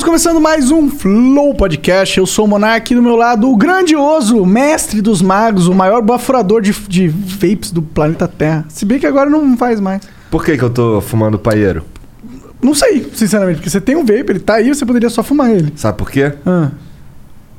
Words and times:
Estamos 0.00 0.22
começando 0.22 0.40
mais 0.40 0.70
um 0.70 0.88
Flow 0.88 1.54
Podcast. 1.54 2.16
Eu 2.16 2.24
sou 2.24 2.46
o 2.46 2.48
Monark, 2.48 2.94
do 2.94 3.02
meu 3.02 3.16
lado, 3.16 3.50
o 3.50 3.54
grandioso 3.54 4.46
mestre 4.46 5.02
dos 5.02 5.20
magos, 5.20 5.68
o 5.68 5.74
maior 5.74 6.00
bafurador 6.00 6.62
de, 6.62 6.72
de 6.72 7.06
vapes 7.06 7.70
do 7.70 7.82
planeta 7.82 8.26
Terra. 8.26 8.64
Se 8.70 8.86
bem 8.86 8.98
que 8.98 9.04
agora 9.04 9.28
não 9.28 9.58
faz 9.58 9.78
mais. 9.78 10.00
Por 10.30 10.42
que, 10.42 10.56
que 10.56 10.64
eu 10.64 10.70
tô 10.70 11.02
fumando 11.02 11.38
paieiro? 11.38 11.84
Não 12.62 12.74
sei, 12.74 13.10
sinceramente, 13.12 13.56
porque 13.56 13.68
você 13.68 13.78
tem 13.78 13.94
um 13.94 14.00
vape, 14.00 14.24
ele 14.30 14.40
tá 14.40 14.54
aí, 14.54 14.74
você 14.74 14.86
poderia 14.86 15.10
só 15.10 15.22
fumar 15.22 15.50
ele. 15.50 15.70
Sabe 15.76 15.98
por 15.98 16.10
quê? 16.10 16.32
Ah. 16.46 16.70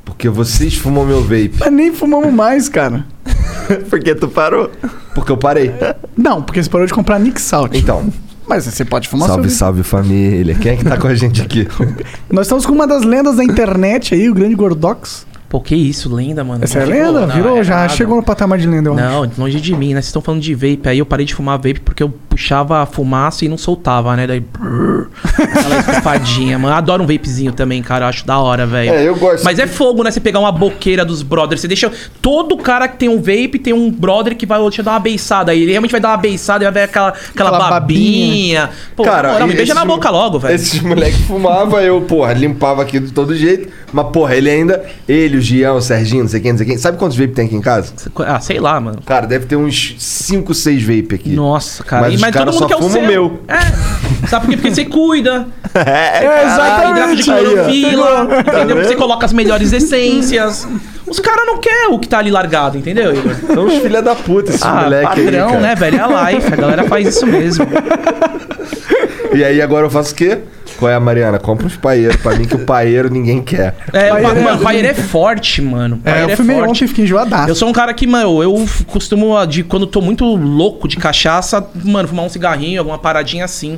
Porque 0.03 0.28
vocês 0.28 0.73
fumam 0.73 1.05
meu 1.05 1.22
vape. 1.22 1.53
Mas 1.59 1.72
nem 1.72 1.94
fumamos 1.94 2.33
mais, 2.33 2.67
cara. 2.67 3.05
Porque 3.88 4.16
tu 4.16 4.28
parou? 4.28 4.72
Porque 5.14 5.31
eu 5.31 5.38
parei. 5.38 5.72
Não, 6.17 6.42
porque 6.42 6.61
você 6.61 6.70
parou 6.70 6.88
de 6.88 6.94
comprar 6.94 7.20
Nick 7.20 7.39
Salt. 7.39 7.76
Então, 7.76 8.11
Mas 8.47 8.66
você 8.66 8.84
pode 8.84 9.08
fumar 9.08 9.28
salve, 9.30 9.50
seu 9.50 9.58
salve 9.58 9.84
família. 9.84 10.56
Quem 10.56 10.73
é 10.73 10.75
que 10.75 10.84
tá 10.84 10.97
com 10.97 11.08
a 11.08 11.16
gente 11.16 11.42
aqui? 11.42 11.67
Nós 12.30 12.48
estamos 12.48 12.66
com 12.66 12.73
uma 12.73 12.88
das 12.88 13.03
lendas 13.03 13.36
da 13.38 13.44
internet 13.44 14.14
aí, 14.14 14.30
o 14.30 14.33
grande 14.33 14.56
Gordox. 14.56 15.25
Pô, 15.48 15.59
que 15.59 15.75
isso, 15.75 16.14
lenda, 16.14 16.44
mano. 16.45 16.64
Essa 16.64 16.80
é 16.80 16.86
lenda? 16.86 17.28
não, 17.28 17.36
Virou, 17.36 17.58
é 17.58 17.64
já 17.64 17.75
nada. 17.75 17.89
chegou 17.89 18.16
no 18.16 18.23
patamar 18.23 18.58
de 18.58 18.66
lenda, 18.66 18.89
eu 18.89 18.94
acho. 18.94 19.03
Não, 19.03 19.31
longe 19.38 19.59
de 19.59 19.75
mim, 19.75 19.89
né? 19.89 19.95
Vocês 19.95 20.06
estão 20.06 20.22
falando 20.22 20.42
de 20.42 20.53
vape. 20.56 20.81
Aí 20.86 21.00
eu 21.00 21.06
parei 21.06 21.25
de 21.25 21.36
fumar 21.36 21.58
vape 21.58 21.81
porque 21.81 22.02
eu 22.02 22.14
puxava 22.31 22.81
a 22.81 22.85
fumaça 22.85 23.43
e 23.43 23.49
não 23.49 23.57
soltava, 23.57 24.15
né? 24.15 24.25
Daí. 24.25 24.39
brrr, 24.39 25.07
aquela 25.37 25.79
estufadinha, 25.79 26.57
mano. 26.57 26.73
Eu 26.73 26.77
adoro 26.77 27.03
um 27.03 27.07
vapezinho 27.07 27.51
também, 27.51 27.83
cara. 27.83 28.05
Eu 28.05 28.09
acho 28.09 28.25
da 28.25 28.39
hora, 28.39 28.65
velho. 28.65 28.89
É, 28.89 29.07
eu 29.07 29.15
gosto. 29.17 29.43
Mas 29.43 29.59
é 29.59 29.67
fogo, 29.67 30.01
né? 30.01 30.09
Você 30.09 30.21
pegar 30.21 30.39
uma 30.39 30.52
boqueira 30.52 31.03
dos 31.03 31.21
brothers. 31.21 31.59
Você 31.59 31.67
deixa. 31.67 31.91
Todo 32.21 32.55
cara 32.57 32.87
que 32.87 32.97
tem 32.97 33.09
um 33.09 33.17
vape 33.17 33.59
tem 33.59 33.73
um 33.73 33.91
brother 33.91 34.35
que 34.35 34.45
vai 34.45 34.59
te 34.69 34.81
dar 34.81 34.91
uma 34.91 34.99
beiçada. 34.99 35.52
Aí 35.52 35.61
ele 35.61 35.71
realmente 35.71 35.91
vai 35.91 35.99
dar 35.99 36.09
uma 36.09 36.17
beiçada 36.17 36.63
e 36.63 36.65
vai 36.65 36.73
ver 36.73 36.89
aquela, 36.89 37.09
aquela, 37.09 37.49
Aquela 37.49 37.69
babinha. 37.69 38.69
Pô, 38.95 39.05
na 39.05 39.11
moral, 39.11 39.47
me 39.47 39.53
beija 39.53 39.73
na 39.73 39.83
boca 39.83 40.09
logo, 40.09 40.39
velho. 40.39 40.55
Esses 40.55 40.79
moleques 40.81 41.19
fumavam, 41.21 41.79
eu, 41.81 42.02
porra, 42.02 42.33
limpava 42.33 42.81
aqui 42.81 42.99
de 42.99 43.11
todo 43.11 43.35
jeito. 43.35 43.69
Mas, 43.91 44.07
porra, 44.07 44.35
ele 44.35 44.49
ainda. 44.49 44.85
Ele, 45.07 45.37
o 45.37 45.41
Gião, 45.41 45.75
o 45.75 45.81
Serginho, 45.81 46.23
não 46.23 46.29
sei 46.29 46.39
quem, 46.39 46.52
não 46.52 46.57
sei 46.57 46.67
quem. 46.67 46.77
Sabe 46.77 46.97
quantos 46.97 47.17
vape 47.17 47.33
tem 47.33 47.45
aqui 47.45 47.55
em 47.55 47.61
casa? 47.61 47.93
Ah, 48.19 48.39
sei 48.39 48.59
lá, 48.59 48.80
mano. 48.80 49.02
Cara, 49.05 49.27
deve 49.27 49.45
ter 49.45 49.58
uns 49.58 49.95
5, 49.99 50.53
6 50.53 50.83
vape 50.83 51.15
aqui. 51.15 51.30
Nossa, 51.30 51.83
cara. 51.83 52.09
Mas 52.09 52.20
E- 52.27 52.30
os 52.32 52.36
caras 52.36 52.55
só 52.55 52.67
fumam 52.70 52.89
seu. 52.89 53.02
o 53.02 53.08
meu. 53.08 53.42
É. 53.48 54.27
Sabe 54.27 54.45
por 54.45 54.52
quê? 54.52 54.58
Porque 54.58 54.76
você 54.76 54.86
cuida. 54.86 55.48
É, 55.73 56.26
É, 56.26 56.27
Ah, 56.45 56.89
hidrato 56.92 57.15
de 57.15 57.32
aí, 57.32 57.43
clorofila, 57.45 58.27
entendeu? 58.42 58.76
vendo? 58.76 58.87
Você 58.87 58.95
coloca 58.95 59.26
as 59.26 59.32
melhores 59.32 59.71
essências. 59.71 60.67
Os 61.08 61.17
caras 61.20 61.45
não 61.45 61.59
querem 61.59 61.93
o 61.93 61.98
que 61.99 62.09
tá 62.09 62.20
ali 62.20 62.30
largado, 62.30 62.77
entendeu, 62.77 63.14
Igor? 63.15 63.33
São 63.54 63.65
os 63.67 63.76
filha 63.76 64.02
da 64.02 64.14
puta, 64.14 64.49
esses 64.52 64.61
Ah, 64.64 64.82
moleques 64.82 65.17
aí. 65.17 65.26
padrão, 65.26 65.48
cara. 65.49 65.59
né, 65.61 65.76
velho? 65.76 65.98
É 65.98 66.02
a 66.02 66.32
life, 66.32 66.54
a 66.54 66.55
galera 66.58 66.83
faz 66.83 67.08
isso 67.08 67.26
mesmo. 67.26 67.65
E 69.33 69.43
aí 69.45 69.61
agora 69.61 69.86
eu 69.86 69.89
faço 69.89 70.11
o 70.11 70.15
quê? 70.15 70.39
Qual 70.81 70.92
é, 70.92 70.97
Mariana? 70.97 71.37
Compra 71.37 71.67
uns 71.67 71.77
paeiros 71.77 72.15
pra 72.15 72.36
mim, 72.36 72.45
que 72.45 72.55
o 72.55 72.65
paeiro 72.65 73.08
ninguém 73.08 73.39
quer. 73.39 73.75
É, 73.93 74.09
Paeiro 74.09 74.23
mano, 74.43 74.49
é 74.49 74.64
paeiro 74.64 74.87
é 74.87 74.93
forte, 74.95 75.61
mano. 75.61 76.02
É, 76.03 76.23
eu 76.23 76.36
fumei 76.36 76.55
forte. 76.55 76.69
ontem 76.71 76.86
e 76.86 76.87
fiquei 76.87 77.03
enjoadaço. 77.05 77.49
Eu 77.49 77.53
sou 77.55 77.69
um 77.69 77.71
cara 77.71 77.93
que, 77.93 78.08
mano, 78.08 78.42
eu 78.42 78.65
costumo, 78.87 79.37
ah, 79.37 79.45
de, 79.45 79.64
quando 79.64 79.86
tô 79.86 80.02
muito 80.02 80.25
louco 80.25 80.87
de 80.87 80.97
cachaça, 80.97 81.64
mano, 81.86 82.08
fumar 82.08 82.25
um 82.25 82.30
cigarrinho, 82.30 82.80
alguma 82.81 82.97
paradinha 82.97 83.45
assim. 83.45 83.77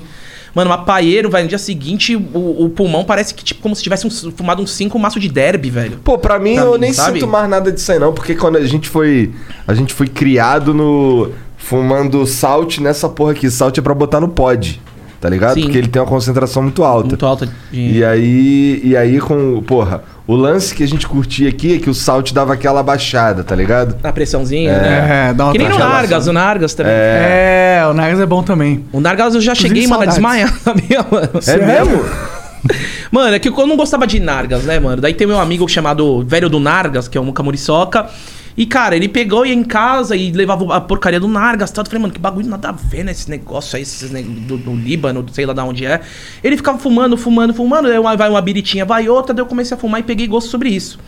Mano, 0.55 0.69
uma 0.69 0.77
paeiro, 0.77 1.29
velho, 1.29 1.43
no 1.43 1.49
dia 1.49 1.57
seguinte, 1.57 2.15
o, 2.15 2.63
o 2.65 2.69
pulmão 2.69 3.03
parece 3.03 3.33
que, 3.33 3.43
tipo, 3.43 3.59
como 3.61 3.75
se 3.75 3.83
tivesse 3.83 4.07
um- 4.07 4.31
fumado 4.31 4.61
uns 4.61 4.71
cinco 4.71 4.97
maços 4.97 5.21
de 5.21 5.27
derby, 5.27 5.69
velho. 5.69 5.97
Pô, 6.05 6.17
pra 6.17 6.39
mim 6.39 6.53
Pra 6.55 6.63
eu 6.63 6.73
mim, 6.73 6.77
nem 6.79 6.93
sabe? 6.93 7.19
sinto 7.19 7.29
mais 7.29 7.49
nada 7.49 7.69
disso 7.69 7.91
aí 7.91 7.99
não, 7.99 8.13
porque 8.13 8.33
quando 8.33 8.55
a 8.57 8.65
gente 8.65 8.87
foi. 8.87 9.29
A 9.67 9.73
gente 9.73 9.93
foi 9.93 10.07
criado 10.07 10.73
no. 10.73 11.31
fumando 11.57 12.25
salt 12.27 12.77
nessa 12.79 13.09
porra 13.09 13.31
aqui. 13.31 13.49
Salt 13.49 13.77
é 13.77 13.81
pra 13.81 13.93
botar 13.93 14.19
no 14.21 14.29
pod. 14.29 14.79
Tá 15.23 15.29
ligado? 15.29 15.53
Sim. 15.53 15.61
Porque 15.61 15.77
ele 15.77 15.87
tem 15.87 16.01
uma 16.01 16.07
concentração 16.07 16.61
muito 16.61 16.83
alta. 16.83 17.07
Muito 17.07 17.25
alta 17.25 17.45
de... 17.45 17.53
E 17.71 18.03
aí. 18.03 18.81
E 18.83 18.97
aí 18.97 19.21
com. 19.21 19.63
Porra, 19.65 20.03
o 20.27 20.35
lance 20.35 20.75
que 20.75 20.83
a 20.83 20.85
gente 20.85 21.07
curtia 21.07 21.47
aqui 21.47 21.75
é 21.77 21.79
que 21.79 21.89
o 21.89 21.93
salt 21.93 22.33
dava 22.33 22.51
aquela 22.51 22.83
baixada, 22.83 23.41
tá 23.41 23.55
ligado? 23.55 23.95
A 24.03 24.11
pressãozinha, 24.11 24.77
né? 24.77 25.29
É, 25.29 25.33
dá 25.33 25.45
uma 25.45 25.53
Que 25.53 25.59
nem 25.59 25.69
no 25.69 25.75
trabalhada. 25.75 26.01
Nargas, 26.01 26.27
o 26.27 26.33
Nargas 26.33 26.73
também. 26.73 26.91
É, 26.93 27.83
o 27.89 27.93
Nagas 27.93 28.19
é 28.19 28.25
bom 28.25 28.43
também. 28.43 28.83
O 28.91 28.99
Nargas 28.99 29.33
eu 29.33 29.39
já 29.39 29.53
Inclusive, 29.53 29.75
cheguei, 29.75 29.87
mano, 29.87 30.03
a 30.03 30.11
saudades. 30.11 30.15
desmaiar, 30.15 30.59
sabia, 30.59 31.05
mano? 31.09 31.29
É 31.35 31.41
Sério? 31.41 31.65
mesmo? 31.67 32.05
Mano, 33.11 33.35
é 33.35 33.39
que 33.39 33.49
eu 33.49 33.67
não 33.67 33.75
gostava 33.75 34.07
de 34.07 34.19
Nargas, 34.21 34.63
né, 34.63 34.79
mano? 34.79 35.01
Daí 35.01 35.13
tem 35.13 35.27
meu 35.27 35.37
amigo 35.39 35.67
chamado 35.67 36.23
Velho 36.25 36.49
do 36.49 36.59
Nargas, 36.61 37.09
que 37.09 37.17
é 37.17 37.21
um 37.21 37.31
camuriçoca. 37.31 38.07
E, 38.55 38.65
cara, 38.65 38.95
ele 38.95 39.07
pegou, 39.07 39.45
ia 39.45 39.53
em 39.53 39.63
casa 39.63 40.15
e 40.15 40.31
levava 40.31 40.75
a 40.75 40.79
porcaria 40.81 41.19
do 41.19 41.27
tal. 41.73 41.83
Eu 41.83 41.85
falei, 41.85 42.01
mano, 42.01 42.13
que 42.13 42.19
bagulho 42.19 42.47
nada 42.47 42.69
a 42.69 42.71
ver, 42.71 43.03
né? 43.03 43.11
Esse 43.11 43.29
negócio 43.29 43.75
aí, 43.75 43.81
esses 43.81 44.11
do, 44.11 44.57
do 44.57 44.75
Líbano, 44.75 45.25
sei 45.31 45.45
lá 45.45 45.53
de 45.53 45.61
onde 45.61 45.85
é. 45.85 46.01
Ele 46.43 46.55
ficava 46.55 46.77
fumando, 46.77 47.17
fumando, 47.17 47.53
fumando. 47.53 47.87
Daí 47.89 47.97
uma- 47.97 48.15
vai 48.15 48.29
uma 48.29 48.41
biritinha, 48.41 48.85
vai 48.85 49.09
outra. 49.09 49.33
Daí 49.33 49.41
eu 49.41 49.47
comecei 49.47 49.75
a 49.75 49.79
fumar 49.79 49.99
e 49.99 50.03
peguei 50.03 50.27
gosto 50.27 50.49
sobre 50.49 50.69
isso. 50.69 50.99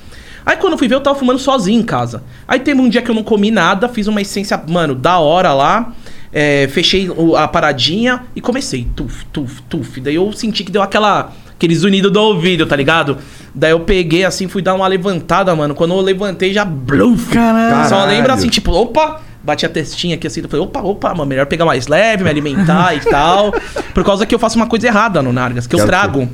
Aí 0.45 0.57
quando 0.57 0.73
eu 0.73 0.77
fui 0.77 0.87
ver, 0.87 0.95
eu 0.95 1.01
tava 1.01 1.17
fumando 1.17 1.39
sozinho 1.39 1.79
em 1.79 1.83
casa. 1.83 2.23
Aí 2.47 2.59
teve 2.59 2.79
um 2.81 2.89
dia 2.89 3.01
que 3.01 3.09
eu 3.09 3.15
não 3.15 3.23
comi 3.23 3.49
nada, 3.51 3.87
fiz 3.89 4.07
uma 4.07 4.21
essência, 4.21 4.61
mano, 4.67 4.93
da 4.95 5.19
hora 5.19 5.53
lá. 5.53 5.93
é, 6.37 6.67
fechei 6.69 7.09
a 7.37 7.47
paradinha 7.47 8.23
e 8.35 8.41
comecei. 8.41 8.85
Tuf, 8.95 9.23
tuf, 9.31 9.61
tuf. 9.69 10.01
Daí 10.01 10.15
eu 10.15 10.31
senti 10.33 10.63
que 10.63 10.71
deu 10.71 10.81
aquela. 10.81 11.31
Aqueles 11.55 11.83
unidos 11.83 12.11
do 12.11 12.21
ouvido, 12.21 12.65
tá 12.65 12.75
ligado? 12.75 13.17
Daí 13.53 13.71
eu 13.71 13.79
peguei 13.79 14.25
assim, 14.25 14.47
fui 14.47 14.61
dar 14.61 14.73
uma 14.73 14.87
levantada, 14.87 15.55
mano. 15.55 15.73
Quando 15.73 15.93
eu 15.93 16.01
levantei, 16.01 16.53
já. 16.53 16.65
Bluf, 16.65 17.29
Caralho. 17.31 17.89
Só 17.89 18.05
lembra 18.05 18.33
assim, 18.33 18.49
tipo, 18.49 18.71
opa! 18.71 19.21
Bati 19.41 19.65
a 19.65 19.69
testinha 19.69 20.15
aqui 20.15 20.25
assim, 20.25 20.41
eu 20.41 20.49
falei, 20.49 20.65
opa, 20.65 20.81
opa, 20.81 21.09
mano, 21.09 21.27
melhor 21.27 21.45
pegar 21.45 21.65
mais 21.65 21.87
leve, 21.87 22.23
me 22.23 22.29
alimentar 22.29 22.95
e 22.95 22.99
tal. 23.01 23.53
Por 23.93 24.03
causa 24.03 24.25
que 24.25 24.33
eu 24.33 24.39
faço 24.39 24.57
uma 24.57 24.65
coisa 24.67 24.87
errada 24.87 25.21
no 25.21 25.31
Nargas, 25.31 25.67
que 25.67 25.75
eu 25.75 25.85
trago. 25.85 26.27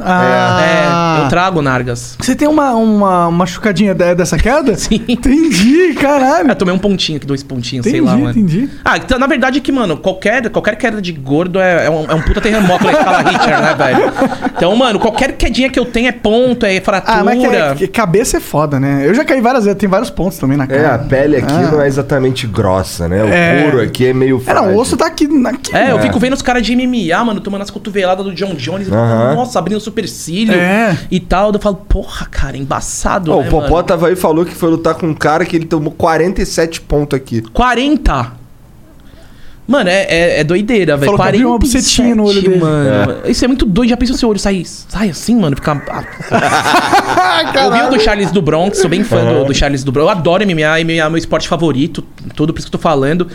Ah, 0.00 1.18
É, 1.20 1.24
eu 1.24 1.28
trago 1.28 1.62
Nargas. 1.62 2.16
Você 2.20 2.34
tem 2.34 2.46
uma, 2.48 2.72
uma 2.74 3.30
machucadinha 3.30 3.94
de- 3.94 4.14
dessa 4.14 4.36
queda? 4.36 4.74
Sim. 4.76 5.02
Entendi, 5.08 5.94
caralho. 5.94 6.50
Eu 6.50 6.54
tomei 6.56 6.74
um 6.74 6.78
pontinho 6.78 7.16
aqui, 7.16 7.26
dois 7.26 7.42
pontinhos, 7.42 7.84
sei 7.84 7.94
Entendi, 7.98 8.06
lá, 8.10 8.16
mano. 8.16 8.30
entendi. 8.30 8.68
Ah, 8.84 8.96
então, 8.98 9.18
na 9.18 9.26
verdade 9.26 9.60
que, 9.60 9.72
mano, 9.72 9.96
qualquer, 9.96 10.48
qualquer 10.50 10.76
queda 10.76 11.00
de 11.00 11.12
gordo 11.12 11.58
é, 11.58 11.86
é, 11.86 11.90
um, 11.90 12.10
é 12.10 12.14
um 12.14 12.20
puta 12.22 12.40
terremoto 12.40 12.84
na 12.84 12.92
escala 12.92 13.22
Richter, 13.22 13.60
né, 13.62 13.74
velho? 13.74 14.12
Então, 14.56 14.76
mano, 14.76 14.98
qualquer 14.98 15.32
quedinha 15.32 15.70
que 15.70 15.78
eu 15.78 15.84
tenho 15.84 16.08
é 16.08 16.12
ponto, 16.12 16.64
é 16.66 16.80
fratura. 16.80 17.18
Ah, 17.18 17.24
mas 17.24 17.38
que, 17.38 17.46
é- 17.46 17.74
que 17.74 17.88
cabeça 17.88 18.36
é 18.36 18.40
foda, 18.40 18.78
né? 18.78 19.02
Eu 19.06 19.14
já 19.14 19.24
caí 19.24 19.40
várias 19.40 19.64
vezes, 19.64 19.78
tem 19.78 19.88
vários 19.88 20.10
pontos 20.10 20.38
também 20.38 20.56
na 20.56 20.64
É, 20.64 20.66
cara. 20.66 20.94
a 20.94 20.98
pele 20.98 21.36
aqui 21.36 21.52
Ah. 21.52 21.70
não 21.72 21.80
é 21.80 21.86
exatamente 21.86 22.46
grossa, 22.46 23.08
né? 23.08 23.22
O 23.22 23.28
É. 23.28 23.62
couro 23.62 23.80
aqui 23.82 24.06
é 24.06 24.12
meio 24.12 24.36
É, 24.46 24.54
não, 24.54 24.62
frágil. 24.62 24.76
o 24.76 24.80
osso 24.80 24.96
tá 24.96 25.06
aqui. 25.06 25.26
aqui 25.46 25.74
É, 25.76 25.90
eu 25.90 25.98
É. 25.98 26.02
fico 26.02 26.18
vendo 26.18 26.32
os 26.34 26.42
caras 26.42 26.64
de 26.64 26.72
MMA, 26.74 27.24
mano, 27.24 27.40
tomando 27.40 27.62
as 27.62 27.70
cotoveladas 27.70 28.24
do 28.24 28.34
John 28.34 28.54
Jones. 28.54 28.90
Aham. 28.90 29.34
Nossa, 29.34 29.58
abrindo 29.58 29.78
o 29.78 29.80
supercílio 29.86 30.54
É. 30.54 30.98
e 31.10 31.18
tal. 31.20 31.52
Eu 31.52 31.58
falo, 31.60 31.76
porra, 31.76 32.26
cara, 32.26 32.56
embaçado, 32.56 33.32
Ó, 33.32 33.40
né, 33.40 33.48
o 33.48 33.50
Popó 33.50 33.70
mano? 33.70 33.82
tava 33.84 34.06
aí 34.08 34.12
e 34.12 34.16
falou 34.16 34.44
que 34.44 34.54
foi 34.54 34.70
lutar 34.70 34.94
com 34.94 35.06
um 35.06 35.14
cara 35.14 35.44
que 35.44 35.56
ele 35.56 35.64
tomou 35.66 35.92
47 35.92 36.80
pontos 36.82 37.16
aqui. 37.16 37.40
40? 37.52 38.32
Mano, 39.66 39.90
é, 39.90 40.06
é, 40.08 40.40
é 40.40 40.44
doideira, 40.44 40.96
velho. 40.96 41.12
Falou 41.12 41.20
que 41.20 41.28
abriu 41.28 41.48
uma 41.48 41.58
47, 41.58 41.82
bucetinha 41.82 42.14
no 42.14 42.24
olho 42.24 42.40
dele. 42.40 42.60
Mano. 42.60 43.16
Isso 43.26 43.44
é 43.44 43.48
muito 43.48 43.66
doido. 43.66 43.90
Já 43.90 43.96
pensou 43.96 44.16
seu 44.16 44.28
olho 44.28 44.38
sair, 44.38 44.64
sai 44.64 45.10
assim, 45.10 45.34
mano? 45.36 45.56
Ficar. 45.56 45.76
eu 47.54 47.72
vi 47.72 47.80
o 47.82 47.90
do 47.90 48.00
Charles 48.00 48.30
do 48.30 48.40
Bronx, 48.40 48.78
sou 48.78 48.88
bem 48.88 49.02
fã 49.02 49.24
do, 49.24 49.44
do 49.44 49.54
Charles 49.54 49.82
do 49.82 49.90
Bronx. 49.90 50.06
Eu 50.06 50.10
adoro 50.10 50.44
MMA, 50.46 50.84
MMA 50.84 50.92
é 51.04 51.08
meu 51.08 51.18
esporte 51.18 51.48
favorito, 51.48 52.04
tudo 52.34 52.52
por 52.52 52.60
isso 52.60 52.70
que 52.70 52.74
eu 52.76 52.78
tô 52.78 52.82
falando. 52.82 53.26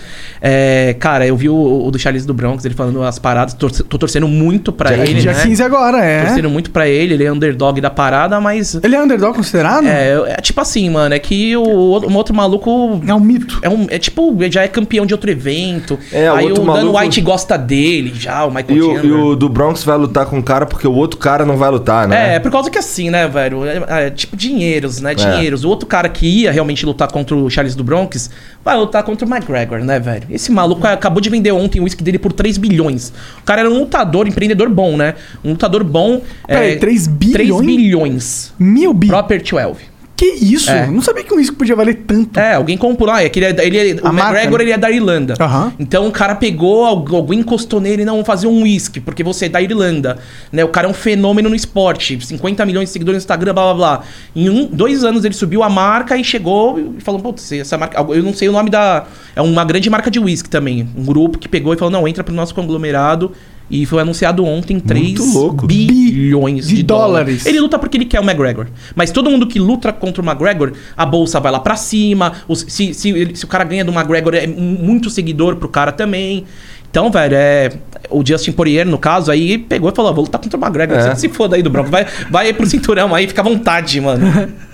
É, 0.42 0.96
cara, 1.00 1.28
eu 1.28 1.36
vi 1.36 1.50
o, 1.50 1.86
o 1.86 1.92
do 1.92 2.00
Charles 2.00 2.26
do 2.26 2.34
Bronx, 2.34 2.64
ele 2.64 2.76
falando 2.76 3.04
as 3.04 3.20
paradas, 3.20 3.54
torce- 3.54 3.84
tô 3.84 3.98
torcendo 3.98 4.28
muito 4.28 4.72
pra 4.72 4.92
Dia, 4.92 5.04
ele, 5.04 5.22
dia 5.22 5.34
né? 5.34 5.44
15 5.44 5.64
agora, 5.64 5.98
é. 6.00 6.26
Torcendo 6.26 6.50
muito 6.50 6.72
pra 6.72 6.88
ele, 6.88 7.14
ele 7.14 7.26
é 7.26 7.32
underdog 7.32 7.82
da 7.82 7.90
parada, 7.90 8.40
mas. 8.40 8.76
Ele 8.82 8.96
é 8.96 9.04
underdog 9.04 9.36
considerado? 9.36 9.86
É, 9.86 10.34
é 10.38 10.42
tipo 10.42 10.62
assim, 10.62 10.90
mano, 10.90 11.14
é 11.14 11.20
que 11.20 11.56
o, 11.58 11.62
o 11.64 12.10
um 12.10 12.16
outro 12.16 12.34
maluco. 12.34 13.02
É 13.06 13.14
um 13.14 13.20
mito. 13.20 13.60
É, 13.62 13.70
um, 13.70 13.88
é 13.90 14.00
tipo, 14.00 14.36
ele 14.42 14.52
já 14.52 14.64
é 14.64 14.68
campeão 14.68 15.06
de 15.06 15.14
outro 15.14 15.30
evento. 15.30 16.00
É, 16.12 16.21
o 16.30 16.36
aí 16.36 16.46
outro 16.46 16.64
o 16.64 16.66
Dan 16.66 16.74
maluco- 16.74 17.00
White 17.00 17.22
gosta 17.22 17.58
dele 17.58 18.12
já, 18.14 18.44
o 18.46 18.50
Michael 18.50 18.78
E 18.78 18.82
o, 18.82 19.06
e 19.06 19.12
o 19.12 19.36
do 19.36 19.48
Bronx 19.48 19.84
vai 19.84 19.98
lutar 19.98 20.26
com 20.26 20.38
o 20.38 20.44
cara 20.44 20.66
porque 20.66 20.86
o 20.88 20.94
outro 20.94 21.18
cara 21.18 21.46
não 21.46 21.56
vai 21.58 21.72
lutar, 21.72 22.08
né? 22.08 22.36
É, 22.36 22.40
por 22.40 22.52
causa 22.52 22.70
que 22.70 22.78
assim, 22.78 23.10
né, 23.10 23.28
velho? 23.28 23.66
É, 23.66 24.08
é 24.08 24.10
tipo 24.10 24.36
dinheiros, 24.36 25.00
né? 25.00 25.16
Dinheiros. 25.16 25.64
O 25.64 25.70
outro 25.70 25.88
cara 25.88 26.10
que 26.10 26.28
ia 26.28 26.52
realmente 26.52 26.86
lutar 26.86 27.10
contra 27.12 27.36
o 27.36 27.50
Charles 27.50 27.76
do 27.76 27.84
Bronx 27.84 28.30
vai 28.64 28.78
lutar 28.78 29.04
contra 29.04 29.26
o 29.26 29.30
McGregor, 29.30 29.80
né, 29.80 30.00
velho? 30.00 30.24
Esse 30.30 30.52
maluco 30.52 30.86
acabou 30.86 31.22
de 31.22 31.30
vender 31.30 31.52
ontem 31.52 31.80
o 31.80 31.84
uísque 31.84 32.04
dele 32.04 32.20
por 32.20 32.34
3 32.34 32.58
bilhões. 32.58 33.14
O 33.40 33.44
cara 33.44 33.62
era 33.62 33.70
um 33.70 33.80
lutador, 33.80 34.28
empreendedor 34.28 34.70
bom, 34.70 34.98
né? 34.98 35.16
Um 35.44 35.52
lutador 35.52 35.84
bom. 35.84 36.22
Peraí, 36.46 36.78
3 36.78 37.08
bilhões? 37.08 37.34
3 37.34 37.62
bilhões. 37.66 38.54
Mil 38.60 38.94
bi. 38.94 39.08
Proper 39.08 39.42
12. 39.42 39.91
Que 40.22 40.28
isso? 40.36 40.70
É. 40.70 40.86
Não 40.86 41.02
sabia 41.02 41.24
que 41.24 41.34
um 41.34 41.40
isco 41.40 41.56
podia 41.56 41.76
valer 41.76 41.96
tanto. 42.06 42.40
É, 42.40 42.54
alguém 42.54 42.78
comprou. 42.78 43.10
Ah, 43.10 43.24
é 43.24 43.28
que 43.30 43.40
ele 43.40 43.46
é, 43.60 43.66
ele 43.66 43.78
é- 43.80 43.94
o 44.08 44.14
marca, 44.14 44.30
McGregor 44.34 44.60
né? 44.60 44.64
ele 44.66 44.72
é 44.72 44.78
da 44.78 44.92
Irlanda. 44.92 45.34
Então 45.80 46.08
o 46.08 46.12
cara 46.12 46.36
pegou, 46.36 46.86
algu- 46.86 47.16
alguém 47.16 47.40
encostou 47.40 47.82
nele, 47.82 48.06
não, 48.06 48.14
vamos 48.14 48.28
fazer 48.28 48.46
um 48.46 48.62
whisky, 48.62 49.00
porque 49.00 49.24
você 49.24 49.48
é 49.48 49.50
da 49.50 49.60
Irlanda. 49.60 50.20
Né? 50.52 50.64
O 50.64 50.68
cara 50.68 50.86
é 50.86 50.90
um 50.92 50.94
fenômeno 50.94 51.50
no 51.50 51.56
esporte. 51.56 52.24
50 52.24 52.64
milhões 52.68 52.90
de 52.90 52.94
seguidores 52.94 53.18
no 53.18 53.24
Instagram, 53.24 53.52
blá 53.56 53.64
blá 53.64 53.74
blá. 53.74 54.04
Em 54.36 54.48
um, 54.48 54.68
dois 54.68 55.04
anos 55.04 55.26
ele 55.26 55.34
subiu 55.34 55.64
a 55.64 55.70
marca 55.72 56.16
e 56.16 56.24
chegou 56.24 56.80
e 57.00 57.02
falou: 57.02 57.20
Putz, 57.20 57.52
essa 57.54 57.76
marca. 57.76 58.00
Eu 58.00 58.22
não 58.22 58.32
sei 58.36 58.48
o 58.48 58.52
nome 58.52 58.70
da. 58.70 59.06
É 59.36 59.42
uma 59.42 59.66
grande 59.66 59.90
marca 59.90 60.12
de 60.12 60.20
whisky 60.20 60.52
também. 60.52 60.88
Um 60.96 61.04
grupo 61.04 61.40
que 61.40 61.50
pegou 61.50 61.74
e 61.74 61.78
falou: 61.78 61.92
Não, 61.92 62.08
entra 62.08 62.24
pro 62.24 62.32
nosso 62.32 62.54
conglomerado. 62.54 63.32
E 63.72 63.86
foi 63.86 64.02
anunciado 64.02 64.44
ontem 64.46 64.80
3 64.80 65.34
louco. 65.34 65.66
bilhões 65.66 66.68
de 66.68 66.76
de, 66.76 66.84
dólares. 66.84 67.12
dólares. 67.44 67.46
Ele 67.46 67.60
luta 67.62 67.80
porque 67.80 67.96
ele 67.98 68.06
quer 68.06 68.20
o 68.20 68.24
McGregor. 68.24 68.68
Mas 68.94 69.12
todo 69.12 69.30
mundo 69.32 69.48
que 69.48 69.58
luta 69.60 69.94
contra 69.94 70.22
o 70.22 70.26
McGregor, 70.26 70.74
a 70.98 71.06
bolsa 71.06 71.40
vai 71.40 71.52
lá 71.52 71.60
pra 71.60 71.78
cima. 71.78 72.34
Os- 72.48 72.66
se, 72.68 72.94
se, 72.94 73.32
se 73.34 73.46
o 73.46 73.48
cara 73.48 73.64
ganha 73.64 73.86
do 73.86 73.92
McGregor, 73.94 74.36
é 74.36 74.46
mu- 74.46 74.60
muito 74.60 75.10
seguidor 75.10 75.56
pro 75.56 75.70
cara 75.70 75.92
também. 75.94 76.44
Então, 76.90 77.10
velho, 77.10 77.34
é. 77.36 77.70
O 78.10 78.22
Justin 78.26 78.52
Poirier, 78.52 78.86
no 78.86 78.98
caso, 78.98 79.32
aí 79.32 79.58
pegou 79.58 79.90
e 79.90 79.96
falou: 79.96 80.12
"Ah, 80.12 80.14
vou 80.14 80.26
lutar 80.26 80.42
contra 80.42 80.60
o 80.60 80.62
McGregor. 80.62 80.98
É. 80.98 81.16
Você 81.16 81.22
se 81.22 81.30
foda 81.30 81.56
aí 81.56 81.64
do 81.64 81.70
Bronco. 81.70 81.90
Vai, 81.90 82.06
vai 82.30 82.48
aí 82.48 82.54
pro 82.54 82.66
cinturão 82.68 83.16
aí, 83.16 83.26
fica 83.28 83.40
à 83.40 83.44
vontade, 83.46 84.02
mano. 84.02 84.28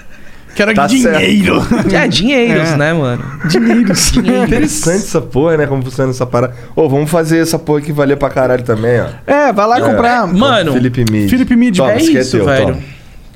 Quero 0.58 0.74
Tá 0.74 0.88
dinheiro. 0.88 1.62
É, 1.94 2.08
dinheiros, 2.08 2.70
É. 2.70 2.78
né, 2.78 2.92
mano? 2.94 3.24
Dinheiros. 3.48 4.12
Interessante 4.18 4.96
essa 5.04 5.22
porra, 5.22 5.56
né? 5.56 5.68
Como 5.68 5.84
funciona 5.84 6.10
essa 6.10 6.26
parada. 6.26 6.56
Ô, 6.76 6.90
vamos 6.90 7.12
fazer 7.12 7.38
essa 7.40 7.60
porra 7.60 7.78
aqui 7.80 7.92
valer 7.92 8.18
pra 8.18 8.28
caralho 8.30 8.64
também, 8.64 9.00
ó. 9.00 9.06
É, 9.28 9.54
vai 9.54 9.68
lá 9.68 9.80
comprar. 9.80 10.26
Mano, 10.26 10.74
Felipe 10.74 11.06
Mid. 11.12 11.30
Felipe 11.30 11.56
Mid, 11.56 11.78
Toma, 11.78 11.92
é 11.92 11.96
aqui 11.98 12.18
isso, 12.18 12.38
teu, 12.38 12.46
velho. 12.46 12.66
toma. 12.70 12.78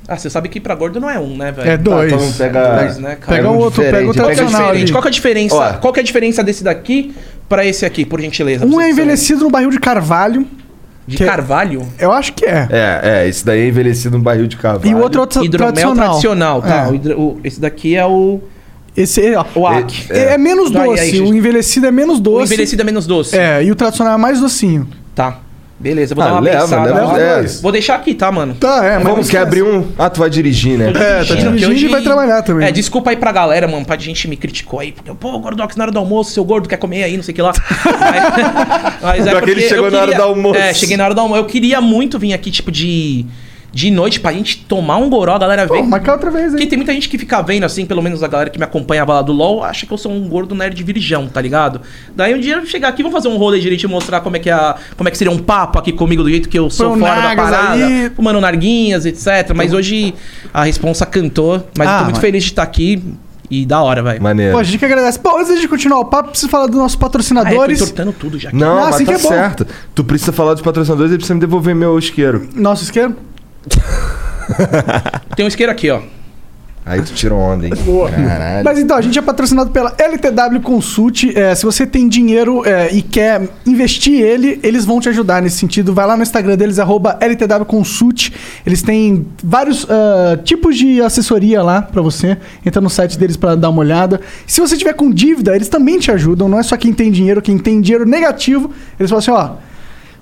Ah, 0.08 0.18
você 0.18 0.32
sabe 0.32 0.50
que 0.50 0.60
pra 0.60 0.74
gordo 0.74 1.00
não 1.00 1.08
é 1.10 1.20
um, 1.20 1.38
né, 1.38 1.52
velho? 1.52 1.70
É 1.70 1.78
dois. 1.78 2.12
então 2.12 2.32
pega- 2.34 2.80
Dois, 2.80 2.98
né, 2.98 3.16
cara? 3.22 3.38
Pega 3.38 3.50
um 3.52 3.58
outro, 3.58 3.84
pega 3.84 3.98
o 4.10 4.12
diferente, 4.12 4.18
Qual 4.18 4.26
que 4.28 4.32
é 4.32 4.36
tradicional? 4.36 4.92
Qual 4.92 5.02
que 5.04 5.08
é 5.08 5.10
a 5.10 5.12
diferença? 5.14 5.56
Ó. 5.56 5.74
Qual 5.74 5.94
que 5.94 6.00
é 6.00 6.02
a 6.02 6.06
diferença 6.06 6.44
desse 6.44 6.64
daqui 6.64 7.14
pra 7.48 7.64
esse 7.66 7.86
aqui, 7.86 8.04
por 8.04 8.20
gentileza? 8.20 8.66
Um 8.66 8.82
é 8.82 8.90
envelhecido 8.90 9.44
no 9.46 9.52
barril 9.52 9.70
de 9.70 9.80
carvalho. 9.80 10.46
De 11.12 11.18
que- 11.18 11.26
carvalho? 11.26 11.86
Eu 12.00 12.12
acho 12.12 12.34
que 12.34 12.46
é. 12.46 12.68
É, 12.72 13.00
é, 13.24 13.28
esse 13.30 13.46
daí 13.46 13.62
é 13.62 13.68
envelhecido 13.68 14.18
num 14.18 14.24
barril 14.24 14.48
de 14.48 14.58
cavalo. 14.58 14.86
E 14.88 14.94
o 14.96 15.00
outro 15.00 15.22
é 15.22 15.24
o 15.24 15.44
Hidromel 15.46 15.74
tradicional. 15.74 16.06
tradicional, 16.10 16.62
tá? 16.62 16.88
É. 16.88 16.92
O 16.92 16.96
hidro- 16.96 17.20
o- 17.20 17.40
esse 17.44 17.60
daqui 17.60 17.96
é 17.96 18.06
o, 18.06 18.40
Esse 18.96 19.34
ó, 19.36 19.46
o 19.56 19.68
AC. 19.68 20.08
é, 20.10 20.34
é 20.34 20.38
menos 20.38 20.76
Aí, 20.76 20.82
aí, 20.82 20.88
doce. 20.90 21.12
gente. 21.18 21.22
o 21.32 21.34
envelhecido 21.36 21.86
é 21.88 21.92
menos 21.92 22.18
O 22.18 22.22
doce. 22.22 22.54
envelhecido 22.54 22.82
é 22.82 22.86
menos 22.86 23.06
doce. 23.08 23.38
É, 23.38 23.64
e 23.64 23.72
o 23.72 23.76
tradicional 23.76 24.16
é 24.16 24.18
mais 24.18 24.40
docinho. 24.40 24.88
Tá. 25.16 25.40
Beleza, 25.82 26.14
vou 26.14 26.24
Ah, 26.24 26.28
dar 26.28 26.34
uma 26.34 26.42
leva, 26.42 26.62
pensada. 26.62 26.94
leva 26.94 27.20
É. 27.20 27.36
dois. 27.38 27.60
Vou 27.60 27.72
deixar 27.72 27.96
aqui, 27.96 28.14
tá, 28.14 28.32
mano? 28.32 28.54
Tá, 28.54 28.86
é, 28.86 28.96
mas 29.00 29.04
Vamos, 29.04 29.30
quer 29.30 29.40
abrir 29.40 29.64
um... 29.64 29.88
Ah, 29.98 30.10
tu 30.10 30.20
vai 30.20 30.30
dirigir, 30.30 30.78
né? 30.78 30.90
É, 30.90 31.24
tá 31.26 31.34
Dirigindo, 31.36 31.74
que 31.76 31.86
e 31.86 31.88
vai 31.88 32.02
trabalhar 32.02 32.44
também. 32.44 32.68
É, 32.68 32.72
desculpa 32.72 33.10
aí 33.10 33.18
pra 33.18 33.32
galera, 33.32 33.68
mano. 33.68 33.84
Pra 33.84 33.98
gente 33.98 34.28
me 34.28 34.38
criticou 34.38 34.80
aí. 34.80 34.92
Porque, 34.92 35.12
pô, 35.14 35.40
Gordox, 35.40 35.76
na 35.76 35.86
hora 35.86 35.92
do 35.92 35.98
almoço, 35.98 36.32
seu 36.32 36.44
gordo 36.46 36.70
quer 36.70 36.78
comer 36.78 37.04
aí, 37.04 37.16
não 37.18 37.24
sei 37.24 37.32
o 37.32 37.36
que 37.36 37.42
lá. 37.42 37.52
mas, 38.00 39.02
mas 39.02 39.30
Pior 39.30 39.42
que 39.44 39.50
ele 39.50 39.62
porque 39.62 39.70
chegou 39.70 39.86
eu 39.86 39.92
na 39.92 40.02
hora 40.02 40.16
do 40.16 40.22
almoço. 40.22 40.60
É, 40.60 40.74
cheguei 40.74 40.96
na 40.98 41.06
hora 41.06 41.16
do 41.16 41.22
almoço. 41.22 41.42
Eu 41.42 41.46
queria 41.46 41.82
muito 41.82 42.20
vir 42.20 42.34
aqui, 42.34 42.52
tipo, 42.52 42.72
de, 42.72 43.26
de 43.74 43.90
noite 43.90 44.20
pra 44.20 44.34
gente 44.34 44.58
tomar 44.68 44.98
um 44.98 45.10
goró, 45.10 45.34
a 45.34 45.38
galera 45.40 45.66
Pô, 45.66 45.76
ver. 45.76 45.84
marcar 45.84 46.14
outra 46.14 46.30
vez 46.30 46.50
Porque 46.50 46.64
aí. 46.64 46.70
tem 46.70 46.78
muita 46.78 46.92
gente 46.92 47.08
que 47.08 47.18
fica 47.18 47.42
vendo, 47.42 47.64
assim, 47.64 47.86
pelo 47.86 48.02
menos 48.02 48.22
a 48.22 48.28
galera 48.28 48.50
que 48.50 48.60
me 48.60 48.66
acompanhava 48.66 49.14
lá 49.14 49.22
do 49.22 49.32
LoL, 49.32 49.64
acha 49.64 49.86
que 49.86 49.94
eu 49.94 49.98
sou 49.98 50.12
um 50.12 50.28
gordo 50.28 50.54
nerd 50.54 50.84
virgão, 50.84 51.28
tá 51.28 51.40
ligado? 51.40 51.80
Daí 52.16 52.36
um 52.36 52.40
dia 52.40 52.56
eu 52.56 52.66
chegar 52.66 52.90
aqui, 52.90 53.02
vamos 53.02 53.16
fazer 53.16 53.30
um 53.34 53.38
rolê 53.38 53.60
direito 53.60 53.84
e 53.84 53.88
mostrar 53.88 54.20
como 54.20 54.36
é 54.36 54.40
que, 54.40 54.50
é 54.50 54.54
a, 54.54 54.76
como 54.98 55.08
é 55.08 55.12
que 55.12 55.18
seria 55.18 55.32
um 55.32 55.38
papo 55.40 55.80
aqui 55.80 55.94
comigo 55.94 56.22
do 56.22 56.30
jeito 56.30 56.50
que 56.50 56.60
eu 56.60 56.70
sou 56.70 56.96
um 56.96 57.00
fora 57.00 57.22
da 57.22 57.36
parada. 57.36 57.86
aí. 57.86 58.10
Fumando 58.16 58.42
narguinhas, 58.42 59.06
etc. 59.06 59.54
Mas 59.56 59.72
hoje 59.74 60.14
a 60.54 60.64
responsa 60.66 61.06
cantou, 61.06 61.66
mas 61.78 61.88
Ah, 61.88 61.92
eu 61.92 61.98
tô 62.00 62.04
muito 62.06 62.16
mas- 62.16 62.22
feliz 62.22 62.44
de 62.44 62.50
estar 62.50 62.64
aqui 62.64 63.02
e 63.50 63.66
da 63.66 63.82
hora, 63.82 64.02
velho. 64.04 64.22
Maneiro. 64.22 64.52
Pô, 64.54 64.60
a 64.60 64.64
gente 64.64 64.78
que 64.80 64.86
agradece. 64.86 65.18
Pô, 65.20 65.38
antes 65.38 65.60
de 65.62 65.68
continuar 65.68 66.00
o 66.00 66.06
papo, 66.06 66.30
preciso 66.32 66.50
falar 66.50 66.68
dos 66.68 66.76
nossos 66.78 66.96
Ah, 66.96 66.98
é, 66.98 67.00
tô 67.00 67.06
patrocinadores. 67.06 67.82
entortando 67.82 68.12
tudo 68.14 68.38
já. 68.38 68.50
aqui. 68.50 68.58
Não, 68.58 68.76
Não, 68.76 68.82
mas 68.86 68.96
assim 68.96 69.06
tá 69.06 69.12
que 69.14 69.20
é 69.20 69.24
bom. 69.24 69.30
certo. 69.30 69.68
Tu 69.96 70.04
precisa 70.04 70.32
falar 70.34 70.54
dos 70.54 70.62
patrocinadores 70.62 71.12
e 71.14 71.16
precisa 71.16 71.34
me 71.36 71.40
devolver 71.40 71.74
meu 71.74 71.98
isqueiro. 71.98 72.48
Nosso 72.56 72.84
isqueiro. 72.84 73.16
Tem 75.36 75.46
um 75.46 75.48
isqueiro 75.48 75.72
aqui, 75.72 75.90
ó. 75.90 76.02
Aí 76.84 77.00
tu 77.04 77.14
tirou 77.14 77.40
onda, 77.40 77.68
hein? 77.68 77.74
Boa. 77.86 78.10
Caralho. 78.10 78.66
Mas 78.66 78.80
então, 78.80 78.98
a 78.98 79.02
gente 79.02 79.18
é 79.18 79.22
patrocinado 79.22 79.70
pela 79.70 79.94
LTW 79.96 80.62
Consult. 80.64 81.32
É, 81.36 81.54
se 81.54 81.64
você 81.64 81.86
tem 81.86 82.10
dinheiro 82.10 82.66
é, 82.66 82.92
e 82.92 83.04
quer 83.04 83.48
investir 83.68 84.20
ele, 84.20 84.60
eles 84.64 84.84
vão 84.84 85.00
te 85.00 85.08
ajudar 85.08 85.44
nesse 85.44 85.58
sentido. 85.58 85.94
Vai 85.94 86.08
lá 86.08 86.18
no 86.18 86.24
Instagram 86.24 86.58
deles, 86.58 86.80
arroba 86.80 87.18
LTW 87.22 87.66
Consult. 87.66 88.32
Eles 88.66 88.82
têm 88.82 89.28
vários 89.44 89.86
ah, 89.88 90.40
tipos 90.44 90.76
de 90.76 91.02
assessoria 91.02 91.62
lá 91.62 91.84
pra 91.84 92.02
você. 92.02 92.36
Entra 92.66 92.82
no 92.82 92.90
site 92.90 93.18
deles 93.18 93.38
pra 93.38 93.54
dar 93.54 93.70
uma 93.70 93.82
olhada. 93.82 94.20
Se 94.48 94.60
você 94.60 94.76
tiver 94.76 94.94
com 94.94 95.12
dívida, 95.12 95.56
eles 95.56 95.70
também 95.70 96.00
te 96.00 96.12
ajudam. 96.12 96.50
Não 96.50 96.58
é 96.58 96.64
só 96.64 96.76
quem 96.76 96.92
tem 96.94 97.12
dinheiro, 97.12 97.44
quem 97.44 97.60
tem 97.60 97.80
dinheiro 97.80 98.08
negativo. 98.08 98.72
Eles 99.00 99.10
falam 99.12 99.20
assim, 99.20 99.32
ó... 99.32 99.71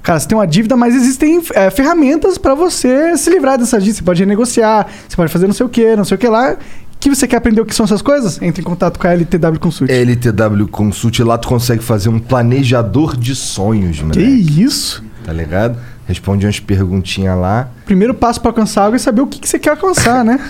Cara, 0.01 0.19
você 0.19 0.27
tem 0.27 0.37
uma 0.37 0.47
dívida, 0.47 0.75
mas 0.75 0.95
existem 0.95 1.41
é, 1.53 1.69
ferramentas 1.69 2.37
pra 2.37 2.55
você 2.55 3.17
se 3.17 3.29
livrar 3.29 3.57
dessa 3.57 3.77
dívida. 3.77 3.97
Você 3.97 4.03
pode 4.03 4.21
renegociar, 4.21 4.87
você 5.07 5.15
pode 5.15 5.31
fazer 5.31 5.47
não 5.47 5.53
sei 5.53 5.65
o 5.65 5.69
que, 5.69 5.95
não 5.95 6.05
sei 6.05 6.15
o 6.15 6.17
que 6.17 6.27
lá. 6.27 6.57
Que 6.99 7.09
você 7.09 7.27
quer 7.27 7.37
aprender 7.37 7.61
o 7.61 7.65
que 7.65 7.73
são 7.73 7.85
essas 7.85 8.01
coisas? 8.01 8.41
Entre 8.41 8.61
em 8.61 8.65
contato 8.65 8.99
com 8.99 9.07
a 9.07 9.13
LTW 9.13 9.59
Consult. 9.59 9.89
LTW 9.89 10.67
Consult, 10.67 11.19
lá 11.19 11.37
tu 11.37 11.47
consegue 11.47 11.81
fazer 11.81 12.09
um 12.09 12.19
planejador 12.19 13.15
de 13.15 13.35
sonhos, 13.35 14.01
mano. 14.01 14.13
Que 14.13 14.21
isso? 14.21 15.03
Tá 15.23 15.31
ligado? 15.31 15.77
Responde 16.05 16.45
umas 16.45 16.59
perguntinhas 16.59 17.37
lá. 17.37 17.69
Primeiro 17.85 18.13
passo 18.13 18.41
pra 18.41 18.49
alcançar 18.49 18.83
algo 18.83 18.95
é 18.95 18.99
saber 18.99 19.21
o 19.21 19.27
que, 19.27 19.39
que 19.39 19.47
você 19.47 19.59
quer 19.59 19.69
alcançar, 19.71 20.25
né? 20.25 20.39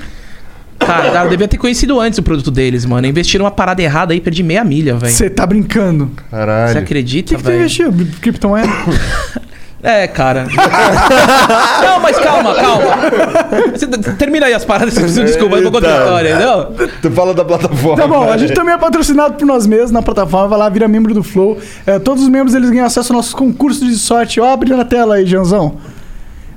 Cara, 0.80 1.24
eu 1.24 1.28
devia 1.28 1.46
ter 1.46 1.58
conhecido 1.58 2.00
antes 2.00 2.18
o 2.18 2.22
produto 2.22 2.50
deles, 2.50 2.84
mano. 2.84 3.06
Investiram 3.06 3.44
uma 3.44 3.50
parada 3.50 3.82
errada 3.82 4.12
aí, 4.12 4.20
perdi 4.20 4.42
meia 4.42 4.64
milha, 4.64 4.96
velho. 4.96 5.12
Você 5.12 5.30
tá 5.30 5.46
brincando. 5.46 6.04
O 6.04 6.30
Caralho. 6.30 6.72
Você 6.72 6.78
acredita, 6.78 7.28
que, 7.28 7.36
que 7.36 7.42
você 7.42 7.52
velho? 7.52 7.60
investiu? 7.60 7.92
Criptomoeda? 8.20 8.68
É, 9.82 10.06
cara. 10.06 10.44
não, 11.82 12.00
mas 12.00 12.18
calma, 12.18 12.54
calma. 12.54 12.84
Você 13.74 13.86
termina 14.18 14.46
aí 14.46 14.52
as 14.52 14.64
paradas, 14.64 14.92
você 14.92 15.00
precisa 15.00 15.24
desculpa, 15.24 15.56
eu 15.56 15.62
vou 15.62 15.72
contar 15.72 15.88
a 15.88 16.02
história, 16.02 16.34
entendeu? 16.34 16.88
Tu 17.00 17.10
fala 17.10 17.32
da 17.32 17.44
plataforma. 17.44 17.96
Tá 17.96 18.06
bom, 18.06 18.30
a 18.30 18.36
gente 18.36 18.52
também 18.52 18.74
é 18.74 18.78
patrocinado 18.78 19.34
por 19.34 19.46
nós 19.46 19.66
mesmos 19.66 19.90
na 19.90 20.02
plataforma. 20.02 20.48
Vai 20.48 20.58
lá, 20.58 20.68
vira 20.68 20.86
membro 20.86 21.14
do 21.14 21.22
Flow. 21.22 21.58
É, 21.86 21.98
todos 21.98 22.22
os 22.22 22.28
membros 22.28 22.54
eles 22.54 22.68
ganham 22.68 22.84
acesso 22.84 23.10
aos 23.12 23.16
nossos 23.16 23.32
concursos 23.32 23.86
de 23.88 23.96
sorte. 23.96 24.38
Ó, 24.38 24.52
abrindo 24.52 24.78
a 24.78 24.84
tela 24.84 25.14
aí, 25.14 25.24
Janzão. 25.24 25.78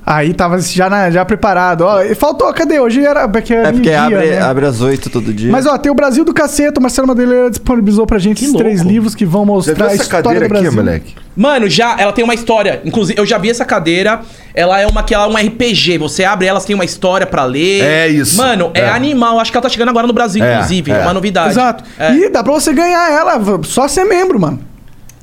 Aí 0.06 0.34
tava 0.34 0.60
já, 0.60 0.90
na- 0.90 1.10
já 1.10 1.24
preparado. 1.24 1.80
Ó, 1.82 2.02
e 2.02 2.14
faltou, 2.14 2.52
cadê? 2.52 2.78
Hoje 2.78 3.02
era 3.04 3.26
porque 3.26 3.54
É 3.54 3.72
porque 3.72 3.88
meio-dia, 3.88 4.00
abre, 4.18 4.30
né? 4.32 4.40
abre 4.42 4.66
às 4.66 4.82
8 4.82 5.08
todo 5.08 5.32
dia. 5.32 5.50
Mas 5.50 5.64
ó, 5.64 5.78
tem 5.78 5.90
o 5.90 5.94
Brasil 5.94 6.24
do 6.26 6.34
Caceta, 6.34 6.78
o 6.78 6.82
Marcelo 6.82 7.08
Madeleira 7.08 7.48
disponibilizou 7.48 8.06
pra 8.06 8.18
gente 8.18 8.38
Que 8.40 8.44
esses 8.44 8.56
três 8.56 8.80
louco. 8.80 8.92
livros 8.92 9.14
que 9.14 9.24
vão 9.24 9.46
mostrar 9.46 9.86
a 9.86 9.92
essa 9.94 10.02
história 10.02 10.22
cadeira 10.24 10.46
do 10.48 10.52
aqui, 10.54 10.62
Brasil. 10.62 10.72
moleque? 10.84 11.14
Mano, 11.34 11.68
já, 11.70 11.96
ela 11.98 12.12
tem 12.12 12.22
uma 12.22 12.34
história. 12.34 12.82
Inclusive, 12.84 13.18
eu 13.18 13.24
já 13.24 13.38
vi 13.38 13.48
essa 13.48 13.64
cadeira. 13.64 14.20
Ela 14.54 14.78
é 14.78 14.86
uma 14.86 15.02
que 15.02 15.14
ela 15.14 15.24
é 15.24 15.26
um 15.28 15.36
RPG. 15.36 15.96
Você 15.98 16.22
abre 16.22 16.46
ela, 16.46 16.60
tem 16.60 16.74
uma 16.74 16.84
história 16.84 17.26
pra 17.26 17.44
ler. 17.44 17.82
É 17.82 18.06
isso. 18.08 18.36
Mano, 18.36 18.70
é, 18.74 18.80
É. 18.80 18.88
animal. 18.90 19.40
Acho 19.40 19.50
que 19.50 19.56
ela 19.56 19.62
tá 19.62 19.68
chegando 19.70 19.88
agora 19.88 20.06
no 20.06 20.12
Brasil, 20.12 20.44
É, 20.44 20.52
inclusive. 20.56 20.92
É, 20.92 20.96
é. 20.96 21.00
uma 21.00 21.14
novidade. 21.14 21.48
Exato. 21.50 21.82
É. 21.98 22.12
E 22.14 22.28
dá 22.28 22.44
pra 22.44 22.52
você 22.52 22.74
ganhar 22.74 23.10
ela, 23.10 23.40
só 23.64 23.88
ser 23.88 24.04
membro, 24.04 24.38
mano. 24.38 24.60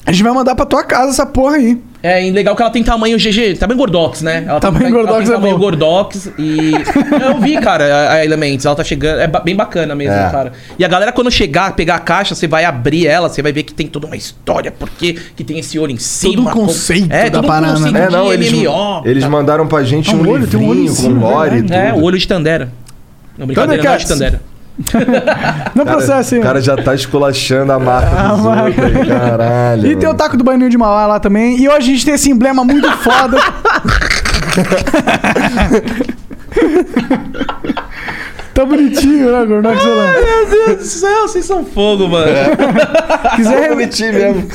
A 0.06 0.12
gente 0.12 0.24
vai 0.24 0.34
mandar 0.34 0.56
pra 0.56 0.66
tua 0.66 0.84
casa 0.84 1.12
essa 1.12 1.26
porra 1.26 1.58
aí. 1.58 1.80
É 2.04 2.26
e 2.26 2.32
legal 2.32 2.56
que 2.56 2.62
ela 2.64 2.72
tem 2.72 2.84
tamanho 2.84 3.16
GG, 3.18 3.58
tamanho 3.60 3.78
Gordox, 3.78 4.22
né? 4.24 4.44
Ela 4.48 4.60
Tamanho 4.60 4.86
tem, 4.86 4.92
Gordox 4.94 5.14
ela 5.14 5.24
tem 5.24 5.32
é 5.32 5.36
tamanho 5.36 5.54
bom. 5.56 5.60
Gordox 5.62 6.32
e. 6.38 6.72
eu 7.22 7.40
vi, 7.40 7.60
cara, 7.62 7.84
a, 7.86 8.14
a 8.14 8.26
Elements, 8.26 8.66
ela 8.66 8.76
tá 8.76 8.84
chegando. 8.84 9.20
É 9.22 9.28
bem 9.28 9.56
bacana 9.56 9.94
mesmo, 9.94 10.16
É. 10.16 10.30
cara. 10.32 10.52
E 10.80 10.84
a 10.84 10.88
galera, 10.88 11.12
quando 11.12 11.30
chegar, 11.30 11.76
pegar 11.76 11.96
a 11.96 12.00
caixa, 12.00 12.34
você 12.34 12.48
vai 12.48 12.66
abrir 12.66 13.06
ela, 13.06 13.30
você 13.30 13.42
vai 13.44 13.52
ver 13.52 13.64
que 13.64 13.74
tem 13.74 13.86
toda 13.86 14.08
uma 14.08 14.16
história, 14.16 14.72
porque 14.72 15.14
que 15.36 15.44
tem 15.44 15.60
esse 15.60 15.78
olho 15.78 15.92
em 15.92 15.98
cima. 15.98 16.50
um 16.50 16.54
conceito 16.54 17.12
é, 17.12 17.30
da 17.30 17.38
todo 17.38 17.46
um 17.46 17.48
parada, 17.48 17.74
conceito 17.74 17.94
né? 17.94 18.06
É, 18.06 18.10
não, 18.10 18.28
de 18.28 18.34
eles, 18.34 18.52
MMO. 18.52 19.02
eles 19.06 19.24
tá? 19.24 19.30
mandaram 19.30 19.68
pra 19.68 19.84
gente 19.84 20.10
Ah, 20.10 20.16
um, 20.16 20.24
um 20.24 20.30
olho, 20.30 20.48
tem 20.48 20.60
um 20.60 20.68
olho 20.70 20.80
livrinho 20.82 20.96
cima, 20.96 21.20
com 21.22 21.28
lore 21.28 21.58
e 21.58 21.62
tudo. 21.62 21.74
É, 21.74 21.94
o 21.94 22.02
olho 22.02 22.18
de 22.18 22.28
Tandera. 22.28 22.72
Não, 23.38 23.46
brincadeira, 23.46 23.84
não 23.84 23.94
é 23.94 23.98
de. 23.98 24.08
Tandera. 24.08 24.42
Não 25.76 25.86
Cara, 25.86 25.98
processa, 25.98 26.36
hein? 26.36 26.42
O 26.42 26.44
cara 26.44 26.62
já 26.62 26.76
tá 26.78 26.94
esculachando 26.96 27.72
a 27.72 27.80
marca 27.80 28.10
A 28.20 28.28
dos 28.34 28.44
marca. 28.46 28.82
outros, 28.84 29.08
caralho. 29.08 29.88
E 29.92 29.96
tem 29.96 30.10
o 30.10 30.14
taco 30.14 30.38
do 30.38 30.44
Baianinho 30.44 30.70
de 30.70 30.78
Mauá 30.78 31.08
lá 31.08 31.20
também. 31.20 31.58
E 31.60 31.68
hoje 31.70 31.92
a 31.92 31.94
gente 31.94 32.06
tem 32.06 32.14
esse 32.16 32.30
emblema 32.30 32.64
muito 32.64 32.90
foda. 32.98 33.38
tá 38.54 38.66
bonitinho, 38.66 39.32
né, 39.32 39.46
Gordox? 39.46 39.82
Olha 39.84 39.94
lá. 39.94 40.12
Meu 40.14 40.46
Deus 40.50 40.78
do 40.78 40.84
céu, 40.86 41.22
vocês 41.28 41.46
são 41.46 41.66
fogo, 41.66 42.08
mano. 42.08 42.28
É 42.30 43.36
Quiser 43.36 43.70
bonitinho 43.70 44.14
mesmo. 44.14 44.48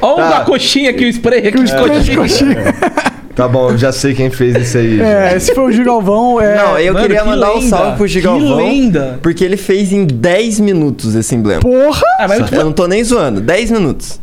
Olha 0.00 0.28
Tá. 0.28 0.36
a 0.38 0.40
coxinha 0.44 0.90
aqui, 0.90 1.04
o 1.04 1.08
spray 1.08 1.46
aqui 1.48 1.58
de 1.58 1.64
spray 1.70 2.00
de 2.00 2.16
coxinha. 2.16 2.56
Tá 3.34 3.48
bom, 3.48 3.70
eu 3.70 3.78
já 3.78 3.90
sei 3.92 4.14
quem 4.14 4.30
fez 4.30 4.56
isso 4.56 4.78
aí. 4.78 5.00
É, 5.00 5.34
esse 5.36 5.54
foi 5.54 5.64
o 5.64 5.72
Gigalvão. 5.72 6.40
É... 6.40 6.56
Não, 6.56 6.78
eu 6.78 6.92
Mano, 6.92 7.06
queria 7.06 7.22
que 7.22 7.28
mandar 7.28 7.52
um 7.52 7.58
lenda, 7.58 7.68
salve 7.68 7.96
pro 7.96 8.06
Gigalvão. 8.06 8.58
Que 8.58 8.64
lenda. 8.64 9.18
Porque 9.22 9.44
ele 9.44 9.56
fez 9.56 9.92
em 9.92 10.04
10 10.04 10.60
minutos 10.60 11.14
esse 11.14 11.34
emblema. 11.34 11.60
Porra! 11.60 12.02
Ah, 12.18 12.28
mas 12.28 12.52
Eu 12.52 12.64
não 12.64 12.72
tô 12.72 12.86
nem 12.86 13.02
zoando, 13.02 13.40
10 13.40 13.70
minutos. 13.70 14.21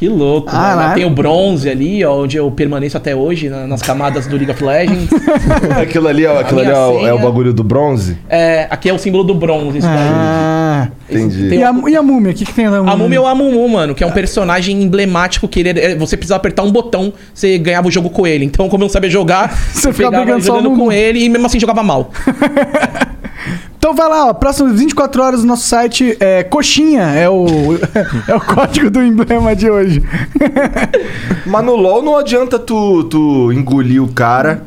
Que 0.00 0.08
louco, 0.08 0.48
Ah, 0.50 0.76
né? 0.76 0.94
Tem 0.94 1.04
o 1.04 1.10
bronze 1.10 1.68
ali, 1.68 2.02
ó, 2.02 2.22
onde 2.22 2.34
eu 2.34 2.50
permaneço 2.50 2.96
até 2.96 3.14
hoje, 3.14 3.50
na- 3.50 3.66
nas 3.66 3.82
camadas 3.82 4.26
do 4.26 4.34
League 4.34 4.50
of 4.50 4.64
Legends. 4.64 5.10
Aquilo 5.78 6.08
ali, 6.08 6.24
ó, 6.24 6.40
aquilo 6.40 6.60
ali 6.60 6.70
é, 6.70 6.74
o- 6.74 7.06
é 7.06 7.18
bagulho 7.22 7.52
do 7.52 7.62
bronze? 7.62 8.16
É, 8.26 8.66
aqui 8.70 8.88
é 8.88 8.94
o 8.94 8.98
símbolo 8.98 9.22
do 9.24 9.34
bronze, 9.34 9.78
daí. 9.78 9.90
Ah. 9.92 10.88
Entendi. 11.10 11.48
E 11.54 11.62
a, 11.62 11.74
e 11.88 11.96
a 11.96 12.02
múmia? 12.02 12.30
O 12.30 12.34
que, 12.34 12.46
que 12.46 12.54
tem 12.54 12.64
da 12.70 12.78
múmia? 12.78 12.92
A 12.94 12.96
Múmia 12.96 13.16
é 13.18 13.20
o 13.20 13.26
Amumu, 13.26 13.68
mano, 13.68 13.94
que 13.94 14.02
é 14.02 14.06
um 14.06 14.10
personagem 14.10 14.82
emblemático 14.82 15.46
que 15.46 15.60
ele, 15.60 15.78
é- 15.78 15.94
você 15.96 16.16
precisava 16.16 16.38
apertar 16.38 16.62
um 16.62 16.72
botão, 16.72 17.12
você 17.34 17.58
ganhava 17.58 17.86
o 17.86 17.90
jogo 17.90 18.08
com 18.08 18.26
ele. 18.26 18.46
Então, 18.46 18.70
como 18.70 18.82
eu 18.82 18.86
não 18.86 18.90
sabia 18.92 19.10
jogar, 19.10 19.54
Você 19.74 19.88
eu 19.88 19.92
ficava 19.92 20.40
jogando 20.40 20.70
com 20.76 20.90
ele 20.90 21.22
e 21.24 21.28
mesmo 21.28 21.44
assim 21.46 21.60
jogava 21.60 21.82
mal. 21.82 22.10
Então 23.78 23.94
vai 23.94 24.08
lá, 24.08 24.26
ó. 24.28 24.34
Próximas 24.34 24.78
24 24.78 25.22
horas 25.22 25.40
no 25.40 25.46
nosso 25.46 25.66
site 25.66 26.16
é 26.20 26.42
coxinha. 26.42 27.02
É 27.02 27.28
o, 27.28 27.46
é 28.28 28.34
o 28.34 28.40
código 28.40 28.90
do 28.90 29.02
emblema 29.02 29.56
de 29.56 29.70
hoje. 29.70 30.02
Mas 31.46 31.64
no 31.64 31.76
LoL 31.76 32.02
não 32.02 32.16
adianta 32.16 32.58
tu, 32.58 33.04
tu 33.04 33.52
engolir 33.52 34.02
o 34.02 34.08
cara 34.08 34.62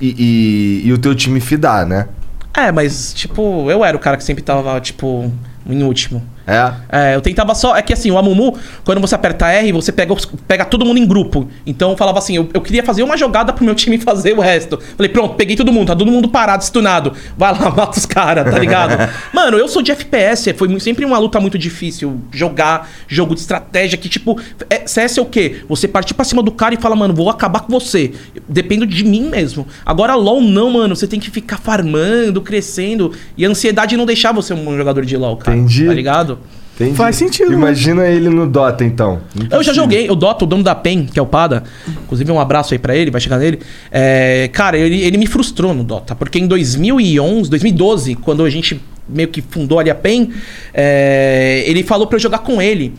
e, 0.00 0.82
e, 0.84 0.88
e 0.88 0.92
o 0.92 0.98
teu 0.98 1.14
time 1.14 1.40
fidar, 1.40 1.86
né? 1.86 2.08
É, 2.56 2.72
mas, 2.72 3.12
tipo, 3.12 3.70
eu 3.70 3.84
era 3.84 3.94
o 3.94 4.00
cara 4.00 4.16
que 4.16 4.24
sempre 4.24 4.42
tava, 4.42 4.80
tipo, 4.80 5.30
em 5.68 5.82
último. 5.82 6.22
É. 6.46 6.72
É, 6.88 7.14
eu 7.16 7.20
tentava 7.20 7.54
só. 7.54 7.76
É 7.76 7.82
que 7.82 7.92
assim, 7.92 8.10
o 8.10 8.16
Amumu, 8.16 8.56
quando 8.84 9.00
você 9.00 9.14
aperta 9.14 9.50
R, 9.50 9.72
você 9.72 9.90
pega, 9.90 10.14
pega 10.46 10.64
todo 10.64 10.84
mundo 10.84 10.98
em 10.98 11.06
grupo. 11.06 11.48
Então 11.66 11.90
eu 11.90 11.96
falava 11.96 12.18
assim: 12.18 12.36
eu, 12.36 12.48
eu 12.54 12.60
queria 12.60 12.84
fazer 12.84 13.02
uma 13.02 13.16
jogada 13.16 13.52
pro 13.52 13.64
meu 13.64 13.74
time 13.74 13.98
fazer 14.06 14.32
o 14.32 14.40
resto. 14.40 14.78
Falei, 14.96 15.10
pronto, 15.10 15.34
peguei 15.34 15.56
todo 15.56 15.72
mundo, 15.72 15.88
tá 15.88 15.96
todo 15.96 16.10
mundo 16.10 16.28
parado, 16.28 16.64
stunado. 16.64 17.12
Vai 17.36 17.52
lá, 17.52 17.70
mata 17.74 17.98
os 17.98 18.06
caras, 18.06 18.48
tá 18.48 18.58
ligado? 18.58 18.96
Mano, 19.34 19.58
eu 19.58 19.66
sou 19.68 19.82
de 19.82 19.90
FPS, 19.90 20.52
foi 20.54 20.78
sempre 20.78 21.04
uma 21.04 21.18
luta 21.18 21.40
muito 21.40 21.58
difícil. 21.58 22.20
Jogar 22.30 22.88
jogo 23.08 23.34
de 23.34 23.40
estratégia 23.40 23.98
que, 23.98 24.08
tipo, 24.08 24.40
é, 24.70 24.86
CS 24.86 25.18
é 25.18 25.20
o 25.20 25.26
quê? 25.26 25.62
Você 25.68 25.88
partir 25.88 26.14
pra 26.14 26.24
cima 26.24 26.42
do 26.42 26.52
cara 26.52 26.74
e 26.74 26.78
fala, 26.78 26.94
mano, 26.94 27.14
vou 27.14 27.28
acabar 27.28 27.60
com 27.60 27.72
você. 27.72 28.12
Dependo 28.48 28.86
de 28.86 29.04
mim 29.04 29.28
mesmo. 29.28 29.66
Agora, 29.84 30.14
LOL 30.14 30.40
não, 30.40 30.70
mano. 30.70 30.94
Você 30.94 31.06
tem 31.06 31.18
que 31.18 31.30
ficar 31.30 31.58
farmando, 31.58 32.40
crescendo. 32.40 33.12
E 33.36 33.44
a 33.44 33.48
ansiedade 33.48 33.96
não 33.96 34.06
deixar 34.06 34.32
você 34.32 34.54
um 34.54 34.76
jogador 34.76 35.04
de 35.04 35.16
LOL, 35.16 35.36
cara. 35.36 35.56
Entendi. 35.56 35.86
Tá 35.86 35.94
ligado? 35.94 36.35
Entendi. 36.76 36.94
Faz 36.94 37.16
sentido, 37.16 37.50
né? 37.50 37.56
Imagina 37.56 38.06
ele 38.06 38.28
no 38.28 38.46
Dota, 38.46 38.84
então. 38.84 39.20
Eu 39.50 39.62
já 39.62 39.72
joguei, 39.72 40.10
o 40.10 40.14
Dota, 40.14 40.44
o 40.44 40.46
dono 40.46 40.62
da 40.62 40.74
PEN, 40.74 41.06
que 41.06 41.18
é 41.18 41.22
o 41.22 41.26
Pada. 41.26 41.64
Inclusive, 41.88 42.30
um 42.30 42.38
abraço 42.38 42.74
aí 42.74 42.78
pra 42.78 42.94
ele, 42.94 43.10
vai 43.10 43.20
chegar 43.20 43.38
nele. 43.38 43.60
É, 43.90 44.50
cara, 44.52 44.76
ele, 44.76 45.00
ele 45.00 45.16
me 45.16 45.26
frustrou 45.26 45.72
no 45.72 45.82
Dota, 45.82 46.14
porque 46.14 46.38
em 46.38 46.46
2011, 46.46 47.48
2012, 47.48 48.14
quando 48.16 48.44
a 48.44 48.50
gente 48.50 48.78
meio 49.08 49.28
que 49.28 49.40
fundou 49.40 49.78
ali 49.78 49.88
a 49.88 49.94
PEN, 49.94 50.30
é, 50.74 51.64
ele 51.66 51.82
falou 51.82 52.06
pra 52.06 52.16
eu 52.16 52.20
jogar 52.20 52.40
com 52.40 52.60
ele. 52.60 52.92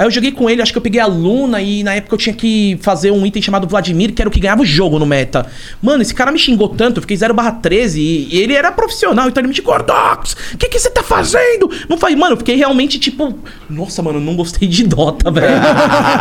Aí 0.00 0.06
eu 0.06 0.10
joguei 0.10 0.32
com 0.32 0.48
ele, 0.48 0.62
acho 0.62 0.72
que 0.72 0.78
eu 0.78 0.82
peguei 0.82 0.98
a 0.98 1.04
Luna 1.04 1.60
e 1.60 1.82
na 1.84 1.94
época 1.94 2.14
eu 2.14 2.18
tinha 2.18 2.34
que 2.34 2.78
fazer 2.80 3.10
um 3.10 3.26
item 3.26 3.42
chamado 3.42 3.68
Vladimir, 3.68 4.14
que 4.14 4.22
era 4.22 4.28
o 4.30 4.32
que 4.32 4.40
ganhava 4.40 4.62
o 4.62 4.64
jogo 4.64 4.98
no 4.98 5.04
meta. 5.04 5.44
Mano, 5.82 6.00
esse 6.00 6.14
cara 6.14 6.32
me 6.32 6.38
xingou 6.38 6.70
tanto, 6.70 6.96
eu 6.96 7.02
fiquei 7.02 7.18
0 7.18 7.34
13 7.60 8.00
e, 8.00 8.28
e 8.34 8.40
ele 8.40 8.54
era 8.54 8.72
profissional, 8.72 9.28
então 9.28 9.42
ele 9.42 9.48
me 9.48 9.52
disse, 9.54 9.62
Gordox, 9.66 10.34
o 10.54 10.56
que 10.56 10.68
que 10.68 10.78
você 10.78 10.88
tá 10.88 11.02
fazendo? 11.02 11.70
Não 11.86 11.98
faz, 11.98 12.14
mano, 12.16 12.32
eu 12.32 12.38
fiquei 12.38 12.56
realmente 12.56 12.98
tipo, 12.98 13.38
nossa, 13.68 14.00
mano, 14.02 14.16
eu 14.18 14.22
não 14.22 14.34
gostei 14.36 14.66
de 14.66 14.84
Dota, 14.84 15.28
velho. 15.30 15.52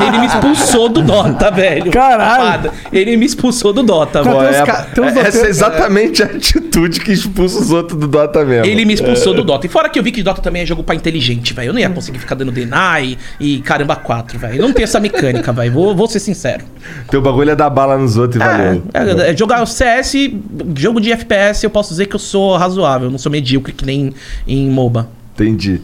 ele 0.05 0.19
me 0.19 0.25
expulsou 0.25 0.89
do 0.89 1.01
Dota, 1.01 1.49
velho. 1.49 1.89
Caralho. 1.89 2.71
Ele 2.91 3.15
me 3.15 3.25
expulsou 3.25 3.71
do 3.71 3.81
Dota, 3.81 4.21
velho. 4.23 4.37
é- 4.41 4.65
ca- 4.65 4.87
é- 5.05 5.19
essa 5.27 5.45
é 5.45 5.49
exatamente 5.49 6.21
a 6.21 6.25
atitude 6.25 6.99
que 6.99 7.13
expulsa 7.13 7.59
os 7.59 7.71
outros 7.71 7.97
do 7.97 8.09
Dota 8.09 8.43
mesmo. 8.43 8.65
Ele 8.65 8.83
me 8.83 8.93
expulsou 8.93 9.33
do 9.33 9.43
Dota. 9.43 9.65
E 9.67 9.69
fora 9.69 9.87
que 9.87 9.97
eu 9.97 10.03
vi 10.03 10.11
que 10.11 10.21
Dota 10.21 10.41
também 10.41 10.63
é 10.63 10.65
jogo 10.65 10.83
pra 10.83 10.95
inteligente, 10.95 11.53
velho. 11.53 11.69
Eu 11.69 11.73
não 11.73 11.79
ia 11.79 11.89
conseguir 11.89 12.19
ficar 12.19 12.35
dando 12.35 12.51
deny 12.51 13.17
e 13.39 13.61
caramba 13.69 13.95
4, 13.95 14.39
velho. 14.39 14.55
Eu 14.55 14.67
não 14.67 14.73
tenho 14.73 14.85
essa 14.85 14.99
mecânica, 14.99 15.53
velho. 15.53 15.71
Vou, 15.71 15.95
vou 15.95 16.07
ser 16.07 16.19
sincero. 16.19 16.65
Teu 17.11 17.21
bagulho 17.21 17.51
é 17.51 17.55
dar 17.55 17.69
bala 17.69 17.99
nos 17.99 18.17
outros 18.17 18.41
e 18.41 18.43
valeu. 18.43 18.81
É, 18.91 19.27
é, 19.27 19.29
é, 19.29 19.37
jogar 19.37 19.61
o 19.61 19.67
CS, 19.67 20.13
jogo 20.75 20.99
de 20.99 21.11
FPS, 21.11 21.63
eu 21.63 21.69
posso 21.69 21.89
dizer 21.89 22.07
que 22.07 22.15
eu 22.15 22.19
sou 22.19 22.57
razoável. 22.57 23.11
Não 23.11 23.19
sou 23.19 23.31
medíocre 23.31 23.71
que 23.71 23.85
nem 23.85 24.11
em 24.47 24.67
MOBA. 24.71 25.07
Entendi. 25.35 25.79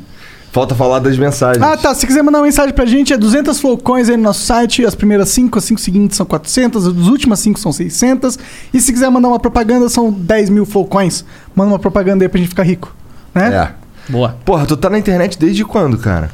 Falta 0.52 0.74
falar 0.74 0.98
das 0.98 1.16
mensagens. 1.16 1.64
Ah, 1.64 1.78
tá. 1.78 1.94
Se 1.94 2.08
quiser 2.08 2.24
mandar 2.24 2.40
uma 2.40 2.46
mensagem 2.46 2.74
pra 2.74 2.88
gente, 2.88 3.14
é 3.14 3.18
200 3.18 3.60
flowcoins 3.60 4.10
aí 4.10 4.18
no 4.18 4.24
nosso 4.24 4.44
site. 4.44 4.84
As 4.84 4.96
primeiras 4.96 5.30
5, 5.30 5.60
as 5.60 5.66
5 5.66 5.80
seguintes 5.80 6.18
são 6.18 6.26
400, 6.26 6.88
as 6.88 7.08
últimas 7.08 7.40
5 7.40 7.60
são 7.60 7.72
600. 7.72 8.40
E 8.74 8.82
se 8.82 8.92
quiser 8.92 9.12
mandar 9.12 9.28
uma 9.28 9.40
propaganda, 9.40 9.90
são 9.90 10.12
10 10.12 10.50
mil 10.50 10.66
flowcoins. 10.66 11.24
Manda 11.54 11.70
uma 11.70 11.80
propaganda 11.80 12.26
aí 12.26 12.30
pra 12.30 12.40
gente 12.40 12.50
ficar 12.50 12.64
rico. 12.64 12.96
Né? 13.32 13.54
É. 13.54 14.12
Boa. 14.12 14.38
Porra, 14.44 14.66
tu 14.66 14.76
tá 14.76 14.90
na 14.90 14.98
internet 14.98 15.38
desde 15.38 15.64
quando, 15.64 16.00
cara? 16.00 16.32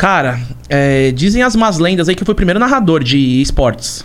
Cara, 0.00 0.40
é, 0.66 1.10
dizem 1.10 1.42
as 1.42 1.54
más 1.54 1.76
lendas 1.78 2.08
aí 2.08 2.14
que 2.14 2.22
eu 2.22 2.24
fui 2.24 2.32
o 2.32 2.34
primeiro 2.34 2.58
narrador 2.58 3.04
de 3.04 3.18
esportes. 3.42 4.02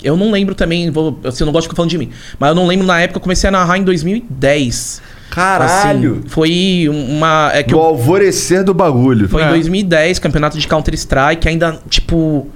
Eu 0.00 0.16
não 0.16 0.30
lembro 0.30 0.54
também, 0.54 0.88
vou, 0.88 1.18
assim, 1.24 1.42
eu 1.42 1.46
não 1.46 1.52
gosto 1.52 1.64
de 1.64 1.68
ficar 1.70 1.76
falando 1.78 1.90
de 1.90 1.98
mim. 1.98 2.10
Mas 2.38 2.50
eu 2.50 2.54
não 2.54 2.64
lembro 2.64 2.86
na 2.86 3.00
época, 3.00 3.16
eu 3.18 3.20
comecei 3.20 3.48
a 3.48 3.50
narrar 3.50 3.76
em 3.76 3.82
2010. 3.82 5.02
Caralho! 5.30 6.18
Assim, 6.20 6.28
foi 6.28 6.86
uma. 6.88 7.50
É 7.52 7.64
que 7.64 7.72
No 7.72 7.78
eu, 7.78 7.82
alvorecer 7.82 8.62
do 8.62 8.72
bagulho. 8.72 9.28
Foi 9.28 9.42
É. 9.42 9.46
em 9.46 9.48
2010, 9.48 10.20
campeonato 10.20 10.56
de 10.58 10.68
Counter-Strike, 10.68 11.48
ainda, 11.48 11.76
tipo. 11.88 12.46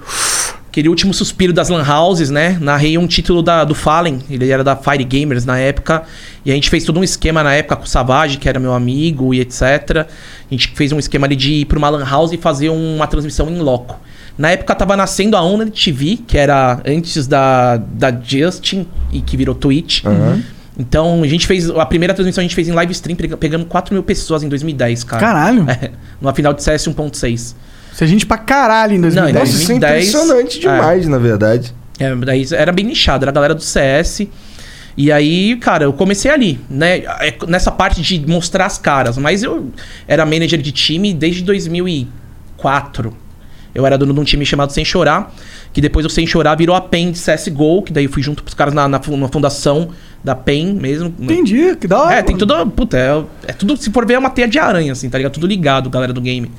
Aquele 0.69 0.89
último 0.89 1.13
suspiro 1.13 1.51
das 1.53 1.69
Lan 1.69 1.83
Houses, 1.83 2.29
né? 2.29 2.57
Narrei 2.61 2.97
um 2.97 3.07
título 3.07 3.41
da, 3.41 3.63
do 3.63 3.73
Fallen, 3.73 4.19
ele 4.29 4.49
era 4.49 4.63
da 4.63 4.75
Fire 4.75 5.03
Gamers 5.03 5.43
na 5.45 5.57
época. 5.57 6.03
E 6.45 6.51
a 6.51 6.53
gente 6.53 6.69
fez 6.69 6.83
todo 6.83 6.99
um 6.99 7.03
esquema 7.03 7.41
na 7.41 7.53
época 7.55 7.77
com 7.77 7.83
o 7.85 7.87
Savage, 7.87 8.37
que 8.37 8.47
era 8.47 8.59
meu 8.59 8.73
amigo 8.73 9.33
e 9.33 9.39
etc. 9.39 9.61
A 9.61 10.05
gente 10.51 10.69
fez 10.75 10.91
um 10.91 10.99
esquema 10.99 11.25
ali 11.25 11.35
de 11.35 11.51
ir 11.53 11.65
pra 11.65 11.77
uma 11.79 11.89
Lan 11.89 12.05
House 12.05 12.31
e 12.31 12.37
fazer 12.37 12.69
uma 12.69 13.07
transmissão 13.07 13.49
em 13.49 13.57
loco. 13.59 13.99
Na 14.37 14.51
época 14.51 14.75
tava 14.75 14.95
nascendo 14.95 15.35
a 15.35 15.41
Owned 15.41 15.71
TV, 15.71 16.19
que 16.27 16.37
era 16.37 16.79
antes 16.85 17.25
da, 17.25 17.77
da 17.77 18.11
Justin 18.11 18.85
e 19.11 19.19
que 19.21 19.35
virou 19.35 19.55
Twitch. 19.55 20.03
Então 20.77 21.23
a 21.23 21.27
gente 21.27 21.47
fez. 21.47 21.71
A 21.71 21.85
primeira 21.87 22.13
transmissão 22.13 22.41
a 22.41 22.43
gente 22.43 22.53
fez 22.53 22.67
em 22.67 22.71
live 22.71 22.91
stream, 22.91 23.15
pega- 23.15 23.35
pegando 23.35 23.65
4 23.65 23.95
mil 23.95 24.03
pessoas 24.03 24.43
em 24.43 24.47
2010, 24.49 25.03
cara. 25.05 25.19
Caralho. 25.19 25.65
É, 25.81 25.89
numa 26.21 26.35
final 26.35 26.53
de 26.53 26.61
CS 26.61 26.87
1.6. 26.87 27.55
Se 27.97 28.03
a 28.03 28.07
gente 28.07 28.27
pra 28.27 28.37
caralho 28.37 28.93
em 28.93 29.01
2010. 29.01 29.33
Não, 29.33 29.39
Nossa, 29.41 29.51
isso 29.53 29.71
é 29.71 29.79
2010, 29.79 30.07
impressionante 30.07 30.59
demais, 30.59 31.07
na 31.07 31.17
verdade. 31.17 31.73
É, 31.97 32.15
daí 32.15 32.45
era 32.51 32.71
bem 32.71 32.85
nichado, 32.85 33.23
era 33.23 33.31
a 33.31 33.33
galera 33.33 33.55
do 33.55 33.63
CS. 33.63 34.27
E 34.95 35.11
aí, 35.11 35.55
cara, 35.55 35.85
eu 35.85 35.91
comecei 35.91 36.29
ali, 36.29 36.59
né? 36.69 36.99
É, 36.99 37.35
Nessa 37.47 37.71
parte 37.71 37.99
de 37.99 38.23
mostrar 38.31 38.67
as 38.67 38.77
caras. 38.77 39.17
Mas 39.17 39.41
eu 39.41 39.71
era 40.07 40.23
manager 40.27 40.61
de 40.61 40.71
time 40.71 41.11
desde 41.11 41.41
2004. 41.41 43.17
Eu 43.73 43.83
era 43.83 43.97
dono 43.97 44.13
de 44.13 44.19
um 44.19 44.23
time 44.23 44.45
chamado 44.45 44.71
Sem 44.71 44.85
Chorar, 44.85 45.33
que 45.73 45.81
depois 45.81 46.05
o 46.05 46.09
Sem 46.09 46.27
Chorar 46.27 46.55
virou 46.55 46.75
a 46.75 46.81
PEN 46.81 47.11
de 47.11 47.19
CSGO, 47.19 47.81
que 47.81 47.91
daí 47.91 48.03
eu 48.03 48.11
fui 48.11 48.21
junto 48.21 48.43
pros 48.43 48.53
caras 48.53 48.75
na, 48.75 48.87
na, 48.87 48.99
na 48.99 49.27
fundação 49.27 49.89
da 50.23 50.35
PEN 50.35 50.75
mesmo. 50.75 51.11
Entendi, 51.19 51.75
que 51.75 51.87
da 51.87 51.99
hora. 51.99 52.13
É, 52.13 52.21
tem 52.21 52.37
tudo. 52.37 52.67
Puta, 52.67 52.95
é, 52.95 53.23
é 53.47 53.53
tudo. 53.53 53.75
Se 53.75 53.89
for 53.89 54.05
ver, 54.05 54.13
é 54.13 54.19
uma 54.19 54.29
teia 54.29 54.47
de 54.47 54.59
aranha, 54.59 54.91
assim, 54.91 55.09
tá 55.09 55.17
ligado? 55.17 55.33
Tudo 55.33 55.47
ligado, 55.47 55.89
galera 55.89 56.13
do 56.13 56.21
game. 56.21 56.51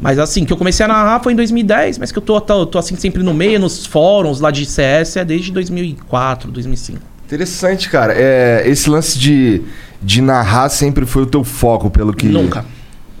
Mas 0.00 0.18
assim, 0.18 0.44
que 0.44 0.52
eu 0.52 0.56
comecei 0.56 0.84
a 0.84 0.88
narrar 0.88 1.20
foi 1.20 1.32
em 1.32 1.36
2010, 1.36 1.98
mas 1.98 2.10
que 2.10 2.18
eu 2.18 2.22
tô, 2.22 2.40
tô, 2.40 2.66
tô, 2.66 2.78
assim 2.78 2.96
sempre 2.96 3.22
no 3.22 3.32
meio, 3.32 3.58
nos 3.58 3.86
fóruns 3.86 4.40
lá 4.40 4.50
de 4.50 4.64
CS, 4.64 5.16
é 5.16 5.24
desde 5.24 5.52
2004, 5.52 6.50
2005. 6.50 7.00
Interessante, 7.24 7.88
cara. 7.88 8.12
É, 8.14 8.62
esse 8.66 8.90
lance 8.90 9.18
de, 9.18 9.62
de 10.02 10.20
narrar 10.20 10.68
sempre 10.68 11.06
foi 11.06 11.22
o 11.22 11.26
teu 11.26 11.44
foco, 11.44 11.90
pelo 11.90 12.12
que. 12.12 12.26
Nunca, 12.26 12.64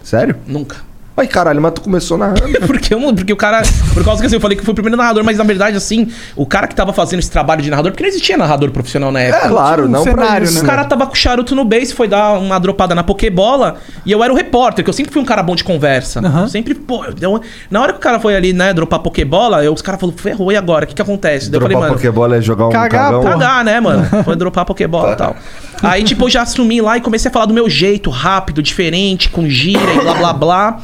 Sério? 0.02 0.36
nunca. 0.46 0.91
Ai, 1.14 1.26
caralho, 1.26 1.60
mas 1.60 1.72
tu 1.72 1.82
começou 1.82 2.16
narrando. 2.16 2.42
Porque, 2.66 2.94
eu- 2.94 3.14
porque 3.14 3.32
o 3.32 3.36
cara. 3.36 3.62
Por 3.92 4.02
causa 4.04 4.20
que 4.22 4.26
assim, 4.26 4.36
eu 4.36 4.40
falei 4.40 4.56
que 4.56 4.64
foi 4.64 4.72
o 4.72 4.74
primeiro 4.74 4.96
narrador, 4.96 5.22
mas 5.22 5.36
na 5.36 5.44
verdade, 5.44 5.76
assim, 5.76 6.10
o 6.34 6.46
cara 6.46 6.66
que 6.66 6.74
tava 6.74 6.92
fazendo 6.92 7.18
esse 7.18 7.30
trabalho 7.30 7.60
de 7.60 7.68
narrador, 7.68 7.92
porque 7.92 8.02
não 8.02 8.08
existia 8.08 8.36
narrador 8.36 8.70
profissional 8.70 9.12
na 9.12 9.20
época. 9.20 9.46
É, 9.46 9.48
claro, 9.50 9.84
um 9.84 9.88
não 9.88 10.02
pra 10.04 10.12
cenário, 10.24 10.44
isso. 10.44 10.54
né? 10.54 10.62
O 10.62 10.66
cara 10.66 10.84
tava 10.86 11.06
com 11.06 11.12
o 11.12 11.16
charuto 11.16 11.54
no 11.54 11.64
base, 11.64 11.92
foi 11.92 12.08
dar 12.08 12.38
uma 12.38 12.58
dropada 12.58 12.94
na 12.94 13.02
Pokébola 13.04 13.76
e 14.06 14.12
eu 14.12 14.24
era 14.24 14.32
o 14.32 14.36
repórter, 14.36 14.82
que 14.82 14.88
eu 14.88 14.94
sempre 14.94 15.12
fui 15.12 15.20
um 15.20 15.24
cara 15.24 15.42
bom 15.42 15.54
de 15.54 15.62
conversa. 15.64 16.20
Aham. 16.20 16.48
Sempre, 16.48 16.74
pô, 16.74 17.04
deu- 17.10 17.40
na 17.70 17.80
hora 17.82 17.92
que 17.92 17.98
o 17.98 18.02
cara 18.02 18.18
foi 18.18 18.34
ali, 18.34 18.52
né, 18.54 18.72
dropar 18.72 19.00
Pokébola, 19.00 19.62
eu, 19.62 19.72
os 19.74 19.82
caras 19.82 20.00
falaram, 20.00 20.18
ferrou, 20.18 20.50
e 20.50 20.56
agora? 20.56 20.84
O 20.86 20.88
que 20.88 20.94
que 20.94 21.02
acontece? 21.02 21.50
Daí 21.50 21.56
eu 21.56 21.60
Dropar 21.60 21.72
falei, 21.72 21.88
mano, 21.88 21.94
Pokébola 21.94 22.36
é 22.36 22.40
jogar 22.40 22.66
um 22.68 22.70
Cagar, 22.70 23.04
cagão. 23.10 23.22
cagar, 23.22 23.64
né, 23.64 23.80
mano? 23.80 24.04
Foi 24.24 24.34
dropar 24.34 24.64
Pokébola 24.64 25.12
e 25.12 25.16
tal. 25.16 25.36
Aí, 25.82 26.02
tipo, 26.04 26.24
eu 26.24 26.30
já 26.30 26.42
assumi 26.42 26.80
lá 26.80 26.96
e 26.96 27.00
comecei 27.02 27.28
a 27.28 27.32
falar 27.32 27.46
do 27.46 27.52
meu 27.54 27.68
jeito, 27.68 28.08
rápido, 28.08 28.62
diferente, 28.62 29.28
com 29.28 29.46
gira 29.48 29.92
e 29.94 30.00
blá 30.00 30.14
blá 30.14 30.32
blá. 30.32 30.80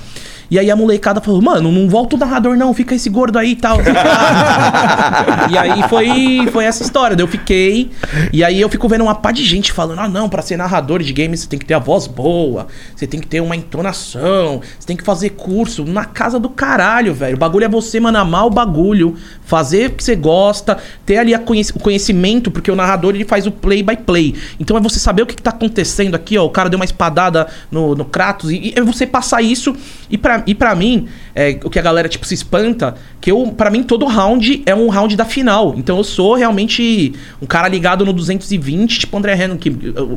E 0.51 0.59
aí 0.59 0.71
a 0.71 0.77
molecada 0.77 1.21
falou, 1.21 1.43
mano, 1.43 1.71
não 1.71 1.89
volta 1.89 2.17
o 2.17 2.19
narrador 2.19 2.57
não, 2.57 2.73
fica 2.73 2.95
esse 2.95 3.11
gordo 3.11 3.39
aí 3.39 3.51
e 3.51 3.57
tal. 3.57 3.79
e 5.51 5.59
aí 5.59 5.83
foi, 5.89 6.49
foi 6.53 6.65
essa 6.65 6.83
história, 6.83 7.15
daí 7.15 7.23
eu 7.25 7.29
fiquei. 7.29 7.91
E 8.33 8.43
aí 8.43 8.61
eu 8.61 8.69
fico 8.69 8.89
vendo 8.89 9.03
uma 9.03 9.15
pá 9.15 9.31
de 9.31 9.45
gente 9.45 9.73
falando, 9.73 10.01
ah 10.01 10.09
não, 10.09 10.29
pra 10.29 10.41
ser 10.41 10.57
narrador 10.57 11.03
de 11.03 11.13
games 11.13 11.41
você 11.41 11.49
tem 11.49 11.59
que 11.59 11.67
ter 11.67 11.75
a 11.75 11.79
voz 11.79 12.07
boa, 12.07 12.67
você 12.97 13.07
tem 13.07 13.21
que 13.21 13.27
ter 13.27 13.41
uma 13.41 13.55
entonação, 13.55 14.63
você 14.79 14.87
tem 14.87 14.97
que 14.97 15.05
fazer 15.05 15.31
curso 15.31 15.85
na 15.85 16.05
casa 16.05 16.39
do 16.39 16.49
caralho, 16.49 17.13
velho. 17.13 17.37
O 17.37 17.39
bagulho 17.39 17.65
é 17.65 17.69
você, 17.69 18.01
mano, 18.01 18.19
amar 18.19 18.47
o 18.47 18.51
bagulho, 18.51 19.17
fazer 19.45 19.91
o 19.91 19.93
que 19.93 20.05
você 20.05 20.17
gosta, 20.17 20.79
ter 21.05 21.19
ali 21.19 21.37
conhec- 21.39 21.77
o 21.77 21.81
conhecimento, 21.81 22.51
porque 22.51 22.71
o 22.71 22.77
narrador 22.77 23.15
ele 23.15 23.25
faz 23.25 23.47
o 23.47 23.51
play 23.51 23.83
by 23.83 23.97
play. 23.97 24.35
Então 24.59 24.77
é 24.77 24.81
você 24.81 24.99
saber 24.99 25.23
o 25.23 25.27
que, 25.27 25.35
que 25.35 25.43
tá 25.43 25.51
acontecendo 25.51 26.15
aqui, 26.15 26.39
ó. 26.39 26.45
O 26.45 26.51
cara 26.51 26.69
deu 26.69 26.79
uma 26.79 26.85
espadada 26.85 27.47
no, 27.71 27.95
no 27.95 28.05
Kratos, 28.05 28.51
e, 28.51 28.57
e 28.57 28.75
é 28.77 28.83
você 28.83 29.07
passar 29.07 29.43
isso. 29.43 29.77
E 30.11 30.17
pra, 30.17 30.38
e 30.47 30.55
pra 30.55 30.75
mim, 30.75 31.09
é, 31.35 31.59
o 31.65 31.71
que 31.71 31.79
a 31.79 31.83
galera, 31.83 32.09
tipo, 32.09 32.27
se 32.27 32.35
espanta, 32.35 32.95
que 33.21 33.31
eu, 33.31 33.47
pra 33.57 33.71
mim, 33.71 33.83
todo 33.83 34.07
round 34.07 34.63
é 34.67 34.75
um 34.75 34.89
round 34.89 35.17
da 35.17 35.25
final. 35.25 35.75
Então 35.77 35.97
eu 35.99 36.05
sou 36.05 36.35
realmente 36.35 37.15
um 37.43 37.47
cara 37.47 37.69
ligado 37.69 38.05
no 38.05 38.13
220, 38.13 38.99
tipo 39.01 39.17
André 39.17 39.35
Renan, 39.35 39.57
que, 39.57 39.71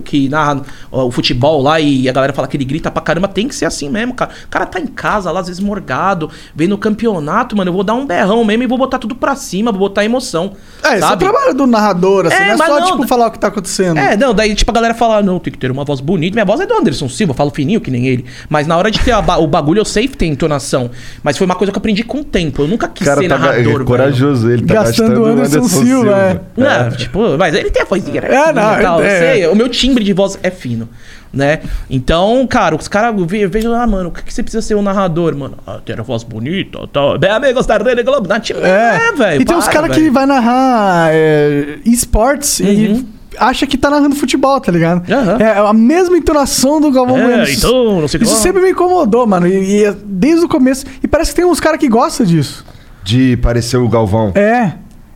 que 0.06 0.30
narra 0.30 0.62
o 0.92 1.12
futebol 1.12 1.62
lá 1.62 1.80
e 1.80 2.08
a 2.08 2.12
galera 2.12 2.34
fala 2.34 2.48
que 2.48 2.58
ele 2.58 2.66
grita 2.66 2.90
pra 2.92 3.02
caramba. 3.02 3.28
Tem 3.28 3.48
que 3.48 3.56
ser 3.56 3.66
assim 3.66 3.90
mesmo, 3.90 4.14
cara. 4.14 4.32
O 4.46 4.48
cara 4.50 4.66
tá 4.66 4.80
em 4.80 4.88
casa 4.88 5.32
lá, 5.32 5.40
às 5.40 5.48
vezes 5.48 5.62
morgado, 5.62 6.30
vem 6.56 6.68
no 6.68 6.78
campeonato, 6.78 7.56
mano. 7.56 7.70
Eu 7.70 7.74
vou 7.74 7.84
dar 7.84 7.94
um 7.94 8.06
berrão 8.06 8.44
mesmo 8.44 8.64
e 8.64 8.68
vou 8.68 8.78
botar 8.78 9.00
tudo 9.00 9.16
pra 9.16 9.36
cima, 9.36 9.72
vou 9.72 9.80
botar 9.80 10.04
emoção. 10.06 10.54
É, 10.84 10.98
esse 10.98 11.04
é 11.04 11.14
o 11.14 11.18
trabalho 11.18 11.54
do 11.54 11.68
narrador, 11.68 12.26
assim, 12.28 12.36
É, 12.36 12.56
não 12.56 12.66
é 12.66 12.68
só, 12.68 12.80
não, 12.80 12.88
tipo, 12.88 13.08
falar 13.08 13.28
o 13.28 13.32
que 13.32 13.40
tá 13.40 13.48
acontecendo. 13.48 13.98
É, 13.98 14.16
não, 14.18 14.34
daí 14.34 14.54
tipo 14.56 14.70
a 14.72 14.74
galera 14.74 14.94
fala, 14.94 15.22
não, 15.22 15.40
tem 15.40 15.52
que 15.52 15.60
ter 15.60 15.72
uma 15.72 15.84
voz 15.84 16.00
bonita. 16.00 16.34
Minha 16.36 16.46
voz 16.46 16.60
é 16.60 16.66
do 16.66 16.74
Anderson 16.74 17.08
Silva, 17.10 17.32
eu 17.32 17.36
falo 17.36 17.50
fininho 17.52 17.82
que 17.82 17.90
nem 17.92 18.08
ele. 18.08 18.26
Mas 18.50 18.68
na 18.68 18.78
hora 18.78 18.90
de 18.92 19.00
ter 19.00 19.20
ba- 19.22 19.38
o 19.38 19.48
bagulho, 19.48 19.80
eu 19.80 19.86
sei 19.86 20.08
que 20.12 20.18
tem 20.18 20.32
entonação. 20.32 20.92
Mas 21.24 21.38
foi 21.38 21.46
uma 21.46 21.56
coisa 21.56 21.72
que 21.72 21.78
eu 21.78 21.80
aprendi 21.80 22.04
com 22.04 22.20
o 22.20 22.24
tempo. 22.24 22.64
Eu 22.64 22.68
nunca 22.68 22.88
quis 22.88 23.08
cara 23.08 23.22
ser 23.22 23.30
tá 23.30 23.38
narrador, 23.38 23.82
é 23.82 23.86
corajoso, 23.86 24.50
ele 24.50 24.66
tá 24.66 24.74
Gastando 24.76 25.10
gastando, 25.10 25.24
o 25.24 25.26
Anderson 25.26 25.64
Silva, 25.64 26.18
é. 26.18 26.40
Não, 26.56 26.92
tipo, 26.92 27.38
mas 27.38 27.56
ele 27.56 27.72
tem 27.72 27.82
a 27.82 27.86
vozinha, 27.86 28.22
né? 28.22 28.28
É, 28.30 28.54
não, 28.54 28.82
tal, 28.82 29.02
é. 29.02 29.20
sei, 29.20 29.48
o 29.48 29.56
meu 29.56 29.70
timbre 29.70 30.04
de 30.04 30.14
voz 30.14 30.38
é 30.44 30.52
fino, 30.52 30.88
né? 31.34 31.60
Então, 31.90 32.46
cara, 32.48 32.76
os 32.76 32.88
caras 32.88 33.16
ve- 33.26 33.48
vejam, 33.48 33.74
ah, 33.74 33.88
mano, 33.88 34.10
o 34.10 34.12
que, 34.12 34.24
que 34.24 34.34
você 34.34 34.44
precisa 34.44 34.62
ser 34.62 34.76
um 34.76 34.82
narrador, 34.82 35.36
mano? 35.36 35.58
Ah, 35.66 35.80
ter 35.84 36.00
a 36.00 36.04
voz 36.04 36.24
bonita, 36.24 36.80
tal. 36.92 37.18
Bem, 37.18 37.32
amigos 37.32 37.66
da 37.66 37.78
Rede 37.78 38.04
Globo, 38.04 38.28
dá 38.28 38.40
tipo, 38.40 38.60
é, 38.60 39.12
velho. 39.14 39.42
E 39.42 39.46
tem 39.46 39.56
uns 39.56 39.66
para, 39.66 39.74
caras 39.74 39.98
que 39.98 40.10
vai 40.10 40.26
narrar 40.26 41.10
é, 41.14 41.80
esportes 41.86 42.60
e 42.60 43.06
acha 43.38 43.66
que 43.68 43.78
tá 43.78 43.90
narrando 43.90 44.16
futebol, 44.16 44.60
tá 44.60 44.72
ligado? 44.72 45.08
Uhum. 45.10 45.38
É 45.40 45.58
a 45.58 45.74
mesma 45.74 46.18
entonação 46.18 46.80
do 46.82 46.92
Galvão 46.92 47.18
É, 47.18 47.24
Bueno. 47.24 47.50
então, 47.50 48.02
não 48.02 48.08
sei 48.08 48.22
Isso 48.22 48.36
sempre 48.36 48.62
me 48.62 48.72
incomodou, 48.72 49.26
mano. 49.28 49.48
E, 49.48 49.80
e 49.80 49.86
é 49.86 49.96
desde 50.06 50.46
o 50.46 50.50
começo. 50.50 50.86
E 51.04 51.08
parece 51.08 51.32
que 51.32 51.38
tem 51.38 51.46
uns 51.46 51.60
caras 51.60 51.80
que 51.80 51.88
gostam 51.88 52.26
disso. 52.26 52.66
De 53.04 53.38
parecer 53.38 53.78
o 53.78 53.88
Galvão. 53.90 54.32
É. 54.36 54.66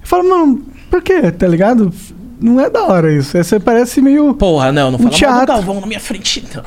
Eu 0.01 0.07
falo, 0.07 0.27
mano, 0.29 0.63
por 0.89 1.01
quê? 1.01 1.31
Tá 1.31 1.47
ligado? 1.47 1.91
Não 2.39 2.59
é 2.59 2.69
da 2.69 2.83
hora 2.85 3.11
isso. 3.13 3.37
É, 3.37 3.43
Você 3.43 3.59
parece 3.59 4.01
meio. 4.01 4.33
Porra, 4.33 4.71
não, 4.71 4.91
não 4.91 4.99
fala 4.99 5.31
mal 5.31 5.41
do. 5.41 5.47
Galvão 5.47 5.81
na 5.81 5.87
minha 5.87 5.99
frente, 5.99 6.45
não. 6.55 6.63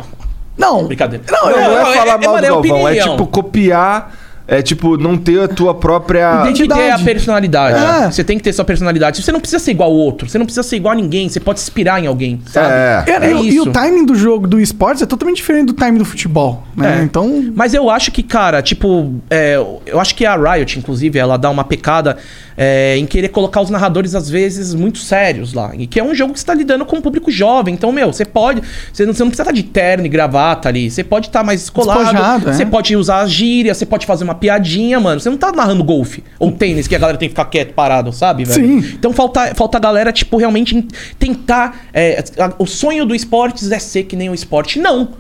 Não. 0.56 0.86
Brincadeira. 0.86 1.24
Não, 1.30 1.50
Não, 1.50 1.58
é- 1.58 1.64
não 1.64 1.70
é, 1.70 1.92
é- 1.92 1.96
falar 1.98 2.22
é- 2.22 2.26
mal 2.26 2.38
é 2.38 2.40
do 2.40 2.46
Galvão, 2.48 2.78
é 2.78 2.92
opinião. 2.92 3.10
tipo 3.10 3.26
copiar, 3.28 4.12
é 4.50 4.62
tipo 4.62 4.96
não 4.96 5.18
ter 5.18 5.40
a 5.42 5.46
tua 5.48 5.74
própria. 5.74 6.42
Tem 6.44 6.54
que 6.54 6.66
ter 6.66 6.72
a 6.72 6.76
Identidade. 6.76 7.04
personalidade. 7.04 8.04
É. 8.06 8.10
Você 8.10 8.24
tem 8.24 8.38
que 8.38 8.42
ter 8.44 8.52
sua 8.54 8.64
personalidade. 8.64 9.22
Você 9.22 9.30
não 9.30 9.40
precisa 9.40 9.62
ser 9.62 9.72
igual 9.72 9.90
ao 9.90 9.94
outro. 9.96 10.26
Você 10.28 10.38
não 10.38 10.46
precisa 10.46 10.62
ser 10.62 10.76
igual 10.76 10.92
a 10.92 10.96
ninguém. 10.96 11.28
Você 11.28 11.38
pode 11.38 11.60
se 11.60 11.64
inspirar 11.68 12.02
em 12.02 12.06
alguém, 12.06 12.40
sabe? 12.46 12.72
É. 12.72 13.04
É, 13.06 13.26
É 13.26 13.30
e, 13.30 13.34
o- 13.34 13.44
e 13.44 13.60
o 13.60 13.66
timing 13.70 14.06
do 14.06 14.14
jogo 14.14 14.46
do 14.46 14.58
esportes 14.58 15.02
é 15.02 15.06
totalmente 15.06 15.36
diferente 15.36 15.66
do 15.66 15.74
timing 15.74 15.98
do 15.98 16.04
futebol, 16.06 16.64
né? 16.74 17.00
É. 17.00 17.04
Então. 17.04 17.52
Mas 17.54 17.74
eu 17.74 17.90
acho 17.90 18.10
que, 18.10 18.22
cara, 18.22 18.62
tipo, 18.62 19.14
é, 19.28 19.56
eu 19.86 20.00
acho 20.00 20.14
que 20.14 20.24
a 20.24 20.34
Riot, 20.34 20.78
inclusive, 20.78 21.18
ela 21.18 21.36
dá 21.36 21.50
uma 21.50 21.64
pecada 21.64 22.16
é, 22.60 22.96
em 22.98 23.06
querer 23.06 23.28
colocar 23.28 23.60
os 23.60 23.70
narradores, 23.70 24.16
às 24.16 24.28
vezes, 24.28 24.74
muito 24.74 24.98
sérios 24.98 25.54
lá. 25.54 25.70
E 25.78 25.86
que 25.86 26.00
é 26.00 26.02
um 26.04 26.12
jogo 26.12 26.32
que 26.32 26.40
você 26.40 26.44
tá 26.46 26.52
lidando 26.52 26.84
com 26.84 26.96
um 26.96 27.00
público 27.00 27.30
jovem. 27.30 27.72
Então, 27.72 27.92
meu, 27.92 28.12
você 28.12 28.24
pode. 28.24 28.61
Você 28.92 29.06
não, 29.06 29.14
você 29.14 29.22
não 29.22 29.28
precisa 29.30 29.44
estar 29.44 29.52
de 29.52 29.62
terno 29.62 30.04
e 30.04 30.09
gravata 30.09 30.68
ali. 30.68 30.90
Você 30.90 31.04
pode 31.04 31.28
estar 31.28 31.44
mais 31.44 31.62
escolado. 31.62 32.00
Despojado, 32.00 32.50
é. 32.50 32.52
Você 32.52 32.66
pode 32.66 32.96
usar 32.96 33.20
as 33.20 33.30
gírias, 33.30 33.76
você 33.76 33.87
pode 33.87 34.04
fazer 34.04 34.24
uma 34.24 34.35
piadinha, 34.35 34.98
mano. 34.98 35.20
Você 35.20 35.30
não 35.30 35.37
tá 35.38 35.52
narrando 35.52 35.85
golfe 35.85 36.24
ou 36.38 36.50
tênis 36.50 36.88
que 36.88 36.96
a 36.96 36.98
galera 36.98 37.16
tem 37.16 37.28
que 37.28 37.33
ficar 37.33 37.44
quieto, 37.44 37.74
parado, 37.74 38.12
sabe, 38.12 38.44
velho? 38.44 38.83
Sim. 38.83 38.92
Então 38.98 39.12
falta, 39.12 39.54
falta 39.54 39.78
a 39.78 39.80
galera, 39.80 40.12
tipo, 40.12 40.37
realmente 40.37 40.85
tentar. 41.18 41.87
é, 41.94 42.24
a- 42.38 42.54
o 42.59 42.66
sonho 42.66 43.06
do 43.06 43.14
esportes 43.14 43.70
é 43.70 43.78
ser 43.78 44.02
que 44.04 44.16
nem 44.16 44.28
o 44.28 44.35
esporte. 44.35 44.78
Não. 44.80 45.11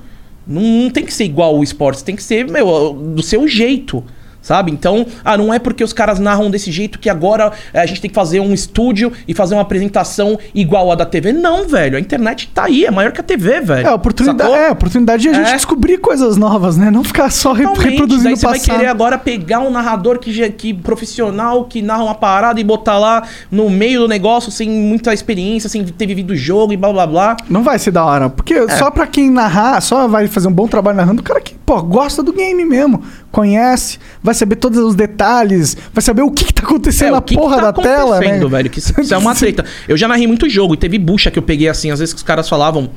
Não, 0.46 0.62
não 0.62 0.90
tem 0.90 1.04
que 1.04 1.12
ser 1.12 1.24
igual 1.24 1.56
o 1.58 1.62
esportes, 1.62 2.02
tem 2.02 2.16
que 2.16 2.22
ser, 2.22 2.50
meu, 2.50 2.92
do 3.14 3.22
seu 3.22 3.46
jeito. 3.46 4.02
Sabe? 4.48 4.72
Então, 4.72 5.04
ah, 5.22 5.36
não 5.36 5.52
é 5.52 5.58
porque 5.58 5.84
os 5.84 5.92
caras 5.92 6.18
narram 6.18 6.50
desse 6.50 6.72
jeito 6.72 6.98
que 6.98 7.10
agora 7.10 7.52
é, 7.70 7.80
a 7.80 7.84
gente 7.84 8.00
tem 8.00 8.08
que 8.08 8.14
fazer 8.14 8.40
um 8.40 8.54
estúdio 8.54 9.12
e 9.28 9.34
fazer 9.34 9.54
uma 9.54 9.60
apresentação 9.60 10.38
igual 10.54 10.90
a 10.90 10.94
da 10.94 11.04
TV. 11.04 11.34
Não, 11.34 11.68
velho. 11.68 11.98
A 11.98 12.00
internet 12.00 12.48
tá 12.54 12.64
aí, 12.64 12.86
é 12.86 12.90
maior 12.90 13.12
que 13.12 13.20
a 13.20 13.22
TV, 13.22 13.60
velho. 13.60 13.86
É, 13.86 13.90
a 13.90 13.94
oportunidade, 13.94 14.50
é, 14.50 14.68
a 14.68 14.72
oportunidade 14.72 15.22
de 15.24 15.28
a 15.28 15.32
gente 15.34 15.50
É. 15.50 15.52
descobrir 15.54 15.98
coisas 15.98 16.38
novas, 16.38 16.78
né? 16.78 16.90
Não 16.90 17.04
ficar 17.04 17.30
só 17.30 17.54
Totalmente. 17.54 17.90
reproduzindo 17.90 18.32
o 18.32 18.36
você 18.38 18.46
vai 18.46 18.58
passado. 18.58 18.74
querer 18.76 18.88
agora 18.88 19.18
pegar 19.18 19.58
um 19.60 19.70
narrador 19.70 20.18
que, 20.18 20.48
que 20.52 20.72
profissional, 20.72 21.64
que 21.66 21.82
narra 21.82 22.04
uma 22.04 22.14
parada 22.14 22.58
e 22.58 22.64
botar 22.64 22.98
lá 22.98 23.24
no 23.50 23.68
meio 23.68 24.00
do 24.00 24.08
negócio 24.08 24.50
sem 24.50 24.70
muita 24.70 25.12
experiência, 25.12 25.68
sem 25.68 25.84
ter 25.84 26.06
vivido 26.06 26.30
o 26.30 26.36
jogo 26.36 26.72
e 26.72 26.76
blá 26.78 26.90
blá 26.90 27.06
blá. 27.06 27.36
Não 27.50 27.62
vai 27.62 27.78
ser 27.78 27.90
da 27.90 28.02
hora. 28.02 28.30
Porque 28.30 28.54
É. 28.54 28.68
só 28.78 28.90
pra 28.90 29.06
quem 29.06 29.30
narrar, 29.30 29.78
só 29.82 30.08
vai 30.08 30.26
fazer 30.26 30.48
um 30.48 30.52
bom 30.52 30.66
trabalho 30.66 30.96
narrando, 30.96 31.20
o 31.20 31.24
cara 31.24 31.38
que, 31.38 31.54
pô, 31.54 31.82
gosta 31.82 32.22
do 32.22 32.32
game 32.32 32.64
mesmo. 32.64 33.02
Conhece, 33.30 33.98
vai 34.22 34.34
saber 34.34 34.56
todos 34.56 34.78
os 34.78 34.94
detalhes, 34.94 35.76
vai 35.92 36.02
saber 36.02 36.22
o 36.22 36.30
que, 36.30 36.44
que 36.44 36.54
tá 36.54 36.62
acontecendo 36.62 37.10
na 37.10 37.16
É, 37.16 37.18
o 37.18 37.22
que 37.22 37.34
que 37.34 37.40
porra 37.40 37.56
tá 37.56 37.70
da 37.70 37.72
tela, 37.82 38.18
né? 38.20 38.46
velho? 38.46 38.70
Que 38.70 38.78
isso, 38.78 38.98
isso 38.98 39.12
é 39.12 39.18
uma 39.18 39.34
treta. 39.36 39.64
Eu 39.86 39.96
já 39.96 40.08
narrei 40.08 40.26
muito 40.26 40.48
jogo 40.48 40.74
e 40.74 40.76
teve 40.76 40.98
bucha 40.98 41.30
que 41.30 41.38
eu 41.38 41.42
peguei 41.42 41.68
assim, 41.68 41.90
às 41.90 41.98
vezes 41.98 42.14
que 42.14 42.18
os 42.18 42.22
caras 42.22 42.48
falavam, 42.48 42.90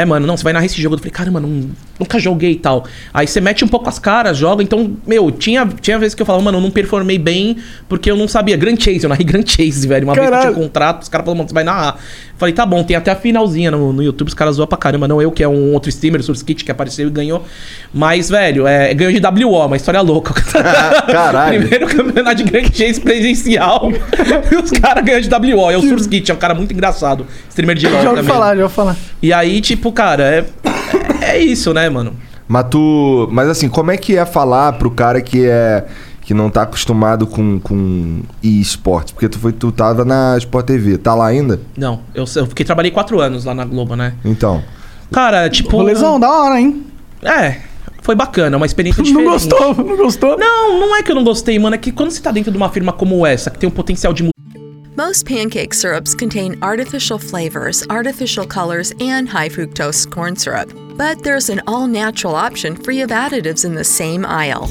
é, 0.00 0.04
mano, 0.04 0.26
não, 0.26 0.36
você 0.36 0.44
vai 0.44 0.52
narrar 0.52 0.66
esse 0.66 0.80
jogo. 0.80 0.94
Eu 0.94 0.98
falei, 0.98 1.10
cara, 1.12 1.30
mano, 1.30 1.46
não- 1.48 1.70
nunca 1.98 2.18
joguei 2.18 2.52
e 2.52 2.56
tal. 2.56 2.84
Aí 3.14 3.26
você 3.26 3.40
mete 3.40 3.64
um 3.64 3.68
pouco 3.68 3.88
as 3.88 3.98
caras, 3.98 4.36
joga. 4.36 4.62
Então, 4.62 4.92
meu, 5.06 5.30
tinha, 5.30 5.66
tinha 5.80 5.98
vezes 5.98 6.14
que 6.14 6.20
eu 6.22 6.26
falava, 6.26 6.44
mano, 6.44 6.58
eu 6.58 6.62
não 6.62 6.70
performei 6.70 7.18
bem 7.18 7.56
porque 7.88 8.10
eu 8.10 8.16
não 8.16 8.28
sabia. 8.28 8.56
Grand 8.56 8.76
Chase, 8.78 9.02
eu 9.04 9.08
narrei 9.08 9.24
Grand 9.24 9.44
Chase, 9.46 9.86
velho. 9.88 10.04
Uma 10.06 10.14
vez 10.14 10.26
que 10.26 10.28
eu 10.28 10.30
Caralho. 10.36 10.52
tinha 10.54 10.62
um 10.64 10.66
contrato, 10.68 11.02
os 11.02 11.08
caras 11.08 11.24
falaram, 11.24 11.38
mano, 11.38 11.48
você 11.48 11.54
vai 11.54 11.64
narrar. 11.64 11.94
Eu 11.96 12.38
falei, 12.38 12.54
tá 12.54 12.66
bom, 12.66 12.82
tem 12.84 12.94
até 12.96 13.10
a 13.10 13.16
finalzinha 13.16 13.70
no, 13.70 13.92
no 13.94 14.02
YouTube, 14.02 14.28
os 14.28 14.34
caras 14.34 14.56
zoam 14.56 14.66
pra 14.68 14.76
caramba. 14.76 15.08
Não 15.08 15.22
eu, 15.22 15.30
que 15.32 15.42
é 15.42 15.48
um 15.48 15.72
outro 15.72 15.88
streamer, 15.88 16.22
Surskit, 16.22 16.64
que 16.64 16.70
apareceu 16.70 17.06
e 17.06 17.10
ganhou. 17.10 17.44
Mas, 17.94 18.28
velho, 18.28 18.66
é, 18.66 18.92
ganhou 18.92 19.12
de 19.12 19.44
WO, 19.44 19.64
uma 19.66 19.76
história 19.76 20.00
louca. 20.02 20.34
Caralho. 21.10 21.60
Primeiro 21.60 21.86
campeonato 21.86 22.36
de 22.36 22.44
Grand 22.44 22.66
Chase 22.72 23.00
presencial. 23.00 23.90
e 24.52 24.56
os 24.62 24.70
caras 24.70 25.04
ganham 25.04 25.20
de 25.20 25.28
WO. 25.54 25.70
É 25.70 25.76
o 25.78 25.80
Surskit, 25.82 26.30
é 26.30 26.34
um 26.34 26.38
cara 26.38 26.54
muito 26.54 26.72
engraçado. 26.74 27.26
Streamer 27.48 27.76
de 27.76 27.88
LOL 27.88 28.02
Já 28.02 28.08
também. 28.10 28.24
falar, 28.24 28.56
já 28.56 28.62
ouvi 28.64 28.74
falar. 28.74 28.96
E 29.22 29.32
aí, 29.32 29.60
tipo, 29.62 29.85
cara, 29.92 30.22
é, 30.22 30.44
é, 31.20 31.36
é 31.36 31.38
isso, 31.38 31.72
né, 31.74 31.88
mano? 31.88 32.14
Mas 32.48 32.66
tu. 32.70 33.28
Mas 33.32 33.48
assim, 33.48 33.68
como 33.68 33.90
é 33.90 33.96
que 33.96 34.16
é 34.16 34.24
falar 34.24 34.72
pro 34.74 34.90
cara 34.90 35.20
que 35.20 35.46
é. 35.46 35.84
que 36.20 36.32
não 36.32 36.48
tá 36.50 36.62
acostumado 36.62 37.26
com, 37.26 37.58
com 37.58 38.20
e-sports? 38.42 39.12
Porque 39.12 39.28
tu, 39.28 39.38
foi, 39.38 39.52
tu 39.52 39.72
tava 39.72 40.04
na 40.04 40.36
Sport 40.38 40.66
TV, 40.66 40.98
tá 40.98 41.14
lá 41.14 41.26
ainda? 41.26 41.60
Não, 41.76 42.00
eu, 42.14 42.24
eu 42.36 42.46
fiquei, 42.46 42.64
trabalhei 42.64 42.90
quatro 42.90 43.20
anos 43.20 43.44
lá 43.44 43.54
na 43.54 43.64
Globo, 43.64 43.96
né? 43.96 44.14
Então. 44.24 44.62
Cara, 45.12 45.48
tipo. 45.48 45.76
Rolezão, 45.76 46.20
da 46.20 46.30
hora, 46.30 46.60
hein? 46.60 46.84
É, 47.22 47.56
foi 48.02 48.14
bacana, 48.14 48.56
uma 48.56 48.66
experiência 48.66 49.02
Não 49.02 49.06
diferente. 49.06 49.30
gostou, 49.30 49.74
não 49.84 49.96
gostou? 49.96 50.38
Não, 50.38 50.78
não 50.78 50.96
é 50.96 51.02
que 51.02 51.10
eu 51.10 51.16
não 51.16 51.24
gostei, 51.24 51.58
mano. 51.58 51.74
É 51.74 51.78
que 51.78 51.90
quando 51.90 52.10
você 52.10 52.20
tá 52.20 52.30
dentro 52.30 52.52
de 52.52 52.56
uma 52.56 52.68
firma 52.68 52.92
como 52.92 53.26
essa, 53.26 53.50
que 53.50 53.58
tem 53.58 53.68
um 53.68 53.72
potencial 53.72 54.12
de 54.12 54.28
Most 54.96 55.26
pancake 55.26 55.74
syrups 55.74 56.14
contain 56.14 56.58
artificial 56.62 57.18
flavors, 57.18 57.86
artificial 57.90 58.46
colors, 58.46 58.94
and 58.98 59.28
high 59.28 59.50
fructose 59.50 60.10
corn 60.10 60.34
syrup. 60.34 60.72
But 60.96 61.22
there's 61.22 61.50
an 61.50 61.60
all 61.66 61.86
natural 61.86 62.34
option 62.34 62.74
free 62.74 63.02
of 63.02 63.10
additives 63.10 63.66
in 63.66 63.74
the 63.74 63.84
same 63.84 64.24
aisle. 64.24 64.70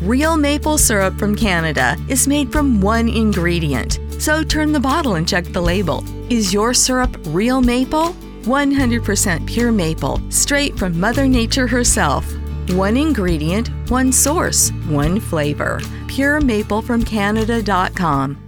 Real 0.00 0.38
maple 0.38 0.78
syrup 0.78 1.18
from 1.18 1.36
Canada 1.36 1.98
is 2.08 2.26
made 2.26 2.50
from 2.50 2.80
one 2.80 3.10
ingredient. 3.10 3.98
So 4.18 4.42
turn 4.42 4.72
the 4.72 4.80
bottle 4.80 5.16
and 5.16 5.28
check 5.28 5.44
the 5.44 5.60
label. 5.60 6.02
Is 6.32 6.54
your 6.54 6.72
syrup 6.72 7.14
real 7.26 7.60
maple? 7.60 8.14
100% 8.44 9.46
pure 9.46 9.72
maple, 9.72 10.22
straight 10.30 10.78
from 10.78 10.98
Mother 10.98 11.28
Nature 11.28 11.66
herself. 11.66 12.24
One 12.70 12.96
ingredient, 12.96 13.68
one 13.90 14.10
source, 14.10 14.70
one 14.88 15.20
flavor. 15.20 15.80
Pure 16.08 16.40
maple 16.40 16.80
from 16.80 17.04
Canada.com. 17.04 18.45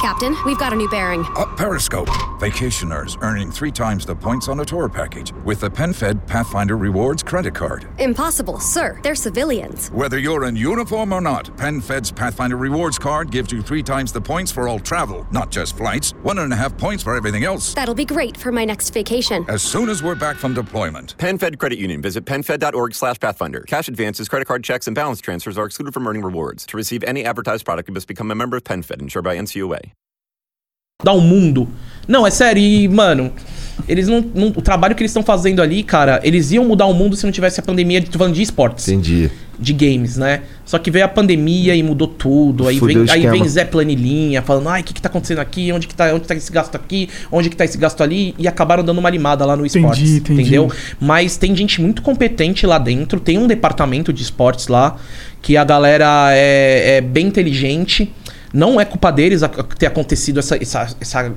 Captain, 0.00 0.36
we've 0.44 0.58
got 0.58 0.72
a 0.72 0.76
new 0.76 0.88
bearing. 0.88 1.24
Up 1.36 1.56
Periscope. 1.56 2.08
Vacationers 2.38 3.16
earning 3.22 3.50
three 3.50 3.70
times 3.70 4.04
the 4.04 4.14
points 4.14 4.48
on 4.48 4.60
a 4.60 4.64
tour 4.64 4.88
package 4.88 5.32
with 5.44 5.60
the 5.60 5.70
PenFed 5.70 6.26
Pathfinder 6.26 6.76
Rewards 6.76 7.22
credit 7.22 7.54
card. 7.54 7.86
Impossible, 7.98 8.58
sir. 8.58 9.00
They're 9.02 9.14
civilians. 9.14 9.88
Whether 9.88 10.18
you're 10.18 10.44
in 10.44 10.56
uniform 10.56 11.12
or 11.12 11.20
not, 11.20 11.46
PenFed's 11.56 12.12
Pathfinder 12.12 12.56
Rewards 12.56 12.98
card 12.98 13.30
gives 13.30 13.52
you 13.52 13.62
three 13.62 13.82
times 13.82 14.12
the 14.12 14.20
points 14.20 14.50
for 14.50 14.68
all 14.68 14.78
travel, 14.78 15.26
not 15.30 15.50
just 15.50 15.76
flights. 15.76 16.12
One 16.22 16.38
and 16.38 16.52
a 16.52 16.56
half 16.56 16.76
points 16.76 17.02
for 17.02 17.16
everything 17.16 17.44
else. 17.44 17.72
That'll 17.74 17.94
be 17.94 18.04
great 18.04 18.36
for 18.36 18.52
my 18.52 18.64
next 18.64 18.90
vacation. 18.90 19.44
As 19.48 19.62
soon 19.62 19.88
as 19.88 20.02
we're 20.02 20.14
back 20.14 20.36
from 20.36 20.54
deployment. 20.54 21.16
PenFed 21.18 21.58
Credit 21.58 21.78
Union. 21.78 22.02
Visit 22.02 22.24
PenFed.org 22.24 22.94
slash 22.94 23.20
Pathfinder. 23.20 23.60
Cash 23.62 23.88
advances, 23.88 24.28
credit 24.28 24.46
card 24.46 24.64
checks, 24.64 24.86
and 24.86 24.94
balance 24.94 25.20
transfers 25.20 25.56
are 25.56 25.66
excluded 25.66 25.94
from 25.94 26.06
earning 26.06 26.22
rewards. 26.22 26.66
To 26.66 26.76
receive 26.76 27.04
any 27.04 27.24
advertised 27.24 27.64
product, 27.64 27.88
you 27.88 27.94
must 27.94 28.08
become 28.08 28.30
a 28.30 28.34
member 28.34 28.56
of 28.56 28.64
PenFed, 28.64 29.00
insured 29.00 29.24
by 29.24 29.36
NCUA. 29.36 29.83
Dar 31.02 31.12
o 31.12 31.20
mundo. 31.20 31.68
Não, 32.06 32.26
é 32.26 32.30
sério, 32.30 32.62
e, 32.62 32.86
mano, 32.86 33.32
eles 33.88 34.06
não, 34.06 34.24
não- 34.34 34.48
O 34.48 34.62
trabalho 34.62 34.94
que 34.94 35.02
eles 35.02 35.10
estão 35.10 35.22
fazendo 35.22 35.60
ali, 35.62 35.82
cara, 35.82 36.20
eles 36.22 36.52
iam 36.52 36.64
mudar 36.64 36.86
o 36.86 36.94
mundo 36.94 37.16
se 37.16 37.24
não 37.24 37.32
tivesse 37.32 37.58
a 37.58 37.62
pandemia. 37.62 38.02
Tô 38.02 38.18
falando 38.18 38.34
de 38.34 38.42
esportes. 38.42 38.86
Entendi. 38.88 39.30
De 39.58 39.72
games, 39.72 40.16
né? 40.16 40.42
Só 40.64 40.78
que 40.78 40.90
veio 40.90 41.04
a 41.04 41.08
pandemia 41.08 41.74
e 41.76 41.82
mudou 41.82 42.08
tudo. 42.08 42.66
Aí 42.66 42.78
Fudeu 42.78 43.04
vem, 43.04 43.14
aí 43.14 43.26
vem 43.28 43.48
Zé 43.48 43.64
Planilhinha 43.64 44.42
falando, 44.42 44.68
ai, 44.68 44.80
o 44.80 44.84
que, 44.84 44.92
que 44.92 45.00
tá 45.00 45.08
acontecendo 45.08 45.38
aqui? 45.38 45.70
Onde 45.72 45.86
que 45.86 45.94
tá, 45.94 46.12
onde 46.12 46.26
tá 46.26 46.34
esse 46.34 46.50
gasto 46.50 46.74
aqui? 46.74 47.08
Onde 47.30 47.48
que 47.48 47.56
tá 47.56 47.64
esse 47.64 47.78
gasto 47.78 48.02
ali? 48.02 48.34
E 48.36 48.48
acabaram 48.48 48.82
dando 48.84 48.98
uma 48.98 49.08
limada 49.10 49.44
lá 49.46 49.56
no 49.56 49.64
Entendi, 49.64 49.78
esportes. 49.78 50.10
entendi. 50.16 50.40
Entendeu? 50.42 50.72
Mas 51.00 51.36
tem 51.36 51.54
gente 51.54 51.80
muito 51.80 52.02
competente 52.02 52.66
lá 52.66 52.78
dentro. 52.78 53.20
Tem 53.20 53.38
um 53.38 53.46
departamento 53.46 54.12
de 54.12 54.22
esportes 54.22 54.66
lá 54.66 54.96
que 55.40 55.56
a 55.56 55.62
galera 55.64 56.28
é, 56.32 56.96
é 56.96 57.00
bem 57.00 57.26
inteligente. 57.28 58.12
Não 58.54 58.80
é 58.80 58.84
culpa 58.84 59.10
deles 59.10 59.40
ter 59.76 59.86
acontecido 59.86 60.38
essa, 60.38 60.56
essa, 60.56 60.96
essa, 61.00 61.34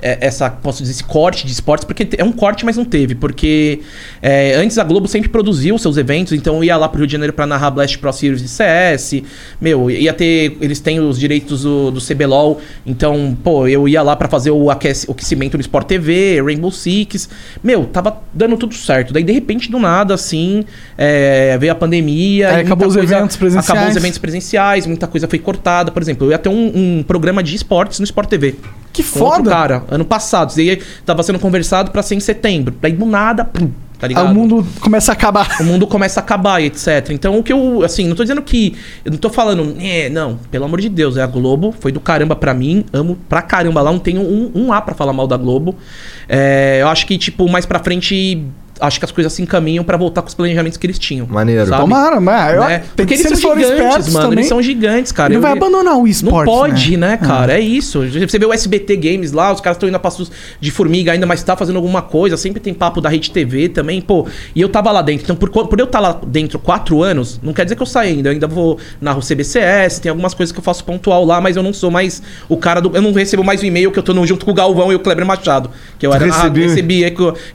essa 0.00 0.48
posso 0.48 0.82
dizer, 0.82 0.92
esse 0.92 1.04
corte 1.04 1.44
de 1.44 1.52
esportes, 1.52 1.84
porque 1.84 2.08
é 2.16 2.24
um 2.24 2.32
corte, 2.32 2.64
mas 2.64 2.76
não 2.76 2.84
teve. 2.84 3.14
Porque 3.14 3.80
é, 4.22 4.54
antes 4.54 4.78
a 4.78 4.84
Globo 4.84 5.08
sempre 5.08 5.28
produziu 5.28 5.76
seus 5.78 5.96
eventos, 5.96 6.32
então 6.32 6.56
eu 6.56 6.64
ia 6.64 6.76
lá 6.76 6.88
pro 6.88 6.98
Rio 6.98 7.06
de 7.06 7.12
Janeiro 7.12 7.32
pra 7.32 7.46
narrar 7.46 7.70
Blast 7.70 7.98
Pro 7.98 8.12
Series 8.12 8.40
de 8.40 8.48
CS. 8.48 9.22
Meu, 9.60 9.90
ia 9.90 10.12
ter. 10.12 10.56
Eles 10.60 10.80
têm 10.80 11.00
os 11.00 11.18
direitos 11.18 11.62
do, 11.62 11.90
do 11.90 12.00
CBLOL, 12.00 12.60
então, 12.86 13.36
pô, 13.42 13.66
eu 13.66 13.88
ia 13.88 14.02
lá 14.02 14.14
pra 14.14 14.28
fazer 14.28 14.50
o 14.50 14.70
aquecimento 14.70 15.56
no 15.56 15.60
Sport 15.60 15.86
TV, 15.86 16.40
Rainbow 16.42 16.70
Six. 16.70 17.28
Meu, 17.62 17.84
tava 17.86 18.22
dando 18.32 18.56
tudo 18.56 18.74
certo. 18.74 19.12
Daí, 19.12 19.24
de 19.24 19.32
repente, 19.32 19.70
do 19.70 19.78
nada, 19.78 20.14
assim, 20.14 20.64
é, 20.96 21.56
veio 21.58 21.72
a 21.72 21.74
pandemia. 21.74 22.50
Aí 22.50 22.62
acabou 22.62 22.86
os 22.86 22.96
eventos 22.96 23.36
presenciais. 23.36 23.70
Acabou 23.70 23.90
os 23.90 23.96
eventos 23.96 24.18
presenciais, 24.18 24.86
muita 24.86 25.06
coisa 25.06 25.26
foi 25.26 25.38
cortada. 25.38 25.90
Por 25.90 26.02
exemplo, 26.02 26.26
eu 26.26 26.30
ia 26.30 26.38
ter 26.38 26.48
um, 26.48 26.98
um 26.98 27.02
programa 27.02 27.42
de 27.42 27.54
esportes 27.54 27.98
no 27.98 28.04
Sport 28.04 28.28
TV. 28.28 28.54
Que 28.92 29.02
foda. 29.02 29.48
cara, 29.48 29.84
ano 29.88 30.04
passado. 30.04 30.52
E 30.60 30.70
aí 30.70 30.82
tava 31.04 31.22
sendo 31.22 31.38
conversado 31.38 31.90
pra 31.90 32.02
ser 32.02 32.14
em 32.14 32.20
setembro. 32.20 32.74
Daí 32.80 32.92
do 32.92 33.06
nada, 33.06 33.44
pum, 33.44 33.70
tá 33.98 34.06
Aí 34.06 34.08
ligado? 34.08 34.30
o 34.30 34.34
mundo 34.34 34.66
começa 34.80 35.12
a 35.12 35.14
acabar. 35.14 35.60
O 35.60 35.64
mundo 35.64 35.86
começa 35.86 36.20
a 36.20 36.22
acabar 36.22 36.60
e 36.60 36.66
etc. 36.66 37.10
Então 37.10 37.38
o 37.38 37.42
que 37.42 37.52
eu, 37.52 37.82
assim, 37.84 38.06
não 38.06 38.14
tô 38.16 38.22
dizendo 38.22 38.42
que. 38.42 38.74
Eu 39.04 39.12
não 39.12 39.18
tô 39.18 39.30
falando, 39.30 39.76
é, 39.80 40.08
não, 40.08 40.38
pelo 40.50 40.64
amor 40.64 40.80
de 40.80 40.88
Deus, 40.88 41.16
é 41.16 41.22
a 41.22 41.26
Globo, 41.26 41.74
foi 41.78 41.90
do 41.92 42.00
caramba 42.00 42.36
pra 42.36 42.54
mim, 42.54 42.84
amo 42.92 43.18
pra 43.28 43.42
caramba 43.42 43.80
lá, 43.82 43.90
não 43.90 43.98
tenho 43.98 44.20
um, 44.20 44.50
um 44.54 44.72
A 44.72 44.80
pra 44.80 44.94
falar 44.94 45.12
mal 45.12 45.26
da 45.26 45.36
Globo. 45.36 45.74
É, 46.28 46.78
eu 46.80 46.88
acho 46.88 47.06
que, 47.06 47.16
tipo, 47.18 47.48
mais 47.48 47.66
pra 47.66 47.78
frente. 47.78 48.44
Acho 48.80 48.98
que 48.98 49.04
as 49.04 49.10
coisas 49.10 49.32
se 49.32 49.42
encaminham 49.42 49.82
pra 49.84 49.96
voltar 49.96 50.22
com 50.22 50.28
os 50.28 50.34
planejamentos 50.34 50.76
que 50.78 50.86
eles 50.86 50.98
tinham. 50.98 51.26
Maneiro. 51.26 51.66
sabe? 51.66 51.80
Tomara, 51.82 52.20
mas 52.20 52.54
eu, 52.54 52.60
Né? 52.60 52.78
tem 52.78 52.88
Porque 52.96 53.16
que 53.16 53.26
eles 53.26 53.38
são 53.40 53.54
gigantes, 53.54 53.70
espertos 53.78 54.12
mano. 54.12 54.24
também. 54.26 54.38
Eles 54.38 54.48
são 54.48 54.62
gigantes, 54.62 55.12
cara. 55.12 55.28
Ele 55.30 55.38
Eu- 55.38 55.42
vai 55.42 55.52
abandonar 55.52 55.96
o 55.96 56.06
esporte. 56.06 56.46
Não 56.50 56.54
pode, 56.58 56.96
né, 56.96 57.16
cara? 57.16 57.54
É 57.54 57.60
isso. 57.60 58.00
Você 58.08 58.38
vê 58.38 58.46
o 58.46 58.52
SBT 58.52 58.96
Games 58.96 59.32
lá, 59.32 59.52
os 59.52 59.60
caras 59.60 59.76
estão 59.76 59.88
indo 59.88 59.94
a 59.96 59.98
passos 59.98 60.30
de 60.60 60.70
formiga 60.70 61.12
ainda, 61.12 61.26
mas 61.26 61.42
tá 61.42 61.56
fazendo 61.56 61.76
alguma 61.76 62.02
coisa. 62.02 62.36
Sempre 62.36 62.60
tem 62.60 62.72
papo 62.74 63.00
da 63.00 63.08
Rede 63.08 63.30
TV 63.30 63.68
também, 63.68 64.00
pô. 64.00 64.26
E 64.54 64.60
eu 64.60 64.68
tava 64.68 64.90
lá 64.92 65.02
dentro. 65.02 65.24
Então, 65.24 65.36
por, 65.36 65.50
por 65.50 65.78
eu 65.78 65.84
estar 65.84 66.00
lá 66.00 66.18
dentro 66.26 66.58
quatro 66.58 67.02
anos, 67.02 67.40
não 67.42 67.52
quer 67.52 67.64
dizer 67.64 67.76
que 67.76 67.82
eu 67.82 67.86
saí 67.86 68.10
ainda. 68.10 68.28
Eu 68.28 68.32
ainda 68.32 68.46
vou 68.46 68.78
na 69.00 69.14
CBCS, 69.20 70.00
tem 70.00 70.10
algumas 70.10 70.34
coisas 70.34 70.52
que 70.52 70.58
eu 70.58 70.62
faço 70.62 70.84
pontual 70.84 71.24
lá, 71.24 71.40
mas 71.40 71.56
eu 71.56 71.62
não 71.62 71.72
sou 71.72 71.90
mais 71.90 72.22
o 72.48 72.56
cara 72.56 72.80
do. 72.80 72.94
Eu 72.94 73.02
não 73.02 73.12
recebo 73.12 73.42
mais 73.44 73.62
o 73.62 73.66
e-mail 73.66 73.90
que 73.90 73.98
eu 73.98 74.02
tô 74.02 74.12
no- 74.14 74.26
junto 74.26 74.44
com 74.44 74.50
o 74.50 74.54
Galvão 74.54 74.92
e 74.92 74.94
o 74.94 74.98
Kleber 75.00 75.24
Machado. 75.26 75.70
Que 75.98 76.06
eu 76.06 76.12
era 76.12 76.24
Recebi- 76.24 76.38
narrador, 76.38 76.62
recebi, 76.68 77.04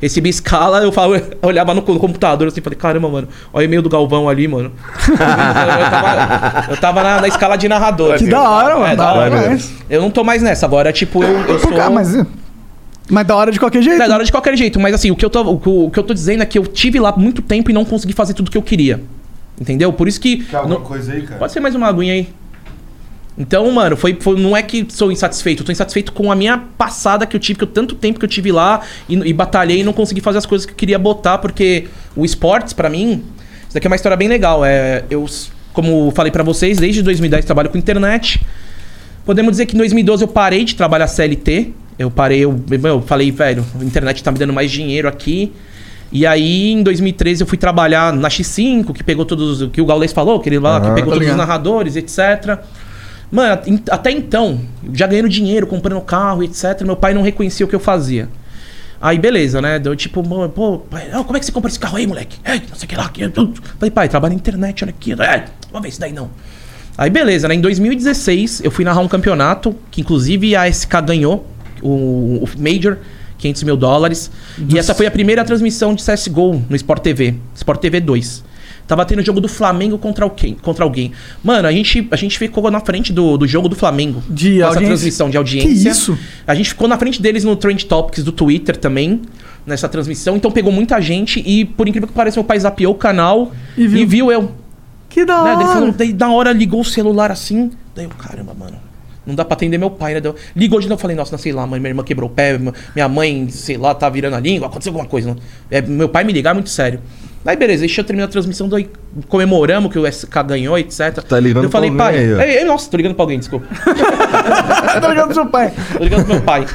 recebi 0.01 0.29
escala, 0.29 0.79
eu, 0.83 0.91
falo, 0.91 1.12
eu 1.15 1.37
olhava 1.41 1.73
no 1.73 1.81
co- 1.81 1.97
computador 1.99 2.47
assim, 2.47 2.61
falei, 2.61 2.77
caramba, 2.77 3.09
mano, 3.09 3.27
olha 3.53 3.63
o 3.63 3.65
e-mail 3.65 3.81
do 3.81 3.89
Galvão 3.89 4.27
ali, 4.29 4.47
mano. 4.47 4.71
eu 5.09 5.17
tava, 5.89 6.65
eu 6.71 6.77
tava 6.77 7.03
na, 7.03 7.21
na 7.21 7.27
escala 7.27 7.55
de 7.57 7.67
narrador. 7.67 8.17
Que 8.17 8.27
da 8.27 8.41
hora, 8.49 8.73
mano. 8.75 8.85
É, 8.87 8.95
da 8.95 9.13
hora, 9.13 9.49
mas... 9.49 9.73
Eu 9.89 10.01
não 10.01 10.09
tô 10.11 10.23
mais 10.23 10.41
nessa, 10.41 10.65
agora, 10.65 10.91
tipo, 10.91 11.23
eu, 11.23 11.29
eu 11.47 11.59
sou. 11.59 11.79
Ah, 11.81 11.89
mas, 11.89 12.15
mas 13.09 13.27
da 13.27 13.35
hora 13.35 13.51
de 13.51 13.59
qualquer 13.59 13.81
jeito. 13.81 14.01
É, 14.01 14.07
da 14.07 14.13
hora 14.15 14.23
de 14.25 14.31
qualquer 14.31 14.55
jeito, 14.57 14.79
mas 14.79 14.93
assim, 14.95 15.11
o 15.11 15.15
que, 15.15 15.25
eu 15.25 15.29
tô, 15.29 15.41
o, 15.41 15.59
que 15.59 15.67
eu- 15.67 15.85
o 15.85 15.91
que 15.91 15.99
eu 15.99 16.03
tô 16.03 16.13
dizendo 16.13 16.43
é 16.43 16.45
que 16.45 16.57
eu 16.57 16.65
tive 16.65 16.99
lá 16.99 17.13
muito 17.15 17.41
tempo 17.41 17.69
e 17.69 17.73
não 17.73 17.85
consegui 17.85 18.13
fazer 18.13 18.33
tudo 18.33 18.49
que 18.51 18.57
eu 18.57 18.61
queria. 18.61 19.01
Entendeu? 19.59 19.93
Por 19.93 20.07
isso 20.07 20.19
que. 20.19 20.37
Quer 20.45 20.57
alguma 20.57 20.75
não- 20.79 20.83
coisa 20.83 21.13
aí, 21.13 21.21
cara? 21.21 21.37
Pode 21.39 21.51
ser 21.51 21.59
mais 21.59 21.75
uma 21.75 21.87
aguinha 21.87 22.13
aí. 22.13 22.27
Então, 23.37 23.69
mano, 23.71 23.97
foi, 23.97 24.15
foi- 24.19 24.39
não 24.39 24.55
é 24.55 24.61
que 24.61 24.85
sou 24.89 25.11
insatisfeito, 25.11 25.63
eu 25.63 25.65
tô 25.65 25.71
insatisfeito 25.71 26.11
com 26.11 26.31
a 26.31 26.35
minha 26.35 26.57
passada 26.77 27.25
que 27.25 27.35
eu 27.35 27.39
tive, 27.39 27.57
que 27.57 27.63
eu 27.63 27.67
tanto 27.67 27.95
tempo 27.95 28.19
que 28.19 28.25
eu 28.25 28.29
tive 28.29 28.51
lá 28.51 28.81
e, 29.09 29.15
e 29.15 29.33
batalhei 29.33 29.79
e 29.79 29.83
não 29.83 29.93
consegui 29.93 30.21
fazer 30.21 30.37
as 30.37 30.45
coisas 30.45 30.65
que 30.65 30.71
eu 30.71 30.75
queria 30.77 30.99
botar, 30.99 31.39
porque 31.39 31.87
o 32.15 32.23
esportes, 32.23 32.73
pra 32.73 32.89
mim, 32.89 33.23
isso 33.65 33.73
daqui 33.73 33.87
é 33.87 33.89
uma 33.89 33.95
história 33.95 34.15
bem 34.15 34.27
legal. 34.27 34.63
É, 34.63 35.03
eu, 35.09 35.25
como 35.73 36.11
falei 36.11 36.31
pra 36.31 36.43
vocês, 36.43 36.77
desde 36.77 37.01
2010 37.01 37.43
trabalho 37.45 37.69
com 37.69 37.77
internet. 37.77 38.39
Podemos 39.25 39.51
dizer 39.51 39.65
que 39.65 39.73
em 39.73 39.77
2012 39.79 40.23
eu 40.23 40.27
parei 40.27 40.63
de 40.63 40.75
trabalhar 40.75 41.07
CLT. 41.07 41.71
Eu 41.97 42.11
parei, 42.11 42.39
eu, 42.39 42.61
eu 42.83 43.01
falei, 43.01 43.31
velho, 43.31 43.65
a 43.79 43.83
internet 43.83 44.21
tá 44.23 44.31
me 44.31 44.37
dando 44.37 44.53
mais 44.53 44.69
dinheiro 44.71 45.07
aqui. 45.07 45.51
E 46.11 46.27
aí, 46.27 46.71
em 46.71 46.83
2013, 46.83 47.41
eu 47.41 47.47
fui 47.47 47.57
trabalhar 47.57 48.13
na 48.13 48.27
X5, 48.27 48.93
que 48.93 49.03
pegou 49.03 49.25
todos. 49.25 49.61
o 49.63 49.69
que 49.69 49.81
o 49.81 49.85
Gaules 49.85 50.11
falou, 50.11 50.39
que 50.39 50.49
ele 50.49 50.59
lá, 50.59 50.79
que 50.79 50.87
pegou 50.87 51.05
todos 51.05 51.13
os 51.17 51.21
ligado. 51.21 51.37
narradores, 51.37 51.95
etc. 51.95 52.59
Mano, 53.33 53.59
até 53.89 54.11
então, 54.11 54.61
já 54.93 55.07
ganhando 55.07 55.27
dinheiro, 55.27 55.65
comprando 55.65 55.99
carro, 56.01 56.43
etc. 56.43 56.83
Meu 56.83 56.95
pai 56.95 57.15
não 57.15 57.23
reconhecia 57.23 57.65
o 57.65 57.69
que 57.69 57.73
eu 57.73 57.79
fazia. 57.79 58.29
Aí, 59.01 59.17
beleza, 59.17 59.59
né? 59.59 59.79
Deu 59.79 59.95
tipo, 59.95 60.21
pô, 60.49 60.77
pai, 60.77 61.09
como 61.09 61.35
é 61.35 61.39
que 61.39 61.45
você 61.47 61.51
compra 61.51 61.67
esse 61.67 61.79
carro 61.79 61.97
aí, 61.97 62.05
moleque? 62.05 62.37
É, 62.43 62.57
não 62.57 62.75
sei 62.75 62.85
o 62.85 62.87
que 62.87 62.95
lá. 62.95 63.09
Que... 63.09 63.27
Falei, 63.79 63.89
pai, 63.89 64.07
trabalho 64.07 64.35
na 64.35 64.39
internet, 64.39 64.83
olha 64.83 64.91
aqui. 64.91 65.13
É, 65.13 65.45
vamos 65.71 65.81
ver 65.81 65.89
isso 65.89 65.99
daí 65.99 66.13
não. 66.13 66.29
Aí, 66.95 67.09
beleza, 67.09 67.47
né? 67.47 67.55
Em 67.55 67.61
2016, 67.61 68.61
eu 68.63 68.69
fui 68.69 68.85
narrar 68.85 69.01
um 69.01 69.07
campeonato, 69.07 69.75
que 69.89 70.01
inclusive 70.01 70.55
a 70.55 70.71
SK 70.71 71.01
ganhou, 71.03 71.47
o, 71.81 72.43
o 72.43 72.49
Major, 72.55 72.99
500 73.39 73.63
mil 73.63 73.75
dólares. 73.75 74.29
E 74.69 74.77
essa 74.77 74.93
foi 74.93 75.07
a 75.07 75.11
primeira 75.11 75.43
transmissão 75.43 75.95
de 75.95 76.03
CSGO 76.03 76.63
no 76.69 76.75
Sport 76.75 77.01
TV, 77.01 77.33
Sport 77.55 77.81
TV 77.81 77.99
2. 77.99 78.52
Tava 78.87 79.05
tendo 79.05 79.19
o 79.19 79.25
jogo 79.25 79.39
do 79.39 79.47
Flamengo 79.47 79.97
contra 79.97 80.25
alguém. 80.25 80.55
Contra 80.61 80.83
alguém. 80.83 81.11
Mano, 81.43 81.67
a 81.67 81.71
gente, 81.71 82.07
a 82.11 82.15
gente 82.17 82.37
ficou 82.37 82.69
na 82.69 82.79
frente 82.81 83.13
do, 83.13 83.37
do 83.37 83.47
jogo 83.47 83.69
do 83.69 83.75
Flamengo. 83.75 84.21
De 84.29 84.49
com 84.49 84.55
essa 84.57 84.65
audiência? 84.67 84.87
transmissão 84.87 85.27
de 85.27 85.31
Que 85.31 85.37
audiência. 85.37 85.89
isso? 85.89 86.17
A 86.45 86.53
gente 86.53 86.69
ficou 86.69 86.87
na 86.87 86.97
frente 86.97 87.21
deles 87.21 87.43
no 87.43 87.55
Trend 87.55 87.85
Topics 87.85 88.23
do 88.23 88.31
Twitter 88.31 88.75
também, 88.75 89.21
nessa 89.65 89.87
transmissão. 89.87 90.35
Então 90.35 90.51
pegou 90.51 90.71
muita 90.71 90.99
gente 91.01 91.41
e, 91.45 91.63
por 91.63 91.87
incrível 91.87 92.07
que 92.07 92.13
pareça, 92.13 92.37
meu 92.39 92.43
pai 92.43 92.59
zapeou 92.59 92.93
o 92.93 92.97
canal 92.97 93.51
E 93.77 93.87
viu. 93.87 94.01
e 94.01 94.05
viu 94.05 94.31
eu. 94.31 94.51
Que 95.09 95.23
da 95.23 95.35
Né? 95.43 95.51
hora. 95.51 95.55
Daí, 95.55 95.63
ele 95.65 95.73
falou, 95.73 95.91
daí 95.93 96.13
na 96.13 96.31
hora 96.33 96.51
ligou 96.51 96.81
o 96.81 96.85
celular 96.85 97.31
assim. 97.31 97.71
Daí 97.95 98.03
eu, 98.05 98.09
caramba, 98.11 98.53
mano. 98.53 98.75
Não 99.25 99.33
dá 99.35 99.45
pra 99.45 99.53
atender 99.53 99.77
meu 99.77 99.89
pai, 99.89 100.15
né? 100.15 100.19
Daí 100.19 100.33
Ligou 100.53 100.81
de 100.81 100.87
novo, 100.89 100.95
eu 100.99 101.01
falei, 101.01 101.15
nossa, 101.15 101.31
não 101.31 101.39
sei 101.39 101.53
lá, 101.53 101.65
mãe, 101.65 101.79
minha 101.79 101.91
irmã 101.91 102.03
quebrou 102.03 102.29
o 102.29 102.33
pé, 102.33 102.59
minha 102.93 103.07
mãe, 103.07 103.47
sei 103.49 103.77
lá, 103.77 103.95
tá 103.95 104.09
virando 104.09 104.35
a 104.35 104.39
língua, 104.41 104.67
aconteceu 104.67 104.89
alguma 104.91 105.07
coisa. 105.07 105.29
Não. 105.29 105.37
É, 105.71 105.81
meu 105.81 106.09
pai 106.09 106.25
me 106.25 106.33
ligar 106.33 106.51
é 106.51 106.53
muito 106.55 106.69
sério. 106.69 106.99
Daí 107.43 107.57
beleza, 107.57 107.81
deixa 107.81 107.99
eu 107.99 108.05
terminar 108.05 108.25
a 108.25 108.29
transmissão, 108.29 108.69
daí 108.69 108.89
comemoramos 109.27 109.91
que 109.91 109.99
o 109.99 110.09
SK 110.09 110.43
ganhou, 110.47 110.77
etc. 110.77 111.21
Tá 111.27 111.39
ligando 111.39 111.65
eu 111.65 111.69
falei, 111.69 111.91
pra 111.91 112.05
pai. 112.05 112.33
aí, 112.35 112.57
ei, 112.57 112.63
nossa, 112.63 112.89
tô 112.89 112.95
ligando 112.95 113.15
pra 113.15 113.23
alguém, 113.23 113.37
desculpa. 113.37 113.67
tá 113.85 115.07
ligado 115.09 115.25
pro 115.25 115.33
seu 115.33 115.45
pai. 115.47 115.73
Tô 115.97 116.03
ligando 116.03 116.25
pro 116.25 116.35
meu 116.35 116.43
pai. 116.43 116.65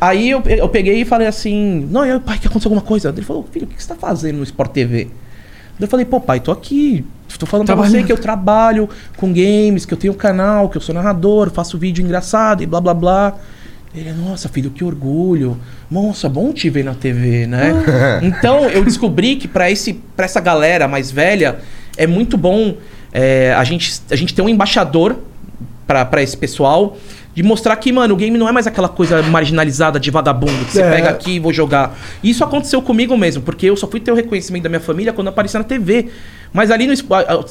Aí 0.00 0.30
eu, 0.30 0.42
eu 0.46 0.68
peguei 0.68 1.00
e 1.00 1.04
falei 1.04 1.26
assim: 1.26 1.88
Não, 1.90 2.04
e 2.04 2.10
aí, 2.10 2.20
pai, 2.20 2.38
que 2.38 2.46
aconteceu 2.46 2.68
alguma 2.68 2.86
coisa? 2.86 3.08
Ele 3.08 3.22
falou: 3.22 3.46
Filho, 3.50 3.66
o 3.66 3.68
que 3.68 3.82
você 3.82 3.88
tá 3.88 3.94
fazendo 3.96 4.36
no 4.36 4.44
Sport 4.44 4.70
TV? 4.70 5.08
Eu 5.80 5.88
falei: 5.88 6.04
Pô, 6.04 6.20
pai, 6.20 6.40
tô 6.40 6.52
aqui. 6.52 7.04
Tô 7.38 7.46
falando 7.46 7.66
pra 7.66 7.74
você 7.74 8.04
que 8.04 8.12
eu 8.12 8.18
trabalho 8.18 8.88
com 9.16 9.32
games, 9.32 9.84
que 9.84 9.92
eu 9.92 9.98
tenho 9.98 10.12
um 10.12 10.16
canal, 10.16 10.68
que 10.68 10.76
eu 10.76 10.80
sou 10.80 10.94
narrador, 10.94 11.50
faço 11.50 11.76
vídeo 11.76 12.04
engraçado 12.04 12.62
e 12.62 12.66
blá 12.66 12.80
blá 12.80 12.94
blá. 12.94 13.34
Ele, 13.94 14.12
nossa, 14.12 14.48
filho, 14.48 14.70
que 14.70 14.82
orgulho. 14.82 15.56
Nossa, 15.90 16.28
bom 16.28 16.52
te 16.52 16.68
ver 16.68 16.84
na 16.84 16.94
TV, 16.94 17.46
né? 17.46 17.72
então 18.22 18.68
eu 18.68 18.84
descobri 18.84 19.36
que 19.36 19.46
para 19.46 19.68
essa 19.70 20.40
galera 20.40 20.88
mais 20.88 21.10
velha 21.10 21.58
é 21.96 22.06
muito 22.06 22.36
bom 22.36 22.74
é, 23.12 23.54
a, 23.56 23.62
gente, 23.62 24.00
a 24.10 24.16
gente 24.16 24.34
ter 24.34 24.42
um 24.42 24.48
embaixador 24.48 25.16
pra 25.86 26.20
esse 26.22 26.36
pessoal 26.36 26.96
De 27.34 27.42
mostrar 27.42 27.76
que, 27.76 27.92
mano, 27.92 28.14
o 28.14 28.16
game 28.16 28.38
não 28.38 28.48
é 28.48 28.52
mais 28.52 28.66
aquela 28.66 28.88
coisa 28.88 29.20
marginalizada 29.22 29.98
de 29.98 30.08
vagabundo, 30.10 30.64
que 30.64 30.72
você 30.72 30.82
É. 30.82 30.90
pega 30.90 31.10
aqui 31.10 31.32
e 31.32 31.38
vou 31.40 31.52
jogar. 31.52 31.96
Isso 32.22 32.44
aconteceu 32.44 32.80
comigo 32.80 33.16
mesmo, 33.16 33.42
porque 33.42 33.66
eu 33.66 33.76
só 33.76 33.88
fui 33.88 33.98
ter 34.00 34.12
o 34.12 34.14
reconhecimento 34.14 34.62
da 34.62 34.68
minha 34.68 34.80
família 34.80 35.12
quando 35.12 35.28
apareceu 35.28 35.58
na 35.58 35.64
TV. 35.64 36.10
Mas 36.54 36.70
ali 36.70 36.86
no, 36.86 36.94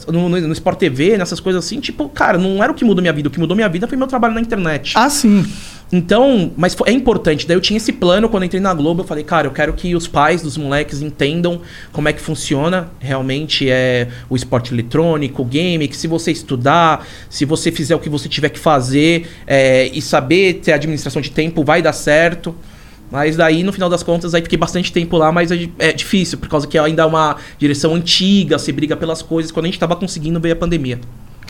no, 0.07 0.29
no, 0.29 0.53
Sport 0.53 0.79
TV, 0.79 1.17
nessas 1.17 1.41
coisas 1.41 1.65
assim, 1.65 1.81
tipo, 1.81 2.07
cara, 2.07 2.37
não 2.37 2.63
era 2.63 2.71
o 2.71 2.75
que 2.75 2.85
mudou 2.85 3.01
minha 3.01 3.11
vida. 3.11 3.27
O 3.27 3.31
que 3.31 3.37
mudou 3.37 3.53
minha 3.53 3.67
vida 3.67 3.85
foi 3.85 3.97
meu 3.97 4.07
trabalho 4.07 4.33
na 4.33 4.39
internet. 4.39 4.93
Ah, 4.95 5.09
sim. 5.09 5.45
Então, 5.91 6.53
mas 6.55 6.73
é 6.85 6.91
importante. 6.93 7.45
Daí 7.45 7.57
eu 7.57 7.59
tinha 7.59 7.75
esse 7.75 7.91
plano 7.91 8.29
quando 8.29 8.43
eu 8.43 8.45
entrei 8.45 8.61
na 8.61 8.73
Globo. 8.73 9.01
Eu 9.01 9.05
falei, 9.05 9.25
cara, 9.25 9.45
eu 9.45 9.51
quero 9.51 9.73
que 9.73 9.93
os 9.93 10.07
pais 10.07 10.41
dos 10.41 10.55
moleques 10.55 11.01
entendam 11.01 11.59
como 11.91 12.07
é 12.07 12.13
que 12.13 12.21
funciona 12.21 12.91
realmente 12.97 13.69
é 13.69 14.07
o 14.29 14.37
esporte 14.37 14.73
eletrônico, 14.73 15.41
o 15.41 15.45
game. 15.45 15.85
Que 15.89 15.97
se 15.97 16.07
você 16.07 16.31
estudar, 16.31 17.05
se 17.29 17.43
você 17.43 17.73
fizer 17.73 17.95
o 17.95 17.99
que 17.99 18.09
você 18.09 18.29
tiver 18.29 18.49
que 18.49 18.59
fazer 18.59 19.27
é, 19.45 19.87
e 19.87 20.01
saber 20.01 20.61
ter 20.63 20.71
administração 20.71 21.21
de 21.21 21.29
tempo, 21.29 21.61
vai 21.61 21.81
dar 21.81 21.93
certo. 21.93 22.55
Mas 23.13 23.37
daí, 23.37 23.61
no 23.61 23.71
final 23.71 23.89
das 23.89 24.01
contas, 24.01 24.33
aí 24.33 24.41
fiquei 24.41 24.57
bastante 24.57 24.91
tempo 24.91 25.15
lá, 25.17 25.31
mas 25.31 25.51
é 25.51 25.69
é 25.77 25.91
difícil, 25.93 26.39
por 26.39 26.49
causa 26.49 26.65
que 26.65 26.79
ainda 26.79 27.03
é 27.03 27.05
uma 27.05 27.35
direção 27.59 27.93
antiga, 27.93 28.57
você 28.57 28.71
briga 28.71 28.95
pelas 28.97 29.21
coisas. 29.21 29.51
Quando 29.51 29.65
a 29.65 29.69
gente 29.69 29.77
tava 29.79 29.95
conseguindo, 29.95 30.39
veio 30.39 30.53
a 30.55 30.57
pandemia. 30.57 30.99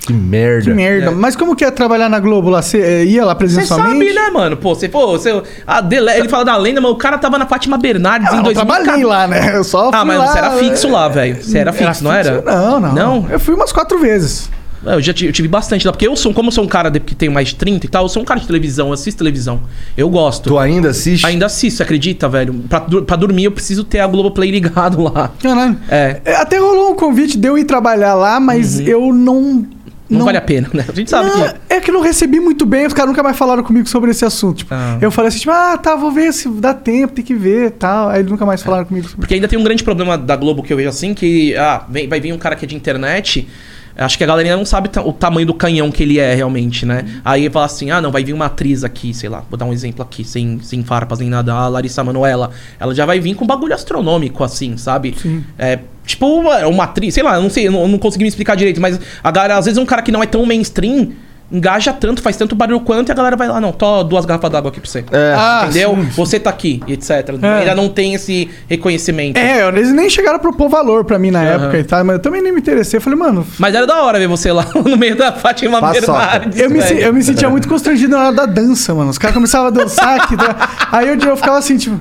Que 0.06 0.12
merda. 0.12 0.64
Que 0.66 0.74
merda. 0.74 1.12
Mas 1.12 1.34
como 1.38 1.56
que 1.56 1.64
é 1.64 1.72
trabalhar 1.72 2.10
na 2.10 2.20
Globo 2.20 2.50
lá? 2.50 2.62
Você 2.62 2.78
eh, 2.82 3.06
ia 3.06 3.24
lá 3.24 3.32
Você 3.32 3.38
presencialmente? 3.38 3.94
sabe, 3.94 4.14
né, 4.14 4.30
mano? 4.30 4.58
Pô, 4.58 4.76
você, 4.76 4.90
pô, 4.90 5.08
você, 5.08 5.42
a 5.66 5.80
Dele- 5.80 6.12
ele 6.12 6.28
fala 6.28 6.44
da 6.44 6.58
lenda, 6.58 6.82
mas 6.82 6.92
o 6.92 6.96
cara 6.96 7.18
tava 7.18 7.38
na 7.38 7.46
Fátima 7.46 7.78
Bernardes 7.78 8.28
Ah, 8.28 8.34
em 8.34 8.38
eu 8.40 8.44
2014. 8.44 8.84
trabalhei 8.84 9.06
lá, 9.06 9.26
né? 9.28 9.56
Eu 9.56 9.64
só 9.64 9.90
Ah, 9.94 10.04
mas 10.04 10.18
lá, 10.18 10.28
você 10.28 10.38
era 10.40 10.52
fixo 10.58 10.88
eh, 10.88 10.92
lá, 10.92 11.08
velho. 11.08 11.42
Você 11.42 11.58
era 11.58 11.72
fixo, 11.72 12.04
não 12.04 12.12
era? 12.12 12.42
Não, 12.42 12.80
não. 12.82 12.94
Não? 12.94 13.28
Eu 13.32 13.40
fui 13.40 13.56
umas 13.56 13.72
quatro 13.72 13.98
vezes. 14.00 14.52
Eu 14.86 15.02
já 15.02 15.14
tive, 15.14 15.30
eu 15.30 15.34
tive 15.34 15.48
bastante 15.48 15.86
lá, 15.86 15.92
porque 15.94 16.08
eu 16.08 16.16
sou, 16.16 16.34
como 16.34 16.48
eu 16.50 16.52
sou 16.52 16.64
um 16.64 16.68
cara 16.68 16.90
de- 16.90 17.00
que 17.00 17.16
tem 17.16 17.30
mais 17.30 17.50
de 17.50 17.56
30 17.56 17.86
e 17.86 17.90
tal, 17.90 18.04
eu 18.06 18.10
sou 18.10 18.22
um 18.22 18.26
cara 18.26 18.40
de 18.40 18.48
televisão, 18.48 18.88
eu 18.88 18.94
assisto 18.94 19.18
televisão. 19.18 19.62
Eu 19.98 20.10
gosto. 20.10 20.50
Tu 20.50 20.58
ainda 20.60 20.90
assiste? 20.90 21.26
Ainda 21.26 21.46
assisto, 21.46 21.82
acredita, 21.84 22.28
velho? 22.28 22.54
Pra, 22.70 22.82
pra 22.82 23.16
dormir 23.16 23.46
eu 23.46 23.52
preciso 23.52 23.84
ter 23.84 24.00
a 24.00 24.08
Globoplay 24.08 24.52
ligado 24.52 25.02
lá. 25.04 25.32
Caralho. 25.42 25.78
É. 25.90 26.22
É, 26.26 26.36
Até 26.36 26.58
rolou 26.58 26.92
um 26.92 26.96
convite 26.96 27.38
de 27.38 27.48
eu 27.48 27.58
ir 27.58 27.64
trabalhar 27.66 28.14
lá, 28.14 28.40
mas 28.40 28.80
eu 28.80 29.14
não. 29.14 29.66
Não, 30.10 30.26
vale 30.26 30.38
a 30.38 30.42
pena, 30.42 30.70
né? 30.74 30.86
A 30.88 30.92
gente 30.92 31.10
sabe 31.10 31.28
Não, 31.30 31.42
que. 31.48 31.56
É 31.70 31.80
que 31.80 31.90
eu 31.90 31.94
não 31.94 32.02
recebi 32.02 32.40
muito 32.40 32.68
bem, 32.68 32.86
os 32.86 32.94
caras 32.94 33.10
nunca 33.10 33.24
mais 33.24 33.36
falaram 33.36 33.64
comigo 33.64 33.88
sobre 33.90 34.12
esse 34.12 34.24
assunto. 34.24 34.58
Tipo, 34.58 34.74
Ah. 34.76 34.98
Eu 35.02 35.10
falei 35.10 35.30
assim, 35.30 35.40
tipo, 35.40 35.52
ah, 35.52 35.76
tá, 35.76 35.96
vou 35.96 36.12
ver 36.12 36.32
se 36.34 36.48
dá 36.50 36.72
tempo, 36.72 37.14
tem 37.14 37.26
que 37.26 37.34
ver 37.34 37.72
tal. 37.72 38.10
Aí 38.10 38.20
eles 38.20 38.30
nunca 38.30 38.46
mais 38.46 38.62
falaram 38.62 38.86
comigo 38.86 39.08
sobre 39.08 39.22
Porque 39.22 39.34
ainda 39.34 39.48
tem 39.48 39.58
um 39.58 39.64
grande 39.64 39.84
problema 39.84 40.16
da 40.16 40.36
Globo 40.36 40.62
que 40.62 40.72
eu 40.72 40.78
vejo 40.78 40.90
assim, 40.90 41.16
que 41.16 41.56
ah, 41.56 41.84
vem- 41.90 42.08
vai 42.08 42.20
vir 42.20 42.32
um 42.32 42.38
cara 42.38 42.56
que 42.56 42.64
é 42.66 42.68
de 42.68 42.76
internet. 42.76 43.48
Acho 43.96 44.18
que 44.18 44.24
a 44.24 44.28
galera 44.28 44.58
não 44.58 44.66
sabe 44.66 44.90
o 45.06 45.14
tamanho 45.14 45.46
do 45.46 45.54
canhão 45.54 45.92
que 45.92 46.02
ele 46.02 46.20
é 46.20 46.34
realmente, 46.34 46.86
né? 46.86 47.06
Aí 47.24 47.50
fala 47.50 47.66
assim: 47.66 47.92
ah, 47.92 48.02
não, 48.02 48.12
vai 48.12 48.24
vir 48.24 48.34
uma 48.34 48.46
atriz 48.46 48.84
aqui, 48.84 49.14
sei 49.14 49.30
lá, 49.30 49.44
vou 49.50 49.58
dar 49.58 49.66
um 49.66 49.74
exemplo 49.74 50.02
aqui, 50.02 50.24
sem, 50.24 50.60
sem 50.62 50.84
farpas 50.84 51.20
nem 51.20 51.30
nada, 51.30 51.54
a 51.54 51.68
Larissa 51.68 52.04
Manoela. 52.04 52.52
Ela 52.80 52.96
já 52.96 53.06
vai 53.06 53.20
vir 53.20 53.36
com 53.36 53.46
bagulho 53.46 53.74
astronômico, 53.74 54.44
assim, 54.44 54.78
sabe? 54.78 55.14
Sim. 55.16 55.44
É, 55.58 55.80
tipo, 56.06 56.26
uma, 56.26 56.66
uma 56.68 56.84
atriz, 56.86 57.14
sei 57.14 57.24
lá, 57.24 57.36
eu 57.36 57.44
não 57.44 57.50
sei, 57.50 57.68
eu 57.68 57.72
não, 57.72 57.82
eu 57.82 57.88
não 57.88 58.00
consegui 58.00 58.24
me 58.24 58.30
explicar 58.30 58.56
direito, 58.56 58.82
mas 58.82 59.00
a 59.24 59.32
galera, 59.32 59.58
às 59.58 59.66
vezes, 59.66 59.78
um 59.78 59.86
cara 59.86 60.02
que 60.02 60.12
não 60.12 60.24
é 60.24 60.26
tão 60.26 60.46
mainstream. 60.46 61.12
Engaja 61.52 61.94
tanto, 61.94 62.22
faz 62.22 62.36
tanto 62.36 62.56
barulho 62.56 62.80
quanto, 62.80 63.10
e 63.10 63.12
a 63.12 63.16
galera 63.16 63.36
vai 63.36 63.48
lá, 63.48 63.62
não, 63.62 63.72
tô 63.72 64.04
duas 64.04 64.26
garrafas 64.26 64.50
d'água 64.50 64.72
aqui 64.72 64.80
pra 64.80 64.90
você. 64.90 65.06
É. 65.12 65.36
Ah, 65.38 65.66
Entendeu? 65.70 65.94
sim. 65.96 66.10
Você 66.16 66.40
tá 66.40 66.50
aqui, 66.50 66.82
e 66.88 66.94
etc. 66.94 67.12
É. 67.42 67.48
Ainda 67.60 67.76
não 67.76 67.90
tem 67.90 68.16
esse 68.16 68.50
reconhecimento. 68.68 69.38
É, 69.38 69.68
eles 69.68 69.92
nem 69.92 70.10
chegaram 70.10 70.38
a 70.38 70.40
propor 70.40 70.68
valor 70.68 71.06
pra 71.06 71.20
mim 71.20 71.30
na 71.30 71.42
Aham. 71.42 71.50
época 71.66 71.78
e 71.78 71.84
tal, 71.84 72.04
mas 72.04 72.16
eu 72.16 72.22
também 72.22 72.42
nem 72.42 72.52
me 72.52 72.60
interessei. 72.60 72.98
Eu 72.98 73.02
falei, 73.02 73.20
mano, 73.20 73.46
Mas 73.60 73.76
era 73.76 73.86
da 73.86 74.02
hora 74.02 74.18
ver 74.18 74.28
você 74.28 74.52
lá 74.52 74.66
no 74.74 74.98
meio 74.98 75.16
da 75.16 75.32
Fátima. 75.32 75.80
Bernardes. 75.80 76.60
eu 76.60 76.70
me, 76.72 76.80
eu 76.80 77.14
me 77.14 77.22
sentia 77.22 77.50
muito 77.50 77.68
constrangido 77.68 78.16
na 78.16 78.24
hora 78.28 78.36
da 78.36 78.46
dança, 78.48 78.96
mano. 78.96 79.12
Os 79.12 79.20
caras 79.20 79.36
começavam 79.36 79.68
a 79.68 79.72
dançar 79.72 80.22
aqui. 80.22 80.36
tá? 80.36 80.70
Aí 80.92 81.08
eu, 81.08 81.20
eu 81.20 81.38
ficava 81.38 81.60
assim, 81.60 81.78
tipo. 81.78 82.00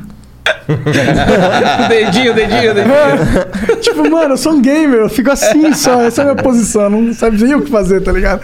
dedinho, 1.88 2.35
dedinho, 2.35 2.74
dedinho. 2.74 3.76
tipo, 3.81 4.09
mano, 4.11 4.35
eu 4.35 4.37
sou 4.38 4.52
um 4.55 4.62
gamer, 4.62 5.00
eu 5.00 5.09
fico 5.09 5.31
assim 5.31 5.72
só, 5.74 6.00
essa 6.02 6.22
é 6.22 6.24
a 6.24 6.33
minha 6.33 6.42
posição, 6.42 6.88
não 6.90 7.12
sabe 7.14 7.42
nem 7.42 7.55
o 7.55 7.62
que 7.62 7.70
fazer, 7.70 8.00
tá 8.02 8.11
ligado? 8.12 8.40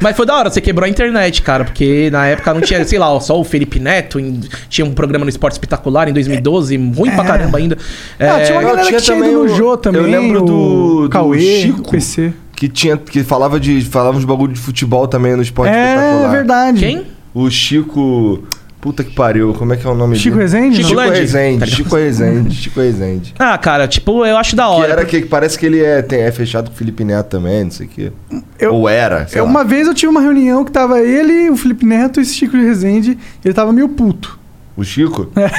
Mas 0.00 0.16
foi 0.16 0.26
da 0.26 0.34
hora, 0.36 0.50
você 0.50 0.60
quebrou 0.60 0.84
a 0.86 0.88
internet, 0.88 1.40
cara, 1.42 1.64
porque 1.64 2.10
na 2.10 2.26
época 2.26 2.52
não 2.52 2.60
tinha, 2.60 2.84
sei 2.84 2.98
lá, 2.98 3.18
só 3.20 3.38
o 3.40 3.44
Felipe 3.44 3.78
Neto, 3.80 4.20
em- 4.20 4.40
tinha 4.68 4.84
um 4.84 4.92
programa 4.92 5.24
no 5.24 5.28
Esporte 5.30 5.54
Espetacular 5.54 6.08
em 6.08 6.12
2012, 6.12 6.76
ruim 6.76 7.10
pra 7.12 7.24
caramba 7.24 7.58
ainda. 7.58 7.78
Ah, 8.20 8.24
É, 8.24 8.44
tinha 8.44 8.54
uma 8.58 8.62
Não, 8.62 8.68
galera 8.70 8.86
tinha 8.88 8.98
que 9.00 9.04
tinha 9.06 9.16
ido 9.16 9.24
também 9.26 9.34
no 9.46 9.52
o- 9.52 9.56
Jô 9.56 9.76
também. 9.76 10.02
eu 10.02 10.08
lembro 10.08 10.40
do- 10.42 10.54
o 10.54 11.02
do 11.04 11.08
Cauê, 11.08 11.62
Chico. 11.62 11.90
PC. 11.90 12.32
Que 12.54 12.68
tinha 12.68 12.96
que 12.96 13.22
falava 13.22 13.60
de 13.60 13.82
falava 13.82 14.16
uns 14.16 14.24
bagulho 14.24 14.52
de 14.52 14.60
futebol 14.60 15.06
também 15.06 15.34
no 15.36 15.42
esporte 15.42 15.74
É, 15.74 15.94
espetacular. 15.94 16.30
verdade. 16.30 16.78
Quem? 16.80 17.02
O 17.34 17.50
Chico, 17.50 18.42
puta 18.86 19.02
que 19.02 19.10
pariu, 19.10 19.52
como 19.52 19.72
é 19.72 19.76
que 19.76 19.84
é 19.84 19.90
o 19.90 19.96
nome 19.96 20.14
Chico 20.14 20.36
dele? 20.36 20.42
Rezende? 20.48 20.76
Chico 20.76 20.88
Chico. 20.90 21.00
Rezende, 21.00 21.58
Tá? 21.58 21.66
Chico 21.66 21.96
Rezende, 21.96 22.54
Chico 22.54 22.80
Rezende. 22.80 23.34
Ah, 23.36 23.58
cara, 23.58 23.88
tipo, 23.88 24.24
eu 24.24 24.36
acho 24.36 24.54
da 24.54 24.62
Que 24.62 24.68
hora. 24.70 24.92
era 24.92 25.04
que 25.04 25.22
que 25.22 25.26
parece 25.26 25.58
que 25.58 25.66
ele 25.66 25.82
é, 25.82 26.02
tem- 26.02 26.20
é 26.20 26.30
fechado 26.30 26.68
com 26.70 26.74
o 26.76 26.78
Felipe 26.78 27.02
Neto 27.02 27.26
também, 27.26 27.64
não 27.64 27.70
sei 27.72 27.86
o 27.86 27.88
quê. 27.88 28.12
Eu- 28.60 28.74
Ou 28.74 28.88
era, 28.88 29.26
sei 29.26 29.40
Eu- 29.40 29.44
lá. 29.44 29.50
uma 29.50 29.64
vez 29.64 29.88
eu 29.88 29.94
tive 29.94 30.08
uma 30.08 30.20
reunião 30.20 30.64
que 30.64 30.70
tava 30.70 31.00
ele, 31.00 31.50
o 31.50 31.56
Felipe 31.56 31.84
Neto 31.84 32.20
e 32.20 32.22
esse 32.22 32.32
Chico 32.34 32.56
Rezende. 32.56 33.18
Ele 33.44 33.52
tava 33.52 33.72
meio 33.72 33.88
puto. 33.88 34.38
O 34.76 34.84
Chico? 34.84 35.32
É. 35.34 35.50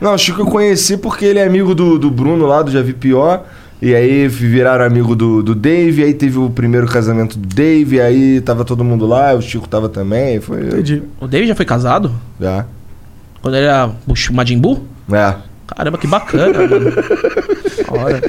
Não, 0.00 0.14
o 0.14 0.18
Chico 0.18 0.40
eu 0.40 0.46
conheci 0.46 0.96
porque 0.96 1.24
ele 1.24 1.38
é 1.38 1.44
amigo 1.46 1.72
do, 1.72 2.00
do 2.00 2.10
Bruno 2.10 2.46
lá, 2.46 2.62
do 2.62 2.70
Já 2.72 2.82
Vi 2.82 2.94
Pior. 2.94 3.46
E 3.80 3.94
aí 3.94 4.26
viraram 4.26 4.84
amigo 4.84 5.14
do, 5.14 5.42
do 5.42 5.54
Dave, 5.54 6.02
aí 6.02 6.14
teve 6.14 6.38
o 6.38 6.48
primeiro 6.48 6.86
casamento 6.86 7.38
do 7.38 7.46
Dave, 7.54 8.00
aí 8.00 8.40
tava 8.40 8.64
todo 8.64 8.82
mundo 8.82 9.06
lá, 9.06 9.34
o 9.34 9.42
Chico 9.42 9.68
tava 9.68 9.88
também, 9.88 10.40
foi... 10.40 10.62
Entendi. 10.66 11.02
O 11.20 11.26
David 11.28 11.48
já 11.48 11.54
foi 11.54 11.66
casado? 11.66 12.10
É, 12.40 12.64
Quando 13.42 13.56
ele 13.56 13.66
era 13.66 13.86
o 13.86 14.32
Majin 14.32 14.58
Buu? 14.58 14.84
é. 15.12 15.34
Caramba, 15.76 15.98
que 15.98 16.06
bacana, 16.06 16.56
mano. 16.60 16.92
Hora. 17.90 18.22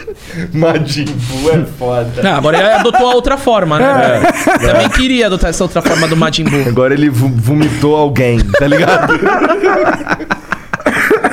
Madimbu 0.52 1.52
é 1.54 1.66
foda. 1.78 2.24
Não, 2.24 2.34
agora 2.34 2.58
ele 2.58 2.68
adotou 2.72 3.12
a 3.12 3.14
outra 3.14 3.38
forma, 3.38 3.78
né? 3.78 4.22
Também 4.60 4.90
queria 4.90 5.28
adotar 5.28 5.52
essa 5.52 5.64
outra 5.64 5.80
forma 5.84 6.08
do 6.08 6.18
Majin 6.18 6.46
Buu. 6.46 6.68
Agora 6.68 6.96
ele 6.96 7.12
vo- 7.12 7.30
vomitou 7.30 7.96
alguém, 7.96 8.40
tá 8.40 8.66
ligado? 8.66 9.14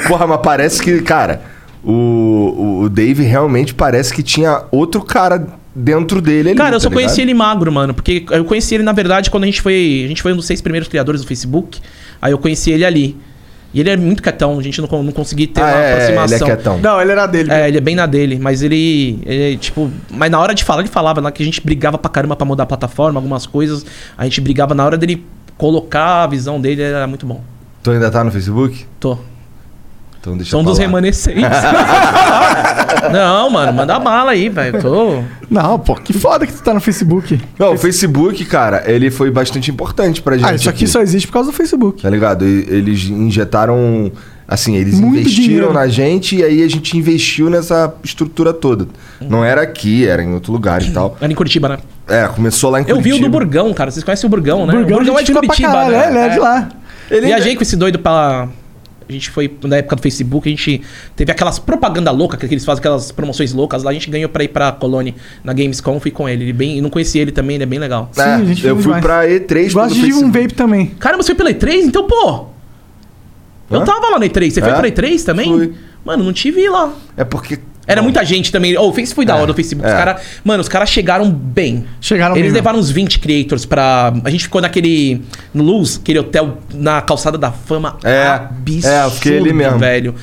Porra, 0.09 0.27
mas 0.27 0.41
parece 0.43 0.83
que, 0.83 1.01
cara, 1.01 1.41
o, 1.85 2.83
o, 2.83 2.89
Dave 2.89 3.23
realmente 3.23 3.75
parece 3.75 4.13
que 4.13 4.23
tinha 4.23 4.63
outro 4.71 5.03
cara 5.03 5.47
dentro 5.75 6.21
dele 6.21 6.51
ali. 6.51 6.59
Cara, 6.59 6.77
eu 6.77 6.81
só 6.81 6.89
tá 6.89 6.95
conheci 6.95 7.17
ligado? 7.17 7.29
ele 7.31 7.35
magro, 7.35 7.73
mano. 7.73 7.93
Porque 7.93 8.25
eu 8.31 8.45
conheci 8.45 8.75
ele, 8.75 8.85
na 8.85 8.93
verdade, 8.93 9.31
quando 9.31 9.45
a 9.45 9.47
gente 9.47 9.61
foi. 9.61 10.03
A 10.05 10.09
gente 10.09 10.23
foi 10.23 10.33
um 10.33 10.37
dos 10.37 10.47
seis 10.47 10.61
primeiros 10.61 10.89
criadores 10.89 11.21
do 11.21 11.27
Facebook. 11.27 11.81
Aí 12.23 12.33
eu 12.33 12.39
conheci 12.39 12.71
ele 12.71 12.85
ali. 12.85 13.17
E 13.75 13.81
ele 13.81 13.91
é 13.91 13.97
muito 13.97 14.23
quietão, 14.23 14.57
a 14.57 14.63
gente 14.63 14.81
não, 14.81 15.03
não 15.03 15.11
conseguiu 15.11 15.49
ter 15.49 15.61
Ah, 15.61 15.65
uma 15.65 15.73
é, 15.73 15.75
ele 15.75 15.83
é 15.83 15.93
aproximação. 15.93 16.47
quietão. 16.47 16.79
Não, 16.79 17.03
ele 17.03 17.11
era 17.11 17.27
dele. 17.27 17.51
É, 17.51 17.67
ele 17.67 17.77
é 17.77 17.81
bem 17.81 17.97
na 17.97 18.07
dele, 18.07 18.39
mas 18.39 18.63
ele, 18.63 19.19
ele, 19.27 19.57
tipo, 19.57 19.91
mas 20.09 20.31
na 20.31 20.39
hora 20.39 20.55
de 20.55 20.63
falar, 20.63 20.83
ele 20.83 20.89
falava 20.89 21.21
lá 21.21 21.33
que 21.33 21.43
a 21.43 21.45
gente 21.45 21.61
brigava 21.61 21.99
pra 21.99 22.09
caramba 22.09 22.37
pra 22.37 22.47
mudar 22.47 22.63
a 22.63 22.67
plataforma, 22.67 23.19
algumas 23.19 23.47
coisas. 23.47 23.85
A 24.17 24.23
gente 24.25 24.41
brigava 24.41 24.77
na 24.77 24.85
hora 24.85 24.97
dele 24.97 25.27
colocar 25.59 26.23
a 26.23 26.27
visão 26.29 26.61
dele, 26.61 26.83
era 26.83 27.05
muito 27.09 27.27
bom. 27.27 27.43
Tu 27.83 27.91
ainda 27.91 28.13
tá 28.13 28.23
no 28.23 28.31
Facebook? 28.31 28.87
Tô. 29.01 29.19
Então 30.25 30.37
deixa 30.39 30.53
São 30.53 30.65
dos 30.65 30.79
remanescentes. 30.79 31.43
não, 33.13 33.51
mano, 33.51 33.75
manda 33.75 33.99
bala 33.99 34.31
aí, 34.31 34.49
velho. 34.49 34.81
Tô. 34.81 35.23
Não, 35.51 35.79
pô, 35.79 35.95
que 35.97 36.15
foda 36.15 36.47
que 36.47 36.53
tu 36.55 36.63
tá 36.63 36.73
no 36.73 36.81
Facebook. 36.81 37.39
Não, 37.59 37.75
o 37.75 37.79
Facebook, 37.79 38.43
cara, 38.47 38.85
ele 38.91 39.11
foi 39.11 39.31
bastante 39.31 39.71
importante 39.71 40.23
pra 40.23 40.39
gente. 40.39 40.49
Ah, 40.49 40.55
isso 40.55 40.71
aqui 40.71 40.87
só 40.87 41.03
existe 41.03 41.27
por 41.27 41.35
causa 41.35 41.51
do 41.51 41.55
Facebook. 41.55 42.01
Tá 42.03 42.09
ligado? 42.09 42.47
E- 42.47 42.67
Eles 42.71 43.05
injetaram. 43.05 44.11
Assim, 44.47 44.77
eles 44.77 44.99
Muito 45.01 45.21
investiram 45.21 45.47
dinheiro. 45.47 45.73
na 45.73 45.87
gente 45.89 46.37
e 46.37 46.43
aí 46.45 46.63
a 46.63 46.69
gente 46.69 46.97
investiu 46.99 47.49
nessa 47.49 47.95
estrutura 48.05 48.53
toda. 48.53 48.87
Não 49.21 49.43
era 49.43 49.63
aqui, 49.63 50.07
era 50.07 50.23
em 50.23 50.33
outro 50.35 50.53
lugar 50.53 50.83
e 50.83 50.91
tal. 50.91 51.17
Era 51.19 51.33
em 51.33 51.35
Curitiba, 51.35 51.67
né? 51.69 51.79
É, 52.07 52.27
começou 52.29 52.71
lá 52.71 52.79
em 52.81 52.85
Eu 52.87 52.97
vi 52.97 53.05
Curitiba. 53.05 53.27
o 53.27 53.31
do 53.31 53.33
Burgão, 53.33 53.73
cara. 53.73 53.91
Vocês 53.91 54.05
conhecem 54.05 54.27
o 54.27 54.31
Burgão, 54.31 54.67
né? 54.67 54.73
Burgão, 54.75 54.97
o 54.97 55.01
Burgão 55.01 55.17
a 55.17 55.21
é 55.21 55.25
de 55.25 55.33
Curitiba, 55.33 55.69
caralho, 55.69 55.91
né? 55.93 56.05
é, 56.05 56.09
ele 56.11 56.19
é 56.19 56.29
de 56.29 56.39
lá. 56.39 56.69
Ele 57.11 57.27
Viajei 57.27 57.57
com 57.57 57.63
esse 57.63 57.75
doido 57.77 57.99
pra. 57.99 58.49
A 59.15 59.19
gente 59.19 59.31
foi 59.31 59.53
na 59.63 59.77
época 59.77 59.97
do 59.97 60.03
Facebook, 60.03 60.49
a 60.49 60.51
gente 60.51 60.83
teve 61.15 61.31
aquelas 61.31 61.59
propaganda 61.59 62.11
louca 62.11 62.37
que 62.37 62.47
eles 62.47 62.65
fazem, 62.65 62.81
aquelas 62.81 63.13
promoções 63.13 63.53
loucas 63.53 63.83
lá. 63.83 63.91
A 63.91 63.95
gente 63.95 64.11
ganhou 64.11 64.29
pra 64.29 64.43
ir 64.45 64.49
pra 64.49 64.73
Colônia 64.73 65.15
na 65.45 65.53
Gamescom, 65.53 66.01
fui 66.01 66.11
com 66.11 66.29
ele. 66.29 66.45
Ele 66.45 66.53
bem, 66.53 66.77
eu 66.79 66.83
não 66.83 66.91
conheci 66.91 67.19
ele 67.19 67.31
também, 67.33 67.55
ele 67.57 67.63
é 67.63 67.67
bem 67.67 67.79
legal. 67.79 68.11
É, 68.17 68.23
Sim, 68.23 68.31
a 68.31 68.45
gente 68.45 68.67
eu 68.67 68.75
fui 68.75 68.83
demais. 68.85 69.03
pra 69.05 69.25
E3 69.27 69.73
Gosto 69.73 69.95
de 69.95 70.13
um 70.15 70.33
vape 70.33 70.55
também. 70.55 70.87
Caramba, 70.99 71.23
você 71.23 71.35
foi 71.35 71.37
pela 71.37 71.53
E3? 71.53 71.85
Então, 71.85 72.07
pô. 72.07 72.47
Eu 73.71 73.81
Hã? 73.81 73.85
tava 73.85 74.09
lá 74.11 74.19
na 74.19 74.27
E3. 74.27 74.51
Você 74.51 74.61
foi 74.61 74.71
É? 74.71 74.75
pela 74.75 74.89
E3 74.89 75.25
também? 75.25 75.47
Fui. 75.49 75.73
Mano, 76.05 76.25
não 76.25 76.33
te 76.33 76.51
vi 76.51 76.69
lá. 76.69 76.93
É 77.17 77.25
porque. 77.25 77.59
Era 77.87 78.01
muita 78.03 78.25
gente 78.25 78.51
também. 78.51 78.77
Oh, 78.77 78.89
o 78.89 78.93
Face 78.93 79.15
foi 79.15 79.25
da 79.27 79.35
É, 79.35 79.37
hora 79.37 79.47
do 79.49 79.55
Facebook. 79.55 79.87
Os 79.87 79.93
é. 79.95 79.97
cara, 79.97 80.21
mano, 80.43 80.61
os 80.61 80.69
caras 80.69 80.89
chegaram 80.89 81.31
bem. 81.31 81.85
Chegaram 82.01 82.37
Eles 82.37 82.53
levaram 82.53 82.79
uns 82.79 82.91
20 82.91 83.19
creators 83.19 83.67
pra. 83.67 84.13
A 84.25 84.31
gente 84.31 84.45
ficou 84.45 84.61
naquele. 84.61 85.23
No 85.53 85.63
Luz, 85.63 85.99
aquele 86.01 86.19
hotel 86.19 86.59
na 86.73 87.03
calçada 87.03 87.37
da 87.37 87.53
fama. 87.53 87.99
É, 88.03 88.27
absurdo, 88.27 88.87
é, 88.87 89.05
eu 89.05 89.11
fiquei 89.11 89.39
ali 89.39 89.53
mesmo. 89.53 89.79
velho. 89.79 90.15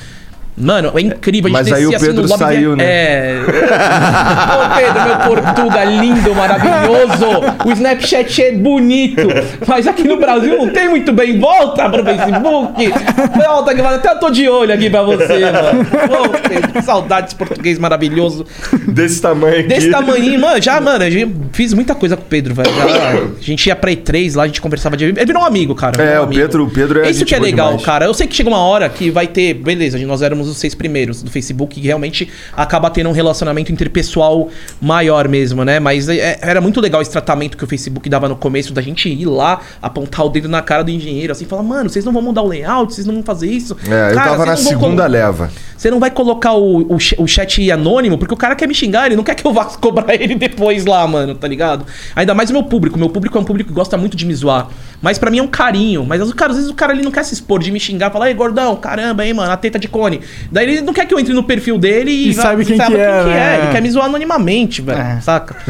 Mano, 0.56 0.92
é 0.94 1.00
incrível. 1.00 1.50
A 1.56 1.62
gente 1.62 1.70
Mas 1.70 1.78
aí 1.78 1.86
o 1.86 1.98
Pedro 1.98 2.22
lobby, 2.26 2.38
saiu, 2.38 2.76
né? 2.76 2.84
É. 2.84 3.40
Ô, 3.42 4.76
Pedro, 4.76 5.02
meu 5.04 5.16
Portuga 5.42 5.84
lindo, 5.84 6.34
maravilhoso. 6.34 7.26
O 7.64 7.72
Snapchat 7.72 8.42
é 8.42 8.52
bonito. 8.52 9.28
Mas 9.66 9.86
aqui 9.86 10.04
no 10.04 10.16
Brasil 10.18 10.56
não 10.58 10.68
tem 10.68 10.88
muito 10.88 11.12
bem. 11.12 11.38
Volta 11.38 11.88
pro 11.88 12.04
Facebook. 12.04 12.92
Volta 13.36 13.70
aqui, 13.70 13.80
até 13.80 14.10
eu 14.10 14.18
tô 14.20 14.30
de 14.30 14.48
olho 14.48 14.74
aqui 14.74 14.90
pra 14.90 15.02
você, 15.02 15.38
mano. 15.40 15.84
Pô, 15.86 16.28
Pedro, 16.48 16.72
que 16.72 16.82
saudade 16.82 17.22
desse 17.26 17.36
português 17.36 17.78
maravilhoso. 17.78 18.44
Desse 18.88 19.20
tamanho 19.22 19.60
aqui. 19.60 19.68
Desse 19.68 19.90
tamanho, 19.90 20.38
mano, 20.38 20.60
já, 20.62 20.80
mano, 20.80 21.04
eu 21.04 21.30
fiz 21.52 21.72
muita 21.72 21.94
coisa 21.94 22.16
com 22.16 22.22
o 22.22 22.26
Pedro, 22.26 22.54
velho. 22.54 22.68
Já- 22.74 23.10
a 23.12 23.40
gente 23.40 23.66
ia 23.66 23.74
pra 23.76 23.90
E3 23.90 24.36
lá, 24.36 24.42
a 24.44 24.46
gente 24.46 24.60
conversava 24.60 24.96
de. 24.96 25.04
Ele 25.06 25.24
virou 25.24 25.42
um 25.42 25.46
amigo, 25.46 25.74
cara. 25.74 26.02
É, 26.02 26.18
um 26.18 26.20
o 26.20 26.24
amigo. 26.24 26.40
Pedro- 26.42 26.64
o 26.64 26.70
Pedro 26.70 27.04
é 27.04 27.10
Isso 27.10 27.24
que 27.24 27.34
é 27.34 27.38
legal, 27.38 27.68
demais. 27.68 27.84
cara. 27.86 28.04
Eu 28.04 28.14
sei 28.14 28.26
que 28.26 28.34
chega 28.36 28.48
uma 28.50 28.62
hora 28.62 28.88
que 28.88 29.10
vai 29.10 29.26
ter. 29.26 29.54
Beleza, 29.54 29.98
nós 30.06 30.20
éramos 30.22 30.41
os 30.48 30.56
seis 30.58 30.74
primeiros 30.74 31.22
do 31.22 31.30
Facebook, 31.30 31.80
que 31.80 31.86
realmente 31.86 32.28
acaba 32.56 32.90
tendo 32.90 33.08
um 33.08 33.12
relacionamento 33.12 33.72
interpessoal 33.72 34.48
maior 34.80 35.28
mesmo, 35.28 35.64
né? 35.64 35.78
Mas 35.80 36.08
é- 36.08 36.38
era 36.42 36.60
muito 36.60 36.80
legal 36.80 37.00
esse 37.02 37.10
tratamento 37.10 37.56
que 37.56 37.64
o 37.64 37.66
Facebook 37.66 38.08
dava 38.08 38.28
no 38.28 38.36
começo, 38.36 38.72
da 38.72 38.82
gente 38.82 39.08
ir 39.08 39.26
lá, 39.26 39.60
apontar 39.80 40.24
o 40.26 40.28
dedo 40.28 40.48
na 40.48 40.62
cara 40.62 40.82
do 40.82 40.90
engenheiro, 40.90 41.32
assim, 41.32 41.44
falar, 41.44 41.62
mano, 41.62 41.88
vocês 41.90 42.04
não 42.04 42.12
vão 42.12 42.22
mudar 42.22 42.42
o 42.42 42.48
layout, 42.48 42.94
vocês 42.94 43.06
não 43.06 43.14
vão 43.14 43.22
fazer 43.22 43.50
isso. 43.50 43.76
É, 43.88 44.10
eu 44.10 44.14
Cara, 44.14 44.30
tava 44.30 44.36
vocês 44.44 44.64
na 44.64 44.70
segunda 44.70 45.06
leva. 45.06 45.50
você 45.76 45.90
não 45.90 45.98
vai 46.00 46.10
colocar 46.10 46.52
o, 46.54 46.82
o, 46.82 46.96
o 47.18 47.26
chat 47.26 47.70
anônimo, 47.70 48.18
porque 48.18 48.34
o 48.34 48.36
cara 48.36 48.54
quer 48.54 48.66
me 48.68 48.74
xingar, 48.74 49.06
ele 49.06 49.16
não 49.16 49.24
quer 49.24 49.34
que 49.34 49.46
eu 49.46 49.52
vá 49.52 49.64
cobrar 49.80 50.14
ele 50.14 50.34
depois 50.34 50.84
lá, 50.86 51.06
mano, 51.06 51.34
tá 51.34 51.46
ligado? 51.48 51.84
Ainda 52.14 52.34
mais 52.34 52.50
o 52.50 52.52
meu 52.52 52.62
público. 52.62 52.98
Meu 52.98 53.08
público 53.08 53.36
é 53.36 53.40
um 53.40 53.44
público 53.44 53.68
que 53.68 53.74
gosta 53.74 53.96
muito 53.96 54.16
de 54.16 54.24
me 54.26 54.34
zoar. 54.34 54.68
Mas 55.02 55.18
pra 55.18 55.30
mim 55.30 55.38
é 55.38 55.42
um 55.42 55.48
carinho. 55.48 56.06
Mas 56.06 56.22
o 56.22 56.34
cara, 56.34 56.52
às 56.52 56.56
vezes 56.56 56.70
o 56.70 56.74
cara 56.74 56.92
ele 56.92 57.02
não 57.02 57.10
quer 57.10 57.24
se 57.24 57.34
expor 57.34 57.60
de 57.60 57.70
me 57.72 57.80
xingar, 57.80 58.10
falar, 58.10 58.28
ei, 58.28 58.34
gordão, 58.34 58.76
caramba, 58.76 59.24
aí, 59.24 59.34
mano, 59.34 59.50
a 59.50 59.56
teta 59.56 59.78
de 59.78 59.88
cone. 59.88 60.20
Daí 60.50 60.64
ele 60.70 60.80
não 60.80 60.92
quer 60.92 61.04
que 61.06 61.12
eu 61.12 61.18
entre 61.18 61.34
no 61.34 61.42
perfil 61.42 61.76
dele 61.76 62.10
e, 62.10 62.28
E 62.30 62.34
sabe 62.34 62.64
quem 62.64 62.78
que 62.78 62.82
saiba 62.84 62.96
é, 62.98 63.24
né? 63.24 63.58
Ele 63.64 63.72
quer 63.72 63.82
me 63.82 63.90
zoar 63.90 64.06
anonimamente, 64.06 64.80
velho, 64.80 64.98
É. 65.00 65.20
saca? 65.20 65.56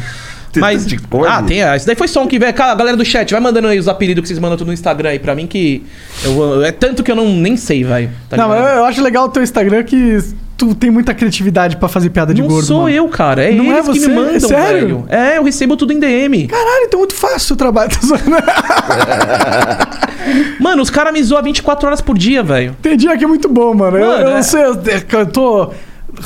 Teta 0.52 0.66
Mas. 0.66 0.86
de 0.86 0.98
cone? 0.98 1.26
Ah, 1.26 1.42
tem. 1.42 1.62
ah, 1.62 1.74
Isso 1.74 1.86
daí 1.86 1.96
foi 1.96 2.06
som 2.06 2.26
que 2.26 2.38
veio. 2.38 2.52
Cara, 2.52 2.72
a 2.72 2.74
galera 2.74 2.94
do 2.94 3.04
chat, 3.06 3.30
vai 3.32 3.40
mandando 3.40 3.68
aí 3.68 3.78
os 3.78 3.88
apelidos 3.88 4.20
que 4.20 4.28
vocês 4.28 4.38
mandam 4.38 4.58
tudo 4.58 4.66
no 4.66 4.74
Instagram 4.74 5.08
aí 5.08 5.18
pra 5.18 5.34
mim 5.34 5.46
que. 5.46 5.82
Eu, 6.22 6.62
é 6.62 6.70
tanto 6.70 7.02
que 7.02 7.10
eu 7.10 7.16
não 7.16 7.26
nem 7.34 7.56
sei, 7.56 7.82
velho. 7.84 8.10
tá 8.28 8.36
não, 8.36 8.52
eu, 8.54 8.62
eu 8.62 8.84
acho 8.84 9.02
legal 9.02 9.24
o 9.24 9.28
teu 9.30 9.42
Instagram 9.42 9.82
que 9.82 10.18
tu 10.62 10.74
tem 10.76 10.90
muita 10.90 11.12
criatividade 11.12 11.76
pra 11.76 11.88
fazer 11.88 12.10
piada 12.10 12.32
de 12.32 12.40
não 12.40 12.48
gordo. 12.48 12.64
sou 12.64 12.82
mano. 12.82 12.94
eu, 12.94 13.08
cara. 13.08 13.42
É 13.42 13.52
Não 13.52 13.64
é 13.72 13.78
eles 13.78 13.88
que 13.88 13.98
você? 14.00 14.08
me 14.08 14.14
mandam, 14.14 14.40
Sério? 14.40 14.80
velho. 14.80 15.04
É, 15.08 15.38
eu 15.38 15.42
recebo 15.42 15.76
tudo 15.76 15.92
em 15.92 15.98
DM. 15.98 16.46
Caralho, 16.46 16.84
então 16.84 16.98
é 16.98 17.02
muito 17.02 17.14
fácil 17.14 17.54
o 17.54 17.56
trabalho. 17.56 17.90
Zoando. 18.00 18.22
Mano, 20.60 20.82
os 20.82 20.90
caras 20.90 21.12
me 21.12 21.20
zoam 21.22 21.42
24 21.42 21.86
horas 21.86 22.00
por 22.00 22.16
dia, 22.16 22.42
velho. 22.44 22.76
Tem 22.80 22.96
dia 22.96 23.16
que 23.18 23.24
é 23.24 23.26
muito 23.26 23.48
bom, 23.48 23.74
mano. 23.74 23.96
eu, 23.96 24.06
Mano, 24.06 24.22
eu 24.22 24.30
não 24.30 24.36
é. 24.36 24.42
sei, 24.42 24.62
eu, 24.62 24.76
eu 25.12 25.26
tô 25.26 25.70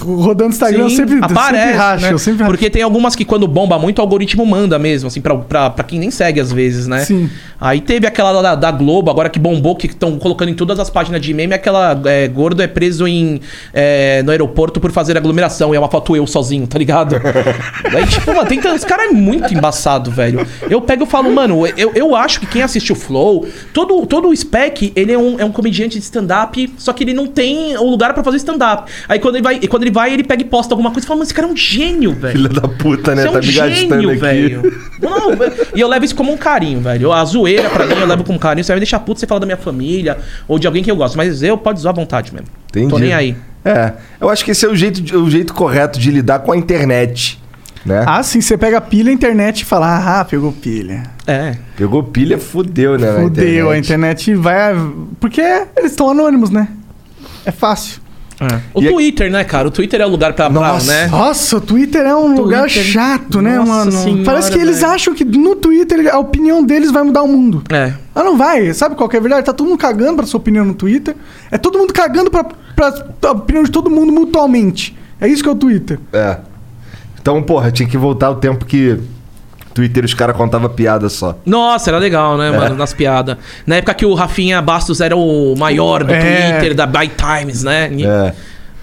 rodando 0.04 0.50
Instagram, 0.50 0.84
eu 0.84 0.90
Sim, 0.90 0.96
sempre, 0.96 1.14
eu 1.16 1.28
sempre 1.28 1.72
racho, 1.72 2.02
né? 2.02 2.12
eu 2.12 2.18
sempre 2.18 2.42
racho. 2.42 2.50
Porque 2.50 2.70
tem 2.70 2.82
algumas 2.82 3.14
que 3.14 3.24
quando 3.24 3.46
bomba 3.46 3.78
muito, 3.78 3.98
o 3.98 4.02
algoritmo 4.02 4.44
manda 4.44 4.78
mesmo, 4.78 5.08
assim, 5.08 5.20
pra, 5.20 5.36
pra, 5.36 5.70
pra 5.70 5.84
quem 5.84 5.98
nem 5.98 6.10
segue 6.10 6.40
às 6.40 6.52
vezes, 6.52 6.86
né? 6.86 7.00
Sim. 7.00 7.30
Aí 7.60 7.80
teve 7.80 8.06
aquela 8.06 8.42
da, 8.42 8.54
da 8.54 8.70
Globo, 8.70 9.10
agora 9.10 9.28
que 9.28 9.38
bombou, 9.38 9.74
que 9.74 9.86
estão 9.86 10.18
colocando 10.18 10.50
em 10.50 10.54
todas 10.54 10.78
as 10.78 10.90
páginas 10.90 11.20
de 11.20 11.32
meme, 11.32 11.54
aquela 11.54 11.98
é, 12.04 12.28
gordo 12.28 12.62
é 12.62 12.66
preso 12.66 13.06
em, 13.06 13.40
é, 13.72 14.22
no 14.22 14.30
aeroporto 14.30 14.78
por 14.78 14.92
fazer 14.92 15.16
aglomeração. 15.16 15.72
E 15.72 15.76
é 15.76 15.78
uma 15.78 15.90
foto 15.90 16.14
eu 16.14 16.26
sozinho, 16.26 16.66
tá 16.66 16.78
ligado? 16.78 17.16
Aí, 17.94 18.06
tipo, 18.06 18.34
mano, 18.34 18.46
tem. 18.46 18.60
Esse 18.74 18.86
cara 18.86 19.06
é 19.06 19.08
muito 19.08 19.54
embaçado, 19.54 20.10
velho. 20.10 20.46
Eu 20.68 20.80
pego 20.80 21.04
e 21.04 21.06
falo, 21.06 21.32
mano, 21.32 21.66
eu, 21.76 21.92
eu 21.94 22.14
acho 22.14 22.40
que 22.40 22.46
quem 22.46 22.62
assiste 22.62 22.92
o 22.92 22.96
Flow, 22.96 23.46
todo, 23.72 24.04
todo 24.06 24.28
o 24.28 24.36
Spec, 24.36 24.92
ele 24.94 25.12
é 25.12 25.18
um, 25.18 25.40
é 25.40 25.44
um 25.44 25.52
comediante 25.52 25.98
de 25.98 26.04
stand-up, 26.04 26.72
só 26.76 26.92
que 26.92 27.04
ele 27.04 27.14
não 27.14 27.26
tem 27.26 27.76
o 27.76 27.88
lugar 27.88 28.12
pra 28.12 28.22
fazer 28.22 28.36
stand-up. 28.38 28.90
Aí 29.08 29.18
quando 29.18 29.36
ele 29.36 29.42
vai, 29.42 29.60
quando 29.60 29.85
ele 29.86 29.90
vai, 29.92 30.12
ele 30.12 30.24
pega 30.24 30.42
e 30.42 30.44
posta 30.44 30.74
alguma 30.74 30.90
coisa 30.90 31.06
e 31.06 31.08
fala, 31.08 31.18
mano, 31.18 31.26
esse 31.26 31.34
cara 31.34 31.46
é 31.46 31.50
um 31.50 31.56
gênio, 31.56 32.12
velho. 32.12 32.36
Filha 32.36 32.48
da 32.48 32.68
puta, 32.68 33.14
né? 33.14 33.22
Você 33.22 33.28
é 33.28 33.30
tá 33.30 33.38
um 33.38 33.40
me 33.40 33.52
gastando 33.52 34.02
gênio, 34.02 34.18
velho. 34.18 34.82
Não, 35.00 35.32
e 35.74 35.80
eu 35.80 35.88
levo 35.88 36.04
isso 36.04 36.14
como 36.14 36.32
um 36.32 36.36
carinho, 36.36 36.80
velho. 36.80 37.12
A 37.12 37.24
zoeira, 37.24 37.70
pra 37.70 37.86
mim, 37.86 37.94
eu 37.94 38.06
levo 38.06 38.24
com 38.24 38.38
carinho. 38.38 38.64
Você 38.64 38.72
vai 38.72 38.76
me 38.76 38.80
deixar 38.80 38.98
puto 39.00 39.20
você 39.20 39.26
falar 39.26 39.40
da 39.40 39.46
minha 39.46 39.56
família 39.56 40.18
ou 40.48 40.58
de 40.58 40.66
alguém 40.66 40.82
que 40.82 40.90
eu 40.90 40.96
gosto. 40.96 41.16
Mas 41.16 41.42
eu 41.42 41.56
pode 41.56 41.80
zoar 41.80 41.94
à 41.94 41.96
vontade 41.96 42.32
mesmo. 42.32 42.48
Entendi. 42.68 42.88
Tô 42.88 42.98
nem 42.98 43.14
aí. 43.14 43.36
É, 43.64 43.92
eu 44.20 44.28
acho 44.28 44.44
que 44.44 44.50
esse 44.50 44.64
é 44.64 44.68
o 44.68 44.76
jeito, 44.76 45.18
o 45.18 45.30
jeito 45.30 45.52
correto 45.52 45.98
de 45.98 46.10
lidar 46.10 46.40
com 46.40 46.52
a 46.52 46.56
internet, 46.56 47.40
né? 47.84 48.04
Ah, 48.06 48.22
sim, 48.22 48.40
você 48.40 48.56
pega 48.56 48.78
a 48.78 48.80
pilha, 48.80 49.10
a 49.10 49.12
internet 49.12 49.60
e 49.60 49.64
fala, 49.64 50.20
ah, 50.20 50.24
pegou 50.24 50.52
pilha. 50.52 51.02
É. 51.26 51.56
Pegou 51.76 52.02
pilha, 52.02 52.38
fudeu, 52.38 52.96
né? 52.96 53.20
Fudeu, 53.20 53.70
a 53.70 53.78
internet 53.78 54.34
vai... 54.34 54.74
Porque 55.18 55.40
eles 55.76 55.90
estão 55.90 56.10
anônimos, 56.10 56.50
né? 56.50 56.68
É 57.44 57.50
fácil. 57.50 58.05
O 58.74 58.82
E 58.82 58.88
a- 58.88 58.92
Twitter, 58.92 59.30
né, 59.30 59.42
cara? 59.44 59.68
O 59.68 59.70
Twitter 59.70 60.00
é 60.00 60.06
o 60.06 60.08
lugar 60.10 60.34
pra, 60.34 60.50
pra 60.50 60.60
Nossa. 60.72 60.92
né? 60.92 61.06
Nossa, 61.06 61.56
o 61.56 61.60
Twitter 61.60 62.02
é 62.04 62.14
um 62.14 62.34
lugar 62.36 62.68
chato, 62.68 63.40
né, 63.40 63.56
Nossa 63.56 63.70
mano? 63.72 63.92
senhora, 63.92 64.24
Parece 64.24 64.50
que 64.52 64.58
eles 64.58 64.82
acham 64.84 65.14
que 65.14 65.24
no 65.24 65.56
Twitter 65.56 66.14
a 66.14 66.18
opinião 66.18 66.62
deles 66.62 66.90
vai 66.90 67.02
mudar 67.02 67.22
o 67.22 67.28
mundo. 67.28 67.62
É. 67.72 67.94
Ah, 68.14 68.22
não 68.22 68.36
vai. 68.36 68.72
Sabe 68.74 68.94
qual 68.94 69.08
que 69.08 69.16
é 69.16 69.18
a 69.18 69.22
verdade? 69.22 69.46
Tá 69.46 69.52
todo 69.52 69.66
mundo 69.68 69.78
cagando 69.78 70.16
pra 70.16 70.26
sua 70.26 70.38
opinião 70.38 70.64
no 70.64 70.74
Twitter. 70.74 71.16
É 71.50 71.56
todo 71.56 71.78
mundo 71.78 71.92
cagando 71.94 72.30
pra, 72.30 72.44
pra, 72.44 72.92
pra 72.92 73.30
opinião 73.32 73.64
de 73.64 73.70
todo 73.70 73.88
mundo 73.88 74.12
mutualmente. 74.12 74.94
É 75.20 75.26
isso 75.26 75.42
que 75.42 75.48
é 75.48 75.52
o 75.52 75.56
Twitter. 75.56 75.98
É. 76.12 76.38
Então, 77.20 77.42
porra, 77.42 77.70
tinha 77.72 77.88
que 77.88 77.96
voltar 77.96 78.30
o 78.30 78.34
tempo 78.36 78.64
que 78.66 78.98
Twitter 79.76 80.04
os 80.06 80.14
caras 80.14 80.34
contavam 80.34 80.70
piada 80.70 81.08
só. 81.10 81.38
Nossa, 81.44 81.90
era 81.90 81.98
legal, 81.98 82.38
né, 82.38 82.50
mano? 82.50 82.74
Nas 82.76 82.94
piadas. 82.94 83.36
Na 83.66 83.76
época 83.76 83.92
que 83.92 84.06
o 84.06 84.14
Rafinha 84.14 84.62
Bastos 84.62 85.02
era 85.02 85.14
o 85.14 85.54
maior 85.54 86.02
do 86.02 86.14
É. 86.14 86.52
Twitter, 86.52 86.74
da 86.74 86.86
By 86.86 87.10
Times, 87.14 87.62
né? 87.62 87.90
E- 87.92 88.06
É. 88.06 88.32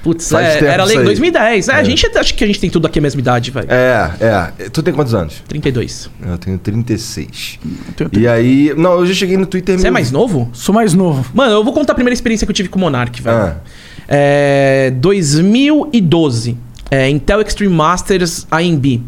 Putz, 0.03 0.34
é, 0.34 0.60
era 0.65 0.84
aí. 0.84 1.01
2010. 1.01 1.69
É, 1.69 1.75
a 1.75 1.84
gente 1.84 2.06
acha 2.17 2.34
que 2.34 2.43
a 2.43 2.47
gente 2.47 2.60
tem 2.60 2.69
tudo 2.69 2.86
aqui 2.86 2.99
a 2.99 3.01
mesma 3.01 3.21
idade, 3.21 3.49
velho. 3.51 3.67
É, 3.69 4.12
é. 4.60 4.69
Tu 4.69 4.84
tem 4.84 4.93
quantos 4.93 5.13
anos? 5.15 5.41
32. 5.47 6.10
Eu 6.27 6.38
tenho 6.38 6.58
36. 6.58 7.58
tenho 7.95 8.10
E 8.12 8.27
aí. 8.27 8.73
Não, 8.75 8.99
eu 8.99 9.06
já 9.06 9.13
cheguei 9.13 9.38
no 9.38 9.45
Twitter 9.45 9.79
Você 9.79 9.88
é 9.88 9.91
mais 9.91 10.12
novo? 10.12 10.49
Sou 10.51 10.75
mais 10.75 10.93
novo. 10.93 11.25
Mano, 11.34 11.53
eu 11.53 11.63
vou 11.63 11.73
contar 11.73 11.93
a 11.93 11.95
primeira 11.95 12.13
experiência 12.13 12.45
que 12.45 12.51
eu 12.51 12.56
tive 12.56 12.67
com 12.67 12.77
o 12.77 12.82
Monark, 12.82 13.19
velho. 13.21 13.36
Ah. 13.38 13.56
É, 14.10 14.91
2012. 14.97 16.58
É, 16.91 17.10
Intel 17.10 17.41
Extreme 17.41 17.73
Masters 17.73 18.45
AMB. 18.51 19.01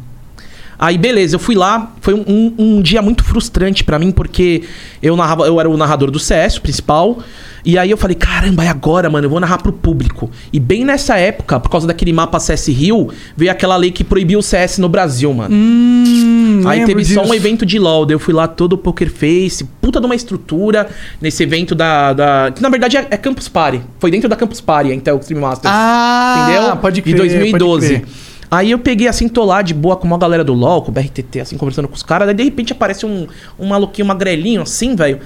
Aí, 0.78 0.98
beleza, 0.98 1.36
eu 1.36 1.40
fui 1.40 1.56
lá. 1.56 1.92
Foi 2.02 2.14
um, 2.14 2.24
um- 2.28 2.54
um 2.58 2.82
dia 2.82 3.02
muito 3.02 3.24
frustrante 3.24 3.84
pra 3.84 3.98
mim, 4.00 4.12
porque 4.12 4.64
eu 5.02 5.16
narrava, 5.16 5.46
eu 5.46 5.60
era 5.60 5.70
o 5.70 5.78
narrador 5.78 6.12
do 6.12 6.20
CS, 6.20 6.58
o 6.58 6.62
principal. 6.62 7.20
E 7.64 7.80
aí 7.80 7.90
eu 7.90 7.98
falei, 7.98 8.16
caramba, 8.16 8.64
é 8.64 8.68
agora, 8.68 9.10
mano, 9.10 9.26
eu 9.26 9.30
vou 9.30 9.40
narrar 9.40 9.58
pro 9.58 9.74
público. 9.74 10.30
E 10.54 10.60
bem 10.60 10.86
nessa 10.86 11.18
época, 11.18 11.60
por 11.60 11.68
causa 11.70 11.88
daquele 11.88 12.14
mapa 12.14 12.40
CS 12.40 12.68
Rio, 12.68 13.10
veio 13.36 13.50
aquela 13.52 13.76
lei 13.76 13.90
que 13.90 14.04
proibiu 14.04 14.38
o 14.38 14.44
CS 14.44 14.78
no 14.78 14.88
Brasil, 14.88 15.34
mano. 15.34 15.56
Hum, 15.56 16.62
Aí 16.68 16.86
teve 16.86 17.04
só 17.04 17.22
disso. 17.22 17.32
um 17.32 17.34
evento 17.36 17.66
de 17.66 17.80
LoL, 17.80 18.06
daí 18.06 18.14
eu 18.14 18.20
fui 18.20 18.34
lá 18.36 18.48
todo 18.48 18.78
Poker 18.78 19.10
Face, 19.12 19.64
puta 19.82 20.00
de 20.00 20.06
uma 20.06 20.14
estrutura 20.16 20.88
nesse 21.20 21.42
evento 21.42 21.74
da. 21.74 22.14
da 22.14 22.52
que 22.54 22.62
na 22.62 22.70
verdade 22.70 22.98
é, 22.98 23.08
é 23.10 23.18
Campus 23.18 23.48
Party. 23.48 23.82
Foi 24.00 24.12
dentro 24.12 24.30
da 24.30 24.36
Campus 24.36 24.62
Party, 24.62 24.92
a 24.92 24.96
Intel 24.96 25.18
Extreme 25.18 25.42
Masters. 25.42 25.74
Ah, 25.76 26.48
entendeu? 26.52 26.78
pode 26.78 27.02
crer, 27.02 27.14
De 27.16 27.18
2012. 27.20 27.88
pode 27.88 28.00
crer. 28.02 28.16
Aí 28.50 28.72
eu 28.72 28.80
peguei 28.80 29.08
assim, 29.08 29.28
tô 29.28 29.44
lá 29.44 29.62
de 29.62 29.74
boa 29.74 29.96
com 29.96 30.06
uma 30.08 30.18
galera 30.18 30.44
do 30.44 30.54
LoL, 30.54 30.82
com 30.82 30.92
o 30.92 30.94
BRTT, 30.94 31.40
assim, 31.42 31.58
conversando 31.58 31.88
com 31.88 31.96
os 31.96 32.04
caras. 32.04 32.28
Daí 32.28 32.36
de 32.36 32.44
repente 32.44 32.72
aparece 32.74 33.06
um, 33.06 33.28
um 33.60 33.68
maluquinho 33.68 34.08
magrelinho, 34.08 34.62
assim, 34.62 34.96
velho. 34.96 35.20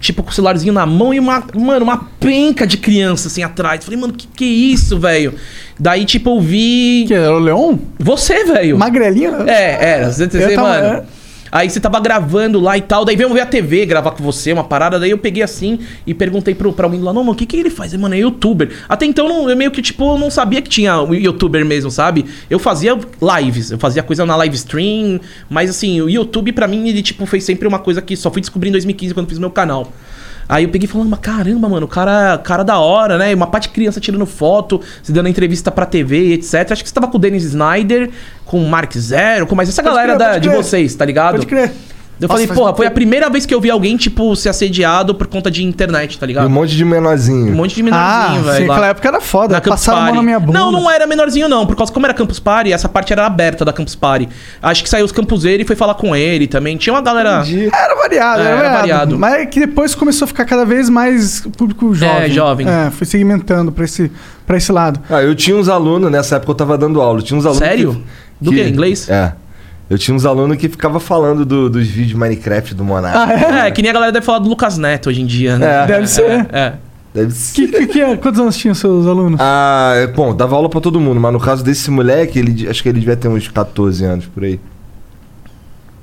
Tipo, 0.00 0.24
com 0.24 0.30
o 0.30 0.32
celularzinho 0.32 0.72
na 0.72 0.84
mão 0.84 1.14
e 1.14 1.20
uma, 1.20 1.44
mano, 1.54 1.84
uma 1.84 2.08
penca 2.18 2.66
de 2.66 2.76
criança, 2.76 3.28
assim, 3.28 3.44
atrás. 3.44 3.84
Falei, 3.84 3.98
mano, 4.00 4.12
que 4.12 4.26
que 4.26 4.44
é 4.44 4.48
isso, 4.48 4.98
velho? 4.98 5.34
Daí, 5.78 6.04
tipo, 6.04 6.30
eu 6.30 6.40
vi. 6.40 7.04
Que 7.06 7.14
era 7.14 7.32
o 7.32 7.38
Leon? 7.38 7.76
Você, 8.00 8.42
velho. 8.44 8.76
Magrelinho? 8.76 9.48
É, 9.48 9.92
era. 9.98 10.10
Você, 10.12 10.26
você, 10.28 10.44
Eu 10.44 10.54
tava- 10.56 10.68
mano. 10.68 10.86
é. 10.86 11.04
Aí 11.56 11.70
você 11.70 11.80
tava 11.80 11.98
gravando 12.00 12.60
lá 12.60 12.76
e 12.76 12.82
tal, 12.82 13.02
daí 13.02 13.16
veio 13.16 13.32
ver 13.32 13.40
a 13.40 13.46
TV 13.46 13.86
gravar 13.86 14.10
com 14.10 14.22
você, 14.22 14.52
uma 14.52 14.62
parada, 14.62 15.00
daí 15.00 15.10
eu 15.10 15.16
peguei 15.16 15.42
assim 15.42 15.78
e 16.06 16.12
perguntei 16.12 16.54
pro, 16.54 16.70
pra 16.70 16.84
alguém 16.84 17.00
lá, 17.00 17.14
não, 17.14 17.22
mano, 17.22 17.32
o 17.32 17.34
que 17.34 17.46
que 17.46 17.56
ele 17.56 17.70
faz? 17.70 17.94
Mano, 17.94 18.14
é 18.14 18.18
youtuber. 18.18 18.70
Até 18.86 19.06
então 19.06 19.26
não- 19.26 19.48
eu 19.48 19.56
meio 19.56 19.70
que, 19.70 19.80
tipo, 19.80 20.18
não 20.18 20.30
sabia 20.30 20.60
que 20.60 20.68
tinha 20.68 21.00
o 21.00 21.14
youtuber 21.14 21.64
mesmo, 21.64 21.90
sabe? 21.90 22.26
Eu 22.50 22.58
fazia 22.58 22.92
lives, 23.40 23.70
eu 23.70 23.78
fazia 23.78 24.02
coisa 24.02 24.26
na 24.26 24.36
live 24.36 24.54
stream, 24.54 25.18
mas 25.48 25.70
assim, 25.70 25.98
o 26.02 26.10
YouTube 26.10 26.52
pra 26.52 26.68
mim, 26.68 26.90
ele, 26.90 27.00
tipo, 27.00 27.24
foi 27.24 27.40
sempre 27.40 27.66
uma 27.66 27.78
coisa 27.78 28.02
que 28.02 28.14
só 28.18 28.30
fui 28.30 28.42
descobrir 28.42 28.68
em 28.68 28.72
2015 28.72 29.14
quando 29.14 29.26
fiz 29.26 29.38
meu 29.38 29.50
canal. 29.50 29.90
Aí 30.48 30.64
eu 30.64 30.68
peguei 30.70 30.86
falando, 30.86 31.08
mas 31.08 31.18
caramba, 31.20 31.68
mano, 31.68 31.88
cara, 31.88 32.38
cara 32.38 32.62
da 32.62 32.78
hora, 32.78 33.18
né? 33.18 33.34
Uma 33.34 33.46
parte 33.48 33.64
de 33.68 33.70
criança 33.74 33.98
tirando 34.00 34.24
foto, 34.26 34.80
se 35.02 35.10
dando 35.12 35.28
entrevista 35.28 35.70
pra 35.70 35.84
TV 35.86 36.28
e 36.28 36.32
etc. 36.34 36.70
Acho 36.70 36.82
que 36.82 36.88
você 36.88 36.94
tava 36.94 37.08
com 37.08 37.16
o 37.16 37.20
Dennis 37.20 37.42
Snyder, 37.44 38.10
com 38.44 38.62
o 38.62 38.68
Mark 38.68 38.92
Zero, 38.96 39.46
com 39.46 39.54
mais 39.56 39.68
essa 39.68 39.82
Pode 39.82 39.94
galera 39.94 40.16
crer, 40.16 40.28
da- 40.28 40.38
de 40.38 40.48
vocês, 40.48 40.94
tá 40.94 41.04
ligado? 41.04 41.32
Pode 41.34 41.46
crer. 41.46 41.72
Eu 42.18 42.28
Nossa, 42.28 42.46
falei, 42.46 42.46
porra, 42.56 42.74
foi 42.74 42.86
a 42.86 42.90
primeira 42.90 43.28
vez 43.28 43.44
que 43.44 43.54
eu 43.54 43.60
vi 43.60 43.68
alguém, 43.70 43.94
tipo, 43.94 44.34
ser 44.36 44.48
assediado 44.48 45.14
por 45.14 45.26
conta 45.26 45.50
de 45.50 45.62
internet, 45.62 46.18
tá 46.18 46.24
E 46.24 46.28
ligado? 46.28 46.46
um 46.46 46.50
monte 46.50 46.74
de 46.74 46.82
menorzinho. 46.82 47.52
Um 47.52 47.56
monte 47.56 47.74
de 47.74 47.82
Ah, 47.82 47.84
menorzinho, 48.30 48.44
sim, 48.44 48.50
velho. 48.52 48.66
lá. 48.68 48.74
aquela 48.74 48.86
época 48.88 49.08
era 49.08 49.20
foda. 49.20 49.52
Na 49.52 49.60
Campus 49.60 49.80
Passaram 49.80 49.98
a 49.98 50.04
mão 50.06 50.14
na 50.14 50.22
minha 50.22 50.40
bunda. 50.40 50.58
Não, 50.58 50.72
não 50.72 50.90
era 50.90 51.06
menorzinho, 51.06 51.46
não. 51.46 51.66
Por 51.66 51.76
causa 51.76 51.92
como 51.92 52.06
era 52.06 52.14
Campus 52.14 52.38
Party, 52.40 52.72
essa 52.72 52.88
parte 52.88 53.12
era 53.12 53.26
aberta 53.26 53.66
da 53.66 53.72
Campus 53.72 53.94
Party. 53.94 54.30
Acho 54.62 54.82
que 54.82 54.88
saiu 54.88 55.04
os 55.04 55.12
campuseiros 55.12 55.62
e 55.62 55.66
foi 55.66 55.76
falar 55.76 55.92
com 55.94 56.16
ele 56.16 56.46
também. 56.46 56.78
Tinha 56.78 56.94
uma 56.94 57.02
galera. 57.02 57.44
Era 57.46 57.94
variado, 57.94 58.40
É, 58.40 58.44
era, 58.46 58.50
era 58.50 58.56
variado. 58.56 58.78
variado. 58.78 59.18
Mas 59.18 59.34
é 59.34 59.44
que 59.46 59.60
depois 59.60 59.94
começou 59.94 60.24
a 60.24 60.28
ficar 60.28 60.46
cada 60.46 60.64
vez 60.64 60.88
mais 60.88 61.42
público 61.58 61.94
jovem. 61.94 62.30
jovem. 62.32 62.66
É, 62.66 62.90
foi 62.90 63.06
segmentando 63.06 63.70
pra 63.70 63.84
esse, 63.84 64.10
pra 64.46 64.56
esse 64.56 64.72
lado. 64.72 65.00
Ah, 65.10 65.20
eu 65.22 65.34
tinha 65.34 65.54
uns 65.54 65.68
alunos, 65.68 66.10
nessa 66.10 66.36
época 66.36 66.52
eu 66.52 66.56
tava 66.56 66.78
dando 66.78 66.98
aula. 67.02 67.18
eu 67.18 67.22
Tinha 67.22 67.38
uns 67.38 67.44
alunos. 67.44 67.62
Sério? 67.62 67.92
que- 67.94 68.02
Do 68.40 68.50
que? 68.52 68.62
Inglês? 68.66 69.06
É. 69.10 69.32
Eu 69.88 69.96
tinha 69.98 70.14
uns 70.14 70.26
alunos 70.26 70.56
que 70.56 70.68
ficavam 70.68 70.98
falando 70.98 71.44
do- 71.44 71.70
dos 71.70 71.86
vídeos 71.86 72.18
Minecraft 72.18 72.74
do 72.74 72.84
Monark. 72.84 73.16
Ah, 73.16 73.66
É, 73.66 73.70
que 73.70 73.80
nem 73.82 73.90
a 73.90 73.94
galera 73.94 74.10
deve 74.12 74.26
falar 74.26 74.40
do 74.40 74.48
Lucas 74.48 74.76
Neto 74.78 75.08
hoje 75.10 75.22
em 75.22 75.26
dia, 75.26 75.56
né? 75.58 75.84
É. 75.84 75.86
Deve 75.86 76.06
ser. 76.08 76.46
É. 76.52 76.72
Deve 77.14 77.30
ser. 77.32 77.54
Que, 77.54 77.68
que, 77.68 77.86
que 77.86 78.00
é? 78.02 78.16
Quantos 78.16 78.40
anos 78.40 78.56
tinham 78.56 78.74
seus 78.74 79.06
alunos? 79.06 79.38
Ah, 79.40 79.92
é, 79.96 80.06
bom, 80.08 80.34
dava 80.34 80.56
aula 80.56 80.68
pra 80.68 80.80
todo 80.80 81.00
mundo, 81.00 81.20
mas 81.20 81.32
no 81.32 81.38
caso 81.40 81.62
desse 81.64 81.90
moleque, 81.90 82.38
ele, 82.38 82.68
acho 82.68 82.82
que 82.82 82.88
ele 82.88 82.98
devia 82.98 83.16
ter 83.16 83.28
uns 83.28 83.46
14 83.48 84.04
anos 84.04 84.26
por 84.26 84.42
aí. 84.44 84.58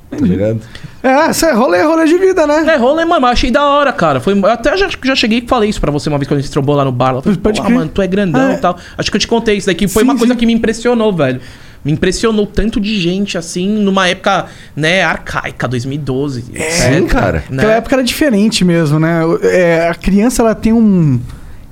Tá 0.10 0.18
ligado? 0.26 0.62
É, 1.02 1.32
isso 1.32 1.44
é 1.46 1.52
rolê, 1.54 1.82
rolê 1.82 2.06
de 2.06 2.18
vida, 2.20 2.46
né? 2.46 2.74
É, 2.74 2.78
rolê, 2.78 3.04
mano, 3.04 3.20
mas 3.22 3.32
achei 3.32 3.50
da 3.50 3.66
hora, 3.66 3.92
cara. 3.92 4.20
Foi, 4.22 4.38
eu 4.38 4.46
até 4.46 4.78
já, 4.78 4.88
já 5.04 5.16
cheguei 5.16 5.40
e 5.40 5.48
falei 5.48 5.70
isso 5.70 5.82
pra 5.82 5.92
você 5.92 6.08
uma 6.08 6.20
vez 6.20 6.28
quando 6.28 6.38
a 6.40 6.42
gente 6.42 6.52
trombou 6.52 6.76
lá 6.76 6.86
no 6.86 6.92
bar. 6.92 7.20
Falei, 7.22 7.38
Pode 7.38 7.62
mano, 7.64 7.90
tu 7.92 8.00
é 8.02 8.08
grandão 8.08 8.50
Ah, 8.50 8.52
e 8.52 8.54
é. 8.54 8.58
tal. 8.58 8.78
Acho 8.98 9.10
que 9.10 9.18
eu 9.18 9.22
te 9.22 9.28
contei 9.28 9.58
isso 9.58 9.68
daqui. 9.68 9.88
Foi 9.88 10.04
Sim, 10.04 10.10
uma 10.10 10.18
coisa 10.18 10.34
sim. 10.34 10.40
que 10.40 10.46
me 10.46 10.54
impressionou, 10.54 11.12
velho. 11.12 11.42
Me 11.84 11.92
impressionou 11.92 12.48
tanto 12.48 12.80
de 12.80 13.00
gente, 13.00 13.38
assim, 13.38 13.68
numa 13.68 14.08
época, 14.08 14.46
né, 14.76 15.04
arcaica, 15.04 15.68
2012. 15.68 16.46
É, 16.54 16.70
Sim, 16.70 17.06
cara. 17.08 17.44
Né? 17.50 17.58
Aquela 17.58 17.74
época 17.74 17.96
era 17.96 18.04
diferente 18.04 18.64
mesmo, 18.64 19.00
né? 19.00 19.22
É, 19.42 19.90
a 19.90 19.96
criança, 19.96 20.42
ela 20.42 20.56
tem 20.56 20.72
um... 20.72 21.20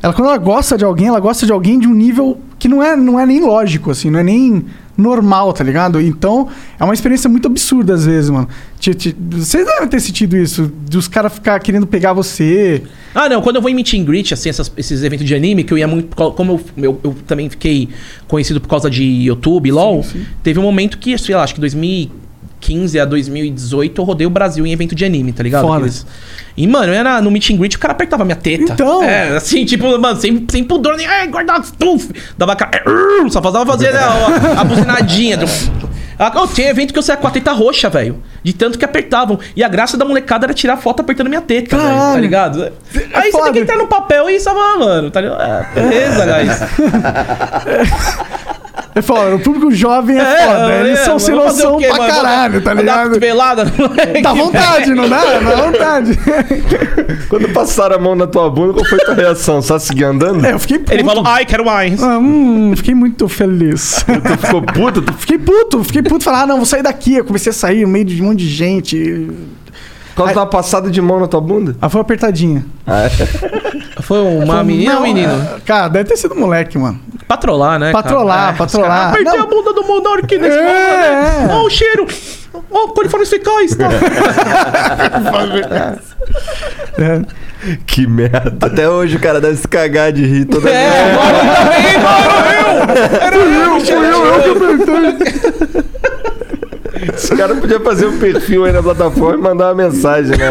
Ela, 0.03 0.13
quando 0.13 0.27
ela 0.29 0.37
gosta 0.37 0.77
de 0.77 0.83
alguém, 0.83 1.07
ela 1.07 1.19
gosta 1.19 1.45
de 1.45 1.51
alguém 1.51 1.79
de 1.79 1.87
um 1.87 1.93
nível 1.93 2.39
que 2.57 2.67
não 2.67 2.83
é, 2.83 2.95
não 2.95 3.19
é 3.19 3.25
nem 3.25 3.39
lógico, 3.39 3.91
assim. 3.91 4.09
Não 4.09 4.19
é 4.19 4.23
nem 4.23 4.65
normal, 4.97 5.53
tá 5.53 5.63
ligado? 5.63 5.99
Então, 6.01 6.47
é 6.79 6.83
uma 6.83 6.93
experiência 6.93 7.29
muito 7.29 7.47
absurda 7.47 7.93
às 7.93 8.05
vezes, 8.05 8.29
mano. 8.29 8.47
Vocês 8.79 9.65
devem 9.65 9.87
ter 9.87 9.99
sentido 9.99 10.35
isso, 10.37 10.71
dos 10.89 11.07
caras 11.07 11.33
ficar 11.33 11.59
querendo 11.59 11.85
pegar 11.87 12.13
você. 12.13 12.83
Ah, 13.13 13.27
não, 13.29 13.41
quando 13.41 13.57
eu 13.57 13.61
vou 13.61 13.69
em 13.69 13.75
meet 13.75 13.93
and 13.93 14.03
greet, 14.03 14.33
assim, 14.33 14.49
essas- 14.49 14.71
esses 14.77 15.03
eventos 15.03 15.25
de 15.25 15.35
anime, 15.35 15.63
que 15.63 15.73
eu 15.73 15.77
ia 15.77 15.87
muito. 15.87 16.15
Como 16.15 16.53
eu, 16.77 16.83
eu, 16.83 16.99
eu 17.03 17.15
também 17.27 17.49
fiquei 17.49 17.89
conhecido 18.27 18.59
por 18.61 18.67
causa 18.69 18.89
de 18.89 19.03
YouTube, 19.03 19.71
LOL, 19.71 20.05
teve 20.43 20.59
um 20.59 20.63
momento 20.63 20.97
que, 20.97 21.17
sei 21.17 21.35
lá, 21.35 21.43
acho 21.43 21.55
que 21.55 21.61
2015 22.61 22.99
a 22.99 23.05
2018 23.05 23.99
eu 24.01 24.05
rodei 24.05 24.27
o 24.27 24.29
Brasil 24.29 24.65
em 24.65 24.71
evento 24.71 24.93
de 24.93 25.03
anime, 25.03 25.33
tá 25.33 25.43
ligado? 25.43 25.67
Foda. 25.67 25.89
E, 26.55 26.67
mano, 26.67 26.93
eu 26.93 26.93
era 26.93 27.21
no 27.21 27.31
meet 27.31 27.49
and 27.49 27.57
greet, 27.57 27.75
o 27.75 27.79
cara 27.79 27.93
apertava 27.93 28.23
minha 28.23 28.35
teta. 28.35 28.73
Então. 28.73 29.03
É, 29.03 29.35
assim, 29.35 29.65
tipo, 29.65 29.97
mano, 29.97 30.19
sem, 30.19 30.45
sem 30.49 30.63
pudor, 30.63 30.95
nem. 30.95 31.07
Ai, 31.07 31.27
guarda 31.27 31.59
tuf, 31.77 32.09
Dava 32.37 32.53
é, 32.53 33.29
Só 33.29 33.41
fazia 33.41 33.65
fazer 33.65 33.91
né, 33.93 33.99
a, 33.99 34.61
a 34.61 34.63
buzinadinha. 34.63 35.39
Ah, 36.19 36.31
Eu 36.35 36.47
tinha 36.47 36.69
evento 36.69 36.93
que 36.93 36.99
eu 36.99 37.03
saía 37.03 37.17
com 37.17 37.27
a 37.27 37.31
teta 37.31 37.51
roxa, 37.51 37.89
velho. 37.89 38.21
De 38.43 38.53
tanto 38.53 38.77
que 38.77 38.85
apertavam. 38.85 39.39
E 39.55 39.63
a 39.63 39.67
graça 39.67 39.97
da 39.97 40.05
molecada 40.05 40.45
era 40.45 40.53
tirar 40.53 40.77
foto 40.77 40.99
apertando 40.99 41.29
minha 41.29 41.41
teta, 41.41 41.75
velho. 41.75 41.89
Tá 41.89 42.17
ligado? 42.19 42.71
Aí 43.13 43.31
você 43.31 43.41
tem 43.41 43.53
que 43.53 43.59
entrar 43.59 43.77
no 43.77 43.87
papel 43.87 44.29
e 44.29 44.39
salvar, 44.39 44.77
mano. 44.77 45.09
Tá 45.09 45.19
ligado? 45.19 45.41
É, 45.41 45.65
beleza, 45.73 46.25
guys. 46.29 46.59
É 48.93 49.01
foda, 49.01 49.35
o 49.35 49.39
público 49.39 49.71
jovem 49.71 50.17
é, 50.17 50.25
foda. 50.25 50.73
Eles 50.79 50.99
é, 50.99 51.05
são 51.05 51.17
sem 51.17 51.33
noção 51.33 51.77
quê, 51.77 51.87
pra 51.87 51.97
mano? 51.97 52.13
caralho, 52.13 52.61
tá 52.61 52.73
ligado? 52.73 53.19
moleque, 53.77 54.21
Dá 54.21 54.33
vontade, 54.33 54.93
não 54.93 55.07
dá? 55.07 55.39
Dá 55.39 55.55
vontade. 55.55 56.19
Quando 57.29 57.49
passaram 57.49 57.95
a 57.95 57.99
mão 57.99 58.15
na 58.15 58.27
tua 58.27 58.49
bunda, 58.49 58.73
qual 58.73 58.85
foi 58.85 58.99
tua 58.99 59.13
reação? 59.13 59.61
Só 59.61 59.79
seguir 59.79 60.03
andando? 60.03 60.45
É, 60.45 60.51
eu 60.51 60.59
fiquei 60.59 60.79
puto. 60.79 60.93
Ele 60.93 61.03
falou, 61.03 61.23
ai, 61.25 61.45
quero 61.45 61.65
mais. 61.65 62.03
Ah, 62.03 62.17
hum, 62.17 62.73
fiquei 62.75 62.93
muito 62.93 63.27
feliz. 63.29 64.05
Tu 64.11 64.45
ficou 64.45 64.61
puto? 64.61 65.01
Tu 65.01 65.13
Fiquei 65.13 65.37
puto, 65.37 65.83
fiquei 65.83 66.01
puto. 66.01 66.23
Falar, 66.23 66.41
ah, 66.41 66.47
não, 66.47 66.57
vou 66.57 66.65
sair 66.65 66.83
daqui. 66.83 67.15
Eu 67.15 67.25
comecei 67.25 67.51
a 67.51 67.53
sair 67.53 67.83
no 67.83 67.87
meio 67.87 68.05
de 68.05 68.21
um 68.21 68.25
monte 68.25 68.39
de 68.39 68.49
gente. 68.49 69.29
Causa 70.25 70.39
uma 70.39 70.45
passada 70.47 70.89
de 70.89 71.01
mão 71.01 71.19
na 71.19 71.27
tua 71.27 71.41
bunda? 71.41 71.75
Ah, 71.81 71.89
foi 71.89 71.99
uma 71.99 72.03
apertadinha. 72.03 72.65
Foi 74.01 74.17
uma 74.19 74.63
menina 74.63 74.95
ou 74.95 75.01
um 75.01 75.03
menino? 75.03 75.31
é, 75.31 75.59
Cara, 75.63 75.87
deve 75.87 76.09
ter 76.09 76.17
sido 76.17 76.33
moleque, 76.35 76.75
mano. 76.77 76.99
Patrolar, 77.27 77.77
né? 77.79 77.91
Patrolar, 77.91 78.45
cara? 78.45 78.53
patrolar. 78.57 78.89
os 78.89 78.95
caras, 78.97 79.13
Apertei 79.13 79.37
Não. 79.39 79.45
a 79.45 79.47
bunda 79.47 79.73
do 79.73 79.83
Monark 79.83 80.37
nesse 80.37 80.57
É, 80.57 80.61
momento, 80.61 80.99
né? 80.99 81.47
é. 81.49 81.53
Ó, 81.53 81.63
o 81.65 81.69
cheiro. 81.69 82.07
Ó, 82.71 82.87
coliformes 82.87 83.29
fecais. 83.29 83.75
Tá? 83.75 83.87
É. 86.97 87.21
Que 87.85 88.07
merda. 88.07 88.65
Até 88.65 88.89
hoje 88.89 89.17
o 89.17 89.19
cara 89.19 89.39
deve 89.39 89.55
se 89.57 89.67
cagar 89.67 90.11
de 90.11 90.25
rir 90.25 90.45
toda 90.45 90.61
vez. 90.61 90.75
É, 90.75 91.13
mano, 91.13 91.37
também, 91.55 91.99
mano, 91.99 92.25
eu. 92.57 92.61
Era 93.21 93.35
eu, 93.35 93.79
fui 93.79 93.93
eu, 93.93 94.01
eu. 95.05 95.13
Esse 97.13 97.35
cara 97.35 97.55
podia 97.55 97.79
fazer 97.79 98.05
um 98.07 98.17
perfil 98.19 98.65
aí 98.65 98.71
na 98.71 98.81
plataforma 98.83 99.35
e 99.35 99.41
mandar 99.41 99.69
uma 99.73 99.75
mensagem, 99.75 100.37
né? 100.37 100.49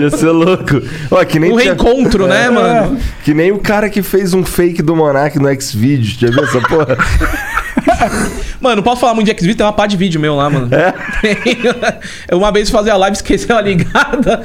Ia 0.00 0.10
ser 0.10 0.30
louco. 0.30 0.80
Ó, 1.10 1.24
que 1.24 1.38
nem 1.38 1.52
Um 1.52 1.58
tinha- 1.58 1.74
reencontro, 1.74 2.26
né, 2.26 2.50
mano? 2.50 2.98
Que 3.22 3.32
nem 3.32 3.52
o 3.52 3.58
cara 3.58 3.88
que 3.88 4.02
fez 4.02 4.34
um 4.34 4.44
fake 4.44 4.82
do 4.82 4.96
Monark 4.96 5.38
no 5.38 5.48
Xvideos. 5.60 6.16
Já 6.18 6.28
viu 6.30 6.42
essa 6.44 6.60
porra? 6.62 6.96
Mano, 8.60 8.76
não 8.76 8.82
posso 8.82 9.00
falar 9.00 9.14
muito 9.14 9.26
de 9.26 9.32
Xvideos, 9.32 9.56
tem 9.56 9.66
uma 9.66 9.72
pá 9.72 9.86
de 9.86 9.96
vídeo 9.96 10.18
meu 10.20 10.36
lá, 10.36 10.48
mano. 10.48 10.68
É? 10.74 10.94
Uma 12.34 12.50
vez 12.50 12.70
fazia 12.70 12.94
a 12.94 12.96
live, 12.96 13.14
esqueci 13.16 13.50
ela 13.50 13.60
ligada. 13.60 14.42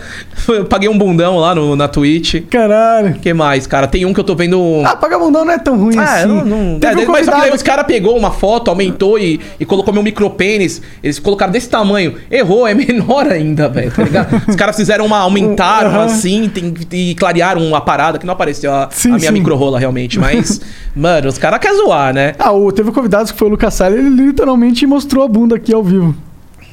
Eu 0.47 0.65
paguei 0.65 0.89
um 0.89 0.97
bundão 0.97 1.37
lá 1.37 1.55
no, 1.55 1.75
na 1.75 1.87
Twitch. 1.87 2.43
Caralho. 2.49 3.11
O 3.11 3.19
que 3.19 3.33
mais, 3.33 3.65
cara? 3.65 3.87
Tem 3.87 4.05
um 4.05 4.13
que 4.13 4.19
eu 4.19 4.23
tô 4.23 4.35
vendo. 4.35 4.81
Ah, 4.85 4.95
Pagamundão 4.95 5.45
não 5.45 5.53
é 5.53 5.57
tão 5.57 5.77
ruim 5.77 5.97
Ah, 5.97 6.15
assim. 6.15 6.27
não, 6.27 6.43
não. 6.45 6.79
Teve 6.79 7.03
É, 7.03 7.07
um 7.07 7.11
mas 7.11 7.25
só 7.25 7.39
que 7.41 7.55
os 7.55 7.63
caras 7.63 7.85
pegou 7.85 8.17
uma 8.17 8.31
foto, 8.31 8.69
aumentou 8.69 9.17
e, 9.17 9.39
e 9.59 9.65
colocou 9.65 9.93
meu 9.93 10.03
micropênis. 10.03 10.81
Eles 11.01 11.17
colocaram 11.19 11.51
desse 11.51 11.69
tamanho. 11.69 12.15
Errou, 12.29 12.67
é 12.67 12.73
menor 12.73 13.27
ainda, 13.27 13.69
velho, 13.69 13.91
tá 13.91 14.03
ligado? 14.03 14.41
Os 14.47 14.55
caras 14.55 14.75
fizeram 14.75 15.05
uma. 15.05 15.19
aumentaram 15.19 15.91
Aham. 15.91 16.05
assim 16.05 16.49
tem- 16.53 16.73
e 16.91 17.15
clarearam 17.15 17.73
a 17.75 17.81
parada, 17.81 18.17
que 18.19 18.25
não 18.25 18.33
apareceu 18.33 18.73
a, 18.73 18.89
Sim, 18.91 19.11
a 19.13 19.15
minha 19.17 19.27
sim. 19.27 19.33
micro-rola 19.33 19.79
realmente. 19.79 20.19
Mas, 20.19 20.59
mano, 20.95 21.29
os 21.29 21.37
caras 21.37 21.59
querem 21.59 21.77
zoar, 21.77 22.13
né? 22.13 22.33
Ah, 22.37 22.51
o, 22.51 22.71
teve 22.71 22.89
um 22.89 22.93
convidado 22.93 23.31
que 23.31 23.37
foi 23.39 23.47
o 23.47 23.51
Lucas 23.51 23.73
Salles, 23.73 23.97
ele 23.99 24.09
literalmente 24.09 24.85
mostrou 24.85 25.23
a 25.23 25.27
bunda 25.27 25.55
aqui 25.55 25.73
ao 25.73 25.81
vivo. 25.81 26.13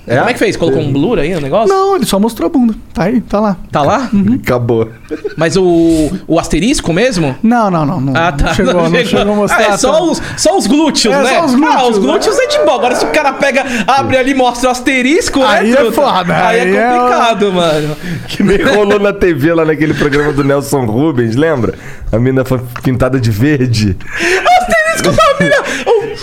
Como 0.05 0.31
é 0.31 0.33
que 0.33 0.39
fez? 0.39 0.57
Colocou 0.57 0.81
um 0.81 0.93
blur 0.93 1.19
aí 1.19 1.35
no 1.35 1.41
negócio? 1.41 1.75
Não, 1.75 1.97
ele 1.97 2.07
só 2.07 2.19
mostrou 2.21 2.47
a 2.47 2.49
bunda. 2.49 2.75
Tá 2.95 3.05
aí, 3.05 3.21
tá 3.21 3.41
lá. 3.41 3.57
Tá 3.73 3.83
lá? 3.83 4.09
Acabou. 4.41 4.89
Mas 5.37 5.57
o, 5.57 6.11
o 6.29 6.39
asterisco 6.39 6.93
mesmo? 6.93 7.35
Não, 7.43 7.69
não, 7.73 7.85
não. 7.85 8.01
não 8.01 8.13
Ah, 8.17 8.31
tá. 8.31 8.47
Não 8.47 8.55
chegou, 8.55 8.75
não 8.89 9.05
chegou, 9.05 9.21
a 9.33 9.37
mostrar. 9.37 9.59
Ah, 9.59 9.75
é 9.75 9.77
só 9.77 9.93
tá. 9.93 10.03
os, 10.03 10.23
só 10.37 10.57
os 10.57 10.69
glúteos, 10.69 11.13
É, 11.13 11.23
né? 11.25 11.35
só 11.35 11.45
os 11.47 11.55
glúteos, 11.57 11.75
ah, 11.75 11.89
os 11.89 11.99
né? 11.99 12.05
glúteos 12.05 12.39
é 12.39 12.47
de 12.47 12.59
boa. 12.59 12.75
Agora, 12.77 12.95
se 12.95 13.05
o 13.05 13.09
cara 13.09 13.33
pega, 13.33 13.65
abre 13.85 14.17
ali 14.17 14.31
e 14.31 14.35
mostra 14.35 14.69
o 14.69 14.73
asterisco, 14.73 15.43
Aí 15.43 15.73
né? 15.73 15.87
é 15.89 15.91
foda, 15.91 16.47
Aí, 16.47 16.61
aí 16.61 16.77
é 16.77 16.79
é- 16.79 16.89
complicado, 16.89 17.53
mano. 17.53 17.97
Que 18.29 18.43
nem 18.45 18.63
rolou 18.63 19.01
na 19.01 19.13
TV 19.13 19.55
lá 19.55 19.65
naquele 19.65 19.95
programa 19.95 20.33
do 20.33 20.45
Nelson 20.45 20.85
Rubens, 20.85 21.35
lembra? 21.35 21.75
A 22.13 22.19
mina 22.19 22.45
foi 22.45 22.61
pintada 22.81 23.19
de 23.19 23.31
verde. 23.33 23.97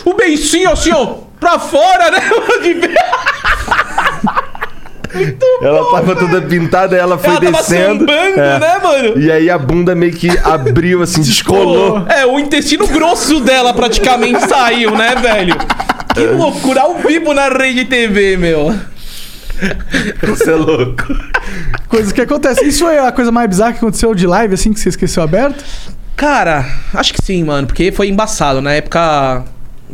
O, 0.06 0.12
o 0.12 0.14
beicinho 0.16 0.72
assim, 0.72 0.92
ó, 0.92 1.16
pra 1.40 1.58
fora, 1.60 2.12
né? 2.12 2.20
De 2.62 2.74
ver- 2.74 2.96
Ela 5.62 5.92
tava 5.92 6.16
toda 6.16 6.42
pintada 6.42 6.96
e 6.96 7.00
ela 7.00 7.18
foi 7.18 7.30
Ela 7.30 7.40
tava 7.42 7.58
descendo. 7.58 8.00
sambando, 8.00 8.40
É. 8.40 8.60
né, 8.60 8.80
mano? 8.82 9.20
E 9.22 9.32
aí 9.32 9.50
a 9.50 9.58
bunda 9.58 9.94
meio 9.94 10.14
que 10.14 10.28
abriu, 10.40 11.02
assim, 11.04 11.22
descolou. 11.22 12.06
É, 12.08 12.26
o 12.26 12.40
intestino 12.40 12.88
grosso 12.88 13.40
dela 13.40 13.74
praticamente 13.74 14.48
saiu, 14.48 14.92
né, 14.92 15.16
velho? 15.16 15.56
Que 16.16 16.26
loucura, 16.28 16.82
ao 16.82 16.96
vivo 16.96 17.34
na 17.34 17.48
rede 17.50 17.86
TV, 17.86 18.38
meu. 18.38 18.76
Você 20.24 20.52
é 20.52 20.56
louco. 20.56 21.04
Coisas 21.88 22.12
que 22.12 22.22
acontecem. 22.22 22.68
Isso 22.68 22.84
foi 22.84 22.98
a 22.98 23.12
coisa 23.12 23.32
mais 23.32 23.48
bizarra 23.48 23.72
que 23.74 23.78
aconteceu 23.78 24.14
de 24.16 24.26
live, 24.26 24.56
assim, 24.56 24.74
que 24.74 24.80
você 24.80 24.90
esqueceu 24.90 25.22
aberto? 25.22 25.64
Cara, 26.16 26.66
acho 26.94 27.14
que 27.14 27.22
sim, 27.24 27.44
mano, 27.44 27.68
porque 27.68 27.92
foi 27.92 28.08
embaçado. 28.10 28.62
Na 28.62 28.72
época, 28.74 29.44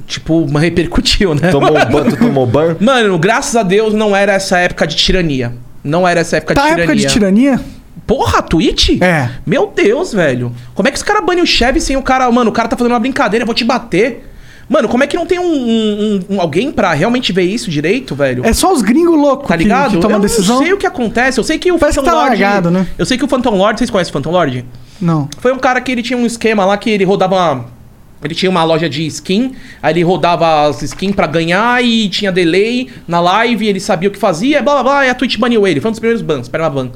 tipo, 0.06 0.46
repercutiu, 0.58 1.34
né? 1.34 1.50
Tomou 1.50 1.74
ban, 1.74 2.04
tu 2.10 2.18
tomou 2.20 2.46
ban? 2.46 2.76
Mano, 2.80 3.18
graças 3.18 3.56
a 3.56 3.64
Deus 3.64 3.94
não 3.94 4.16
era 4.16 4.34
essa 4.34 4.58
época 4.60 4.86
de 4.86 4.96
tirania. 4.96 5.54
Não 5.84 6.08
era 6.08 6.20
essa 6.20 6.38
época 6.38 6.54
Tá 6.56 6.62
de 6.62 6.68
tirania. 6.70 6.84
época 6.84 6.96
de 6.98 7.08
tirania? 7.08 7.60
Porra, 8.06 8.42
Twitch? 8.42 9.02
É. 9.02 9.30
Meu 9.46 9.72
Deus, 9.74 10.12
velho. 10.14 10.52
Como 10.74 10.88
é 10.88 10.92
que 10.92 10.98
os 10.98 11.04
caras 11.04 11.24
banem 11.26 11.44
o 11.44 11.48
Chevy 11.48 11.80
sem 11.80 11.96
o 11.96 12.02
cara. 12.02 12.30
Mano, 12.32 12.50
o 12.50 12.54
cara 12.54 12.68
tá 12.68 12.76
fazendo 12.76 12.92
uma 12.94 13.00
brincadeira, 13.00 13.44
eu 13.44 13.46
vou 13.46 13.56
te 13.56 13.64
bater. 13.64 14.26
Mano, 14.68 14.88
como 14.88 15.04
é 15.04 15.08
que 15.08 15.16
não 15.16 15.26
tem 15.26 15.40
um, 15.40 15.44
um- 15.46 16.20
um- 16.32 16.42
alguém 16.42 16.72
pra 16.72 16.94
realmente 16.94 17.32
ver 17.32 17.44
isso 17.44 17.72
direito, 17.72 18.14
velho? 18.16 18.46
É 18.46 18.54
só 18.54 18.72
os 18.74 18.82
gringos 18.84 19.16
loucos 19.20 19.48
Tá 19.48 19.58
que, 19.58 19.64
ligado? 19.64 19.92
que 19.92 19.98
tomam 19.98 20.18
eu 20.18 20.22
decisão? 20.22 20.60
sei 20.60 20.74
o 20.74 20.78
que 20.78 20.86
acontece. 20.86 21.40
Eu 21.40 21.44
sei 21.44 21.58
que 21.58 21.72
o 21.72 21.80
Parece 21.80 21.98
que 22.00 22.06
Phantom 22.06 22.18
tá 22.18 22.24
Lord. 22.26 22.42
largado, 22.42 22.70
né? 22.72 22.86
Eu 22.98 23.06
sei 23.06 23.18
que 23.18 23.24
o 23.24 23.28
Phantom 23.28 23.56
Lord. 23.56 23.80
Vocês 23.80 23.90
conhecem 23.90 24.12
o 24.12 24.14
Phantom 24.14 24.32
Lord? 24.32 24.66
Não. 25.02 25.30
Foi 25.40 25.52
um 25.52 25.60
cara 25.60 25.80
que 25.82 25.92
ele 25.92 26.04
tinha 26.04 26.18
um 26.18 26.26
esquema 26.26 26.66
lá 26.66 26.78
que 26.78 26.90
ele 26.90 27.04
rodava 27.04 27.66
Ele 28.24 28.36
tinha 28.36 28.50
uma 28.50 28.64
loja 28.64 28.90
de 28.90 29.06
skin, 29.08 29.56
aí 29.82 29.94
ele 29.94 30.04
rodava 30.04 30.68
as 30.68 30.82
skins 30.82 31.16
pra 31.16 31.26
ganhar 31.26 31.84
e 31.84 32.10
tinha 32.10 32.32
delay 32.32 32.90
na 33.08 33.20
live, 33.20 33.68
ele 33.68 33.80
sabia 33.80 34.10
o 34.10 34.12
que 34.12 34.20
fazia, 34.20 34.62
blá 34.62 34.74
blá 34.76 34.84
blá, 34.84 35.06
e 35.06 35.10
a 35.10 35.16
Twitch 35.16 35.38
baniu 35.38 35.66
ele. 35.66 35.80
Foi 35.80 35.90
um 35.90 35.92
dos 35.92 36.00
primeiros 36.00 36.22
bans, 36.22 36.50
ban. 36.50 36.92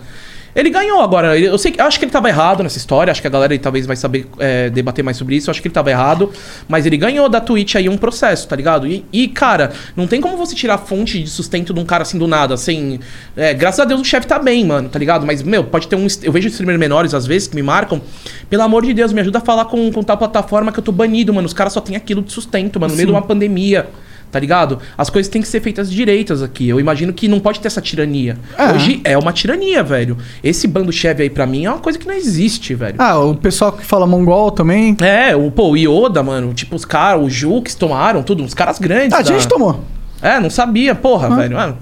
Ele 0.55 0.69
ganhou 0.69 1.01
agora. 1.01 1.37
Eu 1.37 1.57
sei 1.57 1.71
que 1.71 1.81
eu 1.81 1.85
acho 1.85 1.97
que 1.97 2.05
ele 2.05 2.11
tava 2.11 2.29
errado 2.29 2.61
nessa 2.61 2.77
história. 2.77 3.11
Acho 3.11 3.21
que 3.21 3.27
a 3.27 3.29
galera 3.29 3.53
aí 3.53 3.59
talvez 3.59 3.85
vai 3.85 3.95
saber 3.95 4.27
é, 4.37 4.69
debater 4.69 5.03
mais 5.03 5.17
sobre 5.17 5.35
isso. 5.35 5.49
Eu 5.49 5.51
acho 5.51 5.61
que 5.61 5.67
ele 5.67 5.73
tava 5.73 5.89
errado. 5.89 6.31
Mas 6.67 6.85
ele 6.85 6.97
ganhou 6.97 7.27
da 7.27 7.41
Twitch 7.41 7.75
aí 7.75 7.89
um 7.89 7.97
processo, 7.97 8.47
tá 8.47 8.55
ligado? 8.55 8.85
E, 8.85 9.03
e, 9.11 9.27
cara, 9.27 9.71
não 9.95 10.05
tem 10.05 10.21
como 10.21 10.37
você 10.37 10.53
tirar 10.53 10.77
fonte 10.77 11.23
de 11.23 11.29
sustento 11.29 11.73
de 11.73 11.79
um 11.79 11.85
cara 11.85 12.03
assim 12.03 12.17
do 12.17 12.27
nada. 12.27 12.53
Assim. 12.53 12.99
é, 13.35 13.53
graças 13.53 13.79
a 13.79 13.85
Deus 13.85 13.99
o 13.99 14.05
chefe 14.05 14.27
tá 14.27 14.37
bem, 14.37 14.65
mano, 14.65 14.89
tá 14.89 14.99
ligado? 14.99 15.25
Mas, 15.25 15.41
meu, 15.41 15.63
pode 15.63 15.87
ter 15.87 15.95
um. 15.95 16.05
Eu 16.21 16.31
vejo 16.31 16.47
streamers 16.49 16.79
menores 16.79 17.13
às 17.13 17.25
vezes 17.25 17.47
que 17.47 17.55
me 17.55 17.63
marcam. 17.63 18.01
Pelo 18.49 18.63
amor 18.63 18.85
de 18.85 18.93
Deus, 18.93 19.11
me 19.11 19.21
ajuda 19.21 19.39
a 19.39 19.41
falar 19.41 19.65
com, 19.65 19.91
com 19.91 20.03
tal 20.03 20.17
plataforma 20.17 20.71
que 20.71 20.79
eu 20.79 20.83
tô 20.83 20.91
banido, 20.91 21.33
mano. 21.33 21.47
Os 21.47 21.53
caras 21.53 21.73
só 21.73 21.81
tem 21.81 21.95
aquilo 21.95 22.21
de 22.21 22.31
sustento, 22.31 22.79
mano, 22.79 22.91
no 22.91 22.97
meio 22.97 23.07
de 23.07 23.13
uma 23.13 23.21
pandemia. 23.21 23.87
Tá 24.33 24.39
ligado? 24.39 24.79
As 24.97 25.11
coisas 25.11 25.29
têm 25.31 25.43
que 25.43 25.47
ser 25.47 25.61
feitas 25.61 25.91
direitas 25.91 26.41
aqui. 26.41 26.67
Eu 26.67 26.79
imagino 26.79 27.13
que 27.13 27.27
não 27.27 27.39
pode 27.39 27.59
ter 27.59 27.67
essa 27.67 27.79
tirania. 27.79 28.35
Hoje 28.73 28.99
é 29.03 29.15
uma 29.15 29.31
tirania, 29.31 29.83
velho. 29.83 30.17
Esse 30.43 30.67
bando 30.67 30.91
cheve 30.91 31.21
aí 31.21 31.29
pra 31.29 31.45
mim 31.45 31.65
é 31.65 31.69
uma 31.69 31.77
coisa 31.77 31.99
que 31.99 32.07
não 32.07 32.15
existe, 32.15 32.73
velho. 32.73 32.95
Ah, 32.97 33.19
o 33.19 33.35
pessoal 33.35 33.71
que 33.71 33.85
fala 33.85 34.07
mongol 34.07 34.49
também. 34.49 34.97
É, 35.01 35.35
o, 35.35 35.51
pô, 35.51 35.69
o 35.69 35.77
Yoda, 35.77 36.23
mano, 36.23 36.51
tipo, 36.51 36.75
os 36.75 36.83
caras, 36.83 37.23
o 37.23 37.29
Jux 37.29 37.75
tomaram 37.75 38.23
tudo, 38.23 38.41
uns 38.41 38.55
caras 38.55 38.79
grandes. 38.79 39.13
Ah, 39.13 39.19
a 39.19 39.21
da- 39.21 39.31
gente 39.31 39.47
tomou. 39.47 39.83
É, 40.19 40.39
não 40.39 40.49
sabia, 40.49 40.95
porra, 40.95 41.35
velho. 41.35 41.55
Ah, 41.59 41.75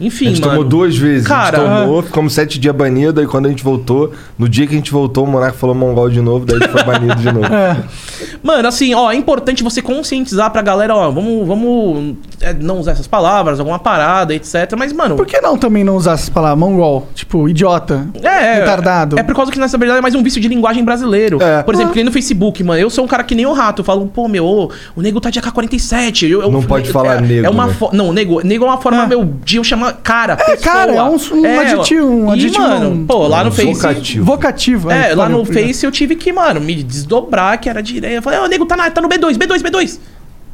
enfim, 0.00 0.26
A 0.26 0.28
gente 0.30 0.40
mano. 0.40 0.52
tomou 0.52 0.64
duas 0.64 0.96
vezes. 0.96 1.26
Cara, 1.26 1.58
a 1.58 1.60
gente 1.60 1.80
tomou, 1.86 2.02
ficamos 2.02 2.32
sete 2.32 2.58
dias 2.58 2.74
banido, 2.74 3.20
aí 3.20 3.26
quando 3.26 3.46
a 3.46 3.48
gente 3.48 3.64
voltou, 3.64 4.12
no 4.38 4.48
dia 4.48 4.66
que 4.66 4.74
a 4.74 4.76
gente 4.76 4.92
voltou, 4.92 5.24
o 5.24 5.26
Monarca 5.26 5.56
falou 5.58 5.74
mongol 5.74 6.08
de 6.08 6.20
novo, 6.20 6.44
daí 6.46 6.56
a 6.56 6.60
gente 6.60 6.70
foi 6.72 6.84
banido 6.84 7.14
de 7.16 7.32
novo. 7.32 7.46
Mano, 8.42 8.68
assim, 8.68 8.94
ó, 8.94 9.10
é 9.10 9.16
importante 9.16 9.62
você 9.62 9.82
conscientizar 9.82 10.50
pra 10.50 10.62
galera, 10.62 10.94
ó, 10.94 11.10
vamos, 11.10 11.46
vamos 11.46 12.14
é, 12.40 12.52
não 12.54 12.78
usar 12.78 12.92
essas 12.92 13.06
palavras, 13.06 13.58
alguma 13.58 13.78
parada, 13.78 14.34
etc. 14.34 14.74
Mas, 14.78 14.92
mano. 14.92 15.16
Por 15.16 15.26
que 15.26 15.40
não 15.40 15.56
também 15.58 15.82
não 15.82 15.96
usar 15.96 16.12
essas 16.12 16.28
palavras? 16.28 16.58
Mongol. 16.58 17.08
Tipo, 17.14 17.48
idiota. 17.48 18.06
É, 18.22 18.54
Retardado. 18.60 19.18
É 19.18 19.22
por 19.22 19.34
causa 19.34 19.50
que, 19.50 19.58
nessa 19.58 19.76
verdade, 19.76 19.98
é 19.98 20.02
mais 20.02 20.14
um 20.14 20.22
vício 20.22 20.40
de 20.40 20.48
linguagem 20.48 20.84
brasileiro. 20.84 21.42
É. 21.42 21.62
Por 21.62 21.74
exemplo, 21.74 21.92
que 21.92 21.96
nem 21.98 22.04
no 22.04 22.12
Facebook, 22.12 22.62
mano. 22.62 22.80
Eu 22.80 22.90
sou 22.90 23.04
um 23.04 23.08
cara 23.08 23.24
que 23.24 23.34
nem 23.34 23.46
o 23.46 23.52
rato. 23.52 23.80
Eu 23.80 23.84
falo, 23.84 24.06
pô, 24.06 24.28
meu, 24.28 24.44
ô, 24.44 24.70
o 24.94 25.02
nego 25.02 25.20
tá 25.20 25.30
de 25.30 25.38
AK-47. 25.40 26.28
Eu, 26.28 26.42
eu- 26.42 26.50
Não 26.50 26.62
pode 26.62 26.88
é- 26.88 26.92
falar 26.92 27.16
é, 27.18 27.20
nego, 27.20 27.46
É 27.46 27.50
uma 27.50 27.66
né? 27.66 27.74
Não, 27.92 28.12
nego, 28.12 28.40
nego 28.44 28.64
é 28.64 28.68
uma 28.68 28.78
forma, 28.78 29.06
meu, 29.06 29.24
de 29.44 29.56
eu 29.56 29.64
chamar 29.64 29.87
cara. 29.92 30.36
É, 30.40 30.56
cara, 30.56 30.92
é 30.94 31.02
um- 31.02 31.16
um 31.16 31.60
adjetivo, 31.60 32.06
um 32.06 32.30
e, 32.30 32.32
adjetivo, 32.34 32.62
mano, 32.62 32.90
um- 32.90 33.06
pô, 33.06 33.26
lá 33.26 33.42
no 33.44 33.50
um 33.50 33.52
Face. 33.52 33.72
vocativo. 33.74 34.24
Vocativo. 34.24 34.90
É, 34.90 35.14
lá 35.14 35.28
no 35.28 35.44
Face 35.44 35.84
eu 35.84 35.90
tive 35.92 36.14
que, 36.16 36.32
mano, 36.32 36.60
me 36.60 36.82
desdobrar, 36.82 37.58
que 37.60 37.68
era 37.68 37.82
direito. 37.82 38.14
Eu 38.16 38.22
falei, 38.22 38.38
ô, 38.40 38.46
nego, 38.46 38.66
tá, 38.66 38.76
na, 38.76 38.90
tá 38.90 39.00
no 39.00 39.08
B2, 39.08 39.36
B2, 39.36 39.62
B2. 39.62 39.98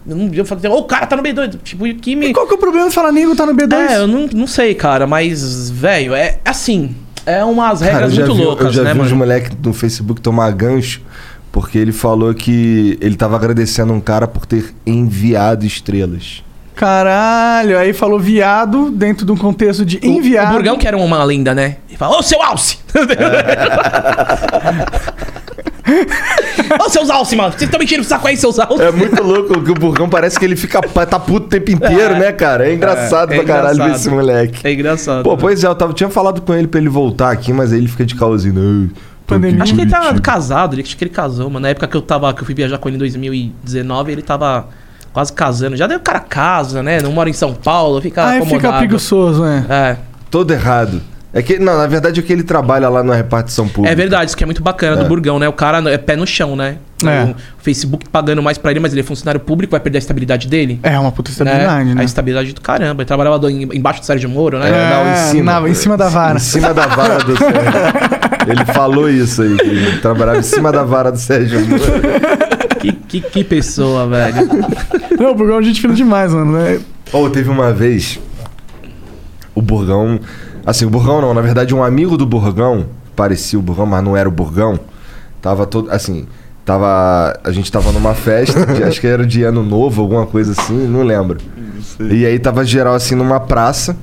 Eu, 0.06 0.16
não, 0.16 0.30
eu 0.34 0.44
falei, 0.44 0.70
ô, 0.70 0.78
o 0.78 0.84
cara 0.84 1.06
tá 1.06 1.16
no 1.16 1.22
B2. 1.22 1.58
Tipo, 1.62 1.84
que 1.94 2.14
me. 2.14 2.26
E 2.28 2.32
qual 2.34 2.46
que 2.46 2.52
é 2.52 2.56
o 2.56 2.58
problema 2.60 2.88
de 2.88 2.94
falar 2.94 3.10
nego 3.12 3.34
tá 3.34 3.46
no 3.46 3.54
B2? 3.54 3.72
É, 3.90 3.96
eu 3.98 4.06
não, 4.06 4.26
não 4.32 4.46
sei, 4.46 4.74
cara, 4.74 5.06
mas, 5.06 5.70
velho, 5.70 6.14
é 6.14 6.38
assim. 6.44 6.94
É 7.26 7.42
umas 7.42 7.80
Cara, 7.80 7.92
regras 7.92 8.12
já 8.14 8.26
muito 8.26 8.36
vi, 8.36 8.44
loucas, 8.44 8.66
eu 8.66 8.72
já 8.74 8.82
né, 8.82 8.92
vi 8.92 9.00
uns 9.00 9.04
mano? 9.06 9.16
moleques 9.16 9.56
no 9.62 9.72
Facebook 9.72 10.20
tomar 10.20 10.50
gancho, 10.52 11.00
porque 11.50 11.78
ele 11.78 11.90
falou 11.90 12.34
que 12.34 12.98
ele 13.00 13.16
tava 13.16 13.34
agradecendo 13.34 13.94
um 13.94 14.00
cara 14.00 14.28
por 14.28 14.44
ter 14.44 14.74
enviado 14.86 15.64
estrelas. 15.64 16.44
Caralho, 16.74 17.78
aí 17.78 17.92
falou 17.92 18.18
viado 18.18 18.90
dentro 18.90 19.24
de 19.24 19.30
um 19.32 19.36
contexto 19.36 19.84
de 19.84 19.98
O- 20.02 20.06
enviado. 20.06 20.50
O 20.50 20.54
Burgão, 20.54 20.76
que 20.76 20.86
era 20.88 20.96
uma 20.96 21.22
lenda, 21.22 21.54
né? 21.54 21.76
Ele 21.88 21.96
fala, 21.96 22.18
ô, 22.18 22.22
seu 22.22 22.42
Alce! 22.42 22.78
ô, 26.84 26.88
seus 26.88 27.10
Alce, 27.10 27.36
mano! 27.36 27.50
Vocês 27.52 27.62
estão 27.62 27.78
mentindo 27.78 28.00
o 28.02 28.04
saco 28.04 28.26
aí, 28.26 28.36
seus 28.36 28.58
Alce! 28.58 28.82
É 28.82 28.90
muito 28.90 29.22
louco 29.22 29.60
que 29.62 29.70
o 29.70 29.74
Burgão 29.74 30.08
parece 30.08 30.38
que 30.38 30.44
ele 30.44 30.56
fica 30.56 30.80
tá 30.82 31.18
puto 31.18 31.46
o 31.46 31.48
tempo 31.48 31.70
inteiro, 31.70 32.14
É. 32.14 32.18
né, 32.18 32.32
cara? 32.32 32.68
É 32.68 32.74
engraçado 32.74 33.32
É, 33.32 33.36
é 33.36 33.38
pra 33.42 33.46
caralho 33.54 33.68
ver 33.76 33.82
engraçado. 33.82 34.00
esse 34.00 34.10
moleque. 34.10 34.66
É 34.66 34.72
engraçado. 34.72 35.22
Pô, 35.22 35.36
pois 35.36 35.62
é, 35.62 35.66
eu 35.66 35.74
tava, 35.74 35.92
tinha 35.92 36.10
falado 36.10 36.40
com 36.42 36.54
ele 36.54 36.66
pra 36.66 36.80
ele 36.80 36.88
voltar 36.88 37.30
aqui, 37.30 37.52
mas 37.52 37.72
aí 37.72 37.78
ele 37.78 37.88
fica 37.88 38.04
de 38.04 38.14
causinho. 38.14 38.54
"Ai, 38.56 38.62
tô 38.64 38.64
aqui 38.64 38.94
em 38.94 39.26
Pandemia. 39.26 39.62
Acho 39.62 39.74
que 39.74 39.80
ele 39.80 39.90
tá 39.90 39.98
Curitiba." 39.98 40.20
casado, 40.22 40.74
ele- 40.74 40.82
acho 40.82 40.96
que 40.96 41.04
ele 41.04 41.10
casou, 41.10 41.48
mano. 41.48 41.60
Na 41.60 41.68
época 41.68 41.86
que 41.86 41.96
eu 41.96 42.02
tava, 42.02 42.32
que 42.34 42.40
eu 42.42 42.44
fui 42.46 42.54
viajar 42.54 42.78
com 42.78 42.88
ele 42.88 42.96
em 42.96 42.98
2019, 42.98 44.12
ele 44.12 44.22
tava 44.22 44.66
quase 45.14 45.32
casando. 45.32 45.76
Já 45.76 45.86
daí 45.86 45.96
o 45.96 46.00
cara 46.00 46.20
casa, 46.20 46.82
né? 46.82 47.00
Não 47.00 47.12
mora 47.12 47.30
em 47.30 47.32
São 47.32 47.54
Paulo, 47.54 48.02
fica 48.02 48.22
Aí 48.26 48.40
fica 48.42 48.56
acomodado. 48.56 48.78
preguiçoso, 48.78 49.42
né? 49.42 49.64
É. 49.70 49.96
Todo 50.30 50.52
errado. 50.52 51.00
É 51.36 51.42
que, 51.42 51.58
não, 51.58 51.76
na 51.76 51.86
verdade 51.88 52.20
é 52.20 52.22
que 52.22 52.32
ele 52.32 52.44
trabalha 52.44 52.88
lá 52.88 53.02
na 53.02 53.12
repartição 53.16 53.66
pública. 53.66 53.92
É 53.92 53.96
verdade, 53.96 54.26
isso 54.26 54.36
que 54.36 54.44
é 54.44 54.46
muito 54.46 54.62
bacana 54.62 54.96
do 54.96 55.04
É. 55.04 55.08
Burgão, 55.08 55.36
né? 55.40 55.48
O 55.48 55.52
cara 55.52 55.78
é 55.90 55.98
pé 55.98 56.14
no 56.14 56.24
chão, 56.24 56.54
né? 56.54 56.76
É. 57.04 57.24
O 57.24 57.34
Facebook 57.58 58.08
pagando 58.08 58.40
mais 58.40 58.56
pra 58.56 58.70
ele, 58.70 58.78
mas 58.78 58.92
ele 58.92 59.00
é 59.00 59.04
funcionário 59.04 59.40
público, 59.40 59.72
vai 59.72 59.80
perder 59.80 59.98
a 59.98 60.00
estabilidade 60.00 60.46
dele. 60.46 60.78
É 60.84 60.96
uma 60.96 61.10
puta 61.10 61.32
estabilidade, 61.32 61.92
né? 61.92 62.00
A 62.00 62.04
estabilidade 62.04 62.52
do 62.52 62.60
caramba. 62.60 63.02
Ele 63.02 63.06
trabalhava 63.08 63.36
do- 63.40 63.50
em- 63.50 63.62
embaixo 63.76 63.98
do 64.00 64.06
Sérgio 64.06 64.28
Moro, 64.30 64.60
né? 64.60 64.68
É, 64.68 64.90
não, 64.90 65.12
em 65.12 65.16
cima. 65.32 65.60
na- 65.60 65.68
em 65.68 65.74
cima 65.74 65.96
da 65.96 66.08
vara. 66.08 66.36
Em 66.36 66.40
cima 66.40 66.72
da 66.72 66.86
vara 66.86 67.18
do 67.18 67.34
Sérgio. 67.36 67.62
Ele 68.46 68.64
falou 68.66 69.10
isso 69.10 69.42
aí, 69.42 69.56
que 69.56 69.66
ele 69.66 69.98
trabalhava 69.98 70.38
em 70.38 70.42
cima 70.42 70.70
da 70.70 70.84
vara 70.84 71.10
do 71.10 71.18
Sérgio. 71.18 71.58
Que, 72.92 73.20
que, 73.20 73.20
que 73.20 73.44
pessoa, 73.44 74.06
velho. 74.06 74.36
Não, 75.18 75.30
o 75.32 75.34
Burgão 75.34 75.58
é 75.58 75.62
gente 75.62 75.80
fina 75.80 75.94
demais, 75.94 76.32
mano. 76.32 76.52
Né? 76.52 76.80
Ou 77.12 77.30
teve 77.30 77.48
uma 77.48 77.72
vez, 77.72 78.18
o 79.54 79.62
Burgão. 79.62 80.18
Assim, 80.66 80.84
o 80.86 80.90
Burgão 80.90 81.20
não, 81.20 81.34
na 81.34 81.40
verdade, 81.40 81.74
um 81.74 81.82
amigo 81.84 82.16
do 82.16 82.24
Burgão, 82.26 82.86
parecia 83.14 83.58
o 83.58 83.62
Burgão, 83.62 83.86
mas 83.86 84.02
não 84.02 84.16
era 84.16 84.28
o 84.28 84.32
Burgão. 84.32 84.78
Tava 85.42 85.66
todo. 85.66 85.90
Assim, 85.90 86.26
tava. 86.64 87.38
A 87.44 87.50
gente 87.52 87.70
tava 87.70 87.92
numa 87.92 88.14
festa, 88.14 88.64
de- 88.66 88.82
acho 88.82 89.00
que 89.00 89.06
era 89.06 89.26
de 89.26 89.42
ano 89.42 89.62
novo, 89.62 90.00
alguma 90.02 90.26
coisa 90.26 90.52
assim, 90.52 90.86
não 90.86 91.02
lembro. 91.02 91.38
E 92.00 92.24
aí 92.26 92.38
tava 92.38 92.64
geral 92.64 92.94
assim 92.94 93.14
numa 93.14 93.38
praça. 93.40 93.96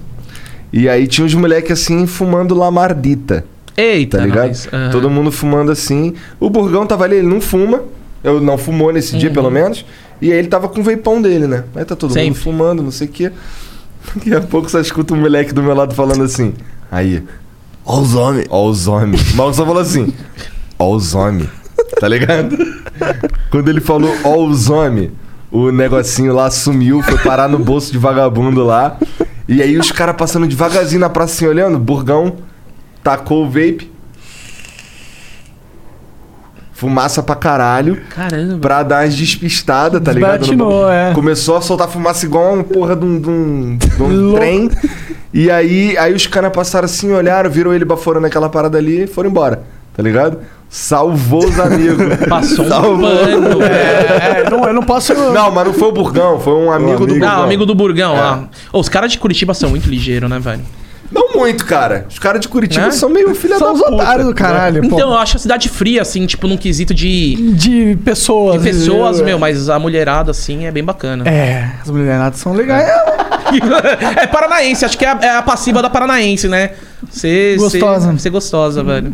E 0.71 0.87
aí 0.87 1.05
tinha 1.07 1.25
uns 1.25 1.33
moleques 1.33 1.71
assim 1.71 2.05
fumando 2.07 2.55
lamardita. 2.55 3.43
Eita, 3.75 4.19
Tá 4.19 4.23
ligado? 4.25 4.47
nós. 4.47 4.69
Todo 4.91 5.09
mundo 5.09 5.31
fumando 5.31 5.71
assim. 5.71 6.13
O 6.39 6.49
Burgão 6.49 6.85
tava 6.85 7.03
ali, 7.05 7.15
ele 7.17 7.27
não 7.27 7.41
fuma. 7.41 7.81
Eu 8.23 8.39
não 8.39 8.57
fumou 8.57 8.91
nesse 8.93 9.17
dia, 9.17 9.29
Uhum. 9.29 9.35
pelo 9.35 9.49
menos. 9.51 9.85
E 10.21 10.31
aí 10.31 10.37
ele 10.37 10.47
tava 10.47 10.67
com 10.69 10.79
o 10.79 10.83
veipão 10.83 11.21
dele, 11.21 11.47
né? 11.47 11.63
Aí 11.75 11.83
tá 11.83 11.95
todo 11.95 12.09
mundo 12.11 12.19
Sempre. 12.19 12.39
fumando, 12.39 12.83
não 12.83 12.91
sei 12.91 13.07
o 13.07 13.11
quê. 13.11 13.31
Daqui 14.15 14.33
a 14.33 14.41
pouco 14.41 14.69
só 14.69 14.79
escuta 14.79 15.13
um 15.13 15.17
moleque 15.17 15.53
do 15.53 15.61
meu 15.63 15.73
lado 15.75 15.93
falando 15.95 16.23
assim. 16.23 16.53
Aí. 16.91 17.23
Ó 17.85 17.99
os 17.99 18.13
homens. 18.15 18.45
Ó 18.49 18.67
os 18.67 18.87
homens. 18.87 19.33
Mas 19.33 19.55
só 19.55 19.65
falou 19.65 19.81
assim. 19.81 20.13
Ó 20.77 20.91
os 20.95 21.15
homens. 21.15 21.49
Tá 21.99 22.07
ligado? 22.07 22.55
Quando 23.49 23.69
ele 23.69 23.81
falou 23.81 24.15
ó 24.23 24.37
os 24.45 24.69
homens, 24.69 25.11
o 25.51 25.71
negocinho 25.71 26.33
lá 26.33 26.49
sumiu, 26.49 27.01
foi 27.03 27.17
parar 27.17 27.47
no 27.49 27.59
bolso 27.59 27.91
de 27.91 27.97
vagabundo 27.97 28.63
lá. 28.63 28.97
E 29.47 29.61
aí 29.61 29.77
os 29.77 29.91
caras 29.91 30.15
passando 30.15 30.47
devagarzinho 30.47 31.01
na 31.01 31.09
praça 31.09 31.33
assim, 31.33 31.45
olhando, 31.47 31.77
Burgão 31.77 32.37
tacou 33.03 33.43
o 33.45 33.49
vape. 33.49 33.90
Fumaça 36.81 37.21
pra 37.21 37.35
caralho. 37.35 38.01
Caramba. 38.09 38.57
Pra 38.57 38.81
dar 38.81 39.03
umas 39.03 39.15
despistadas, 39.15 40.01
tá 40.01 40.11
ligado? 40.11 40.39
Desbatinou, 40.39 40.91
é. 40.91 41.13
Começou 41.13 41.55
a 41.55 41.61
soltar 41.61 41.87
fumaça 41.87 42.25
igual 42.25 42.55
uma 42.55 42.63
porra 42.63 42.95
de 42.95 43.05
um, 43.05 43.21
de 43.21 43.29
um, 43.29 43.77
de 43.77 44.01
um 44.01 44.33
trem. 44.33 44.67
E 45.31 45.51
aí, 45.51 45.95
aí 45.95 46.11
os 46.11 46.25
caras 46.25 46.51
passaram 46.51 46.85
assim, 46.85 47.11
olharam, 47.11 47.51
viram 47.51 47.71
ele 47.71 47.85
baforando 47.85 48.25
aquela 48.25 48.49
parada 48.49 48.79
ali 48.79 49.03
e 49.03 49.07
foram 49.07 49.29
embora, 49.29 49.61
tá 49.95 50.01
ligado? 50.01 50.39
Salvou 50.67 51.45
os 51.45 51.59
amigos. 51.59 52.15
Passou 52.27 52.65
um 52.65 52.69
Salvou. 52.69 52.99
pano, 52.99 53.59
velho. 53.59 53.63
É, 53.63 54.49
não, 54.49 54.65
eu 54.65 54.73
não 54.73 54.81
posso. 54.81 55.13
Não, 55.13 55.51
mas 55.51 55.67
não 55.67 55.73
foi 55.75 55.87
o 55.87 55.91
Burgão, 55.91 56.39
foi 56.39 56.53
um 56.53 56.71
amigo, 56.71 57.05
do 57.05 57.13
Burgão. 57.13 57.29
Não, 57.29 57.43
amigo 57.43 57.63
do 57.63 57.75
Burgão, 57.75 58.15
É. 58.15 58.19
lá. 58.19 58.43
Ô, 58.73 58.79
os 58.79 58.89
caras 58.89 59.11
de 59.11 59.19
Curitiba 59.19 59.53
são 59.53 59.69
muito 59.69 59.87
ligeiros, 59.87 60.27
né, 60.27 60.39
velho? 60.39 60.61
Não 61.11 61.33
muito, 61.35 61.65
cara. 61.65 62.05
Os 62.09 62.17
caras 62.17 62.39
de 62.39 62.47
Curitiba 62.47 62.85
Né? 62.85 62.91
são 62.91 63.09
meio 63.09 63.35
filha 63.35 63.57
São 63.57 63.67
da 63.67 63.73
os 63.73 63.79
puta. 63.81 63.95
otários 63.95 64.27
do 64.27 64.33
caralho, 64.33 64.77
Então, 64.85 64.97
pô. 64.97 64.99
eu 65.03 65.13
acho 65.17 65.35
a 65.37 65.39
cidade 65.39 65.67
fria, 65.67 66.01
assim, 66.01 66.25
tipo, 66.25 66.47
num 66.47 66.55
quesito 66.57 66.93
de, 66.93 67.35
De 67.53 67.97
pessoas. 68.05 68.61
de 68.61 68.69
pessoas, 68.69 69.19
eu- 69.19 69.25
meu, 69.25 69.37
mas 69.37 69.69
a 69.69 69.77
mulherada, 69.77 70.31
assim, 70.31 70.65
é 70.65 70.71
bem 70.71 70.83
bacana. 70.83 71.27
É, 71.29 71.69
as 71.81 71.89
mulheradas 71.89 72.39
são 72.39 72.53
legais. 72.53 72.87
É 74.17 74.27
paranaense, 74.31 74.85
acho 74.85 74.97
que 74.97 75.03
é 75.05 75.09
a, 75.09 75.19
é 75.21 75.29
a 75.37 75.41
passiva 75.41 75.81
da 75.81 75.89
paranaense, 75.89 76.47
né? 76.47 76.71
Ser 77.09 77.57
Gostosa. 77.57 78.11
Ser, 78.13 78.19
ser 78.19 78.29
gostosa, 78.29 78.83
velho. 78.83 79.13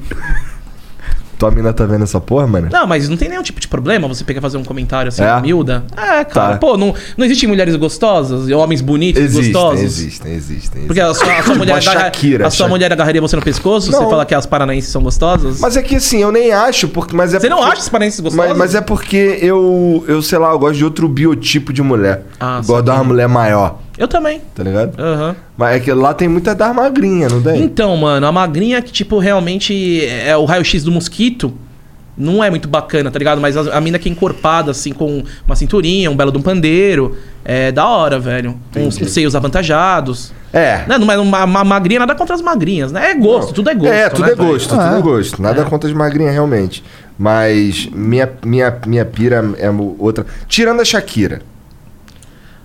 Tua 1.37 1.51
mina 1.51 1.71
tá 1.71 1.85
vendo 1.85 2.03
essa 2.03 2.19
porra, 2.19 2.47
mano? 2.47 2.67
Não, 2.71 2.87
mas 2.87 3.07
não 3.07 3.15
tem 3.15 3.29
nenhum 3.29 3.43
tipo 3.43 3.59
de 3.59 3.67
problema 3.67 4.07
você 4.07 4.23
pegar 4.23 4.39
e 4.39 4.41
fazer 4.41 4.57
um 4.57 4.63
comentário 4.63 5.09
assim, 5.09 5.21
É? 5.23 5.35
humilda. 5.35 5.83
É, 5.95 6.23
cara. 6.25 6.53
Tá. 6.53 6.57
Pô, 6.57 6.75
não, 6.77 6.95
não 7.15 7.25
existem 7.25 7.47
mulheres 7.47 7.75
gostosas, 7.75 8.49
homens 8.49 8.81
bonitos, 8.81 9.21
Existem, 9.21 9.51
gostosos. 9.53 9.81
existem, 9.83 10.33
existem. 10.33 10.83
Porque 10.85 10.99
a 10.99 11.13
sua, 11.13 11.31
a 11.31 11.43
sua 11.43 11.55
mulher, 11.55 11.75
agarra- 11.77 11.99
Shakira, 12.05 12.47
a 12.47 12.49
sua 12.49 12.67
mulher 12.67 12.91
agarraria 12.91 13.21
você 13.21 13.35
no 13.35 13.41
pescoço? 13.43 13.91
Você 13.91 13.99
Não. 13.99 14.09
fala 14.09 14.25
que 14.25 14.33
as 14.33 14.45
paranaenses 14.47 14.89
são 14.89 15.01
gostosas? 15.03 15.59
Mas 15.59 15.77
é 15.77 15.83
que 15.83 15.95
assim, 15.97 16.21
eu 16.23 16.31
nem 16.31 16.51
acho, 16.51 16.87
porque. 16.87 17.15
Mas 17.15 17.33
é 17.33 17.39
você 17.39 17.49
não 17.49 17.57
porque- 17.57 17.71
acha 17.73 17.81
as 17.81 17.89
paranaenses 17.89 18.19
gostosas? 18.19 18.49
Mas, 18.49 18.57
mas 18.57 18.75
é 18.75 18.81
porque 18.81 19.37
eu, 19.41 20.03
eu, 20.07 20.21
sei 20.23 20.39
lá, 20.39 20.51
eu 20.51 20.59
gosto 20.59 20.75
de 20.77 20.83
outro 20.85 21.07
biotipo 21.07 21.71
de 21.71 21.81
mulher. 21.83 22.23
Ah, 22.39 22.59
eu 22.61 22.67
gosto 22.67 22.85
de 22.85 22.89
uma 22.91 23.03
mulher 23.03 23.27
maior, 23.27 23.77
Eu 23.97 24.07
também. 24.07 24.41
tá 24.53 24.63
ligado? 24.63 24.99
Aham. 24.99 25.35
Mas 25.57 25.75
é 25.75 25.79
que 25.79 25.91
lá 25.91 26.13
tem 26.13 26.27
muita 26.27 26.53
das 26.53 26.75
magrinha, 26.75 27.27
não 27.27 27.41
tem? 27.41 27.63
Então, 27.63 27.95
mano, 27.97 28.27
a 28.27 28.31
magrinha 28.31 28.81
que, 28.81 28.91
tipo, 28.91 29.17
realmente 29.17 30.05
é 30.05 30.35
o 30.37 30.45
raio-x 30.45 30.83
do 30.83 30.91
mosquito. 30.91 31.53
Não 32.15 32.43
é 32.43 32.49
muito 32.49 32.67
bacana, 32.67 33.11
tá 33.11 33.19
ligado? 33.19 33.39
Mas 33.39 33.55
a, 33.55 33.77
a 33.77 33.81
mina 33.81 33.99
que 33.99 34.09
é 34.09 34.11
encorpada, 34.11 34.71
assim, 34.71 34.91
com 34.91 35.23
uma 35.45 35.55
cinturinha, 35.55 36.09
um 36.09 36.15
belo 36.15 36.31
de 36.31 36.37
um 36.37 36.41
pandeiro. 36.41 37.15
É 37.45 37.71
da 37.71 37.87
hora, 37.87 38.19
velho. 38.19 38.59
Uns, 38.75 38.99
uns 38.99 39.11
seios 39.11 39.35
avantajados. 39.35 40.33
É. 40.51 40.83
Né? 40.87 40.97
Não 40.97 41.11
é 41.11 41.17
uma, 41.17 41.43
uma 41.43 41.63
magrinha, 41.63 41.99
nada 41.99 42.15
contra 42.15 42.35
as 42.35 42.41
magrinhas, 42.41 42.91
né? 42.91 43.11
É 43.11 43.15
gosto, 43.15 43.53
tudo 43.53 43.69
é 43.69 43.75
gosto. 43.75 43.93
É, 43.93 44.09
tudo 44.09 44.25
né, 44.25 44.31
é 44.31 44.35
gosto, 44.35 44.75
velho? 44.75 44.87
tudo 44.89 44.97
é 44.97 45.01
gosto. 45.01 45.41
Nada 45.41 45.65
contra 45.65 45.89
as 45.89 45.95
magrinhas, 45.95 46.33
realmente. 46.33 46.83
Mas 47.17 47.87
minha, 47.91 48.29
minha, 48.43 48.77
minha 48.85 49.05
pira 49.05 49.53
é 49.57 49.69
outra. 49.69 50.25
Tirando 50.47 50.81
a 50.81 50.85
Shakira. 50.85 51.41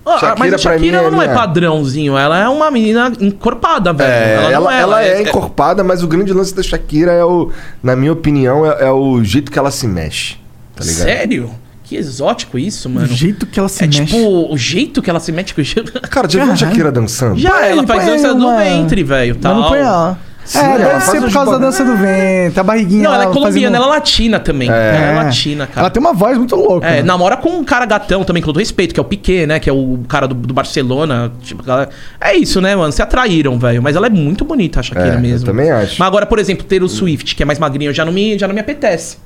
Ah, 0.05 0.19
Shakira, 0.19 0.35
mas 0.39 0.55
a 0.55 0.59
Shakira 0.59 0.97
é 0.97 1.01
ela 1.01 1.11
não 1.11 1.23
é 1.23 1.27
minha- 1.27 1.39
padrão,zinho, 1.39 2.19
ela 2.19 2.39
é 2.39 2.49
uma 2.49 2.71
menina 2.71 3.13
encorpada, 3.21 3.93
velho. 3.93 4.11
É, 4.11 4.53
ela, 4.53 4.65
não 4.65 4.71
ela, 4.71 5.05
é, 5.05 5.09
é- 5.19 5.23
encorpada, 5.23 5.85
mas 5.85 6.03
o 6.03 6.09
grande 6.09 6.33
lance 6.33 6.55
da 6.55 6.63
Shakira 6.63 7.13
é 7.13 7.25
o, 7.25 7.51
na 7.83 7.95
minha 7.95 8.13
opinião, 8.13 8.67
é, 8.67 8.87
é 8.87 8.91
o 8.91 9.23
jeito 9.23 9.51
que 9.53 9.59
ela 9.59 9.71
se 9.71 9.87
mexe. 9.87 10.37
Tá 10.75 10.85
ligado? 10.85 11.05
Sério? 11.05 11.51
Que 11.85 11.97
exótico 11.97 12.59
isso, 12.59 12.89
mano. 12.89 13.07
O 13.07 13.09
jeito 13.15 13.45
que 13.47 13.59
ela 13.61 13.69
se 13.69 13.85
é 13.85 13.87
mexe. 13.87 14.07
tipo, 14.07 14.53
o 14.53 14.57
jeito 14.57 15.03
que 15.03 15.11
ela 15.11 15.21
se 15.21 15.31
mete 15.31 15.55
com 15.55 15.61
o 15.61 15.65
jeito. 15.65 15.93
Cara, 16.09 16.29
já 16.29 16.43
viu 16.43 16.53
a. 16.53 16.57
Shakira 16.57 16.91
dançando? 16.91 17.39
Já, 17.39 17.67
ela 17.67 17.87
faz 17.87 18.05
dança 18.07 18.29
aí 18.29 18.35
do 18.35 18.41
uma- 18.47 18.57
ventre, 18.59 19.03
velho. 19.05 19.35
Não 19.35 19.41
tal. 19.61 19.69
põe 19.69 19.79
ela. 19.81 20.19
É, 20.59 20.79
deve 20.79 20.91
faz 20.91 21.05
ser 21.05 21.21
por 21.21 21.33
causa 21.33 21.53
da 21.53 21.59
dança 21.59 21.85
do 21.85 21.97
ventre, 21.97 22.61
a 22.61 22.63
barriguinha. 22.63 23.03
Não, 23.05 23.15
ela 23.15 23.25
é 23.25 23.27
colombiana, 23.29 23.53
fazendo- 23.53 23.77
ela 23.77 23.87
é 23.87 23.89
latina 23.99 24.41
também. 24.41 24.69
Ela 24.69 24.77
é 24.77 25.15
latina, 25.25 25.67
cara. 25.67 25.81
Ela 25.81 25.91
tem 25.91 26.01
uma 26.01 26.13
voz 26.13 26.37
muito 26.39 26.57
louca. 26.57 26.87
É, 26.87 26.97
né? 26.97 27.03
namora 27.03 27.37
com 27.37 27.51
um 27.51 27.65
cara 27.65 27.87
gatão 27.87 28.25
também, 28.25 28.43
com 28.43 28.47
todo 28.47 28.59
respeito, 28.59 28.93
que 28.95 29.01
é 29.01 29.03
o 29.03 29.05
Piquet, 29.05 29.47
né? 29.47 29.59
Que 29.61 29.71
é 29.71 29.73
o 29.73 30.01
cara 30.09 30.27
do, 30.29 30.35
do 30.35 30.53
Barcelona. 30.55 31.33
Tipo, 31.43 31.63
ela- 31.69 31.89
É 32.21 32.37
isso, 32.37 32.61
né, 32.61 32.75
mano? 32.77 32.93
Se 32.93 33.01
atraíram, 33.03 33.59
velho. 33.59 33.83
Mas 33.83 33.97
ela 33.97 34.07
é 34.07 34.11
muito 34.11 34.45
bonita, 34.45 34.81
a 34.81 34.83
Shakira 34.83 35.09
É, 35.09 35.15
eu 35.17 35.21
mesmo. 35.21 35.47
também 35.47 35.71
acho. 35.71 35.97
Mas 35.99 36.07
agora, 36.09 36.27
por 36.27 36.39
exemplo, 36.39 36.65
ter 36.65 36.83
o 36.83 36.89
Swift, 36.89 37.35
que 37.35 37.43
é 37.43 37.47
mais 37.47 37.59
magrinho, 37.59 37.93
já 37.93 38.05
não 38.05 38.13
me, 38.13 38.39
já 38.39 38.47
não 38.47 38.55
me 38.55 38.61
apetece. 38.61 39.19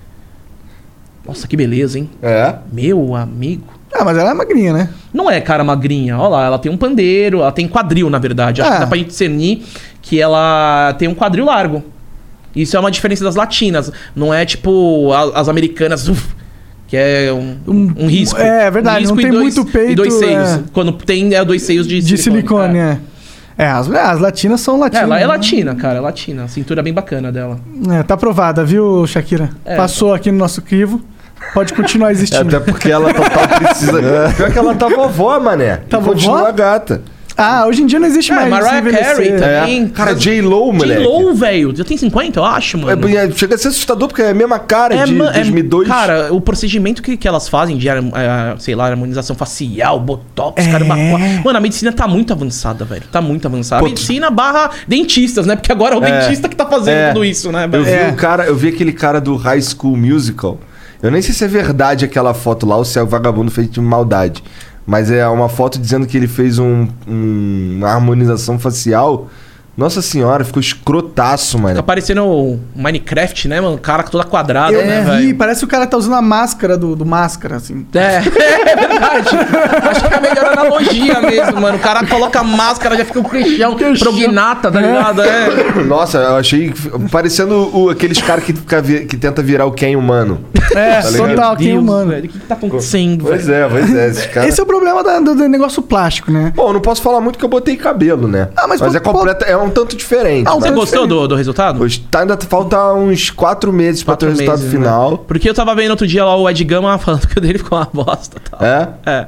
Nossa, 1.26 1.48
que 1.48 1.56
beleza, 1.56 1.98
hein? 1.98 2.08
É. 2.22 2.54
Meu 2.72 3.14
amigo. 3.14 3.75
Ah, 3.94 4.04
mas 4.04 4.16
ela 4.18 4.30
é 4.30 4.34
magrinha, 4.34 4.72
né? 4.72 4.90
Não 5.12 5.30
é 5.30 5.40
cara 5.40 5.64
magrinha. 5.64 6.18
Olha 6.18 6.28
lá, 6.28 6.44
ela 6.46 6.58
tem 6.58 6.70
um 6.70 6.76
pandeiro, 6.76 7.40
ela 7.40 7.52
tem 7.52 7.66
quadril, 7.68 8.10
na 8.10 8.18
verdade. 8.18 8.60
Acho 8.60 8.70
Ah. 8.70 8.74
que 8.74 8.80
dá 8.80 8.86
pra 8.86 8.98
gente 8.98 9.08
discernir 9.08 9.62
que 10.02 10.20
ela 10.20 10.94
tem 10.98 11.08
um 11.08 11.14
quadril 11.14 11.44
largo. 11.46 11.82
Isso 12.54 12.76
é 12.76 12.80
uma 12.80 12.90
diferença 12.90 13.24
das 13.24 13.36
latinas. 13.36 13.90
Não 14.14 14.32
é 14.32 14.44
tipo 14.44 15.10
as 15.34 15.48
americanas, 15.48 16.08
uf, 16.08 16.34
que 16.88 16.96
é 16.96 17.30
um, 17.32 17.56
um, 17.66 18.06
risco. 18.06 18.40
é, 18.40 18.66
é 18.66 18.70
verdade, 18.70 18.98
Um 18.98 19.00
risco 19.00 19.14
não 19.16 19.22
tem 19.22 19.30
dois- 19.32 19.56
muito 19.56 19.70
peito, 19.72 19.92
E 19.92 19.94
dois 19.94 20.14
seios. 20.14 20.48
é. 20.50 20.60
Quando 20.72 20.92
tem, 20.92 21.34
é 21.34 21.44
dois 21.44 21.62
seios 21.62 21.86
de, 21.86 22.00
De 22.00 22.16
silicone, 22.18 22.78
é. 22.78 22.98
É, 23.58 23.66
as, 23.68 23.90
é, 23.90 23.98
as 24.00 24.20
latinas 24.20 24.60
são 24.60 24.76
É, 24.76 24.80
latinas. 24.80 25.02
ela 25.04 25.18
é 25.20 25.26
latina, 25.26 25.74
cara, 25.74 25.96
é 25.98 26.00
latina. 26.00 26.44
A 26.44 26.48
cintura 26.48 26.80
é 26.80 26.82
bem 26.82 26.92
bacana 26.92 27.32
dela. 27.32 27.58
É, 27.90 28.02
tá 28.02 28.12
aprovada, 28.14 28.62
viu, 28.64 29.06
Shakira? 29.06 29.48
É. 29.64 29.76
Passou 29.76 30.12
aqui 30.12 30.30
no 30.30 30.36
nosso 30.38 30.60
crivo. 30.60 31.00
Pode 31.54 31.72
continuar 31.74 32.10
existindo. 32.12 32.56
Até 32.56 32.60
porque 32.70 32.90
ela 32.90 33.12
total 33.12 33.48
precisa. 33.58 34.32
Pior 34.36 34.50
que 34.52 34.58
ela 34.58 34.74
tá 34.74 34.88
vovó, 34.88 35.38
mané. 35.40 35.76
Tá 35.88 35.98
vovó? 35.98 36.12
Continua 36.12 36.50
gata. 36.52 37.02
Ah, 37.38 37.66
hoje 37.66 37.82
em 37.82 37.86
dia 37.86 37.98
não 37.98 38.06
existe 38.06 38.32
É, 38.32 38.34
mais. 38.34 38.48
Mariah. 38.48 38.90
Carey 38.98 39.32
também. 39.32 39.84
É. 39.84 39.88
Cara, 39.88 40.14
J-Lo, 40.14 40.72
moleque. 40.72 41.02
J-Lo, 41.02 41.34
velho. 41.34 41.76
Já 41.76 41.84
tem 41.84 41.94
50, 41.94 42.38
eu 42.40 42.44
acho, 42.46 42.78
mano. 42.78 43.06
É, 43.06 43.14
é, 43.26 43.30
chega 43.30 43.56
a 43.56 43.58
ser 43.58 43.68
assustador 43.68 44.08
porque 44.08 44.22
é 44.22 44.30
a 44.30 44.34
mesma 44.34 44.58
cara 44.58 45.04
de 45.04 45.14
ma- 45.14 45.30
2002. 45.32 45.86
cara, 45.86 46.32
o 46.32 46.40
procedimento 46.40 47.02
que, 47.02 47.14
que 47.14 47.28
elas 47.28 47.46
fazem 47.46 47.76
de, 47.76 47.90
é, 47.90 47.94
sei 48.58 48.74
lá, 48.74 48.86
harmonização 48.86 49.36
facial, 49.36 50.00
botox, 50.00 50.66
É. 50.66 50.70
caramba. 50.72 50.96
Mano, 51.44 51.58
a 51.58 51.60
medicina 51.60 51.92
tá 51.92 52.08
muito 52.08 52.32
avançada, 52.32 52.86
velho. 52.86 53.02
Tá 53.12 53.20
muito 53.20 53.46
avançada. 53.46 53.82
Pô, 53.82 53.88
medicina 53.90 54.30
barra 54.30 54.70
dentistas, 54.88 55.44
né? 55.44 55.56
Porque 55.56 55.70
agora 55.70 55.94
é 55.94 55.98
o 55.98 56.04
É. 56.04 56.20
dentista 56.20 56.48
que 56.48 56.56
tá 56.56 56.64
fazendo 56.64 56.94
É. 56.96 57.08
tudo 57.12 57.22
isso, 57.22 57.52
né, 57.52 57.68
Eu 57.70 57.84
vi 57.84 57.90
É. 57.90 58.08
um 58.10 58.16
cara, 58.16 58.46
eu 58.46 58.56
vi 58.56 58.68
aquele 58.68 58.94
cara 58.94 59.20
do 59.20 59.36
High 59.36 59.60
School 59.60 59.94
Musical. 59.94 60.58
Eu 61.02 61.10
nem 61.10 61.20
sei 61.22 61.34
se 61.34 61.44
é 61.44 61.48
verdade 61.48 62.04
aquela 62.04 62.32
foto 62.34 62.66
lá 62.66 62.76
ou 62.76 62.84
se 62.84 62.98
é 62.98 63.02
o 63.02 63.06
vagabundo 63.06 63.50
feito 63.50 63.72
de 63.72 63.80
maldade. 63.80 64.42
Mas 64.86 65.10
é 65.10 65.26
uma 65.28 65.48
foto 65.48 65.78
dizendo 65.78 66.06
que 66.06 66.16
ele 66.16 66.28
fez 66.28 66.58
um, 66.58 66.88
um- 67.06 67.74
uma 67.78 67.88
harmonização 67.88 68.58
facial. 68.58 69.28
Nossa 69.76 70.00
senhora, 70.00 70.42
ficou 70.42 70.58
escrotaço, 70.60 71.58
mano. 71.58 71.76
Tá 71.76 71.82
parecendo 71.82 72.24
o 72.24 72.58
Minecraft, 72.74 73.46
né, 73.46 73.60
mano? 73.60 73.76
Cara 73.76 74.02
toda 74.04 74.24
quadrada, 74.24 74.72
Eu 74.72 74.86
né, 74.86 75.02
vi, 75.02 75.10
velho? 75.26 75.36
parece 75.36 75.60
que 75.60 75.66
o 75.66 75.68
cara 75.68 75.86
tá 75.86 75.98
usando 75.98 76.14
a 76.14 76.22
máscara 76.22 76.78
do, 76.78 76.96
do 76.96 77.04
máscara, 77.04 77.56
assim. 77.56 77.86
É, 77.94 78.16
é 78.70 78.76
verdade. 78.76 79.28
Acho 79.90 80.08
que 80.08 80.14
é 80.14 80.16
a 80.16 80.20
melhor 80.20 80.44
analogia 80.46 81.20
mesmo, 81.20 81.60
mano. 81.60 81.76
O 81.76 81.80
cara 81.80 82.06
coloca 82.06 82.40
a 82.40 82.42
máscara, 82.44 82.96
já 82.96 83.04
fica 83.04 83.20
o 83.20 83.24
queixão 83.28 83.76
prognata, 83.98 84.70
tá 84.72 84.80
ligado? 84.80 85.22
É. 85.22 85.82
Nossa, 85.86 86.18
eu 86.18 86.36
achei 86.36 86.72
parecendo 87.12 87.70
o- 87.76 87.90
aqueles 87.90 88.20
caras 88.22 88.44
que, 88.44 88.54
fica 88.54 88.80
que 88.82 89.16
tenta 89.16 89.42
virar 89.42 89.66
o 89.66 89.72
Ken 89.72 89.94
humano. 89.94 90.40
É, 90.74 91.00
Tá 91.02 91.12
total, 91.12 91.52
é 91.52 91.56
Deus, 91.56 91.82
humano. 91.82 92.10
velho. 92.10 92.24
O 92.24 92.28
que, 92.28 92.38
que 92.38 92.46
tá 92.46 92.54
acontecendo, 92.54 93.24
Pois 93.26 93.46
velho? 93.46 93.64
é, 93.64 93.68
pois 93.68 93.94
é. 93.94 94.08
Esses 94.08 94.26
caras... 94.26 94.48
Esse 94.48 94.60
é 94.60 94.62
o 94.62 94.66
problema 94.66 95.04
da- 95.04 95.20
do, 95.20 95.34
do 95.34 95.48
negócio 95.48 95.82
plástico, 95.82 96.30
né? 96.32 96.52
Bom, 96.56 96.72
não 96.72 96.80
posso 96.80 97.02
falar 97.02 97.20
muito 97.20 97.38
que 97.38 97.44
eu 97.44 97.48
botei 97.48 97.76
cabelo, 97.76 98.26
né? 98.26 98.48
Ah, 98.56 98.66
mas 98.66 98.80
mas 98.80 98.90
pô- 98.92 98.96
é 98.96 99.00
completa, 99.00 99.44
é 99.44 99.56
um 99.56 99.65
tanto 99.70 99.96
diferente. 99.96 100.46
Ah. 100.48 100.54
Você 100.54 100.70
gostou 100.70 101.06
do, 101.06 101.26
do 101.28 101.34
resultado? 101.34 101.82
Hoje 101.82 102.00
tá, 102.10 102.20
ainda 102.20 102.36
falta 102.36 102.92
uns 102.94 103.30
quatro 103.30 103.72
meses 103.72 104.02
pra 104.02 104.16
ter 104.16 104.26
o 104.26 104.28
Quatro 104.30 104.40
resultado 104.42 104.58
meses, 104.64 104.72
né? 104.74 104.78
final. 104.86 105.18
Porque 105.18 105.48
eu 105.48 105.54
tava 105.54 105.74
vendo 105.74 105.90
outro 105.90 106.06
dia 106.06 106.24
lá 106.24 106.36
o 106.36 106.48
Ed 106.48 106.62
Gama 106.64 106.96
falando 106.98 107.26
que 107.28 107.38
o 107.38 107.40
dele 107.40 107.58
ficou 107.58 107.78
uma 107.78 107.88
bosta 107.92 108.36
e 108.44 108.50
tal. 108.50 108.60
É? 108.62 108.88
É. 109.06 109.26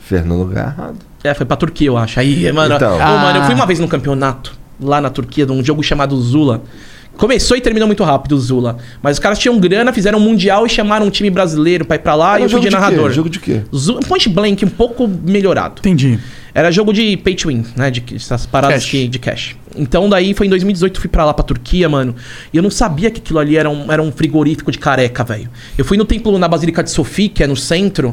Fez 0.00 0.24
no 0.24 0.38
lugar 0.38 0.74
errado. 0.78 0.96
É, 1.24 1.34
foi 1.34 1.44
pra 1.44 1.56
Turquia, 1.56 1.88
eu 1.88 1.96
acho. 1.98 2.18
Aí, 2.20 2.50
mano. 2.52 2.74
Então. 2.76 2.96
Ô, 2.96 3.00
Ah. 3.02 3.18
mano, 3.18 3.38
eu 3.40 3.44
fui 3.44 3.54
uma 3.54 3.66
vez 3.66 3.78
num 3.78 3.88
campeonato 3.88 4.52
lá 4.80 5.00
na 5.00 5.10
Turquia, 5.10 5.44
de 5.44 5.52
um 5.52 5.64
jogo 5.64 5.82
chamado 5.82 6.16
Zula. 6.20 6.62
Começou 7.16 7.56
e 7.56 7.60
terminou 7.60 7.88
muito 7.88 8.04
rápido 8.04 8.32
o 8.36 8.38
Zula. 8.38 8.76
Mas 9.02 9.16
os 9.16 9.18
caras 9.18 9.40
tinham 9.40 9.58
grana, 9.58 9.92
fizeram 9.92 10.18
um 10.20 10.22
mundial 10.22 10.64
e 10.64 10.68
chamaram 10.68 11.04
um 11.06 11.10
time 11.10 11.28
brasileiro 11.28 11.84
pra 11.84 11.96
ir 11.96 11.98
pra 11.98 12.14
lá 12.14 12.34
Era 12.34 12.40
e 12.40 12.42
eu 12.44 12.48
fui 12.48 12.60
de 12.60 12.68
de 12.68 12.74
quê? 12.76 12.80
narrador. 12.80 13.10
Jogo 13.10 13.28
de 13.28 13.40
quê? 13.40 13.62
Zu- 13.74 13.98
Point 14.06 14.28
Blank, 14.28 14.64
um 14.64 14.68
pouco 14.68 15.08
melhorado. 15.08 15.80
Entendi. 15.80 16.16
Era 16.54 16.70
jogo 16.70 16.92
de 16.92 17.16
pay 17.16 17.34
to 17.34 17.48
win, 17.48 17.64
né? 17.76 17.90
De 17.90 18.02
essas 18.14 18.46
paradas 18.46 18.82
Cash. 18.82 18.90
que- 18.90 19.08
de 19.08 19.18
cash. 19.18 19.56
Então 19.76 20.08
daí 20.08 20.34
foi 20.34 20.46
em 20.46 20.50
2018 20.50 21.00
fui 21.00 21.08
pra 21.08 21.24
lá 21.24 21.32
pra 21.34 21.44
Turquia, 21.44 21.88
mano. 21.88 22.14
E 22.52 22.56
eu 22.56 22.62
não 22.62 22.70
sabia 22.70 23.10
que 23.10 23.20
aquilo 23.20 23.38
ali 23.38 23.56
era 23.56 23.68
um, 23.70 23.90
era 23.92 24.02
um 24.02 24.10
frigorífico 24.10 24.72
de 24.72 24.78
careca, 24.78 25.22
velho. 25.24 25.48
Eu 25.76 25.84
fui 25.84 25.96
no 25.96 26.04
templo 26.04 26.36
na 26.38 26.48
Basílica 26.48 26.82
de 26.82 26.90
Sofia, 26.90 27.28
que 27.28 27.42
é 27.42 27.46
no 27.46 27.56
centro. 27.56 28.12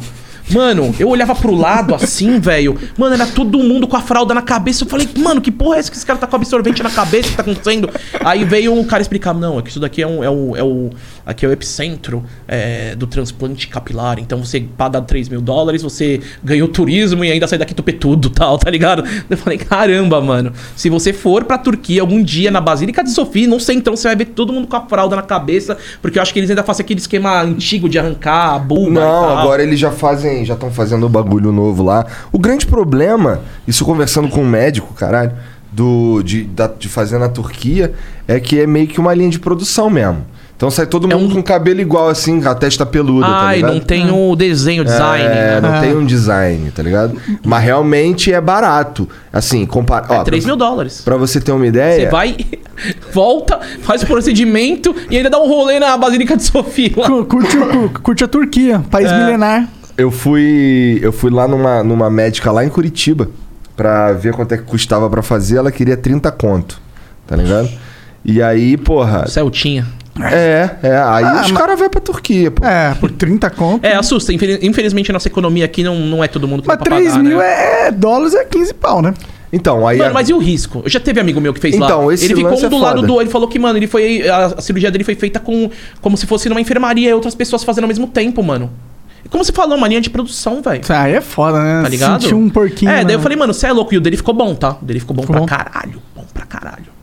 Mano, 0.51 0.93
eu 0.99 1.09
olhava 1.09 1.33
pro 1.33 1.53
lado 1.53 1.95
assim, 1.95 2.39
velho. 2.39 2.77
Mano, 2.97 3.15
era 3.15 3.25
todo 3.25 3.59
mundo 3.59 3.87
com 3.87 3.97
a 3.97 4.01
fralda 4.01 4.33
na 4.33 4.41
cabeça. 4.41 4.83
Eu 4.83 4.87
falei, 4.87 5.07
mano, 5.17 5.41
que 5.41 5.51
porra 5.51 5.77
é 5.77 5.79
essa 5.79 5.89
que 5.89 5.97
esse 5.97 6.05
cara 6.05 6.19
tá 6.19 6.27
com 6.27 6.35
absorvente 6.35 6.83
na 6.83 6.89
cabeça? 6.89 7.27
O 7.27 7.31
que 7.31 7.37
tá 7.37 7.41
acontecendo? 7.41 7.89
Aí 8.23 8.43
veio 8.43 8.79
o 8.79 8.85
cara 8.85 9.01
explicar: 9.01 9.33
não, 9.33 9.59
é 9.59 9.61
que 9.61 9.69
isso 9.69 9.79
daqui 9.79 10.01
é, 10.01 10.07
um, 10.07 10.23
é, 10.23 10.29
o, 10.29 10.55
é 10.55 10.63
o. 10.63 10.89
Aqui 11.25 11.45
é 11.45 11.49
o 11.49 11.51
epicentro 11.51 12.23
é, 12.47 12.95
do 12.95 13.07
transplante 13.07 13.67
capilar. 13.67 14.19
Então 14.19 14.43
você 14.43 14.59
paga 14.77 15.01
3 15.01 15.29
mil 15.29 15.41
dólares, 15.41 15.81
você 15.81 16.21
ganhou 16.43 16.67
turismo 16.67 17.25
e 17.25 17.31
ainda 17.31 17.47
sai 17.47 17.57
daqui 17.57 17.73
tupetudo 17.73 18.29
tal, 18.29 18.57
tá 18.57 18.69
ligado? 18.69 19.03
Eu 19.29 19.37
falei, 19.37 19.57
caramba, 19.57 20.21
mano. 20.21 20.53
Se 20.75 20.89
você 20.89 21.11
for 21.11 21.43
pra 21.43 21.57
Turquia 21.57 22.01
algum 22.01 22.21
dia 22.21 22.51
na 22.51 22.61
Basílica 22.61 23.03
de 23.03 23.11
Sofia, 23.11 23.47
não 23.47 23.59
sei 23.59 23.77
então, 23.77 23.95
você 23.95 24.07
vai 24.07 24.15
ver 24.15 24.25
todo 24.25 24.53
mundo 24.53 24.67
com 24.67 24.75
a 24.75 24.81
fralda 24.81 25.15
na 25.15 25.21
cabeça. 25.21 25.77
Porque 26.01 26.17
eu 26.17 26.21
acho 26.21 26.31
que 26.31 26.39
eles 26.39 26.49
ainda 26.49 26.63
fazem 26.63 26.83
aquele 26.83 26.99
esquema 26.99 27.41
antigo 27.41 27.89
de 27.89 27.97
arrancar 27.97 28.55
a 28.55 28.59
bulba. 28.59 28.89
e 28.89 28.93
Não, 28.93 29.37
agora 29.37 29.63
eles 29.63 29.79
já 29.79 29.91
fazem, 29.91 30.34
já 30.43 30.55
estão 30.55 30.71
fazendo 30.71 31.05
o 31.05 31.09
bagulho 31.09 31.51
novo 31.51 31.83
lá. 31.83 32.05
O 32.31 32.39
grande 32.39 32.65
problema, 32.65 33.39
isso 33.67 33.85
conversando 33.85 34.27
com 34.27 34.41
um 34.41 34.49
médico, 34.49 34.93
caralho, 34.95 35.31
do, 35.71 36.21
de, 36.23 36.43
da- 36.43 36.67
de 36.67 36.89
fazer 36.89 37.19
na 37.19 37.29
Turquia, 37.29 37.93
é 38.27 38.39
que 38.39 38.59
é 38.59 38.65
meio 38.67 38.87
que 38.87 38.99
uma 38.99 39.13
linha 39.13 39.29
de 39.29 39.39
produção 39.39 39.89
mesmo. 39.89 40.25
Então 40.57 40.71
sai 40.71 40.85
todo 40.85 41.05
mundo 41.05 41.35
com 41.35 41.43
cabelo 41.43 41.81
igual 41.81 42.07
assim, 42.07 42.41
a 42.45 42.55
testa 42.55 42.85
peluda, 42.85 43.25
tá 43.27 43.39
Ai, 43.47 43.57
ligado? 43.57 43.73
não 43.73 43.79
tem 43.81 44.09
o 44.09 44.33
desenho, 44.37 44.83
o 44.83 44.85
design. 44.85 45.25
É, 45.25 45.59
não 45.59 45.73
Ah. 45.73 45.81
tem 45.81 45.93
um 45.97 46.05
design, 46.05 46.71
tá 46.71 46.81
ligado? 46.81 47.19
Mas 47.43 47.61
realmente 47.61 48.31
é 48.31 48.39
barato. 48.39 49.05
Assim, 49.33 49.65
compara... 49.65 50.05
ó, 50.07 50.23
3 50.23 50.43
pra- 50.45 50.47
mil 50.49 50.55
dólares. 50.55 51.01
Pra 51.03 51.17
você 51.17 51.41
ter 51.41 51.51
uma 51.51 51.67
ideia... 51.67 52.05
Você 52.05 52.09
vai, 52.09 52.37
volta, 53.13 53.59
faz 53.81 54.03
o 54.03 54.05
procedimento 54.07 54.95
e 55.11 55.17
ainda 55.17 55.29
dá 55.29 55.39
um 55.41 55.47
rolê 55.49 55.77
na 55.77 55.97
Basílica 55.97 56.37
de 56.37 56.43
Sofia. 56.43 56.89
Curte, 57.27 57.57
curte 58.01 58.23
a 58.23 58.27
Turquia, 58.29 58.81
país 58.89 59.11
É. 59.11 59.17
milenar. 59.19 59.67
Eu 59.97 60.11
fui, 60.11 60.99
eu 61.01 61.11
fui 61.13 61.31
lá 61.31 61.47
numa, 61.47 61.83
numa 61.83 62.09
médica 62.09 62.51
lá 62.51 62.65
em 62.65 62.69
Curitiba 62.69 63.29
pra 63.75 64.11
ver 64.13 64.33
quanto 64.33 64.53
é 64.53 64.57
que 64.57 64.63
custava 64.63 65.09
pra 65.09 65.21
fazer. 65.21 65.57
Ela 65.57 65.71
queria 65.71 65.95
30 65.95 66.29
conto, 66.31 66.81
tá 67.25 67.35
ligado? 67.35 67.69
E 68.23 68.41
aí, 68.41 68.75
porra. 68.75 69.27
Celtinha. 69.27 69.85
É, 70.21 70.69
é. 70.81 70.89
Aí 70.97 71.23
Ah, 71.25 71.41
os 71.43 71.51
mas- 71.51 71.57
caras 71.59 71.77
vão 71.79 71.89
pra 71.89 71.99
Turquia, 72.01 72.49
pô. 72.49 72.65
É, 72.65 72.93
por 72.95 73.11
30 73.11 73.49
conto. 73.49 73.85
É, 73.85 73.95
assusta. 73.95 74.31
Infeliz- 74.33 74.59
Infelizmente, 74.63 75.11
a 75.11 75.13
nossa 75.13 75.27
economia 75.27 75.65
aqui 75.65 75.83
não, 75.83 75.95
não 75.99 76.23
é 76.23 76.27
todo 76.27 76.47
mundo 76.47 76.61
que 76.61 76.67
Mas 76.67 76.77
dá 76.77 76.83
pra 76.85 76.95
3 76.95 77.11
pagar, 77.11 77.23
mil 77.23 77.37
né? 77.37 77.45
é, 77.45 77.87
é 77.87 77.91
dólares, 77.91 78.33
é 78.33 78.43
15 78.45 78.73
pau, 78.73 79.01
né? 79.01 79.13
Então, 79.51 79.87
aí. 79.87 79.97
Mano, 79.97 80.11
a- 80.11 80.13
mas 80.13 80.27
e 80.29 80.33
o 80.33 80.37
risco? 80.37 80.81
Eu 80.83 80.89
já 80.89 80.99
teve 80.99 81.19
amigo 81.19 81.39
meu 81.39 81.53
que 81.53 81.59
fez 81.59 81.75
Então, 81.75 82.07
lá. 82.07 82.13
esse 82.13 82.25
ele 82.25 82.35
ficou 82.35 82.51
lance 82.51 82.63
um 82.63 82.67
é 82.67 82.69
do 82.69 82.77
lado 82.77 82.95
foda. 82.97 83.07
do. 83.07 83.21
Ele 83.21 83.29
falou 83.29 83.47
que, 83.47 83.59
mano, 83.59 83.77
ele 83.77 83.87
foi. 83.87 84.27
A, 84.27 84.45
a 84.57 84.61
cirurgia 84.61 84.89
dele 84.91 85.03
foi 85.03 85.15
feita 85.15 85.39
com. 85.39 85.69
Como 86.01 86.17
se 86.17 86.25
fosse 86.25 86.49
numa 86.49 86.59
enfermaria 86.61 87.09
e 87.09 87.13
outras 87.13 87.35
pessoas 87.35 87.63
fazendo 87.63 87.83
ao 87.83 87.87
mesmo 87.89 88.07
tempo, 88.07 88.41
mano. 88.41 88.69
Como 89.29 89.43
você 89.43 89.51
falou, 89.51 89.77
uma 89.77 89.87
linha 89.87 90.01
de 90.01 90.09
produção, 90.09 90.61
velho. 90.61 90.81
Aí 90.89 91.13
é 91.13 91.21
foda, 91.21 91.61
né? 91.61 91.81
Tá 91.83 91.89
ligado? 91.89 92.21
Sentir 92.21 92.33
um 92.35 92.49
porquinho. 92.49 92.91
É, 92.91 92.95
daí 92.97 93.05
né? 93.05 93.13
eu 93.15 93.19
falei, 93.19 93.37
mano, 93.37 93.53
você 93.53 93.67
é 93.67 93.71
louco. 93.73 93.93
E 93.93 93.97
o 93.97 94.01
dele 94.01 94.17
ficou 94.17 94.33
bom, 94.33 94.53
tá? 94.55 94.77
O 94.81 94.85
dele 94.85 94.99
ficou 94.99 95.15
bom 95.15 95.23
Ficou 95.23 95.45
pra 95.45 95.57
bom. 95.57 95.63
caralho. 95.63 96.01
Bom 96.15 96.25
pra 96.33 96.45
caralho. 96.45 96.95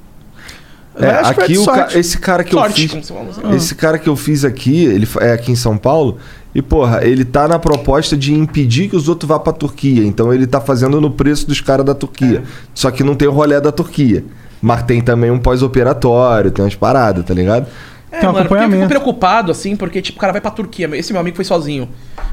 É, 0.94 1.22
que 1.34 1.40
aqui 1.40 1.58
o 1.58 1.64
ca- 1.64 1.88
esse 1.94 2.18
cara 2.18 2.44
que 2.44 2.52
Sorte, 2.52 2.82
eu 2.84 2.88
fiz. 3.00 3.10
assim. 3.10 3.56
Esse 3.56 3.74
cara 3.74 3.98
que 3.98 4.08
eu 4.08 4.14
fiz 4.14 4.44
aqui, 4.44 4.84
ele 4.84 5.08
é 5.20 5.32
aqui 5.32 5.50
em 5.50 5.56
São 5.56 5.76
Paulo. 5.78 6.18
E, 6.54 6.60
porra, 6.60 7.02
ele 7.02 7.24
tá 7.24 7.48
na 7.48 7.58
proposta 7.58 8.14
de 8.14 8.34
impedir 8.34 8.88
que 8.90 8.96
os 8.96 9.08
outros 9.08 9.26
vá 9.26 9.38
pra 9.38 9.54
Turquia. 9.54 10.04
Então 10.04 10.32
ele 10.34 10.46
tá 10.46 10.60
fazendo 10.60 11.00
no 11.00 11.10
preço 11.10 11.46
dos 11.46 11.62
caras 11.62 11.84
da 11.86 11.94
Turquia. 11.94 12.42
Só 12.74 12.90
que 12.90 13.02
não 13.02 13.14
tem 13.14 13.26
o 13.26 13.32
rolê 13.32 13.58
da 13.58 13.72
Turquia. 13.72 14.22
Mas 14.60 14.82
tem 14.82 15.00
também 15.00 15.30
um 15.30 15.38
pós-operatório, 15.38 16.50
tem 16.50 16.62
umas 16.62 16.74
paradas, 16.74 17.24
tá 17.24 17.32
ligado? 17.32 17.66
É, 18.12 18.20
Tem 18.20 18.28
um 18.28 18.32
mano, 18.32 18.44
porque 18.46 18.54
eu 18.62 18.68
fico 18.68 18.74
acompanhamento. 18.76 18.88
preocupado, 18.88 19.50
assim, 19.50 19.74
porque, 19.74 20.02
tipo, 20.02 20.18
o 20.18 20.20
cara 20.20 20.32
vai 20.32 20.40
pra 20.40 20.50
Turquia. 20.50 20.88
Esse 20.92 21.12
meu 21.12 21.20
amigo 21.20 21.34
foi 21.34 21.46
sozinho. 21.46 21.88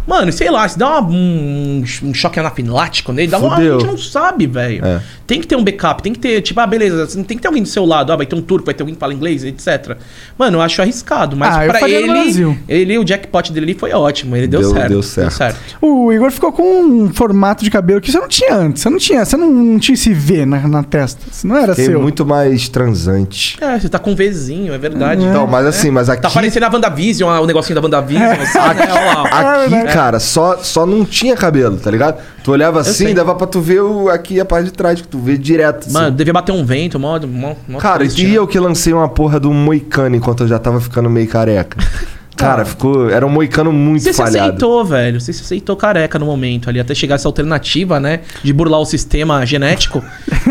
Mano, 0.05 0.31
sei 0.31 0.49
lá, 0.51 0.67
se 0.67 0.77
dá 0.77 0.99
uma- 0.99 1.09
um, 1.09 1.83
um 2.03 2.13
choque 2.13 2.39
anafilático 2.39 3.13
nele, 3.13 3.29
dá 3.31 3.37
uma, 3.37 3.55
a 3.55 3.61
gente 3.63 3.85
não 3.85 3.97
sabe, 3.97 4.45
velho. 4.47 4.83
É. 4.85 5.01
Tem 5.25 5.39
que 5.39 5.47
ter 5.47 5.55
um 5.55 5.63
backup, 5.63 6.01
tem 6.01 6.11
que 6.11 6.19
ter, 6.19 6.41
tipo, 6.41 6.59
ah, 6.59 6.65
beleza, 6.67 7.03
assim, 7.03 7.23
tem 7.23 7.37
que 7.37 7.41
ter 7.41 7.47
alguém 7.47 7.61
do 7.63 7.69
seu 7.69 7.85
lado, 7.85 8.11
ah, 8.11 8.15
vai 8.15 8.25
ter 8.25 8.35
um 8.35 8.41
turco, 8.41 8.65
vai 8.65 8.73
ter 8.73 8.81
alguém 8.81 8.95
que 8.95 8.99
fala 8.99 9.13
inglês, 9.13 9.43
etc. 9.45 9.97
Mano, 10.37 10.57
eu 10.57 10.61
acho 10.61 10.81
arriscado, 10.81 11.37
mas 11.37 11.55
Ah, 11.55 11.65
pra 11.79 11.87
ele, 11.89 12.07
Brasil. 12.11 12.57
ele, 12.67 12.97
o 12.97 13.03
jackpot 13.05 13.53
dele 13.53 13.67
ali 13.67 13.73
foi 13.79 13.91
ótimo, 13.93 14.35
ele 14.35 14.47
deu, 14.47 14.61
Deu- 14.61 14.73
certo. 14.73 14.89
deu 14.89 15.01
certo. 15.03 15.59
O 15.81 16.11
Igor 16.11 16.31
ficou 16.31 16.51
com 16.51 16.63
um 16.63 17.13
formato 17.13 17.63
de 17.63 17.69
cabelo 17.69 18.01
que 18.01 18.11
você 18.11 18.19
não 18.19 18.27
tinha 18.27 18.53
antes. 18.55 18.81
Você 18.81 18.89
não 18.89 18.97
tinha, 18.97 19.23
você 19.23 19.37
não, 19.37 19.49
não 19.51 19.79
tinha 19.79 19.93
esse 19.93 20.11
V 20.13 20.45
na, 20.45 20.67
na 20.67 20.83
testa. 20.83 21.21
Isso 21.31 21.45
não 21.47 21.55
era 21.55 21.73
Fiquei 21.75 21.85
seu. 21.91 22.01
muito 22.01 22.25
mais 22.25 22.67
transante. 22.67 23.57
É, 23.61 23.79
você 23.79 23.87
tá 23.87 23.99
com 23.99 24.11
um 24.11 24.15
Vzinho, 24.15 24.73
é 24.73 24.77
verdade. 24.77 25.23
Então, 25.23 25.45
mas 25.45 25.67
assim, 25.69 25.91
mas 25.91 26.09
aqui. 26.09 26.21
Tá 26.21 26.29
parecendo 26.29 26.65
a 26.65 26.69
WandaVision, 26.69 27.41
o 27.41 27.45
negocinho 27.45 27.75
da 27.75 27.81
WandaVision, 27.81 28.31
assim, 28.31 28.57
né? 28.57 28.87
Olha 28.91 29.13
lá. 29.13 29.29
É 29.29 29.61
Aqui, 29.63 29.69
verdade. 29.69 29.93
cara, 29.93 30.19
só, 30.19 30.57
só 30.57 30.85
não 30.85 31.05
tinha 31.05 31.35
cabelo, 31.35 31.77
tá 31.77 31.89
ligado? 31.89 32.17
Tu 32.43 32.51
olhava 32.51 32.81
assim, 32.81 33.05
sei. 33.05 33.13
dava 33.13 33.35
pra 33.35 33.47
tu 33.47 33.61
ver 33.61 33.81
o, 33.81 34.09
aqui 34.09 34.39
a 34.39 34.45
parte 34.45 34.65
de 34.65 34.71
trás, 34.73 35.01
que 35.01 35.07
tu 35.07 35.19
vê 35.19 35.37
direto. 35.37 35.85
assim. 35.85 35.93
Mano, 35.93 36.11
devia 36.11 36.33
bater 36.33 36.51
um 36.51 36.65
vento, 36.65 36.99
mó, 36.99 37.19
mó, 37.19 37.55
mó 37.67 37.79
Cara, 37.79 38.03
e 38.03 38.07
né? 38.07 38.31
eu 38.31 38.47
que 38.47 38.59
lancei 38.59 38.93
uma 38.93 39.07
porra 39.07 39.39
do 39.39 39.51
moicano 39.53 40.15
enquanto 40.15 40.43
eu 40.43 40.47
já 40.47 40.59
tava 40.59 40.79
ficando 40.81 41.09
meio 41.09 41.27
careca. 41.27 41.77
Cara, 42.39 42.65
ficou. 42.65 43.09
Era 43.09 43.25
um 43.25 43.29
moicano 43.29 43.71
muito 43.71 44.03
Você 44.03 44.11
se 44.13 44.17
falhado. 44.17 44.37
aceitou, 44.47 44.83
velho. 44.85 45.19
Você 45.19 45.33
se 45.33 45.41
aceitou 45.43 45.75
careca 45.75 46.17
no 46.17 46.25
momento 46.25 46.69
ali, 46.69 46.79
até 46.79 46.95
chegar 46.95 47.15
essa 47.15 47.27
alternativa, 47.27 47.99
né? 47.99 48.21
De 48.43 48.51
burlar 48.53 48.79
o 48.79 48.85
sistema 48.85 49.45
genético. 49.45 50.03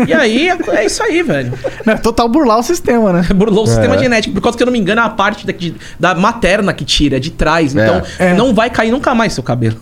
e 0.07 0.13
aí, 0.13 0.49
é 0.49 0.85
isso 0.85 1.01
aí, 1.03 1.21
velho. 1.23 1.53
É 1.85 1.95
total 1.95 2.29
burlar 2.29 2.59
o 2.59 2.63
sistema, 2.63 3.11
né? 3.13 3.27
Burlou 3.35 3.63
o 3.63 3.67
sistema 3.67 3.95
É. 3.95 3.99
genético. 3.99 4.33
Por 4.35 4.41
causa 4.41 4.57
que 4.57 4.63
eu 4.63 4.65
não 4.65 4.73
me 4.73 4.79
engano, 4.79 5.01
é 5.01 5.03
a 5.03 5.09
parte 5.09 5.45
da, 5.45 5.51
de- 5.53 5.75
da 5.99 6.13
materna 6.15 6.71
que 6.73 6.85
tira, 6.85 7.17
é 7.17 7.19
de 7.19 7.31
trás. 7.31 7.75
É. 7.75 7.83
Então, 7.83 8.01
É. 8.19 8.33
não 8.33 8.53
vai 8.53 8.69
cair 8.69 8.91
nunca 8.91 9.13
mais 9.15 9.33
seu 9.33 9.43
cabelo. 9.43 9.77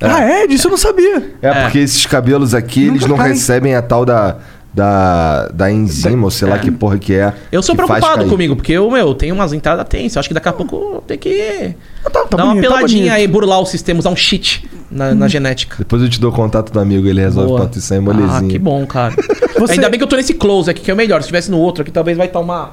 Ah, 0.00 0.20
é? 0.22 0.46
Disso 0.46 0.68
eu 0.68 0.70
não 0.70 0.78
sabia. 0.78 1.32
É, 1.42 1.48
É. 1.48 1.62
porque 1.62 1.78
esses 1.80 2.06
cabelos 2.06 2.54
aqui, 2.54 2.82
eles 2.86 3.00
Nunca 3.02 3.08
não 3.08 3.16
cai. 3.16 3.28
recebem 3.30 3.74
a 3.74 3.82
tal 3.82 4.04
da. 4.04 4.36
Da, 4.72 5.48
da 5.48 5.72
enzima, 5.72 6.24
ou 6.24 6.30
sei 6.30 6.46
lá 6.46 6.58
que 6.58 6.70
porra 6.70 6.98
que 6.98 7.14
é. 7.14 7.32
Eu 7.50 7.62
sou 7.62 7.74
preocupado 7.74 8.26
comigo, 8.26 8.54
porque 8.54 8.72
eu, 8.72 8.88
meu, 8.90 9.14
tenho 9.14 9.34
umas 9.34 9.52
entradas 9.52 9.84
tensas. 9.88 10.14
Eu 10.16 10.20
acho 10.20 10.28
que 10.28 10.34
daqui 10.34 10.48
a 10.48 10.52
pouco 10.52 10.76
eu 10.96 11.00
tenho 11.06 11.18
que 11.18 11.74
Ah, 12.04 12.10
Tá, 12.10 12.20
tá 12.26 12.36
dar 12.36 12.44
uma 12.44 12.52
bonito, 12.54 12.68
tá 12.68 12.74
peladinha 12.76 13.00
bonito. 13.04 13.16
aí, 13.16 13.26
burlar 13.26 13.60
o 13.60 13.66
sistema, 13.66 13.98
usar 13.98 14.10
um 14.10 14.16
cheat 14.16 14.68
na, 14.90 15.14
na 15.14 15.26
genética. 15.26 15.76
Depois 15.78 16.02
eu 16.02 16.08
te 16.08 16.20
dou 16.20 16.30
contato 16.30 16.70
do 16.70 16.78
amigo, 16.78 17.08
ele 17.08 17.20
resolve 17.20 17.48
Boa. 17.48 17.60
pra 17.62 17.68
tu 17.70 17.80
sair 17.80 17.98
molezinho. 18.00 18.30
Ah, 18.46 18.50
que 18.50 18.58
bom, 18.58 18.86
cara. 18.86 19.14
Você- 19.58 19.72
Ainda 19.72 19.88
bem 19.88 19.98
que 19.98 20.04
eu 20.04 20.08
tô 20.08 20.16
nesse 20.16 20.34
close 20.34 20.70
aqui, 20.70 20.82
que 20.82 20.90
é 20.90 20.94
o 20.94 20.96
melhor. 20.96 21.22
Se 21.22 21.26
tivesse 21.28 21.50
no 21.50 21.58
outro 21.58 21.82
aqui, 21.82 21.90
talvez 21.90 22.16
vai 22.16 22.26
estar 22.26 22.38
uma. 22.38 22.72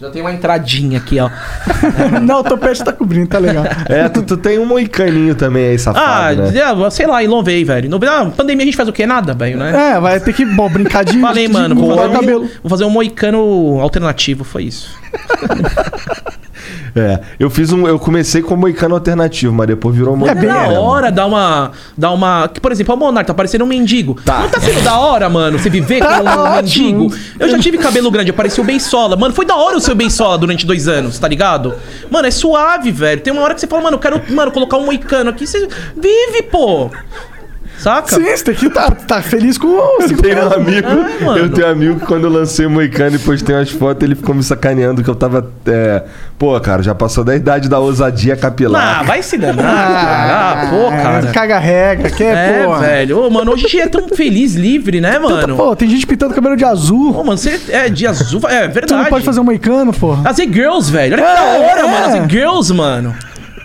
Já 0.00 0.08
tem 0.10 0.22
uma 0.22 0.32
entradinha 0.32 0.96
aqui, 0.98 1.18
ó. 1.20 1.28
Não, 2.22 2.40
o 2.40 2.42
topete 2.42 2.82
tá 2.82 2.90
cobrindo, 2.90 3.26
tá 3.28 3.38
legal. 3.38 3.64
É, 3.86 4.08
tu, 4.08 4.22
tu 4.22 4.36
tem 4.38 4.58
um 4.58 4.64
moicaninho 4.64 5.34
também 5.34 5.66
aí, 5.66 5.74
Ah, 5.74 5.78
safado, 5.78 6.42
né? 6.50 6.58
é, 6.58 6.90
sei 6.90 7.06
lá, 7.06 7.22
inovei, 7.22 7.62
velho. 7.64 7.84
Inovei. 7.84 8.08
Ah, 8.08 8.24
pandemia 8.34 8.62
a 8.62 8.66
gente 8.66 8.76
faz 8.78 8.88
o 8.88 8.92
quê? 8.94 9.04
Nada, 9.04 9.34
velho, 9.34 9.58
né? 9.58 9.92
É, 9.96 10.00
vai 10.00 10.18
ter 10.18 10.32
que 10.32 10.46
bom, 10.46 10.70
brincar 10.70 11.04
de. 11.04 11.20
Falei, 11.20 11.46
de- 11.46 11.52
mano, 11.52 11.74
de 11.74 11.80
vou 11.82 11.94
fazer, 11.96 12.36
um, 12.36 12.38
vou 12.62 12.70
fazer 12.70 12.84
um 12.84 12.90
moicano 12.90 13.78
alternativo, 13.80 14.42
foi 14.42 14.64
isso. 14.64 14.88
É, 16.94 17.20
eu 17.38 17.48
fiz 17.50 17.72
um. 17.72 17.86
Eu 17.86 17.98
comecei 17.98 18.42
com 18.42 18.56
moicano 18.56 18.94
alternativo, 18.94 19.52
mas 19.52 19.66
depois 19.68 19.94
virou 19.94 20.14
É 20.14 20.16
moicano. 20.16 20.40
bem 20.40 20.48
da 20.50 20.80
hora 20.80 21.10
dar 21.12 21.26
uma. 21.26 21.70
Dar 21.96 22.10
uma. 22.12 22.48
Que, 22.48 22.60
por 22.60 22.72
exemplo, 22.72 22.94
o 22.94 22.98
Monark 22.98 23.26
tá 23.26 23.34
parecendo 23.34 23.64
um 23.64 23.66
mendigo. 23.68 24.18
Tá. 24.24 24.40
Não 24.40 24.48
tá 24.48 24.60
sendo 24.60 24.82
da 24.82 24.98
hora, 24.98 25.28
mano, 25.28 25.58
você 25.58 25.70
viver 25.70 26.00
Tá 26.10 26.18
como 26.18 26.30
um 26.30 26.44
ótimo. 26.58 27.00
mendigo. 27.08 27.14
Eu 27.38 27.48
já 27.48 27.58
tive 27.58 27.78
cabelo 27.78 28.10
grande, 28.10 28.30
eu 28.30 28.34
parecia 28.34 28.62
o 28.62 28.66
Beisola. 28.66 29.16
Mano, 29.16 29.34
foi 29.34 29.46
da 29.46 29.56
hora 29.56 29.76
o 29.76 29.80
seu 29.80 29.94
Beisola 29.94 30.36
durante 30.38 30.66
dois 30.66 30.88
anos, 30.88 31.18
tá 31.18 31.28
ligado? 31.28 31.74
Mano, 32.10 32.26
é 32.26 32.30
suave, 32.30 32.90
velho. 32.90 33.20
Tem 33.20 33.32
uma 33.32 33.42
hora 33.42 33.54
que 33.54 33.60
você 33.60 33.66
fala, 33.66 33.82
mano, 33.82 33.96
eu 33.96 34.00
quero, 34.00 34.20
mano, 34.30 34.50
colocar 34.50 34.76
um 34.76 34.84
moicano 34.84 35.30
aqui. 35.30 35.46
Você 35.46 35.68
vive, 35.96 36.42
pô. 36.50 36.90
Saca? 37.80 38.14
Sim, 38.14 38.22
você 38.24 38.44
tem 38.44 38.54
que 38.54 38.66
estar 38.66 38.90
tá 38.90 39.22
feliz 39.22 39.56
com 39.56 39.66
o 39.68 40.02
Eu 40.02 40.16
tenho 40.18 40.38
um 40.48 40.52
amigo, 40.52 40.88
Ah, 40.88 41.38
eu 41.38 41.48
tenho 41.50 41.66
um 41.66 41.70
amigo 41.70 42.00
que 42.00 42.06
quando 42.06 42.24
eu 42.24 42.30
lancei 42.30 42.66
o 42.66 42.70
Moicano 42.70 43.16
e 43.16 43.18
postei 43.18 43.54
umas 43.54 43.70
fotos, 43.70 44.02
ele 44.02 44.14
ficou 44.14 44.34
me 44.34 44.42
sacaneando 44.42 45.02
que 45.02 45.08
eu 45.08 45.14
tava. 45.14 45.50
é, 45.66 46.02
Pô, 46.38 46.58
cara, 46.60 46.82
já 46.82 46.94
passou 46.94 47.22
da 47.24 47.34
idade 47.36 47.68
da 47.68 47.78
ousadia 47.78 48.34
Ah, 48.34 48.36
capilar. 48.36 49.04
vai 49.04 49.22
se 49.22 49.36
danar, 49.38 49.64
cara. 49.64 50.32
Ah, 50.62 50.66
pô, 50.70 50.88
cara. 50.90 51.26
Caga 51.32 51.58
regra, 51.58 52.10
quer, 52.10 52.36
É, 52.36 52.64
pô. 52.64 52.76
velho. 52.78 53.18
Ô, 53.26 53.30
mano, 53.30 53.52
hoje 53.52 53.66
a 53.66 53.68
gente 53.68 53.80
é 53.82 53.88
tão 53.88 54.08
feliz, 54.08 54.54
livre, 54.54 55.00
né, 55.00 55.18
mano? 55.18 55.56
Pô, 55.56 55.74
tem 55.76 55.88
gente 55.88 56.06
pintando 56.06 56.34
cabelo 56.34 56.56
de 56.56 56.64
azul. 56.64 57.10
Ô, 57.18 57.24
mano, 57.24 57.36
você 57.38 57.60
é 57.70 57.88
de 57.88 58.06
azul. 58.06 58.40
É 58.48 58.60
verdade. 58.68 58.86
Tu 58.88 58.96
não 58.96 59.04
pode 59.06 59.24
fazer 59.24 59.40
um 59.40 59.44
moicano, 59.44 59.92
pô. 59.92 60.16
As 60.24 60.38
E-Girls, 60.38 60.90
velho. 60.90 61.14
Olha 61.14 61.22
que 61.24 61.30
É, 61.30 61.34
da 61.34 61.42
hora, 61.66 61.80
é. 61.80 61.90
mano. 61.90 62.06
As 62.06 62.24
E-Girls, 62.24 62.72
mano. 62.74 63.14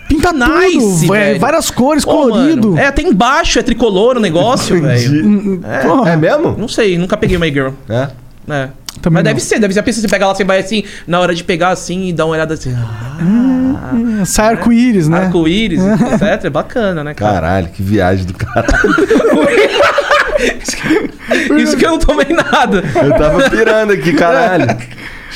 Pinta 0.08 0.32
Nice, 0.32 0.78
tudo, 0.78 0.96
velho. 0.98 1.12
velho. 1.12 1.40
Várias 1.40 1.70
cores, 1.70 2.04
Pô, 2.04 2.12
colorido. 2.12 2.68
mano. 2.70 2.80
É, 2.80 2.86
até 2.86 3.02
embaixo 3.02 3.58
é 3.58 3.62
tricolor 3.62 4.16
o 4.16 4.20
negócio, 4.20 4.80
velho. 4.80 5.60
Porra. 5.82 6.10
É 6.12 6.16
mesmo? 6.16 6.54
Não 6.56 6.68
sei, 6.68 6.96
nunca 6.96 7.16
peguei 7.16 7.36
uma 7.36 7.46
E-Girl. 7.46 7.70
É. 7.88 8.08
É. 8.48 8.68
Também 9.02 9.16
Mas 9.16 9.24
não. 9.24 9.24
deve 9.24 9.40
ser, 9.40 9.58
deve 9.58 9.74
ser. 9.74 9.82
Pensa, 9.82 10.00
você 10.00 10.08
pega 10.08 10.26
lá, 10.26 10.34
você 10.34 10.44
vai 10.44 10.60
assim, 10.60 10.84
na 11.06 11.20
hora 11.20 11.34
de 11.34 11.44
pegar 11.44 11.70
assim 11.70 12.08
e 12.08 12.12
dar 12.12 12.24
uma 12.24 12.34
olhada 12.34 12.54
assim. 12.54 12.74
Ah, 12.74 14.24
Sai 14.24 14.54
arco-íris, 14.54 15.08
né? 15.08 15.24
Arco-íris, 15.26 15.80
etc. 16.12 16.44
É 16.44 16.50
bacana, 16.50 17.04
né, 17.04 17.12
cara? 17.12 17.34
Caralho, 17.34 17.68
que 17.68 17.82
viagem 17.82 18.24
do 18.24 18.32
caralho. 18.34 18.66
Isso 21.58 21.76
que 21.76 21.84
eu 21.84 21.90
não 21.92 21.98
tomei 21.98 22.28
nada. 22.30 22.82
Eu 23.02 23.12
tava 23.16 23.50
pirando 23.50 23.92
aqui, 23.92 24.12
caralho. 24.12 24.66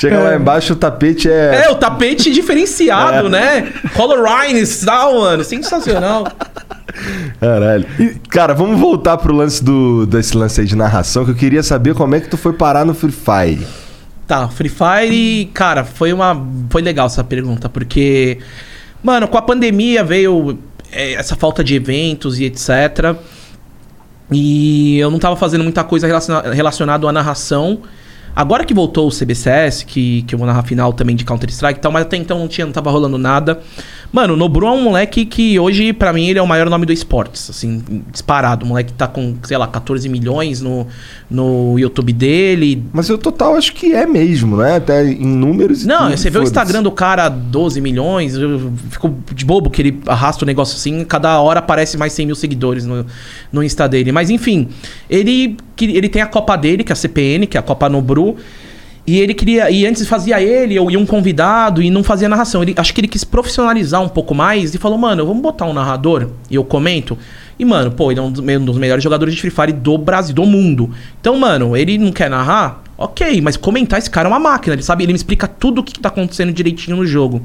Chega 0.00 0.18
lá 0.18 0.34
embaixo, 0.34 0.72
o 0.72 0.76
tapete 0.76 1.30
é. 1.30 1.64
É, 1.66 1.70
o 1.70 1.74
tapete 1.74 2.30
diferenciado, 2.32 3.28
né? 3.28 3.70
Colorines 3.94 4.82
e 4.82 4.86
tal, 4.86 5.20
mano. 5.20 5.44
Sensacional. 5.44 6.26
Caralho. 7.38 7.86
Cara, 8.30 8.54
vamos 8.54 8.80
voltar 8.80 9.18
pro 9.18 9.34
lance 9.34 9.62
do 9.62 10.06
desse 10.06 10.34
lance 10.34 10.62
aí 10.62 10.66
de 10.66 10.74
narração, 10.74 11.26
que 11.26 11.32
eu 11.32 11.34
queria 11.34 11.62
saber 11.62 11.94
como 11.94 12.14
é 12.14 12.20
que 12.20 12.28
tu 12.28 12.38
foi 12.38 12.54
parar 12.54 12.86
no 12.86 12.94
Free 12.94 13.12
Fire. 13.12 13.66
Tá, 14.26 14.48
Free 14.48 14.70
Fire, 14.70 15.50
cara, 15.52 15.84
foi 15.84 16.14
uma. 16.14 16.46
Foi 16.70 16.80
legal 16.80 17.06
essa 17.06 17.22
pergunta, 17.22 17.68
porque. 17.68 18.38
Mano, 19.02 19.28
com 19.28 19.36
a 19.36 19.42
pandemia 19.42 20.02
veio 20.02 20.58
é, 20.90 21.12
essa 21.12 21.36
falta 21.36 21.62
de 21.62 21.74
eventos 21.74 22.38
e 22.38 22.44
etc. 22.44 23.16
E 24.32 24.98
eu 24.98 25.10
não 25.10 25.18
tava 25.18 25.36
fazendo 25.36 25.62
muita 25.62 25.84
coisa 25.84 26.06
relaciona 26.06 26.54
relacionada 26.54 27.06
à 27.06 27.12
narração. 27.12 27.82
Agora 28.34 28.64
que 28.64 28.72
voltou 28.72 29.08
o 29.08 29.10
CBCS, 29.10 29.84
que, 29.84 30.22
que 30.22 30.34
eu 30.34 30.38
vou 30.38 30.46
narrar 30.46 30.62
final 30.62 30.92
também 30.92 31.16
de 31.16 31.24
Counter-Strike 31.24 31.78
e 31.78 31.82
tal, 31.82 31.92
mas 31.92 32.02
até 32.02 32.16
então 32.16 32.38
não, 32.38 32.48
tinha, 32.48 32.64
não 32.64 32.72
tava 32.72 32.90
rolando 32.90 33.18
nada. 33.18 33.60
Mano, 34.12 34.34
o 34.34 34.36
Nobru 34.36 34.66
é 34.66 34.72
um 34.72 34.82
moleque 34.82 35.24
que 35.24 35.58
hoje, 35.58 35.92
pra 35.92 36.12
mim, 36.12 36.26
ele 36.28 36.38
é 36.38 36.42
o 36.42 36.46
maior 36.46 36.68
nome 36.68 36.84
do 36.84 36.92
esportes, 36.92 37.48
assim, 37.48 38.02
disparado. 38.10 38.64
O 38.64 38.68
moleque 38.68 38.92
tá 38.92 39.06
com, 39.06 39.36
sei 39.44 39.56
lá, 39.56 39.68
14 39.68 40.08
milhões 40.08 40.60
no, 40.60 40.86
no 41.30 41.78
YouTube 41.78 42.12
dele, 42.12 42.82
Mas 42.92 43.08
o 43.08 43.16
total 43.16 43.54
acho 43.54 43.72
que 43.72 43.94
é 43.94 44.06
mesmo, 44.06 44.56
né? 44.56 44.76
Até 44.76 45.04
em 45.04 45.26
números. 45.26 45.84
e 45.84 45.86
Não, 45.86 46.08
tudo, 46.08 46.16
você 46.16 46.28
vê 46.28 46.38
o. 46.38 46.42
Instagram 46.42 46.82
do 46.82 46.90
cara, 46.90 47.28
12 47.28 47.80
milhões, 47.80 48.34
eu 48.34 48.72
fico 48.90 49.14
de 49.32 49.44
bobo 49.44 49.70
que 49.70 49.80
ele 49.80 50.00
arrasta 50.06 50.44
o 50.44 50.46
negócio 50.46 50.76
assim, 50.76 51.04
cada 51.04 51.40
hora 51.40 51.60
aparece 51.60 51.96
mais 51.96 52.12
100 52.12 52.26
mil 52.26 52.34
seguidores 52.34 52.84
no, 52.84 53.06
no 53.52 53.62
Insta 53.62 53.88
dele. 53.88 54.10
Mas 54.10 54.28
enfim, 54.28 54.68
ele, 55.08 55.56
que- 55.86 55.96
ele 55.96 56.08
tem 56.08 56.20
a 56.22 56.26
Copa 56.26 56.56
dele, 56.56 56.84
que 56.84 56.92
é 56.92 56.94
a 56.94 56.96
CPN, 56.96 57.46
que 57.46 57.56
é 57.56 57.60
a 57.60 57.62
Copa 57.62 57.88
Nobru, 57.88 58.36
e 59.06 59.18
ele 59.18 59.32
queria. 59.34 59.70
E 59.70 59.86
antes 59.86 60.06
fazia 60.06 60.40
ele 60.42 60.78
ou 60.78 60.90
ia 60.90 60.98
um 60.98 61.06
convidado 61.06 61.82
e 61.82 61.90
não 61.90 62.04
fazia 62.04 62.28
narração. 62.28 62.62
Ele, 62.62 62.74
acho 62.76 62.92
que 62.94 63.00
ele 63.00 63.08
quis 63.08 63.24
profissionalizar 63.24 64.02
um 64.02 64.08
pouco 64.08 64.34
mais 64.34 64.74
e 64.74 64.78
falou, 64.78 64.98
mano, 64.98 65.26
vamos 65.26 65.42
botar 65.42 65.64
um 65.66 65.72
narrador 65.72 66.28
e 66.50 66.54
eu 66.54 66.64
comento. 66.64 67.16
E, 67.58 67.64
mano, 67.64 67.90
pô, 67.90 68.10
ele 68.10 68.20
é 68.20 68.22
um 68.22 68.30
dos, 68.30 68.40
um 68.42 68.64
dos 68.64 68.78
melhores 68.78 69.02
jogadores 69.02 69.34
de 69.34 69.40
Free 69.40 69.50
Fire 69.50 69.72
do 69.72 69.98
Brasil, 69.98 70.34
do 70.34 70.46
mundo. 70.46 70.90
Então, 71.20 71.38
mano, 71.38 71.76
ele 71.76 71.98
não 71.98 72.10
quer 72.12 72.30
narrar? 72.30 72.82
Ok, 72.96 73.40
mas 73.40 73.56
comentar 73.56 73.98
esse 73.98 74.10
cara 74.10 74.28
é 74.28 74.30
uma 74.30 74.38
máquina, 74.38 74.74
ele 74.74 74.82
sabe, 74.82 75.04
ele 75.04 75.12
me 75.12 75.16
explica 75.16 75.46
tudo 75.48 75.80
o 75.80 75.84
que 75.84 75.98
tá 75.98 76.08
acontecendo 76.08 76.52
direitinho 76.52 76.96
no 76.98 77.06
jogo. 77.06 77.42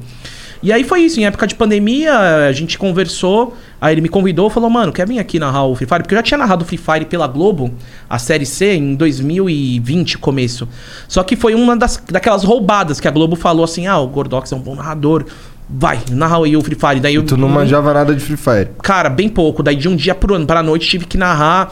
E 0.64 0.72
aí 0.72 0.84
foi 0.84 1.02
isso, 1.02 1.20
em 1.20 1.26
época 1.26 1.46
de 1.48 1.56
pandemia, 1.56 2.48
a 2.48 2.52
gente 2.52 2.78
conversou, 2.78 3.56
aí 3.80 3.94
ele 3.94 4.02
me 4.02 4.10
convidou, 4.10 4.50
falou, 4.50 4.70
mano, 4.70 4.92
quer 4.92 5.08
vir 5.08 5.20
aqui 5.20 5.40
narrar 5.40 5.66
o 5.66 5.76
Free 5.76 5.88
Fire? 5.88 6.02
Porque 6.02 6.14
eu 6.14 6.18
já 6.18 6.24
tinha 6.24 6.38
narrado 6.38 6.64
o 6.64 6.68
Free 6.68 6.78
Fire 6.78 7.06
pela 7.06 7.28
Globo, 7.28 7.74
a 8.10 8.18
Série 8.18 8.46
C, 8.46 8.74
em 8.74 8.96
2020, 8.96 10.18
começo. 10.18 10.68
Só 11.08 11.24
que 11.24 11.36
foi 11.36 11.54
uma 11.54 11.76
das, 11.76 12.02
daquelas 12.10 12.44
roubadas 12.44 13.00
que 13.00 13.08
a 13.08 13.12
Globo 13.12 13.36
falou 13.36 13.64
assim, 13.64 13.88
ah, 13.88 13.98
o 14.00 14.08
Gordox 14.08 14.52
é 14.52 14.56
um 14.56 14.60
bom 14.60 14.76
narrador, 14.76 15.26
vai, 15.70 16.00
narra 16.12 16.44
aí 16.44 16.56
o 16.56 16.62
Free 16.62 16.76
Fire. 16.76 17.00
Daí 17.00 17.16
eu, 17.16 17.24
Tu 17.24 17.38
não 17.38 17.50
manjava 17.50 17.94
nada 17.94 18.14
de 18.14 18.22
Free 18.22 18.38
Fire. 18.38 18.70
Cara, 18.82 19.10
bem 19.10 19.30
pouco. 19.30 19.62
Daí 19.62 19.76
de 19.76 19.88
um 19.88 19.96
dia 19.96 20.16
pro 20.16 20.36
ano 20.36 20.46
pra 20.46 20.62
noite 20.64 20.88
tive 20.88 21.06
que 21.06 21.18
narrar. 21.18 21.72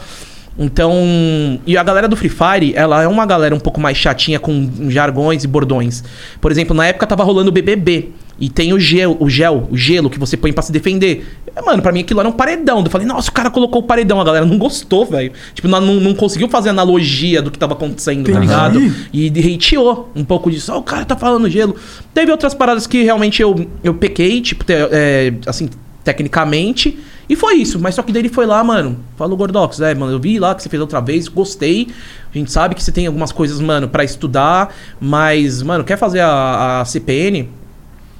Então, 0.58 1.60
e 1.66 1.76
a 1.76 1.82
galera 1.82 2.08
do 2.08 2.16
Free 2.16 2.28
Fire, 2.28 2.72
ela 2.76 3.02
é 3.02 3.08
uma 3.08 3.26
galera 3.26 3.54
um 3.54 3.60
pouco 3.60 3.80
mais 3.80 3.96
chatinha 3.96 4.38
com 4.38 4.70
jargões 4.88 5.42
e 5.42 5.48
bordões. 5.48 6.04
Por 6.40 6.52
exemplo, 6.52 6.74
na 6.74 6.86
época 6.86 7.06
tava 7.06 7.24
rolando 7.24 7.50
o 7.50 7.52
BBB. 7.52 8.10
E 8.38 8.48
tem 8.48 8.72
o 8.72 8.80
gel, 8.80 9.16
o 9.20 9.30
gel, 9.30 9.68
o 9.70 9.76
gelo 9.76 10.10
que 10.10 10.18
você 10.18 10.36
põe 10.36 10.52
pra 10.52 10.62
se 10.62 10.72
defender. 10.72 11.24
É, 11.54 11.62
mano, 11.62 11.80
pra 11.80 11.92
mim 11.92 12.00
aquilo 12.00 12.18
era 12.18 12.28
um 12.28 12.32
paredão. 12.32 12.82
Eu 12.82 12.90
falei, 12.90 13.06
nossa, 13.06 13.30
o 13.30 13.32
cara 13.32 13.48
colocou 13.48 13.80
o 13.80 13.84
paredão. 13.84 14.20
A 14.20 14.24
galera 14.24 14.44
não 14.44 14.58
gostou, 14.58 15.06
velho. 15.06 15.32
Tipo, 15.54 15.68
não, 15.68 15.80
não, 15.80 15.94
não 15.94 16.14
conseguiu 16.14 16.48
fazer 16.48 16.70
analogia 16.70 17.40
do 17.40 17.50
que 17.50 17.58
tava 17.58 17.74
acontecendo, 17.74 18.30
tá 18.30 18.40
ligado? 18.40 18.80
E 19.12 19.28
hateou 19.28 20.10
um 20.16 20.24
pouco 20.24 20.50
disso. 20.50 20.72
Ó, 20.72 20.78
o 20.78 20.82
cara 20.82 21.04
tá 21.04 21.16
falando 21.16 21.48
gelo. 21.48 21.76
Teve 22.12 22.32
outras 22.32 22.54
paradas 22.54 22.88
que 22.88 23.04
realmente 23.04 23.40
eu, 23.40 23.68
eu 23.84 23.94
pequei, 23.94 24.40
tipo, 24.40 24.64
é, 24.68 25.32
assim, 25.46 25.70
tecnicamente. 26.04 26.98
E 27.28 27.34
foi 27.34 27.54
isso. 27.54 27.80
Mas 27.80 27.94
só 27.94 28.02
que 28.02 28.12
daí 28.12 28.22
ele 28.22 28.28
foi 28.28 28.46
lá, 28.46 28.62
mano. 28.62 28.98
Falou, 29.16 29.36
Gordox, 29.36 29.80
é, 29.80 29.94
mano, 29.94 30.12
eu 30.12 30.20
vi 30.20 30.38
lá 30.38 30.54
que 30.54 30.62
você 30.62 30.68
fez 30.68 30.80
outra 30.80 31.00
vez, 31.00 31.26
gostei. 31.26 31.88
A 32.32 32.38
gente 32.38 32.52
sabe 32.52 32.74
que 32.74 32.82
você 32.82 32.92
tem 32.92 33.06
algumas 33.06 33.32
coisas, 33.32 33.60
mano, 33.60 33.88
pra 33.88 34.04
estudar. 34.04 34.72
Mas, 35.00 35.62
mano, 35.62 35.82
quer 35.82 35.96
fazer 35.96 36.20
a, 36.20 36.82
a 36.82 36.84
CPN? 36.84 37.48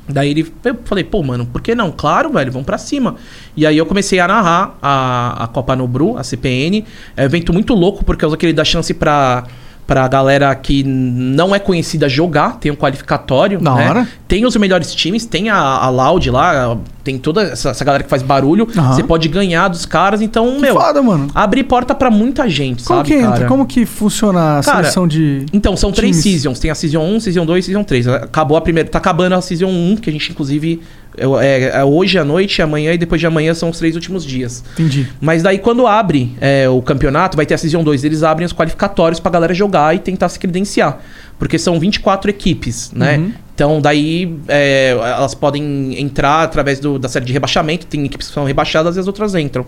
Daí 0.09 0.31
ele, 0.31 0.53
eu 0.65 0.77
falei, 0.85 1.03
pô, 1.03 1.23
mano, 1.23 1.47
por 1.47 1.63
que 1.63 1.75
não? 1.75 1.91
Claro, 1.91 2.31
velho, 2.31 2.53
vamos 2.53 2.67
pra 2.67 2.77
cima. 2.77 3.17
E 3.57 3.67
aí 3.67 3.77
eu 3.77 3.87
comecei 3.87 4.19
a 4.21 4.29
narrar 4.29 4.77
a, 4.83 5.45
a 5.45 5.47
Copa 5.47 5.75
Nobru, 5.75 6.19
a 6.19 6.23
CPN. 6.23 6.85
É 7.17 7.23
um 7.23 7.25
evento 7.25 7.53
muito 7.53 7.75
louco, 7.75 8.05
por 8.05 8.17
causa 8.17 8.37
que 8.37 8.45
ele 8.45 8.53
dá 8.53 8.65
chance 8.65 8.93
pra, 8.93 9.45
pra 9.87 10.09
galera 10.09 10.55
que 10.55 10.83
não 10.83 11.55
é 11.55 11.59
conhecida 11.59 12.09
jogar, 12.09 12.59
tem 12.59 12.73
um 12.73 12.77
qualificatório. 12.77 13.61
Da 13.61 13.75
né? 13.75 13.89
hora. 13.89 14.09
Tem 14.27 14.45
os 14.47 14.57
melhores 14.57 14.95
times, 14.95 15.27
tem 15.27 15.51
a, 15.51 15.57
a 15.59 15.89
Loud 15.91 16.31
lá, 16.31 16.77
tem 17.03 17.19
toda 17.19 17.43
essa, 17.43 17.71
essa 17.71 17.85
galera 17.85 18.03
que 18.03 18.09
faz 18.09 18.23
barulho. 18.23 18.67
Aham. 18.77 18.93
Você 18.95 19.03
pode 19.05 19.29
ganhar 19.29 19.69
dos 19.69 19.85
caras, 19.85 20.23
então, 20.23 20.59
meu. 20.59 20.75
foda, 20.75 21.03
mano. 21.03 21.29
Abrir 21.35 21.65
porta 21.65 21.95
pra 21.95 22.11
muita 22.11 22.49
gente, 22.49 22.83
Como 22.85 22.99
sabe? 23.01 23.09
que 23.11 23.15
entra? 23.15 23.33
cara? 23.33 23.47
Como 23.47 23.67
que 23.67 23.85
funciona 23.85 24.59
a 24.59 24.63
Cara, 24.63 24.77
seleção 24.79 25.07
de. 25.07 25.45
Então, 25.53 25.77
são 25.77 25.93
três 25.93 26.23
times? 26.23 26.41
seasons. 26.43 26.59
Tem 26.59 26.71
a 26.71 26.75
Season 26.75 27.01
1, 27.03 27.21
Season 27.21 27.45
2 27.47 27.65
e 27.65 27.67
Season 27.67 27.85
3. 27.85 28.09
Acabou 28.09 28.57
a 28.57 28.61
primeira. 28.61 28.89
Tá 28.89 28.99
acabando 28.99 29.35
a 29.35 29.41
Season 29.43 29.69
1, 29.69 29.97
que 29.97 30.09
a 30.09 30.13
gente, 30.13 30.31
inclusive. 30.33 30.81
Eu- 31.17 31.39
É, 31.39 31.63
é 31.81 31.85
hoje 31.85 32.19
à 32.19 32.25
noite, 32.25 32.61
amanhã 32.63 32.93
e 32.93 32.99
depois 32.99 33.21
de 33.21 33.27
amanhã 33.27 33.55
são 33.55 33.71
os 33.71 33.79
três 33.79 33.95
últimos 33.95 34.25
dias. 34.25 34.65
Entendi. 34.75 35.09
Mas 35.21 35.43
daí, 35.43 35.59
quando 35.59 35.87
abre 35.87 36.35
é, 36.41 36.69
o 36.69 36.81
campeonato, 36.83 37.37
vai 37.37 37.47
ter 37.47 37.55
a 37.55 37.59
Season 37.59 37.83
2. 37.85 38.05
Eles 38.05 38.23
abrem 38.23 38.45
os 38.47 38.53
qualificatórios 38.53 39.21
pra 39.21 39.31
galera 39.31 39.55
jogar 39.55 39.95
e 39.95 39.99
tentar 39.99 40.29
se 40.29 40.39
credenciar. 40.39 41.01
Porque 41.39 41.59
são 41.59 41.79
24 41.81 42.31
equipes, 42.31 42.93
né? 42.93 43.19
Uhum. 43.19 43.33
Então, 43.55 43.81
daí, 43.81 44.37
é, 44.49 44.91
elas 44.91 45.35
podem 45.35 46.01
entrar 46.01 46.43
através 46.43 46.81
do- 46.81 46.99
da 46.99 47.09
série 47.09 47.25
de 47.25 47.33
rebaixamento. 47.33 47.87
Tem 47.87 48.05
equipes 48.05 48.29
que 48.29 48.35
são 48.35 48.45
rebaixadas 48.45 48.97
e 48.97 49.01
as 49.01 49.07
outras 49.07 49.35
entram. 49.35 49.65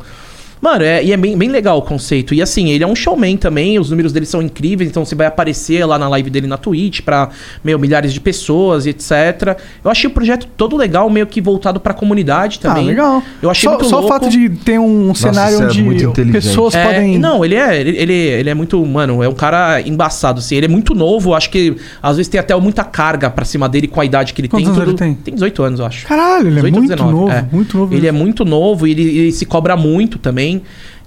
Mano, 0.61 0.83
é, 0.85 1.05
e 1.05 1.13
é 1.13 1.17
bem, 1.17 1.37
bem 1.37 1.51
legal 1.51 1.79
o 1.79 1.83
conceito. 1.83 2.35
E 2.35 2.41
assim, 2.41 2.71
ele 2.71 2.83
é 2.83 2.87
um 2.87 2.97
showman 2.97 3.37
também, 3.37 3.79
os 3.79 3.91
números 3.91 4.13
dele 4.13 4.25
são 4.27 4.41
incríveis, 4.41 4.89
então 4.91 5.05
você 5.05 5.15
vai 5.15 5.27
aparecer 5.27 5.85
lá 5.85 5.99
na 5.99 6.09
live 6.09 6.31
dele 6.31 6.47
na 6.47 6.57
Twitch 6.57 7.03
pra, 7.03 7.29
meio, 7.63 7.79
milhares 7.79 8.13
de 8.13 8.21
pessoas 8.21 8.87
e 8.87 8.91
etc. 8.91 9.57
Eu 9.85 9.91
achei 9.91 10.09
o 10.09 10.13
projeto 10.13 10.47
todo 10.57 10.77
legal, 10.77 11.09
meio 11.11 11.27
que 11.27 11.41
voltado 11.41 11.79
pra 11.79 11.93
comunidade 11.93 12.59
também. 12.59 12.85
Ah, 12.85 12.87
legal. 12.89 13.23
Eu 13.43 13.51
achei 13.51 13.69
só, 13.69 13.77
muito 13.77 13.89
só 13.89 14.01
louco. 14.01 14.07
o 14.07 14.19
fato 14.21 14.31
de 14.31 14.49
ter 14.49 14.79
um 14.81 15.15
cenário 15.15 15.55
isso 15.55 15.63
é 15.63 15.67
onde 15.67 15.83
muito 15.83 16.05
inteligente. 16.05 16.43
pessoas 16.43 16.75
É, 16.75 16.85
podem. 16.85 17.19
Não, 17.19 17.45
ele 17.45 17.55
é, 17.55 17.79
ele, 17.79 17.97
ele, 17.97 18.13
ele 18.15 18.51
é 18.51 18.55
muito, 18.55 18.85
mano, 18.85 19.23
é 19.23 19.29
um 19.29 19.35
cara 19.35 19.81
embaçado, 19.83 20.39
assim. 20.41 20.57
Ele 20.57 20.67
é 20.67 20.69
muito 20.69 20.95
novo, 20.95 21.35
acho 21.35 21.51
que 21.51 21.77
às 22.03 22.17
vezes 22.17 22.29
tem 22.31 22.41
até 22.41 22.57
muita 22.57 22.83
carga 22.83 23.29
pra 23.29 23.45
cima 23.45 23.69
dele 23.69 23.87
com 23.87 24.01
a 24.01 24.05
idade 24.05 24.33
que 24.33 24.41
ele 24.41 24.49
Quantos 24.49 24.69
tem. 24.71 24.75
anos 24.83 24.95
tudo- 24.95 25.05
ele 25.05 25.17
tem? 25.23 25.35
18 25.35 25.63
anos, 25.63 25.81
eu 25.81 25.87
acho. 25.87 26.07
Caralho, 26.07 26.49
ele 26.49 26.59
é 26.61 26.63
18 26.63 26.75
ou 26.75 26.81
muito 26.81 26.91
19, 26.97 27.13
novo. 27.13 27.31
é. 27.33 27.45
Muito 27.53 27.77
novo. 27.77 27.95
Ele 27.95 28.07
é 28.07 28.11
mesmo. 28.13 28.25
muito 28.25 28.45
novo 28.45 28.87
e 28.87 28.91
ele, 28.93 29.03
ele 29.03 29.33
se 29.33 29.45
cobra 29.45 29.77
muito 29.77 30.19
também. 30.19 30.46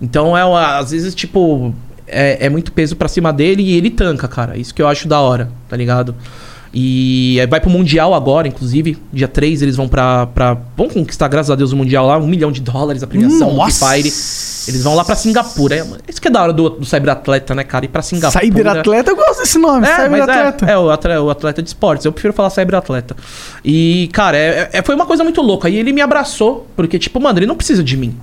Então, 0.01 0.37
é 0.37 0.43
às 0.77 0.91
vezes, 0.91 1.13
tipo, 1.15 1.73
é, 2.07 2.45
é 2.45 2.49
muito 2.49 2.71
peso 2.71 2.95
pra 2.95 3.07
cima 3.07 3.31
dele 3.31 3.61
e 3.63 3.73
ele 3.73 3.89
tanca, 3.89 4.27
cara. 4.27 4.57
Isso 4.57 4.73
que 4.73 4.81
eu 4.81 4.87
acho 4.87 5.07
da 5.07 5.19
hora, 5.19 5.49
tá 5.67 5.75
ligado? 5.75 6.15
E 6.73 7.39
aí 7.39 7.47
vai 7.47 7.59
pro 7.59 7.69
Mundial 7.69 8.13
agora, 8.13 8.47
inclusive. 8.47 8.97
Dia 9.11 9.27
3 9.27 9.63
eles 9.63 9.75
vão 9.75 9.87
pra, 9.87 10.27
pra. 10.27 10.55
Vão 10.77 10.87
conquistar, 10.87 11.27
graças 11.27 11.49
a 11.49 11.55
Deus, 11.55 11.71
o 11.71 11.77
Mundial 11.77 12.05
lá. 12.05 12.17
Um 12.17 12.27
milhão 12.27 12.51
de 12.51 12.61
dólares 12.61 13.01
a 13.01 13.07
premiação 13.07 13.55
do 13.55 13.71
Fire. 13.71 14.11
Eles 14.67 14.83
vão 14.83 14.93
lá 14.93 15.03
pra 15.03 15.15
Singapura. 15.15 15.75
É, 15.77 15.85
isso 16.07 16.21
que 16.21 16.27
é 16.27 16.31
da 16.31 16.43
hora 16.43 16.53
do, 16.53 16.69
do 16.69 16.85
cyberatleta, 16.85 17.55
né, 17.55 17.63
cara? 17.63 17.85
Ir 17.85 17.87
pra 17.87 18.03
Singapura. 18.03 18.43
Cyberatleta, 18.45 19.09
eu 19.09 19.15
gosto 19.15 19.39
desse 19.39 19.57
nome, 19.57 19.87
É, 19.87 20.07
mas 20.09 20.21
cyberatleta. 20.21 20.65
é, 20.67 20.71
é 20.73 20.77
o, 20.77 20.91
atleta, 20.91 21.21
o 21.21 21.29
atleta 21.31 21.63
de 21.63 21.69
esportes. 21.69 22.05
Eu 22.05 22.11
prefiro 22.11 22.33
falar 22.33 22.51
cyberatleta. 22.51 23.15
E, 23.65 24.07
cara, 24.13 24.37
é, 24.37 24.69
é- 24.73 24.81
foi 24.83 24.93
uma 24.93 25.07
coisa 25.07 25.23
muito 25.23 25.41
louca. 25.41 25.69
E 25.69 25.75
ele 25.75 25.91
me 25.91 26.01
abraçou, 26.01 26.67
porque, 26.75 26.99
tipo, 26.99 27.19
mano, 27.19 27.39
ele 27.39 27.47
não 27.47 27.55
precisa 27.55 27.83
de 27.83 27.97
mim. 27.97 28.15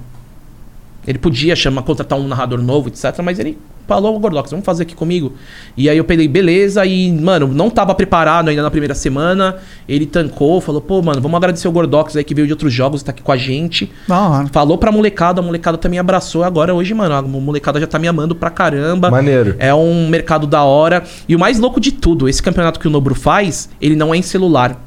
Ele 1.07 1.18
podia 1.18 1.54
chamar, 1.54 1.82
contratar 1.82 2.18
um 2.18 2.26
narrador 2.26 2.61
novo, 2.61 2.88
etc. 2.88 3.20
Mas 3.22 3.38
ele 3.38 3.57
falou, 3.86 4.18
Gordox, 4.18 4.50
vamos 4.50 4.66
fazer 4.66 4.82
aqui 4.82 4.94
comigo. 4.94 5.32
E 5.76 5.88
aí 5.88 5.96
eu 5.96 6.04
peguei, 6.04 6.26
beleza. 6.26 6.84
E, 6.84 7.12
mano, 7.12 7.46
não 7.46 7.70
tava 7.70 7.94
preparado 7.94 8.48
ainda 8.48 8.62
na 8.62 8.70
primeira 8.70 8.94
semana. 8.94 9.57
Ele 9.88 10.04
tancou, 10.04 10.61
falou, 10.61 10.80
pô, 10.80 11.00
mano, 11.02 11.20
vamos 11.20 11.36
agradecer 11.36 11.68
o 11.68 11.72
Gordox 11.72 12.16
aí 12.16 12.24
que 12.24 12.34
veio 12.34 12.46
de 12.46 12.52
outros 12.52 12.72
jogos, 12.72 13.02
tá 13.02 13.12
aqui 13.12 13.22
com 13.22 13.30
a 13.32 13.36
gente. 13.36 13.90
Hora. 14.11 14.48
Falou 14.48 14.76
pra 14.76 14.90
molecada, 14.90 15.40
a 15.40 15.44
molecada 15.44 15.78
também 15.78 15.98
abraçou. 15.98 16.42
Agora, 16.42 16.74
hoje, 16.74 16.92
mano, 16.92 17.14
a 17.14 17.22
molecada 17.22 17.78
já 17.78 17.86
tá 17.86 17.98
me 17.98 18.09
amando 18.09 18.34
pra 18.34 18.50
caramba. 18.50 19.11
Maneiro. 19.11 19.54
É 19.59 19.72
um 19.72 20.09
mercado 20.09 20.46
da 20.46 20.64
hora. 20.64 21.04
E 21.28 21.36
o 21.36 21.38
mais 21.38 21.59
louco 21.59 21.80
de 21.80 21.92
tudo, 21.92 22.28
esse 22.28 22.42
campeonato 22.42 22.80
que 22.80 22.88
o 22.88 22.90
Nobru 22.90 23.14
faz, 23.14 23.68
ele 23.80 23.94
não 23.94 24.12
é 24.12 24.16
em 24.16 24.22
celular. 24.22 24.82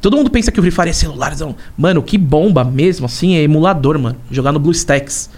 Todo 0.00 0.16
mundo 0.16 0.30
pensa 0.30 0.52
que 0.52 0.60
o 0.60 0.62
Free 0.62 0.70
Fire 0.70 0.90
é 0.90 0.92
celular. 0.92 1.36
não. 1.38 1.56
Mano, 1.76 2.02
que 2.02 2.16
bomba 2.16 2.62
mesmo, 2.64 3.06
assim, 3.06 3.34
é 3.34 3.42
emulador, 3.42 3.98
mano. 3.98 4.16
Jogar 4.30 4.52
no 4.52 4.58
BlueStacks. 4.58 5.28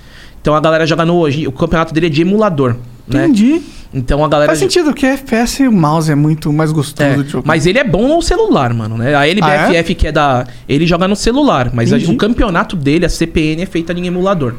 Então 0.40 0.54
a 0.54 0.60
galera 0.60 0.86
joga 0.86 1.04
no 1.04 1.16
hoje. 1.16 1.46
O 1.46 1.52
campeonato 1.52 1.92
dele 1.92 2.06
é 2.06 2.10
de 2.10 2.22
emulador, 2.22 2.76
né? 3.06 3.24
Entendi. 3.26 3.60
Então 3.92 4.24
a 4.24 4.28
galera. 4.28 4.46
Faz 4.50 4.58
sentido, 4.60 4.86
porque 4.86 5.04
FPS 5.04 5.62
e 5.62 5.68
o 5.68 5.72
mouse 5.72 6.10
é 6.10 6.14
muito 6.14 6.52
mais 6.52 6.70
gostoso 6.70 7.08
É, 7.10 7.16
de 7.22 7.28
jogar. 7.28 7.46
mas 7.46 7.66
ele 7.66 7.78
é 7.78 7.84
bom 7.84 8.06
no 8.08 8.22
celular, 8.22 8.72
mano, 8.72 8.96
né? 8.96 9.14
A 9.14 9.26
LBFF, 9.26 9.94
que 9.96 10.06
é 10.06 10.12
da. 10.12 10.46
Ele 10.68 10.86
joga 10.86 11.08
no 11.08 11.16
celular, 11.16 11.70
mas 11.74 11.92
a- 11.92 11.96
o 11.96 12.16
campeonato 12.16 12.76
dele, 12.76 13.04
a 13.04 13.08
CPN, 13.08 13.62
é 13.62 13.66
feita 13.66 13.92
em 13.92 14.06
emulador. 14.06 14.54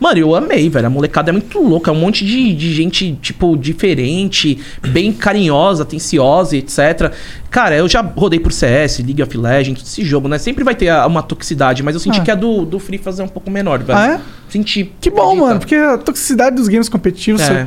Mano, 0.00 0.18
eu 0.18 0.34
amei, 0.34 0.68
velho. 0.68 0.86
A 0.86 0.90
molecada 0.90 1.30
é 1.30 1.32
muito 1.32 1.60
louca. 1.60 1.90
É 1.90 1.94
um 1.94 1.98
monte 1.98 2.24
de, 2.24 2.54
de 2.54 2.72
gente, 2.74 3.12
tipo, 3.22 3.56
diferente, 3.56 4.58
bem 4.88 5.12
carinhosa, 5.12 5.82
atenciosa, 5.82 6.56
etc. 6.56 7.12
Cara, 7.50 7.76
eu 7.76 7.88
já 7.88 8.00
rodei 8.00 8.40
por 8.40 8.52
CS, 8.52 8.98
League 9.00 9.22
of 9.22 9.36
Legends, 9.36 9.82
esse 9.82 10.04
jogo, 10.04 10.28
né? 10.28 10.38
Sempre 10.38 10.64
vai 10.64 10.74
ter 10.74 10.92
uma 11.06 11.22
toxicidade, 11.22 11.82
mas 11.82 11.94
eu 11.94 12.00
senti 12.00 12.20
Ah. 12.20 12.22
que 12.24 12.30
a 12.30 12.34
do, 12.34 12.64
do 12.64 12.78
Free 12.78 12.98
Fire 12.98 13.20
é 13.20 13.24
um 13.24 13.28
pouco 13.28 13.50
menor, 13.50 13.78
velho. 13.82 13.98
Ah, 13.98 14.06
é? 14.14 14.20
Senti. 14.48 14.92
Que 15.00 15.10
bom, 15.10 15.36
mano, 15.36 15.58
porque 15.60 15.74
a 15.74 15.98
toxicidade 15.98 16.56
dos 16.56 16.68
games 16.68 16.88
competitivos 16.88 17.40
É. 17.42 17.66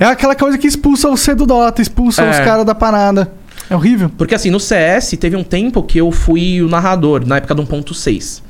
é 0.00 0.04
aquela 0.04 0.34
coisa 0.34 0.56
que 0.58 0.66
expulsa 0.66 1.08
você 1.08 1.34
do 1.34 1.46
Dota, 1.46 1.82
expulsa 1.82 2.22
É. 2.22 2.30
os 2.30 2.38
caras 2.38 2.64
da 2.64 2.74
parada. 2.74 3.30
É 3.70 3.76
horrível. 3.76 4.10
Porque 4.16 4.34
assim, 4.34 4.50
no 4.50 4.58
CS 4.58 5.10
teve 5.18 5.36
um 5.36 5.44
tempo 5.44 5.82
que 5.82 5.98
eu 5.98 6.10
fui 6.10 6.62
o 6.62 6.68
narrador, 6.68 7.26
na 7.26 7.36
época 7.36 7.54
do 7.54 7.62
1.6. 7.62 8.42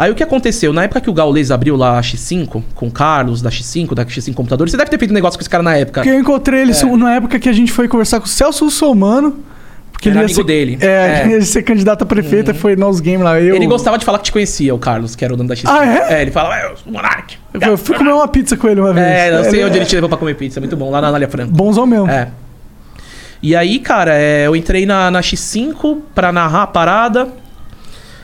Aí 0.00 0.10
o 0.10 0.14
que 0.14 0.22
aconteceu? 0.22 0.72
Na 0.72 0.84
época 0.84 0.98
que 1.02 1.10
o 1.10 1.12
Gaules 1.12 1.50
abriu 1.50 1.76
lá 1.76 1.98
a 1.98 2.00
X5, 2.00 2.62
com 2.74 2.86
o 2.86 2.90
Carlos 2.90 3.42
da 3.42 3.50
X5, 3.50 3.92
da 3.92 4.02
X5 4.02 4.32
Computador, 4.32 4.66
você 4.66 4.74
deve 4.74 4.88
ter 4.90 4.98
feito 4.98 5.10
um 5.10 5.14
negócio 5.14 5.38
com 5.38 5.42
esse 5.42 5.50
cara 5.50 5.62
na 5.62 5.76
época. 5.76 6.00
Porque 6.00 6.08
eu 6.08 6.18
encontrei 6.18 6.62
ele 6.62 6.72
na 6.96 7.16
época 7.16 7.38
que 7.38 7.50
a 7.50 7.52
gente 7.52 7.70
foi 7.70 7.86
conversar 7.86 8.18
com 8.18 8.24
o 8.24 8.28
Celso 8.28 8.64
Russomano. 8.64 9.44
Porque 9.92 10.08
Era 10.08 10.20
ele 10.20 10.24
amigo 10.24 10.40
ser, 10.40 10.44
dele. 10.44 10.78
É, 10.80 10.86
É. 10.86 11.22
ele 11.28 11.34
ia 11.34 11.42
ser 11.42 11.62
candidato 11.64 12.00
a 12.00 12.06
prefeito, 12.06 12.54
foi 12.54 12.76
nos 12.76 12.98
games 12.98 13.20
lá. 13.20 13.38
Eu, 13.38 13.54
Ele 13.54 13.66
gostava 13.66 13.98
de 13.98 14.06
falar 14.06 14.16
que 14.16 14.24
te 14.24 14.32
conhecia, 14.32 14.74
o 14.74 14.78
Carlos, 14.78 15.14
que 15.14 15.22
era 15.22 15.34
o 15.34 15.36
dono 15.36 15.50
da 15.50 15.54
X5. 15.54 15.68
Ah, 15.68 16.14
é? 16.14 16.22
ele 16.22 16.30
falava, 16.30 16.56
é, 16.56 16.64
eu 16.72 16.76
sou 16.78 16.90
o 16.90 16.92
Monark. 16.94 17.36
Eu, 17.52 17.60
eu 17.60 17.76
fui 17.76 17.94
comer 17.94 18.14
uma 18.14 18.26
pizza 18.26 18.56
com 18.56 18.68
ele 18.68 18.80
uma 18.80 18.94
vez. 18.94 19.06
É, 19.06 19.30
não 19.30 19.44
sei 19.44 19.60
Ele 19.60 19.64
onde 19.64 19.74
é 19.74 19.80
ele 19.80 19.86
te 19.86 19.94
levou 19.96 20.08
pra 20.08 20.16
comer 20.16 20.34
pizza, 20.34 20.60
muito 20.60 20.78
bom, 20.78 20.90
lá 20.90 21.02
na 21.02 21.08
Anália 21.08 21.28
Franco. 21.28 21.52
Bonzão 21.52 21.86
mesmo. 21.86 22.08
É. 22.08 22.28
E 23.42 23.54
aí, 23.54 23.78
cara, 23.78 24.14
é, 24.14 24.46
eu 24.46 24.56
entrei 24.56 24.86
na, 24.86 25.10
na 25.10 25.20
X5 25.20 25.98
pra 26.14 26.32
narrar 26.32 26.62
a 26.62 26.66
parada. 26.66 27.28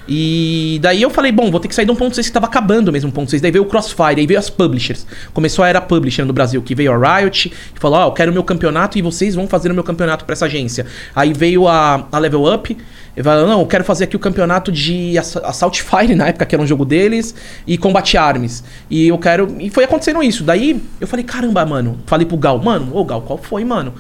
E 0.09 0.79
daí 0.83 1.03
eu 1.03 1.11
falei, 1.11 1.33
bom, 1.33 1.51
vou 1.51 1.59
ter 1.59 1.69
que 1.69 1.75
sair 1.75 1.85
de 1.85 1.93
1.6 1.93 2.25
que 2.25 2.33
tava 2.33 2.47
acabando 2.47 2.93
mesmo 2.93 3.11
1.6. 3.11 3.41
Daí 3.41 3.51
veio 3.51 3.65
o 3.65 3.67
Crossfire, 3.67 4.19
aí 4.19 4.27
veio 4.27 4.39
as 4.39 4.49
publishers. 4.49 5.07
Começou 5.35 5.65
a 5.65 5.69
era 5.69 5.81
publisher 5.81 6.25
no 6.25 6.33
Brasil, 6.33 6.63
que 6.63 6.75
veio 6.75 6.93
a 6.93 7.19
Riot, 7.19 7.49
que 7.49 7.81
falou, 7.81 7.99
ó, 7.99 8.07
eu 8.07 8.13
quero 8.13 8.31
o 8.31 8.35
meu 8.35 8.45
campeonato 8.45 8.99
e 8.99 9.03
vocês 9.03 9.35
vão 9.35 9.49
fazer 9.49 9.71
o 9.71 9.75
meu 9.75 9.83
campeonato 9.83 10.25
pra 10.25 10.33
essa 10.35 10.47
agência. 10.47 10.87
Aí 11.15 11.33
veio 11.33 11.67
a, 11.67 12.07
a 12.13 12.19
Level 12.19 12.45
Up, 12.53 12.77
e 13.17 13.23
falou, 13.23 13.49
não, 13.49 13.61
eu 13.61 13.67
quero 13.67 13.83
fazer 13.83 14.05
aqui 14.05 14.15
o 14.15 14.19
campeonato 14.19 14.71
de 14.71 15.17
Ass- 15.19 15.39
Assault 15.39 15.83
Fire, 15.83 16.15
na 16.15 16.29
época, 16.29 16.45
que 16.45 16.55
era 16.55 16.63
um 16.63 16.67
jogo 16.67 16.85
deles, 16.85 17.35
e 17.67 17.79
Combat 17.79 18.17
Arms. 18.17 18.63
E 18.91 19.09
eu 19.09 19.19
quero... 19.19 19.57
E 19.59 19.71
foi 19.71 19.85
acontecendo 19.85 20.23
isso. 20.23 20.45
Daí 20.45 20.83
eu 21.01 21.07
falei, 21.07 21.25
caramba, 21.25 21.65
mano. 21.65 21.99
Falei 22.07 22.27
pro 22.27 22.37
Gal, 22.37 22.59
mano, 22.63 22.95
ô 22.95 23.05
Gal, 23.05 23.23
qual 23.23 23.39
foi, 23.39 23.65
mano? 23.65 23.95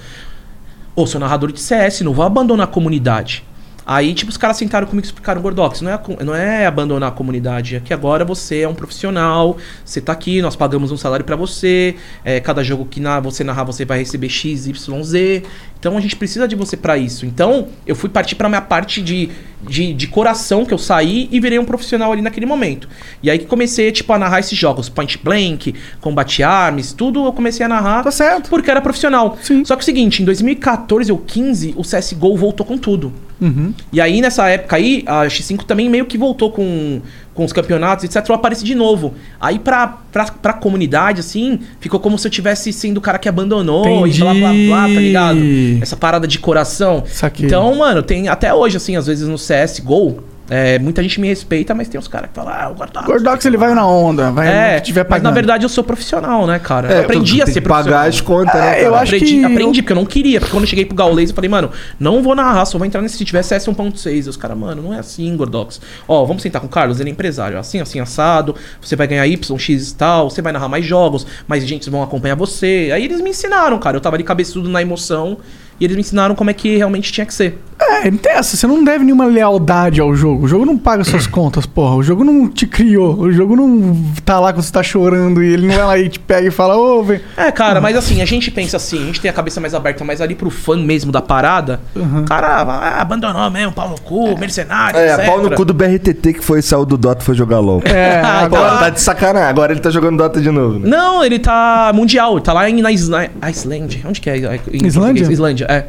Ô, 0.95 1.07
sou 1.07 1.21
narrador 1.21 1.51
de 1.51 1.61
CS, 1.61 2.03
não 2.03 2.13
vou 2.13 2.25
abandonar 2.25 2.65
a 2.65 2.71
comunidade. 2.71 3.43
Aí, 3.87 4.15
tipo, 4.15 4.31
os 4.31 4.37
caras 4.37 4.57
sentaram 4.57 4.85
comigo 4.85 5.07
e 5.07 5.09
explicaram, 5.09 5.41
Gordox, 5.41 5.81
não 5.81 5.93
é, 5.93 6.01
não 6.25 6.35
é 6.35 6.67
abandonar 6.67 7.11
a 7.11 7.13
comunidade, 7.13 7.77
é 7.77 7.81
que 7.81 7.95
agora 7.95 8.25
você 8.25 8.63
é 8.63 8.69
um 8.69 8.75
profissional, 8.75 9.57
você 9.85 10.01
tá 10.01 10.13
aqui, 10.13 10.43
nós 10.43 10.57
pagamos 10.57 10.91
um 10.91 10.97
salário 10.97 11.25
pra 11.25 11.37
você, 11.37 11.95
é, 12.25 12.41
cada 12.41 12.65
jogo 12.65 12.85
que 12.85 12.99
na, 12.99 13.21
você 13.21 13.45
narrar 13.45 13.63
você 13.63 13.85
vai 13.85 13.99
receber 14.01 14.29
X, 14.29 14.67
Y, 14.67 15.03
Z, 15.05 15.45
Então 15.79 15.97
a 15.97 16.01
gente 16.01 16.17
precisa 16.17 16.49
de 16.49 16.57
você 16.57 16.77
pra 16.77 16.97
isso. 16.97 17.27
Então 17.27 17.69
eu 17.87 17.95
fui 17.95 18.09
partir 18.09 18.35
pra 18.35 18.49
minha 18.49 18.61
parte 18.61 19.03
de, 19.03 19.31
de, 19.63 19.93
de 19.93 20.07
coração 20.07 20.65
que 20.65 20.73
eu 20.73 20.79
saí 20.79 21.29
e 21.31 21.39
virei 21.39 21.59
um 21.59 21.65
profissional 21.65 22.13
ali 22.13 22.23
naquele 22.23 22.47
momento. 22.47 22.89
E 23.23 23.31
aí 23.31 23.39
que 23.39 23.47
comecei, 23.47 23.93
tipo, 23.93 24.13
a 24.13 24.19
narrar 24.19 24.41
esses 24.41 24.59
jogos, 24.59 24.89
Point 24.89 25.19
Blank, 25.23 25.75
Combat 26.01 26.43
Arms, 26.43 26.93
tudo 26.93 27.25
eu 27.25 27.33
comecei 27.33 27.65
a 27.65 27.69
narrar. 27.69 28.03
Tá 28.03 28.11
certo. 28.11 28.51
Porque 28.51 28.71
era 28.71 28.81
profissional. 28.81 29.39
Só 29.65 29.77
que 29.77 29.81
é 29.81 29.83
o 29.83 29.85
seguinte, 29.85 30.23
em 30.23 30.25
2014 30.25 31.13
ou 31.13 31.19
15, 31.19 31.75
o 31.77 31.83
CSGO 31.83 32.37
voltou 32.37 32.67
com 32.67 32.79
tudo. 32.79 33.13
Uhum. 33.41 33.75
E 33.93 34.01
aí, 34.01 34.21
nessa 34.21 34.49
época 34.49 34.77
aí, 34.77 35.05
a 35.07 35.27
X5 35.27 35.65
também 35.65 35.91
meio 35.91 36.07
que 36.07 36.17
voltou 36.17 36.51
com, 36.51 37.03
com 37.37 37.45
os 37.45 37.53
campeonatos, 37.53 38.05
etc. 38.05 38.27
Eu 38.29 38.35
apareci 38.35 38.65
de 38.65 38.75
novo. 38.75 39.15
Aí, 39.39 39.59
pra, 39.59 39.99
pra, 40.11 40.25
pra 40.25 40.53
comunidade, 40.55 41.21
assim, 41.21 41.61
ficou 41.79 42.01
como 42.01 42.19
se 42.19 42.27
eu 42.27 42.31
tivesse 42.31 42.73
sendo 42.73 42.97
o 42.97 43.01
cara 43.01 43.19
que 43.19 43.29
abandonou 43.29 43.87
Entendi. 44.07 44.17
e 44.17 44.21
blá 44.21 44.35
blá 44.35 44.53
blá, 44.53 44.83
tá 44.83 45.01
ligado? 45.01 45.39
Essa 45.81 45.97
parada 45.97 46.27
de 46.27 46.39
coração. 46.39 47.05
Saquei. 47.07 47.47
Então, 47.47 47.73
mano, 47.77 48.03
tem 48.03 48.29
até 48.29 48.53
hoje, 48.53 48.79
assim, 48.79 48.97
às 48.97 49.07
vezes 49.07 49.29
no 49.29 49.37
CSGO, 49.37 50.25
é, 50.49 50.79
muita 50.79 51.03
gente 51.03 51.21
me 51.21 51.29
respeita, 51.29 51.75
mas 51.75 51.89
tem 51.89 51.99
uns 51.99 52.09
caras 52.09 52.29
que 52.31 52.35
falam, 52.35 52.53
ah, 52.55 52.69
o 52.71 52.75
Gordox. 52.75 53.07
Gordox, 53.07 53.45
ele 53.45 53.57
vai 53.57 53.75
na 53.75 53.87
onda, 53.87 54.31
vai 54.31 54.47
É, 54.49 54.75
no 54.75 54.81
que 54.81 54.87
tiver 54.87 55.01
mas 55.03 55.09
pagando. 55.09 55.25
na 55.25 55.31
verdade 55.33 55.65
eu 55.65 55.69
sou 55.69 55.83
profissional, 55.83 56.47
né, 56.47 56.59
cara? 56.59 56.93
É, 56.93 56.99
eu 56.99 57.03
aprendi 57.03 57.43
a 57.43 57.47
ser 57.47 57.55
que 57.55 57.61
pagar 57.63 58.03
profissional. 58.03 58.09
as 58.09 58.21
contas, 58.21 58.55
né, 58.55 58.61
É, 58.61 58.71
cara? 58.75 58.83
eu 58.83 58.95
acho 58.95 59.15
aprendi, 59.15 59.39
que- 59.39 59.45
aprendi, 59.45 59.83
porque 59.83 59.93
eu 59.93 59.97
não 59.97 60.07
queria. 60.07 60.41
Porque 60.41 60.53
quando 60.53 60.65
eu 60.65 60.69
cheguei 60.69 60.85
pro 60.85 60.95
Gaules, 60.97 61.31
eu 61.31 61.35
falei, 61.35 61.49
mano, 61.51 61.71
não 61.99 62.23
vou 62.23 62.35
narrar, 62.35 62.65
só 62.65 62.79
vou 62.79 62.87
entrar 62.87 63.01
nesse 63.03 63.17
se 63.17 63.25
tiver 63.25 63.43
CS 63.43 63.67
1.6. 63.69 64.27
E 64.27 64.29
os 64.31 64.37
caras, 64.37 64.57
mano, 64.57 64.83
não 64.83 64.95
é 64.95 64.99
assim, 64.99 65.35
Gordox. 65.37 65.81
Ó, 66.07 66.25
vamos 66.25 66.43
sentar 66.43 66.61
com 66.61 66.67
o 66.67 66.71
Carlos, 66.71 67.01
ele 67.01 67.11
é 67.11 67.13
empresário. 67.13 67.59
Assim, 67.59 67.81
assim, 67.81 67.99
assado. 68.01 68.55
Você 68.81 68.95
vai 68.97 69.07
ganhar 69.07 69.27
Y, 69.27 69.59
X 69.59 69.91
e 69.91 69.95
tal. 69.97 70.31
Você 70.31 70.41
vai 70.43 70.53
narrar 70.53 70.69
mais 70.69 70.85
jogos, 70.85 71.27
mais 71.49 71.67
gente 71.67 71.89
vão 71.91 72.03
acompanhar 72.03 72.37
você. 72.37 72.91
Aí 72.95 73.05
eles 73.05 73.21
me 73.21 73.31
ensinaram, 73.31 73.79
cara. 73.79 73.97
Eu 73.97 74.01
tava 74.01 74.17
ali 74.17 74.23
cabeçudo 74.25 74.69
na 74.69 74.81
emoção. 74.83 75.39
E 75.79 75.85
eles 75.85 75.95
me 75.95 76.01
ensinaram 76.01 76.35
como 76.35 76.49
é 76.49 76.55
que 76.55 76.75
realmente 76.79 77.13
tinha 77.13 77.27
que 77.27 77.35
ser. 77.35 77.59
É, 77.79 78.11
não 78.11 78.17
tem 78.17 78.33
essa. 78.33 78.57
Você 78.57 78.67
não 78.67 78.83
deve 78.83 79.05
nenhuma 79.05 79.27
lealdade 79.27 80.01
ao 80.01 80.15
jogo. 80.15 80.36
O 80.41 80.47
jogo 80.49 80.65
não 80.65 80.77
paga 80.77 81.05
suas 81.05 81.27
contas, 81.29 81.67
porra. 81.67 81.95
O 81.97 82.03
jogo 82.03 82.25
não 82.25 82.49
te 82.49 82.67
criou. 82.67 83.19
O 83.19 83.33
jogo 83.33 83.57
não 83.57 83.97
tá 84.25 84.39
lá 84.41 84.53
quando 84.53 84.63
você 84.65 84.73
tá 84.73 84.83
chorando 84.83 85.43
e 85.43 85.53
ele 85.53 85.67
não 85.67 85.75
vai 85.75 85.85
lá 85.87 85.99
e 85.99 86.09
te 86.09 86.19
pega 86.19 86.49
e 86.49 86.51
fala, 86.51 86.77
ô, 86.77 87.03
vem. 87.03 87.21
É, 87.37 87.51
cara, 87.53 87.81
mas 87.81 87.97
assim, 87.97 88.21
a 88.23 88.25
gente 88.25 88.51
pensa 88.51 88.77
assim, 88.77 89.03
a 89.03 89.07
gente 89.07 89.21
tem 89.21 89.31
a 89.31 89.35
cabeça 89.35 89.61
mais 89.61 89.75
aberta, 89.75 90.05
mas 90.05 90.21
ali 90.21 90.35
pro 90.35 90.51
fã 90.51 90.77
mesmo 90.77 91.11
da 91.13 91.21
parada, 91.23 91.81
o 91.95 92.25
cara 92.25 92.63
ah, 92.63 93.01
abandonou 93.01 93.51
mesmo, 93.51 93.73
pau 93.73 93.89
no 93.89 94.01
cu, 94.01 94.39
mercenário, 94.39 94.99
É, 94.99 95.15
etc. 95.15 95.27
pau 95.27 95.43
no 95.43 95.51
cu 95.55 95.65
do 95.65 95.75
BRTT 95.75 96.33
que 96.35 96.45
foi 96.45 96.61
saiu 96.63 96.85
do 96.85 96.97
Dota 96.97 97.23
e 97.23 97.25
foi 97.25 97.35
jogar 97.35 97.59
LOL. 97.61 97.83
É, 97.85 98.21
Ah, 98.27 98.47
Pô, 98.49 98.57
então- 98.57 98.79
tá 98.79 98.91
de 98.91 99.01
sacanagem. 99.01 99.49
Agora 99.49 99.73
ele 99.73 99.81
tá 99.81 99.91
jogando 99.91 100.17
Dota 100.19 100.41
de 100.41 100.51
novo, 100.51 100.79
né? 100.79 100.89
Não, 100.89 101.25
ele 101.25 101.39
tá 101.39 101.91
mundial, 101.95 102.39
tá 102.41 102.53
lá 102.53 102.69
em, 102.69 102.83
na 102.83 102.91
Islândia. 102.93 104.01
Onde 104.05 104.21
que 104.21 104.29
é? 104.31 104.37
Em 104.73 104.87
Islândia? 104.87 105.25
Islândia, 105.31 105.67
é. 105.69 105.87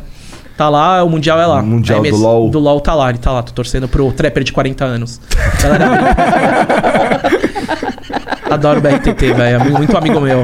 Tá 0.58 0.70
lá, 0.70 1.04
o 1.04 1.10
Mundial 1.10 1.40
é 1.40 1.46
lá. 1.46 1.60
O 1.62 1.66
Mundial 1.66 2.02
do 2.02 2.16
LoL. 2.18 2.50
Do 2.50 2.58
LoL 2.60 2.82
tá 2.82 2.96
lá, 2.96 3.10
ele 3.10 3.20
tá 3.20 3.32
lá. 3.32 3.44
Tô 3.44 3.52
torcendo 3.54 3.88
pro 3.88 4.12
trapper 4.12 4.44
de 4.44 4.52
40 4.52 4.84
anos. 4.84 5.22
Galera- 5.62 6.16
Adoro 8.50 8.80
o 8.80 8.82
BRTT, 8.82 9.34
velho. 9.34 9.62
amigo- 9.62 9.78
Muito 9.78 9.96
amigo 9.98 10.20
meu. 10.20 10.42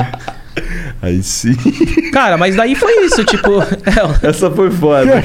Aí 1.03 1.21
sim. 1.21 1.53
Cara, 2.13 2.37
mas 2.37 2.55
daí 2.55 2.75
foi 2.75 3.05
isso, 3.05 3.23
tipo... 3.25 3.51
É, 4.23 4.27
Essa 4.29 4.49
foi 4.55 4.71
foda. 4.71 5.21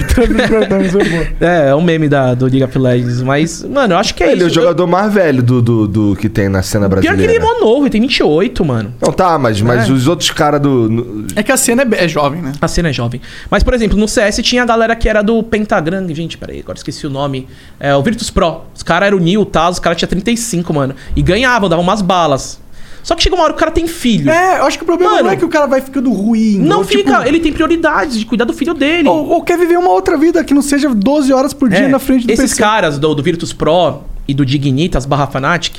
é, 1.40 1.68
é 1.70 1.74
um 1.74 1.80
meme 1.80 2.08
da, 2.08 2.34
do 2.34 2.46
League 2.46 2.64
of 2.64 2.76
Legends, 2.78 3.22
mas, 3.22 3.62
mano, 3.62 3.94
eu 3.94 3.98
acho 3.98 4.12
que 4.14 4.24
é 4.24 4.32
Ele 4.32 4.42
é 4.42 4.44
o 4.44 4.46
isso. 4.48 4.54
jogador 4.56 4.86
mais 4.88 5.12
velho 5.14 5.40
do, 5.42 5.62
do, 5.62 5.86
do 5.86 6.16
que 6.16 6.28
tem 6.28 6.48
na 6.48 6.62
cena 6.62 6.88
Pior 6.88 7.00
que 7.00 7.06
brasileira. 7.08 7.32
ele 7.34 7.42
é 7.44 7.46
mó 7.46 7.60
novo, 7.60 7.82
ele 7.84 7.90
tem 7.90 8.00
28, 8.00 8.64
mano. 8.64 8.92
Não, 9.00 9.12
tá, 9.12 9.38
mas, 9.38 9.60
mas 9.60 9.88
É. 9.88 9.92
os 9.92 10.08
outros 10.08 10.30
caras 10.30 10.60
do. 10.60 10.88
no- 10.88 11.26
É 11.36 11.42
que 11.44 11.52
a 11.52 11.56
cena 11.56 11.82
é, 11.92 12.04
é 12.04 12.08
jovem, 12.08 12.42
né? 12.42 12.52
A 12.60 12.66
cena 12.68 12.88
é 12.88 12.92
jovem. 12.92 13.20
Mas, 13.50 13.62
por 13.62 13.72
exemplo, 13.72 13.96
no 13.96 14.08
CS 14.08 14.40
tinha 14.42 14.64
a 14.64 14.66
galera 14.66 14.96
que 14.96 15.08
era 15.08 15.22
do 15.22 15.40
Pentagram. 15.44 16.06
Gente, 16.12 16.36
peraí, 16.36 16.60
agora 16.60 16.76
esqueci 16.76 17.06
o 17.06 17.10
nome. 17.10 17.46
É 17.78 17.94
o 17.94 18.02
Virtus 18.02 18.30
Pro. 18.30 18.62
Os 18.74 18.82
caras 18.82 19.06
eram 19.08 19.18
o 19.18 19.20
Nil, 19.20 19.44
tá? 19.44 19.68
Os 19.68 19.78
caras 19.78 19.96
tinham 19.98 20.08
35, 20.08 20.74
mano. 20.74 20.94
E 21.14 21.22
ganhavam, 21.22 21.68
davam 21.68 21.84
umas 21.84 22.02
balas. 22.02 22.60
Só 23.08 23.14
que 23.14 23.22
chega 23.22 23.34
uma 23.34 23.44
hora 23.44 23.54
que 23.54 23.56
o 23.56 23.60
cara 23.60 23.70
tem 23.70 23.86
filho. 23.86 24.30
É, 24.30 24.58
eu 24.58 24.64
acho 24.66 24.76
que 24.76 24.82
o 24.84 24.86
problema 24.86 25.12
Mano, 25.12 25.24
não 25.24 25.30
é 25.30 25.36
que 25.36 25.42
o 25.42 25.48
cara 25.48 25.64
vai 25.64 25.80
ficando 25.80 26.12
ruim. 26.12 26.58
Não 26.58 26.80
ou, 26.80 26.84
fica, 26.84 27.16
tipo, 27.16 27.26
ele 27.26 27.40
tem 27.40 27.50
prioridades 27.50 28.18
de 28.18 28.26
cuidar 28.26 28.44
do 28.44 28.52
filho 28.52 28.74
dele. 28.74 29.08
Ou, 29.08 29.30
ou 29.30 29.42
quer 29.42 29.56
viver 29.56 29.78
uma 29.78 29.88
outra 29.88 30.18
vida 30.18 30.44
que 30.44 30.52
não 30.52 30.60
seja 30.60 30.90
12 30.94 31.32
horas 31.32 31.54
por 31.54 31.70
dia 31.70 31.78
É, 31.78 31.88
na 31.88 31.98
frente 31.98 32.26
do 32.26 32.30
Esses 32.30 32.50
PC. 32.50 32.62
caras 32.62 32.98
do, 32.98 33.14
do 33.14 33.22
Virtus 33.22 33.50
Pro 33.50 34.02
e 34.28 34.34
do 34.34 34.44
Dignitas 34.44 35.06
barra 35.06 35.26
Fnatic, 35.26 35.76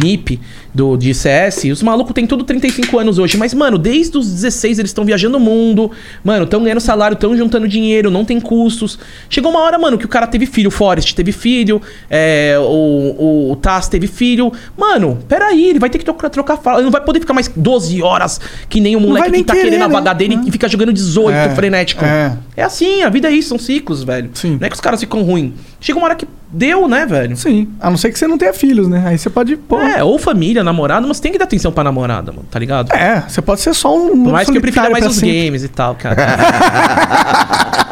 NiP, 0.00 0.38
do, 0.72 0.96
de 0.96 1.12
CS, 1.12 1.64
os 1.64 1.82
malucos 1.82 2.12
têm 2.14 2.26
tudo 2.26 2.44
35 2.44 2.98
anos 2.98 3.18
hoje. 3.18 3.36
Mas, 3.36 3.52
mano, 3.52 3.76
desde 3.76 4.16
os 4.16 4.30
16 4.30 4.78
eles 4.78 4.90
estão 4.90 5.04
viajando 5.04 5.36
o 5.36 5.40
mundo. 5.40 5.90
Mano, 6.22 6.44
estão 6.44 6.62
ganhando 6.62 6.80
salário, 6.80 7.14
estão 7.14 7.36
juntando 7.36 7.66
dinheiro, 7.66 8.10
não 8.10 8.24
tem 8.24 8.38
custos. 8.38 8.98
Chegou 9.28 9.50
uma 9.50 9.60
hora, 9.60 9.78
mano, 9.78 9.98
que 9.98 10.04
o 10.04 10.08
cara 10.08 10.26
teve 10.26 10.46
filho. 10.46 10.68
O 10.68 10.70
Forrest 10.70 11.14
teve 11.14 11.32
filho, 11.32 11.82
é, 12.08 12.56
o, 12.60 12.62
o, 13.18 13.52
o 13.52 13.56
Taz 13.56 13.88
teve 13.88 14.06
filho. 14.06 14.52
Mano, 14.76 15.18
peraí, 15.26 15.70
ele 15.70 15.78
vai 15.78 15.90
ter 15.90 15.98
que 15.98 16.04
trocar, 16.04 16.30
trocar 16.30 16.58
fala. 16.58 16.78
Ele 16.78 16.84
não 16.84 16.92
vai 16.92 17.00
poder 17.02 17.18
ficar 17.20 17.34
mais 17.34 17.48
12 17.48 18.00
horas 18.02 18.40
que 18.68 18.80
nem 18.80 18.94
o 18.94 19.00
moleque 19.00 19.32
que 19.32 19.44
tá 19.44 19.54
querer, 19.54 19.64
querendo 19.70 19.82
a 19.82 19.88
né? 19.88 19.94
vaga 19.94 20.12
dele 20.12 20.38
e 20.46 20.52
fica 20.52 20.68
jogando 20.68 20.92
18 20.92 21.34
É, 21.34 21.54
frenético. 21.54 22.04
é. 22.04 22.36
É 22.56 22.62
assim, 22.64 23.02
a 23.02 23.08
vida 23.08 23.28
é 23.28 23.32
isso, 23.32 23.50
são 23.50 23.58
ciclos, 23.58 24.02
velho. 24.02 24.30
Sim. 24.34 24.58
Não 24.60 24.66
é 24.66 24.68
que 24.68 24.74
os 24.74 24.80
caras 24.80 25.00
ficam 25.00 25.22
ruins. 25.22 25.52
Chega 25.80 25.98
uma 25.98 26.06
hora 26.06 26.16
que 26.16 26.26
deu, 26.50 26.88
né, 26.88 27.06
velho? 27.06 27.36
Sim, 27.36 27.68
a 27.80 27.88
não 27.88 27.96
ser 27.96 28.10
que 28.10 28.18
você 28.18 28.26
não 28.26 28.36
tenha 28.36 28.52
filhos, 28.52 28.88
né? 28.88 29.02
Aí 29.06 29.18
você 29.18 29.30
pode, 29.30 29.56
pô... 29.56 29.78
É, 29.78 30.02
ou 30.02 30.18
família, 30.18 30.64
namorado, 30.64 31.06
mas 31.06 31.20
tem 31.20 31.30
que 31.30 31.38
dar 31.38 31.44
atenção 31.44 31.70
pra 31.70 31.84
namorada, 31.84 32.32
mano, 32.32 32.46
tá 32.50 32.58
ligado? 32.58 32.92
É, 32.92 33.20
você 33.20 33.40
pode 33.40 33.60
ser 33.60 33.74
só 33.74 33.96
um... 33.96 34.24
Por 34.24 34.32
mais 34.32 34.50
que 34.50 34.56
eu 34.56 34.60
prefira 34.60 34.90
mais 34.90 35.06
os 35.06 35.16
sempre. 35.16 35.44
games 35.44 35.62
e 35.62 35.68
tal, 35.68 35.94
cara. 35.94 36.16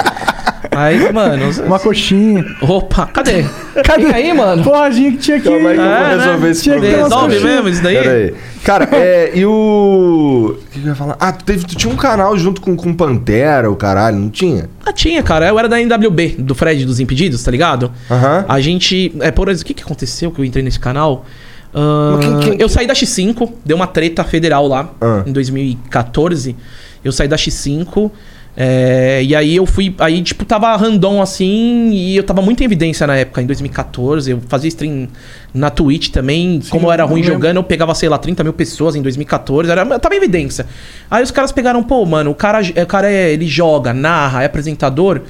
Aí, 0.77 1.13
mano. 1.13 1.45
Uma 1.67 1.79
coxinha. 1.79 2.45
Opa, 2.61 3.07
cadê? 3.07 3.45
Cadê 3.85 4.07
aí, 4.07 4.33
mano? 4.33 4.63
Porradinha 4.65 5.13
que 5.13 5.19
tinha 5.19 5.39
que... 5.41 5.49
Calma 5.49 5.69
aí 5.71 5.75
que 5.77 5.81
eu 5.81 5.87
vou 5.87 5.95
É, 5.95 6.17
né? 6.17 6.25
resolver 6.25 6.51
esse 6.51 6.63
Tinha 6.63 6.75
problema. 6.77 7.03
Resolve 7.05 7.41
mesmo 7.41 7.69
isso 7.69 7.83
daí? 7.83 7.97
Pera 7.97 8.13
aí. 8.13 8.35
Cara, 8.65 8.89
é, 8.97 9.31
e 9.35 9.45
o. 9.47 10.57
O 10.59 10.71
que, 10.71 10.81
que 10.81 10.87
eu 10.87 10.91
ia 10.91 10.95
falar? 10.95 11.17
Ah, 11.21 11.33
tu, 11.33 11.45
teve, 11.45 11.65
tu 11.67 11.77
tinha 11.77 11.93
um 11.93 11.97
canal 11.97 12.37
junto 12.39 12.61
com, 12.61 12.75
com 12.77 12.93
Pantera, 12.95 13.71
o 13.71 13.77
caralho, 13.77 14.17
não 14.19 14.29
tinha? 14.31 14.69
Ah, 14.85 14.93
tinha, 14.93 15.23
cara. 15.23 15.47
Eu 15.49 15.59
era 15.59 15.69
da 15.69 15.81
NWB, 15.81 16.37
do 16.39 16.55
Fred 16.55 16.85
dos 16.85 16.99
Impedidos, 17.01 17.43
tá 17.43 17.51
ligado? 17.51 17.93
Aham. 18.11 18.45
A 18.49 18.61
gente. 18.61 19.15
É, 19.21 19.31
por 19.31 19.49
exemplo, 19.49 19.63
o 19.65 19.67
que, 19.67 19.75
que 19.75 19.83
aconteceu 19.83 20.31
que 20.31 20.41
eu 20.41 20.45
entrei 20.45 20.63
nesse 20.65 20.81
canal? 20.81 21.25
Mas 21.73 22.25
quem- 22.25 22.41
quem- 22.41 22.61
eu 22.61 22.69
saí 22.71 22.87
da 22.87 22.95
X5, 22.95 23.53
deu 23.65 23.77
uma 23.77 23.87
treta 23.87 24.25
federal 24.25 24.67
lá 24.67 24.89
Ah. 25.01 25.23
em 25.27 25.33
2014. 25.33 26.57
Eu 27.05 27.13
saí 27.13 27.29
da 27.29 27.37
X5. 27.37 28.11
É, 28.57 29.23
e 29.23 29.37
aí 29.37 29.55
eu 29.55 29.67
fui. 29.67 29.95
Aí, 29.99 30.23
tipo, 30.23 30.45
tava 30.47 30.75
random 30.77 31.21
assim. 31.21 31.91
E 31.93 32.17
eu 32.17 32.23
tava 32.23 32.41
muito 32.41 32.63
em 32.63 32.65
evidência 32.65 33.07
na 33.07 33.15
época, 33.15 33.43
em 33.43 33.47
2014. 33.47 34.31
Eu 34.31 34.41
fazia 34.49 34.69
stream 34.69 35.09
na 35.53 35.69
Twitch 35.69 36.09
também. 36.09 36.63
Como 36.71 36.87
eu 36.87 36.93
era 36.93 37.05
ruim 37.05 37.21
lembro. 37.21 37.35
jogando, 37.35 37.57
eu 37.57 37.63
pegava, 37.63 37.95
sei 37.95 38.09
lá, 38.09 38.17
30 38.17 38.43
mil 38.43 38.55
pessoas 38.55 38.97
em 38.97 39.03
2014. 39.03 39.71
Era, 39.71 39.83
eu 39.83 40.01
tava 40.01 40.15
em 40.15 40.19
evidência. 40.19 40.67
Aí 41.11 41.23
os 41.23 41.31
caras 41.31 41.53
pegaram, 41.53 41.83
pô, 41.83 42.07
mano, 42.07 42.31
o 42.31 42.35
cara, 42.35 42.61
o 42.63 42.87
cara 42.87 43.11
é, 43.11 43.31
ele 43.31 43.47
joga, 43.47 43.93
narra, 43.93 44.43
é 44.43 44.47
apresentador. 44.47 45.21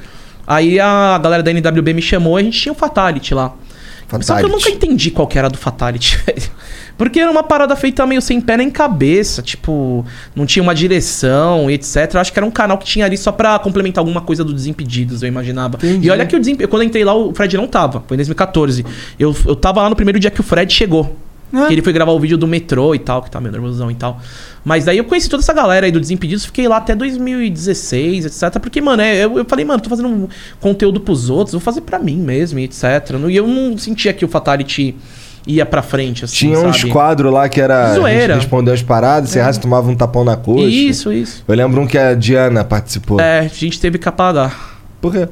Aí 0.47 0.79
a 0.79 1.19
galera 1.19 1.43
da 1.43 1.51
NWB 1.51 1.95
me 1.95 2.03
chamou 2.03 2.39
e 2.39 2.43
a 2.43 2.45
gente 2.45 2.61
tinha 2.61 2.73
o 2.73 2.77
Fatality 2.77 3.35
lá. 3.35 3.53
Só 4.09 4.09
que 4.09 4.15
eu 4.15 4.23
Fatality. 4.23 4.53
nunca 4.53 4.71
entendi 4.71 5.11
qual 5.11 5.27
que 5.27 5.37
era 5.37 5.51
do 5.51 5.59
Fatality, 5.59 6.17
velho. 6.25 6.51
Porque 6.97 7.21
era 7.21 7.31
uma 7.31 7.43
parada 7.43 7.77
feita 7.77 8.07
meio 8.07 8.23
sem 8.23 8.41
pé 8.41 8.57
nem 8.57 8.71
cabeça. 8.71 9.43
Tipo, 9.43 10.05
não 10.35 10.47
tinha 10.47 10.63
uma 10.63 10.75
direção 10.75 11.71
e 11.71 11.75
etc. 11.75 12.15
Eu 12.15 12.21
acho 12.21 12.33
que 12.33 12.39
era 12.39 12.47
um 12.47 12.51
canal 12.51 12.79
que 12.79 12.87
tinha 12.87 13.05
ali 13.05 13.17
só 13.17 13.31
pra 13.31 13.59
complementar 13.59 14.03
alguma 14.03 14.21
coisa 14.21 14.43
do 14.43 14.53
Desimpedidos, 14.53 15.23
eu 15.23 15.29
imaginava. 15.29 15.79
E 15.83 16.11
olha 16.11 16.25
que 16.25 16.35
o 16.35 16.39
Desimpedidos... 16.39 16.71
Quando 16.71 16.83
eu 16.83 16.89
entrei 16.89 17.05
lá, 17.05 17.15
o 17.15 17.35
Fred 17.35 17.57
não 17.57 17.67
tava. 17.67 18.03
Foi 18.07 18.15
em 18.15 18.19
2014. 18.19 18.85
Eu, 19.19 19.35
eu 19.47 19.57
tava 19.57 19.83
lá 19.83 19.91
no 19.91 19.97
primeiro 19.97 20.19
dia 20.19 20.31
que 20.31 20.41
o 20.41 20.45
Fred 20.45 20.73
chegou. 20.73 21.17
Ah. 21.53 21.67
Que 21.67 21.75
ele 21.75 21.83
foi 21.83 21.93
gravar 21.93 22.13
o 22.13 22.19
vídeo 22.19 22.37
do 22.37 22.47
metrô 22.47 22.95
e 22.95 22.99
tal, 22.99 23.23
que 23.23 23.31
tá 23.31 23.41
meio 23.41 23.53
nervosão 23.53 23.91
e 23.91 23.95
tal. 23.95 24.21
Mas 24.65 24.85
daí 24.85 24.99
eu 24.99 25.05
conheci 25.05 25.29
toda 25.29 25.43
essa 25.43 25.53
galera 25.53 25.87
aí 25.87 25.93
do 25.93 26.01
Desimpedidos, 26.01 26.45
fiquei 26.45 26.67
lá 26.67 26.79
até 26.79 26.95
2016, 26.95 28.27
etc. 28.27 28.59
Porque, 28.61 28.81
mano, 28.81 29.03
é, 29.03 29.25
eu, 29.25 29.39
eu 29.39 29.45
falei, 29.45 29.65
mano, 29.65 29.81
tô 29.81 29.89
fazendo 29.89 30.09
um 30.09 30.29
conteúdo 30.61 31.01
pros 31.01 31.31
outros, 31.31 31.53
vou 31.53 31.61
fazer 31.61 31.83
pra 31.83 31.99
mim 31.99 32.17
mesmo, 32.17 32.59
etc. 32.59 32.83
E 33.29 33.37
eu 33.37 33.47
não 33.47 33.79
sentia 33.79 34.13
que 34.13 34.25
o 34.25 34.29
Fatality 34.29 34.97
ia 35.47 35.65
pra 35.65 35.83
frente, 35.83 36.25
assim, 36.25 36.35
Tinha 36.35 36.59
uns 36.59 36.79
sabe? 36.79 36.91
quadros 36.91 37.33
lá 37.33 37.49
que 37.49 37.61
era. 37.61 37.95
Zoeira. 37.95 38.35
Respondeu 38.35 38.75
as 38.75 38.83
paradas, 38.83 39.31
você 39.31 39.39
errasse, 39.39 39.61
tomava 39.61 39.89
um 39.91 39.95
tapão 39.95 40.25
na 40.25 40.37
coxa. 40.37 40.65
Isso, 40.67 41.13
isso. 41.13 41.45
Eu 41.47 41.55
lembro 41.55 41.81
um 41.81 41.87
que 41.87 41.97
a 41.97 42.15
Diana 42.15 42.65
participou. 42.65 43.21
É, 43.21 43.41
a 43.41 43.49
gente 43.49 43.81
teve 43.81 43.99
que 43.99 44.09
apagar. 44.09 44.79
Por 45.01 45.13
quê? 45.13 45.29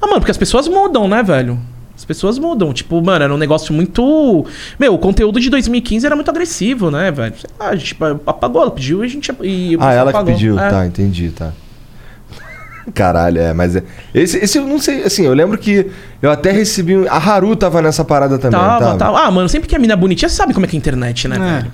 Ah, 0.00 0.06
mano, 0.06 0.20
porque 0.20 0.30
as 0.30 0.38
pessoas 0.38 0.66
mudam, 0.66 1.06
né, 1.06 1.22
velho? 1.22 1.58
As 1.96 2.04
pessoas 2.06 2.38
mudam. 2.38 2.72
Tipo, 2.72 3.02
mano, 3.02 3.22
era 3.24 3.34
um 3.34 3.36
negócio 3.36 3.74
muito. 3.74 4.46
Meu, 4.78 4.94
o 4.94 4.98
conteúdo 4.98 5.38
de 5.38 5.50
2015 5.50 6.06
era 6.06 6.16
muito 6.16 6.30
agressivo, 6.30 6.90
né, 6.90 7.10
velho? 7.10 7.34
Sei 7.38 7.50
lá, 7.58 7.68
a 7.68 7.76
gente 7.76 7.94
apagou, 8.26 8.62
ela 8.62 8.70
pediu 8.70 9.02
e 9.04 9.06
a 9.06 9.10
gente. 9.10 9.30
E 9.42 9.76
Ah, 9.78 9.92
ela 9.92 10.10
que 10.10 10.16
apagou. 10.16 10.32
pediu. 10.32 10.58
É. 10.58 10.70
Tá, 10.70 10.86
entendi, 10.86 11.28
tá. 11.30 11.52
Caralho, 12.94 13.38
é, 13.40 13.52
mas 13.52 13.76
é. 13.76 13.82
Esse, 14.14 14.38
esse 14.38 14.58
eu 14.58 14.66
não 14.66 14.78
sei, 14.78 15.02
assim, 15.02 15.24
eu 15.24 15.32
lembro 15.34 15.56
que 15.58 15.86
eu 16.20 16.30
até 16.30 16.50
recebi. 16.50 16.96
um- 16.96 17.06
A 17.08 17.16
Haru 17.16 17.54
tava 17.56 17.80
nessa 17.82 18.04
parada 18.04 18.38
também, 18.38 18.58
Tava, 18.58 18.84
tava. 18.84 18.98
tava. 18.98 19.18
Ah, 19.20 19.30
mano, 19.30 19.48
sempre 19.48 19.68
que 19.68 19.76
a 19.76 19.78
mina 19.78 19.92
é 19.94 19.96
bonitinha, 19.96 20.28
você 20.28 20.34
sabe 20.36 20.52
como 20.54 20.66
é 20.66 20.68
que 20.68 20.76
é 20.76 20.78
a 20.78 20.80
internet, 20.80 21.28
né, 21.28 21.36
É. 21.36 21.38
velho? 21.60 21.72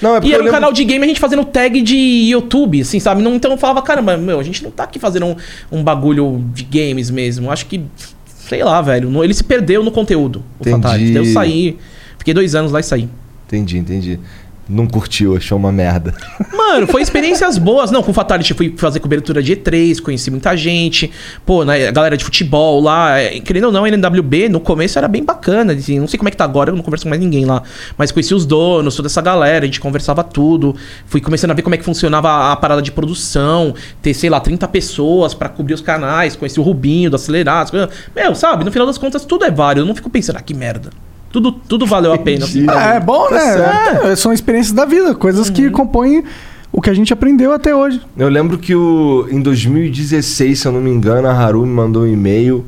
Não, 0.00 0.10
é 0.14 0.20
porque 0.20 0.28
e 0.28 0.32
era 0.32 0.42
um 0.42 0.44
lembro- 0.44 0.60
canal 0.60 0.72
de 0.72 0.84
game 0.84 1.04
a 1.04 1.08
gente 1.08 1.18
fazendo 1.18 1.44
tag 1.44 1.80
de 1.82 1.96
YouTube, 2.30 2.80
assim, 2.80 3.00
sabe? 3.00 3.20
Não, 3.20 3.34
então 3.34 3.50
eu 3.50 3.58
falava, 3.58 3.82
caramba, 3.82 4.16
meu, 4.16 4.38
a 4.38 4.42
gente 4.44 4.62
não 4.62 4.70
tá 4.70 4.84
aqui 4.84 4.98
fazendo 4.98 5.26
um, 5.26 5.36
um 5.72 5.82
bagulho 5.82 6.44
de 6.54 6.62
games 6.62 7.10
mesmo. 7.10 7.50
Acho 7.50 7.66
que, 7.66 7.82
sei 8.26 8.62
lá, 8.62 8.80
velho. 8.80 9.10
no- 9.10 9.24
ele 9.24 9.34
se 9.34 9.42
perdeu 9.42 9.82
no 9.82 9.90
conteúdo, 9.90 10.42
o 10.58 10.62
Entendi. 10.62 10.82
Fatality. 10.82 11.12
Daí 11.14 11.26
eu 11.26 11.32
saí, 11.32 11.78
fiquei 12.16 12.32
dois 12.32 12.54
anos 12.54 12.70
lá 12.70 12.78
e 12.78 12.82
saí. 12.84 13.08
Entendi, 13.48 13.78
entendi. 13.78 14.20
Não 14.68 14.86
curtiu, 14.86 15.34
achou 15.34 15.56
uma 15.56 15.72
merda. 15.72 16.14
Mano, 16.52 16.86
foi 16.86 17.00
experiências 17.02 17.56
boas. 17.56 17.90
Não, 17.90 18.02
com 18.02 18.10
o 18.10 18.14
Fatality 18.14 18.52
fui 18.52 18.74
fazer 18.76 19.00
cobertura 19.00 19.42
de 19.42 19.56
E3, 19.56 20.00
conheci 20.02 20.30
muita 20.30 20.54
gente. 20.54 21.10
Pô, 21.46 21.64
né, 21.64 21.88
a 21.88 21.90
galera 21.90 22.16
de 22.18 22.24
futebol 22.24 22.78
lá. 22.80 23.18
é, 23.18 23.40
Querendo 23.40 23.64
ou 23.64 23.72
não, 23.72 23.84
a 23.84 23.88
NWB 23.88 24.50
no 24.50 24.60
começo 24.60 24.98
era 24.98 25.08
bem 25.08 25.24
bacana. 25.24 25.72
Assim, 25.72 25.98
não 25.98 26.06
sei 26.06 26.18
como 26.18 26.28
é 26.28 26.30
que 26.30 26.36
tá 26.36 26.44
agora, 26.44 26.70
eu 26.70 26.76
não 26.76 26.82
converso 26.82 27.04
com 27.04 27.08
mais 27.08 27.20
ninguém 27.20 27.46
lá. 27.46 27.62
Mas 27.96 28.12
conheci 28.12 28.34
os 28.34 28.44
donos, 28.44 28.94
toda 28.94 29.08
essa 29.08 29.22
galera, 29.22 29.64
a 29.64 29.66
gente 29.66 29.80
conversava 29.80 30.22
tudo. 30.22 30.76
Fui 31.06 31.20
começando 31.20 31.52
a 31.52 31.54
ver 31.54 31.62
como 31.62 31.74
é 31.74 31.78
que 31.78 31.84
funcionava 31.84 32.52
a, 32.52 32.56
parada 32.56 32.82
de 32.82 32.92
produção. 32.92 33.74
Ter, 34.02 34.12
sei 34.12 34.28
lá, 34.28 34.38
30 34.38 34.68
pessoas 34.68 35.32
pra 35.32 35.48
cobrir 35.48 35.72
os 35.72 35.80
canais. 35.80 36.36
Conheci 36.36 36.60
o 36.60 36.62
Rubinho, 36.62 37.08
do 37.08 37.16
Acelerados. 37.16 37.72
Meu, 38.14 38.34
sabe, 38.34 38.64
no 38.64 38.70
final 38.70 38.86
das 38.86 38.98
contas 38.98 39.24
tudo 39.24 39.46
é 39.46 39.50
válido. 39.50 39.80
Eu 39.80 39.86
não 39.86 39.94
fico 39.94 40.10
pensando, 40.10 40.36
ah, 40.36 40.42
que 40.42 40.52
merda. 40.52 40.90
Tudo, 41.30 41.52
tudo 41.52 41.86
valeu 41.86 42.12
a 42.12 42.18
pena. 42.18 42.44
assim. 42.44 42.64
Ah, 42.68 42.94
é 42.94 43.00
bom, 43.00 43.28
Tá 43.28 43.34
né? 43.34 44.12
É, 44.12 44.16
são 44.16 44.32
experiências 44.32 44.72
da 44.74 44.84
vida, 44.84 45.14
coisas 45.14 45.48
Uhum. 45.48 45.54
que 45.54 45.70
compõem 45.70 46.24
o 46.72 46.80
que 46.80 46.88
a 46.90 46.94
gente 46.94 47.12
aprendeu 47.12 47.52
até 47.52 47.74
hoje. 47.74 48.00
Eu 48.16 48.28
lembro 48.28 48.56
que 48.58 48.74
o, 48.74 49.26
em 49.30 49.40
2016, 49.40 50.58
se 50.58 50.66
eu 50.66 50.72
não 50.72 50.80
me 50.80 50.90
engano, 50.90 51.28
a 51.28 51.32
Haru 51.32 51.66
me 51.66 51.72
mandou 51.72 52.02
um 52.04 52.06
e-mail 52.06 52.64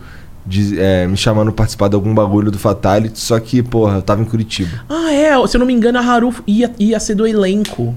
é, 0.78 1.06
me 1.06 1.16
chamando 1.16 1.46
pra 1.52 1.58
participar 1.62 1.88
de 1.88 1.94
algum 1.94 2.12
bagulho 2.14 2.50
do 2.50 2.58
Fatality, 2.58 3.18
só 3.20 3.38
que, 3.38 3.62
porra, 3.62 3.96
eu 3.96 4.02
tava 4.02 4.20
em 4.20 4.24
Curitiba. 4.24 4.84
Ah, 4.88 5.12
é. 5.12 5.46
Se 5.46 5.56
eu 5.56 5.58
não 5.61 5.66
me 5.66 5.72
engano, 5.72 5.98
a 5.98 6.02
Haru 6.02 6.34
ia, 6.46 6.70
ia 6.78 6.98
ser 7.00 7.14
do 7.14 7.26
elenco. 7.26 7.94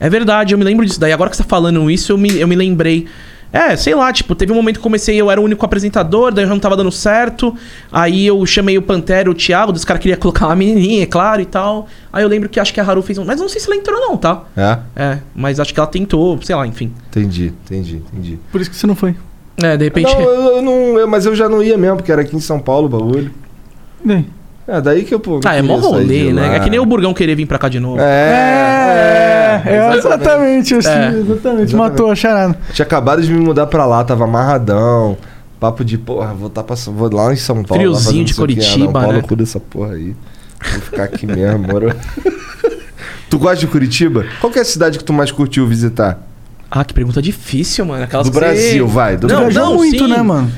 É 0.00 0.08
verdade, 0.08 0.54
eu 0.54 0.58
me 0.58 0.64
lembro 0.64 0.86
disso 0.86 1.00
daí. 1.00 1.12
Agora 1.12 1.28
que 1.28 1.36
você 1.36 1.42
tá 1.42 1.48
falando 1.48 1.90
isso, 1.90 2.12
eu 2.12 2.18
me, 2.18 2.38
eu 2.38 2.46
me 2.46 2.54
lembrei. 2.54 3.06
É, 3.52 3.74
sei 3.76 3.94
lá, 3.94 4.12
tipo, 4.12 4.34
teve 4.34 4.52
um 4.52 4.54
momento 4.54 4.74
que 4.74 4.80
eu 4.80 4.82
comecei, 4.82 5.18
eu 5.18 5.30
era 5.30 5.40
o 5.40 5.44
único 5.44 5.64
apresentador, 5.64 6.30
daí 6.32 6.44
eu 6.44 6.48
já 6.48 6.54
não 6.54 6.60
tava 6.60 6.76
dando 6.76 6.92
certo. 6.92 7.54
Aí 7.90 8.26
eu 8.26 8.44
chamei 8.44 8.76
o 8.76 8.82
Pantera, 8.82 9.30
o 9.30 9.34
Thiago, 9.34 9.72
dos 9.72 9.84
caras 9.86 10.02
queria 10.02 10.16
colocar 10.18 10.46
uma 10.46 10.54
menininha, 10.56 11.02
é 11.02 11.06
claro, 11.06 11.40
e 11.40 11.46
tal. 11.46 11.88
Aí 12.12 12.22
eu 12.22 12.28
lembro 12.28 12.48
que 12.48 12.60
acho 12.60 12.74
que 12.74 12.80
a 12.80 12.84
Haru 12.84 13.00
fez 13.02 13.16
um. 13.18 13.24
Mas 13.24 13.40
não 13.40 13.48
sei 13.48 13.58
se 13.60 13.66
ela 13.66 13.76
entrou, 13.76 13.98
não, 13.98 14.16
tá? 14.16 14.42
É? 14.56 14.78
É, 14.94 15.18
mas 15.34 15.58
acho 15.58 15.72
que 15.72 15.80
ela 15.80 15.86
tentou, 15.88 16.38
sei 16.42 16.54
lá, 16.54 16.66
enfim. 16.66 16.92
Entendi, 17.08 17.52
entendi, 17.64 17.96
entendi. 17.96 18.38
Por 18.52 18.60
isso 18.60 18.68
que 18.70 18.76
você 18.76 18.86
não 18.86 18.94
foi. 18.94 19.14
É, 19.62 19.76
de 19.76 19.84
repente. 19.84 20.12
Não, 20.12 20.20
eu, 20.20 20.56
eu 20.56 20.62
não. 20.62 20.72
eu- 20.98 21.08
mas 21.08 21.24
eu 21.26 21.34
já 21.34 21.48
não 21.48 21.62
ia 21.62 21.76
mesmo, 21.78 21.96
porque 21.96 22.12
era 22.12 22.20
aqui 22.22 22.36
em 22.36 22.40
São 22.40 22.60
Paulo 22.60 22.86
o 22.86 22.88
bagulho. 22.90 23.30
Bem. 24.04 24.26
É, 24.70 24.80
daí 24.82 25.02
que 25.04 25.14
eu, 25.14 25.18
pô. 25.18 25.40
Ah, 25.46 25.54
é 25.56 25.62
mó 25.62 25.76
rolê, 25.76 26.30
né? 26.30 26.56
É 26.56 26.60
que 26.60 26.68
nem 26.68 26.78
o 26.78 26.84
Burgão 26.84 27.14
querer 27.14 27.34
vir 27.34 27.46
pra 27.46 27.58
cá 27.58 27.70
de 27.70 27.80
novo. 27.80 27.98
É, 28.00 29.62
É, 29.64 29.70
é, 29.74 29.96
exatamente, 29.96 30.74
assim, 30.74 30.88
É. 30.90 31.08
exatamente, 31.18 31.74
Matou 31.74 32.10
a 32.10 32.14
charada. 32.14 32.54
Tinha 32.74 32.84
acabado 32.84 33.22
de 33.22 33.32
me 33.32 33.40
mudar 33.40 33.66
pra 33.66 33.86
lá, 33.86 34.04
tava 34.04 34.24
amarradão. 34.24 35.16
Papo 35.58 35.82
de, 35.84 35.96
porra, 35.98 36.34
vou, 36.34 36.50
tá 36.50 36.62
pra, 36.62 36.76
vou 36.76 37.12
lá 37.12 37.32
em 37.32 37.36
São 37.36 37.64
Paulo. 37.64 37.82
Friozinho 37.82 38.24
de 38.24 38.32
o 38.32 38.36
quê. 38.36 38.40
Ah, 38.40 38.44
Curitiba, 38.46 39.00
não, 39.02 39.08
né? 39.12 39.16
no 39.16 39.22
cu 39.26 39.34
dessa 39.34 39.58
porra 39.58 39.94
aí. 39.94 40.14
Vou 40.72 40.80
ficar 40.82 41.04
aqui 41.04 41.26
mesmo, 41.26 41.58
moro? 41.66 41.92
tu 43.30 43.38
gosta 43.38 43.56
de 43.56 43.66
Curitiba? 43.66 44.24
Qual 44.40 44.52
que 44.52 44.58
é 44.58 44.62
a 44.62 44.64
cidade 44.64 44.98
que 44.98 45.04
tu 45.04 45.12
mais 45.12 45.32
curtiu 45.32 45.66
visitar? 45.66 46.20
Ah, 46.70 46.84
que 46.84 46.92
pergunta 46.92 47.20
difícil, 47.22 47.84
mano. 47.86 48.04
Aquelas 48.04 48.26
Do 48.26 48.32
que 48.32 48.38
você- 48.38 48.44
Brasil, 48.44 48.86
vai. 48.86 49.16
Do 49.16 49.26
Não, 49.26 49.36
Brasil. 49.36 49.50
Viajou 49.52 49.70
não, 49.70 49.76
muito, 49.76 50.04
sim. 50.04 50.10
né, 50.10 50.22
mano? 50.22 50.52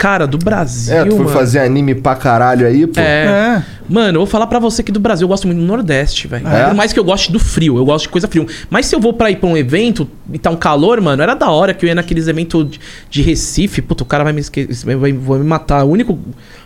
Cara, 0.00 0.26
do 0.26 0.38
Brasil. 0.38 0.96
É, 0.96 1.04
tu 1.04 1.10
foi 1.10 1.26
mano. 1.26 1.28
fazer 1.28 1.58
anime 1.58 1.94
pra 1.94 2.16
caralho 2.16 2.66
aí, 2.66 2.86
pô. 2.86 2.98
É. 2.98 3.02
É. 3.02 3.62
Mano, 3.86 4.16
eu 4.16 4.20
vou 4.20 4.26
falar 4.26 4.46
pra 4.46 4.58
você 4.58 4.82
que 4.82 4.90
do 4.90 4.98
Brasil 4.98 5.26
eu 5.26 5.28
gosto 5.28 5.46
muito 5.46 5.58
do 5.58 5.66
Nordeste, 5.66 6.26
velho. 6.26 6.48
É? 6.48 6.68
Por 6.68 6.74
mais 6.74 6.90
que 6.90 6.98
eu 6.98 7.04
goste 7.04 7.30
do 7.30 7.38
frio, 7.38 7.76
eu 7.76 7.84
gosto 7.84 8.04
de 8.04 8.08
coisa 8.08 8.26
frio. 8.26 8.46
Mas 8.70 8.86
se 8.86 8.94
eu 8.96 9.00
vou 9.00 9.12
pra 9.12 9.30
ir 9.30 9.36
pra 9.36 9.46
um 9.46 9.58
evento 9.58 10.08
e 10.32 10.38
tá 10.38 10.48
um 10.48 10.56
calor, 10.56 11.02
mano, 11.02 11.22
era 11.22 11.34
da 11.34 11.50
hora 11.50 11.74
que 11.74 11.84
eu 11.84 11.88
ia 11.88 11.94
naqueles 11.94 12.28
eventos 12.28 12.70
de, 12.70 12.80
de 13.10 13.20
Recife. 13.20 13.82
Puta, 13.82 14.02
o 14.02 14.06
cara 14.06 14.24
vai 14.24 14.32
me 14.32 14.40
esquecer, 14.40 14.96
vai, 14.96 15.12
vai 15.12 15.38
me 15.38 15.44
matar. 15.44 15.84
O 15.84 15.90
único. 15.90 16.18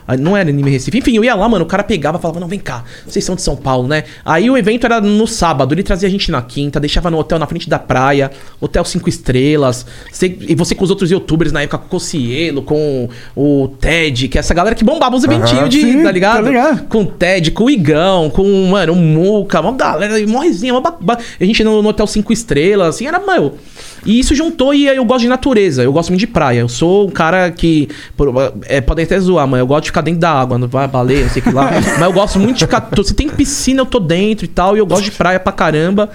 Ah, 0.07 0.16
Não 0.16 0.36
era 0.36 0.48
anime 0.50 0.70
Recife. 0.70 0.98
Enfim, 0.98 1.16
eu 1.16 1.24
ia 1.24 1.34
lá, 1.34 1.48
mano, 1.48 1.64
o 1.64 1.68
cara 1.68 1.82
pegava 1.82 2.18
e 2.18 2.20
falava: 2.20 2.40
Não, 2.40 2.48
vem 2.48 2.59
cá, 2.59 2.84
vocês 3.07 3.24
são 3.24 3.34
de 3.34 3.42
São 3.42 3.57
Paulo, 3.57 3.88
né? 3.88 4.05
Aí 4.24 4.48
o 4.50 4.57
evento 4.57 4.84
era 4.84 5.00
no 5.00 5.26
sábado, 5.26 5.74
ele 5.74 5.82
trazia 5.82 6.09
a 6.09 6.11
gente 6.11 6.30
na 6.30 6.42
quinta, 6.42 6.78
deixava 6.80 7.11
no 7.11 7.18
hotel 7.18 7.38
na 7.38 7.46
frente 7.46 7.68
da 7.68 7.78
praia, 7.78 8.30
hotel 8.61 8.84
cinco 8.84 9.09
estrelas. 9.09 9.86
Você- 10.12 10.36
e 10.40 10.55
você 10.55 10.74
com 10.74 10.84
os 10.84 10.90
outros 10.90 11.11
youtubers 11.11 11.52
na 11.52 11.62
época, 11.62 11.78
com 11.78 11.86
o 11.86 11.88
Cocielo, 11.90 12.62
com 12.62 13.09
o 13.36 13.68
Ted, 13.80 14.28
que 14.28 14.38
é 14.38 14.40
essa 14.40 14.52
galera 14.55 14.74
que 14.74 14.84
bombava 14.84 15.16
os 15.16 15.24
eventinhos 15.24 15.68
de. 15.70 15.80
sim, 15.80 16.02
tá 16.02 16.11
ligado? 16.11 16.44
tá 16.44 16.48
ligado. 16.48 16.86
Com 16.88 17.02
o 17.02 17.07
Ted, 17.07 17.50
com 17.52 17.64
o 17.64 17.70
Igão, 17.70 18.30
com, 18.30 18.66
mano, 18.68 18.92
o 18.92 18.96
Muca, 18.96 19.61
uma 19.61 19.72
galera, 19.72 20.14
mó 20.26 20.40
resenha, 20.40 20.78
ba- 20.80 20.96
ba- 21.00 21.18
A 21.40 21.44
gente 21.44 21.62
no, 21.64 21.82
no 21.82 21.88
hotel 21.88 22.07
cinco 22.07 22.32
estrelas, 22.32 22.88
assim, 22.96 23.07
era, 23.07 23.18
meu. 23.18 23.57
E 24.05 24.18
isso 24.20 24.34
juntou 24.34 24.74
e 24.74 24.86
eu 24.86 25.05
gosto 25.05 25.20
de 25.22 25.28
natureza, 25.28 25.82
eu 25.82 25.92
gosto 25.92 26.11
muito 26.11 26.20
de 26.20 26.26
praia. 26.26 26.61
Eu 26.61 26.68
sou 26.68 27.07
um 27.09 27.11
cara 27.11 27.50
que. 27.50 27.88
por- 28.16 28.32
é, 28.66 28.80
podem 28.80 29.05
até 29.05 29.18
zoar, 29.18 29.46
mas 29.46 29.61
eu 29.61 29.66
gosto 29.66 29.84
de 29.84 29.88
ficar 29.90 30.00
dentro 30.02 30.20
da 30.20 30.30
água, 30.30 30.59
não 30.59 30.68
vai 30.68 30.86
baleia, 30.86 31.22
não 31.24 31.30
sei 31.30 31.40
o 31.40 31.44
que 31.44 31.50
lá. 31.52 31.70
mas 31.98 32.00
eu 32.02 32.12
gosto 32.12 32.38
muito 32.38 32.57
de 32.59 32.64
ficar. 32.64 32.88
Se 33.05 33.14
tem 33.14 33.28
piscina, 33.28 33.80
eu 33.82 33.86
tô 33.86 33.98
dentro 33.98 34.44
e 34.44 34.48
tal, 34.48 34.76
e 34.76 34.78
eu 34.80 34.86
gosto 34.86 35.05
de 35.05 35.11
praia 35.12 35.40
pra 35.40 35.52
caramba. 35.52 36.11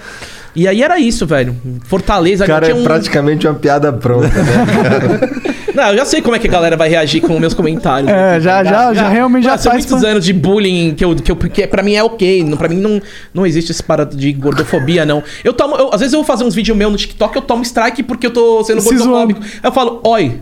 E 0.54 0.66
aí 0.66 0.82
era 0.82 0.98
isso, 0.98 1.26
velho. 1.26 1.54
Fortaleza, 1.84 2.44
cara 2.46 2.66
tinha 2.66 2.76
é 2.76 2.80
um- 2.80 2.84
praticamente 2.84 3.46
uma 3.46 3.54
piada 3.54 3.92
pronta, 3.92 4.26
né? 4.28 5.30
Não, 5.72 5.90
eu 5.90 5.98
já 5.98 6.04
sei 6.04 6.20
como 6.20 6.34
é 6.34 6.38
que 6.40 6.48
a 6.48 6.50
galera 6.50 6.76
vai 6.76 6.88
reagir 6.88 7.20
com 7.20 7.38
meus 7.38 7.54
comentários. 7.54 8.10
É, 8.10 8.32
aqui, 8.34 8.40
já- 8.44 8.64
já- 8.64 8.70
ligado? 8.70 8.94
já 8.96 9.08
realmente 9.08 9.44
já 9.44 9.56
são 9.56 9.70
faz 9.70 9.84
muitos 9.86 10.00
pra- 10.00 10.10
anos 10.10 10.24
de 10.24 10.32
bullying 10.32 10.94
que 10.96 11.04
eu, 11.04 11.14
que 11.14 11.30
eu 11.30 11.36
que 11.36 11.64
pra 11.68 11.80
mim 11.80 11.94
é 11.94 12.02
ok. 12.02 12.42
Não, 12.42 12.56
pra 12.56 12.68
mim 12.68 12.76
não, 12.80 13.00
não 13.32 13.46
existe 13.46 13.70
esse 13.70 13.80
parado 13.82 14.16
de 14.16 14.32
gordofobia, 14.32 15.06
não. 15.06 15.22
Eu 15.44 15.52
tomo, 15.52 15.76
eu- 15.76 15.90
às 15.94 16.00
vezes 16.00 16.12
eu 16.12 16.18
vou 16.18 16.26
fazer 16.26 16.42
uns 16.42 16.56
vídeos 16.56 16.76
meus 16.76 16.90
no 16.90 16.98
TikTok, 16.98 17.36
eu 17.36 17.42
tomo 17.42 17.62
strike 17.80 18.02
porque 18.02 18.26
eu 18.26 18.30
tô 18.32 18.62
sendo 18.64 18.80
Se 18.80 18.88
gordofóbico. 18.94 19.40
Eu 19.62 19.72
falo, 19.72 20.00
oi. 20.04 20.40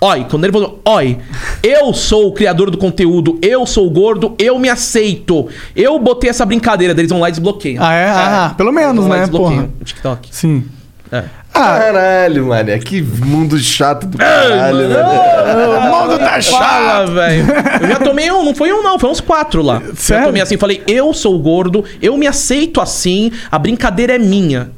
Oi, 0.00 0.26
quando 0.30 0.44
ele 0.44 0.52
falou, 0.52 0.80
oi, 0.84 1.18
eu 1.60 1.92
sou 1.92 2.28
o 2.28 2.32
criador 2.32 2.70
do 2.70 2.78
conteúdo, 2.78 3.36
eu 3.42 3.66
sou 3.66 3.90
gordo, 3.90 4.32
eu 4.38 4.56
me 4.56 4.68
aceito. 4.68 5.48
Eu 5.74 5.98
botei 5.98 6.30
essa 6.30 6.46
brincadeira 6.46 6.94
deles 6.94 7.10
vão 7.10 7.18
lá 7.18 7.28
e 7.28 7.32
desbloqueiam. 7.32 7.82
Ah, 7.84 7.94
é? 7.94 8.08
Ah, 8.08 8.54
pelo 8.56 8.70
menos, 8.70 9.04
né, 9.06 9.20
desbloqueiam 9.20 9.72
TikTok. 9.82 10.28
Sim. 10.30 10.64
É. 11.10 11.24
Ah, 11.52 11.78
Caralho, 11.78 12.46
mano. 12.46 12.78
Que 12.78 13.02
mundo 13.02 13.58
chato 13.58 14.06
do 14.06 14.18
caralho, 14.18 14.88
né? 14.88 15.02
o 15.02 15.80
mundo 15.80 16.18
tá 16.18 16.40
chato. 16.40 17.12
velho. 17.12 17.46
Eu 17.80 17.88
já 17.88 17.96
tomei 17.96 18.30
um, 18.30 18.44
não 18.44 18.54
foi 18.54 18.72
um, 18.72 18.82
não, 18.82 18.98
foi 19.00 19.10
uns 19.10 19.20
quatro 19.20 19.62
lá. 19.62 19.82
Sério? 19.96 20.22
Eu 20.22 20.26
tomei 20.28 20.42
assim, 20.42 20.56
falei, 20.56 20.82
eu 20.86 21.12
sou 21.12 21.36
gordo, 21.40 21.84
eu 22.00 22.16
me 22.16 22.26
aceito 22.28 22.80
assim, 22.80 23.32
a 23.50 23.58
brincadeira 23.58 24.14
é 24.14 24.18
minha. 24.18 24.70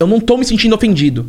Eu 0.00 0.06
não 0.06 0.20
tô 0.20 0.38
me 0.38 0.44
sentindo 0.46 0.74
ofendido. 0.74 1.26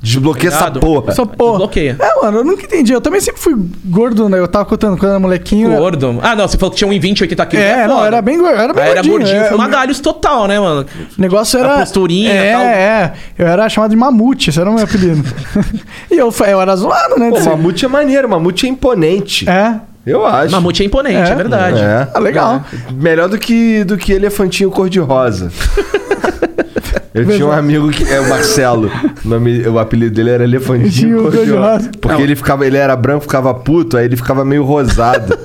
Desbloqueia 0.00 0.48
essa 0.50 0.70
porra. 0.70 1.10
Essa 1.10 1.26
porra. 1.26 1.50
Desbloqueia. 1.58 1.96
É, 1.98 2.22
mano, 2.24 2.38
eu 2.38 2.44
nunca 2.44 2.64
entendi. 2.64 2.92
Eu 2.92 3.00
também 3.00 3.20
sempre 3.20 3.40
fui 3.40 3.54
gordo, 3.84 4.28
né? 4.28 4.38
Eu 4.38 4.46
tava 4.46 4.64
contando 4.64 4.92
quando 4.96 5.04
eu 5.04 5.10
era 5.10 5.18
molequinho. 5.18 5.70
Gordo. 5.76 6.20
Ah, 6.22 6.36
não, 6.36 6.46
você 6.46 6.56
falou 6.56 6.70
que 6.72 6.78
tinha 6.78 6.88
1,20, 6.90 7.22
80 7.22 7.46
quilos. 7.46 7.64
É, 7.64 7.86
não, 7.88 7.96
foda. 7.96 8.06
era 8.06 8.22
bem 8.22 8.38
gordo. 8.38 8.60
Era 8.60 8.72
bem 8.72 8.84
Aí 8.84 8.90
era 8.90 9.02
gordinho. 9.02 9.36
é, 9.36 9.44
fumagalhos 9.48 9.98
total, 10.00 10.46
né, 10.46 10.60
mano? 10.60 10.86
O 11.18 11.20
negócio 11.20 11.58
era. 11.58 11.74
A 11.74 11.78
posturinha 11.80 12.30
É, 12.32 12.48
e 12.48 12.52
tal. 12.52 12.62
é. 12.62 13.12
Eu 13.38 13.46
era 13.48 13.68
chamado 13.68 13.90
de 13.90 13.96
mamute, 13.96 14.50
esse 14.50 14.60
era 14.60 14.70
o 14.70 14.74
meu 14.74 14.84
apelido. 14.84 15.24
e 16.10 16.16
eu, 16.16 16.32
eu 16.46 16.60
era 16.60 16.76
zoado, 16.76 17.18
né? 17.18 17.30
Pô, 17.30 17.40
mamute 17.40 17.84
é 17.84 17.88
maneiro, 17.88 18.28
mamute 18.28 18.66
é 18.66 18.68
imponente. 18.68 19.48
É. 19.50 19.80
Eu 20.06 20.24
acho. 20.24 20.52
Mamute 20.52 20.82
é 20.82 20.86
imponente, 20.86 21.28
é, 21.28 21.32
É. 21.32 21.34
verdade. 21.34 21.80
É. 21.80 22.08
Ah, 22.14 22.18
legal. 22.20 22.64
Melhor 22.92 23.28
do 23.28 23.36
que, 23.36 23.82
do 23.84 23.98
que 23.98 24.12
elefantinho 24.12 24.70
cor-de-rosa. 24.70 25.50
Eu 27.14 27.26
tinha 27.26 27.46
um 27.46 27.52
amigo 27.52 27.90
que 27.90 28.04
é 28.04 28.20
o 28.20 28.28
Marcelo. 28.28 28.90
O, 29.24 29.28
nome, 29.28 29.66
o 29.66 29.78
apelido 29.78 30.14
dele 30.14 30.30
era 30.30 30.44
elefantinho 30.44 31.22
cor-de-rosa. 31.22 31.90
Porque 32.00 32.22
ele 32.22 32.36
ficava, 32.36 32.66
ele 32.66 32.76
era 32.76 32.94
branco, 32.94 33.22
ficava 33.22 33.52
puto, 33.54 33.96
aí 33.96 34.04
ele 34.04 34.16
ficava 34.16 34.44
meio 34.44 34.62
rosado. 34.64 35.36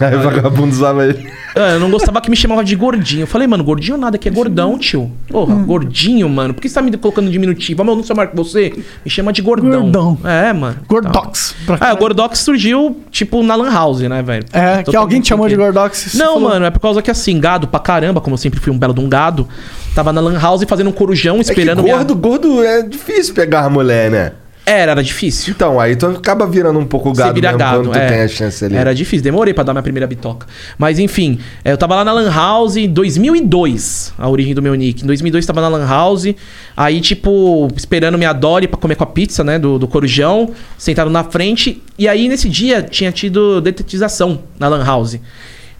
aí 0.00 0.14
o 0.16 0.20
vagabundo 0.20 0.72
usava 0.72 1.06
ele. 1.06 1.26
Ah, 1.56 1.70
eu 1.70 1.80
não 1.80 1.88
gostava 1.88 2.20
que 2.20 2.28
me 2.28 2.36
chamava 2.36 2.64
de 2.64 2.74
gordinho. 2.74 3.22
Eu 3.22 3.26
falei, 3.28 3.46
mano, 3.46 3.62
gordinho 3.62 3.96
nada, 3.96 4.18
que 4.18 4.28
é 4.28 4.30
gordão, 4.30 4.76
tio. 4.76 5.10
Porra, 5.28 5.54
Hum. 5.54 5.64
gordinho, 5.64 6.28
mano. 6.28 6.52
Por 6.52 6.60
que 6.60 6.68
você 6.68 6.74
tá 6.74 6.82
me 6.82 6.90
colocando 6.96 7.30
diminutivo? 7.30 7.80
Ah, 7.80 7.84
mas 7.84 7.92
eu 7.92 7.96
não 7.98 8.04
sou 8.04 8.16
maior 8.16 8.28
que 8.30 8.36
você. 8.36 8.72
Me 9.04 9.10
chama 9.10 9.32
de 9.32 9.40
gordão. 9.40 9.82
Gordão. 9.82 10.18
É, 10.24 10.52
mano. 10.52 10.76
Gordox. 10.88 11.54
Ah, 11.80 11.92
o 11.92 11.96
Gordox 11.96 12.40
surgiu, 12.40 13.00
tipo, 13.10 13.40
na 13.44 13.54
Lan 13.54 13.70
House, 13.72 14.00
né, 14.00 14.20
velho? 14.20 14.44
É, 14.52 14.78
que 14.78 14.84
Todo 14.86 14.96
alguém 14.96 15.18
mundo 15.18 15.24
te 15.24 15.28
chamou 15.28 15.48
de. 15.48 15.54
Gordox. 15.54 16.14
Não, 16.14 16.34
falou. 16.34 16.48
mano, 16.50 16.64
é 16.66 16.70
por 16.70 16.80
causa 16.80 17.00
que 17.00 17.10
assim, 17.10 17.38
gado 17.38 17.68
pra 17.68 17.78
caramba, 17.78 18.20
como 18.20 18.34
eu 18.34 18.38
sempre 18.38 18.58
fui 18.58 18.72
um 18.72 18.78
belo 18.78 18.92
de 18.92 19.00
um 19.00 19.08
gado, 19.08 19.46
tava 19.94 20.12
na 20.12 20.20
Lan 20.20 20.36
House 20.40 20.63
fazendo 20.66 20.88
um 20.90 20.92
corujão 20.92 21.36
É 21.36 21.44
que 21.44 21.50
esperando 21.50 21.82
minha- 21.82 21.96
gordo, 21.96 22.14
gordo 22.14 22.62
é 22.64 22.82
difícil 22.82 23.34
pegar 23.34 23.64
a 23.64 23.70
mulher, 23.70 24.10
né? 24.10 24.32
Era, 24.66 24.92
era 24.92 25.02
difícil. 25.04 25.52
Então, 25.54 25.78
aí 25.78 25.94
tu 25.94 26.06
acaba 26.06 26.46
virando 26.46 26.78
um 26.78 26.86
pouco 26.86 27.10
Você 27.14 27.20
gado 27.20 27.34
vira 27.34 27.48
mesmo 27.48 27.58
gado, 27.58 27.78
quando 27.82 27.92
tu 27.92 27.98
é. 27.98 28.06
tem 28.06 28.20
a 28.22 28.28
chance 28.28 28.64
ali. 28.64 28.74
Era 28.74 28.94
difícil, 28.94 29.22
demorei 29.22 29.52
pra 29.52 29.62
dar 29.62 29.74
minha 29.74 29.82
primeira 29.82 30.06
bitoca. 30.06 30.46
Mas 30.78 30.98
enfim, 30.98 31.38
é, 31.62 31.72
eu 31.72 31.76
tava 31.76 31.94
lá 31.96 32.02
na 32.02 32.10
Lan 32.12 32.30
House 32.32 32.74
em 32.78 32.88
2002, 32.88 34.14
a 34.16 34.26
origem 34.26 34.54
do 34.54 34.62
meu 34.62 34.74
nick. 34.74 35.04
Em 35.04 35.06
2002 35.06 35.44
tava 35.44 35.60
na 35.60 35.68
Lan 35.68 35.86
House, 35.86 36.34
aí 36.74 37.00
tipo, 37.02 37.68
esperando 37.76 38.16
minha 38.16 38.32
Dolly 38.32 38.66
pra 38.66 38.78
comer 38.80 38.94
com 38.94 39.04
a 39.04 39.06
pizza, 39.06 39.44
né, 39.44 39.58
do, 39.58 39.78
do 39.78 39.86
Corujão, 39.86 40.50
sentado 40.78 41.10
na 41.10 41.24
frente. 41.24 41.82
E 41.98 42.08
aí 42.08 42.26
nesse 42.26 42.48
dia 42.48 42.80
tinha 42.82 43.12
tido 43.12 43.60
detetização 43.60 44.40
na 44.58 44.66
Lan 44.68 44.82
House. 44.82 45.18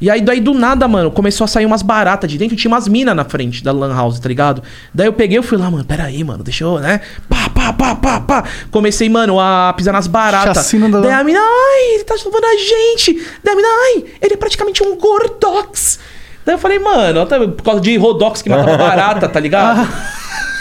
E 0.05 0.11
aí, 0.11 0.21
daí 0.21 0.39
do 0.39 0.53
nada, 0.53 0.87
mano, 0.87 1.11
começou 1.11 1.47
a 1.47 1.49
sair 1.49 1.65
umas 1.65 1.81
baratas 1.81 2.31
de 2.31 2.37
dentro. 2.37 2.55
Tinha 2.57 2.71
umas 2.71 2.87
minas 2.87 3.17
na 3.17 3.25
frente 3.25 3.65
da 3.65 3.73
Lan 3.73 3.95
House, 3.95 4.19
tá 4.21 4.29
ligado? 4.29 4.63
Daí 4.93 5.07
eu 5.07 5.15
peguei, 5.15 5.39
eu 5.39 5.43
fui 5.43 5.57
lá, 5.57 5.71
mano, 5.71 5.83
pera 5.83 6.05
aí, 6.05 6.23
mano, 6.23 6.45
deixa 6.45 6.63
eu, 6.65 6.79
né? 6.79 7.01
Pá, 7.27 7.49
pá, 7.49 7.73
pá, 7.73 7.95
pá, 7.95 8.21
pá. 8.21 8.45
Comecei, 8.71 9.09
mano, 9.09 9.41
a 9.41 9.73
pisar 9.75 9.93
nas 9.93 10.07
baratas. 10.07 10.59
Chacina 10.59 10.91
da- 10.91 11.01
Daí 11.01 11.13
a 11.13 11.25
mina, 11.25 11.41
ai, 11.41 11.95
ele 11.95 12.05
tá 12.05 12.19
salvando 12.19 12.45
a 12.45 12.55
gente. 12.55 13.15
Daí 13.43 13.55
a 13.55 13.57
mina, 13.57 13.69
ai, 13.69 14.05
ele 14.21 14.35
é 14.35 14.37
praticamente 14.37 14.83
um 14.83 14.95
gordox. 14.99 15.99
Daí 16.45 16.55
eu 16.55 16.59
falei, 16.59 16.79
mano, 16.79 17.25
por 17.57 17.63
causa 17.65 17.81
de 17.81 17.97
Rodox 17.97 18.43
que 18.43 18.51
matava 18.51 18.77
barata, 18.77 19.27
tá 19.27 19.41
ligado? 19.41 19.89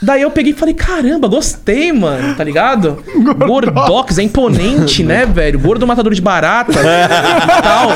Daí 0.00 0.22
eu 0.22 0.30
peguei 0.30 0.52
e 0.52 0.56
falei, 0.56 0.74
caramba, 0.74 1.26
gostei, 1.26 1.92
mano, 1.92 2.34
tá 2.36 2.44
ligado? 2.44 3.02
Gordox, 3.46 4.16
é 4.18 4.22
imponente, 4.22 5.02
né, 5.02 5.26
velho? 5.26 5.58
Gordo 5.58 5.86
matador 5.86 6.14
de 6.14 6.20
barata 6.22 6.72
e 6.72 7.62
tal. 7.62 7.88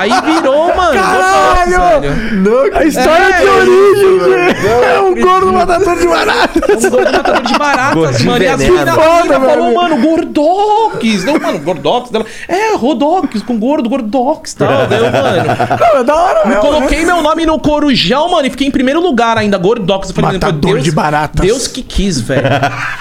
Aí 0.00 0.10
virou, 0.22 0.74
mano. 0.74 0.98
Gordox, 1.00 1.70
velho. 2.00 2.76
A 2.76 2.84
história 2.84 3.24
É, 3.24 3.40
de 3.42 3.46
origem, 3.48 4.20
gente. 4.20 4.66
É 4.66 5.00
um 5.00 5.14
gordo 5.20 5.52
matador 5.52 5.98
de 5.98 6.06
barata. 6.08 6.60
Um 6.72 6.90
gordo 6.90 7.12
matador 7.12 7.42
de 7.42 7.58
baratas, 7.58 8.22
mano. 8.22 8.44
E 8.44 8.48
as 8.48 8.60
meninas 8.60 8.94
falou, 8.94 9.24
velho. 9.28 9.74
mano, 9.74 9.96
gordox. 10.00 11.24
Não, 11.24 11.38
mano, 11.38 11.58
gordox. 11.58 12.10
Dela, 12.10 12.24
É, 12.48 12.74
rodox, 12.76 13.42
com 13.42 13.58
gordo, 13.58 13.88
gordox 13.88 14.52
e 14.52 14.56
tal. 14.56 14.86
Daí 14.88 14.98
eu, 14.98 15.04
mano, 15.12 15.78
Não, 15.94 16.00
é 16.00 16.04
da 16.04 16.14
hora 16.14 16.46
mesmo. 16.48 16.60
coloquei 16.62 17.04
meu 17.04 17.20
nome 17.22 17.44
no 17.46 17.58
corujão, 17.58 18.30
mano, 18.30 18.46
e 18.46 18.50
fiquei 18.50 18.66
em 18.66 18.70
primeiro 18.70 19.00
lugar 19.00 19.36
ainda, 19.36 19.58
gordox. 19.58 20.08
Eu 20.08 20.14
falei, 20.14 20.28
mano, 20.32 20.40
Matador 20.40 20.72
Deus, 20.74 20.84
de 20.84 20.90
baratas. 20.90 21.33
Deus 21.34 21.68
que 21.68 21.82
quis, 21.82 22.20
velho. 22.20 22.42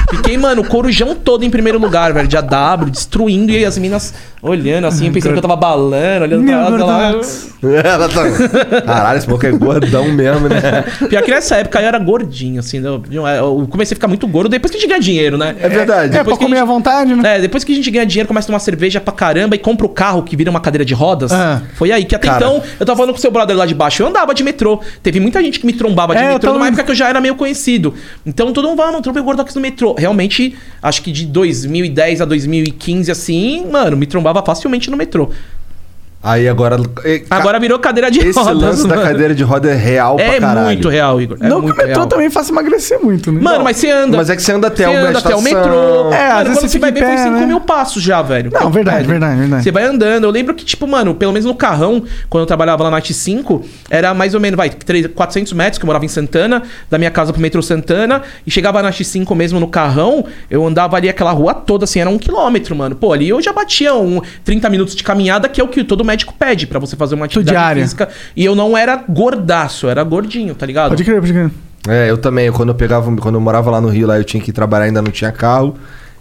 Fiquei, 0.09 0.37
mano, 0.37 0.61
o 0.61 0.67
corujão 0.67 1.15
todo 1.15 1.43
em 1.43 1.49
primeiro 1.49 1.79
lugar, 1.79 2.13
velho, 2.13 2.27
de 2.27 2.37
AW, 2.37 2.89
destruindo, 2.89 3.51
e 3.51 3.65
as 3.65 3.77
minas 3.77 4.13
olhando 4.43 4.85
assim, 4.85 5.09
pensando 5.11 5.31
que 5.31 5.37
eu 5.39 5.41
tava 5.41 5.55
balando, 5.55 6.23
olhando 6.25 6.43
pra 6.45 6.53
ela. 6.53 6.69
gordox. 6.69 7.49
Ela 7.63 8.09
tá... 8.09 8.81
Caralho, 8.81 9.17
esse 9.17 9.25
maluco 9.27 9.45
é 9.45 9.51
gordão 9.51 10.11
mesmo, 10.11 10.49
né? 10.49 10.83
Pior 11.09 11.23
que 11.23 11.31
nessa 11.31 11.55
época 11.55 11.79
eu 11.81 11.87
era 11.87 11.97
gordinho, 11.97 12.59
assim. 12.59 12.77
Eu, 12.83 13.01
eu 13.09 13.67
comecei 13.69 13.95
a 13.95 13.95
ficar 13.95 14.09
muito 14.09 14.27
gordo 14.27 14.49
depois 14.49 14.69
que 14.69 14.77
a 14.77 14.79
gente 14.81 14.89
ganha 14.89 14.99
dinheiro, 14.99 15.37
né? 15.37 15.55
É 15.59 15.69
verdade. 15.69 16.07
É, 16.09 16.09
pra 16.09 16.17
Depois 16.23 16.37
que 16.37 16.43
a 16.43 16.47
comer 16.47 16.57
à 16.57 16.59
gente- 16.59 16.67
vontade, 16.67 17.15
né? 17.15 17.37
É, 17.37 17.39
depois 17.41 17.63
que 17.63 17.71
a 17.71 17.75
gente 17.75 17.89
ganha 17.89 18.05
dinheiro, 18.05 18.27
começa 18.27 18.45
a 18.45 18.47
tomar 18.47 18.59
cerveja 18.59 18.99
pra 18.99 19.13
caramba 19.13 19.55
e 19.55 19.59
compra 19.59 19.85
o 19.85 19.89
carro 19.89 20.23
que 20.23 20.35
vira 20.35 20.51
uma 20.51 20.59
cadeira 20.59 20.83
de 20.83 20.93
rodas. 20.93 21.31
Ah. 21.31 21.61
Foi 21.75 21.91
aí 21.93 22.03
que 22.03 22.13
até 22.13 22.27
Cara. 22.27 22.45
então, 22.45 22.61
eu 22.79 22.85
tava 22.85 22.97
falando 22.97 23.11
com 23.13 23.17
o 23.19 23.21
seu 23.21 23.31
brother 23.31 23.55
lá 23.55 23.65
de 23.65 23.73
baixo, 23.73 24.03
eu 24.03 24.07
andava 24.07 24.33
de 24.33 24.43
metrô. 24.43 24.81
Teve 25.01 25.21
muita 25.21 25.41
gente 25.41 25.57
que 25.59 25.65
me 25.65 25.71
trombava 25.73 26.13
de 26.15 26.21
É, 26.21 26.27
metrô 26.33 26.39
tava- 26.49 26.53
numa 26.57 26.67
época 26.67 26.83
que 26.83 26.91
eu 26.91 26.95
já 26.95 27.07
era 27.07 27.21
meio 27.21 27.35
conhecido. 27.35 27.93
Então 28.25 28.51
todo 28.51 28.67
mundo 28.67 28.77
vai, 28.77 28.87
mano, 28.87 29.01
trombei 29.01 29.21
o 29.21 29.25
Gordox 29.25 29.55
no 29.55 29.61
metrô. 29.61 29.95
Realmente, 29.97 30.53
acho 30.81 31.01
que 31.01 31.13
de 31.13 31.25
2010 31.25 32.19
a 32.19 32.25
2015, 32.25 33.09
assim, 33.09 33.65
mano, 33.71 33.95
me 33.95 34.05
trombava 34.05 34.32
facilmente 34.41 34.89
no 34.89 34.97
metrô. 34.97 35.29
Aí 36.23 36.47
agora... 36.47 36.77
Agora 37.29 37.59
virou 37.59 37.77
cadeira 37.79 38.09
de 38.09 38.19
Esse 38.19 38.39
rodas. 38.39 38.57
lance 38.57 38.87
da 38.87 38.95
mano. 38.95 39.07
cadeira 39.09 39.35
de 39.35 39.43
roda 39.43 39.69
é 39.69 39.75
real 39.75 40.15
pra 40.15 40.25
É 40.25 40.39
caralho. 40.39 40.67
muito 40.67 40.87
real, 40.87 41.21
Igor. 41.21 41.37
É 41.41 41.47
não 41.49 41.59
que 41.61 41.65
o 41.71 41.75
metrô 41.75 41.85
real. 41.87 42.05
também 42.07 42.29
faça 42.29 42.51
emagrecer 42.51 42.97
muito, 43.01 43.29
né? 43.29 43.41
Mano, 43.41 43.63
mas 43.63 43.75
você 43.77 43.91
anda. 43.91 44.15
Mas 44.15 44.29
é 44.29 44.35
que 44.37 44.41
você 44.41 44.53
anda 44.53 44.67
até 44.67 44.85
Você 44.85 44.95
anda 44.95 45.19
até 45.19 45.35
o 45.35 45.41
metrô. 45.41 46.11
É, 46.13 46.27
às 46.31 46.33
mano, 46.35 46.43
vezes 46.45 46.59
quando 46.59 46.61
você 46.61 46.67
você 46.69 46.79
vai 46.79 46.91
ver, 46.93 46.99
em 47.03 47.07
foi 47.07 47.15
pé, 47.15 47.23
5 47.23 47.35
né? 47.35 47.45
mil 47.45 47.59
passos 47.59 48.01
já, 48.01 48.21
velho. 48.21 48.49
Não, 48.53 48.71
verdade, 48.71 49.05
verdade, 49.05 49.37
verdade. 49.37 49.63
Você 49.63 49.71
vai 49.71 49.83
andando. 49.83 50.23
Eu 50.23 50.31
lembro 50.31 50.53
que, 50.55 50.63
tipo, 50.63 50.87
mano, 50.87 51.13
pelo 51.13 51.33
menos 51.33 51.45
no 51.45 51.53
carrão, 51.55 52.01
quando 52.29 52.43
eu 52.43 52.47
trabalhava 52.47 52.83
lá 52.83 52.89
na 52.89 52.95
Night 52.95 53.13
5, 53.13 53.61
era 53.89 54.13
mais 54.13 54.33
ou 54.33 54.39
menos, 54.39 54.55
vai, 54.55 54.69
3, 54.69 55.07
400 55.07 55.51
metros, 55.51 55.77
que 55.77 55.83
eu 55.83 55.87
morava 55.87 56.05
em 56.05 56.07
Santana, 56.07 56.63
da 56.89 56.97
minha 56.97 57.11
casa 57.11 57.33
pro 57.33 57.41
metrô 57.41 57.61
Santana, 57.61 58.21
e 58.47 58.51
chegava 58.51 58.77
na 58.77 58.83
Night 58.83 59.03
5 59.03 59.35
mesmo 59.35 59.59
no 59.59 59.67
carrão, 59.67 60.23
eu 60.49 60.65
andava 60.65 60.95
ali 60.95 61.09
aquela 61.09 61.31
rua 61.31 61.53
toda, 61.53 61.83
assim, 61.83 61.99
era 61.99 62.09
um 62.09 62.17
quilômetro, 62.17 62.73
mano. 62.75 62.95
Pô, 62.95 63.11
ali 63.11 63.27
eu 63.27 63.41
já 63.41 63.51
batia 63.51 63.93
um 63.93 64.21
30 64.45 64.69
minutos 64.69 64.95
de 64.95 65.03
caminhada, 65.03 65.49
que 65.49 65.59
é 65.59 65.63
o 65.63 65.67
que 65.67 65.83
todo 65.83 66.03
médico 66.03 66.12
pede 66.17 66.67
pra 66.67 66.79
você 66.79 66.95
fazer 66.95 67.15
uma 67.15 67.25
atividade 67.25 67.57
diária. 67.57 67.81
física. 67.83 68.09
E 68.35 68.45
eu 68.45 68.55
não 68.55 68.77
era 68.77 68.95
gordaço, 68.95 69.85
eu 69.85 69.89
era 69.89 70.03
gordinho, 70.03 70.53
tá 70.55 70.65
ligado? 70.65 70.89
Pode 70.89 71.03
crer, 71.03 71.19
pode 71.19 71.33
crer. 71.33 71.51
É, 71.87 72.09
eu 72.09 72.17
também. 72.17 72.51
Quando 72.51 72.69
eu 72.69 72.75
pegava, 72.75 73.13
quando 73.17 73.35
eu 73.35 73.41
morava 73.41 73.69
lá 73.71 73.81
no 73.81 73.89
Rio, 73.89 74.07
lá 74.07 74.17
eu 74.17 74.23
tinha 74.23 74.41
que 74.41 74.51
trabalhar, 74.53 74.85
ainda 74.85 75.01
não 75.01 75.11
tinha 75.11 75.31
carro. 75.31 75.75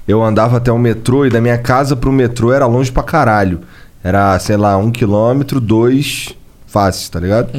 Eu 0.09 0.23
andava 0.23 0.57
até 0.57 0.73
o 0.73 0.79
metrô 0.79 1.25
e 1.27 1.31
da 1.31 1.41
minha 1.41 1.59
casa 1.59 1.95
pro 1.95 2.11
metrô 2.11 2.53
era 2.53 2.67
longe 2.67 2.91
pra 2.91 3.03
caralho. 3.03 3.61
Era, 4.03 4.37
sei 4.41 4.57
lá, 4.57 4.77
um 4.77 4.91
quilômetro, 4.91 5.61
dois 5.61 6.35
fáceis, 6.67 7.09
tá 7.09 7.21
ligado? 7.21 7.51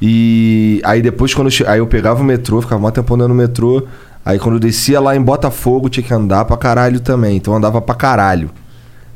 E 0.00 0.80
aí 0.84 1.00
depois 1.02 1.34
quando 1.34 1.48
eu, 1.48 1.68
aí 1.68 1.78
eu 1.78 1.86
pegava 1.86 2.20
o 2.20 2.24
metrô, 2.24 2.60
ficava 2.60 2.80
mó 2.80 2.90
tempo 2.90 3.14
andando 3.14 3.30
no 3.30 3.34
metrô. 3.34 3.86
Aí 4.24 4.38
quando 4.38 4.56
eu 4.56 4.60
descia 4.60 5.00
lá 5.00 5.16
em 5.16 5.22
Botafogo, 5.22 5.88
tinha 5.88 6.04
que 6.04 6.12
andar 6.12 6.44
pra 6.44 6.56
caralho 6.56 7.00
também. 7.00 7.38
Então 7.38 7.54
eu 7.54 7.58
andava 7.58 7.80
pra 7.80 7.94
caralho. 7.94 8.50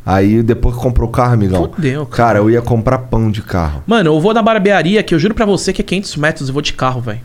Aí 0.05 0.43
depois 0.43 0.75
que 0.75 0.83
comprou 0.83 1.09
o 1.09 1.13
carro, 1.13 1.35
amigão. 1.35 1.71
Fudeu, 1.73 2.07
cara. 2.07 2.27
cara. 2.27 2.39
eu 2.41 2.51
ia 2.51 2.61
comprar 2.61 2.99
pão 2.99 3.31
de 3.31 3.43
carro. 3.43 3.83
Mano, 3.87 4.11
eu 4.11 4.21
vou 4.21 4.35
na 4.35 4.43
barbearia, 4.43 5.03
que 5.03 5.15
eu 5.15 5.19
juro 5.19 5.35
pra 5.35 5.47
você 5.47 5.73
que 5.73 5.81
é 5.81 5.85
500 5.85 6.17
metros, 6.17 6.49
eu 6.49 6.53
vou 6.53 6.63
de 6.63 6.73
carro, 6.73 7.01
velho. 7.01 7.21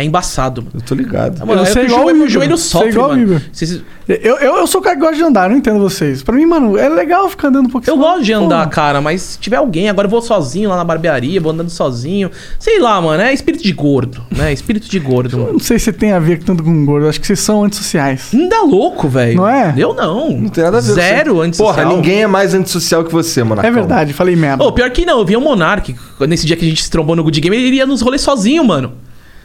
É 0.00 0.04
embaçado, 0.04 0.62
mano. 0.62 0.74
Eu 0.76 0.80
tô 0.82 0.94
ligado. 0.94 1.38
Mano, 1.44 1.62
Eu 1.62 1.64
é 1.66 1.72
que 1.72 1.78
o 1.78 1.82
igual 1.84 2.00
o 2.00 2.02
joelho, 2.04 2.16
Igor. 2.18 2.28
joelho 2.28 2.56
sofre, 2.56 2.90
igual 2.90 3.08
mano. 3.10 3.42
Vocês- 3.52 3.82
Eu, 4.08 4.36
eu, 4.38 4.56
eu 4.58 4.66
sou 4.66 4.80
o 4.80 4.84
cara 4.84 4.94
que 4.96 5.02
gosta 5.02 5.16
de 5.16 5.22
andar, 5.22 5.50
não 5.50 5.56
entendo 5.56 5.78
vocês. 5.80 6.22
Pra 6.22 6.34
mim, 6.34 6.46
mano, 6.46 6.78
é 6.78 6.88
legal 6.88 7.28
ficar 7.28 7.48
andando 7.48 7.66
um 7.66 7.70
pouquinho. 7.70 7.94
Eu 7.94 7.98
gosto 7.98 8.22
de 8.22 8.32
Pô, 8.32 8.38
andar, 8.38 8.66
cara, 8.70 9.00
mas 9.00 9.20
se 9.20 9.38
tiver 9.38 9.56
alguém, 9.56 9.88
agora 9.90 10.06
eu 10.06 10.10
vou 10.10 10.22
sozinho 10.22 10.70
lá 10.70 10.76
na 10.76 10.84
barbearia, 10.84 11.40
vou 11.40 11.52
andando 11.52 11.68
sozinho. 11.68 12.30
Sei 12.58 12.78
lá, 12.78 13.00
mano, 13.02 13.22
é 13.22 13.34
espírito 13.34 13.62
de 13.64 13.72
gordo, 13.72 14.22
né? 14.30 14.52
Espírito 14.52 14.88
de 14.88 14.98
gordo, 14.98 15.34
eu 15.36 15.40
mano. 15.40 15.52
Não 15.54 15.60
sei 15.60 15.78
se 15.78 15.92
tem 15.92 16.12
a 16.12 16.18
ver 16.18 16.42
tanto 16.42 16.62
com 16.62 16.84
gordo. 16.86 17.08
Acho 17.08 17.20
que 17.20 17.26
vocês 17.26 17.40
são 17.40 17.64
antissociais. 17.64 18.30
Ainda 18.32 18.62
louco, 18.62 19.08
velho. 19.08 19.36
Não 19.36 19.48
é? 19.48 19.74
Eu 19.76 19.92
não. 19.92 20.30
Não 20.30 20.48
tem 20.48 20.62
nada 20.64 20.78
a 20.78 20.80
ver 20.80 20.92
Zero 20.92 21.34
você. 21.34 21.46
antissocial. 21.48 21.74
Porra, 21.84 21.96
ninguém 21.96 22.22
é 22.22 22.26
mais 22.26 22.54
antissocial 22.54 23.04
que 23.04 23.12
você, 23.12 23.42
mano. 23.44 23.60
É 23.66 23.70
verdade, 23.70 24.12
falei 24.12 24.36
merda. 24.36 24.62
Ô, 24.64 24.72
pior 24.72 24.90
que 24.90 25.04
não, 25.04 25.18
eu 25.18 25.24
vi 25.26 25.36
o 25.36 25.40
Monark, 25.40 25.94
nesse 26.26 26.46
dia 26.46 26.56
que 26.56 26.64
a 26.64 26.68
gente 26.68 26.82
se 26.82 26.90
trombou 26.90 27.14
no 27.16 27.22
Good 27.24 27.40
Game, 27.40 27.56
ele 27.56 27.66
iria 27.66 27.84
nos 27.84 28.00
rolês 28.00 28.22
sozinho, 28.22 28.64
mano. 28.64 28.92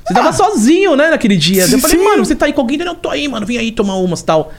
Você 0.05 0.13
tava 0.13 0.31
sozinho, 0.33 0.95
né, 0.95 1.09
naquele 1.09 1.37
dia. 1.37 1.63
Daí 1.65 1.73
eu 1.73 1.79
falei, 1.79 1.97
Ah. 1.97 1.99
Sim. 1.99 2.05
mano, 2.05 2.25
você 2.25 2.35
tá 2.35 2.45
aí 2.45 2.53
com 2.53 2.61
alguém? 2.61 2.79
Eu 2.81 2.95
tô 2.95 3.09
aí, 3.09 3.27
mano, 3.27 3.45
vem 3.45 3.57
aí 3.57 3.71
tomar 3.71 3.95
umas 3.95 4.19
e 4.21 4.25
tal. 4.25 4.51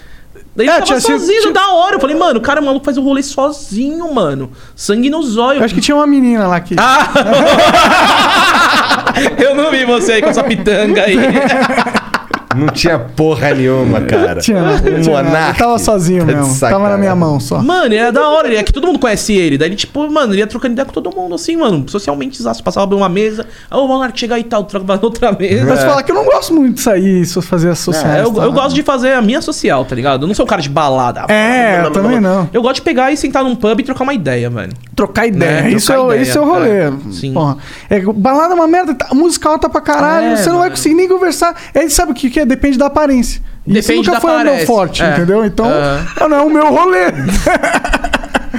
Daí 0.56 0.68
É, 0.68 0.70
ele 0.70 0.78
tava 0.78 0.86
tinha 0.86 1.00
sozinho, 1.00 1.40
tinha- 1.42 1.52
da 1.52 1.68
hora. 1.72 1.96
Eu 1.96 2.00
falei, 2.00 2.16
mano, 2.16 2.38
o 2.38 2.42
cara 2.42 2.60
o 2.60 2.64
maluco 2.64 2.84
faz 2.84 2.96
o 2.96 3.02
rolê 3.02 3.22
sozinho, 3.22 4.12
mano. 4.14 4.52
Sangue 4.76 5.10
nos 5.10 5.36
olhos. 5.36 5.58
Eu 5.60 5.64
acho 5.64 5.74
que 5.74 5.80
tinha 5.80 5.96
uma 5.96 6.06
menina 6.06 6.46
lá 6.46 6.60
que. 6.60 6.76
Ah! 6.78 7.08
eu 9.38 9.54
não 9.54 9.70
vi 9.70 9.84
você 9.84 10.12
aí 10.12 10.22
com 10.22 10.28
essa 10.30 10.44
pitanga 10.44 11.02
aí. 11.02 11.16
Não 12.54 12.68
tinha 12.68 12.98
porra 12.98 13.52
nenhuma, 13.54 14.00
cara. 14.02 14.40
Tinha, 14.40 14.62
não, 14.62 14.74
Um 14.74 15.00
tinha 15.02 15.22
monarca. 15.22 15.50
Eu 15.62 15.66
tava 15.66 15.78
sozinho 15.78 16.20
Tá 16.26 16.32
mesmo. 16.32 16.58
Tava 16.60 16.88
na 16.88 16.96
minha 16.96 17.14
mão 17.14 17.38
só. 17.40 17.62
Mano, 17.62 17.86
ele 17.86 17.96
era 17.96 18.12
da 18.12 18.28
hora, 18.28 18.48
ele 18.48 18.56
é 18.56 18.62
que 18.62 18.72
todo 18.72 18.86
mundo 18.86 18.98
conhece 18.98 19.32
ele. 19.34 19.58
Daí 19.58 19.68
ele, 19.68 19.76
tipo, 19.76 20.08
mano, 20.10 20.32
ele 20.32 20.40
ia 20.40 20.46
trocando 20.46 20.72
ideia 20.72 20.86
com 20.86 20.92
todo 20.92 21.14
mundo, 21.14 21.34
assim, 21.34 21.56
mano. 21.56 21.84
Socialmente, 21.88 22.40
exato. 22.40 22.62
Passava 22.62 22.86
por 22.86 22.96
uma 22.96 23.08
mesa. 23.08 23.46
Ô, 23.70 23.78
o 23.84 23.88
Monark 23.88 24.18
chega 24.18 24.34
aí 24.36 24.40
e 24.42 24.44
tal, 24.44 24.64
troca 24.64 24.84
pra 24.86 24.98
outra 25.02 25.32
mesa. 25.32 25.64
Mas 25.66 25.82
falar 25.82 26.02
que 26.02 26.10
eu 26.10 26.14
não 26.16 26.24
gosto 26.24 26.54
muito 26.54 26.74
de 26.74 26.80
sair, 26.80 27.24
fazer 27.26 27.70
as 27.70 27.78
sociais. 27.78 28.16
É, 28.18 28.22
eu, 28.24 28.32
tá? 28.32 28.42
eu 28.44 28.52
gosto 28.52 28.74
de 28.74 28.82
fazer 28.82 29.12
a 29.12 29.22
minha 29.22 29.40
social, 29.40 29.84
tá 29.84 29.94
ligado? 29.94 30.22
Eu 30.24 30.28
não 30.28 30.34
sou 30.34 30.44
um 30.44 30.48
cara 30.48 30.62
de 30.62 30.68
balada. 30.68 31.26
É, 31.32 31.82
eu 31.84 31.90
também 31.90 32.20
não. 32.20 32.48
Eu 32.52 32.62
gosto 32.62 32.76
de 32.76 32.82
pegar 32.82 33.10
e 33.12 33.16
sentar 33.16 33.42
num 33.44 33.54
pub 33.56 33.78
e 33.80 33.82
trocar 33.82 34.04
uma 34.04 34.14
ideia, 34.14 34.48
velho. 34.50 34.72
Trocar 34.94 35.26
ideia. 35.26 35.62
Né, 35.62 35.70
isso, 35.72 35.86
trocar 35.86 36.00
é, 36.00 36.04
o- 36.04 36.10
ideia, 36.12 36.22
isso 36.22 36.38
é 36.38 36.40
o 36.40 36.44
rolê. 36.44 36.68
é. 36.70 36.92
Sim. 37.10 37.32
Porra. 37.32 37.56
É, 37.90 38.00
balada 38.00 38.52
é 38.52 38.54
uma 38.54 38.66
merda, 38.66 38.94
tá- 38.94 39.08
música 39.12 39.48
alta 39.48 39.68
pra 39.68 39.80
caralho, 39.80 40.26
É, 40.28 40.36
você 40.36 40.48
não 40.50 40.58
vai 40.58 40.70
conseguir 40.70 40.94
nem 40.94 41.08
conversar. 41.08 41.54
Aí 41.74 41.88
sabe 41.90 42.12
o 42.12 42.14
que, 42.14 42.30
que 42.30 42.40
Depende 42.44 42.78
da 42.78 42.86
aparência. 42.86 43.40
Isso 43.66 43.74
Depende 43.88 43.96
nunca 44.08 44.12
da 44.12 44.20
foi 44.20 44.30
o 44.30 44.34
meu 44.34 44.42
aparência. 44.42 44.66
forte, 44.66 45.02
É. 45.02 45.12
entendeu? 45.14 45.44
Então, 45.44 45.66
Aham. 45.66 46.28
não 46.28 46.36
é 46.36 46.42
o 46.42 46.50
meu 46.50 46.68
rolê. 46.74 47.04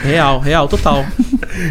Real, 0.04 0.40
real, 0.40 0.68
total. 0.68 1.04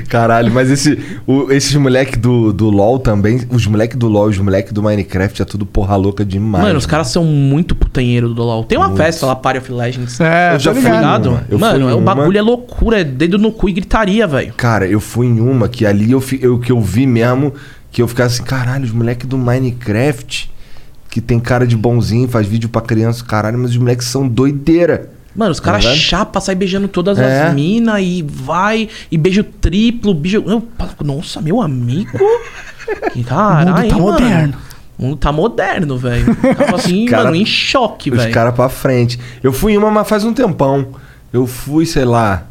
Caralho, 0.09 0.51
mas 0.53 0.71
esse, 0.71 0.99
o- 1.27 1.53
esses 1.53 1.75
moleque 1.77 2.19
do, 2.19 2.53
do 2.53 2.69
LoL 2.71 2.99
também, 2.99 3.43
os 3.51 3.67
moleque 3.67 3.97
do 3.97 4.09
LoL 4.09 4.29
e 4.29 4.31
os 4.31 4.39
moleque 4.39 4.73
do 4.73 4.83
Minecraft 4.83 5.43
é 5.43 5.45
tudo 5.45 5.65
porra 5.67 5.95
louca 5.95 6.25
demais. 6.25 6.65
Mano, 6.65 6.79
os 6.79 6.87
caras 6.87 7.09
são 7.09 7.23
muito 7.25 7.75
putanheiro 7.77 8.29
do 8.33 8.43
LoL. 8.43 8.65
Tem 8.65 8.79
uma 8.79 8.97
festa 8.97 9.27
lá, 9.27 9.37
Party 9.37 9.59
of 9.61 9.73
Legends. 9.73 10.21
É, 10.21 10.55
Eu 10.55 10.59
já 10.59 10.73
fui 10.75 10.83
ligado. 10.83 11.39
Eu 11.49 11.59
Mano, 11.59 11.85
fui 11.85 11.93
é, 11.93 11.95
o 11.95 12.01
bagulho 12.01 12.39
é 12.39 12.43
loucura, 12.43 13.01
é 13.01 13.05
dedo 13.05 13.39
no 13.39 13.53
cu 13.53 13.69
e 13.69 13.73
gritaria, 13.73 14.27
velho. 14.27 14.53
Cara, 14.57 14.87
eu 14.87 15.01
fui 15.01 15.27
em 15.27 15.41
uma 15.41 15.69
que 15.69 15.85
ali 15.87 16.11
eu, 16.11 16.21
fi- 16.21 16.41
eu, 16.43 16.59
que 16.59 16.73
eu 16.73 16.81
vi 16.81 17.07
mesmo, 17.07 17.53
que 17.93 18.01
eu 18.03 18.09
ficava 18.09 18.27
assim, 18.29 18.43
caralho, 18.43 18.85
os 18.85 18.91
moleques 18.93 19.29
do 19.29 19.37
Minecraft, 19.39 20.51
que 21.15 21.21
tem 21.21 21.39
cara 21.39 21.65
de 21.65 21.77
bonzinho, 21.77 22.27
faz 22.27 22.45
vídeo 22.45 22.69
pra 22.69 22.81
criança, 22.81 23.25
caralho, 23.25 23.57
mas 23.57 23.71
os 23.71 23.77
moleques 23.77 24.09
são 24.09 24.27
doideira. 24.27 25.11
Mano, 25.33 25.53
os 25.53 25.61
caras 25.61 25.85
Tá 25.85 25.91
ligado? 25.91 26.05
chapa, 26.05 26.41
sai 26.41 26.57
beijando 26.57 26.89
todas 26.89 27.17
É. 27.21 27.47
as 27.47 27.55
minas 27.55 28.01
e 28.03 28.21
vai, 28.21 28.89
e 29.13 29.17
beijo 29.17 29.45
triplo, 29.45 30.13
beijo. 30.13 30.43
Eu, 30.45 30.67
nossa, 31.05 31.41
meu 31.41 31.63
amigo. 31.63 32.19
Caralho, 33.27 33.71
O 33.73 33.77
mundo 33.77 33.89
tá 33.89 33.95
mano. 33.97 34.03
moderno. 34.13 34.55
O 34.99 35.03
mundo 35.05 35.17
tá 35.17 35.33
moderno, 35.33 35.99
velho. 35.99 36.35
Tava 36.57 36.77
assim, 36.77 37.05
cara- 37.07 37.25
mano, 37.25 37.37
em 37.37 37.47
choque, 37.47 38.11
Os 38.11 38.17
velho. 38.19 38.33
caras 38.35 38.53
pra 38.55 38.69
frente. 38.69 39.17
Eu 39.41 39.53
fui 39.53 39.73
em 39.75 39.77
uma, 39.79 39.91
mas 39.93 40.09
faz 40.09 40.25
um 40.25 40.33
tempão. 40.33 40.89
Eu 41.33 41.47
fui, 41.47 41.87
sei 41.87 42.05
lá, 42.05 42.45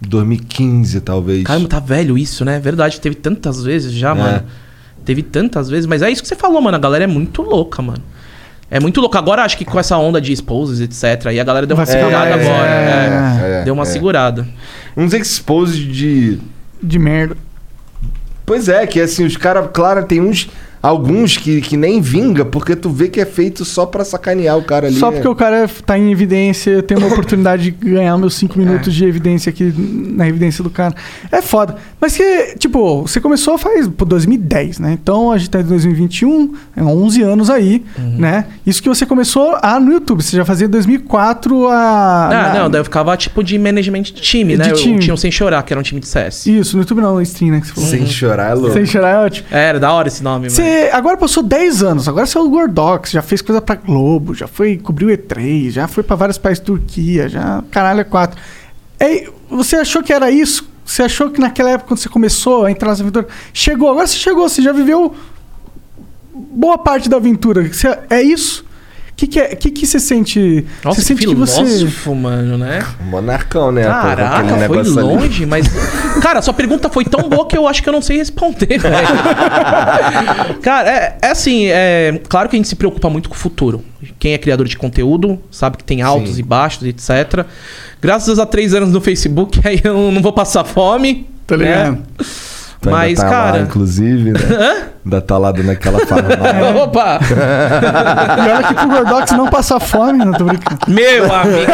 2015 0.00 1.00
talvez. 1.02 1.44
Caramba, 1.44 1.68
tá 1.68 1.80
velho 1.80 2.16
isso, 2.16 2.44
né? 2.46 2.58
Verdade, 2.60 2.98
teve 3.00 3.14
tantas 3.16 3.62
vezes 3.62 3.92
já, 3.92 4.10
É. 4.12 4.14
mano. 4.14 4.42
Teve 5.06 5.22
tantas 5.22 5.70
vezes, 5.70 5.86
mas 5.86 6.02
é 6.02 6.10
isso 6.10 6.20
que 6.20 6.26
você 6.26 6.34
falou, 6.34 6.60
mano. 6.60 6.76
A 6.76 6.80
galera 6.80 7.04
é 7.04 7.06
muito 7.06 7.40
louca, 7.40 7.80
mano. 7.80 8.02
É 8.68 8.80
muito 8.80 9.00
louca. 9.00 9.20
Agora 9.20 9.42
acho 9.42 9.56
que 9.56 9.64
com 9.64 9.78
essa 9.78 9.96
onda 9.96 10.20
de 10.20 10.32
exposes, 10.32 10.80
etc. 10.80 11.26
Aí 11.26 11.38
a 11.38 11.44
galera 11.44 11.64
deu 11.64 11.76
uma 11.76 11.86
ficar 11.86 12.00
segurada 12.00 12.34
agora. 12.34 12.66
é, 12.66 13.58
é. 13.58 13.60
é, 13.60 13.64
deu 13.64 13.72
uma 13.72 13.84
é. 13.84 13.86
segurada. 13.86 14.46
Uns 14.96 15.14
exposes 15.14 15.78
de. 15.78 16.40
De 16.82 16.98
merda. 16.98 17.36
Pois 18.44 18.68
é, 18.68 18.84
que 18.84 19.00
assim, 19.00 19.24
os 19.24 19.36
caras, 19.36 19.70
claro, 19.72 20.04
tem 20.04 20.20
uns. 20.20 20.50
Alguns 20.82 21.36
que, 21.36 21.60
que 21.60 21.76
nem 21.76 22.00
vinga, 22.00 22.44
porque 22.44 22.76
tu 22.76 22.90
vê 22.90 23.08
que 23.08 23.20
é 23.20 23.24
feito 23.24 23.64
só 23.64 23.86
pra 23.86 24.04
sacanear 24.04 24.56
o 24.56 24.62
cara 24.62 24.86
ali. 24.86 24.96
Só 24.96 25.10
né? 25.10 25.16
porque 25.16 25.28
o 25.28 25.34
cara 25.34 25.68
tá 25.84 25.98
em 25.98 26.12
evidência, 26.12 26.82
tem 26.82 26.96
uma 26.96 27.08
oportunidade 27.12 27.64
de 27.64 27.70
ganhar 27.70 28.16
meus 28.18 28.34
5 28.34 28.58
minutos 28.58 28.94
de 28.94 29.04
evidência 29.04 29.50
aqui 29.50 29.72
na 29.76 30.28
evidência 30.28 30.62
do 30.62 30.70
cara. 30.70 30.94
É 31.30 31.42
foda. 31.42 31.76
Mas 32.00 32.16
que, 32.16 32.56
tipo, 32.58 33.02
você 33.02 33.20
começou 33.20 33.58
faz 33.58 33.88
pô, 33.88 34.04
2010, 34.04 34.78
né? 34.78 34.92
Então 34.92 35.32
a 35.32 35.38
gente 35.38 35.50
tá 35.50 35.60
em 35.60 35.64
2021, 35.64 36.54
é 36.76 36.82
11 36.82 37.22
anos 37.22 37.50
aí, 37.50 37.82
né? 37.98 38.46
Isso 38.66 38.82
que 38.82 38.88
você 38.88 39.04
começou 39.04 39.56
ah, 39.62 39.80
no 39.80 39.92
YouTube. 39.92 40.22
Você 40.22 40.36
já 40.36 40.44
fazia 40.44 40.68
2004 40.68 41.68
a. 41.68 42.26
Ah, 42.26 42.52
na- 42.52 42.60
não, 42.60 42.70
daí 42.70 42.80
eu 42.80 42.84
ficava 42.84 43.16
tipo 43.16 43.42
de 43.42 43.58
management 43.58 44.02
de 44.02 44.12
time, 44.14 44.56
né? 44.56 44.64
De 44.68 44.74
time. 44.74 44.94
Eu 44.94 45.00
tinha 45.00 45.14
um 45.14 45.16
Sem 45.16 45.30
Chorar, 45.30 45.62
que 45.62 45.72
era 45.72 45.80
um 45.80 45.82
time 45.82 46.00
de 46.00 46.06
CS. 46.06 46.46
Isso, 46.46 46.76
no 46.76 46.82
YouTube 46.82 47.00
não, 47.00 47.14
no 47.14 47.22
stream, 47.22 47.52
né? 47.52 47.60
Que 47.60 47.66
você 47.68 47.74
falou. 47.74 47.90
Sem 47.90 48.06
chorar, 48.06 48.50
é 48.50 48.54
louco. 48.54 48.72
Sem 48.72 48.86
chorar 48.86 49.10
é 49.10 49.18
ótimo. 49.18 49.48
É, 49.50 49.64
era 49.68 49.80
da 49.80 49.92
hora 49.92 50.08
esse 50.08 50.22
nome, 50.22 50.46
mano. 50.46 50.50
Agora 50.92 51.16
passou 51.16 51.42
10 51.42 51.82
anos, 51.82 52.08
agora 52.08 52.26
você 52.26 52.36
é 52.38 52.40
o 52.40 52.48
Gordox, 52.48 53.10
já 53.10 53.22
fez 53.22 53.40
coisa 53.42 53.60
pra 53.60 53.74
Globo, 53.74 54.34
já 54.34 54.46
foi 54.46 54.76
cobriu 54.76 55.08
E3, 55.08 55.70
já 55.70 55.86
foi 55.88 56.02
pra 56.02 56.16
vários 56.16 56.38
países 56.38 56.62
Turquia, 56.62 57.28
já 57.28 57.62
caralho 57.70 58.00
é 58.00 58.04
quatro. 58.04 58.40
Ei, 58.98 59.28
você 59.48 59.76
achou 59.76 60.02
que 60.02 60.12
era 60.12 60.30
isso? 60.30 60.68
Você 60.84 61.02
achou 61.02 61.30
que 61.30 61.40
naquela 61.40 61.70
época 61.70 61.88
quando 61.88 61.98
você 62.00 62.08
começou 62.08 62.64
a 62.64 62.70
entrar 62.70 62.90
nessa 62.90 63.02
aventura, 63.02 63.26
chegou, 63.52 63.88
agora 63.90 64.06
você 64.06 64.16
chegou, 64.16 64.48
você 64.48 64.60
já 64.62 64.72
viveu 64.72 65.14
boa 66.34 66.76
parte 66.78 67.08
da 67.08 67.16
aventura. 67.16 67.62
Você- 67.72 67.98
é 68.10 68.22
isso? 68.22 68.64
O 69.16 69.18
que, 69.18 69.26
que, 69.26 69.40
é, 69.40 69.56
que, 69.56 69.70
que 69.70 69.86
você 69.86 69.98
sente? 69.98 70.66
Nossa, 70.84 71.00
você 71.00 71.14
que 71.14 71.22
sente 71.22 71.26
que 71.26 71.34
você 71.34 71.64
filósofo, 71.64 72.14
mano, 72.14 72.58
né? 72.58 72.80
Monarcão, 73.00 73.72
né? 73.72 73.82
Caraca, 73.84 74.46
foi 74.46 74.58
negócio 74.58 74.98
ali. 74.98 75.08
longe, 75.08 75.46
mas. 75.46 75.66
Cara, 76.20 76.42
sua 76.42 76.52
pergunta 76.52 76.90
foi 76.90 77.02
tão 77.02 77.26
boa 77.26 77.46
que 77.46 77.56
eu 77.56 77.66
acho 77.66 77.82
que 77.82 77.88
eu 77.88 77.94
não 77.94 78.02
sei 78.02 78.18
responder, 78.18 78.76
velho. 78.76 79.08
Cara, 80.60 80.90
é, 80.90 81.18
é 81.22 81.30
assim, 81.30 81.64
é. 81.68 82.20
Claro 82.28 82.50
que 82.50 82.56
a 82.56 82.58
gente 82.58 82.68
se 82.68 82.76
preocupa 82.76 83.08
muito 83.08 83.30
com 83.30 83.34
o 83.34 83.38
futuro. 83.38 83.82
Quem 84.18 84.34
é 84.34 84.38
criador 84.38 84.68
de 84.68 84.76
conteúdo 84.76 85.40
sabe 85.50 85.78
que 85.78 85.84
tem 85.84 86.02
altos 86.02 86.34
Sim. 86.34 86.40
e 86.40 86.42
baixos, 86.42 86.82
etc. 86.82 87.46
Graças 88.02 88.38
a 88.38 88.44
três 88.44 88.74
anos 88.74 88.92
no 88.92 89.00
Facebook, 89.00 89.60
aí 89.66 89.80
eu 89.82 90.12
não 90.12 90.20
vou 90.20 90.34
passar 90.34 90.62
fome. 90.62 91.26
Tá 91.46 91.56
né? 91.56 91.64
ligado? 91.64 91.86
Ainda 91.86 92.90
Mas, 92.90 93.18
tá 93.18 93.24
lá, 93.24 93.30
cara. 93.30 93.60
inclusive, 93.62 94.32
né? 94.32 94.88
Ainda 95.06 95.20
tá 95.20 95.38
lá 95.38 95.52
dando 95.52 95.70
aquela 95.70 96.00
farmácia. 96.04 96.74
Opa! 96.82 97.20
E 98.36 98.50
olha 98.50 98.62
que 98.64 98.74
pro 98.74 98.88
Gordox 98.88 99.30
não 99.32 99.46
passar 99.46 99.78
fome, 99.80 100.24
não 100.24 100.32
tô 100.32 100.44
brincando. 100.44 100.80
Meu 100.88 101.32
amigo. 101.32 101.72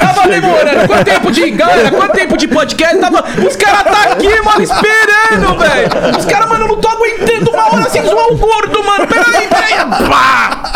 Tava 0.00 0.28
demorando. 0.28 0.86
Quanto 0.86 1.04
tempo 1.04 1.32
de. 1.32 1.50
Galera, 1.50 1.90
quanto 1.90 2.12
tempo 2.12 2.36
de 2.36 2.48
podcast? 2.48 2.98
Tava. 2.98 3.24
Os 3.46 3.56
caras 3.56 3.82
tá 3.82 4.12
aqui, 4.12 4.28
mano, 4.42 4.62
esperando, 4.62 5.58
velho. 5.58 6.18
Os 6.18 6.24
caras, 6.24 6.48
mano, 6.48 6.64
eu 6.64 6.68
não 6.68 6.76
tô 6.76 6.88
aguentando 6.88 7.50
uma 7.50 7.74
hora 7.74 7.90
sem 7.90 8.02
zoar 8.04 8.26
o 8.28 8.36
gordo, 8.36 8.84
mano. 8.84 9.06
Peraí, 9.06 9.48
peraí. 9.48 9.74
Pá! 10.08 10.72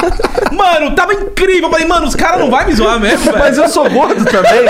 Mano, 0.53 0.95
tava 0.95 1.15
incrível. 1.15 1.65
Eu 1.65 1.71
falei, 1.71 1.87
mano, 1.87 2.07
os 2.07 2.17
caras 2.17 2.41
não 2.41 2.51
vai 2.51 2.67
me 2.67 2.73
zoar 2.75 2.99
mesmo, 2.99 3.27
velho. 3.27 3.39
Mas 3.39 3.57
eu 3.57 3.69
sou 3.69 3.89
gordo 3.89 4.25
também. 4.25 4.65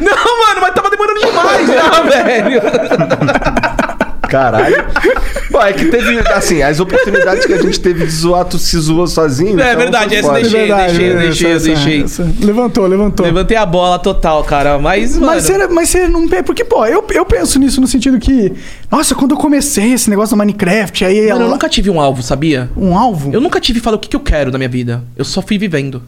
Não, 0.00 0.46
mano, 0.46 0.60
mas 0.60 0.74
tava 0.74 0.90
demorando 0.90 1.20
demais 1.20 1.66
já, 1.68 2.02
velho. 2.02 2.62
Caralho. 4.32 4.84
Pô, 5.50 5.60
é 5.60 5.72
que 5.74 5.84
teve, 5.84 6.18
assim, 6.30 6.62
as 6.62 6.80
oportunidades 6.80 7.44
que 7.44 7.52
a 7.52 7.60
gente 7.60 7.78
teve 7.78 8.06
de 8.06 8.10
zoar, 8.10 8.46
tu 8.46 8.58
se 8.58 8.78
zoou 8.78 9.06
sozinho. 9.06 9.60
É 9.60 9.68
então 9.72 9.78
verdade, 9.82 10.14
essa 10.16 10.32
deixei, 10.32 10.66
deixei, 10.72 11.14
deixei, 11.16 11.52
essa- 11.52 11.66
deixei. 11.66 12.02
essa- 12.02 12.26
Levantou, 12.40 12.86
levantou. 12.86 13.26
Levantei 13.26 13.56
a 13.58 13.66
bola 13.66 13.98
total, 13.98 14.42
cara. 14.44 14.78
Mas, 14.78 15.14
mano. 15.18 15.26
Mas 15.26 15.44
você, 15.44 15.66
mas 15.68 15.88
você 15.90 16.08
não. 16.08 16.26
Porque, 16.46 16.64
pô, 16.64 16.86
eu, 16.86 17.04
eu 17.10 17.26
penso 17.26 17.58
nisso 17.58 17.78
no 17.80 17.86
sentido 17.86 18.18
que. 18.18 18.52
Nossa, 18.90 19.14
quando 19.14 19.32
eu 19.32 19.36
comecei 19.36 19.92
esse 19.92 20.08
negócio 20.08 20.34
do 20.34 20.38
Minecraft, 20.38 21.04
aí. 21.04 21.28
Mano, 21.28 21.44
eu 21.44 21.48
nunca 21.50 21.68
tive 21.68 21.90
um 21.90 22.00
alvo, 22.00 22.22
sabia? 22.22 22.70
Um 22.74 22.96
alvo? 22.96 23.30
Eu 23.34 23.40
nunca 23.40 23.60
tive 23.60 23.78
falado 23.80 23.98
o 23.98 24.00
que, 24.00 24.08
que 24.08 24.16
eu 24.16 24.20
quero 24.20 24.50
da 24.50 24.56
minha 24.56 24.70
vida. 24.70 25.04
Eu 25.14 25.24
só 25.26 25.42
fui 25.42 25.58
vivendo. 25.58 26.02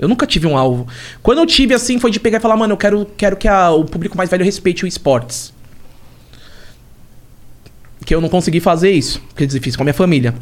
Eu 0.00 0.08
nunca 0.08 0.26
tive 0.26 0.46
um 0.46 0.56
alvo. 0.56 0.86
Quando 1.22 1.38
eu 1.38 1.46
tive, 1.46 1.74
assim, 1.74 1.98
foi 1.98 2.10
de 2.10 2.18
pegar 2.18 2.38
e 2.38 2.40
falar, 2.40 2.56
mano, 2.56 2.72
eu 2.72 2.76
quero, 2.78 3.06
quero 3.16 3.36
que 3.36 3.46
a- 3.48 3.70
o 3.72 3.84
público 3.84 4.16
mais 4.16 4.30
velho 4.30 4.44
respeite 4.44 4.84
o 4.84 4.86
esportes. 4.88 5.52
Que 8.08 8.14
eu 8.14 8.22
não 8.22 8.28
consegui 8.30 8.58
fazer 8.58 8.90
isso. 8.90 9.20
Porque 9.28 9.44
é 9.44 9.46
difícil 9.46 9.76
com 9.76 9.82
a 9.82 9.84
minha 9.84 9.92
família. 9.92 10.34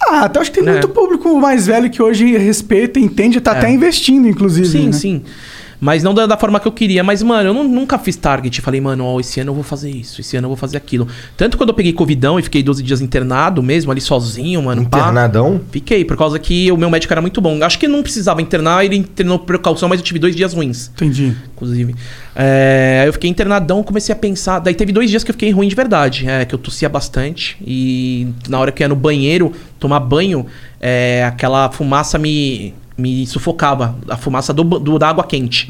Ah, 0.00 0.26
até 0.26 0.38
acho 0.38 0.52
que 0.52 0.60
tem 0.60 0.68
É. 0.68 0.72
muito 0.74 0.88
público 0.90 1.36
mais 1.40 1.66
velho 1.66 1.90
que 1.90 2.00
hoje 2.00 2.36
respeita, 2.38 3.00
entende, 3.00 3.40
tá 3.40 3.52
É. 3.52 3.58
até 3.58 3.68
investindo, 3.68 4.28
inclusive. 4.28 4.68
Sim, 4.68 4.86
né? 4.86 4.92
sim. 4.92 5.22
Mas 5.80 6.02
não 6.02 6.12
da, 6.12 6.26
da 6.26 6.36
forma 6.36 6.60
que 6.60 6.68
eu 6.68 6.72
queria. 6.72 7.02
Mas, 7.02 7.22
mano, 7.22 7.48
eu 7.50 7.54
nu- 7.54 7.64
nunca 7.68 7.98
fiz 7.98 8.14
target. 8.16 8.60
Falei, 8.60 8.80
mano, 8.80 9.04
ó, 9.04 9.18
esse 9.18 9.40
ano 9.40 9.50
eu 9.50 9.54
vou 9.54 9.64
fazer 9.64 9.90
isso, 9.90 10.20
esse 10.20 10.36
ano 10.36 10.44
eu 10.46 10.50
vou 10.50 10.56
fazer 10.56 10.76
aquilo. 10.76 11.08
Tanto 11.36 11.56
quando 11.56 11.70
eu 11.70 11.74
peguei 11.74 11.92
Covidão 11.92 12.38
e 12.38 12.42
fiquei 12.42 12.62
12 12.62 12.82
dias 12.82 13.00
internado 13.00 13.62
mesmo, 13.62 13.90
ali 13.90 14.00
sozinho, 14.00 14.62
mano. 14.62 14.86
pá. 14.88 14.98
Internadão? 14.98 15.60
Fiquei, 15.72 16.04
por 16.04 16.16
causa 16.16 16.38
que 16.38 16.70
o 16.70 16.76
meu 16.76 16.90
médico 16.90 17.12
era 17.12 17.20
muito 17.22 17.40
bom. 17.40 17.62
Acho 17.64 17.78
que 17.78 17.88
não 17.88 18.02
precisava 18.02 18.42
internar, 18.42 18.84
ele 18.84 18.96
internou 18.96 19.38
por 19.38 19.46
precaução, 19.46 19.88
mas 19.88 19.98
eu 20.00 20.04
tive 20.04 20.18
dois 20.18 20.36
dias 20.36 20.52
ruins, 20.52 20.90
Entendi. 20.94 21.34
inclusive. 21.54 21.94
É, 22.36 23.00
aí 23.02 23.08
eu 23.08 23.12
fiquei 23.12 23.28
internadão, 23.30 23.82
comecei 23.82 24.12
a 24.12 24.16
pensar. 24.16 24.58
Daí 24.60 24.74
teve 24.74 24.92
dois 24.92 25.08
dias 25.10 25.24
que 25.24 25.30
eu 25.30 25.34
fiquei 25.34 25.50
ruim 25.50 25.66
de 25.68 25.74
verdade. 25.74 26.28
É, 26.28 26.44
que 26.44 26.54
eu 26.54 26.58
tossia 26.58 26.88
bastante. 26.88 27.56
E 27.66 28.28
na 28.48 28.58
hora 28.58 28.70
que 28.72 28.82
eu 28.82 28.84
ia 28.84 28.88
no 28.88 28.96
banheiro 28.96 29.52
tomar 29.78 30.00
banho, 30.00 30.46
é, 30.80 31.24
aquela 31.26 31.70
fumaça 31.70 32.18
me, 32.18 32.74
me 33.00 33.26
sufocava. 33.26 33.96
A 34.08 34.16
fumaça 34.16 34.52
do, 34.52 34.62
do- 34.62 34.98
da 34.98 35.08
água 35.08 35.24
quente. 35.24 35.66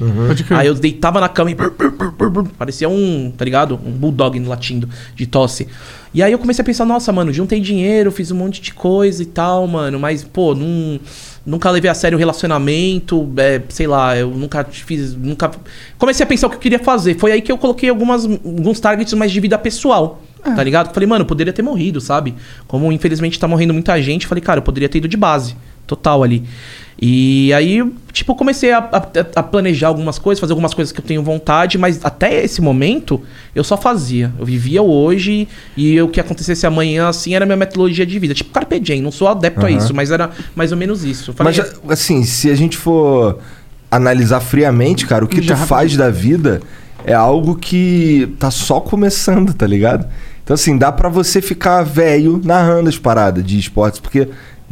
Crer. 0.47 0.59
Aí 0.59 0.67
eu 0.67 0.75
deitava 0.75 1.21
na 1.21 1.29
cama 1.29 1.51
e. 1.51 1.55
brr, 1.55 1.71
brr, 1.71 1.91
brr, 1.91 2.11
brr, 2.11 2.31
brr, 2.31 2.49
parecia 2.59 2.89
um, 2.89 3.33
tá 3.37 3.45
ligado? 3.45 3.79
Um 3.87 3.93
bulldog 3.93 4.39
latindo 4.41 4.89
de 5.15 5.27
tosse. 5.27 5.69
E 6.13 6.23
aí 6.23 6.33
eu 6.33 6.39
comecei 6.41 6.61
a 6.63 6.67
pensar, 6.67 6.85
nossa, 6.85 7.13
mano, 7.13 7.33
juntei 7.33 7.61
dinheiro, 7.61 8.11
fiz 8.11 8.33
um 8.33 8.37
monte 8.37 8.61
de 8.61 8.75
coisa 8.75 9.23
e 9.23 9.27
tal, 9.27 9.65
mano, 9.69 9.97
mas, 10.01 10.25
pô, 10.25 10.57
não, 10.57 10.99
nunca 11.47 11.71
levei 11.71 11.89
a 11.89 11.95
sério 11.95 12.17
o 12.17 12.19
relacionamento, 12.19 13.33
é, 13.37 13.63
sei 13.69 13.87
lá, 13.87 14.17
eu 14.17 14.29
nunca 14.31 14.65
fiz. 14.65 15.15
Nunca. 15.15 15.51
Comecei 15.99 16.25
a 16.25 16.27
pensar 16.27 16.49
o 16.49 16.51
que 16.51 16.57
eu 16.57 16.61
queria 16.61 16.79
fazer. 16.81 17.17
Foi 17.19 17.31
aí 17.33 17.41
que 17.41 17.53
eu 17.53 17.57
coloquei 17.59 17.89
algumas, 17.89 18.25
alguns 18.25 18.81
targets 18.81 19.15
mais 19.15 19.31
de 19.33 19.39
vida 19.41 19.57
pessoal. 19.59 20.21
Tá 20.43 20.65
ligado? 20.65 20.93
Falei, 20.95 21.07
mano, 21.07 21.23
eu 21.23 21.27
poderia 21.27 21.53
ter 21.53 21.61
morrido, 21.61 22.01
sabe? 22.01 22.35
Como 22.67 22.91
infelizmente 22.91 23.39
tá 23.39 23.47
morrendo 23.47 23.75
muita 23.75 24.01
gente, 24.01 24.27
falei, 24.27 24.41
cara, 24.43 24.59
eu 24.59 24.63
poderia 24.63 24.89
ter 24.89 24.97
ido 24.97 25.07
de 25.07 25.17
base. 25.17 25.55
Total 25.91 26.23
ali. 26.23 26.45
E 27.03 27.53
aí, 27.55 27.83
tipo, 28.13 28.33
eu 28.33 28.37
comecei 28.37 28.71
a, 28.73 28.79
a- 28.79 29.09
a 29.37 29.43
planejar 29.43 29.89
algumas 29.89 30.19
coisas, 30.19 30.39
fazer 30.39 30.53
algumas 30.53 30.73
coisas 30.75 30.93
que 30.93 31.01
eu 31.01 31.05
tenho 31.05 31.23
vontade, 31.23 31.79
mas 31.79 31.99
até 32.05 32.45
esse 32.45 32.61
momento 32.61 33.21
eu 33.55 33.65
só 33.65 33.77
fazia. 33.77 34.31
Eu 34.39 34.45
vivia 34.47 34.83
hoje 34.83 35.49
e 35.77 36.01
o 36.01 36.09
que 36.09 36.21
acontecesse 36.21 36.67
amanhã, 36.67 37.09
assim, 37.09 37.35
era 37.35 37.45
a 37.45 37.47
minha 37.47 37.57
metodologia 37.57 38.05
de 38.07 38.19
vida. 38.19 38.35
Tipo, 38.35 38.51
Carpe 38.53 38.79
Diem, 38.79 39.01
não 39.03 39.11
sou 39.11 39.27
adepto 39.29 39.65
a 39.67 39.69
Aham. 39.69 39.79
isso, 39.79 39.93
mas 39.95 40.11
era 40.11 40.31
mais 40.55 40.71
ou 40.73 40.79
menos 40.79 41.03
isso. 41.03 41.33
Falei, 41.33 41.55
Mas, 41.57 41.81
assim, 41.99 42.23
se 42.23 42.51
a 42.51 42.55
gente 42.55 42.77
for 42.77 43.39
analisar 43.91 44.41
friamente, 44.41 45.07
cara, 45.07 45.25
o 45.25 45.29
que 45.29 45.41
tu 45.41 45.57
faz 45.57 45.97
da 45.97 46.11
vida 46.11 46.61
é 47.05 47.15
algo 47.15 47.57
que 47.57 48.33
tá 48.39 48.51
só 48.51 48.79
começando, 48.81 49.55
tá 49.55 49.67
ligado? 49.67 50.07
Então, 50.45 50.55
assim, 50.55 50.77
dá 50.77 50.93
pra 50.93 51.09
você 51.09 51.41
ficar 51.41 51.83
velho 51.83 52.41
narrando 52.45 52.89
as 52.89 52.99
paradas 52.99 53.43
de 53.45 53.59
esportes, 53.59 53.99
porque 54.01 54.29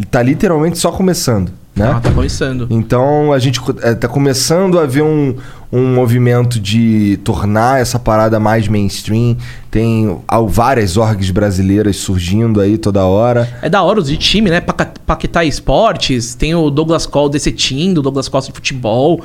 tá 0.07 0.23
literalmente 0.23 0.79
só 0.79 0.91
começando, 0.93 1.51
né? 1.75 1.91
ah, 1.95 2.01
tá 2.01 2.11
começando. 2.13 2.67
Então 2.71 3.33
a 3.33 3.39
gente 3.39 3.61
co- 3.61 3.75
eh, 3.83 3.95
tá 3.95 4.09
começando 4.09 4.79
a 4.79 4.87
ver 4.87 5.03
um, 5.03 5.37
um 5.71 5.95
movimento 5.95 6.59
de 6.59 7.19
tornar 7.23 7.81
essa 7.81 7.99
parada 7.99 8.41
mais 8.41 8.67
mainstream. 8.69 9.37
Tem 9.71 10.19
ah, 10.27 10.41
várias 10.41 10.97
orgs 10.97 11.31
brasileiras 11.31 11.97
surgindo 11.97 12.59
aí 12.59 12.79
toda 12.79 13.05
hora. 13.05 13.47
É 13.61 13.69
da 13.69 13.83
hora 13.83 14.01
os 14.01 14.09
de 14.09 14.17
time, 14.17 14.49
né? 14.49 14.63
Paquetá 14.63 15.45
Esportes, 15.45 16.35
tem 16.35 16.55
o 16.55 16.71
Douglas 16.71 17.05
Cole 17.05 17.33
desse 17.33 17.53
team, 17.53 17.93
do 17.93 18.01
Douglas 18.01 18.29
Costa 18.29 18.51
de 18.51 18.57
futebol. 18.57 19.23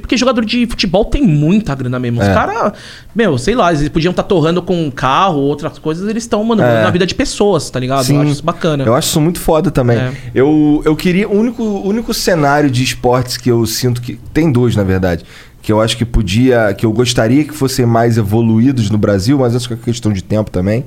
Porque 0.00 0.16
jogador 0.16 0.46
de 0.46 0.66
futebol 0.66 1.04
tem 1.04 1.22
muita 1.22 1.74
grana 1.74 1.98
mesmo. 1.98 2.22
Os 2.22 2.26
É. 2.26 2.32
caras, 2.32 2.72
meu, 3.14 3.36
sei 3.36 3.54
lá, 3.54 3.70
eles 3.70 3.86
podiam 3.90 4.12
estar 4.12 4.22
torrando 4.22 4.62
com 4.62 4.86
um 4.86 4.90
carro, 4.90 5.40
outras 5.40 5.78
coisas, 5.78 6.08
eles 6.08 6.22
estão, 6.22 6.42
mano, 6.42 6.62
É. 6.62 6.84
na 6.84 6.90
vida 6.90 7.06
de 7.06 7.14
pessoas, 7.14 7.68
tá 7.68 7.78
ligado? 7.78 8.10
Eu 8.10 8.20
acho 8.22 8.30
isso 8.30 8.42
bacana. 8.42 8.82
Eu 8.84 8.94
acho 8.94 9.08
isso 9.08 9.20
muito 9.20 9.38
foda 9.38 9.70
também. 9.70 9.98
É. 9.98 10.12
Eu, 10.34 10.80
eu 10.86 10.96
queria. 10.96 11.28
O 11.28 11.38
único, 11.38 11.62
o 11.62 11.86
único 11.86 12.14
cenário 12.14 12.70
de 12.70 12.82
esportes 12.82 13.36
que 13.36 13.50
eu 13.50 13.66
sinto 13.66 14.00
que. 14.00 14.18
Tem 14.32 14.50
dois, 14.50 14.74
na 14.74 14.82
verdade. 14.84 15.24
Que 15.66 15.72
eu 15.72 15.80
acho 15.80 15.96
que 15.96 16.04
podia. 16.04 16.72
Que 16.74 16.86
eu 16.86 16.92
gostaria 16.92 17.42
que 17.42 17.52
fossem 17.52 17.84
mais 17.84 18.16
evoluídos 18.16 18.88
no 18.88 18.96
Brasil, 18.96 19.36
mas 19.36 19.56
acho 19.56 19.66
que 19.66 19.74
é 19.74 19.76
questão 19.76 20.12
de 20.12 20.22
tempo 20.22 20.48
também. 20.48 20.84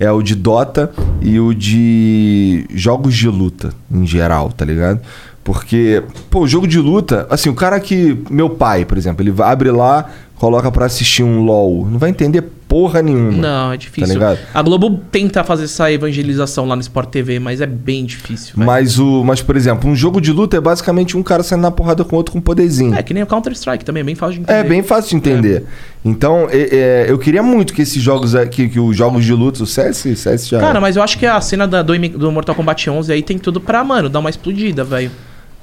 É 0.00 0.10
o 0.10 0.22
de 0.22 0.34
Dota 0.34 0.90
e 1.20 1.38
o 1.38 1.52
de 1.52 2.64
jogos 2.74 3.14
de 3.14 3.28
luta, 3.28 3.74
em 3.92 4.06
geral, 4.06 4.50
tá 4.50 4.64
ligado? 4.64 5.00
Porque, 5.44 6.02
pô, 6.30 6.46
jogo 6.46 6.66
de 6.66 6.78
luta, 6.78 7.26
assim, 7.28 7.50
o 7.50 7.54
cara 7.54 7.78
que. 7.78 8.18
Meu 8.30 8.48
pai, 8.48 8.86
por 8.86 8.96
exemplo, 8.96 9.22
ele 9.22 9.34
abre 9.42 9.70
lá, 9.70 10.10
coloca 10.36 10.72
pra 10.72 10.86
assistir 10.86 11.22
um 11.22 11.42
LOL. 11.42 11.86
Não 11.86 11.98
vai 11.98 12.08
entender 12.08 12.44
porra 12.74 13.00
nenhuma. 13.00 13.30
Não, 13.30 13.72
é 13.72 13.76
difícil. 13.76 14.08
Tá 14.08 14.12
ligado? 14.14 14.38
A 14.52 14.60
Globo 14.60 15.00
tenta 15.12 15.44
fazer 15.44 15.66
essa 15.66 15.92
evangelização 15.92 16.66
lá 16.66 16.74
no 16.74 16.82
Sport 16.82 17.08
TV, 17.08 17.38
mas 17.38 17.60
é 17.60 17.66
bem 17.66 18.04
difícil. 18.04 18.54
Mas, 18.56 18.98
o, 18.98 19.22
mas, 19.22 19.40
por 19.40 19.56
exemplo, 19.56 19.88
um 19.88 19.94
jogo 19.94 20.20
de 20.20 20.32
luta 20.32 20.56
é 20.56 20.60
basicamente 20.60 21.16
um 21.16 21.22
cara 21.22 21.44
saindo 21.44 21.62
na 21.62 21.70
porrada 21.70 22.04
com 22.04 22.16
outro 22.16 22.32
com 22.32 22.40
poderzinho. 22.40 22.92
É 22.96 23.00
que 23.00 23.14
nem 23.14 23.22
o 23.22 23.26
Counter-Strike 23.28 23.84
também, 23.84 24.00
é 24.00 24.04
bem 24.04 24.16
fácil 24.16 24.34
de 24.34 24.40
entender. 24.40 24.58
É 24.58 24.64
bem 24.64 24.82
fácil 24.82 25.10
de 25.10 25.16
entender. 25.16 25.64
Então, 26.04 26.48
é- 26.50 26.68
é, 26.72 27.06
eu 27.08 27.16
queria 27.16 27.44
muito 27.44 27.72
que 27.72 27.82
esses 27.82 28.02
jogos, 28.02 28.34
é, 28.34 28.44
que, 28.44 28.80
os 28.80 28.96
jogos 28.96 29.24
de 29.24 29.32
luta, 29.32 29.62
o 29.62 29.66
CS, 29.66 30.02
CS 30.16 30.48
já. 30.48 30.58
Cara, 30.58 30.80
mas 30.80 30.96
eu 30.96 31.02
acho 31.04 31.16
que 31.16 31.26
a 31.26 31.40
cena 31.40 31.68
da- 31.68 31.80
do, 31.82 31.96
do 32.08 32.32
Mortal 32.32 32.56
Kombat 32.56 32.90
11 32.90 33.12
aí 33.12 33.22
tem 33.22 33.38
tudo 33.38 33.60
pra, 33.60 33.84
mano, 33.84 34.08
dar 34.08 34.18
uma 34.18 34.30
explodida, 34.30 34.82
velho. 34.82 35.12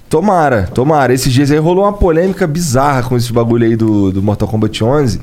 Tomara, 0.10 0.64
tomara. 0.74 1.14
Esses 1.14 1.32
dias 1.34 1.52
aí 1.52 1.58
rolou 1.58 1.84
uma 1.84 1.94
polêmica 1.94 2.48
bizarra 2.48 3.04
com 3.04 3.18
esse 3.18 3.32
bagulho 3.34 3.66
aí 3.66 3.76
do, 3.76 4.12
do 4.14 4.22
Mortal 4.24 4.48
Kombat 4.48 4.82
11. 4.82 5.20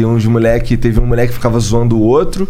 Que 0.00 0.06
uns 0.06 0.24
moleque, 0.24 0.78
teve 0.78 0.98
um 0.98 1.04
moleque 1.04 1.28
que 1.28 1.34
ficava 1.34 1.58
zoando 1.60 1.98
o 1.98 2.00
outro, 2.00 2.48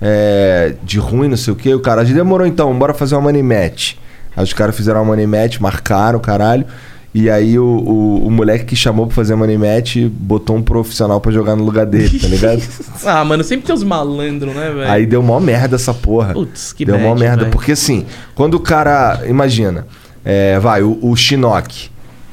é, 0.00 0.74
de 0.82 0.98
ruim, 0.98 1.28
não 1.28 1.36
sei 1.36 1.52
o 1.52 1.56
que. 1.56 1.74
O 1.74 1.80
cara, 1.80 2.02
demorou 2.04 2.46
então, 2.46 2.76
bora 2.78 2.94
fazer 2.94 3.14
uma 3.16 3.20
money 3.20 3.42
match. 3.42 3.96
Aí 4.34 4.42
os 4.42 4.54
caras 4.54 4.74
fizeram 4.74 5.00
uma 5.00 5.06
money 5.06 5.26
match, 5.26 5.58
marcaram, 5.58 6.18
caralho. 6.18 6.64
E 7.12 7.28
aí 7.28 7.58
o, 7.58 7.64
o, 7.64 8.26
o 8.26 8.30
moleque 8.30 8.64
que 8.64 8.76
chamou 8.76 9.06
pra 9.06 9.14
fazer 9.14 9.34
a 9.34 9.36
money 9.36 9.58
match 9.58 9.96
botou 10.10 10.56
um 10.56 10.62
profissional 10.62 11.20
pra 11.20 11.30
jogar 11.30 11.54
no 11.54 11.64
lugar 11.64 11.84
dele, 11.84 12.18
tá 12.18 12.28
ligado? 12.28 12.62
Ah, 13.04 13.22
mano, 13.24 13.44
sempre 13.44 13.66
tem 13.66 13.74
os 13.74 13.84
malandros, 13.84 14.54
né, 14.54 14.70
velho? 14.70 14.90
Aí 14.90 15.04
deu 15.04 15.22
mó 15.22 15.38
merda 15.38 15.76
essa 15.76 15.92
porra. 15.92 16.32
Putz, 16.32 16.72
que 16.72 16.84
Deu 16.86 16.98
mó 16.98 17.14
merda. 17.14 17.42
velho. 17.42 17.52
Porque 17.52 17.72
assim, 17.72 18.06
quando 18.34 18.54
o 18.54 18.60
cara. 18.60 19.20
Imagina, 19.26 19.86
é, 20.24 20.58
vai, 20.58 20.82
o, 20.82 20.98
o 21.02 21.14
Shinnok. 21.14 21.90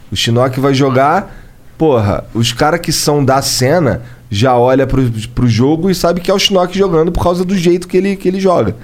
O 0.09 0.15
Shinnok 0.15 0.57
vai 0.61 0.73
jogar. 0.73 1.35
Porra, 1.77 2.23
os 2.33 2.53
caras 2.53 2.79
que 2.79 2.91
são 2.93 3.23
da 3.25 3.41
cena 3.41 4.01
já 4.33 4.57
olha 4.57 4.87
pro, 4.87 5.03
pro 5.35 5.47
jogo 5.47 5.89
e 5.89 5.95
sabe 5.95 6.19
que 6.19 6.31
é 6.31 6.33
o 6.33 6.39
Shinnok 6.39 6.77
jogando 6.77 7.11
por 7.11 7.23
causa 7.23 7.45
do 7.45 7.55
jeito 7.55 7.87
que 7.87 7.97
ele, 7.97 8.15
que 8.15 8.27
ele 8.27 8.39
joga. 8.39 8.75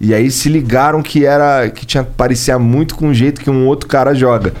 E 0.00 0.12
aí 0.14 0.30
se 0.30 0.48
ligaram 0.48 1.02
que 1.02 1.24
era. 1.24 1.68
que 1.68 1.86
tinha 1.86 2.02
parecia 2.02 2.58
muito 2.58 2.94
com 2.96 3.08
o 3.08 3.14
jeito 3.14 3.40
que 3.40 3.50
um 3.50 3.66
outro 3.66 3.88
cara 3.88 4.14
joga. 4.14 4.52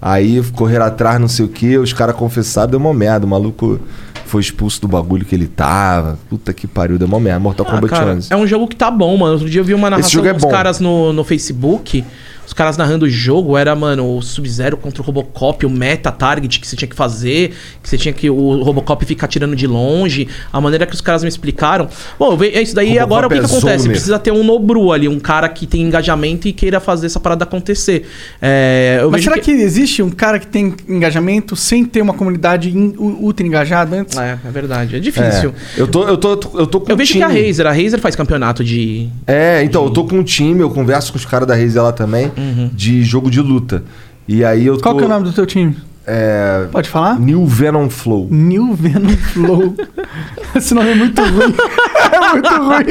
Aí 0.00 0.42
correram 0.56 0.84
atrás, 0.86 1.20
não 1.20 1.28
sei 1.28 1.44
o 1.44 1.48
que, 1.48 1.78
os 1.78 1.92
caras 1.92 2.16
confessaram, 2.16 2.70
deu 2.72 2.80
uma 2.80 2.92
merda. 2.92 3.24
O 3.24 3.28
maluco 3.28 3.78
foi 4.26 4.40
expulso 4.40 4.80
do 4.80 4.88
bagulho 4.88 5.24
que 5.24 5.34
ele 5.34 5.46
tava. 5.46 6.18
Puta 6.28 6.52
que 6.52 6.66
pariu, 6.66 6.98
deu 6.98 7.06
uma 7.06 7.20
merda. 7.20 7.38
Mortal 7.38 7.64
Ah, 7.68 7.70
Kombat 7.70 7.90
cara, 7.90 8.12
11. 8.14 8.32
é 8.32 8.36
um 8.36 8.46
jogo 8.46 8.66
que 8.66 8.74
tá 8.76 8.90
bom, 8.90 9.16
mano. 9.16 9.34
Outro 9.34 9.48
dia 9.48 9.60
eu 9.60 9.64
vi 9.64 9.74
uma 9.74 9.88
narração 9.88 10.24
é 10.26 10.32
dos 10.32 10.42
bom. 10.42 10.50
caras 10.50 10.80
no, 10.80 11.12
no 11.12 11.22
Facebook. 11.22 12.04
Os 12.46 12.52
caras 12.52 12.76
narrando 12.76 13.06
o 13.06 13.08
jogo. 13.08 13.56
Era, 13.56 13.74
mano, 13.74 14.16
o 14.16 14.22
Sub-Zero 14.22 14.76
contra 14.76 15.02
o 15.02 15.04
Robocop, 15.04 15.64
o 15.64 15.70
meta 15.70 16.10
target 16.12 16.60
que 16.60 16.66
você 16.66 16.76
tinha 16.76 16.88
que 16.88 16.96
fazer. 16.96 17.54
Que 17.82 17.88
você 17.88 17.96
tinha 17.96 18.12
que 18.12 18.28
o 18.28 18.62
Robocop 18.62 19.04
ficar 19.06 19.26
tirando 19.28 19.54
de 19.56 19.66
longe. 19.66 20.28
A 20.52 20.60
maneira 20.60 20.86
que 20.86 20.94
os 20.94 21.00
caras 21.00 21.22
me 21.22 21.28
explicaram. 21.28 21.88
Bom, 22.18 22.32
eu 22.34 22.42
é 22.42 22.62
isso 22.62 22.74
daí. 22.74 22.88
Robocop 22.98 23.02
agora 23.04 23.26
o 23.26 23.30
que, 23.30 23.36
é 23.36 23.40
que 23.40 23.46
acontece? 23.46 23.78
zoner. 23.78 23.90
Precisa 23.92 24.18
ter 24.18 24.32
um 24.32 24.44
Nobru 24.44 24.92
ali, 24.92 25.08
um 25.08 25.20
cara 25.20 25.48
que 25.48 25.66
tem 25.66 25.82
engajamento 25.82 26.48
e 26.48 26.52
queira 26.52 26.80
fazer 26.80 27.06
essa 27.06 27.20
parada 27.20 27.44
acontecer. 27.44 28.06
É, 28.40 28.98
eu 29.00 29.10
Mas 29.10 29.24
será 29.24 29.38
que... 29.38 29.50
existe 29.50 30.02
um 30.02 30.10
cara 30.10 30.38
que 30.38 30.46
tem 30.46 30.74
engajamento 30.88 31.54
sem 31.56 31.84
ter 31.84 32.02
uma 32.02 32.14
comunidade 32.14 32.76
in- 32.76 32.94
ultra 32.98 33.46
engajada 33.46 33.96
antes? 33.96 34.16
É, 34.18 34.38
é 34.44 34.50
verdade. 34.50 34.96
É 34.96 34.98
difícil. 34.98 35.54
É, 35.76 35.80
eu 35.80 35.86
tô, 35.86 36.04
eu 36.08 36.16
tô, 36.16 36.32
eu 36.58 36.66
tô 36.66 36.80
com 36.80 36.90
Eu 36.90 36.94
um 36.94 36.98
vejo 36.98 37.12
time. 37.12 37.24
que 37.24 37.30
a 37.38 37.46
Razer, 37.46 37.66
a 37.66 37.72
Razer 37.72 38.00
faz 38.00 38.16
campeonato 38.16 38.64
de. 38.64 39.08
É, 39.26 39.62
então, 39.62 39.84
eu 39.84 39.90
tô 39.90 40.04
com 40.04 40.16
um 40.18 40.22
time, 40.24 40.60
eu 40.60 40.70
converso 40.70 41.12
com 41.12 41.18
os 41.18 41.24
caras 41.24 41.46
da 41.46 41.54
Razer 41.54 41.82
lá 41.82 41.92
também, 41.92 42.31
de 42.72 43.02
jogo 43.02 43.30
de 43.30 43.40
luta. 43.40 43.82
E 44.26 44.44
aí 44.44 44.66
eu 44.66 44.76
tô. 44.76 44.82
Qual 44.82 44.96
que 44.96 45.02
é 45.02 45.06
o 45.06 45.08
nome 45.08 45.24
do 45.24 45.32
teu 45.32 45.46
time? 45.46 45.76
É. 46.06 46.66
Pode 46.72 46.88
falar? 46.88 47.18
New 47.18 47.46
Venom 47.46 47.88
Flow. 47.88 48.26
New 48.30 48.74
Venom 48.74 49.16
Flow. 49.16 49.74
Esse 50.54 50.74
nome 50.74 50.90
é 50.90 50.94
muito 50.94 51.22
ruim. 51.22 51.54
é 52.12 52.32
muito 52.32 52.48
ruim. 52.48 52.84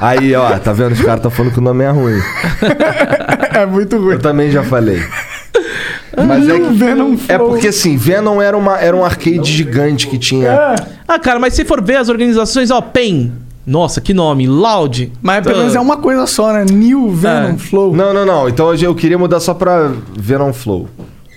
Aí, 0.00 0.34
ó, 0.34 0.58
tá 0.58 0.72
vendo? 0.72 0.92
Os 0.92 1.00
caras 1.00 1.16
estão 1.16 1.30
falando 1.30 1.52
que 1.52 1.58
o 1.58 1.62
nome 1.62 1.84
é 1.84 1.90
ruim. 1.90 2.20
É 3.52 3.64
muito 3.64 3.96
ruim. 3.96 4.12
Eu 4.12 4.20
também 4.20 4.50
já 4.50 4.62
falei. 4.62 5.02
Mas 6.16 6.48
é 6.48 6.58
New 6.58 6.68
que. 6.68 6.74
Venom 6.74 7.16
É 7.28 7.38
porque 7.38 7.68
assim, 7.68 7.96
Venom 7.96 8.40
era, 8.40 8.56
uma, 8.56 8.78
era 8.78 8.96
um 8.96 9.04
arcade 9.04 9.50
gigante 9.50 10.06
que 10.06 10.18
tinha. 10.18 10.74
Ah, 11.06 11.18
cara, 11.18 11.38
mas 11.38 11.54
se 11.54 11.64
for 11.64 11.82
ver 11.82 11.96
as 11.96 12.08
organizações, 12.08 12.70
ó, 12.70 12.80
PEN. 12.80 13.32
Nossa, 13.66 14.00
que 14.00 14.14
nome. 14.14 14.46
Loud. 14.46 15.12
Mas 15.20 15.42
pelo 15.44 15.58
menos 15.58 15.74
é 15.74 15.80
uma 15.80 15.96
coisa 15.96 16.24
só, 16.26 16.52
né? 16.52 16.64
New 16.70 17.10
Venom 17.10 17.54
É. 17.54 17.58
Flow. 17.58 17.96
Não, 17.96 18.14
não, 18.14 18.24
não. 18.24 18.48
Então 18.48 18.66
hoje 18.66 18.84
eu 18.84 18.94
queria 18.94 19.18
mudar 19.18 19.40
só 19.40 19.52
pra 19.54 19.90
Venom 20.16 20.52
Flow. 20.52 20.88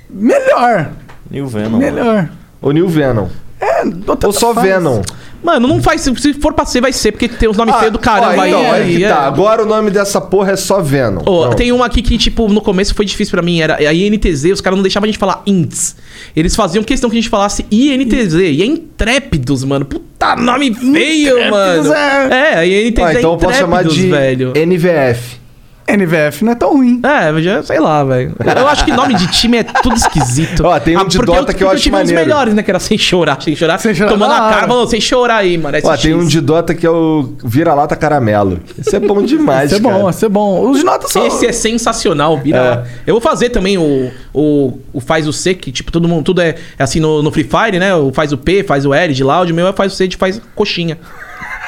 Melhor. 0.09 0.91
New 1.29 1.47
Venom. 1.47 1.77
Melhor. 1.77 2.29
Ou 2.61 2.71
New 2.71 2.87
Venom. 2.87 3.27
É, 3.59 3.81
Ou 4.25 4.31
só 4.31 4.53
Venom. 4.53 5.01
Mano, 5.43 5.67
não 5.67 5.81
faz. 5.81 6.01
Se 6.01 6.33
for 6.33 6.53
pra 6.53 6.65
ser, 6.65 6.81
vai 6.81 6.91
ser, 6.91 7.11
porque 7.11 7.27
tem 7.29 7.47
os 7.49 7.55
nomes 7.57 7.75
feios 7.75 7.91
do 7.93 7.99
caramba 7.99 8.37
ó, 8.37 8.41
aí. 8.41 8.49
então, 8.51 8.71
aí 8.71 8.97
que 8.97 9.03
é. 9.03 9.09
tá. 9.09 9.19
Agora 9.27 9.63
o 9.63 9.65
nome 9.65 9.89
dessa 9.89 10.19
porra 10.19 10.51
é 10.51 10.55
só 10.55 10.81
Venom. 10.81 11.21
Ô, 11.21 11.41
Pronto. 11.41 11.55
tem 11.55 11.71
uma 11.71 11.85
aqui 11.85 12.01
que, 12.01 12.17
tipo, 12.17 12.47
no 12.49 12.61
começo 12.61 12.93
foi 12.93 13.05
difícil 13.05 13.31
pra 13.31 13.41
mim. 13.41 13.61
Era 13.61 13.75
a 13.75 13.93
INTZ, 13.93 14.45
os 14.53 14.61
caras 14.61 14.77
não 14.77 14.83
deixavam 14.83 15.05
a 15.05 15.07
gente 15.07 15.17
falar 15.19 15.41
INTS. 15.45 15.95
Eles 16.35 16.55
faziam 16.55 16.83
questão 16.83 17.09
que 17.09 17.15
a 17.15 17.19
gente 17.21 17.29
falasse 17.29 17.65
INTZ. 17.71 18.33
E 18.35 18.61
é 18.61 18.65
Intrépidos, 18.65 19.63
mano. 19.63 19.85
Puta 19.85 20.35
nome 20.35 20.73
feio, 20.73 21.49
mano. 21.49 21.93
é. 21.93 22.29
É, 22.31 22.55
a 22.57 22.65
INTZ 22.65 23.03
Ah, 23.03 23.13
então 23.13 23.31
é 23.31 23.33
eu 23.33 23.37
posso 23.37 23.57
chamar 23.57 23.85
Intrépidos, 23.85 23.95
de 23.95 24.09
velho. 24.09 24.53
NVF. 24.55 25.37
NVF 25.97 26.43
não 26.45 26.51
é 26.51 26.55
tão 26.55 26.73
ruim. 26.73 27.01
É, 27.03 27.41
já, 27.41 27.63
sei 27.63 27.79
lá, 27.79 28.03
velho. 28.03 28.35
Eu 28.57 28.67
acho 28.67 28.85
que 28.85 28.91
nome 28.91 29.13
de 29.15 29.27
time 29.27 29.57
é 29.57 29.63
tudo 29.63 29.95
esquisito. 29.95 30.63
Ó, 30.67 30.79
tem 30.79 30.97
um 30.97 31.05
de 31.07 31.17
porque 31.17 31.31
Dota 31.31 31.53
que 31.53 31.63
eu 31.63 31.67
porque 31.67 31.75
acho 31.75 31.83
tive 31.83 31.95
uns 31.95 31.99
maneiro. 31.99 32.21
melhores, 32.21 32.53
né? 32.53 32.63
Que 32.63 32.71
era 32.71 32.79
sem 32.79 32.97
chorar, 32.97 33.41
sem 33.41 33.55
chorar. 33.55 33.77
Sem 33.79 33.93
chorar 33.93 34.11
tomando 34.11 34.33
a 34.33 34.37
cara, 34.39 34.67
falou, 34.67 34.87
sem 34.87 35.01
chorar 35.01 35.37
aí, 35.37 35.57
mano. 35.57 35.77
Ó, 35.83 35.97
tem 35.97 36.13
um 36.13 36.25
de 36.25 36.41
Dota 36.41 36.73
que 36.75 36.85
é 36.85 36.89
o 36.89 37.33
Vira-Lata 37.43 37.95
Caramelo. 37.95 38.59
Esse 38.77 38.95
é 38.95 38.99
bom 38.99 39.21
demais, 39.21 39.71
Isso 39.71 39.79
é 39.79 39.83
cara. 39.83 39.99
bom, 40.03 40.09
isso 40.09 40.25
é 40.25 40.29
bom. 40.29 40.69
Os 40.69 40.79
de 40.79 40.83
nota 40.85 41.07
são... 41.07 41.25
Esse 41.25 41.45
é 41.47 41.51
sensacional, 41.51 42.37
vira 42.37 42.61
lá. 42.61 42.83
Eu 43.05 43.13
vou 43.15 43.21
fazer 43.21 43.49
também 43.49 43.77
o, 43.77 44.11
o, 44.33 44.79
o 44.93 44.99
faz 44.99 45.27
o 45.27 45.33
C, 45.33 45.53
que 45.53 45.71
tipo, 45.71 45.91
todo 45.91 46.07
mundo, 46.07 46.23
tudo 46.23 46.41
é, 46.41 46.55
é 46.77 46.83
assim 46.83 46.99
no, 46.99 47.21
no 47.23 47.31
Free 47.31 47.43
Fire, 47.43 47.79
né? 47.79 47.95
O 47.95 48.11
faz 48.11 48.31
o 48.31 48.37
P, 48.37 48.63
faz 48.63 48.85
o 48.85 48.93
L 48.93 49.13
de 49.13 49.23
loud, 49.23 49.51
o 49.51 49.55
meu 49.55 49.67
é 49.67 49.73
faz 49.73 49.93
o 49.93 49.95
C 49.95 50.07
de 50.07 50.17
faz 50.17 50.41
coxinha. 50.55 50.97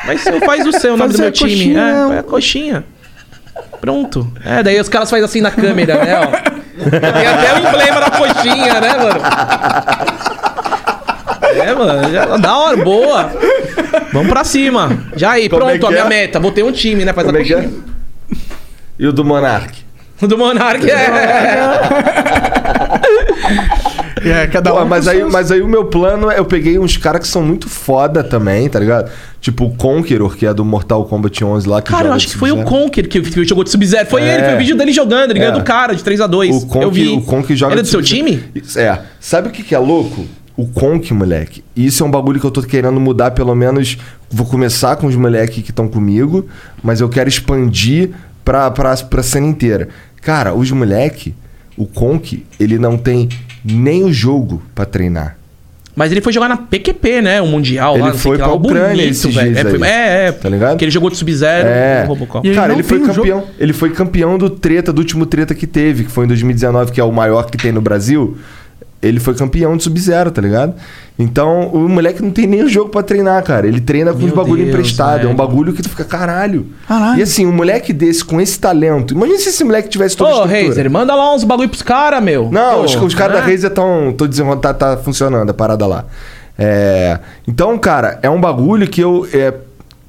Mas 0.05 0.25
eu 0.25 0.39
faz 0.41 0.65
o 0.65 0.71
C, 0.71 0.89
o 0.89 0.97
nome 0.97 1.13
do 1.13 1.19
meu 1.19 1.27
C, 1.27 1.31
time. 1.31 1.51
coxinha, 1.51 1.81
É, 2.11 2.15
é 2.15 2.19
é 2.19 2.23
coxinha. 2.23 2.83
Pronto. 3.79 4.31
É, 4.45 4.61
daí 4.63 4.79
os 4.79 4.89
caras 4.89 5.09
fazem 5.09 5.25
assim 5.25 5.41
na 5.41 5.51
câmera, 5.51 5.95
né, 6.03 6.19
ó. 6.19 6.27
Tem 6.89 7.27
até 7.27 7.53
o 7.53 7.57
emblema 7.67 7.99
da 7.99 8.09
coxinha, 8.11 8.79
né, 8.81 8.97
mano? 8.97 9.21
É, 11.61 11.73
mano, 11.75 12.11
já, 12.11 12.25
da 12.37 12.57
hora, 12.57 12.77
boa. 12.77 13.31
Vamos 14.13 14.29
pra 14.29 14.43
cima. 14.43 15.03
Já 15.15 15.31
aí, 15.31 15.49
Como 15.49 15.63
é 15.63 15.77
pronto, 15.77 15.79
que 15.79 15.85
a 15.87 15.89
minha 15.89 16.03
é? 16.05 16.09
meta. 16.21 16.39
Botei 16.39 16.63
um 16.63 16.71
time, 16.71 17.03
né? 17.05 17.13
Faz 17.13 17.25
Como 17.25 17.37
a 17.37 17.41
é 17.41 17.43
é? 17.43 17.47
coxinha. 17.47 17.69
E 18.97 19.05
o 19.07 19.13
do 19.13 19.23
Monark? 19.25 19.79
Do 20.21 20.37
Monark 20.37 20.87
é. 20.89 21.09
É, 24.23 24.45
cada 24.47 24.71
Pô, 24.71 24.81
um 24.81 24.85
mas, 24.85 25.07
aí, 25.07 25.17
seus- 25.17 25.31
mas 25.31 25.51
aí 25.51 25.61
o 25.61 25.67
meu 25.67 25.85
plano 25.85 26.29
é 26.29 26.37
eu 26.39 26.45
peguei 26.45 26.77
uns 26.77 26.95
caras 26.97 27.21
que 27.21 27.27
são 27.27 27.41
muito 27.41 27.67
foda 27.69 28.23
também, 28.23 28.69
tá 28.69 28.79
ligado? 28.79 29.09
Tipo 29.39 29.65
o 29.65 29.75
Conqueror, 29.75 30.35
que 30.37 30.45
é 30.45 30.53
do 30.53 30.63
Mortal 30.63 31.03
Kombat 31.05 31.43
11 31.43 31.67
lá. 31.67 31.81
Que 31.81 31.89
Cara, 31.91 32.09
eu 32.09 32.13
acho 32.13 32.27
que 32.27 32.37
foi 32.37 32.51
o. 32.51 32.63
Conker 32.63 33.07
que, 33.09 33.19
que 33.21 33.43
jogou 33.43 33.63
de 33.63 33.71
Sub-Zero. 33.71 34.07
Foi 34.09 34.21
É. 34.21 34.35
ele, 34.35 34.43
foi 34.43 34.53
o 34.55 34.57
vídeo 34.59 34.77
dele 34.77 34.91
jogando. 34.91 35.31
Ele 35.31 35.39
É. 35.39 35.43
ganhou 35.47 35.57
do 35.59 35.63
cara 35.63 35.95
de 35.95 36.03
3x2. 36.03 36.55
O 36.63 36.67
Conk, 36.67 36.83
eu 36.83 36.91
vi. 36.91 37.07
o 37.09 37.21
Conk 37.21 37.55
joga 37.55 37.73
Ele 37.73 37.79
é 37.79 37.83
do 37.83 37.89
seu 37.89 38.01
time? 38.01 38.43
É. 38.75 38.99
Sabe 39.19 39.47
o 39.47 39.51
que, 39.51 39.63
que 39.63 39.73
é 39.73 39.79
louco? 39.79 40.25
O 40.55 40.67
Conk, 40.67 41.11
moleque. 41.13 41.63
Isso 41.75 42.03
é 42.03 42.05
um 42.05 42.11
bagulho 42.11 42.39
que 42.39 42.45
eu 42.45 42.51
tô 42.51 42.61
querendo 42.61 42.99
mudar, 42.99 43.31
pelo 43.31 43.55
menos. 43.55 43.97
Vou 44.29 44.45
começar 44.45 44.95
com 44.97 45.07
os 45.07 45.15
moleques 45.15 45.63
que 45.63 45.71
estão 45.71 45.87
comigo, 45.87 46.45
mas 46.83 47.01
eu 47.01 47.09
quero 47.09 47.27
expandir 47.27 48.11
pra, 48.45 48.69
pra, 48.69 48.95
pra 48.97 49.23
cena 49.23 49.47
inteira. 49.47 49.87
Cara, 50.21 50.53
os 50.53 50.69
moleque, 50.69 51.33
o 51.75 51.87
Conk, 51.87 52.45
ele 52.59 52.77
não 52.77 52.95
tem 52.97 53.27
nem 53.63 54.03
o 54.03 54.11
jogo 54.13 54.61
pra 54.75 54.85
treinar. 54.85 55.37
Mas 55.93 56.09
ele 56.11 56.21
foi 56.21 56.31
jogar 56.31 56.47
na 56.47 56.55
PQP, 56.55 57.21
né? 57.21 57.41
O 57.41 57.47
Mundial 57.47 57.95
Ele 57.95 58.03
lá. 58.03 58.07
não 58.09 58.13
sei 58.13 58.21
foi 58.23 58.35
que 58.37 58.41
lá, 58.41 58.47
pra 58.47 58.55
o 58.57 58.59
Ucrânia 58.59 59.03
esses 59.03 59.35
velho. 59.35 59.53
dias 59.53 59.65
É, 59.65 59.69
foi- 59.69 59.87
é, 59.87 60.25
é. 60.27 60.31
Tá 60.31 60.47
ligado? 60.47 60.77
Que 60.77 60.85
ele 60.85 60.91
jogou 60.91 61.09
de 61.09 61.17
Sub-Zero 61.17 61.67
É. 61.67 62.01
no 62.03 62.07
Robocop. 62.07 62.47
Ele 62.47 62.55
Cara, 62.55 62.71
ele 62.73 62.81
foi 62.83 62.99
campeão. 63.01 63.43
Ele 63.59 63.73
foi 63.73 63.89
campeão 63.89 64.37
do 64.37 64.49
treta, 64.49 64.93
do 64.93 64.99
último 64.99 65.25
treta 65.25 65.53
que 65.53 65.67
teve, 65.67 66.05
que 66.05 66.11
foi 66.11 66.23
em 66.23 66.27
2019, 66.29 66.93
que 66.93 67.01
é 67.01 67.03
o 67.03 67.11
maior 67.11 67.43
que 67.51 67.57
tem 67.57 67.73
no 67.73 67.81
Brasil. 67.81 68.37
Ele 69.01 69.19
foi 69.19 69.33
campeão 69.33 69.75
de 69.75 69.83
Sub-Zero, 69.83 70.29
tá 70.29 70.41
ligado? 70.41 70.75
Então, 71.17 71.67
o 71.67 71.89
moleque 71.89 72.21
não 72.21 72.31
tem 72.31 72.45
nem 72.47 72.63
o 72.63 72.69
jogo 72.69 72.89
pra 72.89 73.01
treinar, 73.01 73.43
cara. 73.43 73.67
Ele 73.67 73.81
treina 73.81 74.11
com 74.11 74.19
Meu 74.19 74.27
os 74.27 74.33
bagulho 74.33 74.63
Deus, 74.63 74.69
emprestado. 74.69 75.27
É 75.27 75.29
um 75.29 75.35
bagulho 75.35 75.73
que 75.73 75.81
tu 75.81 75.89
fica, 75.89 76.03
caralho. 76.03 76.67
Caralho. 76.87 77.19
E 77.19 77.23
assim, 77.23 77.45
um 77.45 77.51
moleque 77.51 77.93
desse, 77.93 78.23
com 78.23 78.39
esse 78.39 78.59
talento. 78.59 79.13
Imagina 79.13 79.39
se 79.39 79.49
esse 79.49 79.63
moleque 79.63 79.89
tivesse 79.89 80.15
toda 80.15 80.29
a 80.29 80.33
Ô, 80.33 80.45
estrutura. 80.45 80.67
Razer, 80.67 80.89
manda 80.89 81.15
lá 81.15 81.33
uns 81.33 81.43
bagulho 81.43 81.69
pros 81.69 81.81
caras, 81.81 82.23
meu. 82.23 82.49
Não, 82.51 82.79
Pô, 82.79 82.85
os, 82.85 82.95
os 82.95 83.15
caras 83.15 83.35
da 83.37 83.41
né? 83.45 83.51
Razer 83.51 83.69
estão. 83.69 84.13
Tô 84.15 84.27
dizendo, 84.27 84.55
tá, 84.57 84.73
tá 84.73 84.97
funcionando 84.97 85.49
a 85.49 85.53
parada 85.53 85.85
lá. 85.85 86.05
É, 86.57 87.19
então, 87.47 87.77
cara, 87.77 88.19
é 88.21 88.29
um 88.29 88.39
bagulho 88.39 88.87
que 88.87 89.01
eu. 89.01 89.27
É, 89.33 89.53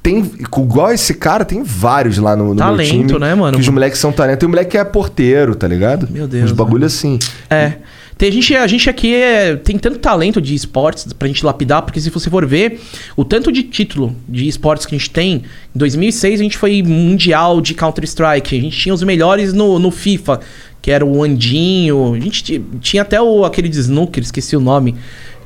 tem, 0.03 0.19
igual 0.41 0.93
esse 0.93 1.15
cara, 1.15 1.45
tem 1.45 1.63
vários 1.63 2.19
lá 2.19 2.35
no, 2.35 2.49
no 2.49 2.55
meu 2.55 2.65
Talento, 2.65 3.07
time. 3.07 3.19
né, 3.21 3.35
mano? 3.35 3.55
Que 3.57 3.61
os 3.63 3.69
moleques 3.69 3.99
são 4.01 4.11
talento. 4.11 4.41
Tem 4.41 4.49
um 4.49 4.51
moleque 4.51 4.73
que 4.73 4.79
é 4.79 4.85
porteiro, 4.85 5.55
tá 5.55 5.69
ligado? 5.69 6.09
Meu 6.11 6.27
Deus, 6.27 6.51
Uns 6.51 6.53
bagulho 6.53 6.85
assim. 6.85 7.19
É. 7.49 7.75
Tem, 8.19 8.29
a, 8.29 8.33
gente, 8.33 8.55
a 8.55 8.67
gente 8.67 8.89
aqui 8.91 9.15
é- 9.15 9.57
tem 9.57 9.77
tanto 9.79 9.99
talento 9.99 10.41
de 10.41 10.55
esportes 10.55 11.13
pra 11.13 11.27
gente 11.27 11.45
lapidar, 11.45 11.83
porque 11.83 12.01
se 12.01 12.09
você 12.11 12.31
for 12.31 12.47
ver 12.47 12.81
o 13.17 13.25
tanto 13.25 13.51
de 13.51 13.63
título 13.63 14.15
de 14.29 14.47
esportes 14.47 14.87
que 14.87 14.95
a 14.95 14.99
gente 14.99 15.11
tem, 15.11 15.43
em 15.75 15.79
2006 15.79 16.41
a 16.41 16.43
gente 16.43 16.57
foi 16.57 16.83
mundial 16.83 17.61
de 17.61 17.75
Counter-Strike, 17.75 18.57
a 18.57 18.61
gente 18.61 18.77
tinha 18.79 18.95
os 18.95 19.03
melhores 19.03 19.53
no, 19.53 19.79
no 19.79 19.91
FIFA, 19.91 20.41
que 20.81 20.91
era 20.91 21.05
o 21.05 21.23
Andinho, 21.23 22.15
a 22.15 22.21
gente 22.21 22.43
ti- 22.45 22.63
tinha 22.81 23.03
até 23.03 23.21
o, 23.21 23.45
aquele 23.45 23.69
de 23.69 23.79
snooker, 23.81 24.23
esqueci 24.23 24.57
o 24.57 24.61
nome, 24.61 24.95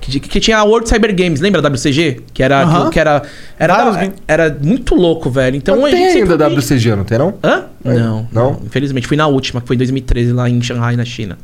que, 0.01 0.21
que 0.21 0.41
tinha 0.41 0.59
a 0.59 0.65
World 0.65 0.89
Cyber 0.89 1.15
Games, 1.17 1.41
lembra 1.41 1.61
da 1.63 1.69
WCG? 1.69 2.21
Que 2.33 2.43
era, 2.43 2.63
aquilo 2.63 2.91
que 2.91 3.01
era, 3.01 3.23
era, 3.59 3.75
Vários 3.85 4.15
era 4.29 4.59
muito 4.63 4.95
louco, 4.95 5.31
velho. 5.31 5.57
Então 5.57 5.81
Mas 5.81 5.95
a 5.95 5.97
tem 5.97 6.07
ainda 6.09 6.37
foi- 6.39 6.55
WCG, 6.55 6.95
não 6.95 7.05
tem 7.05 7.19
não? 7.19 7.35
Hã? 7.43 7.65
Não, 7.83 8.29
Não? 8.31 8.61
Infelizmente, 8.65 9.07
fui 9.07 9.17
na 9.17 9.27
última, 9.27 9.61
que 9.61 9.67
foi 9.67 9.75
em 9.75 9.79
2013, 9.79 10.33
lá 10.33 10.49
em 10.51 10.61
Shanghai, 10.63 10.97
na 10.97 11.05
China. 11.05 11.39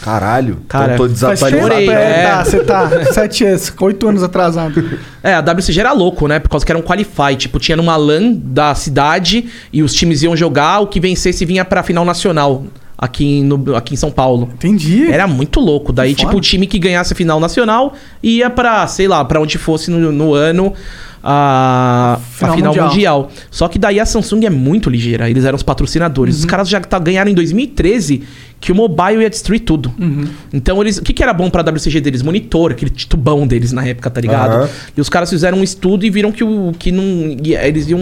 Caralho. 0.00 0.58
Cara, 0.68 0.94
então 0.94 1.08
tô 1.08 1.14
Faz 1.14 1.40
tempo, 1.40 1.68
desatualizado. 1.68 1.90
É, 1.90 2.20
é. 2.20 2.26
tá, 2.26 2.44
você 2.44 2.58
tá 2.60 3.12
sete 3.12 3.44
anos, 3.44 3.72
oito 3.80 4.08
anos 4.08 4.22
atrasado. 4.22 4.98
É, 5.22 5.34
a 5.34 5.40
WCG 5.40 5.80
era 5.80 5.92
louco, 5.92 6.26
né? 6.28 6.38
Por 6.38 6.48
causa 6.48 6.64
que 6.64 6.72
era 6.72 6.78
um 6.78 6.82
qualify. 6.82 7.36
Tipo, 7.36 7.58
tinha 7.58 7.76
numa 7.76 7.96
LAN 7.96 8.32
da 8.32 8.74
cidade 8.74 9.46
e 9.72 9.82
os 9.82 9.92
times 9.94 10.22
iam 10.22 10.36
jogar, 10.36 10.80
o 10.80 10.86
que 10.86 11.00
vencesse 11.00 11.44
vinha 11.44 11.64
pra 11.64 11.82
final 11.82 12.04
nacional 12.04 12.64
aqui, 12.96 13.42
no, 13.42 13.76
aqui 13.76 13.94
em 13.94 13.96
São 13.96 14.10
Paulo. 14.10 14.48
Entendi. 14.54 15.10
Era 15.10 15.26
muito 15.26 15.60
louco. 15.60 15.92
Daí, 15.92 16.10
Que 16.10 16.16
tipo, 16.16 16.28
foda. 16.32 16.38
o 16.38 16.40
time 16.40 16.66
que 16.66 16.78
ganhasse 16.78 17.12
a 17.12 17.16
final 17.16 17.38
nacional 17.38 17.94
ia 18.22 18.50
pra, 18.50 18.86
sei 18.86 19.06
lá, 19.08 19.24
pra 19.24 19.40
onde 19.40 19.58
fosse 19.58 19.90
no, 19.90 20.10
no 20.12 20.34
ano 20.34 20.72
a, 21.22 22.18
Final 22.32 22.52
a 22.52 22.56
final 22.56 22.72
mundial. 22.72 22.88
mundial. 22.88 23.30
Só 23.50 23.68
que 23.68 23.78
daí 23.78 24.00
a 24.00 24.06
Samsung 24.06 24.44
é 24.46 24.50
muito 24.50 24.88
ligeira. 24.90 25.28
Eles 25.28 25.44
eram 25.44 25.56
os 25.56 25.62
patrocinadores. 25.62 26.36
Uhum. 26.36 26.40
Os 26.40 26.44
caras 26.46 26.68
já 26.68 26.80
tá, 26.80 26.98
ganharam 26.98 27.30
em 27.30 27.34
2013 27.34 28.22
que 28.60 28.72
o 28.72 28.74
mobile 28.74 29.22
ia 29.22 29.30
destruir 29.30 29.60
tudo. 29.60 29.92
Uhum. 30.00 30.26
Então, 30.52 30.80
eles, 30.80 30.98
o 30.98 31.02
que, 31.02 31.12
que 31.12 31.22
era 31.22 31.32
bom 31.32 31.48
pra 31.48 31.62
WCG 31.62 32.00
deles? 32.00 32.22
Monitor, 32.22 32.72
aquele 32.72 32.90
tubão 32.90 33.46
deles 33.46 33.70
na 33.70 33.86
época, 33.86 34.10
tá 34.10 34.20
ligado? 34.20 34.50
Aham. 34.52 34.68
E 34.96 35.00
os 35.00 35.08
caras 35.08 35.30
fizeram 35.30 35.58
um 35.58 35.62
estudo 35.62 36.04
e 36.04 36.10
viram 36.10 36.32
que, 36.32 36.42
o, 36.42 36.72
que 36.76 36.90
não, 36.90 37.36
eles 37.44 37.88
iam. 37.88 38.00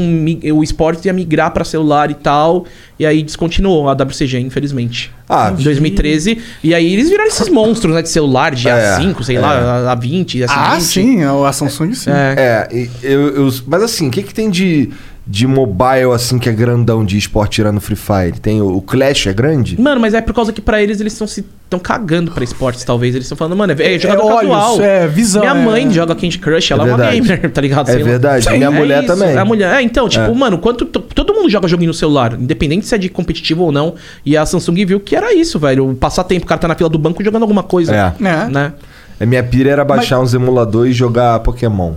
O 0.56 0.62
esporte 0.64 1.06
ia 1.06 1.12
migrar 1.12 1.50
pra 1.50 1.62
celular 1.64 2.10
e 2.10 2.14
tal. 2.14 2.64
E 2.98 3.04
aí 3.04 3.22
descontinuou 3.22 3.86
a 3.90 3.92
WCG, 3.92 4.38
infelizmente. 4.38 5.12
Ah, 5.28 5.52
em 5.58 5.62
2013. 5.62 6.38
E 6.64 6.74
aí 6.74 6.90
eles 6.90 7.10
viraram 7.10 7.28
esses 7.28 7.50
monstros, 7.50 7.94
né? 7.94 8.00
De 8.00 8.08
celular, 8.08 8.54
de 8.54 8.66
É, 8.66 8.96
A5, 8.98 9.22
sei 9.24 9.36
é. 9.36 9.40
lá, 9.40 9.94
A20, 9.94 10.24
A20. 10.38 10.46
Ah, 10.48 10.80
sim, 10.80 11.22
a 11.22 11.52
Samsung 11.52 11.92
sim. 11.92 12.10
É. 12.10 12.66
É, 12.72 12.74
e 12.74 12.90
eu, 13.02 13.28
eu- 13.46 13.54
mas 13.66 13.82
assim, 13.82 14.08
o 14.08 14.10
que, 14.10 14.22
que 14.22 14.32
tem 14.32 14.48
de, 14.48 14.88
de 15.26 15.46
mobile 15.46 16.12
assim 16.14 16.38
que 16.38 16.48
é 16.48 16.52
grandão 16.52 17.04
de 17.04 17.18
esporte 17.18 17.56
tirando 17.56 17.80
Free 17.80 17.96
Fire? 17.96 18.38
Tem 18.40 18.60
o, 18.62 18.76
o 18.76 18.80
Clash 18.82 19.26
é 19.26 19.32
grande? 19.32 19.80
Mano, 19.80 20.00
mas 20.00 20.14
é 20.14 20.20
por 20.20 20.32
causa 20.34 20.52
que 20.52 20.60
pra 20.60 20.82
eles 20.82 21.00
eles 21.00 21.12
estão 21.12 21.26
se 21.26 21.44
estão 21.66 21.80
cagando 21.80 22.30
pra 22.30 22.44
esportes, 22.44 22.84
talvez. 22.84 23.14
Eles 23.14 23.24
estão 23.24 23.36
falando, 23.36 23.56
mano, 23.56 23.74
é, 23.76 23.94
é 23.94 23.98
jogador 23.98 24.24
olhos, 24.24 24.52
casual. 24.52 24.80
é, 24.80 25.08
visão, 25.08 25.42
Minha 25.42 25.54
é. 25.54 25.64
mãe 25.64 25.90
joga 25.90 26.14
Candy 26.14 26.38
Crush, 26.38 26.70
ela 26.72 26.84
é, 26.84 26.86
uma 26.86 26.96
verdade. 26.96 27.20
gamer, 27.20 27.50
tá 27.50 27.60
ligado? 27.60 27.88
É 27.88 27.92
Sei 27.92 28.02
verdade, 28.04 28.50
minha 28.50 28.70
mulher 28.72 29.02
isso, 29.02 29.12
também. 29.12 29.34
É 29.34 29.38
a 29.38 29.44
mulher. 29.44 29.74
É, 29.74 29.82
então, 29.82 30.08
tipo, 30.08 30.32
mano, 30.34 30.58
quanto 30.58 30.86
todo 30.86 31.34
mundo 31.34 31.50
joga 31.50 31.66
joguinho 31.66 31.88
no 31.88 31.94
celular, 31.94 32.34
independente 32.34 32.86
se 32.86 32.94
é 32.94 32.98
de 32.98 33.08
competitivo 33.08 33.64
ou 33.64 33.72
não. 33.72 33.94
E 34.24 34.36
a 34.36 34.46
Samsung 34.46 34.86
viu 34.86 35.00
que 35.00 35.16
era 35.16 35.34
isso, 35.34 35.58
velho. 35.58 35.90
O 35.90 35.94
passatempo, 35.94 36.44
o 36.44 36.48
cara 36.48 36.60
tá 36.60 36.68
na 36.68 36.76
fila 36.76 36.88
do 36.88 36.98
banco 36.98 37.22
jogando 37.24 37.42
alguma 37.42 37.64
coisa. 37.64 37.94
É. 37.94 38.24
É. 38.24 38.48
Né? 38.48 38.72
A 39.18 39.26
minha 39.26 39.42
pira 39.42 39.70
era 39.70 39.84
baixar 39.84 40.20
uns 40.20 40.34
emuladores 40.34 40.94
e 40.94 40.96
jogar 40.96 41.40
Pokémon. 41.40 41.94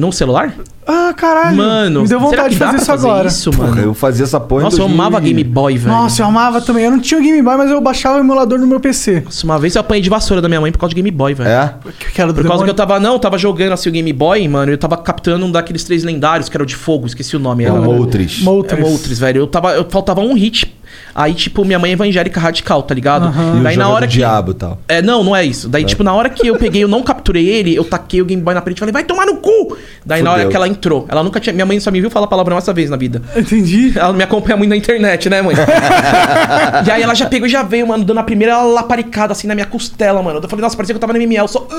No 0.00 0.12
celular? 0.12 0.54
Ah, 0.86 1.12
caralho. 1.14 1.56
Mano, 1.56 2.02
Me 2.02 2.08
deu 2.08 2.18
será 2.18 2.30
vontade 2.30 2.48
que 2.48 2.54
de 2.54 2.58
dá 2.58 2.66
fazer 2.72 2.84
pra 2.86 2.94
isso 2.94 3.06
agora. 3.06 3.28
Isso, 3.28 3.50
Porra, 3.50 3.68
mano. 3.68 3.82
eu 3.82 3.94
fazia 3.94 4.24
essa 4.24 4.40
porra 4.40 4.62
Nossa, 4.64 4.76
eu 4.76 4.86
2000 4.88 4.94
amava 5.06 5.20
Game 5.20 5.44
Boy, 5.44 5.76
velho. 5.78 5.94
Nossa, 5.94 6.22
eu 6.22 6.26
amava 6.26 6.60
também. 6.60 6.84
Eu 6.84 6.90
não 6.92 6.98
tinha 6.98 7.20
o 7.20 7.22
Game 7.22 7.40
Boy, 7.42 7.56
mas 7.56 7.70
eu 7.70 7.80
baixava 7.80 8.16
o 8.16 8.20
emulador 8.20 8.58
no 8.58 8.66
meu 8.66 8.80
PC. 8.80 9.20
Nossa, 9.24 9.44
uma 9.44 9.58
vez 9.58 9.74
eu 9.74 9.80
apanhei 9.80 10.02
de 10.02 10.08
vassoura 10.10 10.40
da 10.40 10.48
minha 10.48 10.60
mãe 10.60 10.72
por 10.72 10.78
causa 10.78 10.90
de 10.94 11.00
Game 11.00 11.10
Boy, 11.10 11.34
velho. 11.34 11.48
É? 11.50 11.74
Que 12.12 12.20
era 12.20 12.32
do 12.32 12.40
Por 12.40 12.48
causa 12.48 12.64
que 12.64 12.70
eu 12.70 12.74
demônio. 12.74 12.74
tava, 12.74 12.98
não, 12.98 13.12
eu 13.12 13.18
tava 13.18 13.36
jogando 13.38 13.72
assim 13.72 13.88
o 13.88 13.92
Game 13.92 14.12
Boy, 14.12 14.48
mano, 14.48 14.72
eu 14.72 14.78
tava 14.78 14.96
capturando 14.96 15.44
um 15.44 15.52
daqueles 15.52 15.84
três 15.84 16.02
lendários, 16.02 16.48
que 16.48 16.56
era 16.56 16.64
o 16.64 16.66
de 16.66 16.74
fogo, 16.74 17.06
esqueci 17.06 17.36
o 17.36 17.38
nome. 17.38 17.64
É 17.64 17.68
era- 17.68 17.78
o 17.78 17.84
Moltres. 17.84 18.40
Moltres. 18.42 18.78
É 18.78 18.82
Moltres, 18.82 19.18
velho. 19.18 19.38
Eu 19.42 19.46
tava, 19.46 19.72
eu 19.74 19.86
faltava 19.88 20.20
um 20.22 20.34
hit. 20.34 20.74
Aí, 21.14 21.34
tipo, 21.34 21.64
minha 21.64 21.78
mãe 21.78 21.90
é 21.90 21.94
evangélica 21.94 22.40
radical, 22.40 22.82
tá 22.82 22.94
ligado? 22.94 23.32
E 23.56 23.60
o 23.60 23.62
Daí 23.62 23.76
na 23.76 23.88
hora 23.88 24.06
do 24.06 24.10
que. 24.10 24.16
diabo 24.16 24.52
e 24.52 24.54
tal. 24.54 24.78
É, 24.88 25.02
não, 25.02 25.24
não 25.24 25.34
é 25.34 25.44
isso. 25.44 25.68
Daí, 25.68 25.84
tipo, 25.84 26.02
na 26.02 26.14
hora 26.14 26.28
que 26.30 26.46
eu 26.46 26.56
peguei, 26.56 26.84
eu 26.84 26.88
não 26.88 27.02
capturei 27.02 27.48
ele, 27.48 27.74
eu 27.74 27.84
taquei 27.84 28.22
o 28.22 28.24
Game 28.24 28.42
Boy 28.42 28.54
na 28.54 28.60
parede 28.60 28.78
e 28.78 28.80
falei, 28.80 28.92
vai 28.92 29.04
tomar 29.04 29.26
no 29.26 29.36
cu! 29.36 29.76
Daí 30.04 30.22
na 30.22 30.30
hora 30.30 30.40
Fudeu. 30.40 30.50
que 30.50 30.56
ela 30.56 30.68
entrou, 30.68 31.06
ela 31.08 31.22
nunca 31.22 31.40
tinha. 31.40 31.52
Minha 31.52 31.66
mãe 31.66 31.78
só 31.80 31.90
me 31.90 32.00
viu 32.00 32.10
falar 32.10 32.26
palavrão 32.26 32.56
essa 32.56 32.72
vez 32.72 32.88
na 32.88 32.96
vida. 32.96 33.22
Entendi. 33.36 33.92
Ela 33.96 34.08
não 34.08 34.14
me 34.14 34.24
acompanha 34.24 34.56
muito 34.56 34.70
na 34.70 34.76
internet, 34.76 35.28
né, 35.28 35.42
mãe? 35.42 35.54
e 36.86 36.90
aí 36.90 37.02
ela 37.02 37.14
já 37.14 37.26
pegou 37.26 37.46
e 37.46 37.50
já 37.50 37.62
veio, 37.62 37.86
mano, 37.86 38.04
dando 38.04 38.18
a 38.20 38.22
primeira 38.22 38.62
laparicada 38.62 39.32
assim 39.32 39.46
na 39.46 39.54
minha 39.54 39.66
costela, 39.66 40.22
mano. 40.22 40.40
Eu 40.42 40.48
falei, 40.48 40.62
nossa, 40.62 40.76
parecia 40.76 40.94
que 40.94 40.96
eu 40.96 41.00
tava 41.00 41.12
no 41.12 41.18
MML, 41.18 41.48
só. 41.48 41.66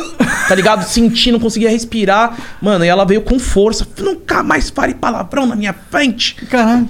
Tá 0.47 0.55
ligado? 0.55 0.83
Senti, 0.83 1.31
não 1.31 1.39
conseguia 1.39 1.69
respirar. 1.69 2.37
Mano, 2.61 2.83
e 2.83 2.87
ela 2.87 3.05
veio 3.05 3.21
com 3.21 3.39
força. 3.39 3.87
Nunca 3.97 4.43
mais 4.43 4.69
fale 4.69 4.93
palavrão 4.93 5.45
na 5.45 5.55
minha 5.55 5.73
frente. 5.89 6.35
Caralho. 6.49 6.89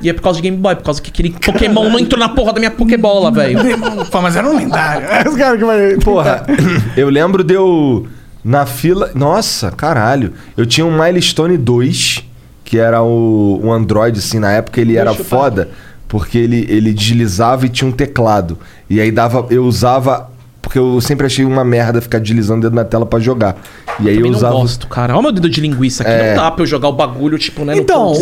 E 0.00 0.08
é 0.08 0.12
por 0.12 0.22
causa 0.22 0.36
de 0.36 0.42
Game 0.42 0.56
Boy, 0.56 0.76
por 0.76 0.84
causa 0.84 1.02
que 1.02 1.10
aquele 1.10 1.30
Pokémon 1.30 1.88
não 1.90 1.98
entrou 1.98 2.18
na 2.18 2.28
porra 2.28 2.52
da 2.52 2.60
minha 2.60 2.70
Pokébola, 2.70 3.32
velho. 3.32 3.58
Pô, 4.10 4.20
mas 4.20 4.36
era 4.36 4.48
um 4.48 4.56
lendário. 4.56 5.06
É 5.06 5.28
os 5.28 5.36
caras 5.36 5.58
que 5.58 5.64
vai. 5.64 5.96
Porra, 5.96 6.46
eu 6.96 7.08
lembro 7.08 7.42
de 7.42 7.54
eu 7.54 8.06
na 8.44 8.64
fila. 8.64 9.10
Nossa, 9.14 9.70
caralho. 9.70 10.32
Eu 10.56 10.64
tinha 10.64 10.86
um 10.86 11.02
Milestone 11.02 11.56
2, 11.56 12.24
que 12.64 12.78
era 12.78 13.02
o, 13.02 13.60
um 13.62 13.72
Android, 13.72 14.18
assim, 14.18 14.38
na 14.38 14.52
época 14.52 14.80
ele 14.80 14.96
era 14.96 15.12
foda, 15.14 15.68
porque 16.06 16.38
ele, 16.38 16.66
ele 16.68 16.92
deslizava 16.92 17.66
e 17.66 17.68
tinha 17.68 17.88
um 17.88 17.92
teclado. 17.92 18.58
E 18.88 19.00
aí 19.00 19.10
dava. 19.10 19.46
Eu 19.50 19.64
usava. 19.64 20.30
Porque 20.68 20.78
eu 20.78 21.00
sempre 21.00 21.24
achei 21.24 21.46
uma 21.46 21.64
merda 21.64 21.98
ficar 21.98 22.18
deslizando 22.18 22.58
o 22.58 22.62
dedo 22.68 22.76
na 22.76 22.84
tela 22.84 23.06
pra 23.06 23.18
jogar. 23.18 23.56
E 23.98 24.06
aí 24.06 24.16
eu 24.16 24.26
não 24.26 24.32
usava. 24.32 24.54
gosto, 24.54 24.86
cara. 24.86 25.14
Olha 25.14 25.20
o 25.20 25.22
meu 25.22 25.32
dedo 25.32 25.48
de 25.48 25.62
linguiça 25.62 26.02
aqui. 26.02 26.12
É. 26.12 26.34
Não 26.36 26.42
dá 26.42 26.50
pra 26.50 26.62
eu 26.62 26.66
jogar 26.66 26.88
o 26.88 26.92
bagulho, 26.92 27.38
tipo, 27.38 27.64
né? 27.64 27.74
no 27.74 27.80
Então, 27.80 28.12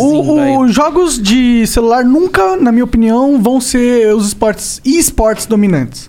os 0.61 0.73
jogos 0.73 1.21
de 1.21 1.67
celular 1.67 2.05
nunca, 2.05 2.55
na 2.57 2.71
minha 2.71 2.85
opinião, 2.85 3.43
vão 3.43 3.61
ser 3.61 4.15
os 4.15 4.29
esportes 4.29 4.81
e-sports 4.85 5.45
dominantes. 5.45 6.09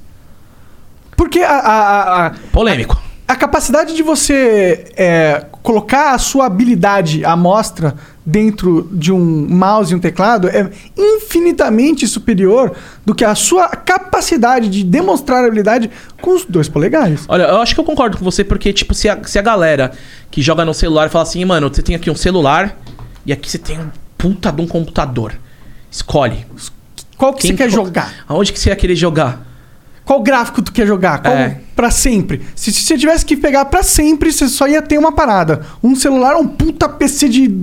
Porque 1.15 1.39
a, 1.39 1.49
a, 1.53 1.71
a, 1.71 2.27
a- 2.27 2.31
Polêmico. 2.51 3.01
a 3.27 3.35
capacidade 3.35 3.95
de 3.95 4.03
você 4.03 4.85
é, 4.95 5.43
colocar 5.63 6.13
a 6.13 6.19
sua 6.19 6.45
habilidade 6.45 7.25
à 7.25 7.35
mostra 7.35 7.95
dentro 8.29 8.89
de 8.91 9.09
um 9.13 9.47
mouse 9.49 9.93
e 9.93 9.95
um 9.95 9.99
teclado 9.99 10.49
é 10.49 10.69
infinitamente 10.97 12.05
superior 12.05 12.75
do 13.05 13.15
que 13.15 13.23
a 13.23 13.33
sua 13.35 13.69
capacidade 13.69 14.67
de 14.69 14.83
demonstrar 14.83 15.45
habilidade 15.45 15.89
com 16.21 16.35
os 16.35 16.43
dois 16.43 16.67
polegares. 16.67 17.23
Olha, 17.29 17.43
eu 17.43 17.61
acho 17.61 17.73
que 17.73 17.79
eu 17.79 17.85
concordo 17.85 18.17
com 18.17 18.25
você, 18.25 18.43
porque, 18.43 18.73
tipo, 18.73 18.93
se 18.93 19.07
a, 19.07 19.23
se 19.23 19.39
a 19.39 19.41
galera 19.41 19.91
que 20.29 20.41
joga 20.41 20.65
no 20.65 20.73
celular 20.73 21.09
fala 21.09 21.23
assim, 21.23 21.43
mano, 21.45 21.69
você 21.73 21.81
tem 21.81 21.95
aqui 21.95 22.09
um 22.11 22.15
celular 22.15 22.77
e 23.25 23.31
aqui 23.31 23.49
você 23.49 23.57
tem 23.57 23.79
um 23.79 23.87
puta 24.17 24.51
de 24.51 24.61
um 24.61 24.67
computador. 24.67 25.33
Escolhe. 25.89 26.45
Qual 27.17 27.33
que 27.33 27.43
Quem 27.43 27.51
você 27.51 27.57
quer 27.57 27.69
que- 27.69 27.73
jogar? 27.75 28.13
Aonde 28.27 28.51
que 28.51 28.59
você 28.59 28.69
ia 28.69 28.75
querer 28.75 28.95
jogar? 28.95 29.45
Qual 30.07 30.23
gráfico 30.23 30.61
tu 30.61 30.71
quer 30.71 30.87
jogar? 30.87 31.21
Qual 31.21 31.33
É. 31.35 31.57
pra 31.75 31.91
sempre? 31.91 32.41
Se, 32.55 32.71
se 32.71 32.81
você 32.81 32.97
tivesse 32.97 33.25
que 33.25 33.35
pegar 33.35 33.65
pra 33.65 33.83
sempre, 33.83 34.31
você 34.31 34.47
só 34.47 34.65
ia 34.65 34.81
ter 34.81 34.97
uma 34.97 35.11
parada. 35.11 35.63
Um 35.83 35.97
celular 35.97 36.37
ou 36.37 36.43
um 36.43 36.47
puta 36.47 36.87
PC 36.87 37.27
de 37.27 37.53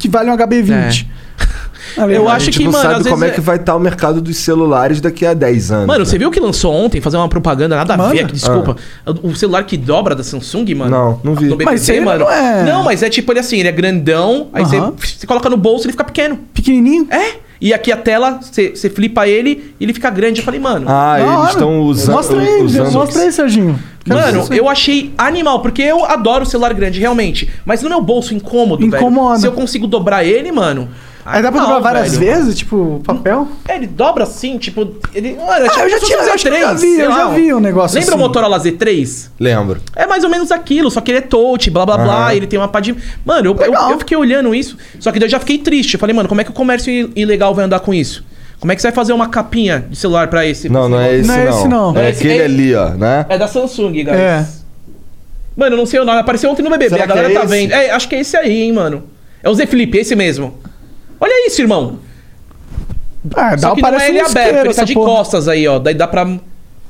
que 0.00 0.08
vale 0.08 0.28
um 0.28 0.36
HB20. 0.36 1.06
Ah, 1.38 1.46
Eu 1.96 2.06
legal. 2.06 2.28
a 2.28 2.32
acho 2.34 2.46
gente 2.46 2.58
que, 2.58 2.64
não 2.64 2.72
mano, 2.72 2.82
sabe 2.82 3.00
às 3.00 3.06
como 3.06 3.24
é 3.24 3.30
que 3.30 3.38
é- 3.40 3.42
vai 3.42 3.56
estar 3.56 3.74
o 3.76 3.80
mercado 3.80 4.20
dos 4.20 4.36
celulares 4.36 5.00
daqui 5.00 5.26
a 5.26 5.34
10 5.34 5.70
anos. 5.70 5.86
Mano, 5.86 5.98
né? 6.00 6.04
você 6.04 6.18
viu 6.18 6.30
que 6.30 6.40
lançou 6.40 6.72
ontem, 6.72 7.00
fazer 7.00 7.16
uma 7.16 7.28
propaganda, 7.28 7.76
nada 7.76 7.94
a 7.94 7.96
Manda. 7.96 8.10
ver 8.14 8.24
aqui, 8.24 8.32
desculpa. 8.32 8.76
O 9.22 9.34
celular 9.34 9.64
que 9.64 9.76
dobra 9.76 10.14
da 10.14 10.22
Samsung, 10.24 10.74
mano. 10.74 10.90
Não, 10.90 11.20
não 11.24 11.34
vi. 11.34 11.48
BBB, 11.48 11.64
Mas 11.64 11.88
mano. 12.04 12.24
não 12.24 12.30
é- 12.32 12.64
Não, 12.64 12.82
mas 12.84 13.02
é 13.02 13.08
tipo 13.08 13.32
ele 13.32 13.40
assim, 13.40 13.58
ele 13.58 13.68
é 13.68 13.72
grandão, 13.72 14.48
aí 14.52 14.64
você, 14.64 14.80
você 15.18 15.26
coloca 15.26 15.48
no 15.50 15.56
bolso 15.56 15.84
e 15.84 15.86
ele 15.86 15.92
fica 15.92 16.04
pequeno. 16.04 16.38
Pequenininho? 16.54 17.06
É. 17.10 17.36
E 17.60 17.72
aqui 17.72 17.92
a 17.92 17.96
tela, 17.96 18.40
você, 18.42 18.72
flipa 18.90 19.28
ele 19.28 19.72
e 19.78 19.84
ele 19.84 19.94
fica 19.94 20.10
grande. 20.10 20.40
Eu 20.40 20.44
falei, 20.44 20.58
mano. 20.58 20.86
Ah, 20.88 21.20
eles 21.20 21.30
hora. 21.32 21.50
estão 21.50 21.80
usando. 21.82 22.14
Mostra 22.16 22.40
aí, 22.40 22.62
usando... 22.62 22.90
mostra 22.92 23.22
aí, 23.22 23.30
Serginho. 23.30 23.78
Quero 24.04 24.18
Mano, 24.18 24.48
eu 24.52 24.68
achei 24.68 25.14
animal, 25.16 25.60
porque 25.60 25.80
eu 25.80 26.04
adoro 26.04 26.42
o 26.42 26.46
celular 26.46 26.74
grande, 26.74 26.98
realmente. 26.98 27.48
Mas 27.64 27.80
no 27.80 27.88
meu 27.88 28.02
bolso, 28.02 28.34
incômodo, 28.34 28.84
Incomoda. 28.84 29.28
velho. 29.28 29.40
Se 29.42 29.46
eu 29.46 29.52
consigo 29.52 29.86
dobrar 29.86 30.24
ele, 30.24 30.50
mano. 30.50 30.88
Aí 31.24 31.40
dá 31.42 31.52
pra 31.52 31.60
não, 31.60 31.68
dobrar 31.74 31.92
várias 31.92 32.16
velho. 32.16 32.32
vezes, 32.34 32.58
tipo, 32.58 33.00
papel? 33.04 33.46
É, 33.68 33.76
ele 33.76 33.86
dobra 33.86 34.24
assim, 34.24 34.58
tipo. 34.58 34.96
Ele, 35.14 35.34
mano, 35.36 35.64
é 35.66 35.68
tipo 35.68 35.80
Ah, 35.80 35.84
eu 35.84 35.90
já 35.90 36.00
tinha- 36.00 36.18
fosse 36.18 36.30
eu 36.30 36.38
já 36.38 36.50
Z3, 36.50 36.80
vi, 36.80 36.98
eu 37.00 37.12
já 37.12 37.28
vi 37.28 37.54
um 37.54 37.60
negócio 37.60 37.94
Lembra 37.98 38.14
assim. 38.14 38.22
o 38.22 38.26
Motorola 38.26 38.58
Z3? 38.58 39.30
Lembro. 39.38 39.80
É 39.94 40.06
mais 40.06 40.24
ou 40.24 40.30
menos 40.30 40.50
aquilo, 40.50 40.90
só 40.90 41.00
que 41.00 41.10
ele 41.12 41.18
é 41.18 41.22
touch, 41.22 41.70
blá 41.70 41.86
blá 41.86 41.96
blá, 41.98 42.34
ele 42.34 42.46
tem 42.46 42.58
uma 42.58 42.66
pá 42.68 42.80
de. 42.80 42.96
Mano, 43.24 43.46
eu, 43.50 43.56
eu, 43.66 43.72
eu 43.90 43.98
fiquei 44.00 44.16
olhando 44.16 44.52
isso, 44.54 44.76
só 44.98 45.12
que 45.12 45.18
daí 45.20 45.26
eu 45.26 45.30
já 45.30 45.38
fiquei 45.38 45.58
triste. 45.58 45.94
Eu 45.94 46.00
falei, 46.00 46.14
mano, 46.14 46.28
como 46.28 46.40
é 46.40 46.44
que 46.44 46.50
o 46.50 46.54
comércio 46.54 47.12
ilegal 47.14 47.54
vai 47.54 47.64
andar 47.64 47.80
com 47.80 47.94
isso? 47.94 48.24
Como 48.58 48.70
é 48.72 48.76
que 48.76 48.82
você 48.82 48.88
vai 48.88 48.94
fazer 48.94 49.12
uma 49.12 49.28
capinha 49.28 49.84
de 49.90 49.96
celular 49.96 50.28
pra 50.28 50.46
esse? 50.46 50.68
Não, 50.68 50.88
não 50.88 51.00
é 51.00 51.16
esse 51.16 51.28
Não 51.28 51.34
não. 51.36 51.42
é 51.42 51.48
esse, 51.50 51.68
não. 51.68 51.96
É 51.98 52.10
Esse- 52.10 52.18
aquele 52.20 52.38
é- 52.38 52.44
ali, 52.44 52.74
ó, 52.74 52.88
né? 52.90 53.26
É 53.28 53.36
da 53.38 53.46
Samsung, 53.48 53.92
guys. 53.92 54.08
É. 54.08 54.46
Mano, 55.56 55.74
eu 55.74 55.76
não 55.78 55.86
sei 55.86 56.00
o 56.00 56.04
nome. 56.04 56.18
Apareceu 56.20 56.50
ontem 56.50 56.62
no 56.62 56.70
BBB, 56.70 56.90
Será 56.90 57.04
a 57.04 57.06
galera 57.06 57.28
que 57.28 57.36
é 57.36 57.38
tá 57.38 57.44
esse? 57.44 57.54
vendo. 57.54 57.72
É, 57.72 57.90
acho 57.90 58.08
que 58.08 58.14
é 58.14 58.20
esse 58.20 58.36
aí, 58.36 58.62
hein, 58.62 58.72
mano. 58.72 59.02
É 59.42 59.50
o 59.50 59.54
Z 59.54 59.66
Flip, 59.66 59.98
esse 59.98 60.14
mesmo. 60.16 60.54
Olha 61.22 61.46
isso, 61.46 61.60
irmão. 61.62 61.98
Ah, 63.36 63.56
Só 63.56 63.68
dá 63.68 63.74
que 63.76 63.80
não 63.82 63.90
parece 63.90 64.04
é 64.06 64.08
ele 64.08 64.18
um 64.22 64.26
aberto, 64.26 64.36
isqueiro 64.48 64.66
ele 64.68 64.74
tá 64.74 64.84
de 64.84 64.94
porra. 64.94 65.06
costas 65.16 65.46
aí, 65.48 65.68
ó. 65.68 65.78
Daí 65.78 65.94
dá 65.94 66.08
pra. 66.08 66.26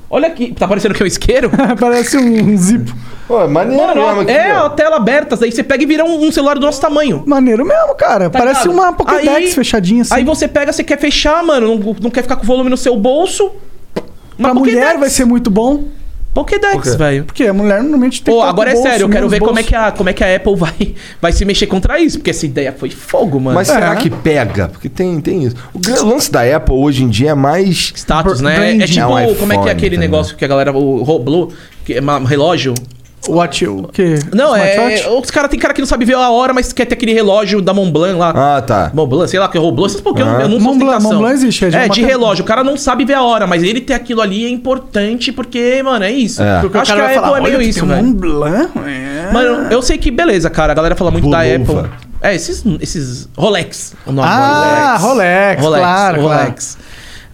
Olha 0.08 0.28
aqui. 0.28 0.52
Tá 0.54 0.66
parecendo 0.66 0.94
que 0.94 1.02
é 1.02 1.04
um 1.04 1.06
isqueiro? 1.06 1.50
Parece 1.78 2.16
um 2.16 2.56
zipo. 2.56 2.92
Pô, 3.28 3.42
é 3.42 3.46
maneiro 3.46 3.82
Mano, 3.82 3.94
mesmo 4.02 4.18
ó, 4.18 4.20
aqui, 4.22 4.30
é 4.30 4.54
ó. 4.58 4.66
a 4.66 4.70
tela 4.70 4.96
aberta, 4.96 5.36
daí 5.36 5.52
você 5.52 5.62
pega 5.62 5.82
e 5.82 5.86
vira 5.86 6.04
um, 6.04 6.26
um 6.26 6.32
celular 6.32 6.54
do 6.54 6.60
nosso 6.66 6.80
tamanho. 6.80 7.22
Maneiro 7.26 7.64
mesmo, 7.64 7.94
cara. 7.94 8.28
Tá 8.28 8.38
Parece 8.38 8.62
ligado? 8.68 8.74
uma 8.78 8.92
Pokédex 8.92 9.28
Aí- 9.36 9.52
fechadinha 9.52 10.02
assim. 10.02 10.14
Aí 10.14 10.24
você 10.24 10.48
pega, 10.48 10.72
você 10.72 10.82
quer 10.84 10.98
fechar, 10.98 11.42
mano, 11.44 11.78
não, 11.78 11.96
não 12.00 12.10
quer 12.10 12.22
ficar 12.22 12.36
com 12.36 12.42
o 12.42 12.46
volume 12.46 12.68
no 12.68 12.76
seu 12.76 12.96
bolso. 12.96 13.50
Uma 14.38 14.50
pra 14.50 14.54
mulher 14.54 14.74
Pokédex. 14.74 15.00
vai 15.00 15.10
ser 15.10 15.24
muito 15.24 15.50
bom. 15.50 15.84
Pokédex, 16.34 16.90
Por 16.90 16.98
velho. 16.98 17.24
Porque 17.24 17.44
a 17.44 17.52
mulher 17.52 17.82
normalmente 17.82 18.22
tem 18.22 18.34
Pô, 18.34 18.42
agora 18.42 18.70
é 18.70 18.72
bolso, 18.74 18.88
sério, 18.88 19.04
eu 19.04 19.08
quero 19.08 19.26
menos 19.28 19.30
ver 19.32 19.40
como 19.40 19.58
é, 19.58 19.62
que 19.62 19.74
a, 19.74 19.92
como 19.92 20.08
é 20.08 20.12
que 20.12 20.24
a 20.24 20.36
Apple 20.36 20.56
vai, 20.56 20.94
vai 21.20 21.32
se 21.32 21.44
mexer 21.44 21.66
contra 21.66 22.00
isso, 22.00 22.18
porque 22.18 22.30
essa 22.30 22.46
ideia 22.46 22.72
foi 22.72 22.88
fogo, 22.90 23.38
mano. 23.38 23.54
Mas 23.54 23.68
É. 23.68 23.74
será 23.74 23.96
que 23.96 24.08
pega? 24.08 24.68
Porque 24.68 24.88
tem, 24.88 25.20
tem 25.20 25.44
isso. 25.44 25.56
O 25.74 26.04
lance 26.06 26.30
da 26.32 26.40
Apple 26.56 26.74
hoje 26.74 27.04
em 27.04 27.08
dia 27.08 27.30
é 27.30 27.34
mais. 27.34 27.92
Status, 27.94 28.40
Br- 28.40 28.46
né? 28.48 28.56
branding. 28.56 28.82
É 28.82 28.86
tipo, 28.86 29.00
É 29.18 29.26
um 29.26 29.34
como 29.34 29.52
é 29.52 29.56
que 29.56 29.60
iPhone, 29.62 29.68
é 29.68 29.72
aquele 29.72 29.96
tá 29.96 30.00
negócio 30.00 30.36
que 30.36 30.44
a 30.44 30.48
galera, 30.48 30.72
o 30.72 31.02
Roblo, 31.02 31.52
que 31.84 31.94
é 31.94 32.00
um 32.00 32.24
relógio? 32.24 32.74
Watch, 33.28 33.64
o 33.66 33.84
quê? 33.92 34.18
Não, 34.34 34.54
é. 34.56 34.72
Smartwatch? 34.74 35.08
Os 35.24 35.30
caras 35.30 35.48
tem 35.50 35.58
cara 35.58 35.72
que 35.72 35.80
não 35.80 35.86
sabe 35.86 36.04
ver 36.04 36.14
a 36.14 36.28
hora, 36.30 36.52
mas 36.52 36.72
quer 36.72 36.84
ter 36.86 36.94
aquele 36.94 37.12
relógio 37.12 37.62
da 37.62 37.72
Montblanc 37.72 38.14
lá. 38.18 38.32
Ah, 38.56 38.60
tá. 38.62 38.90
Montblanc, 38.92 39.30
sei 39.30 39.38
lá, 39.38 39.48
que 39.48 39.56
é 39.56 39.60
Roblo, 39.60 39.86
essas 39.86 40.00
porque 40.00 40.22
eu, 40.22 40.26
Ah. 40.26 40.40
eu 40.42 40.48
não 40.48 40.60
sou 40.60 40.74
Montblanc-. 40.74 41.02
Montblanc 41.02 41.34
existe, 41.34 41.64
é 41.66 41.68
de 41.70 41.76
É, 41.76 41.88
de 41.88 42.02
relógio. 42.02 42.42
O 42.42 42.46
cara 42.46 42.64
não 42.64 42.76
sabe 42.76 43.04
ver 43.04 43.14
a 43.14 43.22
hora, 43.22 43.46
mas 43.46 43.62
ele 43.62 43.80
ter 43.80 43.94
aquilo 43.94 44.20
ali 44.20 44.44
é 44.44 44.48
importante 44.48 45.30
porque, 45.30 45.80
mano, 45.84 46.04
é 46.04 46.10
isso. 46.10 46.42
É. 46.42 46.60
Porque 46.60 46.76
o 46.76 46.80
Acho 46.80 46.90
cara 46.94 47.00
que 47.00 47.04
a 47.04 47.08
vai 47.08 47.16
Apple 47.16 47.28
falar, 47.28 47.38
é 47.38 47.42
meio 47.42 47.56
"Olha, 47.58 47.64
isso, 47.64 47.78
tem 47.80 47.88
um 47.88 47.92
velho. 47.92 48.04
Mont 48.06 48.18
Blanc, 48.18 48.70
é. 48.88 49.32
Mano, 49.32 49.68
eu 49.72 49.82
sei 49.82 49.98
que 49.98 50.10
beleza, 50.10 50.50
cara. 50.50 50.72
A 50.72 50.74
galera 50.74 50.96
fala 50.96 51.10
muito 51.12 51.30
da. 51.30 51.42
Apple. 51.42 51.90
É, 52.20 52.34
esses, 52.34 52.64
esses 52.80 53.28
Rolex. 53.36 53.94
O 54.06 54.12
nome 54.12 54.28
Ah, 54.30 54.96
Rolex, 55.00 55.60
claro, 55.64 56.22
Rolex. 56.22 56.78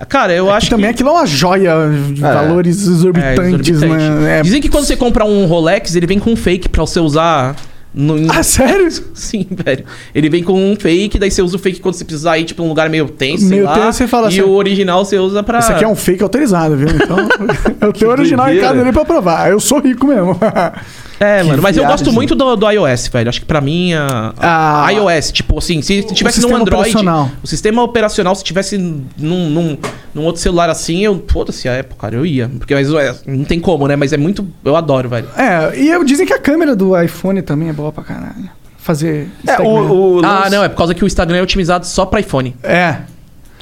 Cara, 0.07 0.33
eu 0.33 0.51
acho 0.51 0.67
que 0.67 0.71
também 0.71 0.87
que... 0.91 0.95
aquilo 0.95 1.09
é 1.11 1.13
uma 1.13 1.27
joia 1.27 1.75
de 2.13 2.25
É. 2.25 2.33
valores 2.33 2.87
É, 2.87 2.91
exorbitantes, 2.91 3.69
exorbitante. 3.69 4.11
né? 4.23 4.39
É- 4.39 4.43
Dizem 4.43 4.61
que 4.61 4.69
quando 4.69 4.85
você 4.85 4.97
compra 4.97 5.25
um 5.25 5.47
Rolex, 5.47 5.95
ele 5.97 6.07
vem 6.07 6.19
com 6.19 6.31
um 6.33 6.37
fake 6.37 6.69
pra 6.69 6.83
você 6.83 7.01
usar... 7.01 7.57
No... 7.95 8.31
Ah, 8.31 8.43
sério? 8.43 8.87
Sim, 9.15 9.47
velho. 9.51 9.85
Ele 10.15 10.29
vem 10.29 10.43
com 10.45 10.53
um 10.73 10.77
fake, 10.77 11.19
daí 11.19 11.31
você 11.31 11.41
usa 11.43 11.57
o 11.57 11.59
fake 11.59 11.81
quando 11.81 11.95
você 11.95 12.05
precisar 12.05 12.39
ir, 12.39 12.45
tipo, 12.45 12.63
num 12.63 12.69
lugar 12.69 12.89
meio 12.91 13.09
tenso, 13.09 13.41
sei 13.41 13.49
Meio 13.49 13.65
lá. 13.65 13.75
tenso, 13.75 13.99
você 13.99 14.07
fala 14.07 14.27
E 14.27 14.29
assim- 14.29 14.43
o 14.43 14.51
original 14.51 15.05
você 15.05 15.19
usa 15.19 15.43
pra... 15.43 15.59
Esse 15.59 15.73
aqui 15.73 15.85
é 15.85 15.89
um 15.89 15.97
fake 15.97 16.23
autorizado, 16.23 16.77
viu? 16.77 16.89
Então, 16.89 17.17
eu 17.81 17.93
tenho 17.93 18.11
o 18.11 18.13
original 18.15 18.53
em 18.53 18.61
casa 18.61 18.75
dele 18.79 18.93
pra 18.93 19.05
provar. 19.07 19.51
Eu 19.51 19.59
sou 19.59 19.81
rico 19.81 20.07
mesmo. 20.07 20.39
É, 21.21 21.43
mano, 21.43 21.61
mas 21.63 21.77
eu 21.77 21.83
viagem. 21.83 22.05
gosto 22.05 22.13
muito 22.15 22.35
do, 22.35 22.55
do 22.57 22.71
iOS, 22.71 23.09
velho. 23.09 23.29
Acho 23.29 23.41
que 23.41 23.47
pra 23.47 23.61
mim, 23.61 23.93
a, 23.95 24.33
Ah. 24.39 24.87
a 24.87 24.91
iOS, 24.91 25.33
tipo 25.33 25.59
assim, 25.59 25.83
se 25.83 26.03
tivesse 26.03 26.39
no 26.39 26.43
sistema 26.43 26.59
Android, 26.61 26.89
operacional. 26.91 27.31
o 27.43 27.47
sistema 27.47 27.83
operacional, 27.83 28.35
se 28.35 28.45
tivesse 28.45 28.79
num, 28.79 29.51
num, 29.51 29.79
num 30.15 30.25
outro 30.25 30.41
celular 30.41 30.71
assim, 30.71 31.05
eu, 31.05 31.25
foda-se 31.29 31.69
a 31.69 31.81
Apple, 31.81 31.97
cara, 31.99 32.15
eu 32.17 32.25
ia. 32.25 32.49
Porque 32.59 32.75
mas, 32.75 32.93
é, 32.95 33.15
não 33.27 33.45
tem 33.45 33.59
como, 33.61 33.87
né? 33.89 33.97
Mas 33.97 34.13
é 34.13 34.17
muito, 34.17 34.47
eu 34.65 34.77
adoro, 34.77 35.09
velho. 35.09 35.29
É, 35.37 35.79
e 35.79 35.89
eu, 35.89 36.05
dizem 36.05 36.25
que 36.27 36.33
a 36.33 36.39
câmera 36.39 36.77
do 36.77 36.99
iPhone 37.01 37.43
também 37.43 37.69
é 37.69 37.73
boa 37.73 37.91
pra 37.93 38.05
caralho. 38.05 38.49
Fazer. 38.79 39.29
É, 39.47 39.61
o, 39.61 40.19
o 40.19 40.25
Ah, 40.25 40.49
não, 40.51 40.65
é 40.65 40.69
por 40.69 40.77
causa 40.79 40.95
que 40.95 41.05
o 41.05 41.07
Instagram 41.07 41.39
é 41.39 41.43
otimizado 41.43 41.87
só 41.87 42.07
pra 42.07 42.21
iPhone. 42.21 42.57
É. 42.63 42.97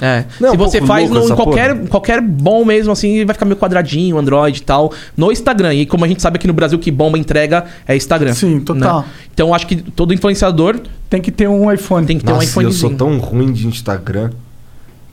É. 0.01 0.25
Não, 0.41 0.51
Se 0.51 0.57
você 0.59 0.83
faz 0.83 1.11
essa 1.11 1.35
qualquer, 1.35 1.87
qualquer 1.89 2.21
bom 2.21 2.65
mesmo, 2.65 2.93
assim, 2.93 3.25
vai 3.25 3.33
ficar 3.35 3.47
meio 3.47 3.57
quadradinho, 3.57 4.19
Android 4.19 4.59
e 4.59 4.63
tal. 4.63 4.93
No 5.17 5.33
Instagram. 5.33 5.73
E 5.75 5.87
como 5.87 6.05
a 6.05 6.09
gente 6.09 6.21
sabe 6.21 6.37
aqui 6.37 6.47
no 6.47 6.53
Brasil 6.53 6.79
que 6.79 6.91
bomba 6.91 7.19
entrega 7.19 7.65
é 7.89 7.97
Instagram. 7.97 8.35
Sim, 8.35 8.61
total. 8.61 9.01
né? 9.01 9.07
Então 9.33 9.49
eu 9.49 9.55
acho 9.55 9.67
que 9.67 9.77
todo 9.77 10.13
influenciador 10.13 10.79
Tem 11.09 11.21
que 11.23 11.31
ter 11.31 11.49
um 11.49 11.73
iPhone. 11.73 12.07
tem 12.07 12.19
que 12.19 12.25
ter 12.25 12.31
Nossa, 12.33 12.45
um 12.45 12.49
iPhone. 12.49 12.67
eu 12.67 12.73
sou 12.73 12.91
tão 12.95 13.17
ruim 13.19 13.53
de 13.53 13.67
Instagram. 13.67 14.31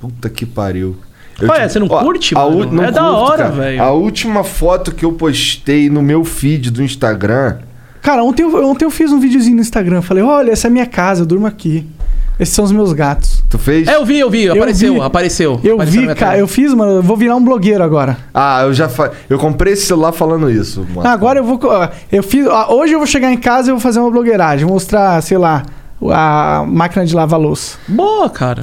Puta 0.01 0.29
que 0.29 0.45
pariu. 0.45 0.97
Eu 1.41 1.49
Ué, 1.49 1.65
te- 1.65 1.71
você 1.73 1.79
não 1.79 1.87
curte, 1.87 2.35
a 2.37 2.39
mano? 2.41 2.57
ú- 2.67 2.71
não 2.73 2.83
É 2.83 2.91
da 2.91 3.09
hora, 3.11 3.49
velho. 3.49 3.81
A 3.81 3.91
última 3.91 4.43
foto 4.43 4.91
que 4.93 5.03
eu 5.05 5.13
postei 5.13 5.89
no 5.89 6.01
meu 6.01 6.23
feed 6.25 6.69
do 6.69 6.83
Instagram. 6.83 7.57
Cara, 8.01 8.23
ontem 8.23 8.43
eu, 8.43 8.65
ontem 8.65 8.83
eu 8.85 8.91
fiz 8.91 9.11
um 9.13 9.19
videozinho 9.19 9.55
no 9.55 9.61
Instagram. 9.61 10.01
Falei, 10.01 10.21
olha, 10.23 10.51
essa 10.51 10.67
é 10.67 10.69
a 10.69 10.71
minha 10.71 10.85
casa, 10.85 11.21
eu 11.21 11.25
durmo 11.25 11.47
aqui. 11.47 11.87
Esses 12.39 12.53
são 12.55 12.65
os 12.65 12.71
meus 12.71 12.91
gatos. 12.93 13.43
Tu 13.49 13.57
fez? 13.59 13.87
É, 13.87 13.95
eu 13.95 14.05
vi, 14.05 14.17
eu 14.19 14.29
vi, 14.29 14.49
apareceu, 14.49 14.93
vi. 14.95 15.01
apareceu. 15.01 15.59
Eu 15.63 15.75
Apareceu 15.75 16.01
vi, 16.01 16.07
cara, 16.07 16.15
tela. 16.17 16.37
eu 16.37 16.47
fiz, 16.47 16.73
mano. 16.73 16.93
Eu 16.93 17.03
vou 17.03 17.15
virar 17.15 17.35
um 17.35 17.43
blogueiro 17.43 17.83
agora. 17.83 18.17
Ah, 18.33 18.63
eu 18.63 18.73
já 18.73 18.89
fa... 18.89 19.11
Eu 19.29 19.37
comprei 19.37 19.73
esse 19.73 19.85
celular 19.85 20.11
falando 20.11 20.49
isso. 20.49 20.85
mano. 20.95 21.07
Agora 21.07 21.39
eu 21.39 21.43
vou. 21.43 21.59
Eu 22.11 22.23
fiz. 22.23 22.47
Hoje 22.69 22.93
eu 22.93 22.97
vou 22.99 23.05
chegar 23.07 23.31
em 23.31 23.37
casa 23.37 23.67
e 23.67 23.71
eu 23.71 23.75
vou 23.75 23.81
fazer 23.81 23.99
uma 23.99 24.09
blogueiragem. 24.09 24.65
Vou 24.65 24.73
mostrar, 24.73 25.21
sei 25.21 25.37
lá, 25.37 25.63
a 26.11 26.65
máquina 26.67 27.05
de 27.05 27.15
lavar 27.15 27.39
louça. 27.39 27.77
Boa, 27.87 28.29
cara. 28.29 28.61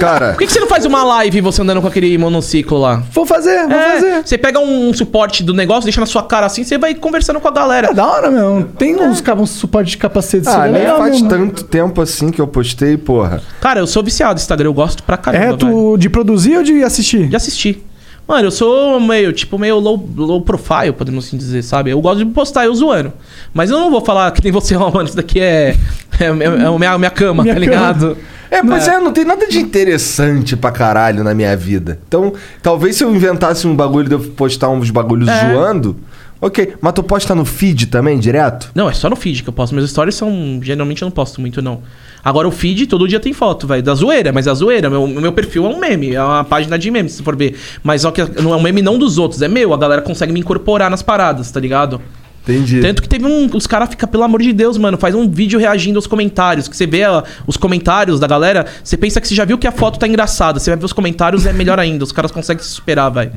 Cara, 0.00 0.30
Por 0.32 0.38
que, 0.38 0.46
que 0.46 0.52
você 0.52 0.60
não 0.60 0.66
faz 0.66 0.84
uma 0.84 1.04
live 1.04 1.40
você 1.40 1.62
andando 1.62 1.80
com 1.80 1.86
aquele 1.86 2.16
monociclo 2.18 2.78
lá? 2.78 3.02
Vou 3.12 3.24
fazer, 3.26 3.66
vou 3.68 3.76
É, 3.78 3.90
fazer. 3.92 4.22
Você 4.26 4.38
pega 4.38 4.58
um 4.58 4.92
suporte 4.94 5.42
do 5.42 5.52
negócio, 5.54 5.84
deixa 5.84 6.00
na 6.00 6.06
sua 6.06 6.22
cara 6.22 6.46
assim, 6.46 6.64
você 6.64 6.78
vai 6.78 6.94
conversando 6.94 7.38
com 7.40 7.48
a 7.48 7.50
galera. 7.50 7.88
É 7.90 7.94
da 7.94 8.06
hora 8.06 8.30
mesmo. 8.30 8.64
Tem 8.78 8.96
uns, 8.96 9.20
ca- 9.20 9.34
uns 9.34 9.50
suporte 9.50 9.90
de 9.90 9.96
capacete. 9.98 10.48
ah, 10.48 10.52
seria 10.52 10.64
nem 10.68 10.80
legal 10.82 10.98
faz 10.98 11.12
mesmo, 11.12 11.28
tanto 11.28 11.64
tempo 11.64 12.00
assim 12.00 12.30
que 12.30 12.40
eu 12.40 12.46
postei, 12.46 12.96
porra. 12.96 13.42
Cara, 13.60 13.80
eu 13.80 13.86
sou 13.86 14.02
viciado 14.02 14.34
no 14.34 14.38
Instagram, 14.40 14.68
eu 14.68 14.74
gosto 14.74 15.02
pra 15.02 15.16
caramba, 15.16 15.44
É, 15.44 15.46
velho. 15.48 15.58
tu 15.58 15.96
de 15.98 16.08
produzir 16.08 16.56
ou 16.56 16.62
de 16.62 16.82
assistir? 16.82 17.28
De 17.28 17.36
assistir. 17.36 17.86
Mano, 18.30 18.46
eu 18.46 18.50
sou 18.52 19.00
meio, 19.00 19.32
tipo, 19.32 19.58
meio 19.58 19.80
low, 19.80 20.08
low 20.16 20.40
profile, 20.40 20.92
podemos 20.96 21.26
assim 21.26 21.36
dizer, 21.36 21.62
sabe? 21.64 21.90
Eu 21.90 22.00
gosto 22.00 22.24
de 22.24 22.26
postar 22.26 22.64
eu 22.64 22.72
zoando. 22.72 23.12
Mas 23.52 23.70
eu 23.70 23.80
não 23.80 23.90
vou 23.90 24.00
falar 24.04 24.30
que 24.30 24.40
nem 24.40 24.52
você, 24.52 24.76
ó, 24.78 24.88
mano, 24.88 25.08
isso 25.08 25.16
daqui 25.16 25.40
é, 25.40 25.74
é, 26.20 26.24
é, 26.26 26.26
é 26.28 26.66
a 26.66 26.78
minha, 26.78 26.96
minha 26.96 27.10
cama, 27.10 27.42
Minha 27.42 27.56
tá 27.56 27.60
cama. 27.60 27.72
ligado? 27.72 28.16
É, 28.48 28.62
pois 28.62 28.86
é. 28.86 29.00
não 29.00 29.12
tem 29.12 29.24
nada 29.24 29.48
de 29.48 29.58
interessante 29.58 30.56
pra 30.56 30.70
caralho 30.70 31.24
na 31.24 31.34
minha 31.34 31.56
vida. 31.56 31.98
Então, 32.06 32.32
talvez 32.62 32.94
se 32.94 33.02
eu 33.02 33.12
inventasse 33.12 33.66
um 33.66 33.74
bagulho 33.74 34.08
de 34.08 34.14
eu 34.14 34.20
postar 34.20 34.68
uns 34.68 34.90
bagulhos 34.90 35.28
É. 35.28 35.52
zoando, 35.52 35.96
ok. 36.40 36.74
Mas 36.80 36.92
tu 36.92 37.02
posta 37.02 37.34
no 37.34 37.44
feed 37.44 37.86
também, 37.86 38.18
direto? 38.18 38.70
Não, 38.74 38.88
é 38.88 38.92
só 38.92 39.08
no 39.08 39.16
feed 39.16 39.42
que 39.42 39.48
eu 39.48 39.52
posto. 39.52 39.74
Meus 39.74 39.90
stories 39.90 40.14
são. 40.14 40.60
Geralmente 40.62 41.02
eu 41.02 41.06
não 41.06 41.12
posto 41.12 41.40
muito, 41.40 41.60
não. 41.60 41.82
Agora 42.24 42.46
o 42.46 42.50
feed, 42.50 42.86
todo 42.86 43.08
dia 43.08 43.20
tem 43.20 43.32
foto, 43.32 43.66
velho. 43.66 43.82
Da 43.82 43.94
zoeira, 43.94 44.32
mas 44.32 44.46
a 44.46 44.54
zoeira, 44.54 44.90
meu, 44.90 45.06
meu 45.06 45.32
perfil 45.32 45.66
é 45.66 45.68
um 45.68 45.78
meme, 45.78 46.14
é 46.14 46.22
uma 46.22 46.44
página 46.44 46.78
de 46.78 46.90
meme, 46.90 47.08
se 47.08 47.22
for 47.22 47.34
ver. 47.34 47.58
Mas 47.82 48.02
só 48.02 48.10
que 48.10 48.22
não 48.40 48.52
é 48.52 48.56
um 48.56 48.62
meme 48.62 48.82
não 48.82 48.98
dos 48.98 49.18
outros, 49.18 49.40
é 49.42 49.48
meu. 49.48 49.72
A 49.72 49.76
galera 49.76 50.02
consegue 50.02 50.32
me 50.32 50.40
incorporar 50.40 50.90
nas 50.90 51.02
paradas, 51.02 51.50
tá 51.50 51.58
ligado? 51.58 52.00
Entendi. 52.42 52.80
Tanto 52.80 53.02
que 53.02 53.08
teve 53.08 53.26
um. 53.26 53.48
Os 53.54 53.66
caras 53.66 53.90
ficam, 53.90 54.08
pelo 54.08 54.22
amor 54.22 54.40
de 54.42 54.52
Deus, 54.52 54.78
mano, 54.78 54.96
faz 54.96 55.14
um 55.14 55.28
vídeo 55.28 55.58
reagindo 55.58 55.98
aos 55.98 56.06
comentários. 56.06 56.68
Que 56.68 56.76
você 56.76 56.86
vê 56.86 57.04
ó, 57.04 57.22
os 57.46 57.56
comentários 57.56 58.18
da 58.18 58.26
galera, 58.26 58.66
você 58.82 58.96
pensa 58.96 59.20
que 59.20 59.28
você 59.28 59.34
já 59.34 59.44
viu 59.44 59.58
que 59.58 59.66
a 59.66 59.72
foto 59.72 59.98
tá 59.98 60.08
engraçada. 60.08 60.58
Você 60.58 60.70
vai 60.70 60.78
ver 60.78 60.84
os 60.84 60.92
comentários, 60.92 61.46
é 61.46 61.52
melhor 61.52 61.78
ainda. 61.78 62.02
Os 62.02 62.12
caras 62.12 62.30
conseguem 62.30 62.62
se 62.62 62.70
superar, 62.70 63.10
velho. 63.10 63.32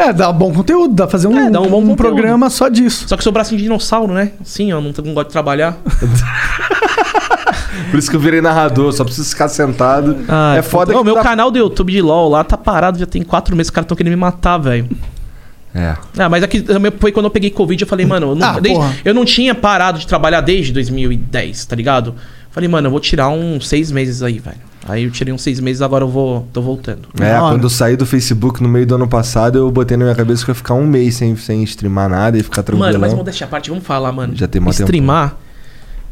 É, 0.00 0.12
dá 0.12 0.32
bom 0.32 0.52
conteúdo, 0.52 0.94
dá 0.94 1.04
pra 1.06 1.12
fazer 1.12 1.26
um, 1.28 1.38
É, 1.38 1.50
dá 1.50 1.60
um 1.60 1.64
bom 1.68 1.80
conteúdo. 1.80 1.96
programa 1.96 2.48
só 2.50 2.68
disso. 2.68 3.06
Só 3.08 3.16
que 3.16 3.22
sou 3.24 3.32
bracinho 3.32 3.58
de 3.58 3.64
dinossauro, 3.64 4.12
né? 4.14 4.32
Sim, 4.44 4.72
ó, 4.72 4.80
não, 4.80 4.92
não 5.04 5.14
gosto 5.14 5.28
de 5.28 5.32
trabalhar. 5.32 5.76
Por 7.90 7.98
isso 7.98 8.10
que 8.10 8.16
eu 8.16 8.20
virei 8.20 8.40
narrador, 8.40 8.92
só 8.92 9.04
preciso 9.04 9.28
ficar 9.30 9.48
sentado. 9.48 10.16
Ah, 10.28 10.54
é 10.56 10.62
foda 10.62 10.94
Ô, 10.94 10.98
que 10.98 11.04
meu 11.04 11.14
dá- 11.14 11.22
canal 11.22 11.50
do 11.50 11.58
YouTube 11.58 11.92
de 11.92 12.00
LOL 12.02 12.28
lá 12.30 12.44
tá 12.44 12.56
parado, 12.56 12.98
já 12.98 13.06
tem 13.06 13.22
quatro 13.22 13.56
meses, 13.56 13.68
os 13.68 13.74
caras 13.74 13.88
tão 13.88 13.96
querendo 13.96 14.12
me 14.12 14.16
matar, 14.16 14.58
velho. 14.58 14.88
É. 15.74 15.94
Ah, 16.18 16.28
mas 16.28 16.42
aqui 16.42 16.60
também 16.62 16.92
foi 16.98 17.12
quando 17.12 17.26
eu 17.26 17.30
peguei 17.30 17.50
Covid, 17.50 17.80
eu 17.82 17.88
falei, 17.88 18.04
mano, 18.04 18.30
eu 18.30 18.34
não, 18.34 18.46
Ah, 18.48 18.60
desde- 18.60 18.84
eu 19.04 19.14
não 19.14 19.24
tinha 19.24 19.54
parado 19.54 19.98
de 19.98 20.06
trabalhar 20.06 20.40
desde 20.40 20.72
2010, 20.72 21.64
tá 21.64 21.76
ligado? 21.76 22.14
Falei, 22.50 22.68
mano, 22.68 22.88
eu 22.88 22.90
vou 22.90 23.00
tirar 23.00 23.28
uns 23.28 23.68
seis 23.68 23.90
meses 23.92 24.22
aí, 24.22 24.38
velho. 24.38 24.56
Aí 24.88 25.04
eu 25.04 25.10
tirei 25.10 25.32
uns 25.32 25.42
seis 25.42 25.60
meses, 25.60 25.82
agora 25.82 26.04
eu 26.04 26.08
vou. 26.08 26.46
tô 26.52 26.62
voltando. 26.62 27.08
É, 27.20 27.38
hora. 27.38 27.54
quando 27.54 27.64
eu 27.64 27.70
saí 27.70 27.96
do 27.96 28.06
Facebook 28.06 28.62
no 28.62 28.68
meio 28.68 28.86
do 28.86 28.94
ano 28.94 29.08
passado, 29.08 29.58
eu 29.58 29.70
botei 29.70 29.96
na 29.96 30.04
minha 30.04 30.16
cabeça 30.16 30.44
que 30.44 30.50
eu 30.50 30.52
ia 30.52 30.56
ficar 30.56 30.74
um 30.74 30.86
mês 30.86 31.16
sem, 31.16 31.36
sem 31.36 31.62
streamar 31.64 32.08
nada 32.08 32.38
e 32.38 32.42
ficar 32.42 32.62
tranquilo. 32.62 32.86
Mano, 32.86 32.98
mas 32.98 33.10
vamos 33.10 33.24
deixar 33.24 33.44
a 33.44 33.48
parte, 33.48 33.70
vamos 33.70 33.84
falar, 33.84 34.10
mano. 34.12 34.34
Já 34.34 34.48
tem 34.48 34.60
mó 34.60 34.70
tempo. 34.70 34.90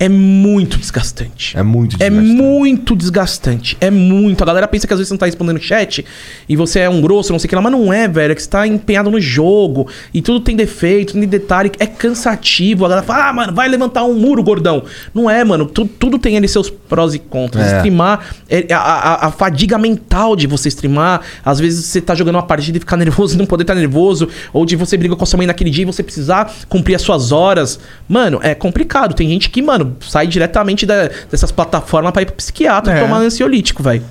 É 0.00 0.08
muito 0.08 0.78
desgastante. 0.78 1.56
É 1.58 1.62
muito 1.62 1.96
É 1.98 2.08
desgastante. 2.08 2.36
muito 2.42 2.94
desgastante. 2.96 3.76
É 3.80 3.90
muito. 3.90 4.42
A 4.42 4.46
galera 4.46 4.68
pensa 4.68 4.86
que 4.86 4.92
às 4.92 4.98
vezes 4.98 5.08
você 5.08 5.14
não 5.14 5.18
tá 5.18 5.26
respondendo 5.26 5.58
chat 5.60 6.04
e 6.48 6.54
você 6.56 6.80
é 6.80 6.88
um 6.88 7.00
grosso, 7.00 7.32
não 7.32 7.38
sei 7.38 7.46
o 7.46 7.48
que 7.48 7.56
lá, 7.56 7.60
mas 7.62 7.72
não 7.72 7.92
é, 7.92 8.06
velho. 8.06 8.30
É 8.30 8.34
que 8.34 8.42
você 8.42 8.48
tá 8.48 8.66
empenhado 8.66 9.10
no 9.10 9.20
jogo 9.20 9.88
e 10.14 10.22
tudo 10.22 10.40
tem 10.40 10.54
defeito, 10.54 11.14
tem 11.14 11.26
detalhe. 11.26 11.72
É 11.80 11.86
cansativo. 11.86 12.84
A 12.84 12.88
galera 12.88 13.06
fala, 13.06 13.28
ah, 13.28 13.32
mano, 13.32 13.52
vai 13.54 13.68
levantar 13.68 14.04
um 14.04 14.14
muro, 14.14 14.42
gordão. 14.42 14.84
Não 15.14 15.28
é, 15.28 15.42
mano. 15.42 15.66
Tu- 15.66 15.86
tudo 15.86 16.18
tem 16.18 16.36
ali 16.36 16.46
seus 16.48 16.70
prós 16.70 17.14
e 17.14 17.18
contras. 17.18 17.66
É. 17.72 17.76
Streamar, 17.78 18.34
é, 18.48 18.66
a, 18.72 18.78
a- 18.78 19.26
a 19.26 19.30
fadiga 19.32 19.78
mental 19.78 20.36
de 20.36 20.46
você 20.46 20.68
streamar. 20.68 21.22
Às 21.44 21.58
vezes 21.58 21.86
você 21.86 22.00
tá 22.00 22.14
jogando 22.14 22.36
uma 22.36 22.42
partida 22.42 22.76
e 22.76 22.80
ficar 22.80 22.96
nervoso 22.98 23.34
e 23.34 23.38
não 23.38 23.46
poder 23.46 23.64
estar 23.64 23.74
nervoso. 23.74 24.28
Ou 24.52 24.64
de 24.64 24.76
você 24.76 24.96
briga 24.96 25.16
com 25.16 25.24
a 25.24 25.26
sua 25.26 25.38
mãe 25.38 25.46
naquele 25.46 25.70
dia 25.70 25.82
e 25.82 25.86
você 25.86 26.02
precisar 26.02 26.52
cumprir 26.68 26.94
as 26.94 27.02
suas 27.02 27.32
horas. 27.32 27.80
Mano, 28.08 28.38
é 28.42 28.54
complicado. 28.54 29.14
Tem 29.14 29.28
gente 29.28 29.50
que, 29.50 29.60
mano, 29.62 29.87
sai 30.00 30.26
diretamente 30.26 30.84
da- 30.86 31.10
dessas 31.30 31.50
plataformas 31.52 32.12
pra 32.12 32.22
ir 32.22 32.26
pro 32.26 32.34
psiquiatra 32.36 32.92
É. 32.92 33.00
tomar 33.00 33.18
ansiolítico, 33.18 33.82
velho. 33.82 34.02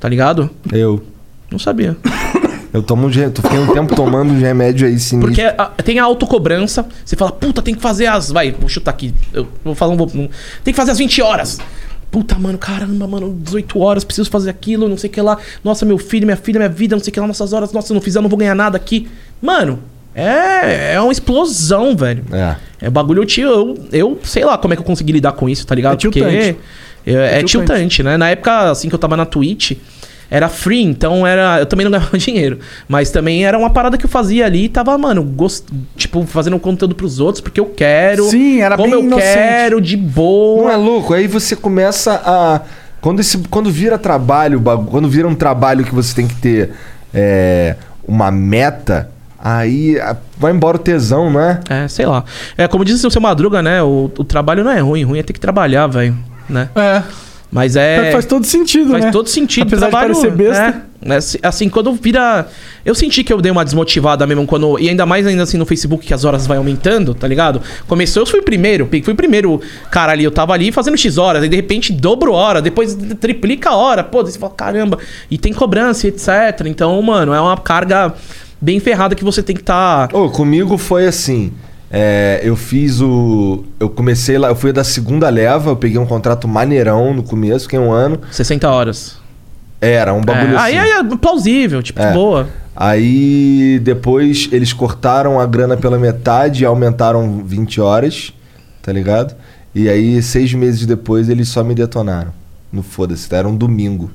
Tá 0.00 0.08
ligado? 0.08 0.50
Eu. 0.72 1.02
Não 1.50 1.58
sabia. 1.58 1.96
Eu 2.72 2.82
tomo 2.82 3.06
um 3.06 3.10
tu 3.30 3.42
fiquei 3.42 3.58
um 3.58 3.66
tempo 3.74 3.94
tomando 3.94 4.32
um 4.32 4.38
remédio 4.40 4.86
aí 4.86 4.98
sinistro. 4.98 5.20
Porque 5.28 5.42
a- 5.42 5.66
tem 5.84 5.98
a 5.98 6.04
autocobrança. 6.04 6.86
Você 7.04 7.14
fala, 7.16 7.30
puta, 7.30 7.60
tem 7.60 7.74
que 7.74 7.82
fazer 7.82 8.06
as. 8.06 8.30
Vai, 8.30 8.50
vou 8.50 8.66
chutar 8.66 8.92
aqui. 8.92 9.14
Eu 9.30 9.46
vou 9.62 9.74
falar 9.74 9.92
um. 9.92 9.96
vou- 9.98 10.06
um- 10.14 10.28
Tem 10.64 10.72
que 10.72 10.76
fazer 10.76 10.90
as 10.92 10.96
20 10.98 11.20
horas. 11.20 11.58
Puta, 12.10 12.34
mano, 12.38 12.56
caramba, 12.56 13.06
mano, 13.06 13.38
18 13.42 13.78
horas, 13.78 14.04
preciso 14.04 14.30
fazer 14.30 14.48
aquilo, 14.50 14.88
não 14.88 14.96
sei 14.96 15.08
o 15.10 15.12
que 15.12 15.20
lá. 15.20 15.36
Nossa, 15.62 15.84
meu 15.84 15.98
filho, 15.98 16.26
minha 16.26 16.36
filha, 16.36 16.58
minha 16.58 16.68
vida, 16.68 16.96
não 16.96 17.02
sei 17.04 17.10
o 17.10 17.14
que 17.14 17.20
lá, 17.20 17.26
nossas 17.26 17.52
horas, 17.52 17.72
nossa, 17.72 17.86
se 17.88 17.92
eu 17.92 17.94
não 17.94 18.00
fizer, 18.02 18.18
eu 18.18 18.22
não 18.22 18.28
vou 18.30 18.38
ganhar 18.38 18.54
nada 18.54 18.76
aqui. 18.76 19.06
Mano, 19.40 19.78
é, 20.14 20.94
é 20.94 21.00
uma 21.00 21.12
explosão, 21.12 21.96
velho. 21.96 22.24
É. 22.32 22.56
É 22.82 22.90
bagulho, 22.90 23.24
tio, 23.24 23.48
eu, 23.48 23.78
eu 23.92 24.18
sei 24.24 24.44
lá 24.44 24.58
como 24.58 24.74
é 24.74 24.76
que 24.76 24.82
eu 24.82 24.86
consegui 24.86 25.12
lidar 25.12 25.32
com 25.32 25.48
isso, 25.48 25.66
tá 25.66 25.74
ligado? 25.74 25.94
É 25.94 25.96
tiltante. 25.96 26.24
Porque 26.24 26.56
é, 27.06 27.12
é 27.12 27.42
tiltante. 27.42 27.46
tiltante, 27.46 28.02
né? 28.02 28.16
Na 28.16 28.30
época, 28.30 28.70
assim, 28.70 28.88
que 28.88 28.94
eu 28.94 28.98
tava 28.98 29.16
na 29.16 29.24
Twitch, 29.24 29.72
era 30.32 30.48
free, 30.48 30.82
então 30.82 31.26
era. 31.26 31.60
Eu 31.60 31.66
também 31.66 31.84
não 31.84 31.90
ganhava 31.92 32.16
dinheiro. 32.16 32.58
Mas 32.88 33.10
também 33.10 33.44
era 33.44 33.58
uma 33.58 33.70
parada 33.70 33.98
que 33.98 34.06
eu 34.06 34.08
fazia 34.08 34.46
ali 34.46 34.64
e 34.64 34.68
tava, 34.68 34.96
mano, 34.96 35.22
gost... 35.22 35.66
tipo, 35.96 36.24
fazendo 36.24 36.58
conteúdo 36.58 36.94
pros 36.94 37.20
outros, 37.20 37.40
porque 37.42 37.60
eu 37.60 37.66
quero. 37.66 38.24
Sim, 38.24 38.62
era 38.62 38.76
como 38.76 38.90
bem 38.90 38.98
eu 38.98 39.06
inocente. 39.06 39.34
quero, 39.34 39.80
de 39.80 39.96
boa. 39.96 40.64
Não 40.64 40.70
é 40.70 40.76
louco? 40.76 41.12
Aí 41.12 41.26
você 41.26 41.54
começa 41.54 42.20
a. 42.24 42.62
Quando, 43.00 43.20
esse, 43.20 43.36
quando 43.50 43.70
vira 43.70 43.98
trabalho, 43.98 44.60
quando 44.90 45.08
vira 45.08 45.28
um 45.28 45.34
trabalho 45.34 45.84
que 45.84 45.94
você 45.94 46.14
tem 46.14 46.26
que 46.26 46.36
ter 46.36 46.70
é, 47.12 47.76
uma 48.06 48.30
meta, 48.30 49.10
aí 49.42 49.96
vai 50.38 50.52
embora 50.52 50.76
o 50.76 50.80
tesão, 50.80 51.30
não 51.30 51.40
é? 51.40 51.88
Sei 51.88 52.06
lá. 52.06 52.24
É, 52.56 52.68
como 52.68 52.84
disse 52.84 53.06
o 53.06 53.10
seu 53.10 53.20
Madruga, 53.20 53.60
né? 53.60 53.82
O, 53.82 54.10
o 54.16 54.24
trabalho 54.24 54.62
não 54.62 54.70
é 54.70 54.78
ruim, 54.78 55.02
ruim 55.02 55.18
é 55.18 55.22
ter 55.22 55.32
que 55.32 55.40
trabalhar, 55.40 55.86
velho. 55.88 56.16
Né? 56.48 56.68
É. 56.76 57.02
Mas 57.52 57.76
é. 57.76 58.10
Faz 58.12 58.24
todo 58.24 58.46
sentido, 58.46 58.92
Faz 58.92 59.04
né? 59.04 59.10
todo 59.10 59.28
sentido. 59.28 59.66
Apesar 59.66 59.90
Trabalho, 59.90 60.14
de 60.14 60.20
parecer 60.20 60.36
besta. 60.36 60.86
É, 61.04 61.46
assim, 61.46 61.68
quando 61.68 61.92
vira. 61.92 62.48
Eu 62.82 62.94
senti 62.94 63.22
que 63.22 63.30
eu 63.30 63.42
dei 63.42 63.52
uma 63.52 63.62
desmotivada 63.62 64.26
mesmo 64.26 64.46
quando. 64.46 64.78
E 64.78 64.88
ainda 64.88 65.04
mais 65.04 65.26
ainda 65.26 65.42
assim 65.42 65.58
no 65.58 65.66
Facebook, 65.66 66.06
que 66.06 66.14
as 66.14 66.24
horas 66.24 66.46
vai 66.46 66.56
aumentando, 66.56 67.12
tá 67.12 67.28
ligado? 67.28 67.60
Começou, 67.86 68.22
eu 68.22 68.26
fui 68.26 68.40
o 68.40 68.42
primeiro, 68.42 68.88
fui 69.04 69.12
o 69.12 69.16
primeiro 69.16 69.60
cara 69.90 70.12
ali. 70.12 70.24
Eu 70.24 70.30
tava 70.30 70.54
ali 70.54 70.72
fazendo 70.72 70.96
X 70.96 71.18
horas, 71.18 71.42
aí 71.42 71.48
de 71.50 71.56
repente 71.56 71.92
dobro 71.92 72.32
hora, 72.32 72.62
depois 72.62 72.96
triplica 73.20 73.68
a 73.68 73.76
hora. 73.76 74.02
Pô, 74.02 74.22
daí 74.22 74.32
você 74.32 74.38
fala, 74.38 74.54
caramba. 74.54 74.98
E 75.30 75.36
tem 75.36 75.52
cobrança, 75.52 76.06
e 76.06 76.08
etc. 76.08 76.64
Então, 76.64 77.00
mano, 77.02 77.34
é 77.34 77.40
uma 77.40 77.58
carga 77.58 78.14
bem 78.62 78.78
ferrada 78.80 79.14
que 79.14 79.24
você 79.24 79.42
tem 79.42 79.54
que 79.56 79.62
estar. 79.62 80.08
Tá... 80.08 80.16
Ô, 80.16 80.30
comigo 80.30 80.78
foi 80.78 81.06
assim. 81.06 81.52
é, 81.90 82.40
eu 82.42 82.56
fiz 82.56 83.00
o. 83.02 83.64
Eu 83.78 83.90
comecei 83.90 84.38
lá, 84.38 84.48
eu 84.48 84.56
fui 84.56 84.72
da 84.72 84.84
segunda 84.84 85.28
leva, 85.28 85.70
eu 85.70 85.76
peguei 85.76 85.98
um 85.98 86.06
contrato 86.06 86.46
maneirão 86.48 87.12
no 87.12 87.22
começo, 87.22 87.64
fiquei 87.64 87.78
um 87.78 87.90
ano. 87.92 88.20
60 88.30 88.70
horas. 88.70 89.18
Era, 89.80 90.14
um 90.14 90.22
bagulho 90.22 90.54
É, 90.54 90.56
assim. 90.56 90.78
Aí 90.78 90.90
é 90.92 91.04
plausível, 91.16 91.82
tipo, 91.82 92.00
É. 92.00 92.12
boa. 92.12 92.48
Aí 92.74 93.78
depois 93.82 94.48
eles 94.52 94.72
cortaram 94.72 95.38
a 95.38 95.44
grana 95.44 95.76
pela 95.76 95.98
metade 95.98 96.62
e 96.62 96.66
aumentaram 96.66 97.42
20 97.44 97.80
horas, 97.80 98.32
tá 98.80 98.92
ligado? 98.92 99.34
E 99.74 99.88
aí, 99.88 100.22
seis 100.22 100.54
meses 100.54 100.86
depois, 100.86 101.28
eles 101.28 101.48
só 101.48 101.64
me 101.64 101.74
detonaram. 101.74 102.32
No 102.72 102.82
foda-se, 102.82 103.34
era 103.34 103.46
um 103.48 103.56
domingo. 103.56 104.10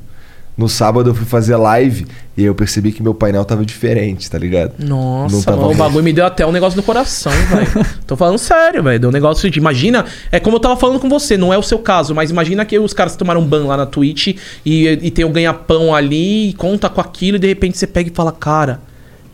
No 0.58 0.68
sábado 0.68 1.12
eu 1.12 1.14
fui 1.14 1.26
fazer 1.26 1.56
live 1.56 2.08
e 2.36 2.44
eu 2.44 2.56
percebi 2.56 2.92
que 2.92 3.04
meu 3.04 3.14
painel 3.14 3.46
tava 3.46 3.64
diferente, 3.64 4.30
tá 4.30 4.40
ligado? 4.40 4.74
Não 4.80 5.24
Nossa, 5.24 5.46
tava 5.46 5.58
mano, 5.58 5.74
o 5.74 5.76
bagulho 5.76 6.04
me 6.04 6.12
deu 6.12 6.26
até 6.26 6.46
um 6.48 6.52
negócio 6.52 6.76
no 6.76 6.84
coração, 6.84 7.32
velho. 7.50 7.86
Tô 8.08 8.16
falando 8.16 8.40
sério, 8.40 8.82
velho. 8.82 9.00
Deu 9.00 9.10
um 9.10 9.14
negócio 9.14 9.50
de. 9.52 9.60
Imagina, 9.60 10.06
é 10.32 10.40
como 10.40 10.56
eu 10.56 10.60
tava 10.60 10.76
falando 10.76 11.00
com 11.00 11.08
você, 11.08 11.38
não 11.38 11.54
é 11.54 11.58
o 11.58 11.64
seu 11.64 11.78
caso, 11.78 12.16
mas 12.16 12.32
imagina 12.32 12.66
que 12.66 12.80
os 12.80 12.92
caras 12.92 13.16
tomaram 13.16 13.46
ban 13.46 13.68
lá 13.68 13.78
na 13.78 13.86
Twitch 13.86 14.36
e, 14.66 14.88
e 14.88 15.12
tem 15.12 15.24
o 15.24 15.30
ganha-pão 15.30 15.94
ali, 15.94 16.50
e 16.50 16.54
conta 16.54 16.90
com 16.90 17.00
aquilo, 17.00 17.38
e 17.38 17.40
de 17.40 17.48
repente 17.48 17.78
você 17.78 17.86
pega 17.86 18.10
e 18.10 18.14
fala, 18.14 18.32
cara, 18.32 18.80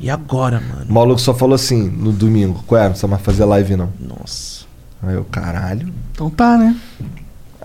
e 0.03 0.09
agora, 0.09 0.59
mano? 0.59 0.85
O 0.89 0.93
maluco 0.93 1.21
só 1.21 1.33
falou 1.33 1.55
assim 1.55 1.89
no 1.89 2.11
domingo: 2.11 2.61
Qual 2.67 2.77
é? 2.77 2.83
Não 2.83 2.89
precisa 2.89 3.07
mais 3.07 3.21
fazer 3.21 3.45
live 3.45 3.77
não. 3.77 3.89
Nossa. 3.97 4.65
Aí 5.01 5.15
eu, 5.15 5.23
caralho. 5.23 5.87
Então 6.11 6.29
tá, 6.29 6.57
né? 6.57 6.75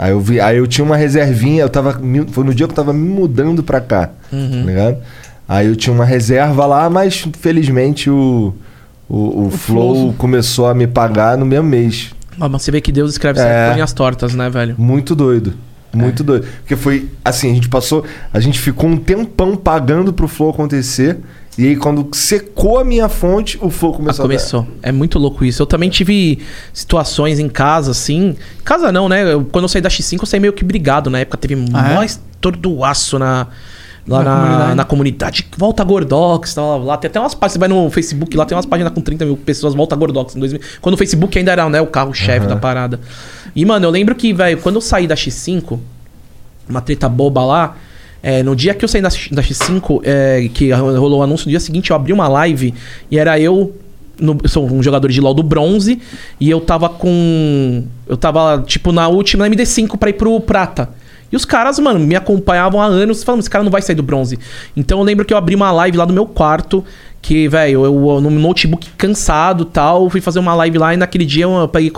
Aí 0.00 0.12
eu 0.12 0.20
vi, 0.20 0.40
aí 0.40 0.58
eu 0.58 0.66
tinha 0.68 0.84
uma 0.84 0.96
reservinha, 0.96 1.62
eu 1.62 1.68
tava. 1.68 2.00
Foi 2.30 2.44
no 2.44 2.54
dia 2.54 2.66
que 2.68 2.72
eu 2.72 2.76
tava 2.76 2.92
me 2.92 3.08
mudando 3.08 3.64
pra 3.64 3.80
cá. 3.80 4.10
Uhum. 4.32 4.48
Tá 4.62 4.66
ligado? 4.66 4.96
Aí 5.48 5.66
eu 5.66 5.74
tinha 5.74 5.92
uma 5.92 6.04
reserva 6.04 6.64
lá, 6.66 6.88
mas 6.88 7.26
felizmente 7.40 8.08
o, 8.08 8.54
o, 9.08 9.46
o, 9.46 9.50
Flow, 9.50 9.94
Flow- 9.94 10.12
começou 10.16 10.68
a 10.68 10.74
me 10.74 10.86
pagar 10.86 11.36
no 11.36 11.44
mesmo 11.44 11.66
mês. 11.68 12.10
Ah, 12.40 12.48
Mas 12.48 12.62
você 12.62 12.70
vê 12.70 12.80
que 12.80 12.92
Deus 12.92 13.10
escreve 13.10 13.40
É. 13.40 13.66
por 13.68 13.74
linhas 13.74 13.92
tortas, 13.92 14.34
né, 14.34 14.48
velho? 14.48 14.76
Muito 14.78 15.16
doido. 15.16 15.54
É. 15.92 15.96
Muito 15.96 16.22
doido. 16.22 16.46
Porque 16.60 16.76
foi 16.76 17.08
assim, 17.24 17.50
a 17.50 17.54
gente 17.54 17.68
passou. 17.68 18.04
A 18.32 18.38
gente 18.38 18.60
ficou 18.60 18.88
um 18.88 18.96
tempão 18.96 19.56
pagando 19.56 20.12
pro 20.12 20.28
Flow 20.28 20.50
acontecer. 20.50 21.16
E 21.56 21.66
aí, 21.68 21.76
quando 21.76 22.08
secou 22.12 22.78
a 22.78 22.84
minha 22.84 23.08
fonte, 23.08 23.58
o 23.60 23.66
Ah, 23.68 23.92
começou 23.92 24.24
a. 24.24 24.28
começou. 24.28 24.66
É 24.82 24.92
muito 24.92 25.18
louco 25.18 25.44
isso. 25.44 25.60
Eu 25.62 25.66
também 25.66 25.90
tive 25.90 26.38
situações 26.72 27.38
em 27.40 27.48
casa, 27.48 27.90
assim. 27.90 28.36
Casa 28.64 28.92
não, 28.92 29.08
né? 29.08 29.32
Eu- 29.32 29.44
quando 29.44 29.64
eu 29.64 29.68
saí 29.68 29.80
da 29.82 29.88
X5, 29.90 30.20
eu 30.22 30.26
saí 30.26 30.38
meio 30.38 30.52
que 30.52 30.64
brigado. 30.64 31.10
Na 31.10 31.18
época 31.18 31.36
teve 31.38 31.54
Ah, 31.74 31.90
é? 31.92 31.94
mais 31.96 32.20
tordoaço 32.40 33.18
na. 33.18 33.46
Lá 34.06 34.22
Na 34.22 34.24
na, 34.24 34.40
comunidade. 34.40 34.74
na 34.76 34.84
comunidade. 34.84 35.46
Volta 35.58 35.84
Gordox, 35.84 36.54
tá 36.54 36.62
lá, 36.62 36.76
lá. 36.76 36.96
Tem 36.96 37.10
até 37.10 37.20
umas 37.20 37.34
páginas. 37.34 37.52
Você 37.54 37.58
vai 37.58 37.68
no 37.68 37.90
Facebook, 37.90 38.34
lá 38.38 38.46
tem 38.46 38.56
umas 38.56 38.64
páginas 38.64 38.90
com 38.92 39.02
30 39.02 39.24
mil 39.26 39.36
pessoas, 39.36 39.74
Volta 39.74 39.94
Gordox. 39.96 40.34
Em 40.34 40.38
2000, 40.40 40.60
quando 40.80 40.94
o 40.94 40.96
Facebook 40.96 41.36
ainda 41.38 41.52
era 41.52 41.68
né, 41.68 41.78
o 41.82 41.86
carro-chefe 41.86 42.46
da 42.46 42.56
parada. 42.56 42.98
E, 43.54 43.66
mano, 43.66 43.84
eu 43.84 43.90
lembro 43.90 44.14
que, 44.14 44.32
velho, 44.32 44.56
quando 44.62 44.76
eu 44.76 44.80
saí 44.80 45.06
da 45.06 45.14
X5, 45.14 45.78
uma 46.66 46.80
treta 46.80 47.06
boba 47.06 47.44
lá. 47.44 47.76
É, 48.22 48.42
no 48.42 48.54
dia 48.56 48.74
que 48.74 48.84
eu 48.84 48.88
saí 48.88 49.00
da, 49.02 49.08
da 49.08 49.42
X5, 49.42 50.00
é, 50.04 50.48
que 50.52 50.70
rolou 50.72 51.20
o 51.20 51.22
anúncio, 51.22 51.46
no 51.46 51.50
dia 51.50 51.60
seguinte 51.60 51.90
eu 51.90 51.96
abri 51.96 52.12
uma 52.12 52.28
live 52.28 52.74
e 53.10 53.18
era 53.18 53.38
eu. 53.38 53.74
no- 54.20 54.38
eu 54.42 54.48
sou 54.48 54.66
um 54.70 54.82
jogador 54.82 55.08
de 55.10 55.20
LoL 55.20 55.34
do 55.34 55.42
bronze 55.42 56.00
e 56.40 56.50
eu 56.50 56.60
tava 56.60 56.88
com. 56.88 57.84
Eu 58.06 58.16
tava, 58.16 58.62
tipo, 58.66 58.90
na 58.92 59.06
última 59.08 59.48
na 59.48 59.54
MD5 59.54 59.96
pra 59.96 60.10
ir 60.10 60.14
pro 60.14 60.40
prata. 60.40 60.90
E 61.30 61.36
os 61.36 61.44
caras, 61.44 61.78
mano, 61.78 62.00
me 62.00 62.16
acompanhavam 62.16 62.80
há 62.80 62.86
anos 62.86 63.22
falando, 63.22 63.40
esse 63.40 63.50
cara 63.50 63.62
não 63.62 63.70
vai 63.70 63.82
sair 63.82 63.94
do 63.94 64.02
bronze. 64.02 64.38
Então 64.74 64.98
eu 64.98 65.04
lembro 65.04 65.24
que 65.26 65.32
eu 65.34 65.36
abri 65.36 65.54
uma 65.54 65.70
live 65.70 65.96
lá 65.98 66.06
do 66.06 66.12
meu 66.12 66.24
quarto, 66.24 66.82
que, 67.20 67.46
velho, 67.48 67.84
eu, 67.84 68.08
eu 68.08 68.20
no 68.20 68.30
notebook 68.30 68.88
cansado 68.96 69.66
tal, 69.66 70.08
fui 70.08 70.22
fazer 70.22 70.38
uma 70.38 70.54
live 70.54 70.78
lá 70.78 70.94
e 70.94 70.96
naquele 70.96 71.26
dia 71.26 71.44
eu 71.44 71.68
peguei 71.68 71.90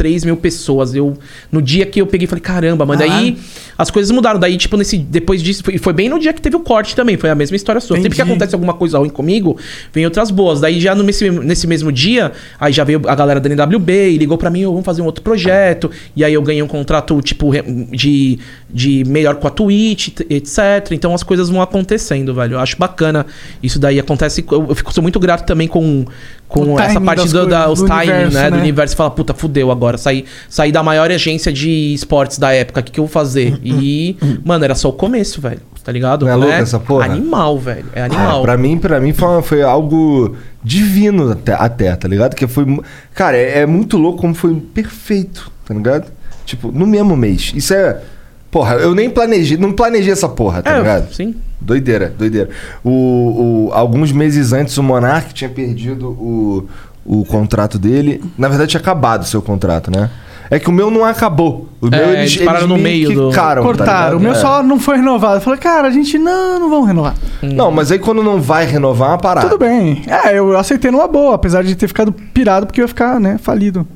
43 0.00 0.24
mil 0.24 0.36
pessoas. 0.36 0.94
Eu, 0.94 1.16
no 1.52 1.60
dia 1.60 1.84
que 1.86 2.00
eu 2.00 2.06
peguei, 2.06 2.26
falei, 2.26 2.42
caramba, 2.42 2.86
mano. 2.86 2.98
Daí 2.98 3.36
as 3.76 3.90
coisas 3.90 4.10
mudaram. 4.10 4.40
Daí, 4.40 4.56
tipo, 4.56 4.76
nesse, 4.76 4.96
depois 4.98 5.42
disso, 5.42 5.62
foi, 5.62 5.78
foi 5.78 5.92
bem 5.92 6.08
no 6.08 6.18
dia 6.18 6.32
que 6.32 6.40
teve 6.40 6.56
o 6.56 6.60
corte 6.60 6.96
também. 6.96 7.16
Foi 7.16 7.30
a 7.30 7.34
mesma 7.34 7.56
história 7.56 7.80
sua. 7.80 7.96
Sempre 7.96 8.10
que 8.10 8.16
Entendi. 8.16 8.32
acontece 8.32 8.54
alguma 8.54 8.74
coisa 8.74 8.98
ruim 8.98 9.10
comigo, 9.10 9.56
vem 9.92 10.04
outras 10.04 10.30
boas. 10.30 10.60
Daí 10.60 10.80
já 10.80 10.94
no, 10.94 11.02
nesse, 11.02 11.30
nesse 11.30 11.66
mesmo 11.66 11.92
dia, 11.92 12.32
aí 12.58 12.72
já 12.72 12.82
veio 12.82 13.02
a 13.06 13.14
galera 13.14 13.40
da 13.40 13.48
NWB 13.48 14.10
e 14.12 14.18
ligou 14.18 14.38
pra 14.38 14.50
mim, 14.50 14.64
"Ô, 14.64 14.70
vamos 14.70 14.84
fazer 14.84 15.02
um 15.02 15.06
outro 15.06 15.22
projeto. 15.22 15.90
E 16.16 16.24
aí 16.24 16.32
eu 16.32 16.42
ganhei 16.42 16.62
um 16.62 16.68
contrato, 16.68 17.20
tipo, 17.22 17.50
de, 17.90 18.38
de 18.72 19.04
melhor 19.04 19.36
com 19.36 19.46
a 19.46 19.50
Twitch, 19.50 20.20
etc. 20.28 20.92
Então 20.92 21.14
as 21.14 21.22
coisas 21.22 21.48
vão 21.48 21.60
acontecendo, 21.60 22.34
velho. 22.34 22.54
Eu 22.54 22.60
acho 22.60 22.76
bacana. 22.76 23.26
Isso 23.62 23.78
daí 23.78 23.98
acontece. 23.98 24.44
Eu, 24.50 24.66
eu 24.68 24.74
fico 24.74 24.92
sou 24.92 25.02
muito 25.02 25.18
grato 25.18 25.46
também 25.46 25.68
com, 25.68 26.00
O 26.00 26.06
com 26.48 26.80
essa 26.80 27.00
parte 27.00 27.22
das 27.22 27.32
do, 27.32 27.46
da, 27.46 27.70
os 27.70 27.80
do 27.80 27.86
timing, 27.86 28.02
universo, 28.02 28.34
né? 28.34 28.50
Do 28.50 28.56
né? 28.56 28.62
universo. 28.62 28.92
Você 28.92 28.96
fala, 28.96 29.10
puta, 29.10 29.34
fudeu 29.34 29.70
agora. 29.70 29.98
Saí, 29.98 30.24
saí 30.48 30.72
da 30.72 30.82
maior 30.82 31.10
agência 31.10 31.52
de 31.52 31.94
esportes 31.94 32.38
da 32.38 32.52
época. 32.52 32.80
O 32.80 32.84
que, 32.84 32.92
que 32.92 33.00
eu 33.00 33.04
vou 33.04 33.12
fazer? 33.12 33.58
E, 33.62 34.16
mano, 34.44 34.64
era 34.64 34.74
só 34.74 34.88
o 34.88 34.92
começo, 34.92 35.40
velho. 35.40 35.60
Tá 35.82 35.90
ligado? 35.90 36.26
Não 36.26 36.32
é 36.32 36.36
louco 36.36 36.52
essa 36.52 36.78
porra? 36.78 37.06
Animal, 37.06 37.58
velho. 37.58 37.86
É 37.94 38.02
animal. 38.02 38.40
É, 38.40 38.42
pra 38.42 38.56
mim, 38.56 38.78
pra 38.78 39.00
mim 39.00 39.12
foi, 39.12 39.42
foi 39.42 39.62
algo 39.62 40.36
divino 40.62 41.32
até, 41.32 41.54
até, 41.54 41.96
tá 41.96 42.06
ligado? 42.06 42.34
Que 42.34 42.46
foi. 42.46 42.66
Cara, 43.14 43.36
é, 43.36 43.60
é 43.60 43.66
muito 43.66 43.96
louco 43.96 44.20
como 44.20 44.34
foi 44.34 44.54
perfeito, 44.54 45.50
tá 45.64 45.72
ligado? 45.72 46.12
Tipo, 46.44 46.70
no 46.70 46.86
mesmo 46.86 47.16
mês. 47.16 47.52
Isso 47.54 47.72
é. 47.72 48.00
Porra, 48.50 48.74
eu 48.74 48.94
nem 48.94 49.08
planejei, 49.08 49.56
não 49.56 49.72
planejei 49.72 50.12
essa 50.12 50.28
porra, 50.28 50.62
tá 50.62 50.72
É, 50.72 50.78
ligado? 50.78 51.12
sim. 51.14 51.34
Doideira, 51.60 52.12
doideira. 52.18 52.48
O, 52.82 53.68
o- 53.68 53.72
alguns 53.72 54.10
meses 54.12 54.52
antes, 54.52 54.76
o 54.78 54.82
Monark 54.82 55.32
tinha 55.34 55.48
perdido 55.50 56.08
o, 56.08 56.66
o 57.04 57.24
contrato 57.24 57.78
dele. 57.78 58.22
Na 58.36 58.48
verdade, 58.48 58.70
tinha 58.70 58.80
acabado 58.80 59.22
o 59.22 59.26
seu 59.26 59.40
contrato, 59.40 59.90
né? 59.90 60.10
É 60.52 60.58
que 60.58 60.68
o 60.68 60.72
meu 60.72 60.90
não 60.90 61.04
acabou. 61.04 61.68
O 61.80 61.86
É, 61.86 61.90
meu 61.90 62.10
eles 62.14 62.36
pararam 62.38 62.66
no 62.66 62.76
meio 62.76 63.14
do- 63.14 63.28
quicaram, 63.28 63.62
tá 63.62 63.68
Cortaram. 63.68 63.94
ligado? 63.94 64.16
o 64.18 64.20
meu 64.20 64.32
É. 64.32 64.34
só 64.34 64.62
não 64.64 64.80
foi 64.80 64.96
renovado. 64.96 65.36
Eu 65.36 65.40
falei, 65.42 65.60
cara, 65.60 65.86
a 65.86 65.90
gente 65.92 66.18
não, 66.18 66.58
não 66.58 66.68
vamos 66.70 66.88
renovar. 66.88 67.14
Não, 67.40 67.70
mas 67.70 67.92
aí 67.92 68.00
quando 68.00 68.20
não 68.20 68.40
vai 68.40 68.66
renovar, 68.66 69.10
é 69.10 69.12
uma 69.12 69.18
parada. 69.18 69.48
Tudo 69.48 69.60
bem. 69.60 70.02
É, 70.08 70.36
eu 70.36 70.58
aceitei 70.58 70.90
numa 70.90 71.06
boa, 71.06 71.36
apesar 71.36 71.62
de 71.62 71.76
ter 71.76 71.86
ficado 71.86 72.10
pirado, 72.12 72.66
porque 72.66 72.80
eu 72.80 72.84
ia 72.84 72.88
ficar, 72.88 73.20
né, 73.20 73.38
falido. 73.40 73.86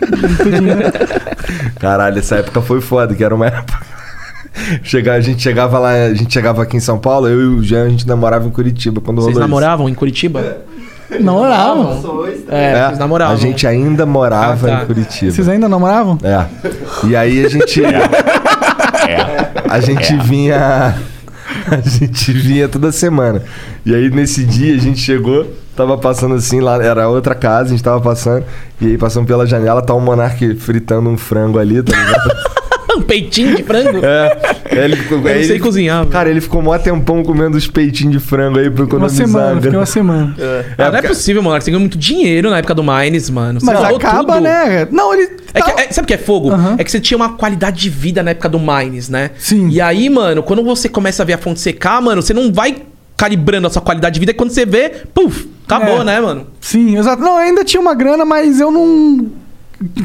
Caralho, 1.80 2.18
essa 2.18 2.36
época 2.36 2.60
foi 2.62 2.80
foda, 2.80 3.14
que 3.14 3.22
era 3.24 3.34
uma 3.34 3.46
época. 3.46 3.78
Chegar, 4.82 5.14
a 5.14 5.20
gente 5.20 5.40
chegava 5.42 5.78
lá, 5.78 5.92
a 5.92 6.14
gente 6.14 6.32
chegava 6.32 6.62
aqui 6.62 6.76
em 6.76 6.80
São 6.80 6.98
Paulo, 6.98 7.28
eu 7.28 7.40
e 7.40 7.46
o 7.46 7.62
Jean, 7.62 7.84
a 7.84 7.88
gente 7.88 8.06
namorava 8.06 8.46
em 8.46 8.50
Curitiba 8.50 9.00
quando 9.00 9.18
Vocês 9.18 9.34
rolou 9.34 9.40
isso. 9.40 9.48
namoravam 9.48 9.88
em 9.88 9.94
Curitiba? 9.94 10.58
Namoravam. 11.20 12.02
É, 12.48 12.72
É, 12.72 12.86
vocês 12.86 12.98
namoravam. 12.98 13.34
A 13.34 13.38
gente 13.38 13.66
ainda 13.66 14.04
morava 14.04 14.66
Ah, 14.66 14.76
tá. 14.78 14.82
em 14.82 14.86
Curitiba. 14.86 15.32
Vocês 15.32 15.48
ainda 15.48 15.68
namoravam? 15.68 16.18
É. 16.22 16.44
E 17.06 17.16
aí 17.16 17.44
a 17.44 17.48
gente. 17.48 17.82
A 19.70 19.80
gente 19.80 20.16
vinha. 20.18 20.94
A 21.70 21.80
gente 21.80 22.32
vinha 22.32 22.68
toda 22.68 22.92
semana. 22.92 23.42
E 23.84 23.94
aí 23.94 24.10
nesse 24.10 24.44
dia 24.44 24.74
a 24.74 24.78
gente 24.78 25.00
chegou, 25.00 25.50
tava 25.74 25.96
passando 25.96 26.34
assim, 26.34 26.60
lá 26.60 26.82
era 26.82 27.08
outra 27.08 27.34
casa, 27.34 27.68
a 27.68 27.70
gente 27.70 27.82
tava 27.82 28.00
passando, 28.00 28.44
e 28.80 28.86
aí 28.86 28.98
passando 28.98 29.26
pela 29.26 29.46
janela, 29.46 29.82
tá 29.82 29.94
o 29.94 30.00
Monark 30.00 30.54
fritando 30.56 31.08
um 31.08 31.16
frango 31.16 31.58
ali, 31.58 31.82
tá 31.82 31.96
ligado? 31.96 32.30
um 32.98 33.02
peitinho 33.02 33.56
de 33.56 33.62
frango? 33.62 34.00
É. 34.04 34.84
Ele 34.84 34.96
ficou, 34.96 35.18
Eu 35.18 35.24
não 35.24 35.30
sei 35.42 35.50
ele- 35.52 35.58
cozinhar. 35.60 35.98
velho. 36.00 36.10
Cara, 36.10 36.28
ele 36.30 36.40
ficou 36.40 36.60
mó 36.62 36.76
tempão 36.78 37.22
comendo 37.22 37.56
os 37.56 37.66
peitinhos 37.66 38.12
de 38.12 38.20
frango 38.20 38.58
aí 38.58 38.70
pra 38.70 38.82
Uma 38.84 38.88
economizar. 38.88 39.26
semana, 39.26 39.60
fiquei 39.60 39.78
uma 39.78 39.86
semana. 39.86 40.36
Ah, 40.38 40.64
não 40.78 40.86
é 40.86 40.90
porque- 40.92 41.08
possível, 41.08 41.42
mano. 41.42 41.60
Você 41.60 41.70
ganhou 41.70 41.80
muito 41.80 41.98
dinheiro 41.98 42.50
na 42.50 42.58
época 42.58 42.74
do 42.74 42.82
Mines, 42.84 43.30
mano. 43.30 43.60
Você 43.60 43.66
Mas 43.66 43.82
acaba, 43.82 44.34
tudo. 44.34 44.42
né? 44.44 44.86
Não, 44.90 45.12
ele. 45.14 45.30
É 45.54 45.60
tá- 45.60 45.72
que- 45.72 45.80
é- 45.80 45.92
sabe 45.92 46.04
o 46.04 46.06
que 46.08 46.14
é 46.14 46.18
fogo? 46.18 46.50
Aham. 46.50 46.76
É 46.78 46.84
que 46.84 46.90
você 46.90 47.00
tinha 47.00 47.16
uma 47.16 47.30
qualidade 47.30 47.80
de 47.80 47.88
vida 47.90 48.22
na 48.22 48.30
época 48.32 48.48
do 48.48 48.58
Mines, 48.60 49.08
né? 49.08 49.30
Sim. 49.38 49.68
E 49.70 49.80
aí, 49.80 50.08
mano, 50.10 50.42
quando 50.42 50.62
você 50.62 50.88
começa 50.88 51.22
a 51.22 51.26
ver 51.26 51.32
a 51.34 51.38
fonte 51.38 51.60
secar, 51.60 52.00
mano, 52.02 52.20
você 52.22 52.34
não 52.34 52.52
vai 52.52 52.76
calibrando 53.16 53.66
a 53.66 53.70
sua 53.70 53.82
qualidade 53.82 54.14
de 54.14 54.20
vida. 54.20 54.30
E 54.32 54.34
quando 54.34 54.50
você 54.50 54.64
vê, 54.64 54.90
puf, 55.12 55.48
acabou, 55.66 56.02
É. 56.02 56.04
né, 56.04 56.20
mano? 56.20 56.46
Sim, 56.60 56.96
exato. 56.96 57.20
Não, 57.20 57.36
ainda 57.36 57.64
tinha 57.64 57.80
uma 57.80 57.94
grana, 57.94 58.24
mas 58.24 58.60
eu 58.60 58.70
não. 58.70 59.26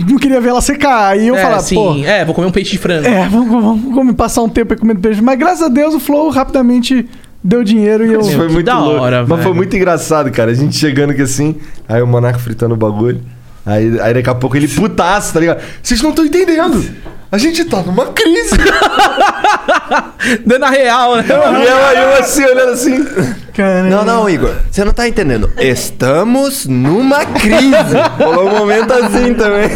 Não 0.07 0.17
queria 0.17 0.39
ver 0.39 0.49
ela 0.49 0.61
secar. 0.61 1.13
Aí 1.13 1.27
eu 1.27 1.35
é, 1.35 1.41
falava, 1.41 1.63
sim. 1.63 1.75
pô. 1.75 1.95
É, 2.05 2.23
vou 2.23 2.35
comer 2.35 2.47
um 2.47 2.51
peixe 2.51 2.71
de 2.71 2.77
frango. 2.77 3.07
É, 3.07 3.27
vamos, 3.27 3.49
vamos, 3.49 3.95
vamos 3.95 4.15
passar 4.15 4.43
um 4.43 4.49
tempo 4.49 4.73
aí 4.73 4.79
comendo 4.79 4.99
peixe. 4.99 5.21
Mas 5.21 5.37
graças 5.37 5.63
a 5.63 5.67
Deus 5.67 5.95
o 5.95 5.99
Flow 5.99 6.29
rapidamente 6.29 7.07
deu 7.43 7.63
dinheiro 7.63 8.05
e 8.05 8.13
eu. 8.13 8.21
Isso 8.21 8.35
foi 8.35 8.49
muito 8.49 8.65
da 8.65 8.79
louco. 8.79 9.01
hora, 9.01 9.21
Mas 9.21 9.29
velho. 9.29 9.41
foi 9.43 9.53
muito 9.53 9.75
engraçado, 9.75 10.31
cara. 10.31 10.51
A 10.51 10.53
gente 10.53 10.75
chegando 10.75 11.09
aqui 11.09 11.23
assim, 11.23 11.55
aí 11.89 12.01
o 12.01 12.07
Monarca 12.07 12.39
fritando 12.39 12.75
o 12.75 12.77
bagulho. 12.77 13.21
Aí, 13.65 13.99
aí 14.01 14.13
daqui 14.13 14.29
a 14.29 14.35
pouco 14.35 14.57
ele 14.57 14.67
putaço, 14.67 15.33
tá 15.33 15.39
ligado? 15.39 15.61
Vocês 15.81 16.01
não 16.01 16.09
estão 16.09 16.25
entendendo. 16.25 16.83
A 17.31 17.37
gente 17.37 17.65
tá 17.65 17.81
numa 17.81 18.07
crise. 18.07 18.55
Dando 20.45 20.65
a 20.65 20.69
real, 20.69 21.15
né? 21.15 21.25
e 21.27 21.31
eu, 21.31 21.85
aí 21.85 21.97
eu 21.97 22.15
assim, 22.19 22.45
olhando 22.45 22.73
assim. 22.73 23.03
Caramba. 23.55 23.89
Não, 23.89 24.05
não, 24.05 24.29
Igor. 24.29 24.53
Você 24.69 24.85
não 24.85 24.93
tá 24.93 25.07
entendendo. 25.07 25.49
Estamos 25.57 26.67
numa 26.67 27.25
crise. 27.25 27.95
Rolou 28.19 28.49
um 28.49 28.57
momento 28.59 28.91
assim 28.93 29.33
também. 29.33 29.67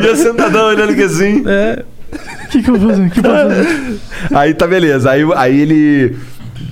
E 0.00 0.06
eu 0.06 0.16
sentadão 0.16 0.66
olhando 0.66 0.90
aqui 0.90 1.02
assim. 1.04 1.42
O 1.42 2.48
que, 2.48 2.62
que 2.62 2.70
eu 2.70 2.76
vou 2.76 2.90
fazer? 2.90 3.02
O 3.02 3.10
que 3.10 3.18
eu 3.18 3.22
vou 3.22 3.32
fazer? 3.32 4.00
Aí 4.34 4.54
tá 4.54 4.66
beleza. 4.66 5.10
Aí, 5.10 5.22
aí 5.36 5.60
ele. 5.60 6.16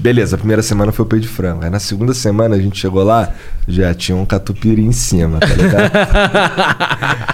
Beleza, 0.05 0.36
a 0.36 0.39
primeira 0.39 0.60
semana 0.62 0.93
foi 0.93 1.02
o 1.02 1.09
peito 1.09 1.22
de 1.22 1.28
frango. 1.28 1.64
Aí 1.64 1.70
na 1.70 1.78
segunda 1.81 2.12
semana 2.12 2.56
a 2.56 2.59
gente 2.59 2.78
chegou 2.78 3.02
lá, 3.02 3.31
já 3.66 3.94
tinha 3.94 4.14
um 4.14 4.26
catupiry 4.26 4.82
em 4.85 4.93
cima, 4.93 5.39
tá 5.39 5.47
ligado? 5.47 5.90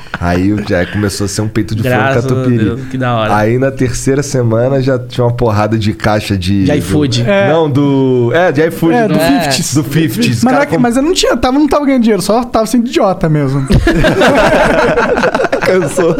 aí 0.21 0.55
já 0.69 0.87
começou 0.87 1.25
a 1.25 1.29
ser 1.29 1.41
um 1.41 1.49
peito 1.49 1.75
de 1.75 1.83
Graças 1.83 2.23
frango 2.25 2.37
catupiry. 2.43 2.65
Deus, 2.65 2.81
que 2.89 2.97
da 2.97 3.13
hora. 3.17 3.35
Aí 3.37 3.59
na 3.59 3.73
terceira 3.73 4.23
semana 4.23 4.81
já 4.81 4.97
tinha 5.01 5.25
uma 5.27 5.33
porrada 5.33 5.77
de 5.77 5.93
caixa 5.93 6.39
de. 6.39 6.63
De 6.63 6.73
iFood. 6.79 7.25
do- 7.25 7.29
É. 7.29 7.49
Não, 7.53 7.69
do. 7.69 8.31
É, 8.33 8.53
de 8.53 8.65
iFood. 8.69 8.95
É, 8.95 9.09
do 9.09 9.15
É. 9.15 9.19
50s. 9.49 9.75
Do 9.75 9.83
50s. 9.83 10.41
Mas, 10.45 10.55
é 10.55 10.61
que- 10.61 10.67
com- 10.77 10.79
mas 10.79 10.97
eu 10.97 11.03
não 11.03 11.13
tinha, 11.13 11.37
tava, 11.37 11.59
não 11.59 11.67
tava 11.67 11.85
ganhando 11.85 12.03
dinheiro, 12.03 12.23
só 12.23 12.45
tava 12.45 12.67
sendo 12.67 12.87
idiota 12.87 13.29
mesmo. 13.29 13.67
Cansou. 15.67 16.15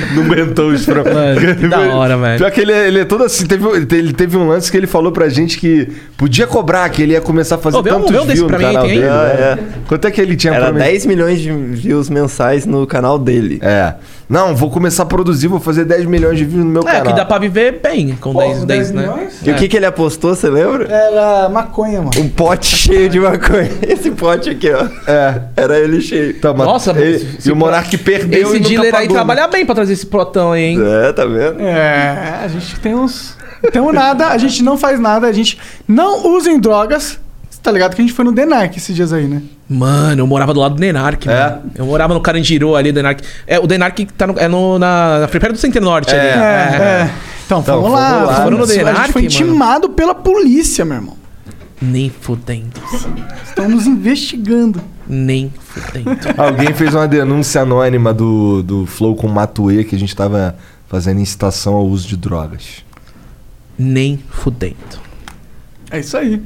Não 0.14 0.22
aguentou 0.24 0.70
os 0.70 0.84
frangos. 0.84 1.12
Mano, 1.12 1.56
que 1.56 1.66
da 1.68 1.80
hora, 1.94 2.16
velho. 2.16 2.38
Pior 2.38 2.50
que 2.50 2.60
ele, 2.60 2.72
é- 2.72 2.88
ele 2.88 3.00
é 3.00 3.04
todo 3.04 3.24
assim. 3.24 3.46
Teve, 3.46 3.66
ele 3.96 4.12
teve 4.12 4.36
um 4.36 4.48
lance 4.48 4.70
que 4.70 4.76
ele 4.76 4.86
falou 4.86 5.12
pra 5.12 5.28
gente 5.28 5.58
que 5.58 5.88
podia 6.16 6.46
cobrar, 6.46 6.88
que 6.88 7.02
ele 7.02 7.12
ia 7.12 7.20
começar 7.20 7.56
a 7.56 7.58
fazer 7.58 7.78
um- 7.78 7.82
tantos 7.82 8.10
um 8.10 8.26
desse 8.26 8.34
views 8.34 8.46
pra 8.48 8.58
no 8.58 8.66
mim 8.66 8.72
canal 8.74 8.86
dele. 8.88 9.04
Ah, 9.06 9.56
né? 9.56 9.64
Quanto 9.88 10.06
é 10.06 10.10
que 10.10 10.20
ele 10.20 10.36
tinha 10.36 10.52
Era 10.54 10.66
prometido? 10.66 10.90
10 10.90 11.06
milhões 11.06 11.40
de 11.40 11.50
views 11.52 12.08
mensais 12.10 12.66
no 12.66 12.86
canal 12.86 13.18
dele. 13.18 13.58
É. 13.62 13.94
Não, 14.28 14.54
vou 14.54 14.70
começar 14.70 15.02
a 15.02 15.06
produzir, 15.06 15.48
vou 15.48 15.58
fazer 15.58 15.84
10 15.84 16.04
milhões 16.06 16.38
de 16.38 16.44
views 16.44 16.64
no 16.64 16.70
meu 16.70 16.82
É, 16.82 16.86
canal. 16.92 17.02
que 17.06 17.12
dá 17.14 17.24
pra 17.24 17.38
viver 17.38 17.80
bem 17.82 18.16
com 18.20 18.32
10, 18.32 18.64
10, 18.64 18.92
né? 18.92 19.28
E 19.44 19.50
o 19.50 19.54
que, 19.56 19.66
que 19.66 19.76
ele 19.76 19.86
apostou, 19.86 20.36
você 20.36 20.48
lembra? 20.48 20.86
Era 20.88 21.48
maconha, 21.48 21.98
mano. 21.98 22.12
Um 22.16 22.28
pote 22.28 22.66
cheio 22.76 23.08
de 23.08 23.18
maconha. 23.18 23.68
Esse 23.88 24.12
pote 24.12 24.50
aqui, 24.50 24.70
ó. 24.70 24.86
É. 25.10 25.40
Era 25.56 25.78
ele 25.80 26.00
cheio. 26.00 26.36
Mas 26.44 26.56
Nossa, 26.66 26.92
ele- 26.92 27.26
E 27.44 27.50
o 27.50 27.56
Monark 27.56 27.96
perdeu 27.98 28.48
Esse 28.48 28.56
e 28.58 28.60
dealer 28.60 28.94
aí 28.94 29.02
pagou, 29.02 29.14
trabalha 29.16 29.48
bem 29.48 29.66
pra 29.66 29.74
trazer 29.74 29.89
esse 29.92 30.06
plotão 30.06 30.52
aí, 30.52 30.62
hein? 30.62 30.78
É, 30.82 31.12
tá 31.12 31.24
vendo? 31.24 31.60
É, 31.60 32.40
a 32.44 32.48
gente 32.48 32.78
tem 32.80 32.94
uns. 32.94 33.36
Temos 33.72 33.92
nada, 33.92 34.28
a 34.28 34.38
gente 34.38 34.62
não 34.62 34.78
faz 34.78 34.98
nada, 34.98 35.26
a 35.26 35.32
gente 35.32 35.58
não 35.86 36.26
usa 36.34 36.50
em 36.50 36.58
drogas. 36.58 37.18
Você 37.50 37.60
tá 37.62 37.70
ligado 37.70 37.94
que 37.94 38.00
a 38.00 38.04
gente 38.04 38.14
foi 38.14 38.24
no 38.24 38.32
Denark 38.32 38.74
esses 38.76 38.94
dias 38.96 39.12
aí, 39.12 39.26
né? 39.26 39.42
Mano, 39.68 40.22
eu 40.22 40.26
morava 40.26 40.54
do 40.54 40.60
lado 40.60 40.74
do 40.76 40.80
Denark, 40.80 41.28
É? 41.28 41.32
mano. 41.50 41.62
Eu 41.74 41.84
morava 41.84 42.14
no 42.14 42.20
Carandiru 42.20 42.74
ali, 42.74 42.90
Denark. 42.90 43.22
É, 43.46 43.58
o 43.58 43.66
Denark 43.66 44.06
tá 44.16 44.26
no, 44.26 44.38
é 44.38 44.48
no, 44.48 44.78
na, 44.78 45.20
na 45.20 45.28
perto 45.28 45.52
do 45.52 45.58
Centro 45.58 45.80
Norte 45.82 46.14
ali. 46.14 46.26
É, 46.26 46.30
é. 46.32 47.10
Então, 47.44 47.60
Então, 47.60 47.82
vamos 47.82 47.98
lá. 47.98 48.22
lá, 48.24 48.34
Foram 48.44 48.58
no? 48.58 48.66
Denark, 48.66 48.98
a 48.98 49.02
gente 49.02 49.12
foi 49.12 49.22
mano. 49.22 49.34
intimado 49.34 49.90
pela 49.90 50.14
polícia, 50.14 50.84
meu 50.84 50.96
irmão. 50.96 51.16
Nem 51.82 52.10
fudendo. 52.10 52.80
Estão 53.44 53.68
nos 53.68 53.86
investigando. 53.86 54.80
Nem 55.12 55.52
fudendo. 55.58 56.10
Alguém 56.36 56.72
fez 56.72 56.94
uma 56.94 57.08
denúncia 57.08 57.62
anônima 57.62 58.14
do, 58.14 58.62
do 58.62 58.86
Flow 58.86 59.16
com 59.16 59.26
Matuê 59.26 59.82
que 59.82 59.96
a 59.96 59.98
gente 59.98 60.14
tava 60.14 60.56
fazendo 60.86 61.20
incitação 61.20 61.74
ao 61.74 61.84
uso 61.84 62.06
de 62.06 62.16
drogas. 62.16 62.84
Nem 63.76 64.20
fudendo. 64.30 64.76
É 65.90 65.98
isso 65.98 66.16
aí. 66.16 66.40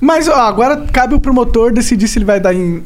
Mas 0.00 0.28
ó, 0.28 0.34
agora 0.34 0.86
cabe 0.90 1.14
o 1.14 1.20
promotor 1.20 1.72
decidir 1.72 2.08
se 2.08 2.18
ele 2.18 2.24
vai 2.24 2.40
dar 2.40 2.54
em 2.54 2.82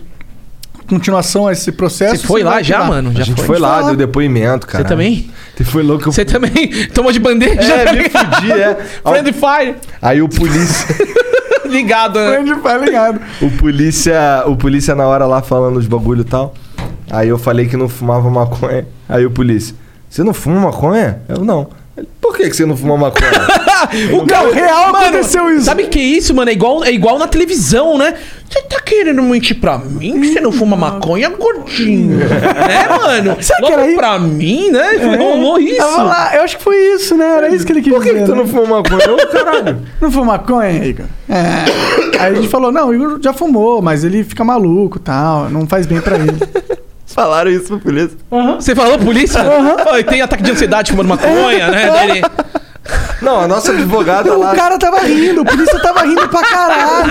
continuação 0.91 1.47
a 1.47 1.53
esse 1.53 1.71
processo. 1.71 2.23
Você 2.23 2.27
foi 2.27 2.43
lá 2.43 2.61
já, 2.61 2.85
mano? 2.85 3.13
Já 3.13 3.23
a 3.23 3.25
gente 3.25 3.37
foi? 3.37 3.47
foi, 3.47 3.59
lá, 3.61 3.83
deu 3.83 3.95
depoimento, 3.95 4.67
cara. 4.67 4.83
Você 4.83 4.89
também? 4.89 5.31
Foi 5.65 5.83
louco. 5.85 6.09
Eu... 6.09 6.13
Você 6.13 6.25
também 6.25 6.69
tomou 6.93 7.13
de 7.13 7.21
bandeja? 7.21 7.73
É, 7.73 7.85
tá 7.85 7.93
me 7.93 8.09
fudi, 8.09 8.53
é. 8.53 8.75
Friendly 9.05 9.33
Fire. 9.33 9.77
Aí 10.03 10.21
o 10.21 10.29
polícia, 10.29 10.97
Ligado, 11.67 12.19
né? 12.19 12.41
Onde 12.41 12.55
vai 12.55 12.85
ligado. 12.85 13.21
o 13.41 13.51
polícia, 13.53 14.43
o 14.47 14.57
polícia 14.57 14.95
na 14.97 15.07
hora 15.07 15.25
lá 15.27 15.41
falando 15.41 15.77
os 15.77 15.87
bagulho 15.87 16.23
e 16.23 16.25
tal. 16.25 16.55
Aí 17.09 17.29
eu 17.29 17.39
falei 17.39 17.67
que 17.67 17.77
não 17.77 17.89
fumava 17.89 18.29
maconha. 18.29 18.89
Aí 19.09 19.25
o 19.25 19.31
polícia, 19.31 19.77
você 20.09 20.25
não 20.25 20.35
fuma 20.35 20.59
maconha? 20.61 21.21
Eu 21.29 21.45
não. 21.45 21.69
Por 22.21 22.37
que, 22.37 22.49
que 22.49 22.57
você 22.57 22.65
não 22.67 22.77
fuma 22.77 22.97
maconha? 22.97 23.31
O 24.13 24.27
Não, 24.27 24.53
real 24.53 24.95
aconteceu 24.95 25.51
isso. 25.57 25.65
Sabe 25.65 25.85
que 25.87 25.99
isso, 25.99 26.35
mano? 26.35 26.51
É 26.51 26.53
igual, 26.53 26.85
é 26.85 26.93
igual 26.93 27.19
na 27.19 27.27
televisão, 27.27 27.97
né? 27.97 28.13
Você 28.49 28.61
tá 28.63 28.79
querendo 28.81 29.23
mentir 29.23 29.59
pra 29.59 29.79
mim 29.79 30.21
que 30.21 30.33
você 30.35 30.41
não 30.41 30.53
fuma 30.53 30.77
maconha, 30.77 31.31
gordinho? 31.31 32.19
né, 32.29 32.89
mano? 33.01 33.37
Será 33.41 33.59
que 33.67 33.73
era 33.73 33.87
isso? 33.87 33.97
pra 33.97 34.19
mim, 34.19 34.71
né? 34.71 35.17
Rolou 35.17 35.59
isso. 35.59 35.81
Lá, 35.81 36.37
eu 36.37 36.43
acho 36.43 36.59
que 36.59 36.63
foi 36.63 36.77
isso, 36.95 37.17
né? 37.17 37.37
Era 37.39 37.49
isso 37.55 37.65
que 37.65 37.73
ele 37.73 37.81
quis 37.81 37.93
Por 37.93 38.03
que, 38.03 38.11
dizer. 38.13 38.21
que 38.21 38.27
tu 38.27 38.33
né? 38.33 38.39
não 38.43 38.47
fuma 38.47 38.83
maconha? 38.83 39.03
Eu, 39.07 39.29
caralho. 39.29 39.81
Não 40.01 40.13
foi 40.13 40.25
maconha, 40.25 40.85
Igor? 40.85 41.07
É. 41.29 42.19
Aí 42.19 42.33
a 42.33 42.35
gente 42.35 42.49
falou, 42.49 42.71
não, 42.71 42.89
o 42.89 42.95
Igor 42.95 43.19
já 43.23 43.33
fumou, 43.33 43.81
mas 43.81 44.05
ele 44.05 44.23
fica 44.25 44.45
maluco 44.45 44.99
e 44.99 45.01
tal, 45.01 45.49
não 45.49 45.67
faz 45.67 45.87
bem 45.87 46.01
pra 46.03 46.17
ele. 46.17 46.39
Falaram 47.15 47.51
isso 47.51 47.67
pra 47.69 47.79
polícia. 47.79 48.17
Você 48.57 48.75
falou, 48.75 48.99
polícia? 48.99 49.41
Ó, 49.87 50.03
tem 50.03 50.23
ataque 50.23 50.43
de 50.43 50.51
ansiedade 50.53 50.91
fumando 50.93 51.09
maconha, 51.09 51.69
né? 51.69 51.91
Dele. 52.07 52.23
Não, 53.23 53.41
a 53.41 53.47
nossa 53.47 53.73
advogada 53.73 54.33
o 54.35 54.41
lá. 54.41 54.55
cara 54.55 54.79
tava 54.79 55.01
rindo, 55.01 55.43
o 55.43 55.45
polícia 55.45 55.79
tava 55.81 56.03
rindo 56.03 56.27
pra 56.29 56.43
caralho. 56.43 57.11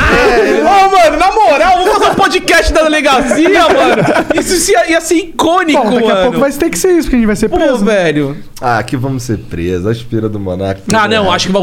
Ô, 0.62 0.90
mano, 0.92 1.18
na 1.18 1.32
moral, 1.32 1.78
vamos 1.78 1.94
fazer 1.94 2.12
um 2.12 2.16
podcast 2.16 2.74
da 2.74 2.82
delegacia, 2.84 3.62
mano. 3.70 4.02
Isso 4.36 4.72
ia, 4.72 4.90
ia 4.92 5.00
ser 5.02 5.16
icônico, 5.16 5.82
Bom, 5.84 5.92
daqui 5.96 6.06
a 6.10 6.14
mano. 6.16 6.24
pouco 6.24 6.40
vai 6.40 6.52
ter 6.52 6.70
que 6.70 6.78
ser 6.80 6.92
isso, 6.94 7.04
porque 7.04 7.16
a 7.16 7.20
gente 7.20 7.28
vai 7.28 7.36
ser 7.36 7.50
Pô, 7.50 7.58
preso. 7.58 7.86
velho. 7.86 8.38
Ah, 8.60 8.80
aqui 8.80 8.98
vamos 8.98 9.24
ser 9.24 9.38
presos. 9.38 9.86
A 9.86 9.92
espira 9.92 10.28
do 10.28 10.40
Monarca. 10.40 10.82
Ah, 10.92 11.08
não, 11.08 11.32
acho 11.32 11.50
que 11.50 11.54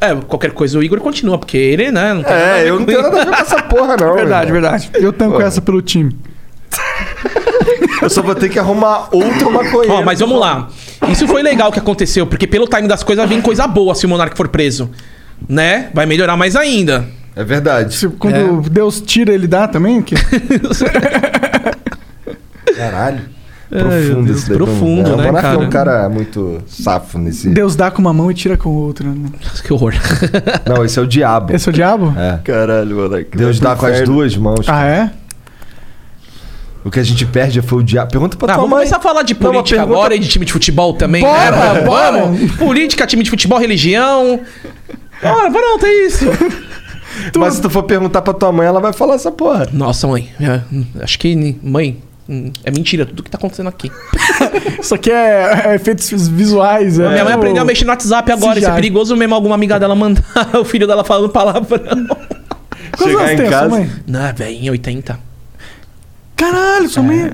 é, 0.00 0.14
qualquer 0.28 0.50
coisa 0.52 0.78
o 0.78 0.82
Igor 0.82 1.00
continua, 1.00 1.38
porque 1.38 1.56
ele, 1.56 1.90
né? 1.90 2.12
Não 2.12 2.22
a 2.28 2.32
É, 2.58 2.68
eu 2.68 2.78
não 2.78 2.86
tenho 2.86 3.00
nada 3.02 3.22
a 3.22 3.24
ver 3.24 3.30
com 3.34 3.40
essa 3.42 3.62
porra, 3.62 3.96
não. 3.96 4.14
Verdade, 4.14 4.52
verdade. 4.52 4.90
Eu 4.94 5.12
tanco 5.12 5.36
Pô. 5.36 5.40
essa 5.42 5.60
pelo 5.62 5.80
time. 5.80 6.14
Eu 8.02 8.10
só 8.10 8.22
vou 8.22 8.34
ter 8.34 8.48
que 8.48 8.58
arrumar 8.58 9.08
outro 9.12 9.50
maconheiro. 9.52 9.92
Ó, 9.94 10.02
mas 10.02 10.20
vamos 10.20 10.38
lá. 10.40 10.68
Isso 11.08 11.26
foi 11.28 11.42
legal 11.42 11.70
que 11.72 11.78
aconteceu, 11.78 12.26
porque 12.26 12.46
pelo 12.46 12.66
time 12.66 12.86
das 12.88 13.02
coisas 13.02 13.28
vem 13.28 13.40
coisa 13.40 13.66
boa 13.66 13.94
se 13.94 14.06
o 14.06 14.08
Monark 14.08 14.36
for 14.36 14.48
preso. 14.48 14.90
Né? 15.48 15.88
Vai 15.92 16.06
melhorar 16.06 16.36
mais 16.36 16.54
ainda. 16.56 17.04
É 17.36 17.42
verdade. 17.44 17.94
Se- 17.94 18.08
quando 18.08 18.64
É. 18.66 18.68
Deus 18.70 19.00
tira, 19.00 19.32
ele 19.34 19.46
dá 19.46 19.66
também? 19.68 20.00
Que... 20.02 20.14
Caralho. 22.76 23.34
Profundo 23.68 24.24
Deus, 24.26 24.38
esse 24.38 24.48
daí. 24.50 24.56
profundo, 24.58 25.10
é, 25.10 25.16
né, 25.16 25.22
O 25.22 25.26
Monarca 25.26 25.38
é 25.38 25.42
cara? 25.52 25.58
um 25.58 25.70
cara 25.70 26.08
muito 26.08 26.62
safo 26.66 27.18
nesse. 27.18 27.48
Deus 27.48 27.74
dá 27.74 27.90
com 27.90 28.00
uma 28.00 28.12
mão 28.12 28.30
e 28.30 28.34
tira 28.34 28.56
com 28.56 28.68
outra. 28.68 29.08
Né? 29.08 29.28
Que 29.64 29.72
horror. 29.72 29.94
Não, 30.66 30.84
esse 30.84 30.96
é 30.98 31.02
o 31.02 31.06
diabo. 31.06 31.52
Esse 31.52 31.68
é 31.68 31.70
o 31.70 31.72
diabo? 31.72 32.14
É. 32.16 32.38
Caralho, 32.44 32.94
moleque. 32.96 33.36
Deus 33.36 33.58
dá 33.58 33.74
com 33.74 33.86
as 33.86 34.02
duas 34.02 34.36
mãos. 34.36 34.66
Ah, 34.68 34.84
é? 34.86 35.10
O 36.84 36.90
que 36.90 37.00
a 37.00 37.02
gente 37.02 37.24
perde 37.24 37.62
foi 37.62 37.78
o 37.78 37.82
diabo. 37.82 38.10
Pergunta 38.10 38.36
pra 38.36 38.46
Ah, 38.46 38.54
tua 38.54 38.56
vamos 38.56 38.70
mãe. 38.70 38.78
começar 38.80 38.96
a 38.98 39.00
falar 39.00 39.22
de 39.22 39.32
Não, 39.34 39.40
política 39.40 39.76
pergunta- 39.78 39.98
agora 39.98 40.14
e 40.14 40.18
de 40.18 40.28
time 40.28 40.44
de 40.44 40.52
futebol 40.52 40.92
também, 40.94 41.22
Bora, 41.22 41.74
né? 41.74 41.80
bora. 41.80 42.20
Vamos. 42.22 42.52
Política, 42.56 43.06
time 43.06 43.22
de 43.22 43.30
futebol, 43.30 43.58
religião. 43.58 44.40
Bora, 45.22 45.50
pronto, 45.50 45.86
é 45.86 46.06
isso. 46.06 46.24
Mas 47.38 47.54
se 47.54 47.62
tu 47.62 47.70
for 47.70 47.84
perguntar 47.84 48.20
pra 48.22 48.34
tua 48.34 48.52
mãe, 48.52 48.66
ela 48.66 48.80
vai 48.80 48.92
falar 48.92 49.14
essa 49.14 49.30
porra. 49.32 49.68
Nossa, 49.72 50.06
mãe. 50.06 50.28
é, 50.40 50.60
acho 51.02 51.18
que, 51.18 51.56
mãe, 51.62 51.96
hum, 52.28 52.50
é 52.64 52.70
mentira 52.70 53.06
tudo 53.06 53.22
que 53.22 53.30
tá 53.30 53.38
acontecendo 53.38 53.68
aqui. 53.68 53.90
Isso 54.82 54.94
aqui 54.94 55.10
é, 55.10 55.62
é 55.68 55.74
efeitos 55.76 56.10
visuais. 56.28 56.98
É, 56.98 57.08
Minha 57.08 57.24
mãe 57.24 57.32
aprendeu 57.32 57.62
a 57.62 57.64
mexer 57.64 57.84
no 57.84 57.92
WhatsApp 57.92 58.30
agora. 58.32 58.58
Isso 58.58 58.68
é 58.68 58.74
perigoso 58.74 59.16
mesmo 59.16 59.34
alguma 59.34 59.54
amiga 59.54 59.78
dela 59.80 59.94
mandar 59.94 60.22
o 60.60 60.64
filho 60.64 60.86
dela 60.86 61.02
falando 61.04 61.30
palavrão. 61.30 61.78
Quantos 61.78 63.06
Chegar 63.06 63.18
anos 63.20 63.30
em 63.32 63.36
tem 63.36 63.46
a 63.46 63.48
sua 63.50 63.58
casa- 63.60 63.68
mãe? 63.70 63.90
Não, 64.06 64.34
velho, 64.34 64.56
em 64.56 64.70
80. 64.70 65.18
Caralho, 66.36 66.88
sua 66.88 67.02
mãe. 67.02 67.32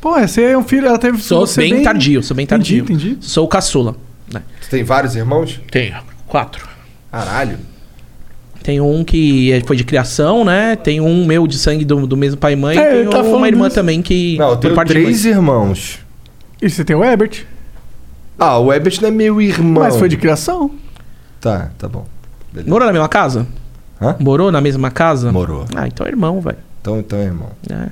Pô, 0.00 0.18
você 0.20 0.42
é 0.42 0.58
um 0.58 0.62
filho, 0.62 0.86
ela 0.86 0.98
teve. 0.98 1.18
Sou 1.18 1.46
você 1.46 1.60
bem, 1.60 1.82
tardio, 1.82 2.22
sou 2.22 2.36
bem 2.36 2.46
tardio. 2.46 2.84
Entendi, 2.84 3.10
entendi. 3.12 3.26
Sou 3.26 3.44
o 3.44 3.48
caçula. 3.48 3.96
né? 4.32 4.42
Tu 4.62 4.68
tem 4.70 4.84
vários 4.84 5.16
irmãos? 5.16 5.60
Tenho. 5.70 5.96
Quatro. 6.26 6.68
Caralho. 7.10 7.58
Tem 8.62 8.80
um 8.80 9.02
que 9.02 9.50
é- 9.52 9.60
foi 9.62 9.76
de 9.76 9.84
criação, 9.84 10.44
né? 10.44 10.76
Tem 10.76 11.00
um 11.00 11.24
meu 11.24 11.46
de 11.46 11.58
sangue 11.58 11.84
do, 11.84 12.06
do 12.06 12.16
mesmo 12.16 12.38
pai 12.38 12.52
e 12.52 12.56
mãe. 12.56 12.76
É, 12.78 12.82
e 12.82 12.94
ele 13.00 13.08
tem 13.08 13.10
tá 13.10 13.22
uma 13.22 13.48
irmã 13.48 13.66
isso. 13.66 13.74
também 13.74 14.02
que. 14.02 14.36
Não, 14.38 14.50
eu 14.50 14.56
tenho 14.56 14.84
três 14.84 15.24
irmãos. 15.24 15.98
E 16.60 16.68
você 16.68 16.84
tem 16.84 16.94
o 16.94 17.02
Herbert, 17.02 17.44
Ah, 18.38 18.58
o 18.58 18.72
Ebert 18.72 19.00
não 19.00 19.08
é 19.08 19.10
meu 19.12 19.40
irmão. 19.40 19.82
mas 19.82 19.96
foi 19.96 20.08
de 20.08 20.16
criação. 20.16 20.70
Tá, 21.40 21.70
tá 21.78 21.88
bom. 21.88 22.06
Beleza. 22.52 22.70
Morou 22.70 22.86
na 22.86 22.92
mesma 22.92 23.08
casa? 23.08 23.46
Hã? 24.00 24.16
Morou 24.20 24.52
na 24.52 24.60
mesma 24.60 24.90
casa? 24.90 25.32
Morou. 25.32 25.64
Ah, 25.74 25.86
então 25.88 26.06
é 26.06 26.10
irmão, 26.10 26.40
velho. 26.40 26.58
Então, 26.80 26.98
então, 26.98 27.18
irmão. 27.18 27.50
É. 27.70 27.88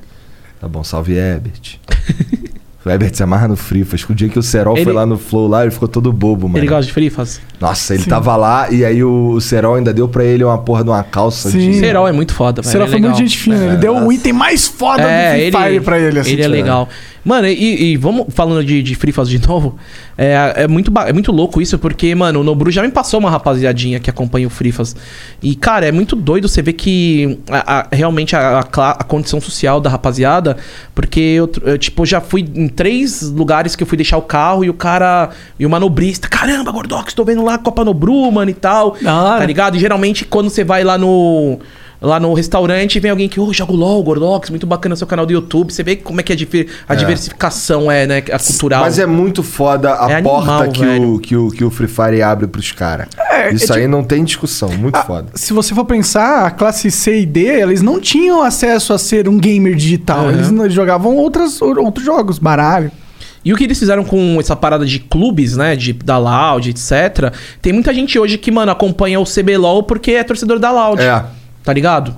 Tá 0.61 0.69
bom, 0.69 0.83
salve 0.83 1.17
Ebert. 1.17 1.79
o 2.87 2.91
Ebert 2.91 3.15
se 3.15 3.23
amarra 3.23 3.49
no 3.49 3.57
Frifas. 3.57 4.05
O 4.09 4.15
dia 4.15 4.29
que 4.29 4.39
o 4.39 4.43
Serol 4.43 4.77
Ele- 4.77 4.85
foi 4.85 4.93
lá 4.93 5.05
no 5.05 5.19
Flow 5.19 5.49
lá, 5.49 5.63
ele 5.63 5.73
ficou 5.73 5.89
todo 5.89 6.13
bobo, 6.13 6.49
mano. 6.49 6.59
Ele 6.59 6.69
gosta 6.69 6.85
de 6.87 6.93
frifas? 6.93 7.41
Nossa, 7.61 7.95
ele 7.95 8.05
Sim. 8.05 8.11
tava 8.11 8.37
lá 8.37 8.71
e 8.71 8.85
aí 8.85 9.03
o, 9.03 9.31
o 9.31 9.41
Serol 9.41 9.75
ainda 9.75 9.93
deu 9.93 10.07
pra 10.09 10.25
ele 10.25 10.45
uma 10.45 10.59
porra 10.59 10.85
de 10.85 10.91
uma 10.91 11.03
calça 11.03 11.51
Sim. 11.51 11.59
de... 11.73 11.79
Serol 11.81 12.07
é 12.07 12.13
muito 12.13 12.33
foda, 12.35 12.63
velho. 12.63 12.71
Será 12.71 12.85
é 12.85 12.87
foi 12.89 13.01
muito 13.01 13.13
legal. 13.15 13.19
gente 13.19 13.39
fina. 13.39 13.57
ele 13.57 13.77
deu 13.77 13.97
o 13.97 14.13
item 14.13 14.33
mais 14.33 14.67
foda 14.69 15.03
É, 15.03 15.29
do 15.29 15.33
Free 15.33 15.43
ele, 15.43 15.57
Fire 15.57 15.81
pra 15.85 15.99
ele. 15.99 16.19
Assim, 16.21 16.31
ele 16.33 16.43
é 16.43 16.49
legal. 16.49 16.89
Mano, 17.25 17.49
e, 17.49 17.93
e 17.93 17.97
vamos 17.97 18.27
falando 18.29 18.65
de, 18.65 18.81
de 18.85 18.95
Free 18.95 19.13
de 19.27 19.49
novo. 19.49 19.77
É, 20.17 20.53
é, 20.59 20.69
muito, 20.69 20.93
é 20.97 21.13
muito 21.13 21.33
louco 21.33 21.61
isso, 21.61 21.77
porque, 21.77 22.15
mano, 22.15 22.41
o 22.41 22.45
Nobru 22.45 22.71
já 22.71 22.83
me 22.83 22.89
passou 22.91 23.19
uma 23.19 23.29
rapaziadinha 23.29 23.99
que 23.99 24.09
acompanha 24.09 24.47
o 24.47 24.51
Free 24.51 24.71
Faz. 24.71 24.95
E, 25.43 25.57
cara, 25.57 25.87
é 25.87 25.91
muito 25.93 26.15
doido 26.15 26.49
você 26.49 26.63
ver 26.63 26.75
que 26.75 27.37
a- 27.51 27.81
a- 27.81 27.87
realmente 27.91 28.37
a, 28.37 28.61
a 28.61 29.03
condição 29.05 29.41
social 29.41 29.81
da 29.81 29.91
rapaziada. 29.91 30.57
Porque 30.95 31.19
eu, 31.19 31.51
eu, 31.65 31.77
tipo, 31.77 32.07
já 32.07 32.21
fui 32.21 32.49
em 32.55 32.69
três 32.77 33.23
lugares 33.23 33.75
que 33.75 33.83
eu 33.83 33.87
fui 33.87 33.97
deixar 33.97 34.19
o 34.19 34.23
carro 34.23 34.65
e 34.65 34.71
o 34.71 34.75
cara. 34.75 35.31
E 35.59 35.67
o 35.67 35.71
manobrista, 35.71 36.29
caramba, 36.29 36.71
Gordox, 36.71 37.15
tô 37.15 37.25
vendo 37.25 37.43
lá 37.43 37.55
a 37.55 37.59
Copa 37.59 37.85
Nobru, 37.85 38.31
mano, 38.31 38.51
e 38.51 38.55
tal. 38.55 38.91
Hora. 38.91 39.39
Tá 39.39 39.47
ligado? 39.47 39.77
E 39.77 39.81
geralmente 39.81 40.25
quando 40.25 40.51
você 40.51 40.63
vai 40.63 40.85
lá 40.85 40.97
no. 40.99 41.59
Lá 42.07 42.21
no 42.21 42.33
restaurante 42.35 43.01
vem 43.01 43.11
alguém 43.11 43.29
que, 43.29 43.41
ô, 43.41 43.53
joga 43.53 43.73
o 43.73 43.77
LOL, 43.77 44.03
Gordox, 44.03 44.49
muito 44.51 44.67
bacana 44.67 44.95
seu 44.95 45.07
canal 45.07 45.27
do 45.27 45.33
YouTube. 45.33 45.73
Você 45.73 45.83
vê 45.83 45.97
como 45.97 46.21
é 46.21 46.23
que 46.23 46.33
a, 46.33 46.37
diver- 46.37 46.69
a 46.89 46.95
diversificação 46.95 47.91
é, 47.91 48.07
né? 48.07 48.23
A 48.33 48.39
cultural. 48.39 48.83
Mas 48.83 48.99
é 48.99 49.07
muito 49.07 49.43
foda 49.43 49.95
a 49.95 50.11
É 50.11 50.23
porta 50.23 50.53
animal, 50.53 50.71
que, 50.71 50.87
o, 50.87 51.19
que, 51.19 51.37
o, 51.37 51.51
que 51.51 51.65
o 51.65 51.71
Free 51.71 51.89
Fire 51.89 52.23
abre 52.23 52.47
pros 52.47 52.71
caras. 52.73 53.09
É, 53.19 53.53
Isso 53.53 53.73
é 53.73 53.77
aí 53.77 53.83
tipo- 53.83 53.91
não 53.93 54.05
tem 54.05 54.23
discussão, 54.25 54.69
muito 54.71 54.97
Ah, 54.97 55.03
foda. 55.05 55.27
Se 55.35 55.53
você 55.53 55.75
for 55.75 55.85
pensar, 55.85 56.47
a 56.47 56.51
classe 56.51 56.91
C 56.91 57.21
e 57.23 57.27
D, 57.27 57.41
eles 57.63 57.83
não 57.83 58.01
tinham 58.01 58.43
acesso 58.43 58.93
a 58.93 58.99
ser 58.99 59.29
um 59.29 59.39
gamer 59.39 59.75
digital. 59.75 60.25
Uhum. 60.27 60.31
Eles, 60.31 60.51
eles 60.53 60.73
jogavam 60.75 61.17
outras, 61.17 61.61
outros 61.61 62.05
jogos, 62.05 62.39
baralho. 62.39 62.91
E 63.45 63.53
o 63.53 63.57
que 63.57 63.65
eles 63.65 63.79
fizeram 63.79 64.05
com 64.05 64.39
essa 64.41 64.57
parada 64.57 64.85
de 64.85 64.99
clubes, 64.99 65.57
né? 65.57 65.77
De, 65.77 65.93
da 65.93 66.19
Loud, 66.19 66.69
etc. 66.71 67.33
Tem 67.63 67.73
muita 67.73 67.93
gente 67.95 68.19
hoje 68.19 68.39
que, 68.39 68.51
mano, 68.51 68.73
acompanha 68.73 69.21
o 69.21 69.25
CBLOL 69.25 69.85
porque 69.85 70.13
é 70.13 70.25
torcedor 70.25 70.59
da 70.59 70.71
Loud. 70.73 71.01
É. 71.03 71.25
Tá 71.67 71.73
ligado? 71.73 72.15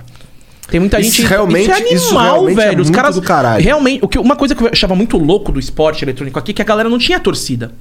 Tem 0.71 0.79
muita 0.79 1.01
Isso 1.01 1.17
gente. 1.23 1.27
realmente- 1.27 1.63
isso 1.63 1.73
é 1.73 1.77
animal, 1.77 1.97
isso 1.97 2.15
realmente 2.15 2.61
é 2.61 2.65
velho. 2.67 2.83
Os 2.83 2.91
caras. 2.91 3.17
Realmente. 3.65 4.05
O 4.05 4.09
que, 4.09 4.19
uma 4.19 4.37
coisa 4.37 4.55
que 4.55 4.63
eu 4.63 4.69
achava 4.71 4.95
muito 4.95 5.17
louco 5.17 5.51
do 5.51 5.59
esporte 5.59 6.05
eletrônico 6.05 6.39
aqui 6.39 6.51
é 6.51 6.55
que 6.55 6.61
a 6.61 6.65
galera 6.67 6.91
não 6.91 6.99
tinha 6.99 7.19
torcida. 7.19 7.73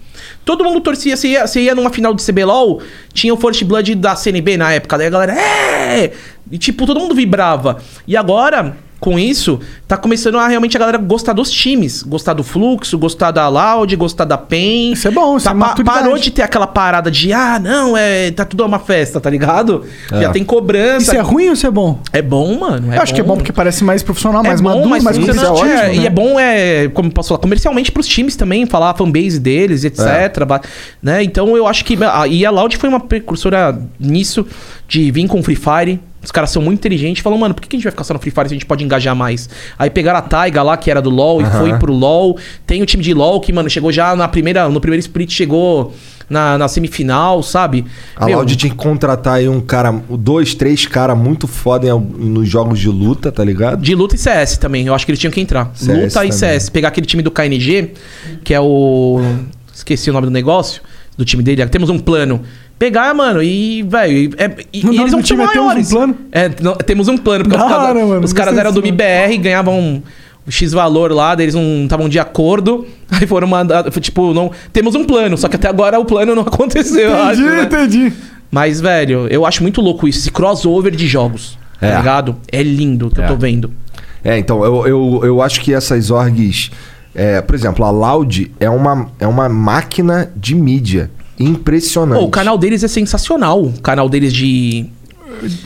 Todo 0.45 0.63
mundo 0.63 0.79
torcia. 0.79 1.17
Você 1.17 1.27
ia, 1.27 1.45
você 1.45 1.59
ia 1.63 1.75
numa 1.75 1.89
final 1.89 2.13
de 2.13 2.23
CBLOL, 2.23 2.81
tinha 3.11 3.33
o 3.33 3.37
First 3.37 3.61
Blood 3.65 3.93
da 3.95 4.15
CNB 4.15 4.55
na 4.55 4.71
época. 4.71 4.97
Daí 4.97 5.07
a 5.07 5.09
galera. 5.09 5.33
É! 5.37 6.13
E 6.49 6.57
tipo, 6.57 6.85
todo 6.85 6.97
mundo 6.97 7.13
vibrava. 7.13 7.77
E 8.07 8.15
agora. 8.15 8.77
Com 8.99 9.19
isso, 9.19 9.59
tá 9.87 9.95
começando 9.95 10.39
a 10.39 10.47
realmente 10.47 10.75
a 10.75 10.79
galera 10.79 10.97
gostar 10.97 11.31
dos 11.33 11.51
times. 11.51 12.01
Gostar 12.01 12.33
do 12.33 12.43
fluxo, 12.43 12.97
gostar 12.97 13.29
da 13.29 13.47
Loud, 13.47 13.95
gostar 13.95 14.25
da 14.25 14.39
PEN. 14.39 14.93
Isso 14.93 15.07
é 15.07 15.11
bom, 15.11 15.37
isso 15.37 15.45
Tá 15.45 15.51
é 15.51 15.53
pa- 15.59 15.75
parou 15.83 16.17
de 16.17 16.31
ter 16.31 16.41
aquela 16.41 16.65
parada 16.65 17.11
de, 17.11 17.31
ah, 17.31 17.59
não, 17.59 17.95
é, 17.95 18.31
tá 18.31 18.43
tudo 18.43 18.65
uma 18.65 18.79
festa, 18.79 19.19
tá 19.21 19.29
ligado? 19.29 19.85
É. 20.11 20.21
Já 20.21 20.29
tem 20.31 20.43
cobrança. 20.43 21.03
Isso 21.11 21.15
é 21.15 21.19
ruim 21.19 21.47
ou 21.47 21.53
isso 21.53 21.67
é 21.67 21.71
bom? 21.71 21.99
É 22.11 22.23
bom, 22.23 22.57
mano. 22.59 22.91
Eu 22.91 22.99
acho 23.01 23.13
que 23.13 23.21
é 23.21 23.23
bom 23.23 23.35
porque 23.37 23.53
parece 23.53 23.83
mais 23.83 24.01
profissional, 24.01 24.41
mais 24.41 24.59
é 24.59 24.63
bom, 24.63 24.69
maduro, 24.69 24.89
mais 24.89 25.15
isso 25.17 25.31
é 25.45 25.49
ótimo, 25.49 25.69
é, 25.69 25.75
né? 25.89 25.95
E 25.95 26.07
é 26.07 26.09
bom, 26.09 26.39
é, 26.39 26.87
como 26.87 27.11
posso 27.11 27.29
falar, 27.29 27.39
comercialmente 27.39 27.91
pros 27.91 28.07
times 28.07 28.35
também, 28.35 28.65
falar 28.65 28.89
a 28.89 28.93
fanbase 28.95 29.39
deles, 29.39 29.83
etc. 29.83 30.43
ba- 30.47 30.61
Né? 31.03 31.21
Então 31.21 31.55
eu 31.55 31.67
acho 31.67 31.85
que. 31.85 31.95
a- 32.03 32.27
E 32.27 32.43
a 32.43 32.49
Loud 32.49 32.75
foi 32.77 32.89
uma 32.89 32.99
precursora 32.99 33.79
nisso, 33.99 34.43
de 34.87 35.11
vir 35.11 35.27
com 35.27 35.43
Free 35.43 35.55
Fire. 35.55 35.99
Os 36.27 36.31
caras 36.31 36.49
são 36.49 36.61
muito 36.61 36.79
inteligentes. 36.79 37.23
Falam, 37.23 37.39
mano, 37.39 37.53
por 37.53 37.61
que 37.61 37.73
a 37.73 37.77
gente 37.77 37.85
vai 37.85 37.91
ficar 37.91 38.03
só 38.03 38.13
no 38.13 38.19
Free 38.19 38.31
Fire 38.31 38.49
se 38.49 38.53
a 38.53 38.57
gente 38.57 38.65
pode 38.65 38.83
engajar 38.83 39.15
mais? 39.15 39.49
Aí 39.79 39.89
pegaram 39.89 40.19
a 40.19 40.21
Taiga 40.21 40.61
lá, 40.61 40.75
que 40.75 40.91
era 40.91 41.01
do 41.01 41.09
LoL, 41.09 41.41
e 41.41 41.45
foi 41.45 41.73
pro 41.79 41.93
LoL. 41.93 42.37
Tem 42.65 42.81
o 42.81 42.85
time 42.85 43.01
de 43.01 43.13
LoL 43.13 43.39
que, 43.39 43.53
mano, 43.53 43.69
chegou 43.69 43.93
já 43.93 44.13
na 44.13 44.27
primeira. 44.27 44.67
No 44.67 44.81
primeiro 44.81 44.99
split, 44.99 45.31
chegou 45.31 45.95
na, 46.29 46.57
na 46.57 46.67
semifinal, 46.67 47.41
sabe? 47.41 47.85
A 48.13 48.25
Meu, 48.25 48.39
Loud 48.39 48.57
tinha 48.57 48.69
que 48.69 48.75
contratar 48.75 49.35
aí 49.35 49.47
um 49.47 49.61
cara, 49.61 49.89
dois, 50.09 50.53
três 50.53 50.85
caras 50.85 51.17
muito 51.17 51.47
foda 51.47 51.87
nos 51.97 52.49
jogos 52.49 52.77
de 52.77 52.89
luta, 52.89 53.31
tá 53.31 53.41
ligado? 53.41 53.81
De 53.81 53.95
luta 53.95 54.15
e 54.15 54.17
CS 54.17 54.57
também. 54.57 54.85
Eu 54.85 54.93
acho 54.93 55.05
que 55.05 55.11
eles 55.11 55.19
tinham 55.21 55.31
que 55.31 55.39
entrar. 55.39 55.71
CS 55.73 55.87
luta 55.87 56.05
e 56.05 56.09
também. 56.09 56.31
CS. 56.33 56.69
Pegar 56.69 56.89
aquele 56.89 57.07
time 57.07 57.23
do 57.23 57.31
KNG, 57.31 57.93
que 58.43 58.53
é 58.53 58.59
o. 58.59 59.21
Esqueci 59.73 60.09
o 60.09 60.13
nome 60.13 60.27
do 60.27 60.31
negócio. 60.31 60.81
Do 61.17 61.23
time 61.23 61.41
dele. 61.41 61.65
Temos 61.67 61.89
um 61.89 61.97
plano. 61.97 62.41
Pegar, 62.79 63.13
mano, 63.13 63.41
e, 63.41 63.81
velho. 63.83 64.13
E, 64.17 64.31
é- 64.37 64.55
e- 64.71 64.83
No 64.85 64.93
e 64.93 64.99
eles 64.99 65.11
não 65.11 65.21
time 65.21 65.43
são 65.43 65.49
é 65.49 65.53
Temos 65.53 65.57
um 65.57 65.65
maiores. 65.65 65.89
Plano? 65.89 66.15
É, 66.31 66.51
não- 66.61 66.75
temos 66.75 67.07
um 67.07 67.17
plano. 67.17 67.43
Porque 67.43 67.57
Da 67.57 67.65
os 67.65 67.71
caras, 67.71 67.89
hora, 67.89 68.05
mano, 68.05 68.25
os 68.25 68.33
caras 68.33 68.57
eram 68.57 68.71
do 68.71 68.79
MBR 68.81 69.33
e 69.33 69.37
ganhavam 69.37 69.79
um 69.79 70.01
X 70.49 70.71
valor 70.73 71.11
lá, 71.11 71.33
eles 71.39 71.55
não 71.55 71.83
estavam 71.83 72.07
de 72.07 72.19
acordo. 72.19 72.85
Aí 73.11 73.25
foram 73.25 73.47
mandados. 73.47 73.91
foi 73.93 74.01
Tipo, 74.01 74.33
não. 74.33 74.51
Temos 74.71 74.93
um 74.95 75.03
plano, 75.03 75.37
só 75.37 75.47
que 75.47 75.55
até 75.55 75.67
agora 75.67 75.99
o 75.99 76.05
plano 76.05 76.35
não 76.35 76.43
aconteceu, 76.47 77.09
eu 77.09 77.23
acho. 77.23 77.41
Entendi, 77.41 77.55
né? 77.55 77.63
entendi. 77.63 78.13
Mas, 78.51 78.79
velho, 78.79 79.27
eu 79.29 79.45
acho 79.45 79.61
muito 79.63 79.81
louco 79.81 80.07
isso, 80.07 80.19
esse 80.19 80.31
crossover 80.31 80.95
de 80.95 81.07
jogos. 81.07 81.57
É. 81.81 81.91
Tá 81.91 81.97
ligado? 81.97 82.35
É 82.51 82.61
lindo 82.63 83.09
que 83.09 83.19
É. 83.19 83.23
eu 83.23 83.27
tô 83.29 83.35
vendo. 83.35 83.71
É, 84.23 84.37
então, 84.37 84.63
eu, 84.63 84.87
eu, 84.87 85.21
eu 85.23 85.41
acho 85.41 85.61
que 85.61 85.73
essas 85.73 86.09
orgs. 86.11 86.69
é, 87.15 87.41
por 87.41 87.55
exemplo, 87.55 87.83
a 87.83 87.89
Loud 87.89 88.51
é 88.59 88.69
uma, 88.69 89.09
é 89.19 89.25
uma 89.27 89.49
máquina 89.49 90.31
de 90.35 90.53
mídia 90.55 91.09
impressionante. 91.39 92.19
Pô, 92.19 92.25
o 92.25 92.29
canal 92.29 92.57
deles 92.57 92.83
é 92.83 92.87
sensacional. 92.87 93.61
O 93.63 93.79
canal 93.81 94.07
deles 94.09 94.33
de. 94.33 94.85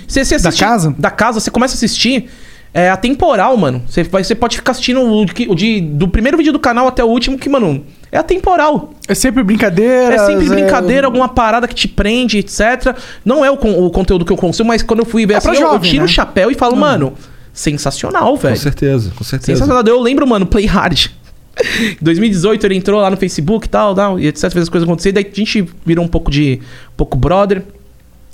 Você, 0.07 0.25
você 0.25 0.37
Da 0.37 0.49
assiste- 0.49 0.59
casa? 0.63 0.95
Da 0.97 1.09
casa, 1.11 1.39
você 1.39 1.49
começa 1.51 1.73
a 1.73 1.77
assistir. 1.77 2.29
É 2.73 2.89
atemporal, 2.89 3.57
mano. 3.57 3.83
Você, 3.85 4.01
vai, 4.03 4.23
você 4.23 4.33
pode 4.33 4.55
ficar 4.55 4.71
assistindo 4.71 5.01
o, 5.01 5.23
o 5.23 5.55
de, 5.55 5.81
do 5.81 6.07
primeiro 6.07 6.37
vídeo 6.37 6.53
do 6.53 6.59
canal 6.59 6.87
até 6.87 7.03
o 7.03 7.07
último, 7.07 7.37
que, 7.37 7.49
mano, 7.49 7.83
é 8.09 8.17
atemporal. 8.17 8.93
É 9.09 9.13
sempre 9.13 9.43
brincadeira. 9.43 10.15
É 10.15 10.25
sempre 10.25 10.47
brincadeira, 10.47 11.05
alguma 11.05 11.27
parada 11.27 11.67
que 11.67 11.75
te 11.75 11.89
prende, 11.89 12.37
etc. 12.37 12.95
Não 13.25 13.43
é 13.43 13.51
o, 13.51 13.55
o 13.55 13.89
conteúdo 13.91 14.23
que 14.23 14.31
eu 14.31 14.37
consumo, 14.37 14.69
mas 14.69 14.81
quando 14.81 15.01
eu 15.01 15.05
fui 15.05 15.25
ver 15.25 15.33
É 15.33 15.37
assim, 15.37 15.49
eu, 15.49 15.73
eu 15.73 15.79
tiro 15.79 15.97
né? 15.97 16.05
o 16.05 16.07
chapéu 16.07 16.49
e 16.49 16.53
falo, 16.55 16.77
mano, 16.77 17.11
sensacional, 17.51 18.31
Com 18.31 18.37
velho. 18.37 18.55
certeza, 18.57 19.11
com 19.17 19.23
certeza. 19.25 19.59
Sensacional. 19.59 19.83
Eu 19.85 19.99
lembro, 20.01 20.25
mano, 20.25 20.45
Play 20.45 20.65
Hard. 20.65 21.07
Em 22.01 22.03
2018 22.03 22.65
ele 22.65 22.75
entrou 22.75 22.99
lá 23.01 23.09
no 23.09 23.17
Facebook 23.17 23.67
e 23.67 23.69
tal, 23.69 23.93
tal, 23.93 24.19
e 24.19 24.27
etc, 24.27 24.51
fez 24.51 24.63
as 24.63 24.69
coisas 24.69 24.87
acontecer. 24.87 25.11
Daí 25.11 25.29
a 25.31 25.35
gente 25.35 25.67
virou 25.85 26.03
um 26.03 26.07
pouco 26.07 26.31
de. 26.31 26.59
um 26.93 26.95
pouco 26.97 27.17
brother. 27.17 27.63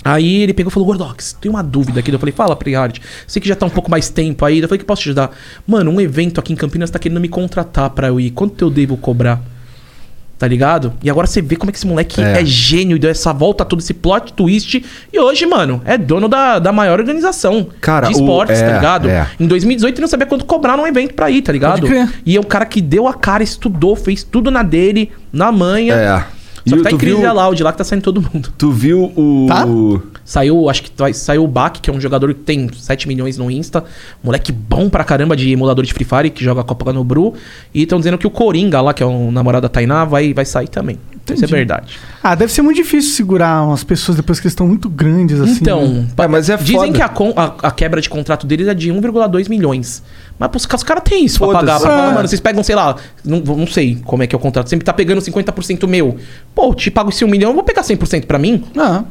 Aí 0.04 0.42
ele 0.42 0.54
pegou 0.54 0.70
e 0.70 0.72
falou: 0.72 0.86
Gordox, 0.86 1.36
tem 1.40 1.50
uma 1.50 1.62
dúvida 1.62 2.00
aqui. 2.00 2.10
Eu 2.10 2.18
falei: 2.18 2.32
Fala, 2.32 2.56
Play 2.56 2.74
Hard. 2.74 2.98
Sei 3.26 3.40
que 3.40 3.48
já 3.48 3.56
tá 3.56 3.66
um 3.66 3.70
pouco 3.70 3.90
mais 3.90 4.08
tempo 4.08 4.44
aí. 4.44 4.58
Eu 4.58 4.68
falei: 4.68 4.78
Que 4.78 4.84
posso 4.84 5.02
te 5.02 5.08
ajudar? 5.08 5.36
Mano, 5.66 5.90
um 5.90 6.00
evento 6.00 6.40
aqui 6.40 6.52
em 6.52 6.56
Campinas 6.56 6.90
tá 6.90 6.98
querendo 6.98 7.20
me 7.20 7.28
contratar 7.28 7.90
pra 7.90 8.08
eu 8.08 8.20
ir. 8.20 8.30
Quanto 8.30 8.64
eu 8.64 8.70
devo 8.70 8.96
cobrar? 8.96 9.42
Tá 10.38 10.46
ligado? 10.46 10.92
E 11.02 11.10
agora 11.10 11.26
você 11.26 11.42
vê 11.42 11.56
como 11.56 11.68
é 11.68 11.72
que 11.72 11.78
esse 11.78 11.86
moleque 11.86 12.20
É. 12.20 12.40
é, 12.40 12.44
gênio 12.44 12.94
e 12.96 12.98
deu 13.00 13.10
essa 13.10 13.32
volta 13.32 13.64
toda, 13.64 13.82
esse 13.82 13.92
plot 13.92 14.32
twist. 14.34 14.84
E 15.12 15.18
hoje, 15.18 15.44
mano, 15.46 15.82
é 15.84 15.98
dono 15.98 16.28
da, 16.28 16.60
da 16.60 16.70
maior 16.70 17.00
organização 17.00 17.66
Cara, 17.80 18.06
de 18.06 18.14
o- 18.14 18.16
esportes, 18.20 18.56
é, 18.60 18.68
tá 18.68 18.74
ligado? 18.76 19.08
é. 19.10 19.26
Em 19.40 19.46
2018 19.48 19.96
ele 19.96 20.00
não 20.02 20.08
sabia 20.08 20.26
quanto 20.26 20.44
cobrar 20.44 20.76
num 20.76 20.86
evento 20.86 21.12
pra 21.14 21.28
ir, 21.28 21.42
tá 21.42 21.50
ligado? 21.52 21.88
E 22.24 22.36
é 22.36 22.40
o 22.40 22.44
cara 22.44 22.64
que 22.66 22.80
deu 22.80 23.08
a 23.08 23.14
cara, 23.14 23.42
estudou, 23.42 23.96
fez 23.96 24.22
tudo 24.22 24.48
na 24.50 24.62
dele, 24.62 25.10
na 25.32 25.50
manha. 25.50 25.94
É. 25.94 26.24
Só 26.68 26.74
E 26.76 26.78
que 26.78 26.84
tá 26.84 26.90
em 26.90 26.98
crise 26.98 27.16
viu- 27.16 27.28
a 27.28 27.32
Loud 27.32 27.62
lá 27.62 27.72
que 27.72 27.78
tá 27.78 27.84
saindo 27.84 28.02
todo 28.02 28.20
mundo. 28.22 28.52
Tu 28.58 28.70
viu 28.70 29.12
o. 29.16 29.46
Tá? 29.48 29.64
Saiu, 30.24 30.68
acho 30.68 30.82
que 30.82 30.90
vai, 30.96 31.12
saiu 31.14 31.42
o 31.44 31.48
Bak, 31.48 31.80
que 31.80 31.88
é 31.88 31.92
um 31.92 32.00
jogador 32.00 32.34
que 32.34 32.40
tem 32.40 32.68
7 32.72 33.08
milhões 33.08 33.38
no 33.38 33.50
Insta. 33.50 33.82
Moleque 34.22 34.52
bom 34.52 34.88
pra 34.90 35.02
caramba 35.04 35.34
de 35.36 35.50
emulador 35.50 35.84
de 35.84 35.92
Free 35.94 36.04
Fire, 36.04 36.30
que 36.30 36.44
joga 36.44 36.60
a 36.60 36.64
Copa 36.64 36.92
no 36.92 37.02
Bru. 37.02 37.32
E 37.74 37.82
estão 37.82 37.98
dizendo 37.98 38.18
que 38.18 38.26
o 38.26 38.30
Coringa 38.30 38.80
lá, 38.80 38.92
que 38.92 39.02
é 39.02 39.06
o 39.06 39.30
namorado 39.30 39.62
da 39.62 39.68
Tainá, 39.68 40.04
vai, 40.04 40.34
vai 40.34 40.44
sair 40.44 40.68
também. 40.68 40.98
Isso 41.34 41.44
é 41.44 41.46
Entendi. 41.46 41.54
verdade. 41.54 41.98
Ah, 42.22 42.34
deve 42.34 42.52
ser 42.52 42.62
muito 42.62 42.76
difícil 42.76 43.12
segurar 43.12 43.62
umas 43.66 43.84
pessoas 43.84 44.16
depois 44.16 44.38
que 44.40 44.46
eles 44.46 44.52
estão 44.52 44.66
muito 44.66 44.88
grandes 44.88 45.40
assim. 45.40 45.58
Então, 45.60 45.86
né? 45.86 46.06
É, 46.16 46.28
mas 46.28 46.48
é 46.50 46.56
dizem 46.56 46.76
foda. 46.76 46.92
que 46.92 47.02
a, 47.02 47.08
con- 47.08 47.32
a- 47.36 47.54
a 47.62 47.70
quebra 47.70 48.00
de 48.00 48.08
contrato 48.08 48.46
deles 48.46 48.66
é 48.68 48.74
de 48.74 48.90
1,2 48.90 49.48
milhões. 49.48 50.02
Mas 50.38 50.48
pros, 50.50 50.64
os 50.72 50.82
caras 50.82 51.02
têm 51.04 51.24
isso 51.24 51.38
pra 51.38 51.48
pagar. 51.48 51.80
Pra 51.80 51.90
falar, 51.90 52.10
É. 52.10 52.14
mano, 52.14 52.28
vocês 52.28 52.40
pegam, 52.40 52.62
sei 52.62 52.74
lá, 52.76 52.96
não, 53.24 53.40
não 53.40 53.66
sei 53.66 53.98
como 54.04 54.22
é 54.22 54.26
que 54.26 54.34
é 54.34 54.38
o 54.38 54.40
contrato. 54.40 54.68
Sempre 54.70 54.84
tá 54.84 54.92
pegando 54.92 55.20
50% 55.20 55.86
meu. 55.88 56.16
Pô, 56.54 56.72
te 56.74 56.90
pago 56.90 57.10
esse 57.10 57.24
1 57.24 57.28
milhão, 57.28 57.50
eu 57.50 57.54
vou 57.54 57.64
pegar 57.64 57.82
100% 57.82 58.24
pra 58.26 58.38
mim? 58.38 58.64
Ah, 58.76 59.02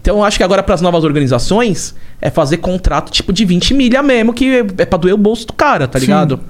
Então 0.00 0.18
eu 0.18 0.24
acho 0.24 0.36
que 0.38 0.44
agora 0.44 0.62
pras 0.62 0.80
novas 0.80 1.02
organizações 1.04 1.94
é 2.20 2.30
fazer 2.30 2.58
contrato 2.58 3.10
tipo 3.10 3.32
de 3.32 3.44
20 3.44 3.74
milha 3.74 4.02
mesmo, 4.02 4.32
que 4.32 4.64
é 4.78 4.84
pra 4.86 4.96
doer 4.98 5.14
o 5.14 5.18
bolso 5.18 5.46
do 5.46 5.52
cara, 5.52 5.88
tá 5.88 5.98
ligado? 5.98 6.40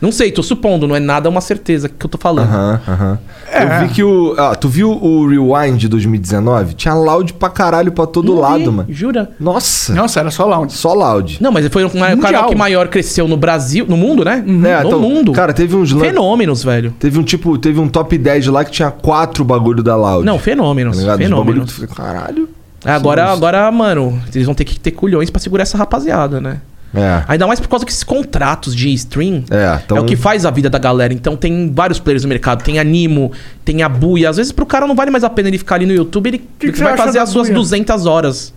Não 0.00 0.10
sei, 0.10 0.32
tô 0.32 0.42
supondo, 0.42 0.88
não 0.88 0.96
é 0.96 1.00
nada 1.00 1.28
uma 1.28 1.40
certeza 1.40 1.88
que 1.88 2.06
eu 2.06 2.08
tô 2.08 2.16
falando. 2.16 2.48
Aham, 2.48 2.80
aham. 2.88 3.18
É. 3.52 3.62
Eu 3.62 3.86
vi 3.86 3.94
que 3.94 4.02
o. 4.02 4.34
Ah, 4.38 4.54
tu 4.54 4.68
viu 4.68 4.90
o 4.90 5.26
Rewind 5.26 5.78
de 5.78 5.88
2019? 5.88 6.74
Tinha 6.74 6.94
loud 6.94 7.34
pra 7.34 7.50
caralho 7.50 7.92
pra 7.92 8.06
todo 8.06 8.32
Não 8.34 8.40
lado, 8.40 8.58
vi, 8.58 8.70
mano. 8.70 8.86
Jura? 8.88 9.30
Nossa. 9.38 9.92
Nossa, 9.92 10.20
era 10.20 10.30
só 10.30 10.46
lounge. 10.46 10.74
Só 10.74 10.94
loud. 10.94 11.38
Não, 11.40 11.52
mas 11.52 11.66
foi 11.68 11.84
um 11.84 11.88
Mundial. 11.88 12.18
canal 12.18 12.48
que 12.48 12.54
maior 12.54 12.88
cresceu 12.88 13.28
no 13.28 13.36
Brasil, 13.36 13.84
no 13.86 13.96
mundo, 13.96 14.24
né? 14.24 14.38
É, 14.38 14.82
no 14.82 14.88
então, 14.88 15.00
mundo. 15.00 15.32
Cara, 15.32 15.52
teve 15.52 15.76
uns 15.76 15.90
Fenômenos, 15.92 16.64
velho. 16.64 16.94
Teve 16.98 17.18
um 17.18 17.22
tipo, 17.22 17.58
teve 17.58 17.78
um 17.78 17.88
top 17.88 18.16
10 18.16 18.46
lá 18.46 18.64
que 18.64 18.70
tinha 18.70 18.90
quatro 18.90 19.44
bagulho 19.44 19.82
da 19.82 19.96
Loud. 19.96 20.24
Não, 20.24 20.38
fenômenos. 20.38 20.96
Tá 20.96 21.02
ligado? 21.02 21.18
Bagulho 21.18 21.36
fenômenos. 21.36 21.74
tu 21.74 21.80
fica, 21.80 21.94
caralho. 21.94 22.48
Agora, 22.84 23.26
agora, 23.26 23.70
mano, 23.70 24.18
eles 24.34 24.46
vão 24.46 24.54
ter 24.54 24.64
que 24.64 24.80
ter 24.80 24.92
culhões 24.92 25.28
pra 25.28 25.38
segurar 25.38 25.62
essa 25.62 25.76
rapaziada, 25.76 26.40
né? 26.40 26.60
É. 26.92 27.22
Ainda 27.28 27.46
mais 27.46 27.60
por 27.60 27.68
causa 27.68 27.84
que 27.86 27.92
esses 27.92 28.02
contratos 28.02 28.74
de 28.74 28.92
stream 28.94 29.44
É, 29.50 29.80
então- 29.84 29.96
é 29.96 30.00
o 30.00 30.04
que 30.04 30.16
faz 30.16 30.44
a 30.44 30.50
vida 30.50 30.68
da 30.68 30.78
galera. 30.78 31.12
Então 31.14 31.36
tem 31.36 31.70
vários 31.72 31.98
players 32.00 32.24
no 32.24 32.28
mercado. 32.28 32.64
Tem 32.64 32.78
Animo, 32.80 33.30
tem 33.64 33.82
a 33.82 33.88
Buia. 33.88 34.28
Às 34.28 34.36
vezes 34.38 34.50
pro 34.52 34.66
cara 34.66 34.86
não 34.86 34.94
vale 34.96 35.10
mais 35.10 35.22
a 35.22 35.30
pena 35.30 35.48
ele 35.48 35.58
ficar 35.58 35.76
ali 35.76 35.86
no 35.86 35.92
YouTube. 35.92 36.26
Ele 36.26 36.38
que 36.58 36.72
você 36.72 36.82
vai 36.82 36.94
acha 36.94 37.02
fazer 37.04 37.18
as 37.20 37.28
suas 37.28 37.46
Buia? 37.48 37.56
200 37.58 38.06
horas. 38.06 38.48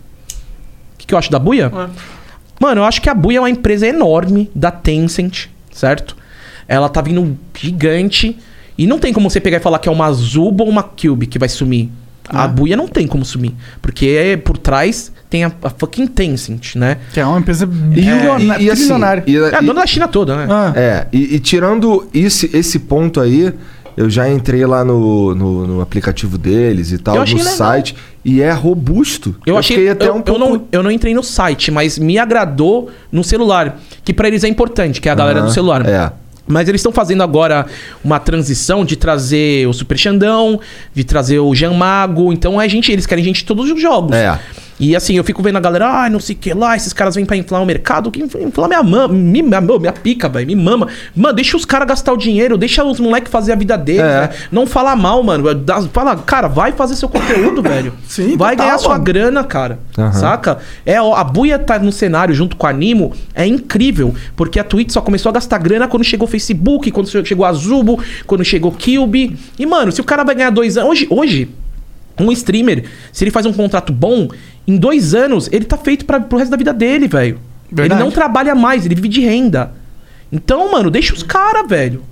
O 0.93 0.97
que, 0.97 1.05
que 1.07 1.13
eu 1.13 1.17
acho 1.17 1.29
da 1.31 1.37
Buia? 1.37 1.71
Mano, 2.59 2.81
eu 2.81 2.85
acho 2.85 3.01
que 3.01 3.09
a 3.09 3.13
Buia 3.13 3.37
é 3.37 3.41
uma 3.41 3.49
empresa 3.49 3.85
enorme 3.87 4.49
da 4.55 4.71
Tencent, 4.71 5.47
certo? 5.71 6.15
Ela 6.67 6.89
tá 6.89 7.01
vindo 7.01 7.37
gigante. 7.55 8.35
E 8.75 8.87
não 8.87 8.97
tem 8.97 9.13
como 9.13 9.29
você 9.29 9.39
pegar 9.39 9.57
e 9.57 9.59
falar 9.59 9.77
que 9.77 9.87
é 9.87 9.91
uma 9.91 10.11
Zuba 10.11 10.63
ou 10.63 10.69
uma 10.71 10.81
Cube 10.81 11.27
que 11.27 11.37
vai 11.37 11.49
sumir. 11.49 11.91
A 12.27 12.47
Buia 12.47 12.75
não 12.75 12.87
tem 12.87 13.05
como 13.05 13.23
sumir. 13.23 13.53
Porque 13.79 14.41
por 14.43 14.57
trás 14.57 15.11
tem 15.33 15.43
a, 15.43 15.51
a 15.63 15.69
fucking 15.71 16.05
Tencent, 16.05 16.75
né? 16.75 16.97
Que 17.11 17.19
é 17.19 17.25
uma 17.25 17.39
empresa 17.39 17.65
E, 17.65 17.67
bilionária. 17.67 18.61
e, 18.61 18.65
e 18.65 18.69
assim, 18.69 18.81
trilionária. 18.81 19.23
e- 19.25 19.35
É 19.35 19.55
a 19.55 19.61
e- 19.63 19.65
dona 19.65 19.81
da 19.81 19.87
China 19.87 20.07
toda, 20.07 20.35
né? 20.35 20.47
Ah. 20.47 20.71
É, 20.75 21.07
e, 21.11 21.35
e 21.35 21.39
tirando 21.39 22.07
esse, 22.13 22.55
esse 22.55 22.77
ponto 22.77 23.19
aí, 23.19 23.51
eu 23.97 24.11
já 24.11 24.29
entrei 24.29 24.63
lá 24.63 24.85
no, 24.85 25.33
no, 25.33 25.67
no 25.67 25.81
aplicativo 25.81 26.37
deles 26.37 26.91
e 26.91 26.99
tal, 26.99 27.15
Eu 27.15 27.19
no 27.19 27.23
achei 27.23 27.37
legal. 27.39 27.53
site, 27.53 27.95
e 28.23 28.41
é 28.43 28.51
robusto. 28.51 29.35
Eu, 29.43 29.57
achei. 29.57 29.75
fiquei 29.77 29.89
até 29.91 30.07
eu, 30.07 30.13
um 30.13 30.17
eu 30.17 30.21
pouco... 30.23 30.39
não, 30.39 30.67
eu 30.71 30.83
não 30.83 30.91
entrei 30.91 31.15
no 31.15 31.23
site, 31.23 31.71
mas 31.71 31.97
me 31.97 32.19
agradou 32.19 32.91
no 33.11 33.23
celular. 33.23 33.79
Que 34.05 34.13
pra 34.13 34.27
eles 34.27 34.43
é 34.43 34.47
importante, 34.47 35.01
que 35.01 35.09
é 35.09 35.11
a 35.11 35.15
galera 35.15 35.39
Aham, 35.39 35.47
do 35.47 35.51
celular. 35.53 35.83
É. 35.87 36.11
Mas 36.45 36.67
eles 36.67 36.79
estão 36.79 36.91
fazendo 36.91 37.23
agora 37.23 37.65
uma 38.03 38.19
transição 38.19 38.83
de 38.83 38.97
trazer 38.97 39.65
o 39.65 39.71
Super 39.73 39.97
Xandão, 39.97 40.59
de 40.93 41.03
trazer 41.05 41.39
o 41.39 41.55
Jean 41.55 41.71
Mago. 41.73 42.33
Então 42.33 42.61
é 42.61 42.67
gente, 42.67 42.91
eles 42.91 43.05
querem 43.05 43.23
gente 43.23 43.37
de 43.37 43.45
todos 43.45 43.71
os 43.71 43.81
jogos. 43.81 44.13
É. 44.15 44.37
E 44.79 44.95
assim, 44.95 45.15
eu 45.15 45.23
fico 45.23 45.41
vendo 45.43 45.57
a 45.57 45.59
galera, 45.61 45.87
ai, 45.87 46.09
não 46.09 46.19
sei 46.19 46.35
o 46.35 46.39
que 46.39 46.53
lá, 46.53 46.75
esses 46.75 46.91
caras 46.93 47.15
vêm 47.15 47.25
pra 47.25 47.35
inflar 47.37 47.61
o 47.61 47.65
mercado. 47.65 48.09
Que 48.11 48.21
infla- 48.21 48.41
inflar 48.41 48.67
minha 48.67 48.81
mama, 48.83 49.13
me, 49.13 49.41
minha, 49.41 49.61
minha 49.61 49.93
pica, 49.93 50.27
velho, 50.27 50.47
me 50.47 50.55
mama. 50.55 50.87
Mano, 51.15 51.35
deixa 51.35 51.55
os 51.55 51.63
caras 51.65 51.87
gastar 51.87 52.11
o 52.13 52.17
dinheiro, 52.17 52.57
deixa 52.57 52.83
os 52.83 52.99
moleques 52.99 53.31
fazer 53.31 53.51
a 53.53 53.55
vida 53.55 53.77
deles, 53.77 54.01
É. 54.01 54.21
né? 54.21 54.29
Não 54.51 54.65
fala 54.65 54.95
mal, 54.95 55.21
mano. 55.23 55.43
Fala, 55.91 56.15
cara, 56.17 56.47
vai 56.47 56.71
fazer 56.71 56.95
seu 56.95 57.07
conteúdo, 57.07 57.61
velho. 57.63 57.93
Sim, 58.07 58.35
Vai 58.35 58.55
total, 58.55 58.65
ganhar 58.67 58.77
sua 58.79 58.91
mano. 58.93 59.03
grana, 59.03 59.43
cara. 59.43 59.79
Aham. 59.97 60.11
Saca? 60.13 60.57
É, 60.85 61.01
ó, 61.01 61.13
a 61.15 61.23
Buia 61.23 61.59
tá 61.59 61.77
no 61.79 61.91
cenário 61.91 62.33
junto 62.33 62.55
com 62.57 62.65
a 62.65 62.69
Animo 62.71 63.13
é 63.35 63.45
incrível. 63.45 64.13
Porque 64.35 64.59
a 64.59 64.63
Twitch 64.63 64.91
só 64.91 65.01
começou 65.01 65.29
a 65.29 65.33
gastar 65.33 65.59
grana 65.59 65.87
quando 65.87 66.03
chegou 66.03 66.27
o 66.27 66.31
Facebook, 66.31 66.89
quando 66.91 67.07
chegou 67.25 67.45
a 67.45 67.53
Zubo, 67.53 67.99
quando 68.25 68.43
chegou 68.43 68.71
o 68.71 68.75
Kilby. 68.75 69.37
E, 69.57 69.65
mano, 69.65 69.91
se 69.91 70.01
o 70.01 70.03
cara 70.03 70.23
vai 70.23 70.33
ganhar 70.35 70.49
dois 70.49 70.77
anos. 70.77 70.89
Hoje, 70.89 71.07
hoje, 71.09 71.49
um 72.19 72.31
streamer, 72.31 72.85
se 73.11 73.23
ele 73.23 73.31
faz 73.31 73.45
um 73.45 73.53
contrato 73.53 73.91
bom, 73.91 74.27
em 74.67 74.77
dois 74.77 75.13
anos, 75.13 75.49
ele 75.51 75.65
tá 75.65 75.77
feito 75.77 76.05
pra, 76.05 76.19
pro 76.19 76.37
resto 76.37 76.51
da 76.51 76.57
vida 76.57 76.73
dele, 76.73 77.07
velho. 77.07 77.39
Ele 77.75 77.95
não 77.95 78.11
trabalha 78.11 78.53
mais, 78.53 78.85
ele 78.85 78.95
vive 78.95 79.07
de 79.09 79.21
renda. 79.21 79.71
Então, 80.31 80.71
mano, 80.71 80.91
deixa 80.91 81.13
os 81.13 81.23
caras, 81.23 81.67
velho. 81.67 82.03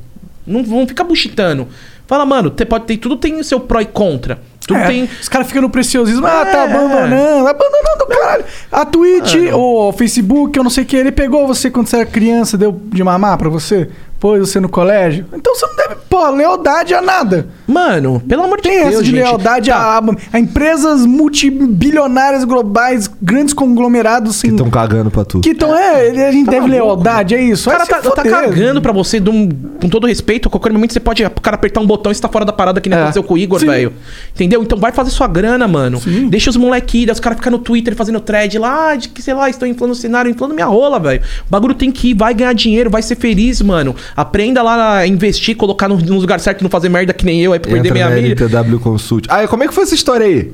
Não, 0.46 0.64
não 0.64 0.88
fica 0.88 1.04
buchitando. 1.04 1.68
Fala, 2.08 2.26
mano, 2.26 2.52
pode 2.52 2.86
ter, 2.86 2.98
tudo 2.98 3.16
tem 3.16 3.40
o 3.40 3.44
seu 3.44 3.60
pró 3.60 3.80
e 3.80 3.86
contra. 3.86 4.40
Tudo 4.68 4.80
É, 4.80 4.88
tem. 4.88 5.10
Os 5.22 5.30
caras 5.30 5.48
ficam 5.48 5.62
no 5.62 5.70
preciosismo. 5.70 6.26
Ah, 6.26 6.46
tá 6.46 6.58
É. 6.60 6.64
abandonando. 6.64 7.48
Abandonando, 7.48 8.06
caralho. 8.10 8.46
A 8.72 8.86
Twitch, 8.86 9.36
o 9.54 9.92
Facebook, 9.94 10.58
eu 10.58 10.64
não 10.64 10.70
sei 10.70 10.84
o 10.84 10.88
que. 10.88 10.96
Ele 10.96 11.12
pegou 11.12 11.48
você 11.48 11.70
quando 11.70 11.88
você 11.88 11.98
era 11.98 12.06
criança, 12.06 12.58
deu 12.58 12.80
de 12.92 13.04
mamar 13.04 13.38
pra 13.38 13.50
você? 13.50 13.90
Pôs 14.22 14.40
você 14.48 14.60
no 14.60 14.70
colégio? 14.70 15.26
Então 15.34 15.56
você 15.56 15.66
não 15.66 15.76
deve, 15.76 15.96
pô, 16.08 16.30
lealdade 16.30 16.94
a 16.94 17.02
nada. 17.02 17.48
Mano, 17.68 18.22
pelo 18.28 18.44
amor 18.44 18.58
de 18.58 18.70
Tem 18.70 18.80
Deus. 18.84 18.94
essa 18.94 19.04
de 19.04 19.10
gente. 19.10 19.20
lealdade 19.20 19.70
Tá. 19.72 19.78
a, 19.98 20.02
a 20.32 20.40
empresas 20.40 21.06
multibilionárias 21.08 22.44
globais, 22.44 23.10
grandes 23.22 23.54
conglomerados, 23.54 24.38
assim, 24.38 24.50
Estão 24.50 24.70
cagando 24.70 25.10
pra 25.10 25.26
tu. 25.26 25.40
que 25.42 25.50
estão, 25.50 25.76
é, 25.76 26.28
a 26.28 26.32
gente 26.32 26.50
deve 26.50 26.68
lealdade, 26.68 27.34
é 27.36 27.42
isso. 27.42 27.68
O 27.68 27.72
cara 27.72 27.86
tá, 27.86 28.00
tá 28.00 28.24
cagando 28.24 28.80
pra 28.82 28.92
você, 28.92 29.20
um- 29.20 29.50
com 29.82 29.90
todo 29.90 30.06
respeito. 30.06 30.48
A 30.48 30.52
qualquer 30.52 30.72
momento 30.72 30.94
você 30.94 31.00
pode 31.00 31.24
o 31.26 31.30
cara 31.42 31.56
apertar 31.56 31.82
um 31.82 31.88
botão 31.88 32.12
e 32.12 32.16
você 32.16 32.22
tá 32.22 32.30
fora 32.30 32.46
da 32.46 32.54
parada 32.54 32.80
que 32.80 32.90
nem 32.90 32.98
É. 32.98 33.02
aconteceu 33.02 33.24
com 33.24 33.34
o 33.34 33.38
Igor, 33.40 33.60
Sim. 33.60 33.66
velho. 33.66 33.94
Entendeu? 34.36 34.62
Então 34.62 34.78
vai 34.78 34.92
fazer 34.92 35.10
sua 35.10 35.28
grana, 35.28 35.68
mano. 35.68 36.00
Deixa 36.30 36.50
os 36.52 36.58
molequinhos, 36.58 37.12
os 37.14 37.20
caras 37.20 37.40
ficam 37.40 37.52
no 37.54 37.60
Twitter 37.60 37.96
fazendo 37.96 38.20
thread 38.20 38.58
lá, 38.60 38.92
ah, 38.92 38.96
de 38.96 39.10
que 39.10 39.22
sei 39.22 39.34
lá, 39.34 39.50
estou 39.50 39.68
inflando 39.68 39.94
o 39.94 39.96
cenário, 39.96 40.30
inflando 40.30 40.54
minha 40.54 40.68
rola, 40.68 41.00
velho. 41.00 41.22
O 41.48 41.50
bagulho 41.50 41.74
tem 41.74 41.92
que 41.92 42.12
ir, 42.12 42.14
vai 42.14 42.34
ganhar 42.36 42.54
dinheiro, 42.54 42.90
vai 42.90 43.02
ser 43.02 43.16
feliz, 43.16 43.62
mano. 43.62 43.96
Aprenda 44.16 44.62
lá 44.62 44.98
a 44.98 45.08
investir, 45.08 45.56
colocar 45.56 45.88
no, 45.88 45.98
no 45.98 46.20
lugar 46.20 46.40
certo 46.40 46.62
não 46.62 46.70
fazer 46.70 46.90
merda 46.90 47.14
que 47.14 47.26
nem 47.26 47.42
eu 47.42 47.54
aí 47.54 47.60
pra 47.60 47.72
perder 47.72 47.88
Entra 47.90 47.94
minha 47.94 48.10
na 48.10 48.16
milha. 48.16 48.34
LTW 48.34 48.80
Consult. 48.80 49.26
Ah, 49.30 49.44
e 49.44 49.48
como 49.48 49.64
é 49.64 49.68
que 49.68 49.74
foi 49.74 49.84
essa 49.84 49.96
história 49.96 50.26
aí? 50.26 50.52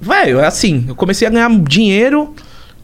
Velho, 0.00 0.40
é 0.40 0.46
assim, 0.46 0.84
eu 0.88 0.94
comecei 0.94 1.26
a 1.26 1.30
ganhar 1.30 1.50
dinheiro 1.60 2.34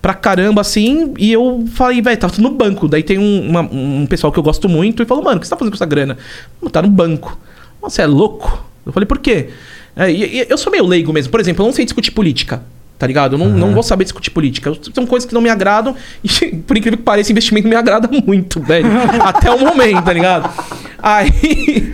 pra 0.00 0.14
caramba, 0.14 0.60
assim, 0.62 1.12
e 1.18 1.30
eu 1.32 1.64
falei, 1.74 2.00
velho, 2.02 2.16
tá 2.16 2.28
no 2.38 2.50
banco. 2.50 2.88
Daí 2.88 3.02
tem 3.02 3.18
um, 3.18 3.48
uma- 3.50 3.60
um 3.60 4.06
pessoal 4.06 4.32
que 4.32 4.38
eu 4.38 4.42
gosto 4.42 4.68
muito 4.68 5.02
e 5.02 5.06
falou, 5.06 5.22
mano, 5.22 5.36
o 5.36 5.40
que 5.40 5.46
você 5.46 5.50
tá 5.50 5.56
fazendo 5.56 5.70
com 5.72 5.76
essa 5.76 5.86
grana? 5.86 6.16
"Mano, 6.60 6.70
Tá 6.70 6.82
no 6.82 6.88
banco. 6.88 7.38
Você 7.80 8.02
é 8.02 8.06
louco? 8.06 8.64
Eu 8.86 8.92
falei, 8.92 9.06
por 9.06 9.18
quê? 9.18 9.48
É, 9.94 10.10
e- 10.10 10.38
e 10.40 10.46
eu 10.48 10.56
sou 10.58 10.72
meio 10.72 10.86
leigo 10.86 11.12
mesmo. 11.12 11.30
Por 11.30 11.38
exemplo, 11.38 11.62
eu 11.62 11.66
não 11.66 11.72
sei 11.74 11.84
discutir 11.84 12.10
política. 12.12 12.62
Tá 13.02 13.06
ligado? 13.08 13.34
Eu 13.34 13.38
não, 13.38 13.48
não 13.48 13.72
vou 13.72 13.82
saber 13.82 14.04
discutir 14.04 14.30
política. 14.30 14.72
São 14.94 15.04
coisas 15.04 15.28
que 15.28 15.34
não 15.34 15.40
me 15.40 15.48
agradam 15.48 15.96
e, 16.22 16.54
por 16.58 16.76
incrível 16.76 16.96
que 16.96 17.02
pareça, 17.02 17.32
investimento 17.32 17.66
me 17.66 17.74
agrada 17.74 18.08
muito, 18.24 18.60
velho. 18.60 18.86
Até 19.26 19.50
o 19.50 19.58
momento, 19.58 20.04
tá 20.04 20.12
ligado? 20.12 20.48
Aí. 21.02 21.92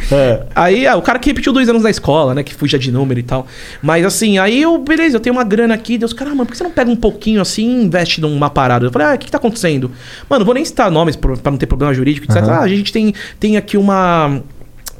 Aí, 0.54 0.86
ah, 0.86 0.96
o 0.96 1.00
cara 1.00 1.18
que 1.18 1.30
repetiu 1.30 1.50
dois 1.50 1.66
anos 1.66 1.82
na 1.82 1.88
escola, 1.88 2.34
né? 2.34 2.42
Que 2.42 2.54
fuja 2.54 2.78
de 2.78 2.92
número 2.92 3.18
e 3.18 3.22
tal. 3.22 3.46
Mas 3.80 4.04
assim, 4.04 4.36
aí 4.36 4.60
eu, 4.60 4.76
beleza, 4.76 5.16
eu 5.16 5.20
tenho 5.20 5.34
uma 5.34 5.44
grana 5.44 5.72
aqui. 5.72 5.96
Deus, 5.96 6.12
caramba, 6.12 6.44
por 6.44 6.52
que 6.52 6.58
você 6.58 6.64
não 6.64 6.72
pega 6.72 6.90
um 6.90 6.96
pouquinho 6.96 7.40
assim 7.40 7.64
e 7.64 7.84
investe 7.84 8.20
numa 8.20 8.50
parada? 8.50 8.84
Eu 8.84 8.92
falei, 8.92 9.08
ah, 9.08 9.14
o 9.14 9.18
que, 9.18 9.24
que 9.24 9.32
tá 9.32 9.38
acontecendo? 9.38 9.90
Mano, 10.28 10.44
vou 10.44 10.52
nem 10.52 10.62
citar 10.62 10.90
nomes 10.90 11.16
pra 11.16 11.38
não 11.46 11.56
ter 11.56 11.64
problema 11.64 11.94
jurídico, 11.94 12.30
etc. 12.30 12.46
Ah, 12.50 12.60
a 12.60 12.68
gente 12.68 12.92
tem, 12.92 13.14
tem 13.40 13.56
aqui 13.56 13.78
uma. 13.78 14.42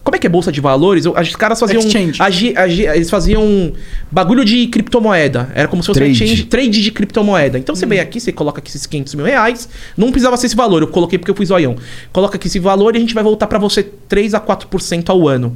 Como 0.08 0.16
é 0.16 0.18
que 0.18 0.26
é 0.26 0.30
bolsa 0.30 0.50
de 0.50 0.58
valores? 0.58 1.04
Os 1.04 1.36
caras 1.36 1.60
faziam. 1.60 1.80
Exchange. 1.82 2.22
agi- 2.22 2.56
agi- 2.56 2.86
eles 2.86 3.10
faziam 3.10 3.74
bagulho 4.10 4.42
de 4.42 4.66
criptomoeda. 4.68 5.50
Era 5.54 5.68
como 5.68 5.82
se 5.82 5.88
fosse 5.88 5.98
um 6.00 6.04
Trade. 6.04 6.24
exchange, 6.24 6.44
trade 6.44 6.82
de 6.82 6.90
criptomoeda. 6.90 7.58
Então 7.58 7.74
você 7.76 7.84
vem 7.84 8.00
aqui, 8.00 8.18
você 8.18 8.32
coloca 8.32 8.58
aqui 8.58 8.70
esses 8.70 8.86
500 8.86 9.14
mil 9.16 9.26
reais. 9.26 9.68
Não 9.98 10.10
precisava 10.10 10.34
ser 10.38 10.46
esse 10.46 10.56
valor, 10.56 10.80
eu 10.80 10.88
coloquei 10.88 11.18
porque 11.18 11.30
eu 11.30 11.34
fui 11.34 11.44
zoião. 11.44 11.76
Coloca 12.10 12.36
aqui 12.36 12.46
esse 12.46 12.58
valor 12.58 12.94
e 12.94 12.96
a 12.96 13.00
gente 13.02 13.12
vai 13.12 13.22
voltar 13.22 13.46
pra 13.48 13.58
você 13.58 13.82
3 13.82 14.32
a 14.32 14.40
4% 14.40 15.10
ao 15.10 15.28
ano. 15.28 15.54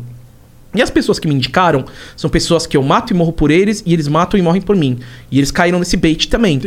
E 0.74 0.80
as 0.80 0.90
pessoas 0.90 1.18
que 1.18 1.28
me 1.28 1.34
indicaram 1.34 1.84
são 2.16 2.30
pessoas 2.30 2.66
que 2.66 2.76
eu 2.76 2.82
mato 2.82 3.12
e 3.12 3.16
morro 3.16 3.32
por 3.32 3.50
eles 3.50 3.82
e 3.84 3.92
eles 3.92 4.08
matam 4.08 4.40
e 4.40 4.42
morrem 4.42 4.62
por 4.62 4.74
mim. 4.74 4.98
E 5.30 5.38
eles 5.38 5.50
caíram 5.50 5.78
nesse 5.78 5.96
bait 5.96 6.28
também. 6.28 6.60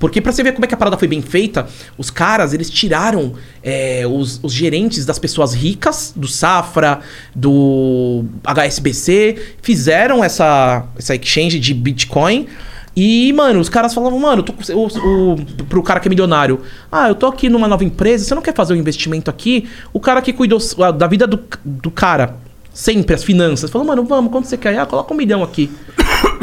Porque 0.00 0.20
pra 0.20 0.32
você 0.32 0.42
ver 0.42 0.52
como 0.52 0.64
é 0.64 0.68
que 0.68 0.74
a 0.74 0.76
parada 0.76 0.98
foi 0.98 1.06
bem 1.06 1.22
feita, 1.22 1.66
os 1.96 2.10
caras, 2.10 2.52
eles 2.52 2.68
tiraram 2.68 3.34
é, 3.62 4.04
os, 4.06 4.40
os 4.42 4.52
gerentes 4.52 5.06
das 5.06 5.18
pessoas 5.18 5.54
ricas, 5.54 6.12
do 6.16 6.26
Safra, 6.26 7.00
do 7.34 8.24
HSBC, 8.44 9.54
fizeram 9.62 10.24
essa, 10.24 10.84
essa 10.98 11.14
exchange 11.14 11.60
de 11.60 11.72
Bitcoin. 11.72 12.48
E, 12.94 13.32
mano, 13.32 13.60
os 13.60 13.68
caras 13.68 13.94
falavam, 13.94 14.18
mano, 14.18 14.40
eu 14.40 14.44
tô 14.44 14.74
o, 14.74 15.32
o, 15.32 15.36
pro 15.64 15.82
cara 15.82 15.98
que 15.98 16.08
é 16.08 16.10
milionário, 16.10 16.60
ah, 16.90 17.08
eu 17.08 17.14
tô 17.14 17.26
aqui 17.26 17.48
numa 17.48 17.66
nova 17.66 17.84
empresa, 17.84 18.24
você 18.24 18.34
não 18.34 18.42
quer 18.42 18.54
fazer 18.54 18.74
um 18.74 18.76
investimento 18.76 19.30
aqui? 19.30 19.66
O 19.94 20.00
cara 20.00 20.20
que 20.20 20.30
cuidou 20.30 20.58
da 20.98 21.06
vida 21.06 21.26
do, 21.26 21.42
do 21.64 21.90
cara, 21.90 22.36
sempre 22.72 23.14
as 23.14 23.22
finanças, 23.22 23.70
falou, 23.70 23.86
mano, 23.86 24.04
vamos, 24.04 24.32
quanto 24.32 24.46
você 24.46 24.56
quer? 24.56 24.78
Ah, 24.78 24.86
coloca 24.86 25.12
um 25.12 25.16
milhão 25.16 25.42
aqui. 25.42 25.70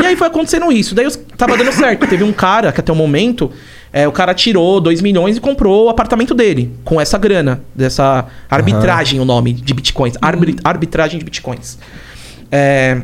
e 0.02 0.06
aí 0.06 0.16
foi 0.16 0.28
acontecendo 0.28 0.72
isso. 0.72 0.94
Daí 0.94 1.10
tava 1.38 1.58
dando 1.58 1.72
certo. 1.72 2.08
Teve 2.08 2.24
um 2.24 2.32
cara 2.34 2.72
que 2.72 2.80
até 2.80 2.92
o 2.92 2.96
momento, 2.96 3.52
é, 3.92 4.08
o 4.08 4.12
cara 4.12 4.34
tirou 4.34 4.80
2 4.80 5.02
milhões 5.02 5.38
e 5.38 5.40
comprou 5.40 5.86
o 5.86 5.90
apartamento 5.90 6.34
dele, 6.34 6.72
com 6.84 7.00
essa 7.00 7.18
grana, 7.18 7.62
dessa 7.74 8.28
arbitragem, 8.50 9.20
o 9.20 9.26
nome 9.26 9.54
de 9.54 9.74
bitcoins. 9.74 10.16
Arbitragem 10.64 11.20
de 11.20 11.26
bitcoins. 11.26 11.78
É. 12.52 13.02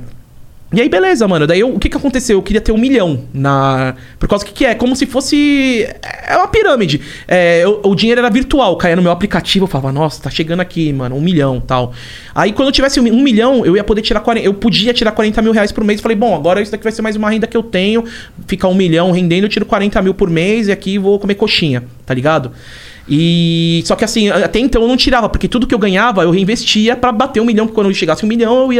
E 0.74 0.82
aí, 0.82 0.90
beleza, 0.90 1.26
mano. 1.28 1.46
Daí, 1.48 1.60
eu- 1.62 1.74
o 1.74 1.80
que 1.80 1.88
que 1.88 1.96
aconteceu? 1.96 2.38
Eu 2.38 2.42
queria 2.42 2.60
ter 2.60 2.72
um 2.72 2.78
milhão 2.78 3.22
na... 3.34 3.96
Por 4.20 4.28
causa 4.28 4.44
que 4.44 4.52
que 4.52 4.66
é? 4.66 4.74
Como 4.76 4.96
se 4.96 5.06
fosse... 5.06 5.88
É 6.28 6.36
uma 6.36 6.48
pirâmide. 6.48 7.00
É, 7.28 7.64
eu- 7.64 7.80
o 7.84 7.96
dinheiro 7.96 8.20
era 8.20 8.30
virtual. 8.30 8.76
Caía 8.76 8.96
no 8.96 9.02
meu 9.02 9.12
aplicativo. 9.12 9.66
Eu 9.66 9.68
falava, 9.70 9.92
nossa, 9.94 10.22
tá 10.24 10.30
chegando 10.30 10.60
aqui, 10.60 10.92
mano. 10.92 11.16
Um 11.16 11.22
milhão 11.22 11.62
tal. 11.62 11.94
Aí, 12.34 12.52
quando 12.52 12.70
eu 12.70 12.72
tivesse 12.74 13.00
um, 13.00 13.04
um 13.14 13.22
milhão, 13.22 13.66
eu 13.66 13.76
ia 13.78 13.84
poder 13.84 14.02
tirar 14.02 14.20
40... 14.20 14.46
Eu 14.46 14.54
podia 14.54 14.92
tirar 14.94 15.12
40 15.12 15.42
mil 15.42 15.52
reais 15.54 15.72
por 15.72 15.84
mês. 15.84 16.02
Falei, 16.02 16.18
bom, 16.18 16.36
agora 16.36 16.62
isso 16.62 16.72
daqui 16.72 16.84
vai 16.84 16.92
ser 16.92 17.02
mais 17.04 17.16
uma 17.16 17.30
renda 17.30 17.48
que 17.48 17.56
eu 17.56 17.64
tenho. 17.64 18.04
Fica 18.48 18.68
um 18.68 18.74
milhão 18.76 19.12
rendendo, 19.12 19.46
eu 19.46 19.50
tiro 19.50 19.66
40 19.66 20.02
mil 20.02 20.14
por 20.16 20.30
mês. 20.30 20.68
E 20.68 20.72
aqui 20.74 20.98
vou 20.98 21.20
comer 21.20 21.36
coxinha, 21.36 21.84
tá 22.06 22.14
ligado? 22.14 22.52
E. 23.08 23.82
Só 23.86 23.96
que 23.96 24.04
assim, 24.04 24.30
até 24.30 24.60
então 24.60 24.82
eu 24.82 24.88
não 24.88 24.98
tirava, 24.98 25.30
porque 25.30 25.48
tudo 25.48 25.68
que 25.68 25.76
eu 25.76 25.80
ganhava 25.80 26.24
eu 26.24 26.32
reinvestia 26.32 26.96
pra 26.96 27.12
bater 27.12 27.40
um 27.40 27.46
milhão, 27.46 27.68
porque 27.68 27.76
quando 27.76 27.88
eu 27.88 27.94
chegasse 27.94 28.26
um 28.26 28.28
milhão 28.28 28.64
eu 28.64 28.74
ia. 28.74 28.80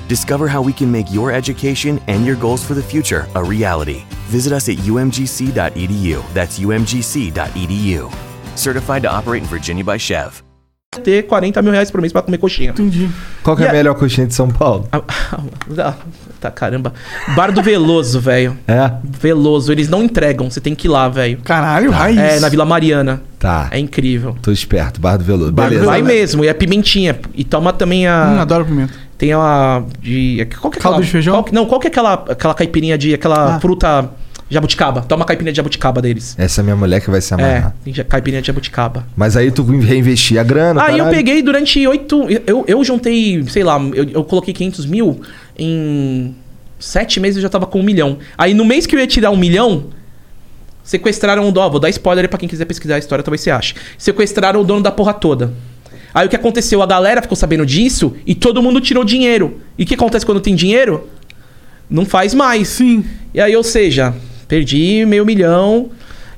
Discover 0.11 0.49
how 0.49 0.61
we 0.61 0.73
can 0.73 0.91
make 0.91 1.09
your 1.13 1.31
education 1.31 1.97
and 2.09 2.25
your 2.25 2.35
goals 2.35 2.61
for 2.65 2.73
the 2.75 2.81
future 2.81 3.25
a 3.33 3.41
reality. 3.41 4.03
Visit 4.27 4.51
us 4.51 4.67
at 4.67 4.75
umgc.edu. 4.75 6.21
That's 6.33 6.59
umgc.edu. 6.59 8.11
Certified 8.53 9.03
to 9.03 9.09
operate 9.09 9.43
in 9.43 9.47
Virginia 9.47 9.85
by 9.85 9.97
Chev. 9.97 10.43
ter 11.01 11.23
40 11.23 11.61
mil 11.61 11.71
reais 11.71 11.89
por 11.89 12.01
mês 12.01 12.11
pra 12.11 12.21
comer 12.21 12.37
coxinha. 12.37 12.71
Entendi. 12.71 13.09
Qual 13.41 13.55
que 13.55 13.63
é 13.63 13.67
a 13.67 13.69
a- 13.69 13.73
melhor 13.73 13.95
coxinha 13.95 14.27
de 14.27 14.33
São 14.33 14.49
Paulo? 14.49 14.85
Ah, 14.91 15.93
tá, 16.41 16.51
caramba. 16.51 16.93
Bar 17.33 17.53
do 17.53 17.61
Veloso, 17.61 18.19
velho. 18.19 18.57
É? 18.67 18.91
Veloso. 19.01 19.71
Eles 19.71 19.87
não 19.87 20.03
entregam, 20.03 20.51
você 20.51 20.59
tem 20.59 20.75
que 20.75 20.87
ir 20.87 20.89
lá, 20.89 21.07
velho. 21.07 21.39
Caralho, 21.45 21.89
raiz. 21.91 22.17
É, 22.19 22.39
na 22.41 22.49
Vila 22.49 22.65
Mariana. 22.65 23.21
Tá. 23.39 23.69
É 23.71 23.79
incrível. 23.79 24.35
Tô 24.41 24.51
esperto. 24.51 24.99
Bar 24.99 25.15
do 25.15 25.23
Veloso. 25.23 25.53
Bar 25.53 25.69
Beleza. 25.69 25.85
Vai 25.85 26.01
mesmo, 26.01 26.43
e 26.43 26.49
é 26.49 26.53
pimentinha. 26.53 27.17
E 27.33 27.45
toma 27.45 27.71
também 27.71 28.05
a. 28.05 28.33
Hum, 28.35 28.41
adoro 28.41 28.65
pimenta. 28.65 28.93
Tem 29.21 29.33
a. 29.33 29.83
De, 30.01 30.47
qual 30.59 30.71
que 30.71 30.79
é 30.79 30.81
Caldo 30.81 30.95
aquela, 30.95 31.05
de 31.05 31.11
feijão? 31.11 31.43
qual 31.43 31.53
não, 31.53 31.67
qual 31.67 31.79
que 31.79 31.85
é 31.85 31.91
aquela, 31.91 32.13
aquela 32.13 32.55
caipirinha 32.55 32.97
de. 32.97 33.13
aquela 33.13 33.57
Ah. 33.57 33.59
fruta 33.59 34.09
jabuticaba? 34.49 35.03
Toma 35.03 35.21
a 35.23 35.27
caipirinha 35.27 35.53
de 35.53 35.57
jabuticaba 35.57 36.01
deles. 36.01 36.33
Essa 36.39 36.61
é 36.61 36.63
minha 36.63 36.75
mulher 36.75 36.99
que 37.01 37.11
vai 37.11 37.21
se 37.21 37.31
É, 37.31 37.35
amarrar. 37.35 37.75
ja- 37.85 38.03
caipirinha 38.03 38.41
de 38.41 38.47
jabuticaba. 38.47 39.05
Mas 39.15 39.37
aí 39.37 39.51
tu 39.51 39.61
reinvestia 39.63 40.41
a 40.41 40.43
grana, 40.43 40.81
Aí 40.81 40.93
eu 40.97 41.05
caralho. 41.05 41.15
peguei 41.15 41.43
durante 41.43 41.85
oito. 41.87 42.25
Eu, 42.47 42.65
eu 42.67 42.83
juntei, 42.83 43.43
sei 43.47 43.63
lá, 43.63 43.79
eu, 43.93 44.05
eu 44.09 44.23
coloquei 44.23 44.55
500 44.55 44.87
mil 44.87 45.21
em 45.55 46.35
sete 46.79 47.19
meses 47.19 47.35
eu 47.35 47.43
já 47.43 47.49
tava 47.49 47.67
com 47.67 47.79
um 47.79 47.83
milhão. 47.83 48.17
Aí 48.35 48.55
no 48.55 48.65
mês 48.65 48.87
que 48.87 48.95
eu 48.95 48.99
ia 48.99 49.05
tirar 49.05 49.29
um 49.29 49.37
milhão, 49.37 49.85
sequestraram 50.83 51.47
o 51.47 51.51
dono. 51.51 51.69
Vou 51.69 51.79
dar 51.79 51.89
spoiler 51.89 52.25
aí 52.25 52.27
pra 52.27 52.39
quem 52.39 52.49
quiser 52.49 52.65
pesquisar 52.65 52.95
a 52.95 52.97
história, 52.97 53.21
talvez 53.23 53.41
você 53.41 53.51
ache. 53.51 53.75
Sequestraram 53.99 54.61
o 54.61 54.63
dono 54.63 54.81
da 54.81 54.91
porra 54.91 55.13
toda. 55.13 55.53
Aí 56.13 56.27
o 56.27 56.29
que 56.29 56.35
aconteceu? 56.35 56.81
A 56.81 56.85
galera 56.85 57.21
ficou 57.21 57.35
sabendo 57.35 57.65
disso 57.65 58.15
e 58.25 58.35
todo 58.35 58.61
mundo 58.61 58.81
tirou 58.81 59.03
dinheiro. 59.03 59.61
E 59.77 59.83
o 59.83 59.85
que 59.85 59.95
acontece 59.95 60.25
quando 60.25 60.41
tem 60.41 60.55
dinheiro? 60.55 61.07
Não 61.89 62.05
faz 62.05 62.33
mais. 62.33 62.67
Sim. 62.67 63.05
E 63.33 63.39
aí, 63.39 63.55
ou 63.55 63.63
seja, 63.63 64.13
perdi 64.47 65.05
meio 65.05 65.25
milhão 65.25 65.89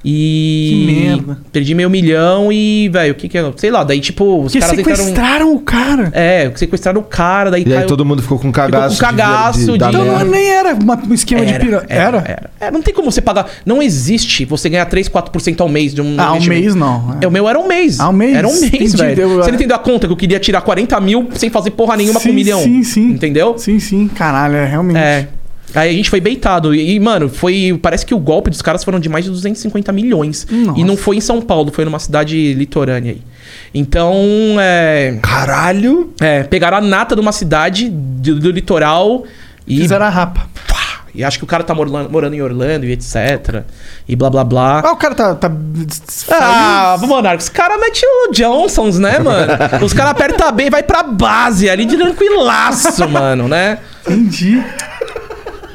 e. 0.04 0.70
Que 0.70 0.94
merda. 0.94 1.38
Perdi 1.52 1.74
meio 1.76 1.90
milhão 1.90 2.52
e, 2.52 2.90
velho, 2.90 3.14
o 3.14 3.16
que 3.16 3.28
que 3.30 3.38
é? 3.38 3.52
Sei 3.58 3.72
lá, 3.72 3.84
daí 3.84 4.00
tipo, 4.00 4.44
os 4.44 4.52
Que 4.52 4.60
caras 4.60 4.78
entraram. 4.80 4.98
sequestraram 5.04 5.54
o 5.56 5.60
cara. 5.60 6.10
É, 6.14 6.52
sequestraram 6.56 7.02
o 7.02 7.04
cara, 7.04 7.50
daí 7.52 7.64
E 7.66 7.70
aí 7.70 7.74
caiu- 7.76 7.88
todo 7.88 8.04
mundo 8.06 8.22
ficou 8.22 8.38
com 8.40 8.52
cagaço. 8.52 8.96
Ficou 8.96 9.10
com 9.10 9.16
cagaço 9.18 9.60
de, 9.60 9.72
de- 9.74 9.78
da 9.78 9.90
Então 9.90 10.06
não, 10.06 10.26
nem 10.26 10.50
era 10.50 10.76
um 10.76 11.14
esquema 11.14 11.46
de 11.46 11.54
pirâmide. 11.54 11.86
Era? 11.92 12.18
era, 12.26 12.50
É, 12.60 12.72
não 12.72 12.82
tem 12.82 12.94
como 12.94 13.12
você 13.12 13.22
pagar. 13.22 13.48
Não 13.66 13.82
existe 13.82 14.46
você 14.46 14.70
ganhar 14.70 14.86
3, 14.86 15.08
4% 15.10 15.62
ao 15.62 15.70
mês 15.70 15.94
de 15.94 16.02
um. 16.02 16.16
Ah, 16.18 16.34
um 16.34 16.42
mês 16.44 16.76
não. 16.76 17.18
É, 17.22 17.28
o 17.28 17.32
meu 17.32 17.48
era 17.48 17.60
um 17.60 17.68
mês. 17.68 18.00
Ah, 18.00 18.10
um 18.10 18.14
mês? 18.14 18.36
Era 18.36 18.48
um 18.48 18.52
mês, 18.60 18.74
Entendi, 18.74 18.98
velho. 18.98 19.16
deu- 19.16 19.30
Você 19.38 19.50
não 19.52 19.56
entendeu 19.56 19.76
a 19.76 19.80
conta 19.80 20.08
que 20.08 20.14
eu 20.14 20.18
queria 20.18 20.40
tirar 20.40 20.62
40 20.62 21.00
mil 21.00 21.30
sem 21.36 21.50
fazer 21.50 21.72
porra 21.72 21.96
nenhuma 21.96 22.20
com 22.20 22.26
Sim, 22.26 22.32
um 22.32 22.34
milhão? 22.34 22.62
sim, 22.62 22.84
sim. 22.84 23.10
Entendeu? 23.12 23.58
Sim, 23.58 23.80
sim. 23.80 24.08
Caralho, 24.08 24.56
é 24.56 24.66
realmente. 24.66 24.98
É. 24.98 25.28
Aí 25.76 25.90
a 25.90 25.94
gente 25.94 26.10
foi 26.10 26.22
beitado. 26.22 26.74
E, 26.74 27.00
mano, 27.00 27.30
foi. 27.30 27.78
Parece 27.82 28.06
que 28.06 28.14
o 28.14 28.20
golpe 28.20 28.50
dos 28.50 28.62
caras 28.62 28.84
foram 28.84 29.00
de 29.00 29.10
mais 29.10 29.26
de 29.26 29.32
250 29.32 29.92
milhões. 29.92 30.48
Nossa. 30.50 30.80
E 30.80 30.84
não 30.84 30.96
foi 30.96 31.18
em 31.18 31.22
São 31.22 31.42
Paulo, 31.42 31.72
foi 31.72 31.86
numa 31.86 32.00
cidade 32.00 32.54
litorânea 32.54 33.12
aí. 33.14 33.22
Então, 33.74 34.16
é. 34.60 35.18
Caralho! 35.22 36.14
É, 36.22 36.44
pegaram 36.44 36.78
a 36.78 36.82
nata 36.82 37.16
de 37.16 37.22
uma 37.22 37.32
cidade 37.32 37.90
do, 37.90 38.40
do 38.40 38.52
litoral 38.52 39.24
e. 39.68 39.78
Fizeram 39.82 40.06
a 40.06 40.10
rapa. 40.10 40.48
E 41.16 41.24
acho 41.24 41.38
que 41.38 41.44
o 41.44 41.48
cara 41.48 41.64
tá 41.64 41.76
morando, 41.76 42.10
morando 42.10 42.34
em 42.34 42.42
Orlando 42.42 42.88
e 42.88 42.92
etc. 42.92 43.64
E 44.08 44.16
blá 44.16 44.32
blá 44.32 44.44
blá. 44.44 44.82
Ah, 44.84 44.94
o 44.94 44.98
cara 44.98 45.14
tá. 45.14 45.36
tá... 45.36 45.52
Ah, 46.32 46.98
Monarca, 47.02 47.44
os 47.44 47.50
caras 47.50 47.80
metem 47.80 48.02
o 48.04 48.32
Johnsons, 48.32 48.98
né, 48.98 49.20
mano? 49.20 49.54
Os 49.86 49.94
caras 49.94 50.12
apertam 50.12 50.52
bem, 50.52 50.72
vai 50.72 50.82
pra 50.82 51.04
base 51.04 51.70
ali 51.70 51.86
de 51.86 51.98
tranquilaço, 51.98 53.06
mano, 53.08 53.48
né? 53.48 53.78
Entendi. 54.08 54.64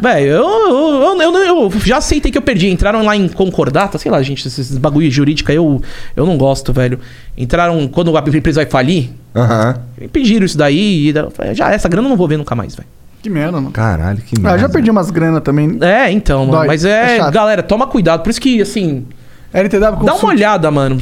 Velho, 0.01 0.27
eu, 0.27 0.49
eu, 0.49 1.21
eu, 1.23 1.35
eu- 1.37 1.63
eu 1.65 1.73
já 1.85 1.97
aceitei 1.97 2.31
que 2.31 2.39
eu 2.39 2.43
perdi. 2.43 2.69
Entraram 2.69 3.05
lá 3.05 3.17
em 3.17 3.29
concordata, 3.29 3.99
sei 3.99 4.11
lá, 4.11 4.23
gente, 4.23 4.47
esses 4.47 4.79
bagulho 4.79 5.11
jurídico 5.11 5.51
aí 5.51 5.57
eu, 5.57 5.83
eu 6.15 6.25
não 6.27 6.37
gosto, 6.39 6.73
velho. 6.73 7.01
Entraram 7.37 7.89
quando 7.89 8.17
a 8.17 8.21
empresa 8.21 8.61
vai 8.63 8.71
falir, 8.71 9.11
Aham. 9.35 9.77
pediram 10.13 10.47
isso 10.47 10.57
daí. 10.57 11.11
E 11.11 11.15
já, 11.55 11.73
essa 11.73 11.89
grana 11.89 12.07
eu 12.07 12.11
não 12.11 12.17
vou 12.17 12.29
ver 12.29 12.37
nunca 12.37 12.55
mais, 12.55 12.75
velho. 12.77 12.89
Que 13.21 13.29
merda, 13.29 13.53
mano. 13.53 13.73
Caralho, 13.73 14.19
que 14.23 14.37
Ah, 14.37 14.41
merda. 14.41 14.57
eu 14.57 14.61
já 14.61 14.69
perdi 14.69 14.91
umas 14.91 15.11
grana 15.11 15.41
também. 15.41 15.77
É, 15.81 16.11
então, 16.13 16.41
mano. 16.47 16.59
Dói, 16.59 16.67
Mas 16.69 16.85
é 16.85 17.17
é, 17.19 17.31
galera, 17.33 17.63
toma 17.63 17.87
cuidado. 17.89 18.23
Por 18.23 18.31
isso 18.31 18.41
que, 18.41 18.63
assim, 18.63 19.05
LTW 19.53 20.05
Dá 20.05 20.15
uma 20.15 20.29
olhada, 20.29 20.71
mano. 20.71 20.99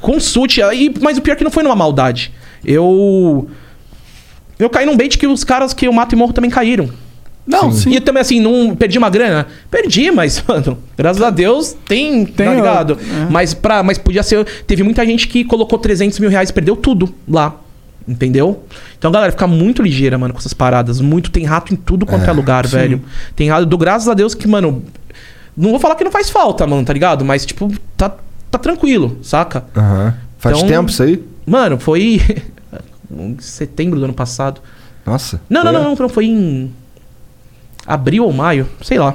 Consulte. 0.00 0.62
aí- 0.62 0.94
mas 1.00 1.18
o 1.18 1.20
pior 1.20 1.32
é 1.32 1.36
que 1.36 1.42
não 1.44 1.50
foi 1.50 1.64
numa 1.64 1.74
maldade. 1.74 2.32
Eu. 2.64 3.48
Eu 4.58 4.70
caí 4.70 4.86
num 4.86 4.96
bait 4.96 5.16
que 5.18 5.26
os 5.26 5.42
caras 5.44 5.72
que 5.74 5.86
eu 5.88 5.92
mato 5.92 6.14
e 6.14 6.16
morro 6.16 6.32
também 6.32 6.50
caíram. 6.50 6.88
Não, 7.48 7.72
sim. 7.72 7.90
E 7.94 8.00
também, 8.00 8.20
assim, 8.20 8.40
não 8.40 8.76
perdi 8.76 8.98
uma 8.98 9.08
grana? 9.08 9.46
Perdi, 9.70 10.10
mas, 10.10 10.42
mano, 10.46 10.78
graças 10.96 11.22
a 11.22 11.30
Deus 11.30 11.74
tem, 11.86 12.26
Tem, 12.26 12.46
tá 12.46 12.54
ligado? 12.54 12.98
é. 13.00 13.30
Mas, 13.30 13.54
pra, 13.54 13.82
mas 13.82 13.96
podia 13.96 14.22
ser. 14.22 14.44
Teve 14.66 14.82
muita 14.82 15.04
gente 15.06 15.26
que 15.26 15.44
colocou 15.44 15.78
300 15.78 16.18
mil 16.18 16.28
reais 16.28 16.50
e 16.50 16.52
perdeu 16.52 16.76
tudo 16.76 17.12
lá. 17.26 17.56
Entendeu? 18.06 18.62
Então, 18.98 19.10
galera, 19.10 19.32
fica 19.32 19.46
muito 19.46 19.82
ligeira, 19.82 20.16
mano, 20.16 20.32
com 20.32 20.40
essas 20.40 20.54
paradas. 20.54 21.00
Muito. 21.00 21.30
Tem 21.30 21.44
rato 21.44 21.72
em 21.72 21.76
tudo 21.76 22.06
quanto 22.06 22.28
é, 22.28 22.32
lugar, 22.32 22.66
sim. 22.66 22.76
velho. 22.76 23.02
tem 23.36 23.48
rato. 23.50 23.66
Do 23.66 23.76
graças 23.78 24.08
a 24.08 24.14
Deus 24.14 24.34
que, 24.34 24.46
mano. 24.48 24.82
Não 25.56 25.70
vou 25.70 25.78
falar 25.78 25.94
que 25.96 26.04
não 26.04 26.10
faz 26.12 26.30
falta, 26.30 26.66
mano, 26.66 26.84
tá 26.84 26.92
ligado? 26.92 27.24
Mas, 27.24 27.44
tipo, 27.44 27.70
tá, 27.96 28.14
tá 28.50 28.58
tranquilo, 28.58 29.18
saca? 29.22 29.64
Aham. 29.76 30.14
Faz 30.38 30.56
Então- 30.56 30.68
tempo 30.68 30.90
isso 30.90 31.02
aí? 31.02 31.22
Mano, 31.44 31.78
foi. 31.78 32.20
em 33.10 33.36
setembro 33.40 33.98
do 33.98 34.04
ano 34.04 34.14
passado. 34.14 34.60
Nossa. 35.04 35.40
Não, 35.48 35.64
não, 35.64 35.72
não, 35.72 35.82
não, 35.84 35.94
não. 35.96 36.08
Foi 36.08 36.26
em. 36.26 36.70
Abril 37.88 38.24
ou 38.24 38.32
maio, 38.32 38.68
sei 38.82 38.98
lá. 38.98 39.14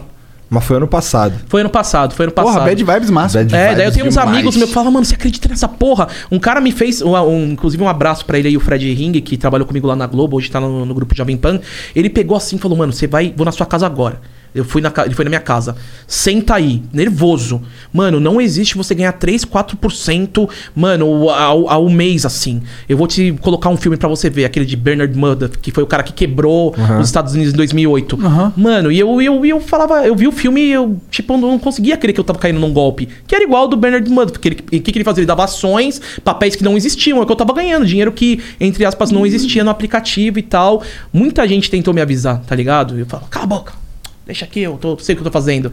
Mas 0.49 0.63
foi 0.65 0.77
ano 0.77 0.87
passado. 0.87 1.33
Foi 1.47 1.61
ano 1.61 1.69
passado, 1.69 2.13
foi 2.13 2.25
ano 2.25 2.31
passado. 2.31 2.53
Porra, 2.53 2.65
bad 2.65 2.83
vibes 2.83 3.09
massa. 3.09 3.39
Bad 3.39 3.55
É, 3.55 3.73
daí 3.75 3.85
eu 3.87 3.91
tenho 3.91 4.05
uns 4.05 4.13
demais. 4.13 4.29
amigos 4.29 4.55
meus 4.55 4.67
que 4.69 4.73
falam, 4.75 4.91
mano, 4.91 5.03
você 5.03 5.15
acredita 5.15 5.49
nessa 5.49 5.67
porra? 5.67 6.07
Um 6.31 6.37
cara 6.37 6.61
me 6.61 6.71
fez, 6.71 7.01
um, 7.01 7.15
um- 7.17 7.51
inclusive 7.53 7.81
um 7.83 7.87
abraço 7.89 8.23
pra 8.25 8.37
ele 8.37 8.49
aí, 8.49 8.57
o 8.57 8.59
Fred 8.59 8.93
Ring, 8.93 9.13
que 9.13 9.35
trabalhou 9.35 9.65
comigo 9.65 9.87
lá 9.87 9.95
na 9.95 10.05
Globo, 10.05 10.37
hoje 10.37 10.51
tá 10.51 10.59
no, 10.59 10.85
no 10.85 10.93
grupo 10.93 11.15
Jovem 11.15 11.37
Pan. 11.37 11.59
Ele 11.95 12.07
pegou 12.09 12.37
assim 12.37 12.57
e 12.57 12.59
falou, 12.59 12.77
mano, 12.77 12.93
você 12.93 13.07
vai, 13.07 13.33
vou 13.35 13.45
na 13.45 13.51
sua 13.51 13.65
casa 13.65 13.85
agora. 13.87 14.19
Eu 14.53 14.63
fui 14.63 14.81
na, 14.81 14.91
ele 15.05 15.15
foi 15.15 15.25
na 15.25 15.29
minha 15.29 15.41
casa. 15.41 15.75
Senta 16.07 16.55
aí, 16.55 16.83
nervoso. 16.93 17.61
Mano, 17.91 18.19
não 18.19 18.39
existe 18.39 18.75
você 18.77 18.93
ganhar 18.93 19.13
3, 19.13 19.45
4%, 19.45 20.49
mano, 20.75 21.29
ao, 21.29 21.69
ao 21.69 21.89
mês, 21.89 22.25
assim. 22.25 22.61
Eu 22.87 22.97
vou 22.97 23.07
te 23.07 23.33
colocar 23.41 23.69
um 23.69 23.77
filme 23.77 23.97
pra 23.97 24.07
você 24.09 24.29
ver, 24.29 24.45
aquele 24.45 24.65
de 24.65 24.75
Bernard 24.75 25.17
Murdoch, 25.17 25.57
que 25.57 25.71
foi 25.71 25.83
o 25.83 25.87
cara 25.87 26.03
que 26.03 26.13
quebrou 26.13 26.73
os 26.99 27.07
Estados 27.07 27.33
Unidos 27.33 27.53
em 27.53 27.57
2008. 27.57 28.19
Aham. 28.23 28.53
Mano, 28.55 28.91
e 28.91 28.99
eu, 28.99 29.21
eu, 29.21 29.45
eu 29.45 29.59
falava, 29.59 30.05
eu 30.05 30.15
vi 30.15 30.27
o 30.27 30.31
filme 30.31 30.61
e 30.61 30.71
eu, 30.71 30.99
tipo, 31.09 31.37
não 31.37 31.57
conseguia 31.57 31.97
crer 31.97 32.13
que 32.13 32.19
eu 32.19 32.23
tava 32.23 32.39
caindo 32.39 32.59
num 32.59 32.71
golpe. 32.71 33.07
Que 33.27 33.35
era 33.35 33.43
igual 33.43 33.63
ao 33.63 33.67
do 33.67 33.77
Bernard 33.77 34.09
Murdoch. 34.09 34.39
porque 34.39 34.49
O 34.77 34.81
que, 34.81 34.91
que 34.91 34.97
ele 34.97 35.03
fazia? 35.03 35.21
Ele 35.21 35.27
dava 35.27 35.43
ações, 35.43 36.01
papéis 36.23 36.55
que 36.55 36.63
não 36.63 36.77
existiam. 36.77 37.19
É 37.19 37.21
o 37.21 37.25
que 37.25 37.31
eu 37.31 37.35
tava 37.35 37.53
ganhando. 37.53 37.85
Dinheiro 37.85 38.11
que, 38.11 38.39
entre 38.59 38.85
aspas, 38.85 39.11
não 39.11 39.25
existia 39.25 39.63
no 39.63 39.69
aplicativo 39.69 40.39
e 40.39 40.43
tal. 40.43 40.83
Muita 41.11 41.47
gente 41.47 41.69
tentou 41.69 41.93
me 41.93 42.01
avisar, 42.01 42.41
tá 42.45 42.55
ligado? 42.55 42.97
Eu 42.97 43.05
falo, 43.05 43.23
cala 43.29 43.45
a 43.45 43.47
boca. 43.47 43.82
Deixa 44.25 44.45
aqui, 44.45 44.61
eu 44.61 44.77
tô, 44.77 44.97
sei 44.99 45.13
o 45.13 45.17
que 45.17 45.21
eu 45.21 45.25
tô 45.25 45.31
fazendo. 45.31 45.71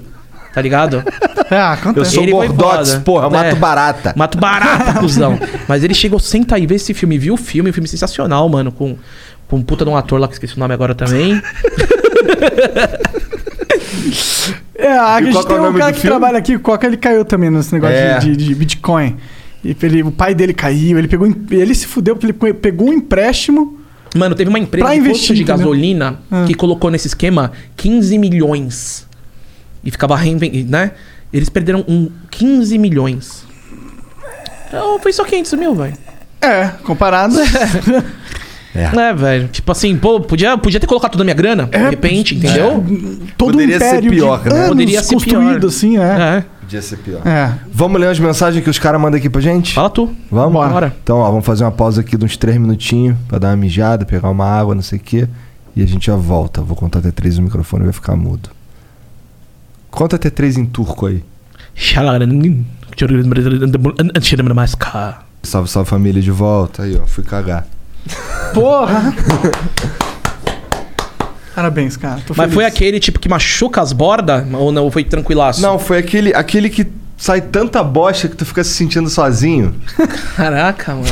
Tá 0.55 0.60
ligado? 0.60 1.02
Ah. 1.52 1.77
Eu 1.97 2.05
sou 2.05 2.22
Ele 2.22 2.31
Gordotes, 2.31 2.93
foda. 2.93 3.02
porra, 3.05 3.28
mato 3.28 3.44
É. 3.47 3.55
barata. 3.56 4.14
Mato 4.16 4.39
barata, 4.39 4.94
cuzão. 5.01 5.36
Mas 5.66 5.82
ele 5.82 5.94
chegou, 5.94 6.20
senta 6.20 6.55
aí, 6.55 6.64
vê 6.64 6.77
esse 6.77 6.94
filme. 6.94 7.18
Viu 7.18 7.35
o 7.35 7.36
filme, 7.36 7.70
um 7.70 7.72
filme 7.72 7.89
sensacional, 7.89 8.48
mano. 8.48 8.70
Com, 8.70 8.97
com 9.48 9.56
um 9.56 9.62
puta 9.62 9.85
de 9.85 9.90
um 9.90 9.97
ator 9.97 10.20
lá 10.20 10.28
que 10.28 10.35
esqueci 10.35 10.56
o 10.56 10.60
nome 10.60 10.72
agora 10.74 10.94
também. 10.94 11.43
É, 14.74 14.93
a 14.93 15.20
gente 15.20 15.36
é 15.36 15.43
tem 15.43 15.59
o 15.59 15.68
um 15.68 15.72
cara 15.74 15.93
que 15.93 16.01
filme? 16.01 16.16
trabalha 16.16 16.39
aqui, 16.39 16.55
o 16.56 16.60
Coca, 16.60 16.86
ele 16.86 16.97
caiu 16.97 17.24
também 17.24 17.51
nesse 17.51 17.72
negócio 17.72 17.97
É. 17.97 18.18
de, 18.18 18.36
de- 18.36 18.47
de 18.47 18.55
Bitcoin. 18.55 19.16
E 19.64 19.77
ele- 19.82 20.02
o 20.05 20.10
pai 20.10 20.35
dele 20.35 20.55
caiu, 20.55 20.98
ele 20.98 21.09
pegou. 21.09 21.27
Ele 21.51 21.74
se 21.74 21.86
fudeu 21.86 22.16
porque 22.16 22.47
ele 22.47 22.55
pegou 22.55 22.89
um 22.89 22.93
empréstimo. 22.93 23.78
Mano, 24.15 24.35
teve 24.35 24.49
uma 24.49 24.59
empresa 24.59 24.85
Pra 24.87 24.95
de 24.95 25.01
investir, 25.01 25.20
posto 25.28 25.35
de 25.35 25.43
entendeu? 25.43 25.59
gasolina 25.59 26.19
Ah. 26.31 26.45
que 26.47 26.55
colocou 26.55 26.91
nesse 26.91 27.07
esquema 27.07 27.53
15 27.77 28.19
milhões. 28.19 29.07
E 29.85 29.91
ficava 29.91 30.16
reinventando, 30.16 30.70
né? 30.70 30.93
Eles 31.32 31.49
perderam 31.49 31.85
um 31.89 32.11
15 32.31 32.77
milhões. 32.77 33.45
Então 34.69 34.99
foi 35.01 35.12
só 35.12 35.24
500 35.24 35.53
mil, 35.55 35.74
velho. 35.74 35.97
É, 36.41 36.69
comparado. 36.85 37.35
É, 38.73 39.12
velho. 39.12 39.49
Tipo 39.49 39.73
assim, 39.73 39.97
pô, 39.97 40.20
podia, 40.20 40.57
podia 40.57 40.78
ter 40.78 40.87
colocado 40.87 41.11
toda 41.11 41.24
a 41.24 41.27
minha 41.27 41.35
grana, 41.35 41.66
de 41.66 41.77
repente, 41.91 42.37
entendeu? 42.37 42.85
Todo 43.37 43.51
Poderia 43.53 43.81
ser 43.81 44.01
pior, 44.01 44.43
de 44.45 44.49
né? 44.49 44.55
anos 44.55 44.69
Poderia 44.69 45.03
ser 45.03 45.15
construído, 45.15 45.59
pior. 45.59 45.69
assim, 45.69 45.99
é. 45.99 46.03
É. 46.03 46.45
Podia 46.71 46.83
ser 46.83 46.99
pior. 46.99 47.27
É. 47.27 47.53
Vamos 47.73 48.01
ler 48.01 48.07
as 48.11 48.21
mensagens 48.21 48.63
que 48.63 48.71
os 48.71 48.79
caras 48.79 49.01
mandam 49.01 49.19
aqui 49.19 49.29
pra 49.29 49.41
gente? 49.41 49.75
Fala 49.75 49.91
tu. 49.91 50.15
Vamos? 50.31 50.53
Bora. 50.53 50.95
Então, 51.03 51.17
ó, 51.17 51.29
vamos 51.29 51.45
fazer 51.45 51.65
uma 51.65 51.73
pausa 51.73 52.01
aqui 52.01 52.17
de 52.17 52.25
uns 52.25 52.37
três 52.37 52.57
minutinhos 52.59 53.17
pra 53.27 53.41
dar 53.41 53.49
uma 53.49 53.57
mijada, 53.57 54.07
pegar 54.07 54.31
uma 54.31 54.47
água, 54.47 54.73
não 54.73 54.81
sei 54.81 55.01
o 55.01 55.03
quê. 55.03 55.29
E 55.75 55.83
a 55.83 55.87
gente 55.87 56.07
já 56.07 56.15
volta. 56.15 56.63
Vou 56.63 56.77
contar 56.77 57.01
até 57.01 57.11
três 57.11 57.35
e 57.35 57.41
o 57.41 57.43
microfone 57.43 57.83
vai 57.83 57.93
ficar 57.93 58.15
mudo. 58.15 58.51
Conta 59.91 60.15
até 60.15 60.31
três 60.31 60.57
em 60.57 60.65
turco 60.65 61.07
aí. 61.07 61.25
Salve, 65.43 65.69
salve 65.69 65.91
família 65.91 66.23
de 66.23 66.31
volta. 66.31 66.85
Aí, 66.85 66.97
ó, 66.97 67.05
fui 67.05 67.25
cagar. 67.25 67.67
Porra! 68.55 69.13
Parabéns, 71.61 71.97
cara. 71.97 72.16
Tô 72.27 72.32
Mas 72.35 72.45
feliz. 72.45 72.55
foi 72.55 72.65
aquele 72.65 72.99
tipo 72.99 73.19
que 73.20 73.28
machuca 73.28 73.82
as 73.82 73.93
bordas? 73.93 74.45
Ou 74.55 74.73
não? 74.73 74.91
Foi 74.91 75.05
tranquilaço? 75.05 75.61
Não, 75.61 75.78
foi 75.78 75.99
aquele, 75.99 76.32
aquele 76.35 76.70
que 76.70 76.87
sai 77.19 77.41
tanta 77.43 77.82
bosta 77.85 78.28
que 78.28 78.37
tu 78.37 78.47
fica 78.47 78.65
se 78.65 78.70
sentindo 78.73 79.11
sozinho. 79.11 79.74
Caraca, 80.37 80.95
mano. 80.95 81.07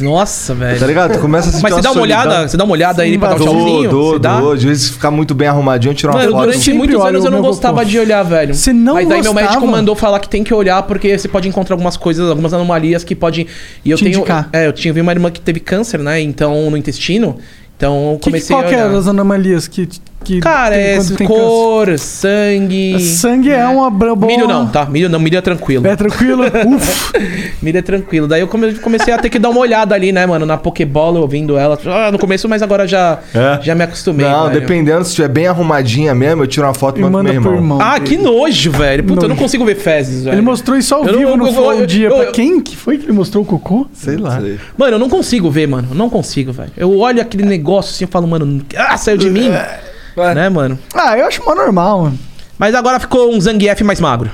Nossa, 0.00 0.54
velho. 0.54 0.78
Tá 0.78 0.86
ligado? 0.86 1.12
Tu 1.14 1.18
começa 1.18 1.48
a 1.48 1.52
sentir 1.52 1.62
Mas 1.62 1.74
você 1.74 1.82
dá 1.82 1.90
uma 1.90 1.94
solidão. 2.00 2.20
olhada, 2.20 2.48
você 2.48 2.56
dá 2.56 2.64
uma 2.64 2.72
olhada 2.72 3.02
aí 3.02 3.18
pra 3.18 3.28
dar 3.30 3.34
um 3.34 3.38
tchauzinho? 3.38 3.90
dou, 3.90 4.18
dou. 4.18 4.52
Às 4.52 4.62
vezes 4.62 4.90
ficar 4.90 5.10
muito 5.10 5.34
bem 5.34 5.48
arrumadinho, 5.48 5.92
tirar 5.94 6.12
uma 6.12 6.18
Mano, 6.20 6.32
foto. 6.32 6.40
durante 6.42 6.58
sempre 6.60 6.78
muitos 6.78 7.04
anos 7.04 7.24
eu 7.24 7.30
não 7.30 7.40
gostava 7.40 7.84
de 7.84 7.98
olhar, 7.98 8.22
velho. 8.22 8.54
Você 8.54 8.72
não 8.72 8.94
Mas 8.94 9.08
daí 9.08 9.22
meu 9.22 9.34
médico 9.34 9.66
mandou 9.66 9.94
falar 9.96 10.20
que 10.20 10.28
tem 10.28 10.44
que 10.44 10.54
olhar 10.54 10.82
porque 10.84 11.16
você 11.18 11.26
pode 11.28 11.48
encontrar 11.48 11.74
algumas 11.74 11.96
coisas, 11.96 12.28
algumas 12.28 12.52
anomalias 12.52 13.02
que 13.04 13.14
podem. 13.14 13.46
E 13.84 13.90
eu 13.90 13.96
Te 13.98 14.04
tenho. 14.04 14.18
indicar. 14.18 14.48
É, 14.52 14.66
eu 14.66 14.72
tinha 14.72 14.92
vi 14.94 15.00
uma 15.00 15.12
irmã 15.12 15.30
que 15.30 15.40
teve 15.40 15.58
câncer, 15.60 15.98
né? 15.98 16.20
Então, 16.20 16.70
no 16.70 16.76
intestino. 16.76 17.38
Então, 17.78 18.12
eu 18.12 18.18
Que, 18.18 18.24
que, 18.24 18.30
comecei 18.30 18.54
qual 18.56 18.64
a 18.66 18.68
que 18.68 18.74
é 18.74 18.84
olhar. 18.84 18.98
as 18.98 19.06
anomalias 19.06 19.68
que. 19.68 19.88
Que 20.24 20.40
Cara, 20.40 20.74
tem 20.74 20.84
é 20.84 20.98
tem 21.16 21.26
cor, 21.26 21.98
sangue. 21.98 22.92
câncer? 22.92 23.06
Sangue 23.16 23.50
é 23.50 23.66
uma 23.66 23.88
bra- 23.90 24.14
boa. 24.14 24.30
Milho 24.30 24.46
não, 24.46 24.66
tá? 24.66 24.84
Milho 24.84 25.08
não, 25.08 25.18
milho 25.18 25.38
é 25.38 25.40
tranquilo. 25.40 25.86
É 25.86 25.96
tranquilo? 25.96 26.42
Uf. 26.76 27.12
Milho 27.62 27.78
é 27.78 27.82
tranquilo. 27.82 28.26
Daí 28.28 28.40
eu 28.40 28.48
come- 28.48 28.74
comecei 28.74 29.14
a 29.14 29.18
ter 29.18 29.30
que 29.30 29.38
dar 29.38 29.48
uma 29.48 29.60
olhada 29.60 29.94
ali, 29.94 30.12
né, 30.12 30.26
mano? 30.26 30.44
Na 30.44 30.56
Pokébola, 30.58 31.18
ouvindo 31.20 31.56
ela. 31.56 31.78
Ah, 31.86 32.10
no 32.12 32.18
começo, 32.18 32.48
mas 32.48 32.62
agora 32.62 32.86
já, 32.86 33.20
É? 33.34 33.58
já 33.62 33.74
me 33.74 33.84
acostumei. 33.84 34.26
Não, 34.26 34.48
velho. 34.48 34.60
dependendo, 34.60 35.02
se 35.04 35.10
estiver 35.10 35.28
bem 35.28 35.46
arrumadinha 35.46 36.14
mesmo, 36.14 36.42
eu 36.42 36.46
tiro 36.46 36.66
uma 36.66 36.74
foto 36.74 36.98
e 36.98 37.00
E 37.00 37.02
mando 37.04 37.12
pro 37.16 37.22
manda 37.24 37.32
meu 37.32 37.42
pro 37.42 37.52
irmão. 37.54 37.78
irmão. 37.78 37.94
Ah, 37.94 37.98
que 37.98 38.16
nojo, 38.18 38.70
velho. 38.72 39.04
Puta, 39.04 39.20
eu 39.24 39.28
não 39.28 39.28
Nojo. 39.30 39.40
consigo 39.42 39.64
ver 39.64 39.76
fezes, 39.76 40.24
velho. 40.24 40.34
Ele 40.34 40.42
mostrou 40.42 40.76
isso 40.76 40.94
ao 40.94 41.06
Eu 41.06 41.12
não- 41.12 41.18
vivo 41.20 41.30
eu- 41.30 41.36
no 41.38 41.46
eu- 41.46 41.52
Flow 41.54 41.72
eu- 41.72 41.82
um 41.82 41.86
dia. 41.86 42.08
eu- 42.08 42.14
pra 42.16 42.24
eu- 42.26 42.32
quem 42.32 42.60
que 42.60 42.76
foi 42.76 42.98
que 42.98 43.04
ele 43.06 43.12
mostrou 43.12 43.42
o 43.44 43.46
cocô? 43.46 43.86
Sei 43.94 44.16
lá. 44.16 44.38
Mano, 44.76 44.94
eu 44.96 44.98
não 44.98 45.08
consigo 45.08 45.50
ver, 45.50 45.66
mano. 45.68 45.88
Eu 45.90 45.96
não 45.96 46.10
consigo, 46.10 46.52
velho. 46.52 46.70
Eu 46.76 46.98
olho 46.98 47.22
aquele 47.22 47.44
negócio 47.44 47.92
assim 47.92 48.04
e 48.04 48.08
falo, 48.08 48.26
mano, 48.28 48.60
ah, 48.76 48.96
saiu 48.98 49.16
de 49.16 49.30
mim. 49.30 49.50
Né, 50.34 50.48
mano? 50.48 50.78
Ah, 50.94 51.16
eu 51.16 51.26
acho 51.26 51.44
mó 51.44 51.54
normal, 51.54 52.02
mano. 52.02 52.18
Mas 52.58 52.74
agora 52.74 52.98
ficou 52.98 53.32
um 53.34 53.40
Zangief 53.40 53.82
mais 53.82 54.00
magro. 54.00 54.30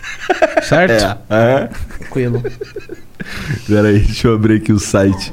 certo? 0.62 1.18
É. 1.30 1.68
Tranquilo. 1.98 2.42
Pera 3.66 3.88
aí, 3.88 3.98
deixa 4.00 4.28
eu 4.28 4.34
abrir 4.34 4.56
aqui 4.56 4.72
o 4.72 4.78
site. 4.78 5.32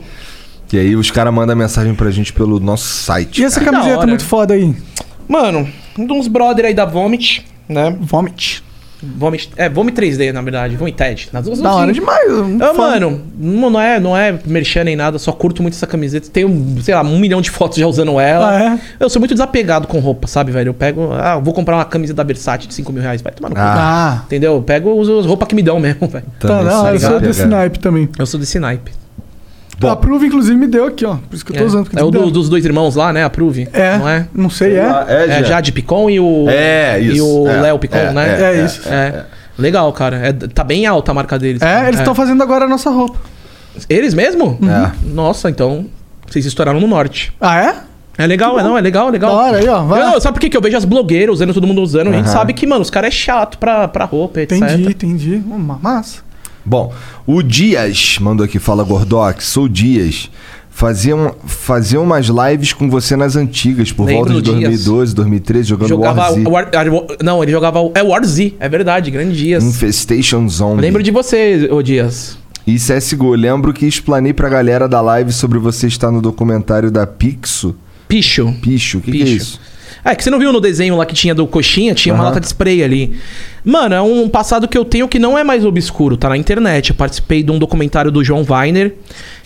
E 0.72 0.78
aí 0.78 0.96
os 0.96 1.10
caras 1.12 1.34
mandam 1.34 1.56
mensagem 1.56 1.94
pra 1.96 2.12
gente 2.12 2.32
pelo 2.32 2.60
nosso 2.60 2.86
site. 2.86 3.42
E 3.42 3.46
essa 3.46 3.60
Que 3.60 3.66
da 3.66 3.72
camiseta 3.72 3.98
hora. 3.98 4.08
muito 4.08 4.24
foda 4.24 4.54
aí? 4.54 4.76
Mano, 5.28 5.68
um 5.98 6.06
dos 6.06 6.28
brother 6.28 6.66
aí 6.66 6.74
da 6.74 6.86
Vomit, 6.86 7.46
né? 7.68 7.96
Vomit. 8.00 8.64
Vomit, 9.02 9.50
é, 9.56 9.70
Vomit 9.70 10.00
3D, 10.00 10.32
na 10.34 10.42
verdade. 10.42 10.76
Vomited. 10.76 11.30
Nas 11.32 11.46
duas 11.46 11.60
Da 11.60 11.74
hora 11.74 11.94
demais. 11.94 12.30
Ah, 12.62 12.74
mano, 12.74 13.22
não 13.40 13.70
não 13.70 13.80
é, 13.80 14.00
não 14.00 14.18
é 14.18 14.38
merchan 14.46 14.84
nem 14.84 14.96
nada, 14.96 15.18
só 15.18 15.32
curto 15.32 15.62
muito 15.62 15.74
essa 15.76 15.88
camiseta. 15.88 16.30
Tenho, 16.32 16.76
sei 16.82 16.94
lá, 16.94 17.02
um 17.02 17.18
milhão 17.20 17.42
de 17.42 17.50
fotos 17.50 17.78
já 17.78 17.88
usando 17.88 18.20
ela. 18.20 18.50
Ah, 18.50 18.64
é? 18.76 18.80
Eu 19.00 19.10
sou 19.10 19.20
muito 19.20 19.34
desapegado 19.34 19.88
com 19.88 20.00
roupa, 20.00 20.28
sabe, 20.28 20.52
velho? 20.52 20.70
Eu 20.70 20.74
pego, 20.74 21.10
ah, 21.14 21.36
eu 21.36 21.42
vou 21.42 21.54
comprar 21.54 21.76
uma 21.78 21.86
camisa 21.86 22.14
da 22.14 22.24
Versace 22.24 22.68
de 22.68 22.74
5 22.74 22.92
mil 22.92 23.02
reais, 23.02 23.22
vai 23.22 23.32
tomar 23.32 23.50
no 23.50 23.56
cu. 23.56 23.62
Ah, 23.64 24.24
Entendeu? 24.26 24.56
Eu 24.56 24.62
pego 24.62 25.02
as 25.20 25.26
roupas 25.26 25.48
que 25.48 25.56
me 25.56 25.64
dão 25.64 25.80
mesmo, 25.80 26.06
velho. 26.10 26.26
tá, 26.40 26.48
Também 26.48 26.66
não, 26.66 26.90
eu 26.90 27.00
sou 27.00 27.20
desse 27.20 27.46
naipe 27.46 27.80
também. 27.80 28.10
Eu 28.18 28.26
sou 28.26 28.40
desse 28.40 28.60
naipe. 28.60 28.92
Bom. 29.80 29.90
A 29.90 29.96
Prove, 29.96 30.28
inclusive, 30.28 30.58
me 30.58 30.68
deu 30.68 30.86
aqui, 30.86 31.06
ó. 31.06 31.16
Por 31.16 31.36
isso 31.36 31.46
que 31.46 31.52
eu 31.52 31.56
tô 31.58 31.64
É, 31.64 31.66
usando. 31.66 31.90
é 31.96 32.04
o 32.04 32.12
do- 32.12 32.30
dos 32.32 32.50
dois 32.50 32.66
irmãos 32.66 32.96
lá, 32.96 33.14
né? 33.14 33.24
A 33.24 33.30
Prove. 33.30 33.68
É, 33.72 33.98
Não 33.98 34.10
é? 34.10 34.28
Não 34.34 34.50
sei, 34.50 34.76
é. 34.76 34.82
Ah, 34.86 35.06
É, 35.08 35.28
já. 35.28 35.44
Jade 35.44 35.72
Picon 35.72 36.10
e 36.10 36.20
o. 36.20 36.46
É, 36.50 37.00
isso. 37.00 37.16
E 37.18 37.22
o 37.22 37.48
É, 37.48 37.62
Léo 37.62 37.80
Picon, 37.80 37.98
é, 37.98 38.12
né? 38.14 38.42
É, 38.42 38.66
isso. 38.66 38.82
É. 38.90 39.26
Legal, 39.58 39.92
cara. 39.94 40.18
É, 40.18 40.32
tá 40.34 40.64
bem 40.64 40.86
alta 40.86 41.12
a 41.12 41.14
marca 41.14 41.38
deles. 41.40 41.62
É, 41.62 41.66
cara. 41.66 41.88
eles 41.88 42.00
estão 42.00 42.14
fazendo 42.16 42.42
agora 42.44 42.66
a 42.66 42.68
nossa 42.68 42.90
roupa. 42.90 43.18
Eles 43.90 44.14
mesmo? 44.14 44.58
É. 44.64 44.92
Nossa, 45.06 45.50
então. 45.50 45.86
Vocês 46.28 46.46
estouraram 46.46 46.80
no 46.80 46.88
norte. 46.88 47.34
Ah, 47.40 47.60
é? 47.60 47.76
É 48.18 48.28
legal, 48.28 48.60
é 48.60 48.64
não, 48.64 48.78
é 48.78 48.82
legal, 48.82 49.08
é 49.08 49.12
legal. 49.12 49.32
Da 49.32 49.38
hora 49.38 49.58
aí, 49.60 49.68
ó. 49.70 49.82
Vai. 49.84 50.14
Eu, 50.14 50.20
sabe 50.20 50.34
por 50.36 50.42
que 50.42 50.50
que 50.50 50.58
eu 50.58 50.62
vejo 50.62 50.76
as 50.76 50.84
blogueiras 50.84 51.36
usando, 51.36 51.54
todo 51.54 51.66
mundo 51.66 51.82
usando? 51.82 52.10
A 52.10 52.12
gente 52.12 52.30
sabe 52.30 52.54
que, 52.54 52.68
mano, 52.68 52.82
os 52.82 52.90
caras 52.90 53.08
é 53.08 53.12
chato 53.12 53.58
pra, 53.58 53.88
pra 53.88 54.04
roupa, 54.06 54.42
etc. 54.42 54.58
Entendi, 54.58 54.90
entendi. 54.90 55.42
Uma 55.48 55.78
massa. 55.82 56.20
Bom, 56.66 56.94
o 57.26 57.42
Dias 57.42 58.18
mandou 58.20 58.46
aqui, 58.46 58.60
fala 58.60 58.84
Gordox, 58.84 59.46
sou 59.46 59.66
o 59.66 59.70
Dias. 59.70 60.30
Faziam, 60.70 61.36
faziam 61.46 62.04
umas 62.04 62.28
lives 62.28 62.72
com 62.72 62.90
você 62.90 63.16
nas 63.18 63.36
antigas, 63.36 63.92
por 63.92 64.06
Lembro 64.06 64.26
volta 64.32 64.34
de 64.36 64.42
do 64.42 64.58
Dias. 64.60 64.86
2012, 64.86 65.16
2013, 65.16 65.68
jogando 65.68 65.90
Jogava 65.90 66.22
War 66.22 66.34
Z. 66.34 66.44
War, 66.48 66.70
War- 66.74 67.06
Não, 67.22 67.44
ele 67.44 67.52
jogava. 67.52 67.82
o- 67.82 67.92
É 67.94 68.02
War 68.02 68.24
Z, 68.26 68.54
é 68.60 68.70
verdade, 68.70 69.12
grande 69.12 69.36
dias. 69.36 69.62
Infestation 69.64 70.48
Zombie. 70.48 70.82
Lembro 70.82 71.04
de 71.04 71.12
você, 71.12 71.68
ô 71.70 71.82
Dias. 71.82 72.38
E 72.66 72.78
CSGO, 72.78 73.34
lembro 73.36 73.74
que 73.74 73.86
explanei 73.88 74.32
pra 74.32 74.48
galera 74.48 74.88
da 74.88 75.02
live 75.02 75.34
sobre 75.34 75.58
você 75.60 75.88
estar 75.88 76.12
no 76.12 76.22
documentário 76.22 76.90
da 76.92 77.06
Pixo. 77.06 77.76
Picho. 78.08 78.54
Picho, 78.62 79.00
o 79.00 79.02
que, 79.02 79.12
que 79.12 79.22
é 79.22 79.26
isso? 79.26 79.60
É, 80.04 80.16
que 80.16 80.24
você 80.24 80.30
não 80.30 80.40
viu 80.40 80.52
no 80.54 80.62
desenho 80.62 80.96
lá 80.96 81.06
que 81.06 81.14
tinha 81.14 81.36
do 81.36 81.46
coxinha, 81.46 81.94
tinha 81.94 82.14
uma 82.16 82.22
Aham. 82.24 82.30
lata 82.30 82.40
de 82.40 82.48
spray 82.48 82.84
ali. 82.84 83.20
Mano, 83.66 83.94
é 83.94 84.02
um 84.02 84.30
passado 84.30 84.68
que 84.68 84.78
eu 84.78 84.86
tenho 84.86 85.08
que 85.08 85.20
não 85.20 85.38
é 85.38 85.44
mais 85.44 85.66
obscuro, 85.66 86.16
tá 86.16 86.30
na 86.30 86.38
internet. 86.38 86.90
Eu 86.92 86.96
participei 86.96 87.44
de 87.44 87.52
um 87.52 87.60
documentário 87.60 88.10
do 88.10 88.24
João 88.24 88.46
Weiner, 88.50 88.96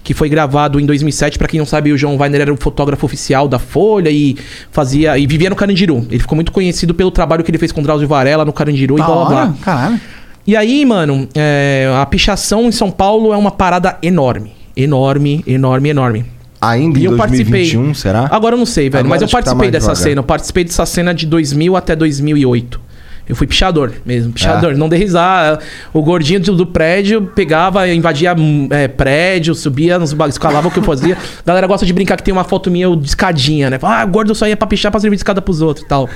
que 0.03 0.13
foi 0.13 0.29
gravado 0.29 0.79
em 0.79 0.85
2007. 0.85 1.39
Pra 1.39 1.47
quem 1.47 1.59
não 1.59 1.65
sabe, 1.65 1.91
o 1.91 1.97
João 1.97 2.15
Weiner 2.17 2.41
era 2.41 2.53
o 2.53 2.57
fotógrafo 2.57 3.05
oficial 3.05 3.47
da 3.47 3.57
Folha 3.57 4.09
e 4.11 4.37
fazia 4.71 5.17
e 5.17 5.25
vivia 5.25 5.49
no 5.49 5.55
Carandiru. 5.55 6.05
Ele 6.09 6.19
ficou 6.19 6.35
muito 6.35 6.51
conhecido 6.51 6.93
pelo 6.93 7.09
trabalho 7.09 7.43
que 7.43 7.49
ele 7.49 7.57
fez 7.57 7.71
com 7.71 7.81
Drauzio 7.81 8.07
Varela 8.07 8.45
no 8.45 8.53
Carandiru 8.53 8.95
e 8.95 8.99
Da 9.01 9.05
blá 9.07 9.15
blá 9.15 9.25
blá. 9.47 9.53
caralho. 9.63 9.99
E 10.45 10.55
aí, 10.55 10.85
mano, 10.85 11.27
é, 11.33 11.91
a 11.99 12.05
pichação 12.05 12.65
em 12.67 12.71
São 12.71 12.91
Paulo 12.91 13.33
é 13.33 13.37
uma 13.37 13.49
parada 13.51 13.97
enorme. 14.03 14.51
Enorme, 14.75 15.43
enorme, 15.47 15.89
enorme. 15.89 16.25
Ainda 16.69 16.99
E 16.99 17.03
em 17.03 17.05
eu 17.05 17.17
2021, 17.17 17.81
participei. 17.81 17.93
será? 17.95 18.27
Agora 18.31 18.55
eu 18.55 18.59
não 18.59 18.65
sei, 18.65 18.89
velho. 18.89 19.01
Agora 19.05 19.09
mas 19.09 19.21
eu 19.21 19.27
tá 19.27 19.31
participei 19.33 19.57
mais 19.59 19.71
dessa 19.71 19.87
devagar. 19.93 20.03
cena. 20.03 20.19
Eu 20.19 20.23
participei 20.23 20.63
dessa 20.63 20.85
cena 20.85 21.13
de 21.13 21.25
2000 21.25 21.75
até 21.75 21.95
2008. 21.95 22.79
Eu 23.27 23.35
fui 23.37 23.47
pichador 23.47 23.93
mesmo, 24.05 24.33
pichador. 24.33 24.73
É. 24.73 24.75
Não 24.75 24.89
dei 24.89 24.99
risada. 24.99 25.59
O 25.93 26.01
gordinho 26.01 26.41
do, 26.41 26.55
do 26.57 26.65
prédio 26.65 27.21
pegava, 27.33 27.87
invadia 27.87 28.35
hum, 28.37 28.67
é, 28.69 28.87
prédio, 28.87 29.55
subia 29.55 29.97
nos 29.97 30.11
bagulhos, 30.11 30.35
escalava 30.35 30.67
o 30.67 30.71
que 30.71 30.79
eu 30.79 30.83
fazia. 30.83 31.15
A 31.15 31.47
galera 31.47 31.65
gosta 31.65 31.85
de 31.85 31.93
brincar 31.93 32.17
que 32.17 32.23
tem 32.23 32.33
uma 32.33 32.43
foto 32.43 32.69
minha 32.69 32.85
eu 32.85 32.95
de 32.97 33.07
escadinha, 33.07 33.69
né? 33.69 33.79
Ah, 33.81 34.05
gordo 34.05 34.35
só 34.35 34.45
ia 34.45 34.57
pra 34.57 34.67
pichar 34.67 34.91
pra 34.91 34.99
servir 34.99 35.15
de 35.15 35.21
escada 35.21 35.41
pros 35.41 35.61
outros 35.61 35.85
e 35.85 35.87
tal. 35.87 36.09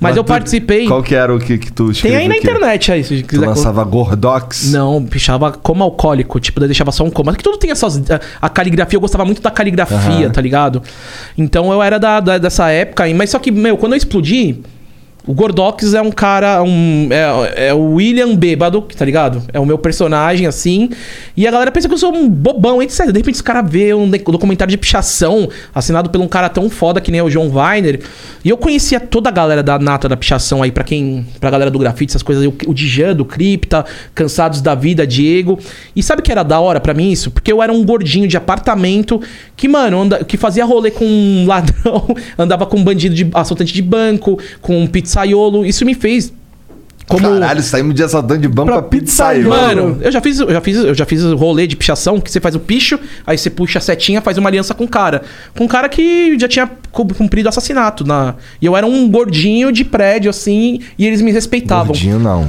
Mas, 0.00 0.16
eu 0.16 0.24
tu- 0.24 0.28
participei. 0.28 0.86
Qual 0.86 1.02
que 1.02 1.14
era 1.14 1.34
o 1.34 1.38
que, 1.38 1.58
que 1.58 1.72
tu 1.72 1.84
Tem 1.84 1.92
escreveu 1.92 2.18
aí 2.20 2.28
na 2.28 2.34
aqui? 2.34 2.42
internet 2.48 2.92
aí, 2.92 3.04
se 3.04 3.22
Tu 3.22 3.28
quiser. 3.28 3.46
lançava 3.46 3.82
Gordox? 3.84 4.70
Não, 4.72 5.04
pichava 5.04 5.52
como 5.52 5.82
alcoólico, 5.84 6.38
tipo, 6.40 6.60
deixava 6.60 6.92
só 6.92 7.04
um 7.04 7.10
como. 7.10 7.32
Que 7.34 7.42
tudo 7.42 7.58
tem 7.58 7.70
essas. 7.70 7.98
A, 8.10 8.20
a 8.40 8.48
caligrafia, 8.48 8.96
eu 8.96 9.00
gostava 9.00 9.24
muito 9.24 9.40
da 9.42 9.50
caligrafia, 9.50 9.96
Aham. 10.26 10.30
tá 10.30 10.40
ligado? 10.40 10.82
Então 11.36 11.72
eu 11.72 11.82
era 11.82 11.98
da, 11.98 12.20
da- 12.20 12.38
dessa 12.38 12.68
época, 12.70 13.04
aí, 13.04 13.14
mas 13.14 13.30
só 13.30 13.38
que, 13.38 13.50
meu, 13.50 13.76
quando 13.76 13.92
eu 13.92 13.96
explodi. 13.98 14.56
O 15.24 15.32
Gordox 15.34 15.94
é 15.94 16.02
um 16.02 16.10
cara, 16.10 16.64
um, 16.64 17.06
é, 17.08 17.68
é 17.68 17.74
o 17.74 17.92
William 17.92 18.34
Bêbado, 18.34 18.82
tá 18.82 19.04
ligado? 19.04 19.40
É 19.52 19.60
o 19.60 19.64
meu 19.64 19.78
personagem, 19.78 20.48
assim. 20.48 20.90
E 21.36 21.46
a 21.46 21.50
galera 21.52 21.70
pensa 21.70 21.86
que 21.86 21.94
eu 21.94 21.98
sou 21.98 22.12
um 22.12 22.28
bobão, 22.28 22.82
etc. 22.82 23.06
De 23.12 23.18
repente 23.18 23.36
os 23.36 23.40
caras 23.40 23.70
vê 23.70 23.94
um 23.94 24.10
documentário 24.10 24.72
de 24.72 24.76
pichação 24.76 25.48
assinado 25.72 26.10
por 26.10 26.20
um 26.20 26.26
cara 26.26 26.48
tão 26.48 26.68
foda 26.68 27.00
que 27.00 27.12
nem 27.12 27.22
o 27.22 27.30
João 27.30 27.48
Weiner. 27.54 28.00
E 28.44 28.48
eu 28.48 28.56
conhecia 28.56 28.98
toda 28.98 29.28
a 29.28 29.32
galera 29.32 29.62
da 29.62 29.78
nata 29.78 30.08
da 30.08 30.16
pichação 30.16 30.60
aí, 30.60 30.72
pra 30.72 30.82
quem. 30.82 31.24
Pra 31.38 31.50
galera 31.50 31.70
do 31.70 31.78
grafite, 31.78 32.10
essas 32.10 32.22
coisas. 32.24 32.44
O, 32.44 32.52
o 32.66 32.74
Dijan, 32.74 33.14
do 33.14 33.24
Cripta, 33.24 33.84
Cansados 34.16 34.60
da 34.60 34.74
Vida, 34.74 35.06
Diego. 35.06 35.56
E 35.94 36.02
sabe 36.02 36.20
que 36.22 36.32
era 36.32 36.42
da 36.42 36.58
hora 36.58 36.80
pra 36.80 36.94
mim 36.94 37.12
isso? 37.12 37.30
Porque 37.30 37.52
eu 37.52 37.62
era 37.62 37.72
um 37.72 37.84
gordinho 37.84 38.26
de 38.26 38.36
apartamento 38.36 39.20
que, 39.56 39.68
mano, 39.68 40.02
anda- 40.02 40.24
que 40.24 40.36
fazia 40.36 40.64
rolê 40.64 40.90
com 40.90 41.04
um 41.04 41.46
ladrão, 41.46 42.08
andava 42.36 42.66
com 42.66 42.76
um 42.76 42.82
bandido 42.82 43.14
de 43.14 43.28
assaltante 43.32 43.72
de 43.72 43.82
banco, 43.82 44.36
com 44.60 44.82
um 44.82 44.86
pizzeiro 44.88 45.11
pizzaiolo. 45.12 45.64
Isso 45.66 45.84
me 45.84 45.94
fez. 45.94 46.32
Como... 47.08 47.28
Caralho, 47.28 47.60
saímos 47.62 47.94
de 47.94 48.02
assaltante 48.02 48.42
de 48.42 48.48
banco 48.48 48.68
Pra 48.70 48.80
pra, 48.80 48.88
pizzaiolo. 48.88 49.48
Mano, 49.50 49.98
eu 50.00 50.10
já 50.10 50.20
fiz, 50.20 50.38
eu 50.38 50.50
já 50.52 50.60
fiz, 50.60 50.76
eu 50.78 50.94
já 50.94 51.04
fiz 51.04 51.22
rolê 51.24 51.66
de 51.66 51.76
pichação 51.76 52.20
que 52.20 52.30
você 52.30 52.40
faz 52.40 52.54
o 52.54 52.60
picho, 52.60 52.98
aí 53.26 53.36
você 53.36 53.50
puxa 53.50 53.78
a 53.80 53.82
setinha, 53.82 54.20
faz 54.22 54.38
uma 54.38 54.48
aliança 54.48 54.72
com 54.72 54.84
o 54.84 54.88
cara. 54.88 55.22
Com 55.56 55.64
um 55.64 55.68
cara 55.68 55.88
que 55.88 56.38
já 56.38 56.48
tinha 56.48 56.70
cu- 56.90 57.06
cumprido 57.12 57.48
assassinato 57.48 58.04
na. 58.06 58.36
E 58.60 58.66
eu 58.66 58.76
era 58.76 58.86
um 58.86 59.08
gordinho 59.10 59.72
de 59.72 59.84
prédio 59.84 60.30
assim, 60.30 60.80
e 60.98 61.06
eles 61.06 61.20
me 61.20 61.32
respeitavam. 61.32 61.86
Gordinho 61.88 62.18
não. 62.18 62.48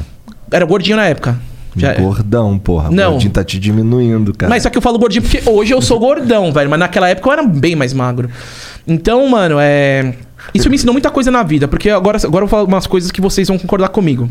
Era 0.52 0.66
gordinho 0.66 0.98
na 0.98 1.06
época. 1.08 1.36
Já- 1.76 1.96
Gordão, 1.96 2.60
porra. 2.60 2.92
Não. 2.92 3.08
O 3.08 3.12
gordinho 3.14 3.34
tá 3.34 3.44
te 3.44 3.58
diminuindo, 3.60 4.32
cara. 4.36 4.48
Mas 4.52 4.62
só 4.62 4.70
que 4.70 4.78
eu 4.78 4.82
falo 4.82 5.00
gordinho 5.00 5.24
porque 5.24 5.42
hoje 5.50 5.74
eu 5.74 5.82
sou 5.82 6.00
gordão, 6.00 6.54
velho. 6.54 6.70
Mas 6.70 6.80
naquela 6.80 7.10
época 7.10 7.28
eu 7.28 7.34
era 7.34 7.44
bem 7.44 7.76
mais 7.76 7.92
magro. 7.92 8.30
Então, 8.88 9.28
mano, 9.28 9.58
é. 9.60 10.14
Isso 10.54 10.70
me 10.70 10.76
ensinou 10.76 10.94
muita 10.94 11.10
coisa 11.10 11.30
na 11.30 11.44
vida. 11.44 11.68
Porque 11.68 11.90
agora, 11.90 12.18
agora 12.18 12.44
eu 12.44 12.48
vou 12.48 12.50
falar 12.50 12.64
umas 12.64 12.88
coisas 12.88 13.12
que 13.12 13.22
vocês 13.22 13.48
vão 13.48 13.58
concordar 13.58 13.90
comigo. 13.90 14.30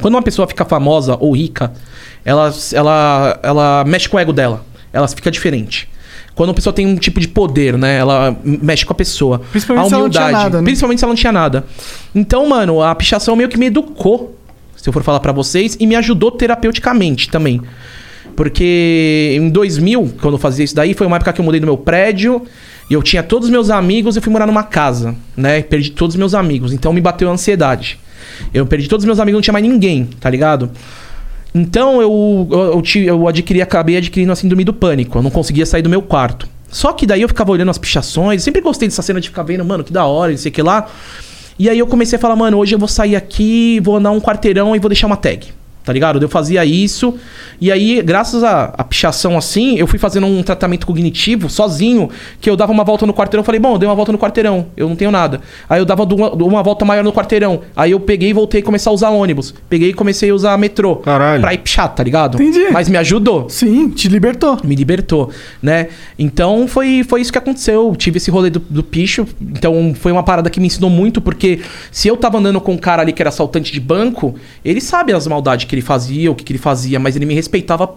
Quando 0.00 0.14
uma 0.14 0.22
pessoa 0.22 0.46
fica 0.46 0.64
famosa 0.64 1.16
ou 1.20 1.32
rica, 1.32 1.72
ela, 2.24 2.52
ela, 2.72 3.40
ela 3.42 3.84
mexe 3.86 4.08
com 4.08 4.16
o 4.16 4.20
ego 4.20 4.32
dela. 4.32 4.64
Ela 4.92 5.06
fica 5.08 5.30
diferente. 5.30 5.88
Quando 6.34 6.48
uma 6.48 6.54
pessoa 6.54 6.72
tem 6.72 6.86
um 6.86 6.96
tipo 6.96 7.20
de 7.20 7.28
poder, 7.28 7.78
né? 7.78 7.98
Ela 7.98 8.36
mexe 8.44 8.84
com 8.84 8.92
a 8.92 8.96
pessoa. 8.96 9.40
Principalmente 9.50 9.86
a 9.86 9.88
se 9.88 9.94
ela 9.94 10.02
não 10.02 10.10
tinha 10.10 10.22
humildade. 10.22 10.44
nada, 10.44 10.58
né? 10.58 10.64
Principalmente 10.64 10.98
se 10.98 11.04
ela 11.04 11.12
não 11.12 11.16
tinha 11.16 11.32
nada. 11.32 11.64
Então, 12.14 12.48
mano, 12.48 12.82
a 12.82 12.94
pichação 12.94 13.36
meio 13.36 13.48
que 13.48 13.56
me 13.56 13.66
educou, 13.66 14.36
se 14.76 14.88
eu 14.88 14.92
for 14.92 15.02
falar 15.02 15.20
pra 15.20 15.32
vocês, 15.32 15.76
e 15.78 15.86
me 15.86 15.94
ajudou 15.94 16.32
terapeuticamente 16.32 17.30
também. 17.30 17.60
Porque 18.34 19.36
em 19.36 19.48
2000, 19.48 20.14
quando 20.20 20.34
eu 20.34 20.38
fazia 20.38 20.64
isso 20.64 20.74
daí, 20.74 20.92
foi 20.92 21.06
uma 21.06 21.16
época 21.16 21.32
que 21.32 21.40
eu 21.40 21.44
mudei 21.44 21.60
do 21.60 21.66
meu 21.66 21.76
prédio 21.76 22.42
e 22.90 22.94
eu 22.94 23.02
tinha 23.02 23.22
todos 23.22 23.48
os 23.48 23.52
meus 23.52 23.70
amigos 23.70 24.14
e 24.14 24.18
eu 24.18 24.22
fui 24.22 24.32
morar 24.32 24.46
numa 24.46 24.62
casa, 24.62 25.14
né? 25.36 25.62
Perdi 25.62 25.90
todos 25.90 26.14
os 26.14 26.18
meus 26.18 26.34
amigos, 26.34 26.72
então 26.72 26.92
me 26.92 27.00
bateu 27.00 27.28
a 27.28 27.32
ansiedade. 27.32 27.98
Eu 28.52 28.66
perdi 28.66 28.88
todos 28.88 29.04
os 29.04 29.06
meus 29.06 29.18
amigos, 29.18 29.38
não 29.38 29.42
tinha 29.42 29.52
mais 29.52 29.64
ninguém, 29.64 30.08
tá 30.20 30.28
ligado? 30.28 30.70
Então 31.54 32.02
eu, 32.02 32.48
eu, 32.50 32.82
eu 33.04 33.28
adquiri, 33.28 33.62
acabei 33.62 33.96
adquirindo 33.96 34.32
a 34.32 34.36
síndrome 34.36 34.64
do 34.64 34.72
pânico. 34.72 35.18
Eu 35.18 35.22
não 35.22 35.30
conseguia 35.30 35.64
sair 35.64 35.82
do 35.82 35.88
meu 35.88 36.02
quarto. 36.02 36.48
Só 36.68 36.92
que 36.92 37.06
daí 37.06 37.22
eu 37.22 37.28
ficava 37.28 37.52
olhando 37.52 37.70
as 37.70 37.78
pichações, 37.78 38.42
sempre 38.42 38.60
gostei 38.60 38.88
dessa 38.88 39.02
cena 39.02 39.20
de 39.20 39.28
ficar 39.28 39.44
vendo, 39.44 39.64
mano, 39.64 39.84
que 39.84 39.92
da 39.92 40.04
hora, 40.04 40.32
não 40.32 40.38
sei 40.38 40.50
o 40.50 40.52
que 40.52 40.62
lá. 40.62 40.88
E 41.56 41.70
aí 41.70 41.78
eu 41.78 41.86
comecei 41.86 42.16
a 42.16 42.20
falar, 42.20 42.34
mano, 42.34 42.58
hoje 42.58 42.74
eu 42.74 42.78
vou 42.78 42.88
sair 42.88 43.14
aqui, 43.14 43.78
vou 43.80 43.96
andar 43.96 44.10
um 44.10 44.20
quarteirão 44.20 44.74
e 44.74 44.80
vou 44.80 44.88
deixar 44.88 45.06
uma 45.06 45.16
tag. 45.16 45.46
Tá 45.84 45.92
ligado? 45.92 46.20
Eu 46.20 46.28
fazia 46.28 46.64
isso. 46.64 47.14
E 47.60 47.70
aí, 47.70 48.02
graças 48.02 48.42
à 48.42 48.74
à 48.76 48.84
pichação 48.84 49.36
assim, 49.36 49.76
eu 49.76 49.86
fui 49.86 49.98
fazendo 49.98 50.26
um 50.26 50.42
tratamento 50.42 50.86
cognitivo 50.86 51.48
sozinho, 51.48 52.08
que 52.40 52.48
eu 52.48 52.56
dava 52.56 52.72
uma 52.72 52.84
volta 52.84 53.06
no 53.06 53.12
quarteirão. 53.12 53.40
Eu 53.40 53.44
falei, 53.44 53.60
bom, 53.60 53.74
eu 53.74 53.78
dei 53.78 53.88
uma 53.88 53.94
volta 53.94 54.12
no 54.12 54.18
quarteirão, 54.18 54.66
eu 54.76 54.88
não 54.88 54.96
tenho 54.96 55.10
nada. 55.10 55.40
Aí 55.68 55.80
eu 55.80 55.84
dava 55.84 56.04
uma, 56.04 56.32
uma 56.32 56.62
volta 56.62 56.84
maior 56.84 57.04
no 57.04 57.12
quarteirão. 57.12 57.60
Aí 57.76 57.90
eu 57.90 58.00
peguei 58.00 58.30
e 58.30 58.32
voltei 58.32 58.60
a 58.60 58.64
começar 58.64 58.90
a 58.90 58.92
usar 58.92 59.10
ônibus. 59.10 59.54
Peguei 59.68 59.90
e 59.90 59.94
comecei 59.94 60.30
a 60.30 60.34
usar 60.34 60.56
metrô. 60.56 60.96
Caralho. 60.96 61.42
Pra 61.42 61.54
ir 61.54 61.58
pichar, 61.58 61.88
tá 61.94 62.02
ligado? 62.02 62.40
Entendi. 62.40 62.70
Mas 62.72 62.88
me 62.88 62.96
ajudou 62.96 63.48
Sim, 63.48 63.90
te 63.90 64.08
libertou. 64.08 64.58
me 64.64 64.74
libertou, 64.74 65.30
né? 65.62 65.88
Então 66.18 66.66
foi, 66.66 67.04
foi 67.04 67.20
isso 67.20 67.32
que 67.32 67.38
aconteceu. 67.38 67.88
Eu 67.88 67.96
tive 67.96 68.18
esse 68.18 68.30
rolê 68.30 68.50
do, 68.50 68.58
do 68.58 68.82
picho. 68.82 69.26
Então 69.40 69.94
foi 69.98 70.12
uma 70.12 70.22
parada 70.22 70.50
que 70.50 70.60
me 70.60 70.66
ensinou 70.66 70.90
muito, 70.90 71.20
porque 71.20 71.60
se 71.90 72.08
eu 72.08 72.16
tava 72.16 72.38
andando 72.38 72.60
com 72.60 72.72
um 72.72 72.78
cara 72.78 73.02
ali 73.02 73.12
que 73.12 73.22
era 73.22 73.28
assaltante 73.28 73.72
de 73.72 73.80
banco, 73.80 74.34
ele 74.64 74.80
sabe 74.80 75.12
as 75.12 75.26
maldades 75.26 75.66
que 75.66 75.73
ele 75.74 75.82
fazia, 75.82 76.30
o 76.30 76.34
que, 76.34 76.44
que 76.44 76.52
ele 76.52 76.58
fazia, 76.58 76.98
mas 76.98 77.16
ele 77.16 77.26
me 77.26 77.34
respeitava 77.34 77.88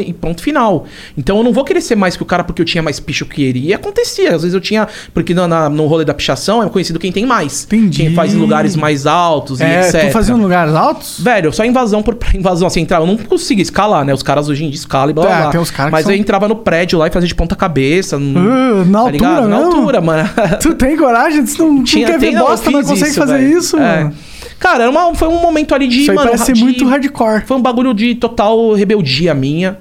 e 0.00 0.12
ponto 0.12 0.42
final. 0.42 0.86
Então 1.16 1.36
eu 1.38 1.42
não 1.44 1.52
vou 1.52 1.64
querer 1.64 1.80
ser 1.80 1.94
mais 1.96 2.16
que 2.16 2.22
o 2.22 2.26
cara 2.26 2.42
porque 2.42 2.60
eu 2.62 2.66
tinha 2.66 2.82
mais 2.82 2.98
picho 2.98 3.26
que 3.26 3.42
ele. 3.42 3.66
E 3.66 3.74
acontecia. 3.74 4.34
Às 4.34 4.42
vezes 4.42 4.54
eu 4.54 4.60
tinha. 4.60 4.88
Porque 5.12 5.34
na, 5.34 5.46
na- 5.46 5.68
no 5.68 5.86
rolê 5.86 6.04
da 6.04 6.14
pichação 6.14 6.62
é 6.62 6.68
conhecido 6.68 6.98
quem 6.98 7.12
tem 7.12 7.26
mais. 7.26 7.64
Entendi. 7.64 8.02
Quem 8.02 8.14
faz 8.14 8.32
em 8.34 8.38
lugares 8.38 8.74
mais 8.76 9.06
altos 9.06 9.60
e 9.60 9.64
É, 9.64 9.86
etc. 9.88 10.06
tu 10.06 10.12
fazia 10.12 10.34
em 10.34 10.40
lugares 10.40 10.74
altos? 10.74 11.20
Velho, 11.20 11.52
só 11.52 11.64
invasão 11.64 12.02
por 12.02 12.16
invasão, 12.34 12.66
assim, 12.66 12.80
entrar. 12.80 13.00
Eu 13.00 13.06
não 13.06 13.16
conseguia 13.16 13.62
escalar, 13.62 14.04
né? 14.04 14.14
Os 14.14 14.22
caras 14.22 14.48
hoje 14.48 14.64
em 14.64 14.70
dia 14.70 14.78
escalam 14.78 15.10
e 15.10 15.12
blá 15.12 15.24
blá 15.26 15.36
É, 15.36 15.42
blá. 15.42 15.50
tem 15.50 15.60
uns 15.60 15.70
caras 15.70 15.90
que 15.90 15.92
Mas 15.92 16.04
são- 16.04 16.12
eu 16.14 16.18
entrava 16.18 16.48
no 16.48 16.56
prédio 16.56 16.98
lá 16.98 17.06
e 17.06 17.10
fazia 17.10 17.28
de 17.28 17.34
ponta 17.34 17.54
cabeça. 17.54 18.16
n- 18.18 18.38
Ah, 18.38 18.84
na 18.86 19.04
tá 19.04 19.10
ligado? 19.10 19.32
altura 19.36 19.48
Na 19.48 19.56
mesmo? 19.58 19.72
altura, 19.76 20.00
mano. 20.00 20.28
Tu 20.60 20.74
tem 20.74 20.96
coragem? 20.96 21.44
Tu 21.44 21.58
não, 21.62 21.84
ver 22.18 22.30
não, 22.32 22.40
eu 22.40 22.46
bosta, 22.46 22.70
não 22.70 22.82
consegue 22.82 23.12
fazer 23.14 23.38
velho. 23.38 23.58
isso, 23.58 23.76
É. 23.76 24.04
mano. 24.04 24.14
Cara, 24.58 24.84
era 24.84 24.90
uma- 24.90 25.14
foi 25.14 25.28
um 25.28 25.40
momento 25.40 25.74
ali 25.74 25.86
de. 25.86 26.00
Isso 26.02 26.14
mano, 26.14 26.30
parece 26.30 26.52
de- 26.52 26.62
muito 26.62 26.84
hardcore. 26.86 27.42
Foi 27.46 27.56
um 27.56 27.62
bagulho 27.62 27.92
de 27.92 28.14
total 28.14 28.72
rebeldia 28.72 29.34
minha. 29.34 29.78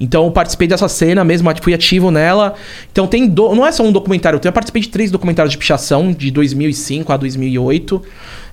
Então 0.00 0.24
eu 0.26 0.30
participei 0.30 0.68
dessa 0.68 0.86
cena 0.88 1.24
mesmo, 1.24 1.50
fui 1.60 1.74
ativo 1.74 2.10
nela. 2.10 2.54
Então 2.92 3.06
tem. 3.06 3.26
do- 3.26 3.52
Não 3.54 3.66
é 3.66 3.72
só 3.72 3.82
um 3.82 3.90
documentário, 3.90 4.38
eu 4.42 4.52
participei 4.52 4.82
de 4.82 4.88
três 4.90 5.10
documentários 5.10 5.50
de 5.50 5.58
pichação, 5.58 6.12
de 6.12 6.30
2005 6.30 7.12
a 7.12 7.16
2008. 7.16 8.00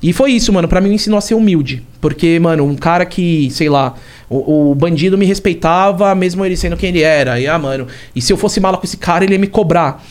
E 0.02 0.12
foi 0.12 0.32
isso, 0.32 0.52
mano. 0.52 0.68
Pra 0.68 0.82
mim 0.82 0.90
me 0.90 0.96
ensinou 0.96 1.18
a 1.18 1.22
ser 1.22 1.36
humilde. 1.36 1.84
Porque, 2.02 2.40
mano, 2.40 2.66
um 2.66 2.76
cara 2.76 3.06
que, 3.06 3.50
sei 3.52 3.70
lá, 3.70 3.94
o, 4.30 4.72
o 4.72 4.76
bandido 4.76 5.18
me 5.18 5.26
respeitava, 5.26 6.14
mesmo 6.16 6.44
ele 6.46 6.58
sendo 6.58 6.76
quem 6.78 6.90
ele 6.90 7.02
era. 7.02 7.40
E, 7.40 7.48
ah, 7.48 7.58
mano, 7.60 7.88
e 8.16 8.22
se 8.22 8.32
eu 8.34 8.38
fosse 8.38 8.60
mala 8.60 8.78
com 8.78 8.84
esse 8.86 8.98
cara, 8.98 9.24
ele 9.24 9.34
ia 9.34 9.40
me 9.40 9.48
cobrar. 9.48 10.04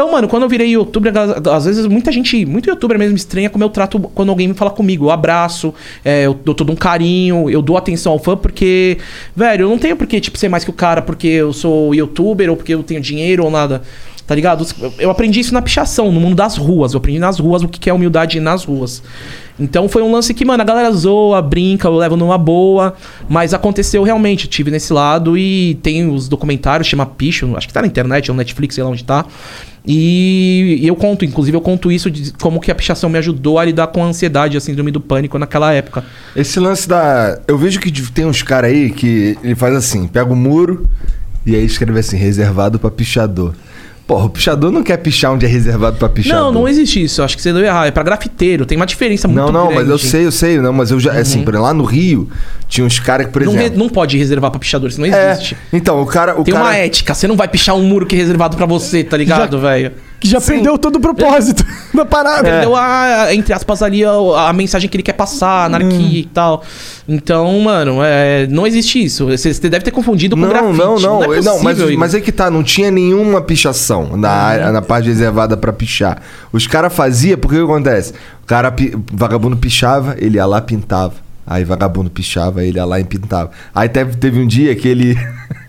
Então, 0.00 0.10
mano, 0.10 0.26
quando 0.28 0.44
eu 0.44 0.48
virei 0.48 0.70
youtuber, 0.70 1.12
às 1.52 1.66
vezes 1.66 1.86
muita 1.86 2.10
gente, 2.10 2.46
muito 2.46 2.70
youtuber 2.70 2.98
mesmo 2.98 3.16
estranha 3.16 3.50
como 3.50 3.62
eu 3.62 3.68
trato 3.68 4.00
quando 4.00 4.30
alguém 4.30 4.48
me 4.48 4.54
fala 4.54 4.70
comigo. 4.70 5.04
Eu 5.04 5.10
abraço, 5.10 5.74
é, 6.02 6.24
eu 6.24 6.32
dou 6.32 6.54
todo 6.54 6.72
um 6.72 6.74
carinho, 6.74 7.50
eu 7.50 7.60
dou 7.60 7.76
atenção 7.76 8.12
ao 8.12 8.18
fã, 8.18 8.34
porque, 8.34 8.96
velho, 9.36 9.64
eu 9.64 9.68
não 9.68 9.76
tenho 9.76 9.96
por 9.96 10.06
que, 10.06 10.18
tipo, 10.18 10.38
ser 10.38 10.48
mais 10.48 10.64
que 10.64 10.70
o 10.70 10.72
cara 10.72 11.02
porque 11.02 11.26
eu 11.26 11.52
sou 11.52 11.94
youtuber 11.94 12.48
ou 12.48 12.56
porque 12.56 12.72
eu 12.72 12.82
tenho 12.82 12.98
dinheiro 12.98 13.44
ou 13.44 13.50
nada. 13.50 13.82
Tá 14.26 14.34
ligado? 14.34 14.64
Eu- 14.98 15.10
aprendi 15.10 15.40
isso 15.40 15.52
na 15.52 15.60
pichação, 15.60 16.10
no 16.10 16.20
mundo 16.20 16.36
das 16.36 16.56
ruas. 16.56 16.94
Eu 16.94 16.98
aprendi 16.98 17.18
nas 17.18 17.38
ruas 17.38 17.62
o 17.62 17.68
que 17.68 17.78
que 17.78 17.90
é 17.90 17.92
humildade 17.92 18.40
nas 18.40 18.64
ruas. 18.64 19.02
Então 19.58 19.86
foi 19.88 20.02
um 20.02 20.10
lance 20.12 20.32
que, 20.32 20.44
mano, 20.44 20.62
a 20.62 20.64
galera 20.64 20.90
zoa, 20.92 21.42
brinca, 21.42 21.88
eu 21.88 21.96
levo 21.96 22.16
numa 22.16 22.38
boa. 22.38 22.94
Mas 23.28 23.52
aconteceu 23.52 24.02
realmente. 24.02 24.44
Eu 24.44 24.50
tive 24.50 24.70
nesse 24.70 24.92
lado 24.92 25.36
e 25.36 25.74
tem 25.82 26.08
os 26.08 26.28
documentários, 26.28 26.86
chama 26.88 27.04
Picho, 27.04 27.54
acho 27.56 27.66
que 27.66 27.74
tá 27.74 27.82
na 27.82 27.88
internet, 27.88 28.30
ou 28.30 28.34
no 28.34 28.38
Netflix, 28.38 28.76
sei 28.76 28.84
lá 28.84 28.90
onde 28.90 29.04
tá. 29.04 29.26
E, 29.86 30.80
eu 30.82 30.94
conto, 30.94 31.24
inclusive 31.24 31.56
eu 31.56 31.60
conto 31.60 31.90
isso 31.90 32.10
de 32.10 32.32
como 32.34 32.60
que 32.60 32.70
a 32.70 32.74
pichação 32.74 33.08
me 33.08 33.18
ajudou 33.18 33.58
a 33.58 33.64
lidar 33.64 33.86
com 33.88 34.02
a 34.04 34.06
ansiedade, 34.06 34.56
a 34.56 34.60
síndrome 34.60 34.90
do 34.90 35.00
pânico 35.00 35.38
naquela 35.38 35.72
época. 35.72 36.04
Esse 36.36 36.60
lance 36.60 36.88
da. 36.88 37.40
Eu 37.48 37.56
vejo 37.56 37.80
que 37.80 37.90
tem 38.10 38.26
uns 38.26 38.42
caras 38.42 38.70
aí 38.70 38.90
que 38.90 39.38
ele 39.42 39.54
faz 39.54 39.74
assim: 39.74 40.06
pega 40.06 40.30
o 40.32 40.36
muro 40.36 40.88
e 41.46 41.54
aí 41.54 41.64
escreve 41.64 41.98
assim, 41.98 42.16
reservado 42.16 42.78
pra 42.78 42.90
pichador. 42.90 43.54
Porra, 44.10 44.24
o 44.24 44.28
pichador 44.28 44.72
não 44.72 44.82
quer 44.82 44.96
pichar 44.96 45.30
onde 45.32 45.46
é 45.46 45.48
reservado 45.48 45.96
pra 45.96 46.08
pichador. 46.08 46.46
Não, 46.46 46.50
não 46.62 46.68
existe 46.68 47.00
isso. 47.00 47.22
Acho 47.22 47.36
que 47.36 47.42
você 47.42 47.52
deu 47.52 47.62
errado. 47.64 47.86
É 47.86 47.90
pra 47.92 48.02
grafiteiro. 48.02 48.66
Tem 48.66 48.74
uma 48.74 48.84
diferença 48.84 49.28
muito 49.28 49.38
Não, 49.40 49.52
não, 49.52 49.68
grande. 49.68 49.82
mas 49.82 49.88
eu 49.88 49.98
sei, 49.98 50.26
eu 50.26 50.32
sei, 50.32 50.58
não, 50.58 50.72
mas 50.72 50.90
eu 50.90 50.98
já, 50.98 51.12
assim, 51.12 51.44
por 51.44 51.50
exemplo, 51.54 51.62
lá 51.62 51.72
no 51.72 51.84
Rio, 51.84 52.28
tinha 52.66 52.84
uns 52.84 52.98
caras 52.98 53.26
que, 53.26 53.32
por 53.32 53.40
Não, 53.44 53.52
re- 53.52 53.60
exemplo. 53.60 53.78
não 53.78 53.88
pode 53.88 54.18
reservar 54.18 54.50
pra 54.50 54.58
pichador, 54.58 54.88
isso 54.90 55.00
não 55.00 55.06
É, 55.06 55.30
existe. 55.30 55.56
então, 55.72 56.02
o 56.02 56.06
cara. 56.06 56.32
O 56.40 56.42
Tem 56.42 56.52
cara, 56.52 56.66
uma 56.66 56.74
ética. 56.74 57.14
Você 57.14 57.28
não 57.28 57.36
vai 57.36 57.46
pichar 57.46 57.76
um 57.76 57.84
muro 57.84 58.04
que 58.04 58.16
é 58.16 58.18
reservado 58.18 58.56
pra 58.56 58.66
você, 58.66 59.04
tá 59.04 59.16
ligado, 59.16 59.60
velho? 59.60 59.92
Que 60.20 60.28
já 60.28 60.38
perdeu 60.38 60.76
todo 60.76 60.96
o 60.96 61.00
propósito 61.00 61.64
da 61.94 62.04
parada. 62.04 62.42
Perdeu 62.42 62.76
a, 62.76 63.34
entre 63.34 63.54
aspas, 63.54 63.82
ali 63.82 64.04
a, 64.04 64.10
a 64.48 64.52
mensagem 64.52 64.88
que 64.88 64.94
ele 64.96 65.02
quer 65.02 65.14
passar, 65.14 65.64
anarquia 65.64 65.88
Hum. 65.98 66.10
e 66.12 66.24
tal. 66.26 66.62
Então, 67.08 67.58
mano, 67.60 68.00
é, 68.04 68.46
não 68.48 68.66
existe 68.66 69.02
isso. 69.02 69.26
Você, 69.26 69.50
deve 69.68 69.80
ter 69.82 69.90
confundido 69.90 70.36
com 70.36 70.42
Não, 70.42 70.48
grafite. 70.50 70.78
não, 70.78 70.98
não. 71.00 71.24
é 71.34 71.40
Não, 71.40 71.62
mas, 71.62 71.78
possível, 71.78 71.98
mas 71.98 72.14
é 72.14 72.20
que 72.20 72.30
tá, 72.30 72.50
não 72.50 72.62
tinha 72.62 72.90
nenhuma 72.90 73.40
pichação 73.40 74.14
na, 74.16 74.30
área, 74.30 74.70
na 74.70 74.82
parte 74.82 75.08
reservada 75.08 75.56
pra 75.56 75.72
pichar. 75.72 76.20
Os 76.52 76.66
caras 76.66 76.92
faziam, 76.92 77.38
porque 77.38 77.56
o 77.56 77.66
que 77.66 77.72
acontece? 77.72 78.12
O 78.42 78.46
cara, 78.46 78.68
o 78.68 79.16
vagabundo 79.16 79.56
pichava, 79.56 80.14
ele 80.18 80.36
ia 80.36 80.44
lá 80.44 80.60
pintava. 80.60 81.14
Aí 81.46 81.64
vagabundo 81.64 82.10
pichava, 82.10 82.62
ele 82.62 82.76
ia 82.78 82.84
lá 82.84 83.00
e 83.00 83.04
pintava. 83.04 83.50
Aí 83.74 83.88
teve, 83.88 84.16
teve 84.16 84.38
um 84.38 84.46
dia 84.46 84.76
que 84.76 84.86
ele. 84.86 85.16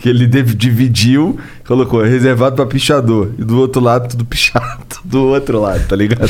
que 0.00 0.08
ele 0.08 0.26
dividiu, 0.26 1.38
colocou 1.66 2.02
reservado 2.02 2.56
pra 2.56 2.66
pichador. 2.66 3.30
E 3.38 3.44
do 3.44 3.58
outro 3.60 3.80
lado, 3.80 4.08
tudo 4.08 4.24
pichado. 4.24 4.80
Do 5.04 5.26
outro 5.28 5.60
lado, 5.60 5.86
tá 5.88 5.96
ligado? 5.96 6.28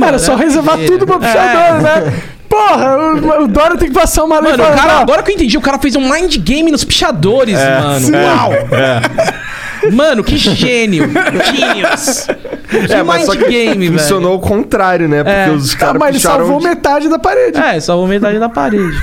Era 0.00 0.18
só 0.18 0.36
reservar 0.36 0.78
tudo 0.86 1.06
pra 1.06 1.18
pichador, 1.18 1.82
né? 1.82 2.12
Porra, 2.48 2.96
o, 2.96 3.42
o 3.44 3.48
Dória 3.48 3.76
tem 3.76 3.88
que 3.88 3.94
passar 3.94 4.22
uma 4.24 4.38
lei 4.38 4.52
Mano, 4.52 4.62
o 4.62 4.66
pra- 4.66 4.76
cara, 4.76 5.00
agora 5.00 5.22
que 5.24 5.32
eu 5.32 5.34
entendi, 5.34 5.58
o 5.58 5.60
cara 5.60 5.78
fez 5.78 5.96
um 5.96 6.08
mind 6.08 6.36
game 6.38 6.70
nos 6.70 6.84
pichadores, 6.84 7.58
É, 7.58 7.80
mano. 7.80 8.06
sim. 8.06 8.12
Uau! 8.14 8.52
Mano, 9.92 10.22
que 10.24 10.36
gênio. 10.36 11.04
Genius. 11.54 12.26
Que 12.68 12.92
É, 12.92 13.02
mas 13.02 13.26
só 13.26 13.36
que 13.36 13.44
game, 13.48 13.86
velho. 13.88 13.98
funcionou 13.98 14.32
ao 14.32 14.40
contrário, 14.40 15.08
né? 15.08 15.22
Porque 15.22 15.38
É. 15.38 15.50
os 15.50 15.72
Tá, 15.72 15.78
caras 15.78 16.00
mas 16.00 16.08
ele 16.10 16.18
picharam... 16.18 16.38
salvou 16.38 16.58
de- 16.60 16.66
metade 16.68 17.08
da 17.08 17.18
parede. 17.18 17.58
É, 17.58 17.80
salvou 17.80 18.06
metade 18.06 18.38
da 18.38 18.48
parede. 18.48 18.96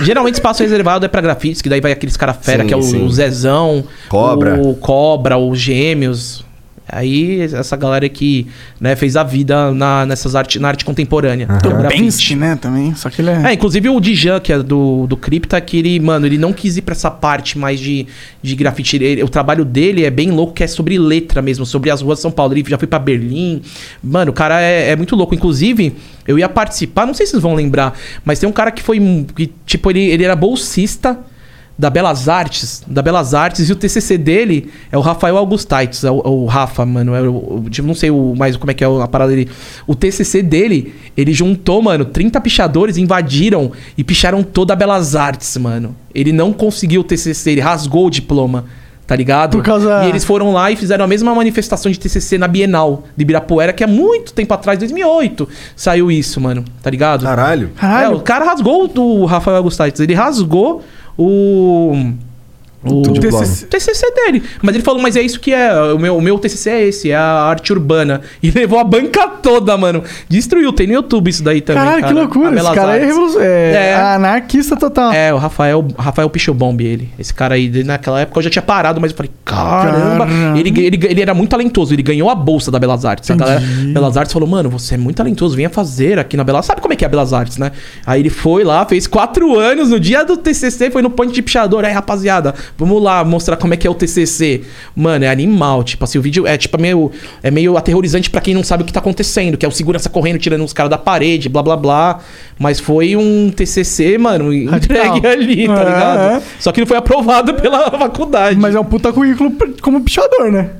Geralmente 0.00 0.34
espaço 0.34 0.62
reservado 0.62 1.04
é 1.04 1.08
pra 1.08 1.20
grafites, 1.20 1.60
que 1.60 1.68
daí 1.68 1.80
vai 1.80 1.92
aqueles 1.92 2.16
cara 2.16 2.32
fera, 2.32 2.62
Sim, 2.62 2.68
que 2.68 2.74
é 2.74 2.76
o, 2.76 2.82
sim. 2.82 3.04
o 3.04 3.10
Zezão, 3.10 3.84
Cobra. 4.08 4.54
o 4.60 4.74
Cobra, 4.74 5.36
os 5.38 5.58
Gêmeos. 5.58 6.44
Aí 6.92 7.40
essa 7.42 7.76
galera 7.76 8.08
que 8.08 8.46
né, 8.80 8.96
fez 8.96 9.16
a 9.16 9.22
vida 9.22 9.72
na, 9.72 10.04
nessas 10.06 10.34
arte, 10.34 10.58
na 10.58 10.68
arte 10.68 10.84
contemporânea. 10.84 11.46
é 11.64 11.68
o 11.68 12.36
né, 12.36 12.56
também. 12.56 12.94
Só 12.94 13.08
que 13.10 13.22
ele 13.22 13.30
é... 13.30 13.42
É, 13.50 13.52
inclusive 13.52 13.88
o 13.88 14.00
Dijan, 14.00 14.40
que 14.40 14.52
é 14.52 14.62
do, 14.62 15.06
do 15.06 15.16
Cripta, 15.16 15.60
que 15.60 15.78
ele, 15.78 15.98
mano, 16.00 16.26
ele 16.26 16.38
não 16.38 16.52
quis 16.52 16.76
ir 16.76 16.82
pra 16.82 16.92
essa 16.92 17.10
parte 17.10 17.58
mais 17.58 17.78
de, 17.80 18.06
de 18.42 18.54
grafite. 18.54 18.96
Ele- 18.96 19.22
o 19.22 19.28
trabalho 19.28 19.64
dele 19.64 20.04
é 20.04 20.10
bem 20.10 20.30
louco, 20.30 20.52
que 20.52 20.64
é 20.64 20.66
sobre 20.66 20.98
letra 20.98 21.40
mesmo, 21.40 21.64
sobre 21.64 21.90
as 21.90 22.00
ruas 22.02 22.18
de 22.18 22.22
São 22.22 22.30
Paulo. 22.30 22.52
Ele 22.54 22.64
já 22.68 22.78
foi 22.78 22.88
pra 22.88 22.98
Berlim. 22.98 23.62
Mano, 24.02 24.30
o 24.30 24.34
cara 24.34 24.60
é, 24.60 24.90
é 24.90 24.96
muito 24.96 25.14
louco. 25.16 25.34
Inclusive, 25.34 25.94
eu 26.26 26.38
ia 26.38 26.48
participar, 26.48 27.06
não 27.06 27.14
sei 27.14 27.26
se 27.26 27.32
vocês 27.32 27.42
vão 27.42 27.54
lembrar, 27.54 27.98
mas 28.24 28.38
tem 28.38 28.48
um 28.48 28.52
cara 28.52 28.70
que 28.70 28.82
foi. 28.82 28.98
que, 29.36 29.50
tipo, 29.66 29.90
ele, 29.90 30.00
ele 30.00 30.24
era 30.24 30.34
bolsista 30.36 31.18
da 31.80 31.88
Belas 31.88 32.28
Artes, 32.28 32.82
da 32.86 33.00
Belas 33.00 33.32
Artes, 33.32 33.70
e 33.70 33.72
o 33.72 33.76
TCC 33.76 34.18
dele 34.18 34.70
é 34.92 34.98
o 34.98 35.00
Rafael 35.00 35.38
Augustaitis, 35.38 36.04
é 36.04 36.10
o, 36.10 36.16
o 36.18 36.44
Rafa, 36.44 36.84
mano, 36.84 37.14
é 37.14 37.22
o, 37.22 37.64
tipo, 37.70 37.88
não 37.88 37.94
sei 37.94 38.10
o, 38.10 38.34
mais 38.36 38.54
como 38.54 38.70
é 38.70 38.74
que 38.74 38.84
é 38.84 38.86
a 38.86 39.08
parada 39.08 39.30
dele. 39.30 39.48
O 39.86 39.94
TCC 39.94 40.42
dele, 40.42 40.94
ele 41.16 41.32
juntou, 41.32 41.80
mano, 41.80 42.04
30 42.04 42.38
pichadores, 42.42 42.98
invadiram 42.98 43.72
e 43.96 44.04
picharam 44.04 44.42
toda 44.42 44.74
a 44.74 44.76
Belas 44.76 45.16
Artes, 45.16 45.56
mano. 45.56 45.96
Ele 46.14 46.32
não 46.32 46.52
conseguiu 46.52 47.00
o 47.00 47.04
TCC, 47.04 47.52
ele 47.52 47.60
rasgou 47.62 48.06
o 48.06 48.10
diploma. 48.10 48.66
Tá 49.06 49.16
ligado? 49.16 49.56
Por 49.56 49.64
causa- 49.64 50.04
E 50.04 50.08
eles 50.08 50.22
foram 50.24 50.52
lá 50.52 50.70
e 50.70 50.76
fizeram 50.76 51.04
a 51.04 51.08
mesma 51.08 51.34
manifestação 51.34 51.90
de 51.90 51.98
TCC 51.98 52.38
na 52.38 52.46
Bienal 52.46 53.02
de 53.16 53.22
Ibirapuera, 53.22 53.72
que 53.72 53.82
há 53.82 53.86
muito 53.88 54.32
tempo 54.32 54.54
atrás, 54.54 54.78
2008, 54.78 55.48
saiu 55.74 56.12
isso, 56.12 56.40
mano. 56.40 56.62
Tá 56.80 56.88
ligado? 56.90 57.24
Caralho. 57.24 57.70
Caralho. 57.74 58.12
É, 58.12 58.16
o 58.16 58.20
cara 58.20 58.44
rasgou 58.44 58.84
o 58.84 58.86
do 58.86 59.24
Rafael 59.24 59.56
Augustais. 59.56 59.98
Ele 59.98 60.14
rasgou 60.14 60.84
o. 61.18 62.29
O. 62.82 63.02
TCC. 63.02 63.66
TCC 63.66 64.14
dele. 64.14 64.42
Mas 64.62 64.74
ele 64.74 64.84
falou, 64.84 65.02
mas 65.02 65.16
é 65.16 65.20
isso 65.20 65.38
que 65.38 65.52
é. 65.52 65.72
O 65.92 65.98
meu, 65.98 66.16
o 66.16 66.22
meu 66.22 66.38
TCC 66.38 66.70
é 66.70 66.86
esse, 66.86 67.10
é 67.10 67.16
a 67.16 67.42
arte 67.42 67.72
urbana. 67.72 68.20
E 68.42 68.50
levou 68.50 68.78
a 68.78 68.84
banca 68.84 69.28
toda, 69.28 69.76
mano. 69.76 70.02
Destruiu. 70.28 70.72
Tem 70.72 70.86
no 70.86 70.94
YouTube 70.94 71.28
isso 71.28 71.42
daí 71.42 71.60
também. 71.60 71.82
Caralho, 71.82 72.02
que 72.02 72.08
cara. 72.08 72.20
loucura. 72.20 72.50
A 72.50 72.54
Esse 72.54 72.74
cara 72.74 72.96
é, 72.96 73.72
é, 73.72 73.90
É. 73.90 73.94
anarquista 73.96 74.76
total. 74.76 75.12
É, 75.12 75.32
o 75.32 75.36
Rafael, 75.36 75.86
Rafael 75.98 76.30
Pichelbomb, 76.30 76.80
ele. 76.80 77.10
Esse 77.18 77.34
cara 77.34 77.54
aí, 77.54 77.84
naquela 77.84 78.20
época 78.20 78.38
eu 78.38 78.44
já 78.44 78.50
tinha 78.50 78.62
parado, 78.62 78.98
mas 78.98 79.10
eu 79.10 79.16
falei, 79.16 79.30
caramba. 79.44 80.26
Caramba. 80.26 80.58
Ele, 80.58 80.86
ele, 80.86 81.06
ele 81.06 81.20
era 81.20 81.34
muito 81.34 81.50
talentoso, 81.50 81.92
ele 81.94 82.02
ganhou 82.02 82.30
a 82.30 82.34
bolsa 82.34 82.70
da 82.70 82.78
Belas 82.78 83.04
Artes. 83.04 83.30
A 83.30 83.34
galera 83.34 83.60
Belas 83.92 84.16
Artes 84.16 84.32
falou, 84.32 84.48
mano, 84.48 84.70
você 84.70 84.94
é 84.94 84.98
muito 84.98 85.16
talentoso, 85.16 85.54
venha 85.54 85.70
fazer 85.70 86.18
aqui 86.18 86.36
na 86.36 86.44
Belas 86.44 86.66
Sabe 86.66 86.80
como 86.80 86.94
é 86.94 86.96
que 86.96 87.04
é 87.04 87.06
a 87.06 87.10
Belas 87.10 87.32
Artes, 87.32 87.58
né? 87.58 87.72
Aí 88.06 88.20
ele 88.20 88.30
foi 88.30 88.64
lá, 88.64 88.84
fez 88.86 89.06
quatro 89.06 89.58
anos, 89.58 89.90
no 89.90 90.00
dia 90.00 90.24
do 90.24 90.36
TCC, 90.36 90.90
foi 90.90 91.02
no 91.02 91.10
ponte 91.10 91.32
de 91.32 91.42
pichador. 91.42 91.84
Aí, 91.84 91.92
rapaziada, 91.92 92.54
vamos 92.76 93.02
lá 93.02 93.24
mostrar 93.24 93.56
como 93.56 93.74
é 93.74 93.76
que 93.76 93.86
é 93.86 93.90
o 93.90 93.94
TCC. 93.94 94.62
Mano, 94.94 95.24
é 95.24 95.28
animal. 95.28 95.82
Tipo 95.84 96.04
assim, 96.04 96.18
o 96.18 96.22
vídeo 96.22 96.46
é 96.46 96.56
tipo 96.56 96.80
meio, 96.80 97.10
é 97.42 97.50
meio 97.50 97.76
aterrorizante 97.76 98.30
pra 98.30 98.40
quem 98.40 98.54
não 98.54 98.62
sabe 98.64 98.82
o 98.82 98.86
que 98.86 98.92
tá 98.92 99.00
acontecendo, 99.00 99.56
que 99.56 99.64
é 99.64 99.68
o 99.68 99.72
segurança 99.72 100.08
correndo, 100.08 100.38
tirando 100.38 100.64
os 100.64 100.72
caras 100.72 100.90
da 100.90 100.98
parede, 100.98 101.48
blá 101.48 101.62
blá 101.62 101.76
blá. 101.76 102.18
Mas 102.58 102.78
foi 102.80 103.16
um 103.16 103.50
TCC, 103.50 104.18
mano, 104.18 104.52
entregue 104.52 105.26
ali, 105.26 105.66
tá 105.66 105.72
É, 105.80 105.84
ligado? 105.84 106.18
é. 106.20 106.42
Só 106.58 106.72
que 106.72 106.80
não 106.80 106.86
foi 106.86 106.96
aprovado 106.96 107.54
pela 107.54 107.90
faculdade. 107.98 108.58
Mas 108.58 108.74
é 108.74 108.80
um 108.80 108.84
puta 108.84 109.12
currículo 109.12 109.52
como 109.82 110.00
pichador, 110.02 110.50
né? 110.52 110.70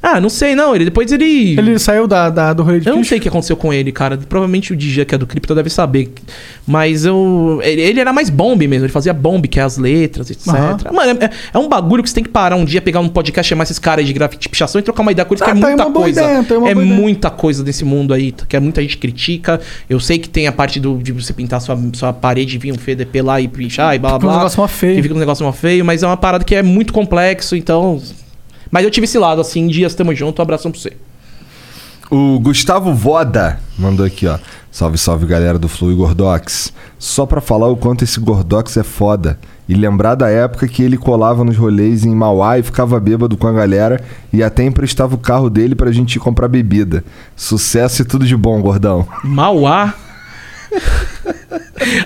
Ah, 0.00 0.20
não 0.20 0.28
sei, 0.28 0.54
não. 0.54 0.74
Ele 0.76 0.84
depois 0.84 1.10
ele. 1.10 1.58
Ele 1.58 1.76
saiu 1.78 2.06
da, 2.06 2.30
da- 2.30 2.52
do 2.52 2.62
rolê 2.62 2.78
de 2.78 2.88
Eu 2.88 2.94
não 2.94 3.02
sei 3.02 3.18
o 3.18 3.20
que 3.20 3.28
aconteceu 3.28 3.56
com 3.56 3.72
ele, 3.72 3.90
cara. 3.90 4.16
Provavelmente 4.16 4.72
o 4.72 4.76
DJ, 4.76 5.04
que 5.04 5.14
é 5.14 5.18
do 5.18 5.26
Crypto, 5.26 5.54
deve 5.56 5.68
saber. 5.70 6.12
Mas 6.66 7.04
eu. 7.04 7.60
Ele, 7.64 7.80
ele 7.82 8.00
era 8.00 8.12
mais 8.12 8.30
bomb 8.30 8.58
mesmo. 8.66 8.84
Ele 8.86 8.92
fazia 8.92 9.12
bomb, 9.12 9.44
que 9.48 9.58
é 9.58 9.62
as 9.62 9.76
letras, 9.76 10.30
etc. 10.30 10.46
Aham. 10.48 10.76
Mano, 10.92 11.18
é, 11.20 11.30
é 11.52 11.58
um 11.58 11.68
bagulho 11.68 12.02
que 12.02 12.08
você 12.08 12.14
tem 12.14 12.22
que 12.22 12.30
parar 12.30 12.54
um 12.54 12.64
dia, 12.64 12.80
pegar 12.80 13.00
um 13.00 13.08
podcast, 13.08 13.48
chamar 13.48 13.64
esses 13.64 13.78
caras 13.78 14.06
de 14.06 14.12
grafite 14.12 14.48
pichação 14.48 14.78
e 14.78 14.82
trocar 14.84 15.02
uma 15.02 15.10
ideia 15.10 15.24
com 15.26 15.34
eles, 15.34 15.42
Ah, 15.42 15.46
que 15.46 15.50
é 15.50 15.54
tá 15.60 15.66
muita 15.68 15.86
coisa. 15.90 16.20
ideia, 16.22 16.44
tá 16.44 16.54
é 16.54 16.58
boa 16.58 16.70
ideia. 16.70 16.86
muita 16.86 17.30
coisa 17.30 17.64
desse 17.64 17.84
mundo 17.84 18.14
aí, 18.14 18.32
que 18.48 18.54
é 18.56 18.60
muita 18.60 18.80
gente 18.80 18.98
critica. 18.98 19.60
Eu 19.90 19.98
sei 19.98 20.18
que 20.18 20.28
tem 20.28 20.46
a 20.46 20.52
parte 20.52 20.78
do, 20.78 20.96
de 20.98 21.10
você 21.10 21.32
pintar 21.32 21.60
sua, 21.60 21.76
sua 21.94 22.12
parede, 22.12 22.56
vir 22.56 22.70
um 22.72 22.76
FDP 22.76 23.20
lá 23.20 23.40
e 23.40 23.48
pichar 23.48 23.96
e 23.96 23.98
blá 23.98 24.10
blá 24.10 24.20
Fica 24.20 24.32
um 24.32 24.36
negócio 24.36 24.60
mó 24.60 24.68
feio. 24.68 24.94
Que 24.96 25.02
fica 25.02 25.14
um 25.14 25.18
negócio 25.18 25.44
mó 25.44 25.50
feio, 25.52 25.84
mas 25.84 26.04
é 26.04 26.06
uma 26.06 26.16
parada 26.16 26.44
que 26.44 26.54
é 26.54 26.62
muito 26.62 26.92
complexo, 26.92 27.56
então. 27.56 28.00
Mas 28.70 28.84
eu 28.84 28.90
tive 28.90 29.04
esse 29.04 29.18
lado, 29.18 29.40
assim, 29.40 29.66
dias 29.66 29.94
tamo 29.94 30.14
junto, 30.14 30.40
um 30.40 30.42
abração 30.42 30.70
pra 30.70 30.80
você. 30.80 30.92
O 32.10 32.38
Gustavo 32.40 32.94
Voda 32.94 33.60
mandou 33.78 34.06
aqui, 34.06 34.26
ó. 34.26 34.38
Salve, 34.70 34.96
salve 34.96 35.26
galera 35.26 35.58
do 35.58 35.68
Flu 35.68 35.92
e 35.92 35.94
Gordox. 35.94 36.72
Só 36.98 37.26
pra 37.26 37.40
falar 37.40 37.68
o 37.68 37.76
quanto 37.76 38.04
esse 38.04 38.18
Gordox 38.18 38.76
é 38.76 38.82
foda. 38.82 39.38
E 39.68 39.74
lembrar 39.74 40.14
da 40.14 40.30
época 40.30 40.66
que 40.66 40.82
ele 40.82 40.96
colava 40.96 41.44
nos 41.44 41.56
rolês 41.56 42.06
em 42.06 42.14
Mauá 42.14 42.58
e 42.58 42.62
ficava 42.62 42.98
bêbado 42.98 43.36
com 43.36 43.46
a 43.46 43.52
galera 43.52 44.02
e 44.32 44.42
até 44.42 44.64
emprestava 44.64 45.14
o 45.14 45.18
carro 45.18 45.50
dele 45.50 45.74
pra 45.74 45.92
gente 45.92 46.16
ir 46.16 46.20
comprar 46.20 46.48
bebida. 46.48 47.04
Sucesso 47.36 48.00
e 48.00 48.04
tudo 48.06 48.26
de 48.26 48.36
bom, 48.36 48.62
gordão. 48.62 49.06
Mauá? 49.22 49.94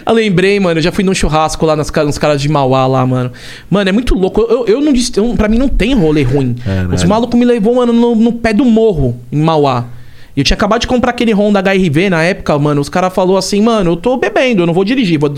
Eu 0.07 0.13
lembrei, 0.15 0.59
mano, 0.61 0.79
eu 0.79 0.83
já 0.83 0.93
fui 0.93 1.05
num 1.05 1.15
churrasco 1.15 1.65
lá 1.67 1.75
nas, 1.77 1.91
nos 1.91 2.19
caras 2.19 2.41
de 2.41 2.49
Mauá 2.49 2.87
lá, 2.87 3.07
mano. 3.07 3.33
Mano, 3.71 3.89
é 3.89 3.93
muito 3.93 4.15
louco. 4.15 4.41
Eu, 4.43 4.67
eu 4.67 4.81
não 4.81 4.93
disse. 4.93 5.17
eu- 5.19 5.35
Pra 5.37 5.49
mim 5.49 5.59
não 5.59 5.69
tem 5.69 5.95
rolê 5.95 6.23
ruim. 6.23 6.57
Os 6.95 7.03
malucos 7.05 7.39
me 7.39 7.45
levou, 7.45 7.75
mano, 7.77 7.93
no, 7.93 8.15
no 8.15 8.33
pé 8.33 8.53
do 8.53 8.65
morro, 8.65 9.17
em 9.31 9.41
Mauá. 9.41 9.87
E 10.35 10.41
Eu 10.41 10.45
tinha 10.45 10.55
acabado 10.57 10.81
de 10.81 10.87
comprar 10.87 11.11
aquele 11.11 11.33
Honda 11.35 11.61
HRV 11.61 12.09
na 12.09 12.23
época, 12.23 12.59
mano. 12.59 12.81
Os 12.81 12.89
caras 12.89 13.13
falaram 13.13 13.37
assim, 13.37 13.61
mano, 13.61 13.93
eu 13.93 13.97
tô 13.97 14.17
bebendo, 14.17 14.63
eu 14.63 14.67
não 14.67 14.73
vou 14.73 14.83
dirigir, 14.85 15.19
vou, 15.19 15.31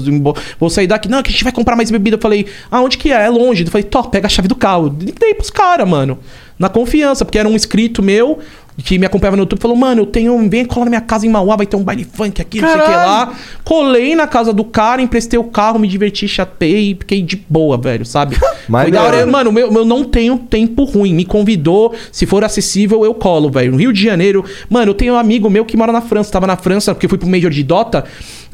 vou 0.61 0.70
sair 0.70 0.86
daqui. 0.86 1.09
Não, 1.09 1.20
que 1.20 1.31
a 1.31 1.32
gente 1.32 1.43
vai 1.43 1.52
comprar 1.52 1.74
mais 1.74 1.90
bebida. 1.90 2.16
Eu 2.16 2.20
falei, 2.20 2.47
ah, 2.70 2.81
onde 2.81 2.97
que 2.97 3.11
é? 3.11 3.24
É 3.24 3.28
longe. 3.28 3.65
Eu 3.65 3.70
falei, 3.70 3.82
tô, 3.85 4.05
pega 4.05 4.27
a 4.27 4.31
chave 4.31 4.47
do 4.47 4.55
carro. 4.55 4.89
Dei 4.90 5.35
pros 5.35 5.51
caras, 5.51 5.89
mano. 5.89 6.19
Na 6.56 6.69
confiança, 6.69 7.24
porque 7.24 7.36
era 7.36 7.48
um 7.48 7.55
inscrito 7.56 8.01
meu 8.01 8.39
que 8.82 8.98
me 8.98 9.06
acompanhava 9.06 9.36
no 9.36 9.42
YouTube. 9.42 9.60
Falou, 9.60 9.76
mano, 9.76 10.02
eu 10.02 10.06
tenho. 10.06 10.48
Vem 10.48 10.64
colar 10.64 10.86
na 10.86 10.90
minha 10.90 11.01
casa 11.01 11.26
em 11.26 11.28
Mauá, 11.28 11.56
vai 11.56 11.66
ter 11.66 11.76
um 11.76 11.82
baile 11.82 12.05
funk 12.05 12.40
aqui, 12.40 12.60
não 12.60 12.68
sei 12.68 12.76
o 12.76 12.80
que 12.80 12.86
Caralho. 12.90 13.09
lá. 13.09 13.34
Colei 13.62 14.14
na 14.14 14.26
casa 14.26 14.52
do 14.52 14.64
cara, 14.64 15.01
emprestei 15.01 15.38
o 15.38 15.44
carro, 15.44 15.78
me 15.78 15.86
diverti, 15.86 16.26
chatei 16.26 16.90
e 16.90 16.94
fiquei 16.94 17.22
de 17.22 17.36
boa, 17.48 17.76
velho, 17.78 18.05
sabe? 18.05 18.36
Foi 18.64 18.72
Maneiro. 18.72 18.96
da 18.96 19.02
hora. 19.02 19.26
Mano, 19.26 19.52
meu, 19.52 19.72
eu 19.72 19.84
não 19.84 20.05
tenho 20.05 20.38
tempo 20.38 20.84
ruim. 20.84 21.14
Me 21.14 21.24
convidou, 21.24 21.94
se 22.10 22.24
for 22.26 22.42
acessível, 22.42 23.05
eu 23.05 23.14
colo, 23.14 23.51
velho. 23.51 23.72
No 23.72 23.78
Rio 23.78 23.92
de 23.92 24.02
Janeiro. 24.02 24.44
Mano, 24.70 24.90
eu 24.90 24.94
tenho 24.94 25.14
um 25.14 25.18
amigo 25.18 25.51
meu 25.51 25.64
que 25.64 25.76
mora 25.76 25.92
na 25.92 26.01
França. 26.01 26.32
Tava 26.32 26.46
na 26.46 26.56
França, 26.56 26.94
porque 26.94 27.06
eu 27.06 27.10
fui 27.10 27.18
pro 27.18 27.28
Major 27.28 27.51
de 27.51 27.62
Dota. 27.62 28.05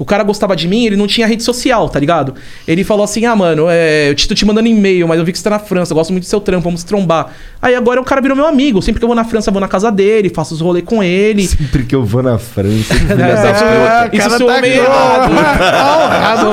O 0.01 0.05
cara 0.05 0.25
gostava 0.25 0.57
de 0.57 0.67
mim, 0.67 0.87
ele 0.87 0.97
não 0.97 1.07
tinha 1.07 1.27
rede 1.27 1.43
social, 1.45 1.89
tá 1.89 2.01
ligado? 2.01 2.35
Ele 2.67 2.83
falou 2.83 3.05
assim: 3.05 3.25
ah, 3.27 3.37
mano, 3.37 3.67
é, 3.69 4.09
eu 4.11 4.15
te- 4.17 4.27
tô 4.27 4.35
te 4.35 4.45
mandando 4.45 4.67
e-mail, 4.67 5.07
mas 5.07 5.19
eu 5.19 5.25
vi 5.25 5.31
que 5.31 5.39
você 5.39 5.45
tá 5.45 5.51
na 5.51 5.59
França, 5.61 5.93
eu 5.93 5.97
gosto 5.97 6.11
muito 6.11 6.25
do 6.25 6.29
seu 6.29 6.41
trampo, 6.41 6.65
vamos 6.65 6.81
se 6.81 6.87
trombar. 6.87 7.29
Aí 7.63 7.75
agora 7.75 8.01
o 8.01 8.05
cara 8.05 8.21
virou 8.21 8.37
meu 8.37 8.47
amigo. 8.47 8.81
Sempre 8.83 8.99
que 8.99 9.05
eu 9.05 9.09
vou 9.09 9.15
na 9.15 9.25
França, 9.25 9.51
eu 9.51 9.53
vou 9.53 9.61
na 9.61 9.69
casa 9.69 9.93
dele, 9.93 10.31
faço 10.35 10.55
os 10.55 10.61
rolês 10.61 10.85
com 10.85 11.03
ele. 11.03 11.47
Sempre 11.47 11.85
que 11.85 11.95
eu 11.95 12.03
vou 12.05 12.23
na 12.23 12.39
França. 12.39 12.95
É, 13.21 14.09
isso 14.17 14.27
cara 14.29 14.39
soou 14.39 14.51
tá 14.51 14.61
meio 14.61 14.83
errado. 14.83 15.33
Não, 15.33 16.15
errado 16.15 16.51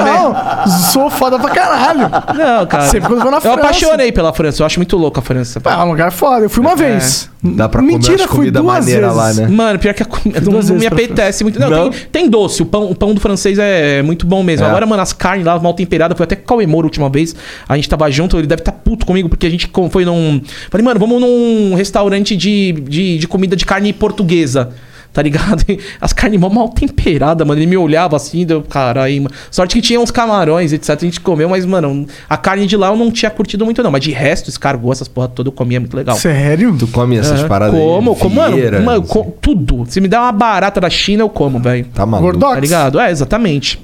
não. 0.66 0.68
Sou 0.92 1.10
foda 1.10 1.40
pra 1.40 1.50
caralho. 1.50 2.02
Não, 2.36 2.66
cara. 2.66 2.84
Sempre 2.88 3.08
quando 3.08 3.20
eu 3.20 3.24
vou 3.24 3.32
na 3.32 3.38
Eu 3.38 3.42
França. 3.42 3.60
apaixonei 3.60 4.12
pela 4.12 4.34
França, 4.34 4.62
eu 4.62 4.66
acho 4.66 4.80
muito 4.80 4.98
louco 4.98 5.20
a 5.20 5.24
França. 5.24 5.62
Ah, 5.64 5.86
um 5.86 5.90
lugar 5.90 6.12
foda. 6.12 6.46
Eu 6.46 6.50
fui 6.50 6.62
uma 6.62 6.76
vez. 6.76 7.30
Dá 7.42 7.70
pra 7.70 7.80
comer 7.82 7.94
Mentira, 7.94 8.14
umas 8.18 8.22
fui 8.28 8.36
comida 8.38 8.62
duas 8.62 8.80
maneira 8.80 9.02
vezes. 9.14 9.16
lá, 9.18 9.34
né? 9.34 9.48
Mano, 9.48 9.80
pior 9.80 9.94
que 9.94 10.04
a 10.04 10.06
comida 10.06 10.42
não, 10.42 10.52
duas 10.54 10.70
não 10.70 10.78
me 10.78 10.88
apetece 10.88 11.44
muito. 11.44 11.60
Não, 11.60 11.70
Não? 11.70 11.90
Tem, 11.92 12.00
tem 12.24 12.30
doce. 12.30 12.62
O 12.62 12.66
pão, 12.66 12.90
o 12.92 12.96
pão 12.96 13.14
do 13.14 13.22
francês 13.22 13.37
é 13.46 14.02
muito 14.02 14.26
bom 14.26 14.44
mesmo. 14.44 14.66
É. 14.66 14.70
Agora, 14.70 14.86
mano, 14.86 15.02
as 15.02 15.14
carnes 15.14 15.46
lá, 15.46 15.60
mal 15.60 15.74
temperadas. 15.74 16.18
Foi 16.18 16.24
até 16.24 16.36
com 16.36 16.58
o 16.58 16.68
Moura 16.68 16.86
a 16.86 16.90
última 16.90 17.10
vez. 17.10 17.36
A 17.68 17.76
gente 17.76 17.88
tava 17.88 18.10
junto, 18.10 18.38
ele 18.38 18.48
deve 18.48 18.62
estar 18.62 18.72
puto 18.72 19.06
comigo, 19.06 19.30
porque 19.30 19.46
a 19.46 19.50
gente 19.50 19.70
foi 19.92 20.06
num. 20.06 20.42
Falei, 20.70 20.84
mano, 20.84 21.00
vamos 21.00 21.22
num 21.22 21.76
restaurante 21.76 22.36
de, 22.36 22.72
de, 22.72 23.18
de 23.20 23.28
comida 23.28 23.56
de 23.56 23.66
carne 23.66 23.94
portuguesa. 23.94 24.74
Tá 25.18 25.24
ligado? 25.24 25.66
As 26.00 26.14
carnes 26.14 26.40
mó 26.40 26.48
mal 26.48 26.70
temperadas, 26.70 27.48
mano. 27.48 27.60
Ele 27.60 27.66
me 27.66 27.76
olhava 27.76 28.16
assim, 28.16 28.46
deu, 28.46 28.62
caralho, 28.62 29.24
mano. 29.24 29.34
Sorte 29.50 29.74
que 29.74 29.82
tinha 29.82 30.00
uns 30.00 30.12
camarões, 30.12 30.72
etc. 30.72 30.92
A 30.92 30.96
gente 31.06 31.20
comeu, 31.20 31.50
mas, 31.50 31.66
mano, 31.66 32.06
a 32.30 32.38
carne 32.38 32.68
de 32.68 32.78
lá 32.78 32.90
eu 32.90 32.96
não 32.96 33.10
tinha 33.10 33.32
curtido 33.32 33.66
muito, 33.66 33.82
não. 33.82 33.90
Mas 33.90 34.04
de 34.04 34.12
resto, 34.12 34.48
escargot, 34.48 34.92
essas 34.92 35.08
porra 35.08 35.28
toda, 35.28 35.48
eu 35.48 35.52
comia 35.52 35.80
muito 35.80 35.98
legal. 35.98 36.16
Sério? 36.18 36.76
Tu 36.78 36.86
come 36.86 37.18
essas 37.18 37.40
Aham. 37.40 37.48
paradas 37.48 37.80
Como, 37.80 38.12
aí? 38.14 38.20
como, 38.20 38.36
mano, 38.36 38.56
Vieira, 38.58 38.80
mano, 38.80 39.00
não 39.02 39.08
sei. 39.08 39.24
co- 39.24 39.32
tudo. 39.42 39.86
Se 39.90 40.00
me 40.00 40.08
der 40.08 40.20
uma 40.20 40.32
barata 40.32 40.80
da 40.80 40.90
China, 40.92 41.24
eu 41.24 41.30
como, 41.30 41.60
velho. 41.60 41.86
Tá 41.96 42.06
maluco. 42.06 42.34
Gordox. 42.34 42.54
Tá 42.54 42.60
ligado? 42.60 43.00
É, 43.00 43.10
exatamente. 43.10 43.82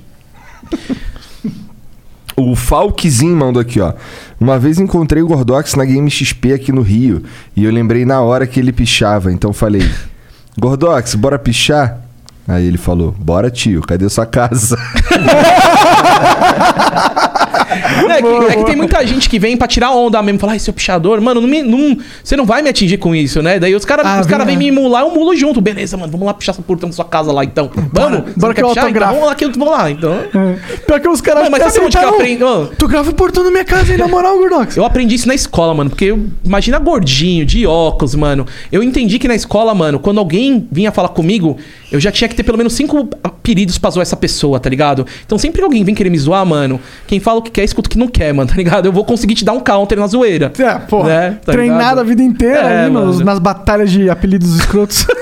O 2.36 2.56
Falkzinho 2.56 3.36
mandou 3.36 3.62
aqui, 3.62 3.80
ó. 3.80 3.94
Uma 4.40 4.58
vez 4.58 4.80
encontrei 4.80 5.22
o 5.22 5.28
Gordox 5.28 5.76
na 5.76 5.86
Game 5.86 6.10
XP 6.10 6.54
aqui 6.54 6.72
no 6.72 6.82
Rio 6.82 7.22
e 7.56 7.64
eu 7.64 7.72
lembrei 7.72 8.06
na 8.06 8.22
hora 8.22 8.48
que 8.48 8.60
ele 8.60 8.72
pichava, 8.72 9.32
então 9.32 9.54
falei: 9.54 9.88
Gordox, 10.58 11.16
bora 11.16 11.40
pichar? 11.40 11.98
Aí 12.48 12.66
ele 12.66 12.78
falou: 12.78 13.12
Bora, 13.18 13.50
tio, 13.50 13.82
cadê 13.82 14.08
sua 14.10 14.26
casa? 14.26 14.78
É 18.14 18.22
que, 18.22 18.28
é 18.28 18.56
que 18.58 18.66
tem 18.66 18.76
muita 18.76 19.06
gente 19.06 19.28
que 19.30 19.40
vem 19.40 19.58
pra 19.58 19.68
tirar 19.68 19.92
onda 19.92 20.22
mesmo, 20.22 20.40
falar, 20.40 20.54
ai, 20.54 20.60
seu 20.60 20.74
pichador, 20.74 21.20
mano, 21.22 21.42
não 21.42 21.48
me- 21.48 21.64
não- 21.64 21.98
você 22.24 22.36
não 22.36 22.46
vai 22.46 22.62
me 22.62 22.70
atingir 22.70 22.98
com 22.98 23.16
isso, 23.16 23.42
né? 23.42 23.60
Daí 23.60 23.74
os 23.76 23.86
caras 23.86 24.06
Ah, 24.06 24.20
os 24.22 24.28
cara 24.28 24.46
vêm 24.46 24.56
é. 24.56 24.58
me 24.60 24.68
emular, 24.68 25.04
eu 25.04 25.12
mulo 25.12 25.36
junto. 25.36 25.60
Beleza, 25.62 25.98
mano, 25.98 26.12
vamos 26.12 26.28
lá 26.28 26.34
pichar 26.34 26.54
essa 26.54 26.62
porta 26.62 26.86
na 26.86 26.94
sua 26.94 27.06
casa 27.06 27.32
lá, 27.32 27.44
então. 27.44 27.70
Vamos? 27.92 28.34
bora 28.36 28.54
Você 28.54 28.54
que 28.54 28.62
eu 28.64 28.68
pichar? 28.70 28.90
Então, 28.90 29.08
vamos 29.08 29.26
lá 29.26 29.36
que 29.36 29.46
eu 29.46 29.52
vou 29.52 29.70
lá, 29.70 29.90
então. 29.92 30.16
Pior 30.86 31.00
que 31.00 31.08
os 31.08 31.22
caras 31.22 31.50
mas 31.50 31.64
sabe 31.74 31.86
onde 31.86 31.98
que 31.98 32.04
eu 32.04 32.10
aprendi? 32.10 32.44
Ô, 32.44 32.66
Tu 32.78 32.88
grava 32.88 33.10
o 33.10 33.14
portão 33.14 33.44
na 33.44 33.52
minha 33.52 33.66
casa 33.66 33.92
aí, 33.94 33.98
na 33.98 34.08
moral, 34.08 34.38
Gordox. 34.38 34.76
Eu 34.78 34.86
aprendi 34.86 35.16
isso 35.16 35.28
na 35.28 35.36
escola, 35.36 35.74
mano. 35.74 35.90
Porque 35.90 36.06
eu- 36.06 36.26
imagina 36.44 36.78
gordinho, 36.80 37.46
de 37.46 37.66
óculos, 37.66 38.16
mano. 38.16 38.46
Eu 38.72 38.84
entendi 38.84 39.18
que 39.20 39.28
na 39.28 39.36
escola, 39.36 39.74
mano, 39.74 40.00
quando 40.00 40.20
alguém 40.20 40.68
vinha 40.72 40.92
falar 40.92 41.10
comigo, 41.10 41.58
eu 41.92 42.00
já 42.00 42.12
tinha 42.12 42.28
que 42.28 42.36
ter 42.36 42.44
pelo 42.44 42.58
menos 42.58 42.74
cinco 42.74 43.08
apelidos 43.24 43.78
pra 43.78 43.90
zoar 43.90 44.02
essa 44.04 44.16
pessoa, 44.16 44.60
tá 44.60 44.70
ligado? 44.70 45.06
Então 45.26 45.38
sempre 45.38 45.60
que 45.60 45.64
alguém 45.64 45.84
vem 45.84 45.94
querer 45.96 46.10
me 46.10 46.18
zoar, 46.18 46.46
mano, 46.46 46.80
quem 47.08 47.20
fala 47.20 47.40
o 47.40 47.42
que 47.42 47.52
quer, 47.52 47.64
escuta 47.64 47.83
o 47.88 47.90
que 47.90 47.98
não 47.98 48.08
quer, 48.08 48.34
mano, 48.34 48.50
tá 48.50 48.56
ligado? 48.56 48.86
Eu 48.86 48.92
vou 48.92 49.04
conseguir 49.06 49.36
te 49.36 49.44
dar 49.46 49.54
um 49.54 49.60
counter 49.60 49.98
na 50.00 50.08
zoeira. 50.08 50.52
É, 50.58 50.74
pô, 50.80 51.04
Né? 51.04 51.38
Tá 51.46 51.52
treinado 51.52 51.80
ligado? 51.82 52.00
a 52.00 52.04
vida 52.04 52.22
inteira 52.24 52.60
É, 52.60 52.84
ali 52.86 52.94
nos- 52.94 53.16
mano. 53.16 53.26
nas 53.26 53.40
batalhas 53.40 53.92
de 53.92 54.10
apelidos 54.10 54.56
escrotos. 54.56 55.06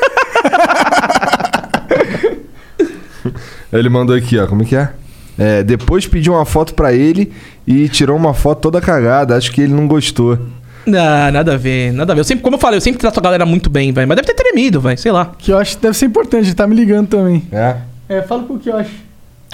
Ele 3.72 3.90
mandou 3.90 4.16
aqui, 4.16 4.38
ó. 4.38 4.48
Como 4.48 4.64
é 4.64 4.66
que 4.66 4.76
é? 4.76 4.90
É, 5.38 5.64
depois 5.64 6.06
pediu 6.06 6.34
uma 6.34 6.46
foto 6.46 6.74
pra 6.74 6.92
ele 6.94 7.32
e 7.66 7.88
tirou 7.88 8.18
uma 8.18 8.34
foto 8.34 8.60
toda 8.62 8.82
cagada. 8.82 9.36
Acho 9.36 9.52
que 9.52 9.62
ele 9.62 9.74
não 9.74 9.88
gostou. 9.88 10.38
Não, 10.86 11.32
nada 11.32 11.54
a 11.54 11.58
ver, 11.58 11.94
nada 11.94 12.12
a 12.12 12.16
ver. 12.16 12.20
Eu 12.22 12.26
sempre, 12.26 12.44
como 12.44 12.56
eu 12.56 12.60
falei, 12.60 12.78
eu 12.78 12.82
sempre 12.82 13.00
trato 13.00 13.18
a 13.20 13.22
galera 13.24 13.46
muito 13.46 13.70
bem, 13.70 13.92
velho. 13.94 14.08
Mas 14.08 14.18
deve 14.18 14.28
ter 14.28 14.34
tremido, 14.34 14.82
velho, 14.82 14.98
sei 14.98 15.12
lá. 15.12 15.32
que 15.38 15.52
eu 15.52 15.58
acho 15.58 15.78
que 15.78 15.84
deve 15.84 15.96
ser 15.96 16.06
importante, 16.08 16.48
ele 16.48 16.56
tá 16.56 16.68
me 16.68 16.76
ligando 16.76 17.08
também. 17.08 17.44
É? 17.52 17.76
É, 18.10 18.22
fala 18.24 18.44
pro 18.44 18.58
que 18.60 18.70
eu 18.70 18.76
acho. 18.78 18.92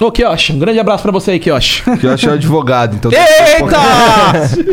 Ô, 0.00 0.12
Kiosh, 0.12 0.50
um 0.50 0.58
grande 0.58 0.78
abraço 0.78 1.02
pra 1.02 1.10
você 1.10 1.32
aí, 1.32 1.40
Kiosh. 1.40 1.82
Que 2.00 2.06
eu 2.06 2.12
acho 2.12 2.30
advogado, 2.30 2.94
então. 2.94 3.10
Eita! 3.10 4.58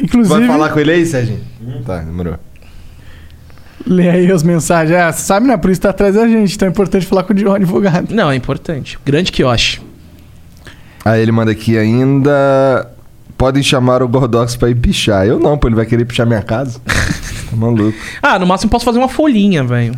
Inclusive, 0.00 0.38
Vai 0.38 0.46
falar 0.46 0.70
com 0.70 0.80
ele 0.80 0.92
aí, 0.92 1.06
Serginho? 1.06 1.40
Tá, 1.86 1.98
demorou. 1.98 2.36
lê 3.86 4.08
aí 4.08 4.30
as 4.30 4.42
mensagens. 4.42 4.96
É, 4.96 5.10
você 5.10 5.22
sabe, 5.22 5.46
né? 5.46 5.56
Por 5.56 5.70
isso 5.70 5.80
tá 5.80 5.90
atrás 5.90 6.14
da 6.14 6.26
gente, 6.28 6.54
então 6.54 6.68
é 6.68 6.70
importante 6.70 7.06
falar 7.06 7.22
com 7.22 7.32
o 7.32 7.52
advogado. 7.52 8.14
Não, 8.14 8.30
é 8.30 8.36
importante. 8.36 8.98
Grande 9.04 9.32
Kiosh. 9.32 9.80
Aí 11.04 11.20
ele 11.22 11.32
manda 11.32 11.50
aqui 11.52 11.76
ainda. 11.76 12.90
Podem 13.36 13.62
chamar 13.62 14.02
o 14.02 14.08
Gordox 14.08 14.56
pra 14.56 14.70
ir 14.70 14.76
pichar. 14.76 15.26
Eu 15.26 15.38
não, 15.38 15.58
pô, 15.58 15.68
ele 15.68 15.74
vai 15.74 15.84
querer 15.84 16.04
pichar 16.04 16.26
minha 16.26 16.42
casa. 16.42 16.80
tá 17.54 17.60
maluco. 17.60 17.94
Ah, 18.22 18.38
no 18.38 18.46
máximo 18.46 18.70
posso 18.70 18.84
fazer 18.84 18.98
uma 18.98 19.08
folhinha, 19.08 19.62
velho. 19.64 19.94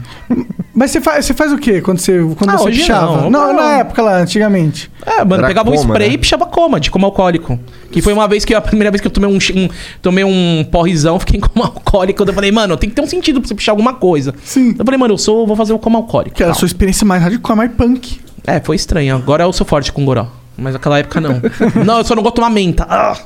Mas 0.75 0.91
você 0.91 1.01
faz, 1.01 1.25
você 1.25 1.33
faz 1.35 1.53
o 1.53 1.59
quê 1.59 1.81
quando 1.81 1.99
você, 1.99 2.19
quando 2.37 2.51
Ah, 2.51 2.59
você 2.59 2.69
hoje 2.69 2.81
pichava? 2.81 3.23
não. 3.23 3.31
Não, 3.31 3.47
Não. 3.49 3.55
na 3.55 3.79
época 3.79 4.03
lá, 4.03 4.17
antigamente. 4.19 4.91
É, 5.05 5.19
mano, 5.25 5.37
Era 5.37 5.47
pegava 5.47 5.71
um 5.71 5.75
coma, 5.75 5.85
spray 5.95 6.09
né? 6.09 6.15
e 6.15 6.19
pichava 6.19 6.47
coma, 6.47 6.79
de 6.79 6.91
coma 6.91 7.07
alcoólico. 7.07 7.59
Que 7.91 8.03
foi 8.03 8.13
uma 8.13 8.29
vez 8.29 8.45
que 8.45 8.55
a 8.55 8.61
primeira 8.61 8.91
vez 8.91 9.01
que 9.01 9.07
eu 9.07 9.11
tomei 9.11 9.31
um, 9.31 9.37
um- 9.55 9.69
tomei 10.03 10.25
um 10.25 10.65
porrizão, 10.71 11.19
fiquei 11.21 11.39
em 11.39 11.41
coma 11.41 11.67
alcoólico. 11.67 12.23
Eu 12.23 12.33
falei, 12.35 12.53
mano, 12.53 12.77
tem 12.77 12.91
que 12.91 12.97
ter 12.97 13.03
um 13.03 13.07
sentido 13.07 13.41
pra 13.41 13.49
você 13.49 13.55
pichar 13.55 13.73
alguma 13.73 13.95
coisa. 13.95 14.35
Sim. 14.45 14.75
Eu 14.79 14.85
falei, 14.85 14.99
mano, 14.99 15.15
eu 15.15 15.19
sou, 15.19 15.47
vou 15.47 15.57
fazer 15.57 15.73
o 15.73 15.79
coma 15.79 15.99
alcoólico. 15.99 16.37
Que 16.37 16.43
era 16.43 16.53
a 16.53 16.55
sua 16.55 16.67
experiência 16.67 17.07
mais 17.07 17.23
hardcore, 17.23 17.57
mais 17.57 17.71
punk. 17.73 18.21
É, 18.47 18.61
foi 18.61 18.77
estranho. 18.77 19.17
Agora 19.17 19.45
eu 19.45 19.53
sou 19.53 19.67
forte 19.67 19.91
com 19.93 20.05
goró. 20.05 20.27
Mas 20.59 20.73
naquela 20.75 20.99
época 20.99 21.21
não. 21.21 21.41
não, 21.85 21.99
eu 21.99 22.05
só 22.05 22.15
não 22.15 22.23
gosto 22.23 22.35
de 22.35 22.41
tomar 22.43 22.51
menta. 22.51 22.87
Ah! 22.89 23.17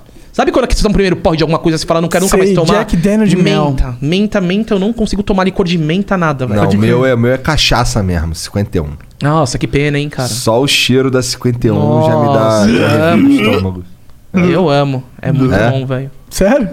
Sabe 0.40 0.52
quando 0.52 0.64
é 0.64 0.68
que 0.68 0.74
você 0.74 0.82
toma 0.82 0.92
o 0.92 0.94
primeiro 0.94 1.16
porre 1.16 1.36
de 1.36 1.42
alguma 1.42 1.58
coisa 1.58 1.76
você 1.76 1.84
fala, 1.84 2.00
não 2.00 2.08
quero 2.08 2.24
nunca 2.24 2.38
Sei, 2.38 2.54
mais 2.54 2.66
tomar? 2.66 2.78
Jack 2.78 2.96
Daniel 2.96 3.28
de 3.28 3.36
mel. 3.36 3.66
menta. 3.66 3.96
Menta, 4.00 4.40
menta, 4.40 4.72
eu 4.72 4.78
não 4.78 4.90
consigo 4.90 5.22
tomar 5.22 5.44
licor 5.44 5.66
de 5.66 5.76
menta 5.76 6.16
nada, 6.16 6.46
velho. 6.46 6.62
Não, 6.62 6.70
o 6.70 6.78
meu 6.78 7.04
é, 7.04 7.14
o 7.14 7.18
meu 7.18 7.32
é 7.34 7.36
cachaça 7.36 8.02
mesmo, 8.02 8.34
51. 8.34 8.86
Nossa, 9.22 9.58
que 9.58 9.66
pena, 9.68 9.98
hein, 9.98 10.08
cara. 10.08 10.26
Só 10.30 10.58
o 10.62 10.66
cheiro 10.66 11.10
da 11.10 11.20
51 11.22 11.74
já 12.06 12.16
me 12.18 12.24
Nossa, 12.24 12.38
dá 12.38 12.66
já 12.66 12.72
me 12.72 12.78
amo. 12.78 13.02
arrepia 13.26 13.28
o 13.28 13.52
estômago. 13.52 13.84
Eu 14.32 14.70
amo. 14.70 15.04
É 15.20 15.30
muito 15.30 15.52
É? 15.54 15.70
bom, 15.72 15.84
velho. 15.84 16.10
Sério? 16.30 16.70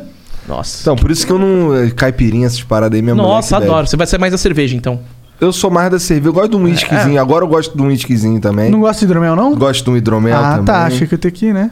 Nossa. 0.47 0.77
Então, 0.79 0.95
por 0.95 1.11
isso 1.11 1.27
que 1.27 1.33
eu 1.33 1.37
não. 1.37 1.75
eh, 1.75 1.89
Caipirinha, 1.89 2.47
essas 2.47 2.63
paradas 2.63 2.95
aí, 2.95 3.01
minha 3.01 3.15
mulher 3.15 3.27
Nossa, 3.27 3.57
adoro. 3.57 3.85
Você 3.85 3.97
vai 3.97 4.07
ser 4.07 4.17
mais 4.17 4.31
da 4.31 4.37
cerveja, 4.37 4.77
então. 4.77 5.01
Eu 5.41 5.51
sou 5.51 5.69
mais 5.69 5.91
da 5.91 5.99
cerveja. 5.99 6.29
Eu 6.29 6.33
gosto 6.33 6.51
de 6.51 6.55
um 6.55 6.63
whiskyzinho. 6.63 7.19
Agora 7.19 7.43
eu 7.43 7.49
gosto 7.49 7.75
de 7.75 7.81
um 7.83 7.87
whiskyzinho 7.87 8.39
também. 8.39 8.71
Não 8.71 8.79
gosta 8.79 8.99
de 8.99 9.11
hidromel, 9.11 9.35
não? 9.35 9.53
Gosto 9.55 9.83
de 9.83 9.89
um 9.89 9.97
hidromel 9.97 10.37
ah, 10.37 10.51
também. 10.51 10.65
tá. 10.65 10.85
Achei 10.85 11.05
que 11.05 11.15
eu 11.15 11.19
tenho 11.19 11.33
que 11.33 11.47
ir, 11.47 11.53
né? 11.53 11.69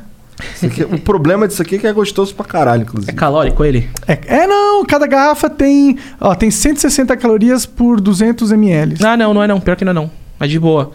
Aqui- 0.63 0.83
o 0.83 0.99
problema 0.99 1.47
disso 1.47 1.61
aqui 1.61 1.75
é 1.75 1.77
que 1.79 1.87
é 1.87 1.93
gostoso 1.93 2.35
pra 2.35 2.45
caralho, 2.45 2.81
É 2.81 2.83
inclusive. 2.83 3.13
calórico 3.13 3.63
ele? 3.63 3.89
É, 4.07 4.19
é, 4.27 4.47
não. 4.47 4.83
Cada 4.85 5.07
garrafa 5.07 5.49
tem... 5.49 5.97
Ó, 6.19 6.33
tem 6.35 6.51
160 6.51 7.15
calorias 7.17 7.65
por 7.65 8.01
200 8.01 8.51
ml. 8.51 8.95
Ah, 9.05 9.15
não, 9.15 9.33
não 9.33 9.41
é 9.43 9.47
não. 9.47 9.59
Pior 9.59 9.75
que 9.75 9.85
não 9.85 9.91
é 9.91 9.93
não. 9.93 10.11
Mas 10.37 10.49
de 10.49 10.59
boa. 10.59 10.91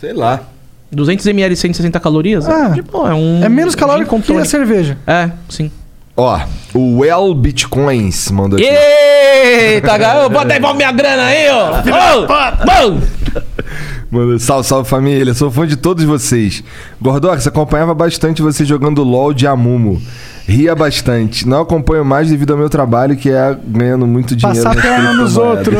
Sei 0.00 0.12
lá. 0.12 0.40
200 0.92 1.26
ml 1.26 1.56
160 1.56 1.98
calorias? 1.98 2.48
Ah, 2.48 2.68
é 2.70 2.74
de 2.74 2.82
boa. 2.82 3.10
É 3.10 3.14
um... 3.14 3.44
É 3.44 3.48
menos 3.48 3.74
calórico 3.74 4.10
com 4.10 4.22
que 4.22 4.32
a 4.36 4.44
cerveja. 4.44 4.96
É, 5.06 5.30
sim. 5.48 5.70
Ó, 6.16 6.40
o 6.72 7.00
Well 7.00 7.34
Bitcoins 7.34 8.30
mandou 8.30 8.58
aqui. 8.58 8.66
Eita, 8.66 9.98
garoto. 9.98 10.30
Bota 10.30 10.46
devolve 10.46 10.76
minha 10.78 10.92
grana 10.92 11.24
aí, 11.24 11.46
ó. 11.50 11.80
Ô, 11.80 12.66
Mano. 12.66 13.02
Mandou, 14.10 14.38
salve, 14.38 14.68
salve 14.68 14.88
família, 14.88 15.34
sou 15.34 15.50
fã 15.50 15.66
de 15.66 15.76
todos 15.76 16.04
vocês. 16.04 16.62
Gordox, 17.00 17.46
acompanhava 17.46 17.92
bastante 17.94 18.40
você 18.40 18.64
jogando 18.64 19.02
LOL 19.02 19.34
de 19.34 19.46
Amumu. 19.46 20.00
Ria 20.46 20.76
bastante. 20.76 21.46
Não 21.46 21.62
acompanho 21.62 22.04
mais 22.04 22.28
devido 22.30 22.52
ao 22.52 22.58
meu 22.58 22.70
trabalho, 22.70 23.16
que 23.16 23.30
é 23.30 23.56
ganhando 23.66 24.06
muito 24.06 24.36
dinheiro. 24.36 24.62
Passar 24.62 24.80
perna 24.80 25.12
nos 25.12 25.36
outros. 25.36 25.74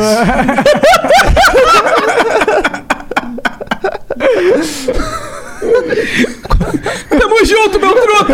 Tamo 7.09 7.45
junto, 7.45 7.79
meu 7.79 7.93
truta. 7.95 8.33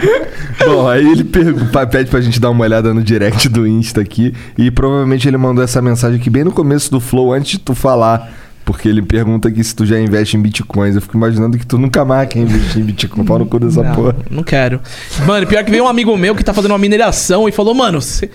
Bom, 0.64 0.88
aí 0.88 1.06
ele 1.10 1.24
pergunta, 1.24 1.86
pede 1.88 2.10
pra 2.10 2.20
gente 2.20 2.38
dar 2.40 2.50
uma 2.50 2.64
olhada 2.64 2.92
no 2.94 3.02
direct 3.02 3.48
do 3.48 3.66
Insta 3.66 4.00
aqui. 4.00 4.34
E 4.58 4.70
provavelmente 4.70 5.26
ele 5.26 5.36
mandou 5.36 5.64
essa 5.64 5.80
mensagem 5.80 6.18
aqui 6.20 6.28
bem 6.30 6.44
no 6.44 6.52
começo 6.52 6.90
do 6.90 7.00
Flow, 7.00 7.32
antes 7.32 7.52
de 7.52 7.58
tu 7.58 7.74
falar. 7.74 8.30
Porque 8.64 8.88
ele 8.88 9.02
pergunta 9.02 9.48
aqui 9.48 9.64
se 9.64 9.74
tu 9.74 9.84
já 9.86 9.98
investe 9.98 10.36
em 10.36 10.40
bitcoins. 10.40 10.94
Eu 10.94 11.00
fico 11.02 11.16
imaginando 11.16 11.58
que 11.58 11.66
tu 11.66 11.76
nunca 11.78 12.04
mais 12.04 12.28
quer 12.28 12.40
investir 12.40 12.80
em 12.82 12.84
bitcoin. 12.84 13.24
Pau 13.24 13.38
no 13.38 13.46
cu 13.46 13.58
dessa 13.58 13.82
Não, 13.82 13.94
porra. 13.94 14.16
não 14.30 14.42
quero. 14.44 14.80
Mano, 15.26 15.46
pior 15.46 15.64
que 15.64 15.70
veio 15.70 15.84
um 15.84 15.88
amigo 15.88 16.16
meu 16.16 16.36
que 16.36 16.44
tá 16.44 16.52
fazendo 16.54 16.70
uma 16.72 16.78
mineração 16.78 17.48
e 17.48 17.52
falou, 17.52 17.74
mano, 17.74 18.00
você. 18.00 18.30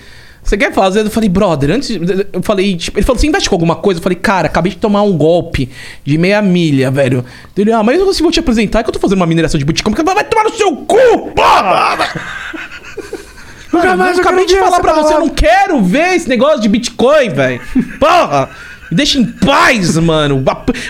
Você 0.45 0.57
quer 0.57 0.72
fazer? 0.72 1.01
Eu 1.01 1.09
falei, 1.09 1.27
brother, 1.27 1.72
antes. 1.72 1.89
Eu 2.31 2.43
falei, 2.43 2.77
tipo, 2.77 2.99
ele 2.99 3.05
falou, 3.05 3.19
você 3.19 3.26
investe 3.26 3.49
com 3.49 3.55
alguma 3.55 3.76
coisa? 3.76 3.99
Eu 3.99 4.03
falei, 4.03 4.17
cara, 4.17 4.45
acabei 4.45 4.72
de 4.72 4.77
tomar 4.77 5.01
um 5.01 5.17
golpe 5.17 5.72
de 6.03 6.19
meia 6.19 6.39
milha, 6.39 6.91
velho. 6.91 7.26
Ele, 7.57 7.72
ah, 7.72 7.81
mas 7.81 7.99
eu 7.99 8.05
vou 8.05 8.31
te 8.31 8.39
apresentar 8.39 8.84
que 8.84 8.89
eu 8.89 8.93
tô 8.93 8.99
fazendo 8.99 9.17
uma 9.17 9.26
mineração 9.26 9.57
de 9.57 9.65
Bitcoin. 9.65 9.95
Vai 9.95 10.23
tomar 10.23 10.43
no 10.43 10.53
seu 10.55 10.76
cu! 10.76 11.31
Porra! 11.35 11.97
Nunca 13.73 13.97
mais 13.97 14.17
eu 14.17 14.23
acabei 14.23 14.45
de 14.45 14.55
falar 14.57 14.80
pra 14.80 14.93
você, 14.93 15.15
eu 15.15 15.19
não 15.19 15.30
quero 15.30 15.81
ver 15.81 16.15
esse 16.15 16.30
negócio 16.30 16.61
de 16.61 16.69
Bitcoin, 16.69 17.30
velho. 17.30 17.61
Porra! 17.99 18.49
Me 18.91 18.97
deixa 18.97 19.17
em 19.17 19.26
paz, 19.26 19.97
mano. 19.97 20.43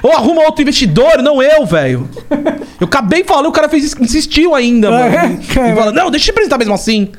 Ou 0.03 0.11
arruma 0.11 0.43
outro 0.43 0.61
investidor, 0.63 1.23
não 1.23 1.41
eu, 1.41 1.65
velho. 1.65 2.09
Eu 2.77 2.87
acabei 2.87 3.23
falando, 3.23 3.47
o 3.47 3.51
cara 3.53 3.69
fez 3.69 3.95
insistiu 3.97 4.53
ainda, 4.53 4.89
é? 4.89 4.91
mano. 4.91 5.39
E 5.47 5.75
fala, 5.75 5.93
não, 5.93 6.11
deixa 6.11 6.25
eu 6.25 6.25
te 6.25 6.31
apresentar 6.31 6.57
mesmo 6.57 6.73
assim. 6.73 7.09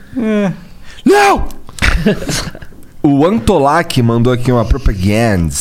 Não! 1.02 1.55
O 3.08 3.24
Antolac 3.24 4.02
mandou 4.02 4.32
aqui 4.32 4.50
uma 4.50 4.64
propaganda. 4.64 5.54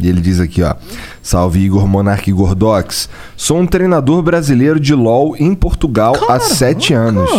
E 0.00 0.08
ele 0.08 0.18
diz 0.18 0.40
aqui, 0.40 0.62
ó. 0.62 0.74
Salve 1.22 1.60
Igor 1.60 1.86
Monark 1.86 2.32
Gordox. 2.32 3.10
Sou 3.36 3.58
um 3.58 3.66
treinador 3.66 4.22
brasileiro 4.22 4.80
de 4.80 4.94
LOL 4.94 5.36
em 5.38 5.54
Portugal 5.54 6.14
há 6.26 6.40
sete 6.40 6.94
anos. 6.94 7.30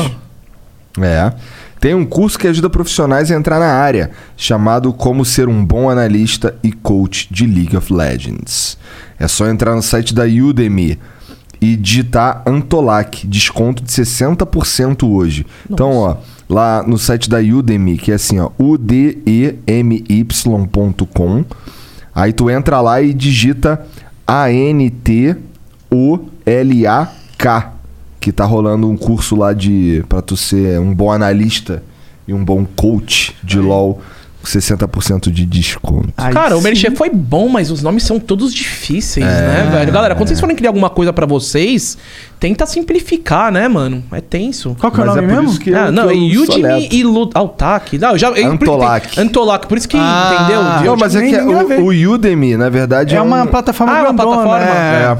É. 1.00 1.34
Tem 1.80 1.96
um 1.96 2.06
curso 2.06 2.38
que 2.38 2.48
ajuda 2.48 2.70
profissionais 2.70 3.32
a 3.32 3.36
entrar 3.36 3.60
na 3.60 3.74
área, 3.74 4.12
chamado 4.36 4.94
Como 4.94 5.26
Ser 5.26 5.48
um 5.48 5.66
Bom 5.66 5.90
Analista 5.90 6.56
e 6.64 6.72
Coach 6.72 7.28
de 7.32 7.48
League 7.48 7.76
of 7.76 7.92
Legends. 7.92 8.78
É 9.20 9.28
só 9.28 9.48
entrar 9.48 9.76
no 9.76 9.82
site 9.82 10.14
da 10.14 10.24
Udemy 10.26 11.00
e 11.60 11.76
digitar 11.76 12.44
Antolac, 12.46 13.26
desconto 13.28 13.84
de 13.84 13.92
60% 13.92 15.10
hoje. 15.10 15.46
Então, 15.70 15.98
ó, 15.98 16.18
lá 16.50 16.84
no 16.84 16.98
site 16.98 17.30
da 17.30 17.40
Udemy, 17.40 17.98
que 17.98 18.12
é 18.12 18.16
assim, 18.16 18.40
ó, 18.40 18.52
udemy.com, 18.58 18.86
aí 22.14 22.32
tu 22.34 22.50
entra 22.50 22.82
lá 22.82 23.02
e 23.02 23.14
digita 23.14 23.86
A-N-T-O-L-A-K, 24.26 24.94
que 28.20 28.32
tá 28.32 28.46
rolando 28.46 28.90
um 28.90 28.98
curso 28.98 29.36
lá 29.36 29.54
de 29.54 30.04
para 30.08 30.22
tu 30.22 30.38
ser 30.38 30.80
um 30.80 30.94
bom 30.94 31.12
analista 31.12 31.84
e 32.28 32.34
um 32.34 32.44
bom 32.44 32.66
coach 32.76 33.36
de 33.44 33.60
LoL 33.60 34.02
60% 34.48 35.30
de 35.32 35.46
desconto. 35.46 36.10
Aí 36.18 36.34
Cara, 36.34 36.56
o 36.56 36.58
sim. 36.60 36.64
Merchan 36.64 36.96
foi 36.96 37.10
bom, 37.10 37.48
mas 37.50 37.70
os 37.72 37.82
nomes 37.82 38.04
são 38.04 38.20
todos 38.20 38.54
difíceis, 38.54 39.26
É. 39.26 39.30
né, 39.30 39.70
velho? 39.72 39.92
Galera, 39.92 40.16
quando 40.16 40.28
vocês 40.30 40.40
forem 40.40 40.56
criar 40.56 40.70
alguma 40.70 40.90
coisa 40.90 41.12
pra 41.14 41.26
vocês, 41.26 41.98
tenta 42.40 42.66
simplificar, 42.66 43.52
né, 43.52 43.68
mano? 43.68 44.04
É 44.12 44.22
tenso. 44.22 44.76
Qual 44.80 44.92
que 44.92 45.00
é 45.00 45.04
o 45.04 45.06
nome 45.08 45.20
é 45.24 45.28
mesmo? 45.28 45.60
que 45.60 45.74
ah, 45.74 45.88
eu, 45.88 45.92
não, 45.92 46.08
que 46.08 46.34
eu 46.34 46.42
Udemy 46.44 46.46
soleto. 46.62 46.96
e 46.96 47.04
Lu... 47.04 47.30
Altac. 47.34 47.98
Não, 47.98 48.12
eu 48.12 48.18
já, 48.18 48.28
eu- 48.30 48.34
por 48.34 48.40
isso 48.40 48.50
que 48.58 48.58
tem- 48.66 48.72
Antolac. 48.74 49.20
Antolac, 49.20 49.68
por 49.68 49.78
isso 49.78 49.88
que, 49.90 49.98
Ah, 50.00 50.38
entendeu? 50.40 50.62
eu 50.86 50.92
Não, 50.92 50.98
mas 50.98 51.16
é 51.16 51.28
que 51.28 51.36
o, 51.82 52.10
o 52.10 52.14
Udemy, 52.14 52.58
na 52.58 52.70
verdade, 52.70 53.16
É 53.16 53.22
uma 53.22 53.44
um- 53.44 53.48
plataforma 53.48 53.94
Ah, 53.94 53.98
é 53.98 54.02
uma 54.04 54.14
grandona, 54.14 54.44
plataforma? 54.44 54.66
É. 54.66 55.04
É. 55.04 55.18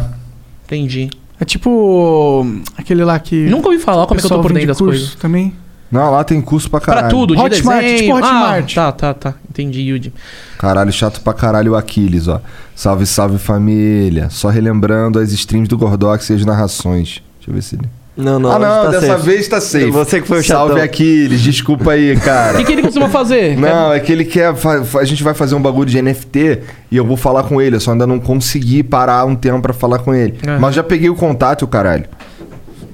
Entendi. 0.66 1.10
É 1.40 1.46
tipo 1.46 2.46
aquele 2.76 3.04
lá 3.04 3.20
que. 3.20 3.46
Nunca 3.46 3.68
ouvi 3.68 3.80
falar 3.80 4.08
como 4.08 4.20
é 4.20 4.22
que 4.22 4.26
eu 4.26 4.30
tô 4.30 4.42
por 4.42 4.52
dentro 4.52 4.68
das 4.70 4.78
coisas. 4.80 5.16
Também. 5.16 5.54
Não, 5.92 6.12
lá 6.12 6.24
tem 6.24 6.42
curso 6.42 6.70
pra 6.70 6.80
caralho. 6.82 7.08
Pra 7.08 7.10
tudo, 7.18 7.36
de 7.36 7.42
Hotmart, 7.42 7.82
desenho. 7.82 7.98
tipo 8.00 8.16
Hotmart. 8.18 8.78
Ah, 8.78 8.92
tá, 8.92 9.14
tá, 9.14 9.14
tá. 9.14 9.34
Entendi, 9.50 9.94
Udemy. 9.94 10.14
Caralho, 10.58 10.92
chato 10.92 11.22
pra 11.22 11.34
caralho 11.34 11.72
o 11.72 11.76
Aquiles, 11.76 12.28
ó. 12.28 12.42
Salve, 12.76 13.06
salve 13.06 13.38
família. 13.38 14.30
Só 14.30 14.50
relembrando 14.50 15.20
as 15.20 15.32
streams 15.32 15.68
do 15.70 15.78
Gordox 15.78 16.30
e 16.30 16.34
as 16.34 16.46
narrações. 16.46 17.22
Deixa 17.38 17.50
eu 17.50 17.54
ver 17.54 17.62
se 17.62 17.76
ele. 17.76 17.88
Não, 18.18 18.40
não, 18.40 18.52
ah, 18.52 18.58
não, 18.58 18.86
tá 18.86 18.90
dessa 18.90 19.08
safe. 19.14 19.26
vez 19.26 19.48
tá 19.48 19.62
safe. 19.62 19.92
Você 19.92 20.20
que 20.20 20.28
foi 20.28 20.40
o 20.40 20.44
Salve 20.44 20.72
chatão. 20.74 20.84
Aquiles, 20.84 21.40
desculpa 21.40 21.92
aí, 21.92 22.14
O 22.18 22.20
cara. 22.20 22.58
que, 22.58 22.64
que 22.66 22.72
ele 22.72 22.82
costuma 22.82 23.08
fazer? 23.10 23.56
Não, 23.56 23.94
é 23.94 24.00
que 24.00 24.12
ele 24.12 24.26
quer. 24.26 24.52
A 25.00 25.04
gente 25.06 25.24
vai 25.24 25.36
fazer 25.36 25.54
um 25.54 25.62
bagulho 25.62 25.88
de 25.88 26.02
NFT 26.02 26.62
e 26.92 26.98
eu 26.98 27.06
vou 27.06 27.16
falar 27.16 27.44
com 27.44 27.62
ele. 27.62 27.76
Eu 27.76 27.80
só 27.80 27.92
ainda 27.92 28.08
não 28.08 28.20
consegui 28.20 28.82
parar 28.82 29.24
um 29.26 29.36
tempo 29.36 29.62
pra 29.62 29.72
falar 29.72 30.00
com 30.00 30.16
ele. 30.16 30.36
Aham. 30.48 30.58
Mas 30.60 30.74
já 30.74 30.82
peguei 30.84 31.10
o 31.12 31.16
contato, 31.16 31.62
o 31.62 31.68
caralho. 31.68 32.06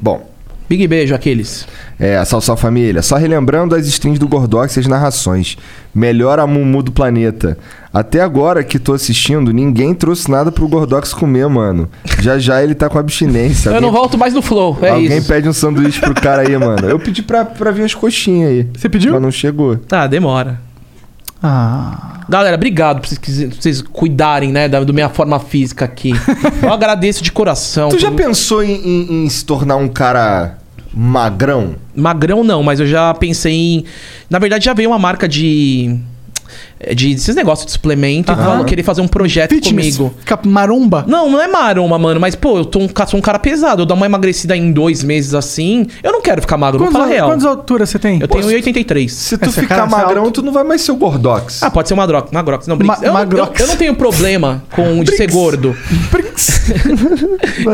Bom, 0.01 0.29
Big 0.69 0.87
beijo, 0.87 1.13
aqueles. 1.13 1.67
é, 1.99 2.23
salve, 2.25 2.45
salve 2.45 2.61
família. 2.61 3.01
Só 3.01 3.15
relembrando 3.17 3.75
as 3.75 3.85
streams 3.85 4.17
do 4.19 4.27
Gordox 4.27 4.75
e 4.75 4.79
as 4.79 4.87
narrações. 4.87 5.57
Melhor 5.93 6.39
a 6.39 6.47
Mumu 6.47 6.81
do 6.81 6.91
planeta. 6.91 7.57
Até 7.93 8.21
agora 8.21 8.63
que 8.63 8.79
tô 8.79 8.93
assistindo, 8.93 9.53
ninguém 9.53 9.93
trouxe 9.93 10.31
nada 10.31 10.51
pro 10.51 10.67
Gordox 10.67 11.13
comer, 11.13 11.47
mano. 11.47 11.87
Já 12.21 12.39
já 12.39 12.63
ele 12.63 12.73
tá 12.73 12.89
com 12.89 12.97
abstinência. 12.97 13.69
Eu 13.69 13.75
Alguém- 13.75 13.87
não 13.91 13.95
volto 13.95 14.17
mais 14.17 14.33
no 14.33 14.41
Flow, 14.41 14.77
é 14.81 14.89
Alguém 14.89 15.17
isso. 15.17 15.27
pede 15.27 15.47
um 15.47 15.53
sanduíche 15.53 15.99
pro 15.99 16.13
cara 16.15 16.41
aí, 16.41 16.57
mano. 16.57 16.89
Eu 16.89 16.97
pedi 16.99 17.21
pra, 17.21 17.45
pra 17.45 17.69
vir 17.69 17.83
as 17.83 17.93
coxinhas 17.93 18.49
aí. 18.49 18.67
Você 18.75 18.89
pediu? 18.89 19.13
Mas 19.13 19.21
não 19.21 19.31
chegou. 19.31 19.75
Tá, 19.77 20.07
demora. 20.07 20.59
Ah. 21.43 22.21
Galera, 22.29 22.55
obrigado 22.55 23.01
por 23.01 23.07
vocês, 23.07 23.17
quis- 23.19 23.43
por 23.53 23.61
vocês 23.61 23.81
cuidarem, 23.81 24.51
né, 24.53 24.69
da, 24.69 24.81
da 24.81 24.93
minha 24.93 25.09
forma 25.09 25.37
física 25.39 25.83
aqui. 25.83 26.13
Eu 26.61 26.71
agradeço 26.71 27.21
de 27.21 27.31
coração. 27.31 27.89
Tu 27.89 27.99
já 27.99 28.09
por- 28.09 28.15
pensou 28.17 28.63
em, 28.63 28.71
em- 28.71 29.25
em 29.25 29.29
se 29.29 29.43
tornar 29.43 29.75
um 29.75 29.89
cara 29.89 30.57
magrão? 30.93 31.75
Magrão 31.93 32.43
não, 32.43 32.63
mas 32.63 32.79
eu 32.79 32.87
já 32.87 33.13
pensei 33.13 33.51
em. 33.53 33.85
Na 34.29 34.39
verdade, 34.39 34.63
já 34.65 34.73
veio 34.73 34.89
uma 34.89 34.99
marca 34.99 35.27
de. 35.27 35.99
De 36.95 37.13
esses 37.13 37.35
negócios 37.35 37.65
de 37.65 37.71
suplemento 37.71 38.31
e 38.31 38.35
falam 38.35 38.63
querer 38.63 38.83
fazer 38.83 39.01
um 39.01 39.07
projeto 39.07 39.51
Fitness. 39.51 39.97
comigo. 39.97 40.15
Fica 40.19 40.39
maromba. 40.45 41.03
Não, 41.07 41.29
não 41.29 41.41
é 41.41 41.47
maroma, 41.47 41.97
mano. 41.99 42.19
Mas, 42.19 42.35
pô, 42.35 42.57
eu 42.57 42.65
tô 42.65 42.79
um, 42.79 42.89
sou 43.07 43.19
um 43.19 43.21
cara 43.21 43.39
pesado. 43.39 43.81
Eu 43.81 43.85
dar 43.85 43.93
uma 43.95 44.05
emagrecida 44.05 44.55
em 44.57 44.71
dois 44.71 45.03
meses 45.03 45.33
assim. 45.33 45.87
Eu 46.01 46.11
não 46.11 46.21
quero 46.21 46.41
ficar 46.41 46.57
magro, 46.57 46.79
vou 46.79 46.87
Quantas, 46.87 47.01
falar 47.01 47.13
real. 47.13 47.29
quantas 47.29 47.45
alturas 47.45 47.89
você 47.89 47.99
tem? 47.99 48.19
Eu 48.21 48.27
tenho 48.27 48.45
1,83. 48.47 49.09
Se 49.09 49.37
tu 49.37 49.51
ficar 49.51 49.75
cara, 49.75 49.87
é 49.87 49.89
magrão, 49.89 50.31
tu 50.31 50.41
não 50.41 50.51
vai 50.51 50.63
mais 50.63 50.81
ser 50.81 50.91
o 50.91 50.95
Gordox. 50.95 51.61
Ah, 51.63 51.69
pode 51.71 51.87
ser 51.87 51.93
uma 51.93 52.05
droga. 52.07 52.27
Magrox. 52.31 52.67
Não, 52.67 52.77
Brinks. 52.77 52.99
Ma- 52.99 53.05
eu, 53.05 53.13
não- 53.13 53.19
Magrox. 53.19 53.59
eu, 53.59 53.65
eu 53.65 53.69
não 53.69 53.75
tenho 53.77 53.95
problema 53.95 54.63
com 54.71 55.03
de 55.03 55.15
ser 55.15 55.29
gordo. 55.31 55.75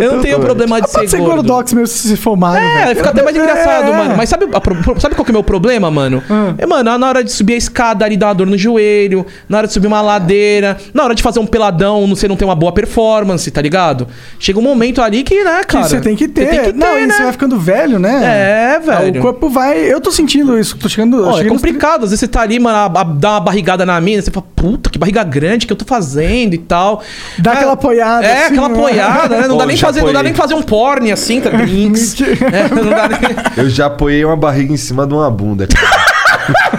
Eu 0.02 0.14
não 0.16 0.22
tenho 0.22 0.40
problema 0.40 0.80
de 0.82 0.88
Ah, 0.88 0.90
pode 0.92 1.10
ser 1.10 1.18
ser 1.18 1.24
gordo. 1.24 1.36
gordox 1.48 1.74
mesmo 1.74 1.88
se 1.88 2.16
for 2.18 2.36
magro. 2.36 2.60
É, 2.64 2.86
velho. 2.86 2.96
fica 2.98 3.10
até 3.10 3.22
mais 3.24 3.36
engraçado, 3.36 3.88
É. 3.90 3.98
mano. 3.98 4.16
Mas 4.18 4.30
sabe, 4.30 4.46
a 4.46 5.00
sabe 5.00 5.16
qual 5.16 5.24
que 5.26 5.32
é 5.32 5.34
o 5.34 5.36
meu 5.36 5.44
problema, 5.44 5.92
mano? 5.92 6.24
Hum. 6.30 6.56
É, 6.58 6.66
mano, 6.66 6.98
na 6.98 7.08
hora 7.08 7.24
de 7.24 7.32
subir 7.32 7.54
a 7.54 7.58
escada 7.58 8.06
ali 8.06 8.18
dá 8.18 8.28
uma 8.28 8.34
dor 8.36 8.48
no 8.48 8.58
joelho, 8.58 8.99
na 9.48 9.58
hora 9.60 9.68
de 9.68 9.74
subir 9.74 9.88
uma 9.88 10.02
ladeira, 10.02 10.78
na 10.94 11.04
hora 11.04 11.16
de 11.16 11.22
fazer 11.24 11.40
um 11.40 11.46
peladão, 11.48 12.08
você 12.08 12.28
não 12.28 12.36
tem 12.36 12.48
uma 12.48 12.56
boa 12.56 12.72
performance, 12.72 13.50
tá 13.52 13.62
ligado? 13.62 14.08
Chega 14.40 14.60
um 14.60 14.62
momento 14.62 15.02
ali 15.02 15.24
que, 15.24 15.44
né, 15.44 15.60
Que 15.62 15.68
cara? 15.68 15.84
você 15.88 16.00
tem 16.02 16.16
que 16.16 16.28
ter. 16.28 16.48
Tem 16.50 16.60
que 16.60 16.66
ter, 16.68 16.74
não, 16.76 16.98
e 16.98 17.06
né? 17.08 17.14
você 17.14 17.24
vai 17.24 17.32
ficando 17.32 17.60
velho, 17.60 18.00
né? 18.00 18.76
É, 18.76 18.80
velho. 18.80 19.20
O 19.20 19.22
corpo 19.24 19.50
vai. 19.50 19.78
Eu 19.80 20.00
tô 20.02 20.12
sentindo 20.12 20.58
isso. 20.60 20.78
Tô 20.78 20.90
chegando. 20.90 21.26
Ó, 21.28 21.40
é 21.40 21.46
complicado, 21.46 22.04
às 22.04 22.10
vezes 22.12 22.20
você 22.20 22.28
tá 22.28 22.42
ali, 22.42 22.60
mano, 22.60 22.78
a- 22.78 23.02
a- 23.02 23.04
dá 23.04 23.32
uma 23.32 23.40
barrigada 23.40 23.86
na 23.86 24.00
mina, 24.02 24.22
você 24.22 24.32
fala, 24.32 24.46
puta, 24.56 24.90
que 24.90 24.98
barriga 25.00 25.24
grande 25.24 25.66
que 25.68 25.74
eu 25.74 25.78
tô 25.78 25.86
fazendo 25.86 26.54
e 26.54 26.58
tal. 26.58 27.02
Dá 27.38 27.52
É, 27.52 27.54
aquela 27.56 27.74
apoiada, 27.74 28.26
É, 28.26 28.44
assim, 28.46 28.54
aquela 28.54 28.70
né? 28.70 28.76
apoiada, 28.76 29.36
né? 29.38 29.42
Não, 29.48 29.56
Pô, 29.56 29.58
dá 29.58 29.66
nem 29.66 29.78
fazer, 29.78 30.02
não 30.02 30.14
dá 30.14 30.24
nem 30.24 30.34
fazer 30.34 30.54
um 30.54 30.62
porn 30.62 31.12
assim, 31.12 31.42
tá? 31.42 31.50
Brinks. 31.50 32.16
É, 32.52 32.68
não 32.74 32.90
dá 32.90 33.08
nem... 33.10 33.20
Eu 33.58 33.70
já 33.70 33.86
apoiei 33.88 34.24
uma 34.26 34.36
barriga 34.36 34.74
em 34.74 34.78
cima 34.78 35.06
de 35.06 35.14
uma 35.14 35.30
bunda. 35.30 35.68
cara. 35.68 36.79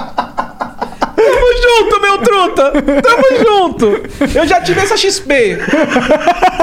meu 2.11 2.17
truta! 2.19 2.71
Tamo 3.01 3.23
junto! 3.45 4.01
Eu 4.35 4.47
já 4.47 4.61
tive 4.61 4.79
essa 4.81 4.95
XP. 4.97 5.57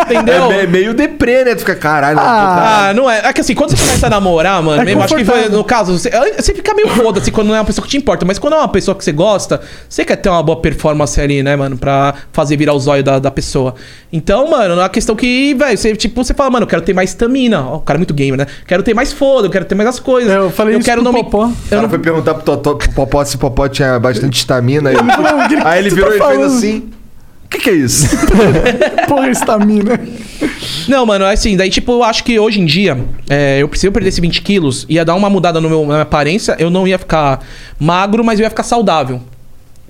Entendeu? 0.04 0.52
É 0.52 0.62
me- 0.62 0.66
meio 0.66 0.94
deprê, 0.94 1.44
né? 1.44 1.54
Tu 1.54 1.60
fica, 1.60 1.74
caralho. 1.74 2.16
não, 2.16 2.22
Ah, 2.24 2.92
não 2.94 3.10
é. 3.10 3.20
É 3.24 3.32
que 3.32 3.40
assim, 3.40 3.54
quando 3.54 3.70
você 3.70 3.76
começa 3.84 4.06
a 4.06 4.10
namorar, 4.10 4.62
mano, 4.62 4.80
É 4.82 4.84
mesmo, 4.84 5.02
acho 5.02 5.14
que 5.14 5.24
foi, 5.24 5.48
no 5.48 5.64
caso, 5.64 5.98
você, 5.98 6.10
você 6.36 6.54
fica 6.54 6.74
meio 6.74 6.88
foda-se 6.88 7.30
quando 7.30 7.48
não 7.48 7.54
é 7.54 7.58
uma 7.58 7.64
pessoa 7.64 7.84
que 7.84 7.90
te 7.90 7.96
importa, 7.96 8.24
mas 8.24 8.38
quando 8.38 8.54
é 8.54 8.56
uma 8.56 8.68
pessoa 8.68 8.94
que 8.94 9.04
você 9.04 9.12
gosta, 9.12 9.60
você 9.88 10.04
quer 10.04 10.16
ter 10.16 10.28
uma 10.28 10.42
boa 10.42 10.60
performance 10.60 11.20
ali, 11.20 11.42
né, 11.42 11.56
mano, 11.56 11.76
pra 11.76 12.14
fazer 12.32 12.56
virar 12.56 12.74
os 12.74 12.86
olhos 12.86 13.04
da, 13.04 13.18
da 13.18 13.30
pessoa. 13.30 13.74
Então, 14.12 14.48
mano, 14.50 14.74
é 14.74 14.76
uma 14.78 14.88
questão 14.88 15.14
que, 15.16 15.54
velho, 15.54 15.76
você, 15.76 15.94
tipo, 15.96 16.22
você 16.24 16.32
fala, 16.34 16.50
mano, 16.50 16.64
eu 16.64 16.68
quero 16.68 16.82
ter 16.82 16.94
mais 16.94 17.10
estamina. 17.10 17.60
Ó, 17.62 17.76
o 17.76 17.80
cara 17.80 17.96
é 17.96 18.00
muito 18.00 18.14
gamer, 18.14 18.38
né? 18.38 18.46
Quero 18.66 18.82
ter 18.82 18.94
mais 18.94 19.12
foda, 19.12 19.46
eu 19.46 19.50
quero 19.50 19.64
ter 19.64 19.74
mais 19.74 19.88
as 19.88 19.98
coisas. 20.00 20.32
Eu 20.32 20.50
falei 20.50 20.76
isso 20.76 20.84
quero 20.84 21.02
pro 21.02 21.12
não 21.12 21.22
Popó. 21.24 21.46
me. 21.46 21.52
Eu 21.52 21.68
cara 21.70 21.82
não, 21.82 21.88
foi 21.90 21.98
perguntar 21.98 22.34
pro, 22.34 22.42
Totó, 22.42 22.74
pro 22.74 22.90
Popó 22.92 23.24
se 23.24 23.36
o 23.36 23.38
Popó 23.38 23.68
tinha 23.68 23.98
bastante 23.98 24.38
estamina. 24.38 24.90
Aí, 24.90 24.96
"O 25.44 25.48
que 25.48 25.54
aí 25.66 25.78
ele 25.80 25.88
tu 25.90 25.94
virou 25.96 26.10
tá 26.10 26.16
e 26.16 26.18
fez 26.18 26.30
falando?" 26.36 26.56
assim. 26.56 26.90
O 27.44 27.48
que, 27.48 27.58
que 27.60 27.70
é 27.70 27.74
isso? 27.74 28.06
Porra, 29.08 29.30
estamina. 29.30 29.98
Não, 30.86 31.06
mano, 31.06 31.24
é 31.24 31.32
assim, 31.32 31.56
daí, 31.56 31.70
tipo, 31.70 31.92
eu 31.92 32.04
acho 32.04 32.22
que 32.22 32.38
hoje 32.38 32.60
em 32.60 32.66
dia, 32.66 32.98
é, 33.28 33.58
eu 33.62 33.68
preciso 33.68 33.90
perder 33.90 34.08
esses 34.10 34.20
20 34.20 34.42
quilos, 34.42 34.84
ia 34.86 35.02
dar 35.02 35.14
uma 35.14 35.30
mudada 35.30 35.58
no 35.58 35.68
meu, 35.68 35.80
na 35.80 35.86
minha 35.86 36.02
aparência, 36.02 36.56
eu 36.58 36.68
não 36.68 36.86
ia 36.86 36.98
ficar 36.98 37.40
magro, 37.80 38.22
mas 38.22 38.38
eu 38.38 38.44
ia 38.44 38.50
ficar 38.50 38.64
saudável. 38.64 39.22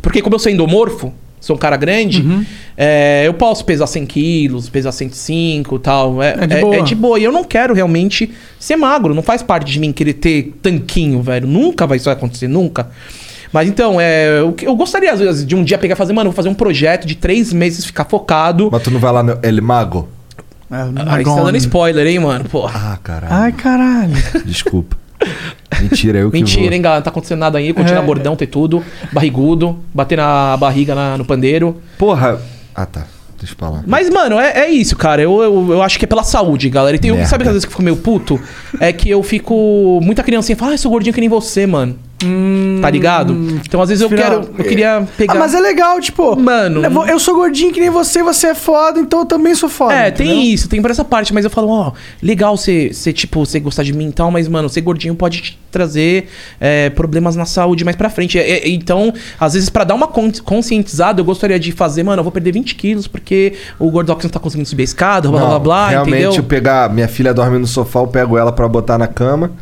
Porque 0.01 0.23
como 0.23 0.36
eu 0.36 0.39
sou 0.39 0.52
endomorfo, 0.52 1.12
sou 1.41 1.57
um 1.57 1.59
cara 1.59 1.77
grande, 1.77 2.23
Uhum. 2.23 2.44
é, 2.77 3.25
eu 3.27 3.35
posso 3.35 3.65
pesar 3.65 3.89
100 3.89 4.07
quilos, 4.07 4.68
pesar 4.68 4.93
105 4.93 5.75
e 5.75 5.78
tal. 5.81 6.23
É, 6.23 6.36
É 6.41 6.47
de 6.47 6.55
é- 6.55 6.60
boa. 6.60 6.77
é 6.77 6.83
de 6.83 6.94
boa. 6.94 7.18
E 7.18 7.25
eu 7.25 7.33
não 7.33 7.43
quero 7.43 7.75
realmente 7.75 8.31
ser 8.60 8.77
magro, 8.77 9.15
não 9.15 9.23
faz 9.23 9.43
parte 9.43 9.73
de 9.73 9.81
mim 9.81 9.93
querer 9.93 10.15
ter 10.15 10.55
tanquinho, 10.62 11.20
velho. 11.23 11.49
Nunca 11.49 11.89
vai 11.89 11.97
isso 11.97 12.09
acontecer, 12.09 12.47
nunca. 12.47 12.89
Mas 13.52 13.68
então, 13.68 14.01
é, 14.01 14.41
eu, 14.41 14.55
eu 14.62 14.77
gostaria, 14.77 15.12
às 15.12 15.20
vezes, 15.20 15.47
de 15.47 15.55
um 15.57 15.65
dia 15.65 15.78
pegar 15.78 15.94
e 15.94 15.97
fazer, 15.97 16.12
mano, 16.12 16.31
vou 16.31 16.36
fazer 16.36 16.49
um 16.49 16.55
projeto 16.55 17.07
de 17.07 17.15
três 17.15 17.52
meses, 17.52 17.85
ficar 17.85 18.05
focado. 18.05 18.68
Mas 18.70 18.83
tu 18.83 18.91
não 18.91 19.01
vai 19.01 19.12
lá 19.12 19.23
no 19.23 19.39
El 19.43 19.62
Mago? 19.62 20.09
Aí 20.70 21.25
você 21.25 21.35
tá 21.36 21.44
dando 21.44 21.57
spoiler, 21.57 22.07
hein, 22.07 22.18
mano? 22.18 22.44
Porra. 22.44 22.93
Ah, 22.94 22.99
caralho. 23.02 23.33
Ai, 23.35 23.52
caralho. 23.52 24.12
Desculpa. 24.44 24.97
Mentira, 25.81 26.18
eu 26.18 26.31
que 26.31 26.36
Mentira, 26.39 26.65
vou. 26.67 26.73
hein, 26.75 26.83
galera? 26.83 26.99
Não 27.01 27.05
tá 27.05 27.10
acontecendo 27.10 27.39
nada 27.39 27.59
aí. 27.59 27.73
Continua 27.73 28.02
É. 28.02 28.05
bordão, 28.07 28.36
ter 28.36 28.47
tudo. 28.49 28.85
Barrigudo. 29.12 29.78
Bater 29.94 30.17
na 30.18 30.57
barriga 30.57 30.94
na- 30.94 31.17
no 31.17 31.25
pandeiro. 31.25 31.77
Porra. 31.97 32.41
Ah, 32.75 32.85
tá. 32.86 33.07
Deixa 33.39 33.55
eu 33.55 33.59
falar. 33.59 33.83
Mas, 33.86 34.10
mano, 34.10 34.39
é, 34.39 34.51
é 34.67 34.70
isso, 34.70 34.97
cara. 34.97 35.23
Eu, 35.23 35.41
eu, 35.43 35.73
eu 35.75 35.83
acho 35.83 35.99
que 35.99 36.05
é 36.05 36.09
pela 36.09 36.25
saúde, 36.25 36.68
galera. 36.68 36.97
E 36.97 36.99
tem, 36.99 37.12
Merda. 37.12 37.27
sabe 37.27 37.44
que 37.44 37.49
às 37.49 37.55
vezes 37.55 37.65
que 37.65 37.68
eu 37.68 37.73
fico 37.73 37.83
meio 37.83 37.97
puto? 37.97 38.39
É 38.81 38.93
que 38.93 39.09
eu 39.09 39.23
fico. 39.23 40.01
Muita 40.02 40.23
criancinha 40.23 40.57
fala, 40.57 40.73
ah, 40.73 40.75
eu 40.75 40.78
sou 40.78 40.91
gordinho 40.91 41.15
que 41.15 41.20
nem 41.20 41.28
você, 41.31 41.67
mano. 41.67 41.97
Tá 42.80 42.90
ligado? 42.90 43.32
Então, 43.64 43.80
às 43.80 43.88
vezes 43.88 44.02
eu 44.02 44.08
Final- 44.08 44.40
quero. 44.42 44.50
Eu 44.58 44.64
queria 44.64 45.06
pegar. 45.16 45.34
Ah, 45.34 45.38
mas 45.38 45.55
é 45.55 45.60
legal, 45.60 46.00
tipo. 46.00 46.38
Mano. 46.38 46.82
Eu, 47.08 47.18
sou 47.20 47.34
gordinho 47.36 47.72
que 47.72 47.78
nem 47.80 47.90
você, 47.90 48.22
você 48.22 48.48
é 48.48 48.55
foda, 48.55 48.98
então 48.98 49.20
eu 49.20 49.26
também 49.26 49.55
sou 49.55 49.68
foda. 49.68 49.94
É, 49.94 50.08
entendeu? 50.08 50.32
tem 50.34 50.52
isso, 50.52 50.68
tem 50.68 50.82
por 50.82 50.90
essa 50.90 51.05
parte, 51.05 51.32
mas 51.32 51.44
eu 51.44 51.50
falo, 51.50 51.68
ó, 51.68 51.92
legal 52.22 52.56
você, 52.56 52.90
você, 52.92 53.12
tipo, 53.12 53.44
você 53.47 53.60
gostar 53.60 53.84
de 53.84 53.92
mim 53.92 54.08
e 54.08 54.12
tal, 54.12 54.30
mas, 54.30 54.48
mano, 54.48 54.68
ser 54.68 54.80
gordinho 54.80 55.14
pode 55.14 55.40
te 55.40 55.58
trazer 55.70 56.28
é, 56.60 56.90
problemas 56.90 57.36
na 57.36 57.44
saúde 57.44 57.84
mais 57.84 57.97
pra 57.97 58.10
frente. 58.10 58.38
É, 58.38 58.50
é, 58.50 58.68
então, 58.68 59.12
às 59.38 59.55
vezes, 59.55 59.68
pra 59.70 59.84
dar 59.84 59.94
uma 59.94 60.08
con- 60.08 60.32
conscientizada, 60.44 61.20
eu 61.20 61.24
gostaria 61.24 61.58
de 61.58 61.70
fazer, 61.72 62.02
mano, 62.02 62.20
eu 62.20 62.24
vou 62.24 62.32
perder 62.32 62.52
20 62.52 62.74
quilos 62.74 63.06
porque 63.06 63.52
o 63.78 63.90
Gordox 63.90 64.24
não 64.24 64.30
tá 64.30 64.40
conseguindo 64.40 64.68
subir 64.68 64.82
a 64.82 64.84
escada, 64.84 65.28
blá 65.28 65.40
blá 65.40 65.48
Não, 65.50 65.60
blá, 65.60 65.88
realmente, 65.88 66.14
entendeu? 66.14 66.34
eu 66.34 66.42
pegar. 66.42 66.90
Minha 66.92 67.06
filha 67.08 67.32
dorme 67.32 67.58
no 67.58 67.66
sofá, 67.66 68.00
eu 68.00 68.06
pego 68.08 68.36
ela 68.36 68.50
pra 68.50 68.66
botar 68.66 68.98
na 68.98 69.06
cama. 69.06 69.52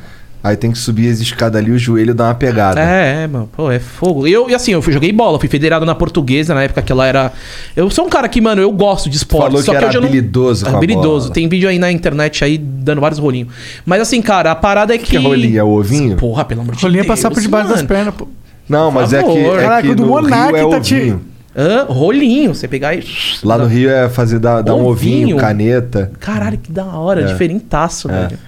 Aí 0.46 0.56
tem 0.56 0.70
que 0.70 0.78
subir 0.78 1.10
as 1.10 1.18
escadas 1.18 1.60
ali, 1.60 1.70
o 1.72 1.78
joelho 1.78 2.14
dá 2.14 2.24
uma 2.26 2.34
pegada. 2.34 2.80
É, 2.80 3.24
é, 3.24 3.26
mano, 3.26 3.48
pô, 3.56 3.70
é 3.70 3.78
fogo. 3.80 4.26
Eu, 4.26 4.48
e 4.48 4.54
assim, 4.54 4.72
eu 4.72 4.80
fui, 4.80 4.92
joguei 4.92 5.12
bola, 5.12 5.38
fui 5.40 5.48
federado 5.48 5.84
na 5.84 5.94
portuguesa 5.94 6.54
na 6.54 6.62
época 6.62 6.82
que 6.82 6.92
ela 6.92 7.06
era. 7.06 7.32
Eu 7.74 7.90
sou 7.90 8.06
um 8.06 8.08
cara 8.08 8.28
que, 8.28 8.40
mano, 8.40 8.62
eu 8.62 8.70
gosto 8.70 9.10
de 9.10 9.16
esporte. 9.16 9.46
Falou 9.46 9.62
só 9.62 9.72
que 9.72 9.78
que, 9.78 9.84
era 9.84 9.94
eu 9.94 10.00
não- 10.00 10.08
habilidoso 10.08 10.64
com 10.64 10.70
a 10.72 10.76
Habilidoso. 10.76 11.24
bola. 11.26 11.34
Tem 11.34 11.48
vídeo 11.48 11.68
aí 11.68 11.78
na 11.78 11.90
internet 11.90 12.44
aí 12.44 12.56
dando 12.58 13.00
vários 13.00 13.18
rolinhos. 13.18 13.48
Mas 13.84 14.00
assim, 14.00 14.22
cara, 14.22 14.52
a 14.52 14.54
parada 14.54 14.94
é 14.94 14.98
que. 14.98 15.06
que 15.06 15.16
é 15.16 15.20
rolinho? 15.20 15.58
É 15.58 15.64
o 15.64 15.68
ovinho? 15.68 16.16
Porra, 16.16 16.44
pelo 16.44 16.60
amor 16.60 16.76
de 16.76 16.82
Rolinha 16.82 17.00
é 17.00 17.04
Deus. 17.04 17.08
passar 17.18 17.30
por 17.30 17.40
debaixo 17.42 17.68
das 17.68 17.78
mano. 17.78 17.88
pernas, 17.88 18.14
pô. 18.14 18.28
Não, 18.68 18.90
mas 18.90 19.12
é 19.12 19.22
que, 19.22 19.30
é 19.38 19.56
Caraca, 19.56 19.88
que 19.88 19.94
do 19.94 20.06
Monark 20.06 20.56
Rio 20.56 20.68
é 20.68 20.70
tá 20.70 20.80
te-. 20.80 21.14
Hã? 21.58 21.86
Rolinho, 21.88 22.54
você 22.54 22.68
pegar 22.68 22.94
e. 22.94 23.02
Lá 23.42 23.56
no 23.56 23.64
Rio 23.66 23.88
é 23.90 24.08
fazer 24.08 24.38
dar, 24.38 24.60
dar 24.62 24.74
um 24.74 24.84
Ovinho? 24.84 25.22
ovinho, 25.22 25.36
caneta. 25.38 26.10
Caralho, 26.20 26.58
que 26.58 26.70
da 26.70 26.84
hora, 26.84 27.22
É. 27.22 27.24
diferentaço, 27.24 28.10
É. 28.10 28.12
velho. 28.28 28.38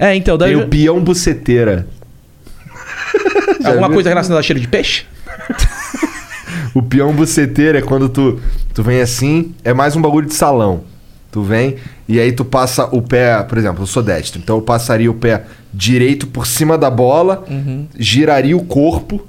É, 0.00 0.16
então, 0.16 0.38
daí. 0.38 0.54
Tem 0.54 0.62
o 0.64 0.66
peão 0.66 0.98
buceteira. 1.04 1.86
Alguma 3.62 3.88
viu? 3.88 3.94
coisa 3.96 4.08
relacionada 4.08 4.40
a 4.40 4.42
cheiro 4.42 4.58
de 4.60 4.66
peixe? 4.66 5.04
O 6.72 6.80
peão 6.80 7.12
buceteiro 7.12 7.76
é 7.78 7.82
quando 7.82 8.08
tu, 8.08 8.38
tu 8.72 8.80
vem 8.84 9.00
assim, 9.00 9.52
é 9.64 9.74
mais 9.74 9.96
um 9.96 10.00
bagulho 10.00 10.28
de 10.28 10.34
salão. 10.34 10.82
Tu 11.32 11.42
vem 11.42 11.76
e 12.08 12.20
aí 12.20 12.30
tu 12.30 12.44
passa 12.44 12.84
o 12.92 13.02
pé, 13.02 13.42
por 13.42 13.58
exemplo, 13.58 13.82
eu 13.82 13.86
sou 13.88 14.04
destro, 14.04 14.40
então 14.40 14.54
eu 14.56 14.62
passaria 14.62 15.10
o 15.10 15.14
pé 15.14 15.42
direito 15.74 16.28
por 16.28 16.46
cima 16.46 16.78
da 16.78 16.88
bola, 16.88 17.44
Uhum. 17.50 17.88
giraria 17.98 18.56
o 18.56 18.64
corpo 18.64 19.26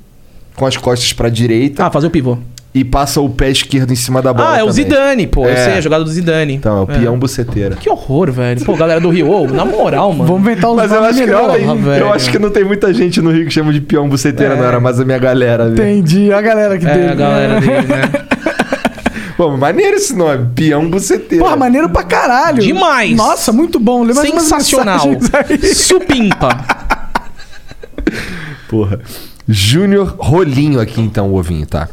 com 0.56 0.68
as 0.68 0.78
costas 0.78 1.14
pra 1.14 1.30
direita. 1.30 1.84
Ah, 1.88 1.90
fazer 1.90 2.06
o 2.08 2.12
pivô. 2.12 2.38
E 2.74 2.86
passa 2.86 3.20
o 3.20 3.30
pé 3.30 3.50
esquerdo 3.50 3.92
em 3.92 3.96
cima 3.98 4.22
da 4.22 4.32
bola. 4.34 4.54
Ah, 4.54 4.60
é 4.60 4.64
o 4.64 4.68
também. 4.68 4.84
Zidane, 4.86 5.28
pô. 5.28 5.44
Eu 5.46 5.50
É. 5.52 5.56
sei, 5.66 5.74
a 5.74 5.82
jogada 5.82 6.06
do 6.06 6.10
Zidane. 6.10 6.54
Então, 6.54 6.78
é 6.78 6.82
o 6.82 6.88
peão 6.88 7.20
buceteira. 7.20 7.76
Que 7.76 7.90
horror, 7.90 8.32
velho. 8.32 8.64
Pô, 8.64 8.78
galera 8.78 9.02
do 9.02 9.10
Rio, 9.10 9.30
ô, 9.30 9.46
na 9.46 9.66
moral, 9.66 10.14
mano. 10.14 10.24
Vamos 10.26 10.42
inventar 10.50 10.72
uns 10.72 10.76
Mas 10.78 10.90
eu 10.92 11.04
acho, 11.04 11.20
que 11.20 11.26
melhor 11.26 11.48
não 11.50 11.54
aí. 11.56 11.66
tem, 11.66 11.82
velho. 11.82 12.06
eu 12.06 12.14
acho 12.14 12.32
que 12.32 12.40
não 12.40 12.50
tem 12.50 12.64
muita 12.64 12.94
gente 12.94 13.20
no 13.22 13.30
Rio 13.30 13.44
que 13.46 13.52
chama 13.52 13.74
de 13.74 13.82
peão 13.82 14.08
buceteira, 14.08 14.54
É. 14.54 14.58
não 14.58 14.64
era 14.64 14.80
mais 14.80 14.98
a 15.02 15.04
minha 15.06 15.18
galera. 15.20 15.66
viu? 15.66 15.74
Entendi. 15.74 16.32
A 16.32 16.40
galera 16.42 16.78
que 16.78 16.88
É, 16.88 16.94
teve. 16.94 17.08
a 17.08 17.16
galera 17.16 17.60
dele, 17.60 17.88
né? 17.88 18.02
Pô, 19.36 19.58
maneiro 19.58 19.98
esse 19.98 20.16
nome, 20.16 20.48
peão 20.56 20.90
buceteira. 20.90 21.44
Porra, 21.44 21.58
maneiro 21.58 21.90
pra 21.90 22.04
caralho. 22.04 22.62
Demais. 22.62 23.14
Nossa, 23.18 23.52
muito 23.52 23.80
bom. 23.82 24.04
Lê 24.04 24.14
mais 24.14 24.30
umas 24.30 24.44
Sensacional. 24.44 25.08
Supimpa. 25.76 26.58
Porra. 28.70 29.00
Júnior 29.48 30.16
Rolinho 30.18 30.80
aqui 30.80 31.02
então, 31.02 31.30
o 31.32 31.36
ovinho, 31.38 31.66
tá? 31.66 31.90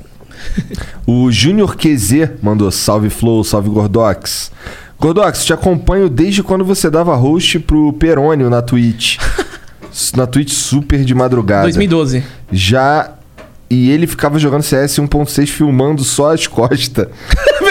O 1.06 1.30
Júnior 1.30 1.76
QZ 1.76 2.30
mandou 2.42 2.70
salve 2.70 3.10
Flow, 3.10 3.42
salve 3.42 3.70
Gordox. 3.70 4.50
Gordox, 5.00 5.44
te 5.44 5.52
acompanho 5.52 6.08
desde 6.08 6.42
quando 6.42 6.64
você 6.64 6.90
dava 6.90 7.14
host 7.14 7.60
pro 7.60 7.92
Perônio 7.92 8.50
na 8.50 8.60
Twitch. 8.60 9.18
na 10.16 10.26
Twitch 10.26 10.52
super 10.52 11.04
de 11.04 11.14
madrugada. 11.14 11.62
2012. 11.64 12.22
Já. 12.50 13.12
E 13.70 13.90
ele 13.90 14.06
ficava 14.06 14.38
jogando 14.38 14.62
CS 14.62 14.98
1.6 14.98 15.46
filmando 15.46 16.02
só 16.02 16.32
as 16.32 16.46
costas. 16.46 17.06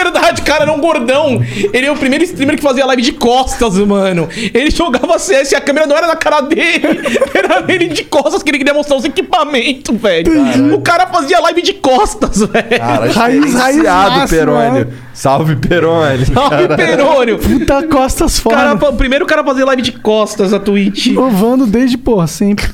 Cara, 0.48 0.64
era 0.64 0.72
um 0.72 0.80
gordão. 0.80 1.42
Ele 1.74 1.86
é 1.86 1.92
o 1.92 1.98
primeiro 1.98 2.24
streamer 2.24 2.56
que 2.56 2.64
fazia 2.64 2.86
live 2.86 3.02
de 3.02 3.12
costas, 3.12 3.78
mano. 3.80 4.30
Ele 4.54 4.72
jogava 4.72 5.20
CS 5.20 5.52
e 5.52 5.56
a 5.58 5.62
câmera 5.62 5.86
não 5.86 5.98
era 5.98 6.08
na 6.08 6.16
cara 6.16 6.40
dele. 6.40 6.88
Era 7.38 7.64
ele 7.68 7.88
de 7.88 8.04
costas 8.04 8.42
que 8.42 8.50
ele 8.50 8.58
queria 8.58 8.74
mostrar 8.74 8.96
os 8.96 9.06
equipamentos, 9.06 9.96
velho. 9.96 10.74
O 10.74 10.82
cara 10.82 11.06
fazia 11.08 11.40
live 11.40 11.62
de 11.62 11.74
costas, 11.74 12.40
velho. 12.40 12.70
Cara, 12.78 13.12
Raiz, 13.12 13.54
raiz 13.54 14.30
Perônio. 14.30 14.88
Salve, 15.14 15.56
Perônio. 15.56 16.26
Salve, 16.26 16.76
Perônio. 16.76 17.38
Puta 17.40 17.84
costas 17.88 18.40
Cara, 18.40 18.78
fora. 18.78 18.92
o 18.94 18.96
primeiro 18.96 19.26
cara 19.26 19.42
a 19.42 19.46
fazer 19.46 19.66
live 19.66 19.82
de 19.82 19.92
costas 19.94 20.52
na 20.52 20.60
Twitch. 20.60 21.16
Ovando 21.18 21.66
desde, 21.66 21.98
porra, 21.98 22.28
sempre. 22.28 22.68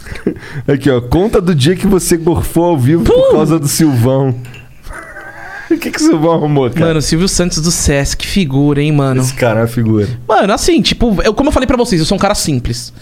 Aqui, 0.67 0.89
ó. 0.89 1.01
Conta 1.01 1.41
do 1.41 1.55
dia 1.55 1.75
que 1.75 1.87
você 1.87 2.17
gorfou 2.17 2.65
ao 2.65 2.77
vivo 2.77 3.03
por 3.03 3.31
causa 3.31 3.59
do 3.59 3.67
Silvão. 3.67 4.35
O 5.73 5.77
que, 5.79 5.91
que 5.91 5.97
o 5.97 6.01
Silvão 6.01 6.33
arrumou, 6.33 6.69
cara? 6.69 6.87
Mano, 6.87 7.01
Silvio 7.01 7.27
Santos 7.27 7.59
do 7.61 7.71
CS, 7.71 8.15
que 8.15 8.25
figura, 8.27 8.81
hein, 8.81 8.91
mano. 8.91 9.21
Esse 9.21 9.33
cara 9.33 9.59
é 9.59 9.61
uma 9.63 9.67
figura. 9.67 10.07
Mano, 10.27 10.53
assim, 10.53 10.81
tipo, 10.81 11.21
eu, 11.23 11.33
como 11.33 11.49
eu 11.49 11.53
falei 11.53 11.67
pra 11.67 11.77
vocês, 11.77 11.99
eu 11.99 12.05
sou 12.05 12.15
um 12.15 12.19
cara 12.19 12.35
simples. 12.35 12.93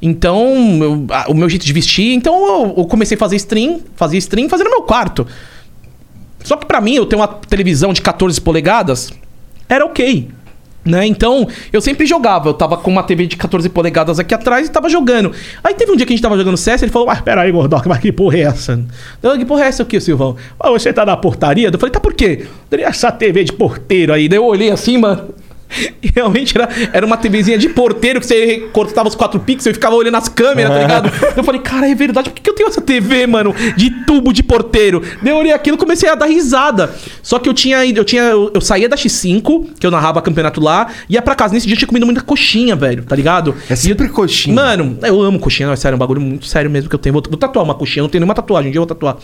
Então, 0.00 0.44
eu- 0.82 1.06
a- 1.10 1.26
o 1.30 1.34
meu 1.34 1.48
jeito 1.48 1.64
de 1.66 1.72
vestir. 1.72 2.12
Então, 2.14 2.34
eu, 2.46 2.74
eu 2.78 2.84
comecei 2.86 3.16
a 3.16 3.18
fazer 3.18 3.36
stream, 3.36 3.80
fazia 3.96 4.18
stream 4.18 4.48
fazendo 4.48 4.66
no 4.66 4.76
meu 4.76 4.82
quarto. 4.82 5.26
Só 6.44 6.56
que 6.56 6.66
pra 6.66 6.80
mim, 6.80 6.94
eu 6.94 7.04
ter 7.06 7.16
uma 7.16 7.26
televisão 7.28 7.92
de 7.92 8.00
14 8.00 8.40
polegadas 8.40 9.10
era 9.68 9.84
ok. 9.84 10.28
Né? 10.84 11.06
Então, 11.06 11.46
eu 11.72 11.80
sempre 11.80 12.06
jogava. 12.06 12.48
Eu 12.48 12.54
tava 12.54 12.76
com 12.76 12.90
uma 12.90 13.02
TV 13.02 13.26
de 13.26 13.36
14 13.36 13.68
polegadas 13.68 14.18
aqui 14.18 14.32
atrás 14.32 14.68
e 14.68 14.70
tava 14.70 14.88
jogando. 14.88 15.32
Aí 15.62 15.74
teve 15.74 15.92
um 15.92 15.96
dia 15.96 16.06
que 16.06 16.12
a 16.12 16.16
gente 16.16 16.22
tava 16.22 16.36
jogando 16.38 16.56
CS, 16.56 16.82
ele 16.82 16.92
falou: 16.92 17.10
Ah, 17.10 17.16
peraí, 17.16 17.52
Gordoc, 17.52 17.86
mas 17.86 17.98
que 17.98 18.10
porra 18.10 18.38
é 18.38 18.40
essa? 18.42 18.80
Eu, 19.22 19.36
que 19.36 19.44
porra 19.44 19.64
é 19.64 19.68
essa 19.68 19.82
aqui, 19.82 20.00
Silvão? 20.00 20.36
Ah, 20.58 20.70
você 20.70 20.92
tá 20.92 21.04
na 21.04 21.16
portaria? 21.16 21.68
Eu 21.68 21.78
falei, 21.78 21.92
tá 21.92 22.00
por 22.00 22.14
quê? 22.14 22.46
Essa 22.70 23.12
TV 23.12 23.44
de 23.44 23.52
porteiro 23.52 24.12
aí. 24.12 24.28
Daí 24.28 24.38
eu 24.38 24.44
olhei 24.44 24.70
assim, 24.70 24.96
mano. 24.96 25.28
E 26.00 26.10
realmente 26.14 26.56
era, 26.56 26.68
era 26.92 27.04
uma 27.04 27.16
TVzinha 27.16 27.58
de 27.58 27.68
porteiro 27.68 28.20
que 28.20 28.26
você 28.26 28.68
cortava 28.72 29.08
os 29.08 29.14
4 29.14 29.40
pixels 29.40 29.72
e 29.72 29.74
ficava 29.74 29.96
olhando 29.96 30.16
as 30.16 30.28
câmeras, 30.28 30.72
tá 30.72 30.78
ligado? 30.78 31.10
eu 31.36 31.42
falei, 31.42 31.60
cara, 31.60 31.88
é 31.88 31.94
verdade, 31.94 32.30
por 32.30 32.36
que, 32.36 32.42
que 32.42 32.50
eu 32.50 32.54
tenho 32.54 32.68
essa 32.68 32.80
TV, 32.80 33.26
mano, 33.26 33.54
de 33.76 33.90
tubo 34.04 34.32
de 34.32 34.42
porteiro? 34.42 35.02
Daí 35.22 35.32
eu 35.32 35.36
olhei 35.36 35.52
aquilo 35.52 35.76
e 35.76 35.78
comecei 35.78 36.08
a 36.08 36.14
dar 36.14 36.26
risada. 36.26 36.94
Só 37.22 37.38
que 37.38 37.48
eu 37.48 37.54
tinha 37.54 37.84
eu 37.84 38.04
tinha. 38.04 38.22
Eu, 38.22 38.50
eu 38.54 38.60
saía 38.60 38.88
da 38.88 38.96
X5, 38.96 39.70
que 39.78 39.86
eu 39.86 39.90
narrava 39.90 40.20
campeonato 40.22 40.60
lá, 40.60 40.88
ia 41.08 41.20
pra 41.22 41.34
casa. 41.34 41.54
Nesse 41.54 41.66
dia 41.66 41.74
eu 41.74 41.78
tinha 41.78 41.88
comido 41.88 42.06
muita 42.06 42.20
coxinha, 42.20 42.76
velho, 42.76 43.02
tá 43.04 43.16
ligado? 43.16 43.54
É 43.68 43.76
sempre 43.76 44.08
coxinha. 44.08 44.54
Mano, 44.54 44.98
eu 45.02 45.20
amo 45.20 45.38
coxinha, 45.38 45.66
não, 45.66 45.72
é 45.72 45.76
sério, 45.76 45.94
é 45.94 45.96
um 45.96 45.98
bagulho 45.98 46.20
muito 46.20 46.46
sério 46.46 46.70
mesmo 46.70 46.88
que 46.88 46.94
eu 46.94 46.98
tenho. 46.98 47.12
Vou, 47.12 47.22
vou 47.28 47.38
tatuar 47.38 47.64
uma 47.64 47.74
coxinha, 47.74 48.00
eu 48.00 48.04
não 48.04 48.10
tenho 48.10 48.20
nenhuma 48.20 48.34
tatuagem, 48.34 48.68
um 48.68 48.72
dia 48.72 48.78
eu 48.78 48.82
vou 48.82 48.94
tatuar. 48.94 49.16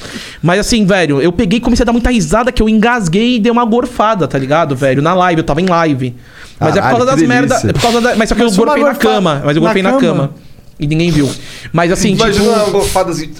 Mas 0.42 0.60
assim, 0.60 0.84
velho, 0.84 1.20
eu 1.20 1.32
peguei 1.32 1.58
e 1.58 1.60
comecei 1.60 1.84
a 1.84 1.86
dar 1.86 1.92
muita 1.92 2.10
risada 2.10 2.50
que 2.50 2.62
eu 2.62 2.68
engasguei 2.68 3.36
e 3.36 3.38
dei 3.38 3.50
uma 3.52 3.64
gorfada, 3.64 4.26
tá 4.26 4.38
ligado, 4.38 4.74
velho? 4.74 5.02
Na 5.02 5.14
live, 5.14 5.40
eu 5.40 5.44
tava 5.44 5.60
em 5.60 5.66
live. 5.66 6.14
Mas 6.60 6.70
é 6.76 6.80
por 6.80 6.82
Caralho, 6.82 6.96
causa 6.98 7.12
que 7.14 7.20
das 7.20 7.28
merda. 7.28 7.48
delícia. 7.48 7.70
É 7.70 7.72
por 7.72 7.82
causa 7.82 8.00
da, 8.00 8.16
mas 8.16 8.28
só 8.28 8.34
que 8.34 8.40
eu 8.42 8.46
Mas 8.46 8.56
uma 8.58 8.64
gorfei 8.66 8.82
na 8.84 8.94
cama. 8.94 9.42
Mas 9.44 9.56
eu 9.56 9.62
na 9.62 9.68
gorfei 9.68 9.82
na 9.82 9.92
cama? 9.98 10.30
E 10.78 10.88
ninguém 10.88 11.08
viu. 11.10 11.30
Mas 11.72 11.92
assim, 11.92 12.14
Imagina 12.14 12.44
tipo. 12.46 12.56
uma 12.56 12.70
gorfada 12.70 13.12
assim. 13.12 13.30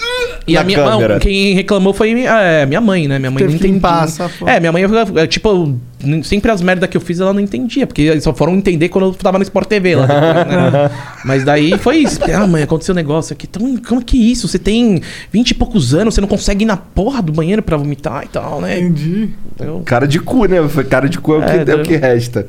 E 0.47 0.55
na 0.55 0.61
a 0.61 0.65
minha 0.65 0.79
câmera. 0.79 1.15
não, 1.15 1.21
quem 1.21 1.53
reclamou 1.55 1.93
foi 1.93 2.13
é, 2.25 2.65
minha 2.65 2.81
mãe, 2.81 3.09
né? 3.09 3.19
Minha 3.19 3.31
mãe 3.33 3.39
Teve 3.39 3.55
não 3.55 3.59
que 3.59 3.67
entendia. 3.67 4.29
porra. 4.39 4.53
É, 4.53 4.61
minha 4.61 4.71
mãe, 4.71 4.83
é, 5.17 5.27
tipo, 5.27 5.77
sempre 6.23 6.53
as 6.53 6.63
merdas 6.63 6.89
que 6.89 6.97
eu 6.97 7.01
fiz 7.01 7.19
ela 7.19 7.33
não 7.33 7.41
entendia, 7.41 7.89
porque 7.89 8.21
só 8.21 8.33
foram 8.33 8.55
entender 8.55 8.89
quando 8.89 9.07
eu 9.07 9.13
tava 9.15 9.37
no 9.39 9.43
Sport 9.43 9.67
TV 9.67 9.97
lá. 9.97 10.07
né? 10.07 10.91
Mas 11.25 11.43
daí 11.45 11.77
foi 11.77 11.97
isso. 11.99 12.21
Ah, 12.33 12.47
mãe, 12.47 12.63
aconteceu 12.63 12.93
um 12.93 12.97
negócio 12.97 13.33
aqui. 13.33 13.49
Então, 13.51 13.77
como 13.85 14.01
que 14.05 14.17
é 14.17 14.23
isso? 14.31 14.47
Você 14.47 14.59
tem 14.61 15.03
20 15.33 15.51
e 15.51 15.55
poucos 15.55 15.93
anos, 15.93 16.15
você 16.15 16.21
não 16.21 16.29
consegue 16.29 16.63
ir 16.65 16.67
na 16.67 16.77
porra 16.77 17.21
do 17.21 17.33
banheiro 17.33 17.63
pra 17.63 17.77
vomitar 17.77 18.23
e 18.23 18.29
tal, 18.29 18.61
né? 18.61 18.79
Entendi. 18.79 19.31
Eu- 19.59 19.83
Cara 19.85 20.07
de 20.07 20.21
cu, 20.21 20.45
né? 20.45 20.59
Cara 20.89 21.09
de 21.09 21.19
cu 21.19 21.35
é 21.35 21.39
o 21.39 21.43
que, 21.43 21.51
É, 21.51 21.73
é, 21.73 21.75
o 21.75 21.83
que 21.83 21.97
resta. 21.97 22.47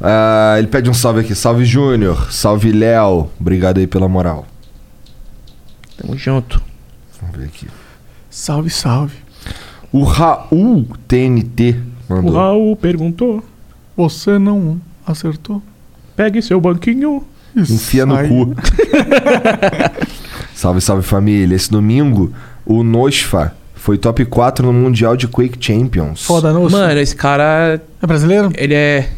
Ah, 0.00 0.54
ele 0.58 0.66
pede 0.68 0.88
um 0.88 0.94
salve 0.94 1.20
aqui. 1.20 1.34
Salve 1.34 1.64
Júnior. 1.64 2.32
Salve 2.32 2.72
Léo. 2.72 3.28
Obrigado 3.38 3.78
aí 3.78 3.86
pela 3.86 4.08
moral. 4.08 4.46
Tamo 6.00 6.16
junto. 6.16 6.62
Vamos 7.20 7.36
ver 7.36 7.44
aqui. 7.46 7.68
Salve, 8.30 8.70
salve. 8.70 9.16
O 9.92 10.04
Raul 10.04 10.86
TNT 11.08 11.76
O 12.08 12.14
mandou. 12.14 12.34
Raul 12.34 12.76
perguntou: 12.76 13.44
Você 13.96 14.38
não 14.38 14.80
acertou? 15.06 15.62
pegue 16.16 16.40
seu 16.42 16.60
banquinho. 16.60 17.24
Isso 17.56 17.72
Enfia 17.74 18.06
no 18.06 18.14
aí. 18.14 18.28
cu. 18.28 18.54
salve, 20.54 20.80
salve 20.80 21.02
família. 21.02 21.54
Esse 21.56 21.70
domingo, 21.70 22.32
o 22.64 22.82
Nosfa 22.82 23.54
foi 23.74 23.96
top 23.98 24.24
4 24.24 24.66
no 24.66 24.72
Mundial 24.72 25.16
de 25.16 25.26
Quake 25.26 25.56
Champions. 25.60 26.24
Foda, 26.24 26.52
nossa. 26.52 26.76
Mano, 26.76 27.00
esse 27.00 27.16
cara 27.16 27.80
É 28.02 28.06
brasileiro? 28.06 28.50
Ele 28.54 28.74
é. 28.74 29.10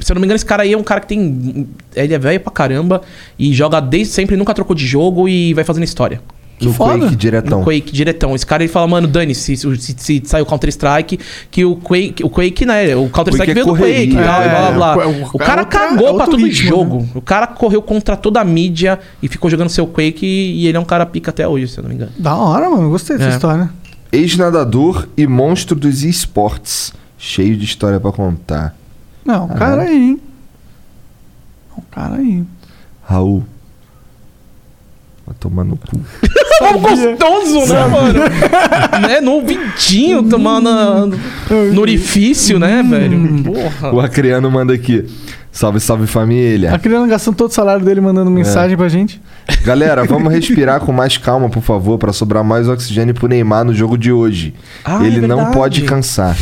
Se 0.00 0.12
eu 0.12 0.14
não 0.14 0.20
me 0.20 0.26
engano, 0.26 0.36
esse 0.36 0.44
cara 0.46 0.62
aí 0.62 0.72
é 0.72 0.76
um 0.78 0.82
cara 0.82 1.00
que 1.00 1.06
tem. 1.08 1.66
Ele 1.94 2.14
é 2.14 2.18
velho 2.18 2.40
pra 2.40 2.52
caramba 2.52 3.02
e 3.38 3.52
joga 3.52 3.80
desde 3.80 4.12
sempre, 4.12 4.36
nunca 4.36 4.52
trocou 4.54 4.74
de 4.76 4.86
jogo 4.86 5.28
e 5.28 5.54
vai 5.54 5.64
fazendo 5.64 5.84
história. 5.84 6.20
No 6.60 6.72
foda. 6.72 6.98
Quake 7.04 7.14
diretão. 7.16 7.58
No 7.60 7.64
Quake, 7.64 7.92
diretão. 7.92 8.34
Esse 8.34 8.44
cara 8.44 8.64
ele 8.64 8.72
fala, 8.72 8.86
mano, 8.88 9.06
dane-se 9.06 9.56
se, 9.56 9.76
se, 9.76 9.94
se 9.96 10.22
saiu 10.24 10.44
Counter-Strike, 10.44 11.16
que 11.52 11.64
o 11.64 11.76
Quake, 11.76 12.24
o 12.24 12.28
Quake, 12.28 12.66
né? 12.66 12.96
O 12.96 13.08
Counter-Strike 13.08 13.50
é 13.52 13.54
veio 13.54 13.66
do 13.66 13.72
Quake 13.76 13.84
e 13.84 14.12
correria. 14.12 14.24
tal, 14.24 14.42
e 14.44 14.48
blá 14.48 14.70
blá 14.72 14.94
blá. 14.96 15.04
É, 15.04 15.06
o- 15.06 15.30
O 15.34 15.38
cara 15.38 15.60
é 15.62 15.64
outra- 15.64 15.80
cagou 15.88 16.08
é 16.08 16.14
pra 16.14 16.24
todo 16.26 16.44
ritmo, 16.44 16.68
jogo. 16.68 17.08
O 17.14 17.22
cara 17.22 17.46
correu 17.46 17.80
contra 17.80 18.16
toda 18.16 18.40
a 18.40 18.44
mídia 18.44 18.98
e 19.22 19.28
ficou 19.28 19.48
jogando 19.48 19.68
seu 19.68 19.86
Quake 19.86 20.26
e 20.26 20.66
ele 20.66 20.76
é 20.76 20.80
um 20.80 20.84
cara 20.84 21.06
pica 21.06 21.30
até 21.30 21.46
hoje, 21.46 21.68
se 21.68 21.78
eu 21.78 21.82
não 21.82 21.90
me 21.90 21.94
engano. 21.94 22.10
Da 22.18 22.34
hora, 22.34 22.68
mano. 22.68 22.90
Gostei 22.90 23.16
dessa 23.16 23.30
É. 23.30 23.34
história. 23.34 23.70
Ex-nadador 24.10 25.06
e 25.16 25.26
monstro 25.28 25.76
dos 25.76 26.02
esportes. 26.02 26.92
Cheio 27.16 27.56
de 27.56 27.64
história 27.64 28.00
pra 28.00 28.10
contar. 28.10 28.76
Não, 29.28 29.44
o 29.44 29.54
cara 29.54 29.82
aí, 29.82 29.94
hein? 29.94 30.20
O 31.76 31.82
cara 31.82 32.14
aí. 32.14 32.42
Raul. 33.06 33.44
Vai 35.26 35.36
tomar 35.38 35.64
no 35.64 35.76
cu. 35.76 36.00
Tão 36.58 36.80
gostoso, 36.80 37.72
né, 37.74 37.86
mano? 37.86 38.20
né? 39.06 39.20
No 39.20 39.42
vidinho, 39.42 40.22
tomando 40.22 41.14
no 41.74 41.80
orifício, 41.82 42.58
né, 42.58 42.82
velho? 42.82 43.44
Porra. 43.44 43.94
O 43.94 44.00
Acreano 44.00 44.50
manda 44.50 44.72
aqui. 44.72 45.04
Salve, 45.52 45.78
salve 45.78 46.06
família. 46.06 46.74
A 46.74 46.78
criança 46.78 47.06
gastando 47.08 47.36
todo 47.36 47.50
o 47.50 47.54
salário 47.54 47.84
dele 47.84 48.00
mandando 48.00 48.30
mensagem 48.30 48.78
pra 48.78 48.88
gente. 48.88 49.20
Galera, 49.62 50.04
vamos 50.08 50.32
respirar 50.32 50.80
com 50.80 50.90
mais 50.92 51.18
calma, 51.18 51.50
por 51.50 51.62
favor, 51.62 51.98
pra 51.98 52.14
sobrar 52.14 52.42
mais 52.42 52.66
oxigênio 52.66 53.14
pro 53.14 53.28
Neymar 53.28 53.64
no 53.64 53.74
jogo 53.74 53.98
de 53.98 54.10
hoje. 54.10 54.54
Ah, 54.82 55.04
Ele 55.04 55.22
é 55.22 55.28
não 55.28 55.50
pode 55.50 55.82
cansar. 55.82 56.34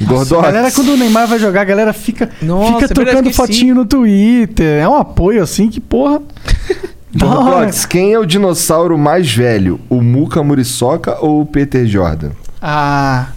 A 0.00 0.04
Gordox. 0.04 0.42
galera, 0.42 0.70
quando 0.70 0.92
o 0.92 0.96
Neymar 0.96 1.26
vai 1.26 1.38
jogar, 1.38 1.62
a 1.62 1.64
galera 1.64 1.92
fica, 1.92 2.30
Nossa, 2.40 2.72
fica 2.72 2.84
é 2.84 2.88
trocando 2.88 3.32
fotinho 3.32 3.74
no 3.74 3.84
Twitter. 3.84 4.82
É 4.82 4.88
um 4.88 4.96
apoio 4.96 5.42
assim 5.42 5.68
que, 5.68 5.80
porra. 5.80 6.22
Gordox, 7.16 7.86
quem 7.86 8.12
é 8.12 8.18
o 8.18 8.26
dinossauro 8.26 8.96
mais 8.98 9.32
velho? 9.32 9.80
O 9.88 10.00
Muka 10.00 10.42
Muriçoca 10.42 11.16
ou 11.20 11.40
o 11.40 11.46
Peter 11.46 11.86
Jordan? 11.86 12.30
Ah. 12.60 13.28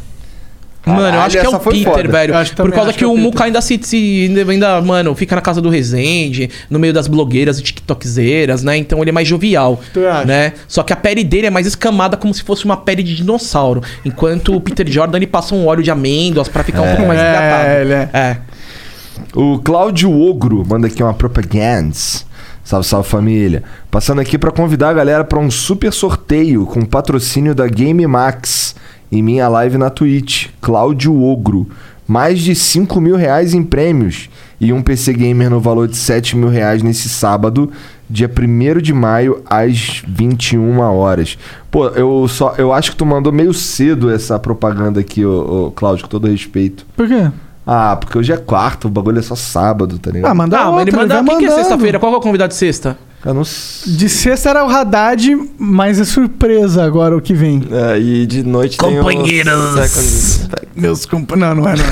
Mano, 0.83 1.15
eu 1.15 1.21
acho 1.21 1.39
que 1.39 1.45
é 1.45 1.49
o 1.49 1.59
Peter, 1.59 1.83
foda. 1.93 2.07
velho. 2.07 2.33
Por 2.55 2.71
causa 2.71 2.91
que 2.91 2.97
que 2.99 3.03
é 3.03 3.07
o. 3.07 3.15
Muca 3.15 3.43
ainda 3.43 3.61
se, 3.61 3.79
se 3.83 4.25
ainda, 4.35 4.51
ainda, 4.51 4.81
mano, 4.81 5.13
fica 5.13 5.35
na 5.35 5.41
casa 5.41 5.61
do 5.61 5.69
Resende, 5.69 6.49
no 6.69 6.79
meio 6.79 6.91
das 6.91 7.07
blogueiras 7.07 7.59
e 7.59 7.61
tiktokzeiras, 7.63 8.63
né? 8.63 8.77
Então 8.77 8.99
ele 9.01 9.09
é 9.09 9.13
mais 9.13 9.27
jovial, 9.27 9.79
Tu 9.93 10.05
acha? 10.07 10.25
né? 10.25 10.53
Só 10.67 10.81
que 10.81 10.91
a 10.91 10.95
pele 10.95 11.23
dele 11.23 11.45
é 11.47 11.49
mais 11.51 11.67
escamada 11.67 12.17
como 12.17 12.33
se 12.33 12.41
fosse 12.41 12.65
uma 12.65 12.77
pele 12.77 13.03
de 13.03 13.15
dinossauro. 13.15 13.81
Enquanto 14.03 14.55
o 14.55 14.59
Peter 14.61 14.89
Jordan, 14.89 15.17
ele 15.17 15.27
passa 15.27 15.53
um 15.53 15.67
óleo 15.67 15.83
de 15.83 15.91
amêndoas 15.91 16.47
pra 16.47 16.63
ficar 16.63 16.81
um 16.81 16.87
pouco 16.95 17.07
mais 17.07 17.19
É, 17.19 17.29
hidratado. 17.29 17.69
ele 17.81 17.93
é. 17.93 18.09
É. 18.13 18.37
O 19.35 19.59
Cláudio 19.59 20.11
Ogro 20.19 20.65
manda 20.67 20.87
aqui 20.87 21.03
uma 21.03 21.13
propaganda. 21.13 21.95
Salve, 22.63 22.87
salve 22.87 23.07
família. 23.09 23.63
Passando 23.89 24.19
aqui 24.21 24.37
pra 24.37 24.49
convidar 24.51 24.89
a 24.89 24.93
galera 24.93 25.23
pra 25.23 25.37
um 25.39 25.51
super 25.51 25.91
sorteio 25.93 26.65
com 26.65 26.83
patrocínio 26.85 27.53
da 27.53 27.67
Game 27.67 28.05
Max 28.07 28.75
em 29.11 29.21
minha 29.21 29.47
live 29.47 29.77
na 29.77 29.89
Twitch. 29.89 30.47
Cláudio 30.61 31.21
Ogro. 31.21 31.67
Mais 32.07 32.39
de 32.39 32.53
5 32.55 32.99
mil 32.99 33.15
reais 33.15 33.53
em 33.53 33.63
prêmios 33.63 34.29
e 34.59 34.73
um 34.73 34.81
PC 34.81 35.13
Gamer 35.13 35.49
no 35.49 35.59
valor 35.61 35.87
de 35.87 35.95
7 35.95 36.35
mil 36.35 36.49
reais 36.49 36.83
nesse 36.83 37.07
sábado, 37.07 37.71
dia 38.09 38.29
1 38.29 38.81
de 38.81 38.93
maio, 38.93 39.41
às 39.49 40.01
21 40.07 40.79
horas. 40.79 41.37
Pô, 41.69 41.87
eu, 41.87 42.27
só, 42.27 42.53
eu 42.57 42.73
acho 42.73 42.91
que 42.91 42.97
tu 42.97 43.05
mandou 43.05 43.31
meio 43.31 43.53
cedo 43.53 44.11
essa 44.11 44.37
propaganda 44.37 44.99
aqui, 44.99 45.25
ô, 45.25 45.67
ô, 45.67 45.71
Cláudio, 45.71 46.03
com 46.03 46.09
todo 46.09 46.27
respeito. 46.27 46.85
Por 46.97 47.07
quê? 47.07 47.31
Ah, 47.65 47.95
porque 47.95 48.17
hoje 48.17 48.33
é 48.33 48.37
quarto, 48.37 48.87
o 48.87 48.91
bagulho 48.91 49.19
é 49.19 49.21
só 49.21 49.35
sábado, 49.35 49.97
tá 49.97 50.11
ligado? 50.11 50.29
Ah, 50.31 50.33
manda 50.35 50.57
Ah, 50.59 50.71
mas 50.71 50.81
ele 50.87 50.91
outra, 50.91 50.97
manda. 51.01 51.15
vai 51.15 51.23
Quem 51.23 51.37
que 51.37 51.45
é 51.45 51.47
mandando. 51.47 51.63
sexta-feira? 51.67 51.99
Qual 51.99 52.11
que 52.11 52.15
é 52.15 52.19
o 52.19 52.21
convidado 52.21 52.49
de 52.49 52.55
sexta? 52.55 52.97
Eu 53.23 53.33
não. 53.35 53.43
De 53.43 54.09
sexta 54.09 54.49
era 54.49 54.65
o 54.65 54.69
Haddad, 54.69 55.37
mas 55.59 55.99
é 55.99 56.03
surpresa 56.05 56.83
agora 56.83 57.15
o 57.15 57.21
que 57.21 57.33
vem. 57.35 57.61
É, 57.71 57.99
e 57.99 58.25
de 58.25 58.41
noite 58.43 58.77
tem 58.77 58.99
o 58.99 59.03
Second- 59.87 60.67
Meus 60.75 61.05
comp... 61.05 61.31
Não, 61.35 61.53
não 61.53 61.67
é 61.69 61.75
não. 61.75 61.83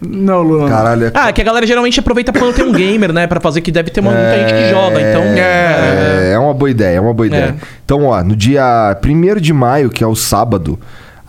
não, 0.10 0.42
Lula. 0.42 0.68
Caralho, 0.68 1.06
é... 1.06 1.12
Ah, 1.14 1.28
é 1.28 1.32
que 1.32 1.42
a 1.42 1.44
galera 1.44 1.66
geralmente 1.66 2.00
aproveita 2.00 2.32
quando 2.32 2.54
tem 2.54 2.64
um 2.64 2.72
gamer, 2.72 3.12
né? 3.12 3.26
Pra 3.26 3.38
fazer 3.40 3.60
que 3.60 3.70
deve 3.70 3.90
ter 3.90 4.00
uma, 4.00 4.12
muita 4.12 4.38
gente 4.38 4.54
que 4.54 4.70
joga. 4.70 5.00
Então. 5.00 5.22
É, 5.22 6.32
é 6.34 6.38
uma 6.38 6.54
boa 6.54 6.70
ideia, 6.70 6.96
é 6.96 7.00
uma 7.00 7.12
boa 7.12 7.26
ideia. 7.26 7.56
É. 7.60 7.66
Então, 7.84 8.04
ó, 8.04 8.22
no 8.22 8.34
dia 8.34 8.96
1 9.04 9.40
de 9.40 9.52
maio, 9.52 9.90
que 9.90 10.02
é 10.02 10.06
o 10.06 10.14
sábado, 10.14 10.78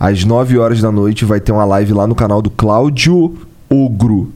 às 0.00 0.24
9 0.24 0.58
horas 0.58 0.80
da 0.80 0.90
noite, 0.90 1.24
vai 1.26 1.38
ter 1.40 1.52
uma 1.52 1.64
live 1.64 1.92
lá 1.92 2.06
no 2.06 2.14
canal 2.14 2.40
do 2.40 2.48
Cláudio 2.48 3.36
Ogro. 3.68 4.32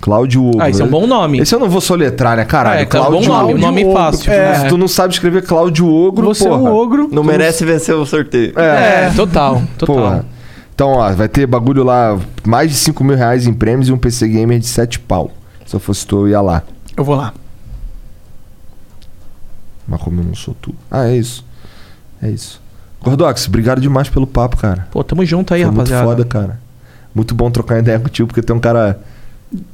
Cláudio 0.00 0.44
Ogro. 0.48 0.60
Ah, 0.60 0.68
esse 0.68 0.82
é 0.82 0.84
um 0.84 0.88
bom 0.88 1.06
nome. 1.06 1.38
Esse 1.40 1.54
eu 1.54 1.58
não 1.58 1.68
vou 1.68 1.80
soletrar, 1.80 2.36
né, 2.36 2.44
caralho? 2.44 2.80
É, 2.80 2.82
é 2.82 2.84
um 2.84 2.88
bom 2.88 3.22
Cláudio 3.22 3.28
nome, 3.28 3.44
um 3.44 3.48
Ogro. 3.56 3.60
nome 3.60 3.84
Ogro. 3.84 3.94
fácil. 3.96 4.32
É. 4.32 4.54
Se 4.60 4.68
tu 4.68 4.76
não 4.76 4.88
sabe 4.88 5.14
escrever 5.14 5.42
Cláudio 5.46 5.88
Ogro, 5.88 6.26
Você 6.26 6.44
porra. 6.48 6.60
é 6.60 6.62
um 6.70 6.74
ogro. 6.74 7.08
Não 7.10 7.24
merece 7.24 7.64
vencer 7.64 7.94
o 7.94 8.04
sorteio. 8.04 8.52
É, 8.58 9.10
total, 9.16 9.62
total. 9.78 9.96
Porra. 9.96 10.26
Então, 10.74 10.88
ó, 10.90 11.12
vai 11.12 11.28
ter 11.28 11.46
bagulho 11.46 11.84
lá, 11.84 12.18
mais 12.44 12.68
de 12.70 12.76
5 12.76 13.02
mil 13.04 13.16
reais 13.16 13.46
em 13.46 13.54
prêmios 13.54 13.88
e 13.88 13.92
um 13.92 13.96
PC 13.98 14.28
Gamer 14.28 14.58
de 14.58 14.66
7 14.66 14.98
pau. 15.00 15.30
Se 15.64 15.74
eu 15.76 15.80
fosse 15.80 16.06
tu, 16.06 16.16
eu 16.22 16.28
ia 16.28 16.40
lá. 16.40 16.62
Eu 16.96 17.04
vou 17.04 17.14
lá. 17.14 17.32
Mas 19.86 20.00
como 20.00 20.20
eu 20.20 20.24
não 20.24 20.34
sou 20.34 20.54
tu. 20.60 20.74
Ah, 20.90 21.06
é 21.08 21.16
isso. 21.16 21.44
É 22.22 22.28
isso. 22.28 22.60
Gordox, 23.02 23.46
obrigado 23.48 23.80
demais 23.80 24.08
pelo 24.08 24.26
papo, 24.26 24.56
cara. 24.56 24.86
Pô, 24.90 25.04
tamo 25.04 25.24
junto 25.24 25.52
aí, 25.54 25.62
Foi 25.62 25.70
muito 25.70 25.90
rapaziada. 25.90 26.04
foda, 26.08 26.24
cara. 26.24 26.60
Muito 27.14 27.34
bom 27.34 27.50
trocar 27.50 27.78
ideia 27.78 28.00
contigo, 28.00 28.26
porque 28.26 28.42
tem 28.42 28.56
um 28.56 28.60
cara 28.60 28.98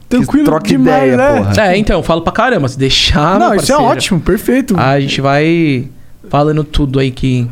Tranquilo 0.09 0.45
troca 0.45 0.67
demais, 0.67 1.13
ideia, 1.13 1.17
né? 1.17 1.39
porra. 1.39 1.63
É, 1.69 1.77
então, 1.77 1.99
eu 1.99 2.03
falo 2.03 2.23
pra 2.23 2.33
caramba. 2.33 2.69
Se 2.69 2.79
deixar. 2.79 3.39
não, 3.39 3.55
isso 3.55 3.73
é 3.73 3.77
ótimo, 3.77 4.21
perfeito. 4.21 4.79
A 4.79 4.99
gente 5.01 5.21
vai 5.21 5.89
falando 6.29 6.65
tudo 6.65 6.99
aí 6.99 7.11
que. 7.11 7.49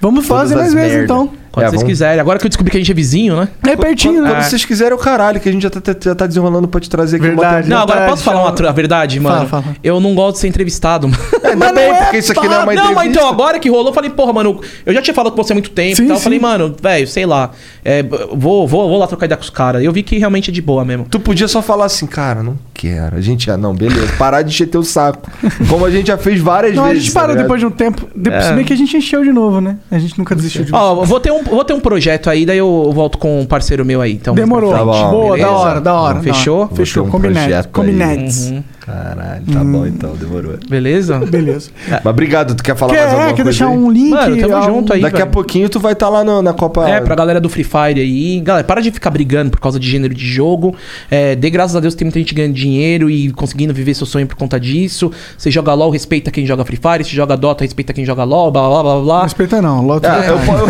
Vamos 0.00 0.26
fazer 0.26 0.56
mais 0.56 0.74
vezes 0.74 0.90
merda. 0.90 1.04
então. 1.04 1.39
Quando 1.52 1.64
É, 1.64 1.68
vocês 1.68 1.80
vamos- 1.80 1.92
quiserem. 1.92 2.20
Agora 2.20 2.38
que 2.38 2.46
eu 2.46 2.48
descobri 2.48 2.70
que 2.70 2.76
a 2.76 2.80
gente 2.80 2.90
é 2.92 2.94
vizinho, 2.94 3.36
né? 3.36 3.48
É 3.66 3.76
pertinho, 3.76 4.22
Quando 4.22 4.34
né? 4.34 4.42
vocês 4.42 4.64
quiserem, 4.64 4.94
o 4.94 4.98
caralho, 4.98 5.40
que 5.40 5.48
a 5.48 5.52
gente 5.52 5.62
já 5.62 5.70
tá, 5.70 5.80
já 6.00 6.14
tá 6.14 6.26
desenrolando 6.26 6.68
pra 6.68 6.80
te 6.80 6.88
trazer 6.88 7.16
aqui. 7.16 7.26
Verdade. 7.26 7.68
Não, 7.68 7.76
Não, 7.78 7.82
agora 7.82 8.06
posso 8.06 8.22
falar 8.22 8.42
uma 8.42 8.68
a 8.68 8.72
verdade, 8.72 9.18
mano? 9.18 9.48
Fala, 9.48 9.62
fala. 9.62 9.76
Eu 9.82 9.98
não 10.00 10.14
gosto 10.14 10.34
de 10.34 10.40
ser 10.42 10.48
entrevistado. 10.48 11.08
mano. 11.08 11.20
Ainda 11.44 11.56
Mas 11.56 11.74
bem, 11.74 11.88
não 11.88 11.96
é 11.96 12.02
porque 12.02 12.18
isso 12.18 12.32
aqui 12.32 12.46
não 12.46 12.54
é 12.54 12.58
uma 12.58 12.66
não, 12.66 12.72
entrevista. 12.72 12.94
mas 12.94 13.10
então, 13.10 13.28
agora 13.28 13.58
que 13.58 13.68
rolou, 13.68 13.88
eu 13.88 13.92
falei, 13.94 14.10
porra, 14.10 14.32
mano, 14.32 14.60
eu 14.86 14.94
já 14.94 15.02
tinha 15.02 15.14
falado 15.14 15.32
com 15.32 15.42
você 15.42 15.52
há 15.52 15.56
muito 15.56 15.70
tempo 15.70 15.96
Sim, 15.96 16.04
e 16.04 16.06
tal. 16.06 16.14
Eu 16.14 16.18
sim. 16.18 16.24
falei, 16.24 16.38
mano, 16.38 16.76
velho, 16.80 17.06
sei 17.08 17.26
lá. 17.26 17.50
é, 17.84 18.02
vou, 18.02 18.68
vou, 18.68 18.88
vou 18.88 18.98
lá 18.98 19.06
trocar 19.08 19.26
ideia 19.26 19.36
com 19.36 19.42
os 19.42 19.50
caras. 19.50 19.82
Eu 19.82 19.92
vi 19.92 20.02
que 20.04 20.18
realmente 20.18 20.50
é 20.50 20.52
de 20.52 20.62
boa 20.62 20.84
mesmo. 20.84 21.06
Tu 21.10 21.18
podia 21.18 21.48
só 21.48 21.60
falar 21.60 21.86
assim, 21.86 22.06
cara, 22.06 22.42
não 22.42 22.56
quero. 22.80 23.16
A 23.16 23.20
gente 23.20 23.46
já, 23.46 23.56
não, 23.56 23.74
beleza. 23.74 24.12
Parar 24.18 24.42
de 24.42 24.48
encher 24.50 24.66
teu 24.66 24.82
saco. 24.82 25.30
Como 25.68 25.84
a 25.84 25.90
gente 25.90 26.06
já 26.08 26.16
fez 26.16 26.40
várias 26.40 26.74
Não, 26.74 26.84
a 26.84 26.88
vezes. 26.88 27.04
gente 27.04 27.12
tá 27.14 27.20
parou 27.20 27.34
ligado? 27.34 27.44
depois 27.44 27.60
de 27.60 27.66
um 27.66 27.70
tempo. 27.70 28.08
Depois, 28.14 28.44
É. 28.44 28.48
Se 28.48 28.54
bem 28.54 28.64
que 28.64 28.72
a 28.72 28.76
gente 28.76 28.96
encheu 28.96 29.22
de 29.22 29.32
novo, 29.32 29.60
né? 29.60 29.76
A 29.90 29.98
gente 29.98 30.18
nunca 30.18 30.34
desistiu 30.34 30.64
de 30.64 30.74
Ó, 30.74 31.02
eu 31.02 31.04
vou 31.04 31.20
ter, 31.20 31.30
um, 31.30 31.42
vou 31.42 31.64
ter 31.64 31.74
um 31.74 31.80
projeto 31.80 32.30
aí, 32.30 32.46
daí 32.46 32.58
eu 32.58 32.90
volto 32.94 33.18
com 33.18 33.40
um 33.40 33.46
parceiro 33.46 33.84
meu 33.84 34.00
aí. 34.00 34.12
Então, 34.12 34.34
Demorou. 34.34 34.72
Tá 34.72 34.84
bom, 34.84 35.10
Boa, 35.10 35.36
beleza. 35.36 35.48
da 35.50 35.56
hora, 35.58 35.80
da 35.80 35.94
hora. 35.94 36.20
Fechou? 36.20 36.60
hora. 36.62 36.74
Fechou, 36.74 37.04
Vou 37.04 37.20
ter 37.20 37.28
um 37.28 37.32
combinado. 37.34 37.68
Combinados. 37.68 38.46
Uhum. 38.50 38.62
Caralho, 38.90 39.42
tá 39.52 39.64
bom 39.64 39.86
então, 39.86 40.16
demorou. 40.16 40.54
Beleza? 40.68 41.18
Beleza. 41.30 41.70
Mas 41.88 42.06
obrigado, 42.06 42.54
tu 42.54 42.62
quer 42.62 42.76
falar 42.76 42.92
mais 42.92 43.04
Quer, 43.04 43.10
alguma 43.10 43.24
é, 43.30 43.32
quer 43.34 43.42
coisa 43.44 43.50
deixar 43.50 43.68
aí? 43.68 43.78
um 43.78 43.90
link? 43.90 44.10
Mano, 44.10 44.36
tamo 44.36 44.56
ah, 44.56 44.62
junto 44.62 44.92
aí. 44.92 45.00
Daqui 45.02 45.16
a 45.16 45.18
velho. 45.20 45.30
pouquinho 45.30 45.68
tu 45.68 45.78
vai 45.78 45.92
estar 45.92 46.08
lá 46.08 46.24
no- 46.24 46.42
na 46.42 46.52
Copa... 46.52 46.88
É, 46.88 47.00
pra 47.00 47.14
galera 47.14 47.40
do 47.40 47.48
Free 47.48 47.62
Fire 47.64 48.00
aí. 48.00 48.40
Galera, 48.40 48.64
para 48.66 48.80
de 48.80 48.90
ficar 48.90 49.10
brigando 49.10 49.50
por 49.50 49.60
causa 49.60 49.78
de 49.78 49.88
gênero 49.88 50.12
de 50.14 50.26
jogo. 50.26 50.74
É, 51.10 51.36
dê 51.36 51.48
graças 51.50 51.76
a 51.76 51.80
Deus 51.80 51.94
tem 51.94 52.04
muita 52.04 52.18
gente 52.18 52.34
ganhando 52.34 52.54
dinheiro 52.54 53.08
e 53.08 53.30
conseguindo 53.32 53.72
viver 53.72 53.94
seu 53.94 54.06
sonho 54.06 54.26
por 54.26 54.36
conta 54.36 54.58
disso. 54.58 55.10
Você 55.38 55.50
joga 55.50 55.72
LOL, 55.74 55.90
respeita 55.90 56.30
quem 56.30 56.44
joga 56.46 56.64
Free 56.64 56.78
Fire. 56.80 57.04
Se 57.04 57.14
joga 57.14 57.36
Dota, 57.36 57.64
respeita 57.64 57.92
quem 57.92 58.04
joga 58.04 58.24
LOL, 58.24 58.50
blá 58.50 58.68
blá 58.68 58.82
blá 58.82 59.00
blá. 59.00 59.22
Respeita 59.22 59.62
não, 59.62 59.84
logo 59.86 60.04
Ah, 60.06 60.24
eu, 60.26 60.34
eu- 60.34 60.68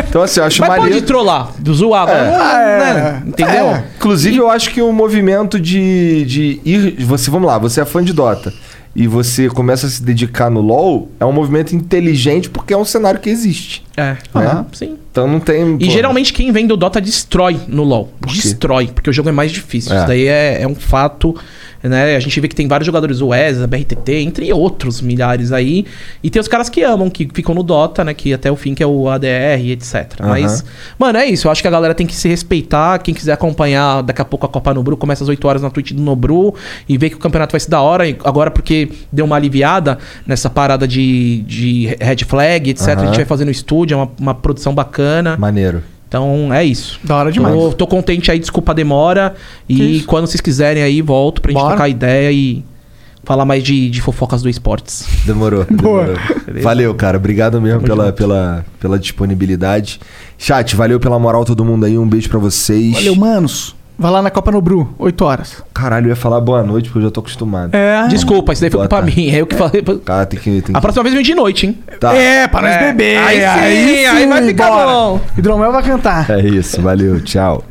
Então, 0.08 0.22
assim, 0.22 0.40
eu 0.40 0.46
acho 0.46 0.62
Mas 0.62 0.70
maneiro. 0.70 0.94
pode 0.96 1.06
trollar, 1.06 1.52
do 1.60 1.74
zoar, 1.74 2.08
É. 2.10 2.32
não, 2.32 2.46
É. 2.46 2.94
né? 2.94 3.24
Entendeu? 3.28 3.66
É. 3.68 3.84
Inclusive, 3.98 4.38
eu 4.38 4.50
acho 4.50 4.69
que 4.70 4.82
o 4.82 4.92
movimento 4.92 5.60
de, 5.60 6.26
de 6.26 6.62
ir. 6.64 7.04
Você, 7.04 7.30
vamos 7.30 7.48
lá, 7.48 7.58
você 7.58 7.82
é 7.82 7.86
fã 7.86 8.04
de 8.04 8.14
Dota 8.14 8.54
e 8.96 9.08
você 9.08 9.50
começa 9.50 9.88
a 9.88 9.90
se 9.90 10.02
dedicar 10.02 10.50
no 10.50 10.62
LoL, 10.62 11.10
é 11.20 11.26
um 11.26 11.32
movimento 11.32 11.76
inteligente 11.76 12.50
porque 12.50 12.74
é 12.74 12.78
um 12.78 12.86
cenário 12.86 13.20
que 13.20 13.30
existe. 13.30 13.84
É. 13.96 14.18
Né? 14.34 14.66
Sim. 14.74 14.98
Então 15.12 15.28
não 15.28 15.40
tem. 15.40 15.76
E 15.80 15.86
pô, 15.86 15.92
geralmente 15.92 16.34
quem 16.34 16.52
vem 16.52 16.66
do 16.66 16.76
Dota 16.76 17.00
destrói 17.00 17.60
no 17.68 17.84
LoL. 17.84 18.12
quê? 18.28 18.34
Destrói, 18.34 18.88
porque 18.88 19.10
o 19.10 19.14
jogo 19.14 19.30
é 19.30 19.32
mais 19.32 19.52
difícil. 19.52 19.94
É. 19.94 19.98
Isso 19.98 20.08
daí 20.08 20.28
é, 20.28 20.62
é 20.62 20.68
um 20.68 20.76
fato. 20.76 21.36
Né? 21.82 22.16
A 22.16 22.20
gente 22.20 22.40
vê 22.40 22.48
que 22.48 22.56
tem 22.56 22.68
vários 22.68 22.86
jogadores, 22.86 23.22
o 23.22 23.34
ESA, 23.34 23.66
BRTT, 23.66 24.14
entre 24.16 24.52
outros 24.52 25.02
milhares 25.02 25.52
aí. 25.52 25.86
E 26.22 26.30
tem 26.30 26.40
os 26.40 26.48
caras 26.48 26.70
que 26.70 26.84
amam, 26.84 27.10
que 27.10 27.28
ficam 27.34 27.56
no 27.56 27.64
Dota, 27.64 28.04
né? 28.04 28.14
Que 28.14 28.34
até 28.34 28.52
o 28.52 28.56
fim 28.56 28.74
que 28.74 28.84
é 28.84 28.88
o 28.88 29.08
ADR, 29.08 29.72
etc. 29.72 30.16
Aham. 30.20 30.30
Mas, 30.30 30.64
mano, 30.98 31.18
é 31.18 31.26
isso. 31.26 31.48
Eu 31.48 31.52
acho 31.52 31.62
que 31.62 31.68
a 31.68 31.72
galera 31.72 31.94
tem 31.94 32.06
que 32.06 32.16
se 32.16 32.28
respeitar. 32.28 33.00
Quem 33.00 33.14
quiser 33.14 33.34
acompanhar 33.34 34.02
daqui 34.02 34.22
a 34.22 34.26
pouco 34.26 34.46
a 34.46 34.50
Copa 34.50 34.74
Nobru, 34.74 34.98
começa 34.98 35.24
às 35.24 35.30
8 35.30 35.48
horas 35.48 35.62
na 35.62 35.70
Twitch 35.70 35.92
do 35.94 36.02
Nobru. 36.02 36.54
E 36.88 36.98
ver 36.98 37.10
que 37.10 37.16
o 37.16 37.20
campeonato 37.20 37.52
vai 37.54 37.60
ser 37.60 37.70
da 37.70 37.82
hora. 37.82 38.04
Agora, 38.24 38.52
porque 38.52 38.90
deu 39.12 39.26
uma 39.26 39.36
aliviada 39.36 39.98
nessa 40.28 40.50
parada 40.50 40.88
de, 40.88 41.44
de 41.44 41.98
red 42.00 42.26
flag, 42.26 42.70
etc. 42.70 42.88
A 42.88 42.92
Aham. 42.92 43.06
gente 43.08 43.16
vai 43.16 43.26
fazer 43.26 43.46
no 43.46 43.52
estúdio, 43.52 43.96
é 43.96 43.98
uma, 43.98 44.12
uma 44.20 44.36
produção 44.36 44.74
bacana. 44.74 45.38
Maneiro. 45.38 45.84
Então 46.10 46.52
é 46.52 46.66
isso. 46.66 47.00
Da 47.04 47.16
hora 47.16 47.32
demais. 47.32 47.54
Tô, 47.54 47.72
tô 47.72 47.88
contente 47.88 48.32
aí, 48.32 48.40
desculpa 48.40 48.72
a 48.72 48.76
demora. 48.76 49.36
E 49.70 49.98
isso. 49.98 50.08
quando 50.08 50.26
vocês 50.26 50.42
quiserem 50.42 50.82
aí, 50.82 51.04
volto 51.04 51.40
pra 51.40 51.52
gente 51.52 51.62
Bora. 51.62 51.76
trocar 51.76 51.88
ideia 51.88 52.32
e 52.32 52.66
falar 53.24 53.46
mais 53.46 53.64
de, 53.64 53.92
de 53.92 54.02
fofocas 54.02 54.42
do 54.42 54.50
esportes. 54.50 55.06
Demorou. 55.24 55.66
Boa. 55.70 56.06
demorou. 56.06 56.64
Valeu, 56.64 56.96
cara. 56.96 57.18
Obrigado 57.18 57.62
mesmo 57.62 57.82
Tamo 57.82 57.88
pela, 57.88 58.06
junto. 58.08 58.16
pela, 58.16 58.66
pela 58.80 58.98
disponibilidade. 58.98 60.00
Chat, 60.36 60.76
valeu 60.76 61.00
pela 61.00 61.20
moral 61.20 61.46
todo 61.46 61.64
mundo 61.64 61.86
aí. 61.86 61.96
Um 61.96 62.10
beijo 62.10 62.28
pra 62.28 62.40
vocês. 62.40 62.94
Valeu, 62.94 63.16
manos. 63.16 63.76
Vai 64.02 64.10
lá 64.12 64.22
na 64.22 64.30
Copa 64.32 64.50
no 64.50 64.62
Bru, 64.62 64.88
8 64.98 65.26
horas. 65.26 65.62
Caralho, 65.74 66.06
eu 66.06 66.10
ia 66.12 66.16
falar 66.16 66.40
boa 66.40 66.64
noite 66.64 66.88
porque 66.90 67.00
eu 67.00 67.04
já 67.04 67.12
tô 67.12 67.20
acostumado. 67.20 67.76
É. 67.76 68.08
Desculpa, 68.08 68.54
isso 68.54 68.62
daí 68.62 68.70
foi 68.72 68.78
Boa 68.78 68.88
culpa 68.88 69.02
tarde. 69.04 69.14
minha. 69.20 69.36
É 69.38 69.42
eu 69.42 69.46
que 69.46 69.56
falei. 69.56 69.82
Cara, 70.06 70.26
tem 70.26 70.40
que. 70.40 70.62
Tem 70.62 70.74
A 70.74 70.80
que... 70.80 70.82
próxima 70.82 71.04
vez 71.04 71.14
vem 71.16 71.24
de 71.24 71.36
noite, 71.36 71.68
hein? 71.68 71.78
Tá. 72.00 72.16
É, 72.16 72.48
para 72.48 72.62
nós 72.62 72.76
É. 72.78 72.80
beber. 72.94 73.18
Aí 73.18 73.40
sim, 73.40 74.06
aí 74.06 74.26
vai 74.26 74.44
ficar 74.48 74.70
bora. 74.70 74.88
bom. 74.88 75.20
Hidromel 75.38 75.72
vai 75.74 75.84
cantar. 75.84 76.30
É 76.30 76.40
isso, 76.40 76.82
valeu, 76.82 77.20
tchau. 77.22 77.62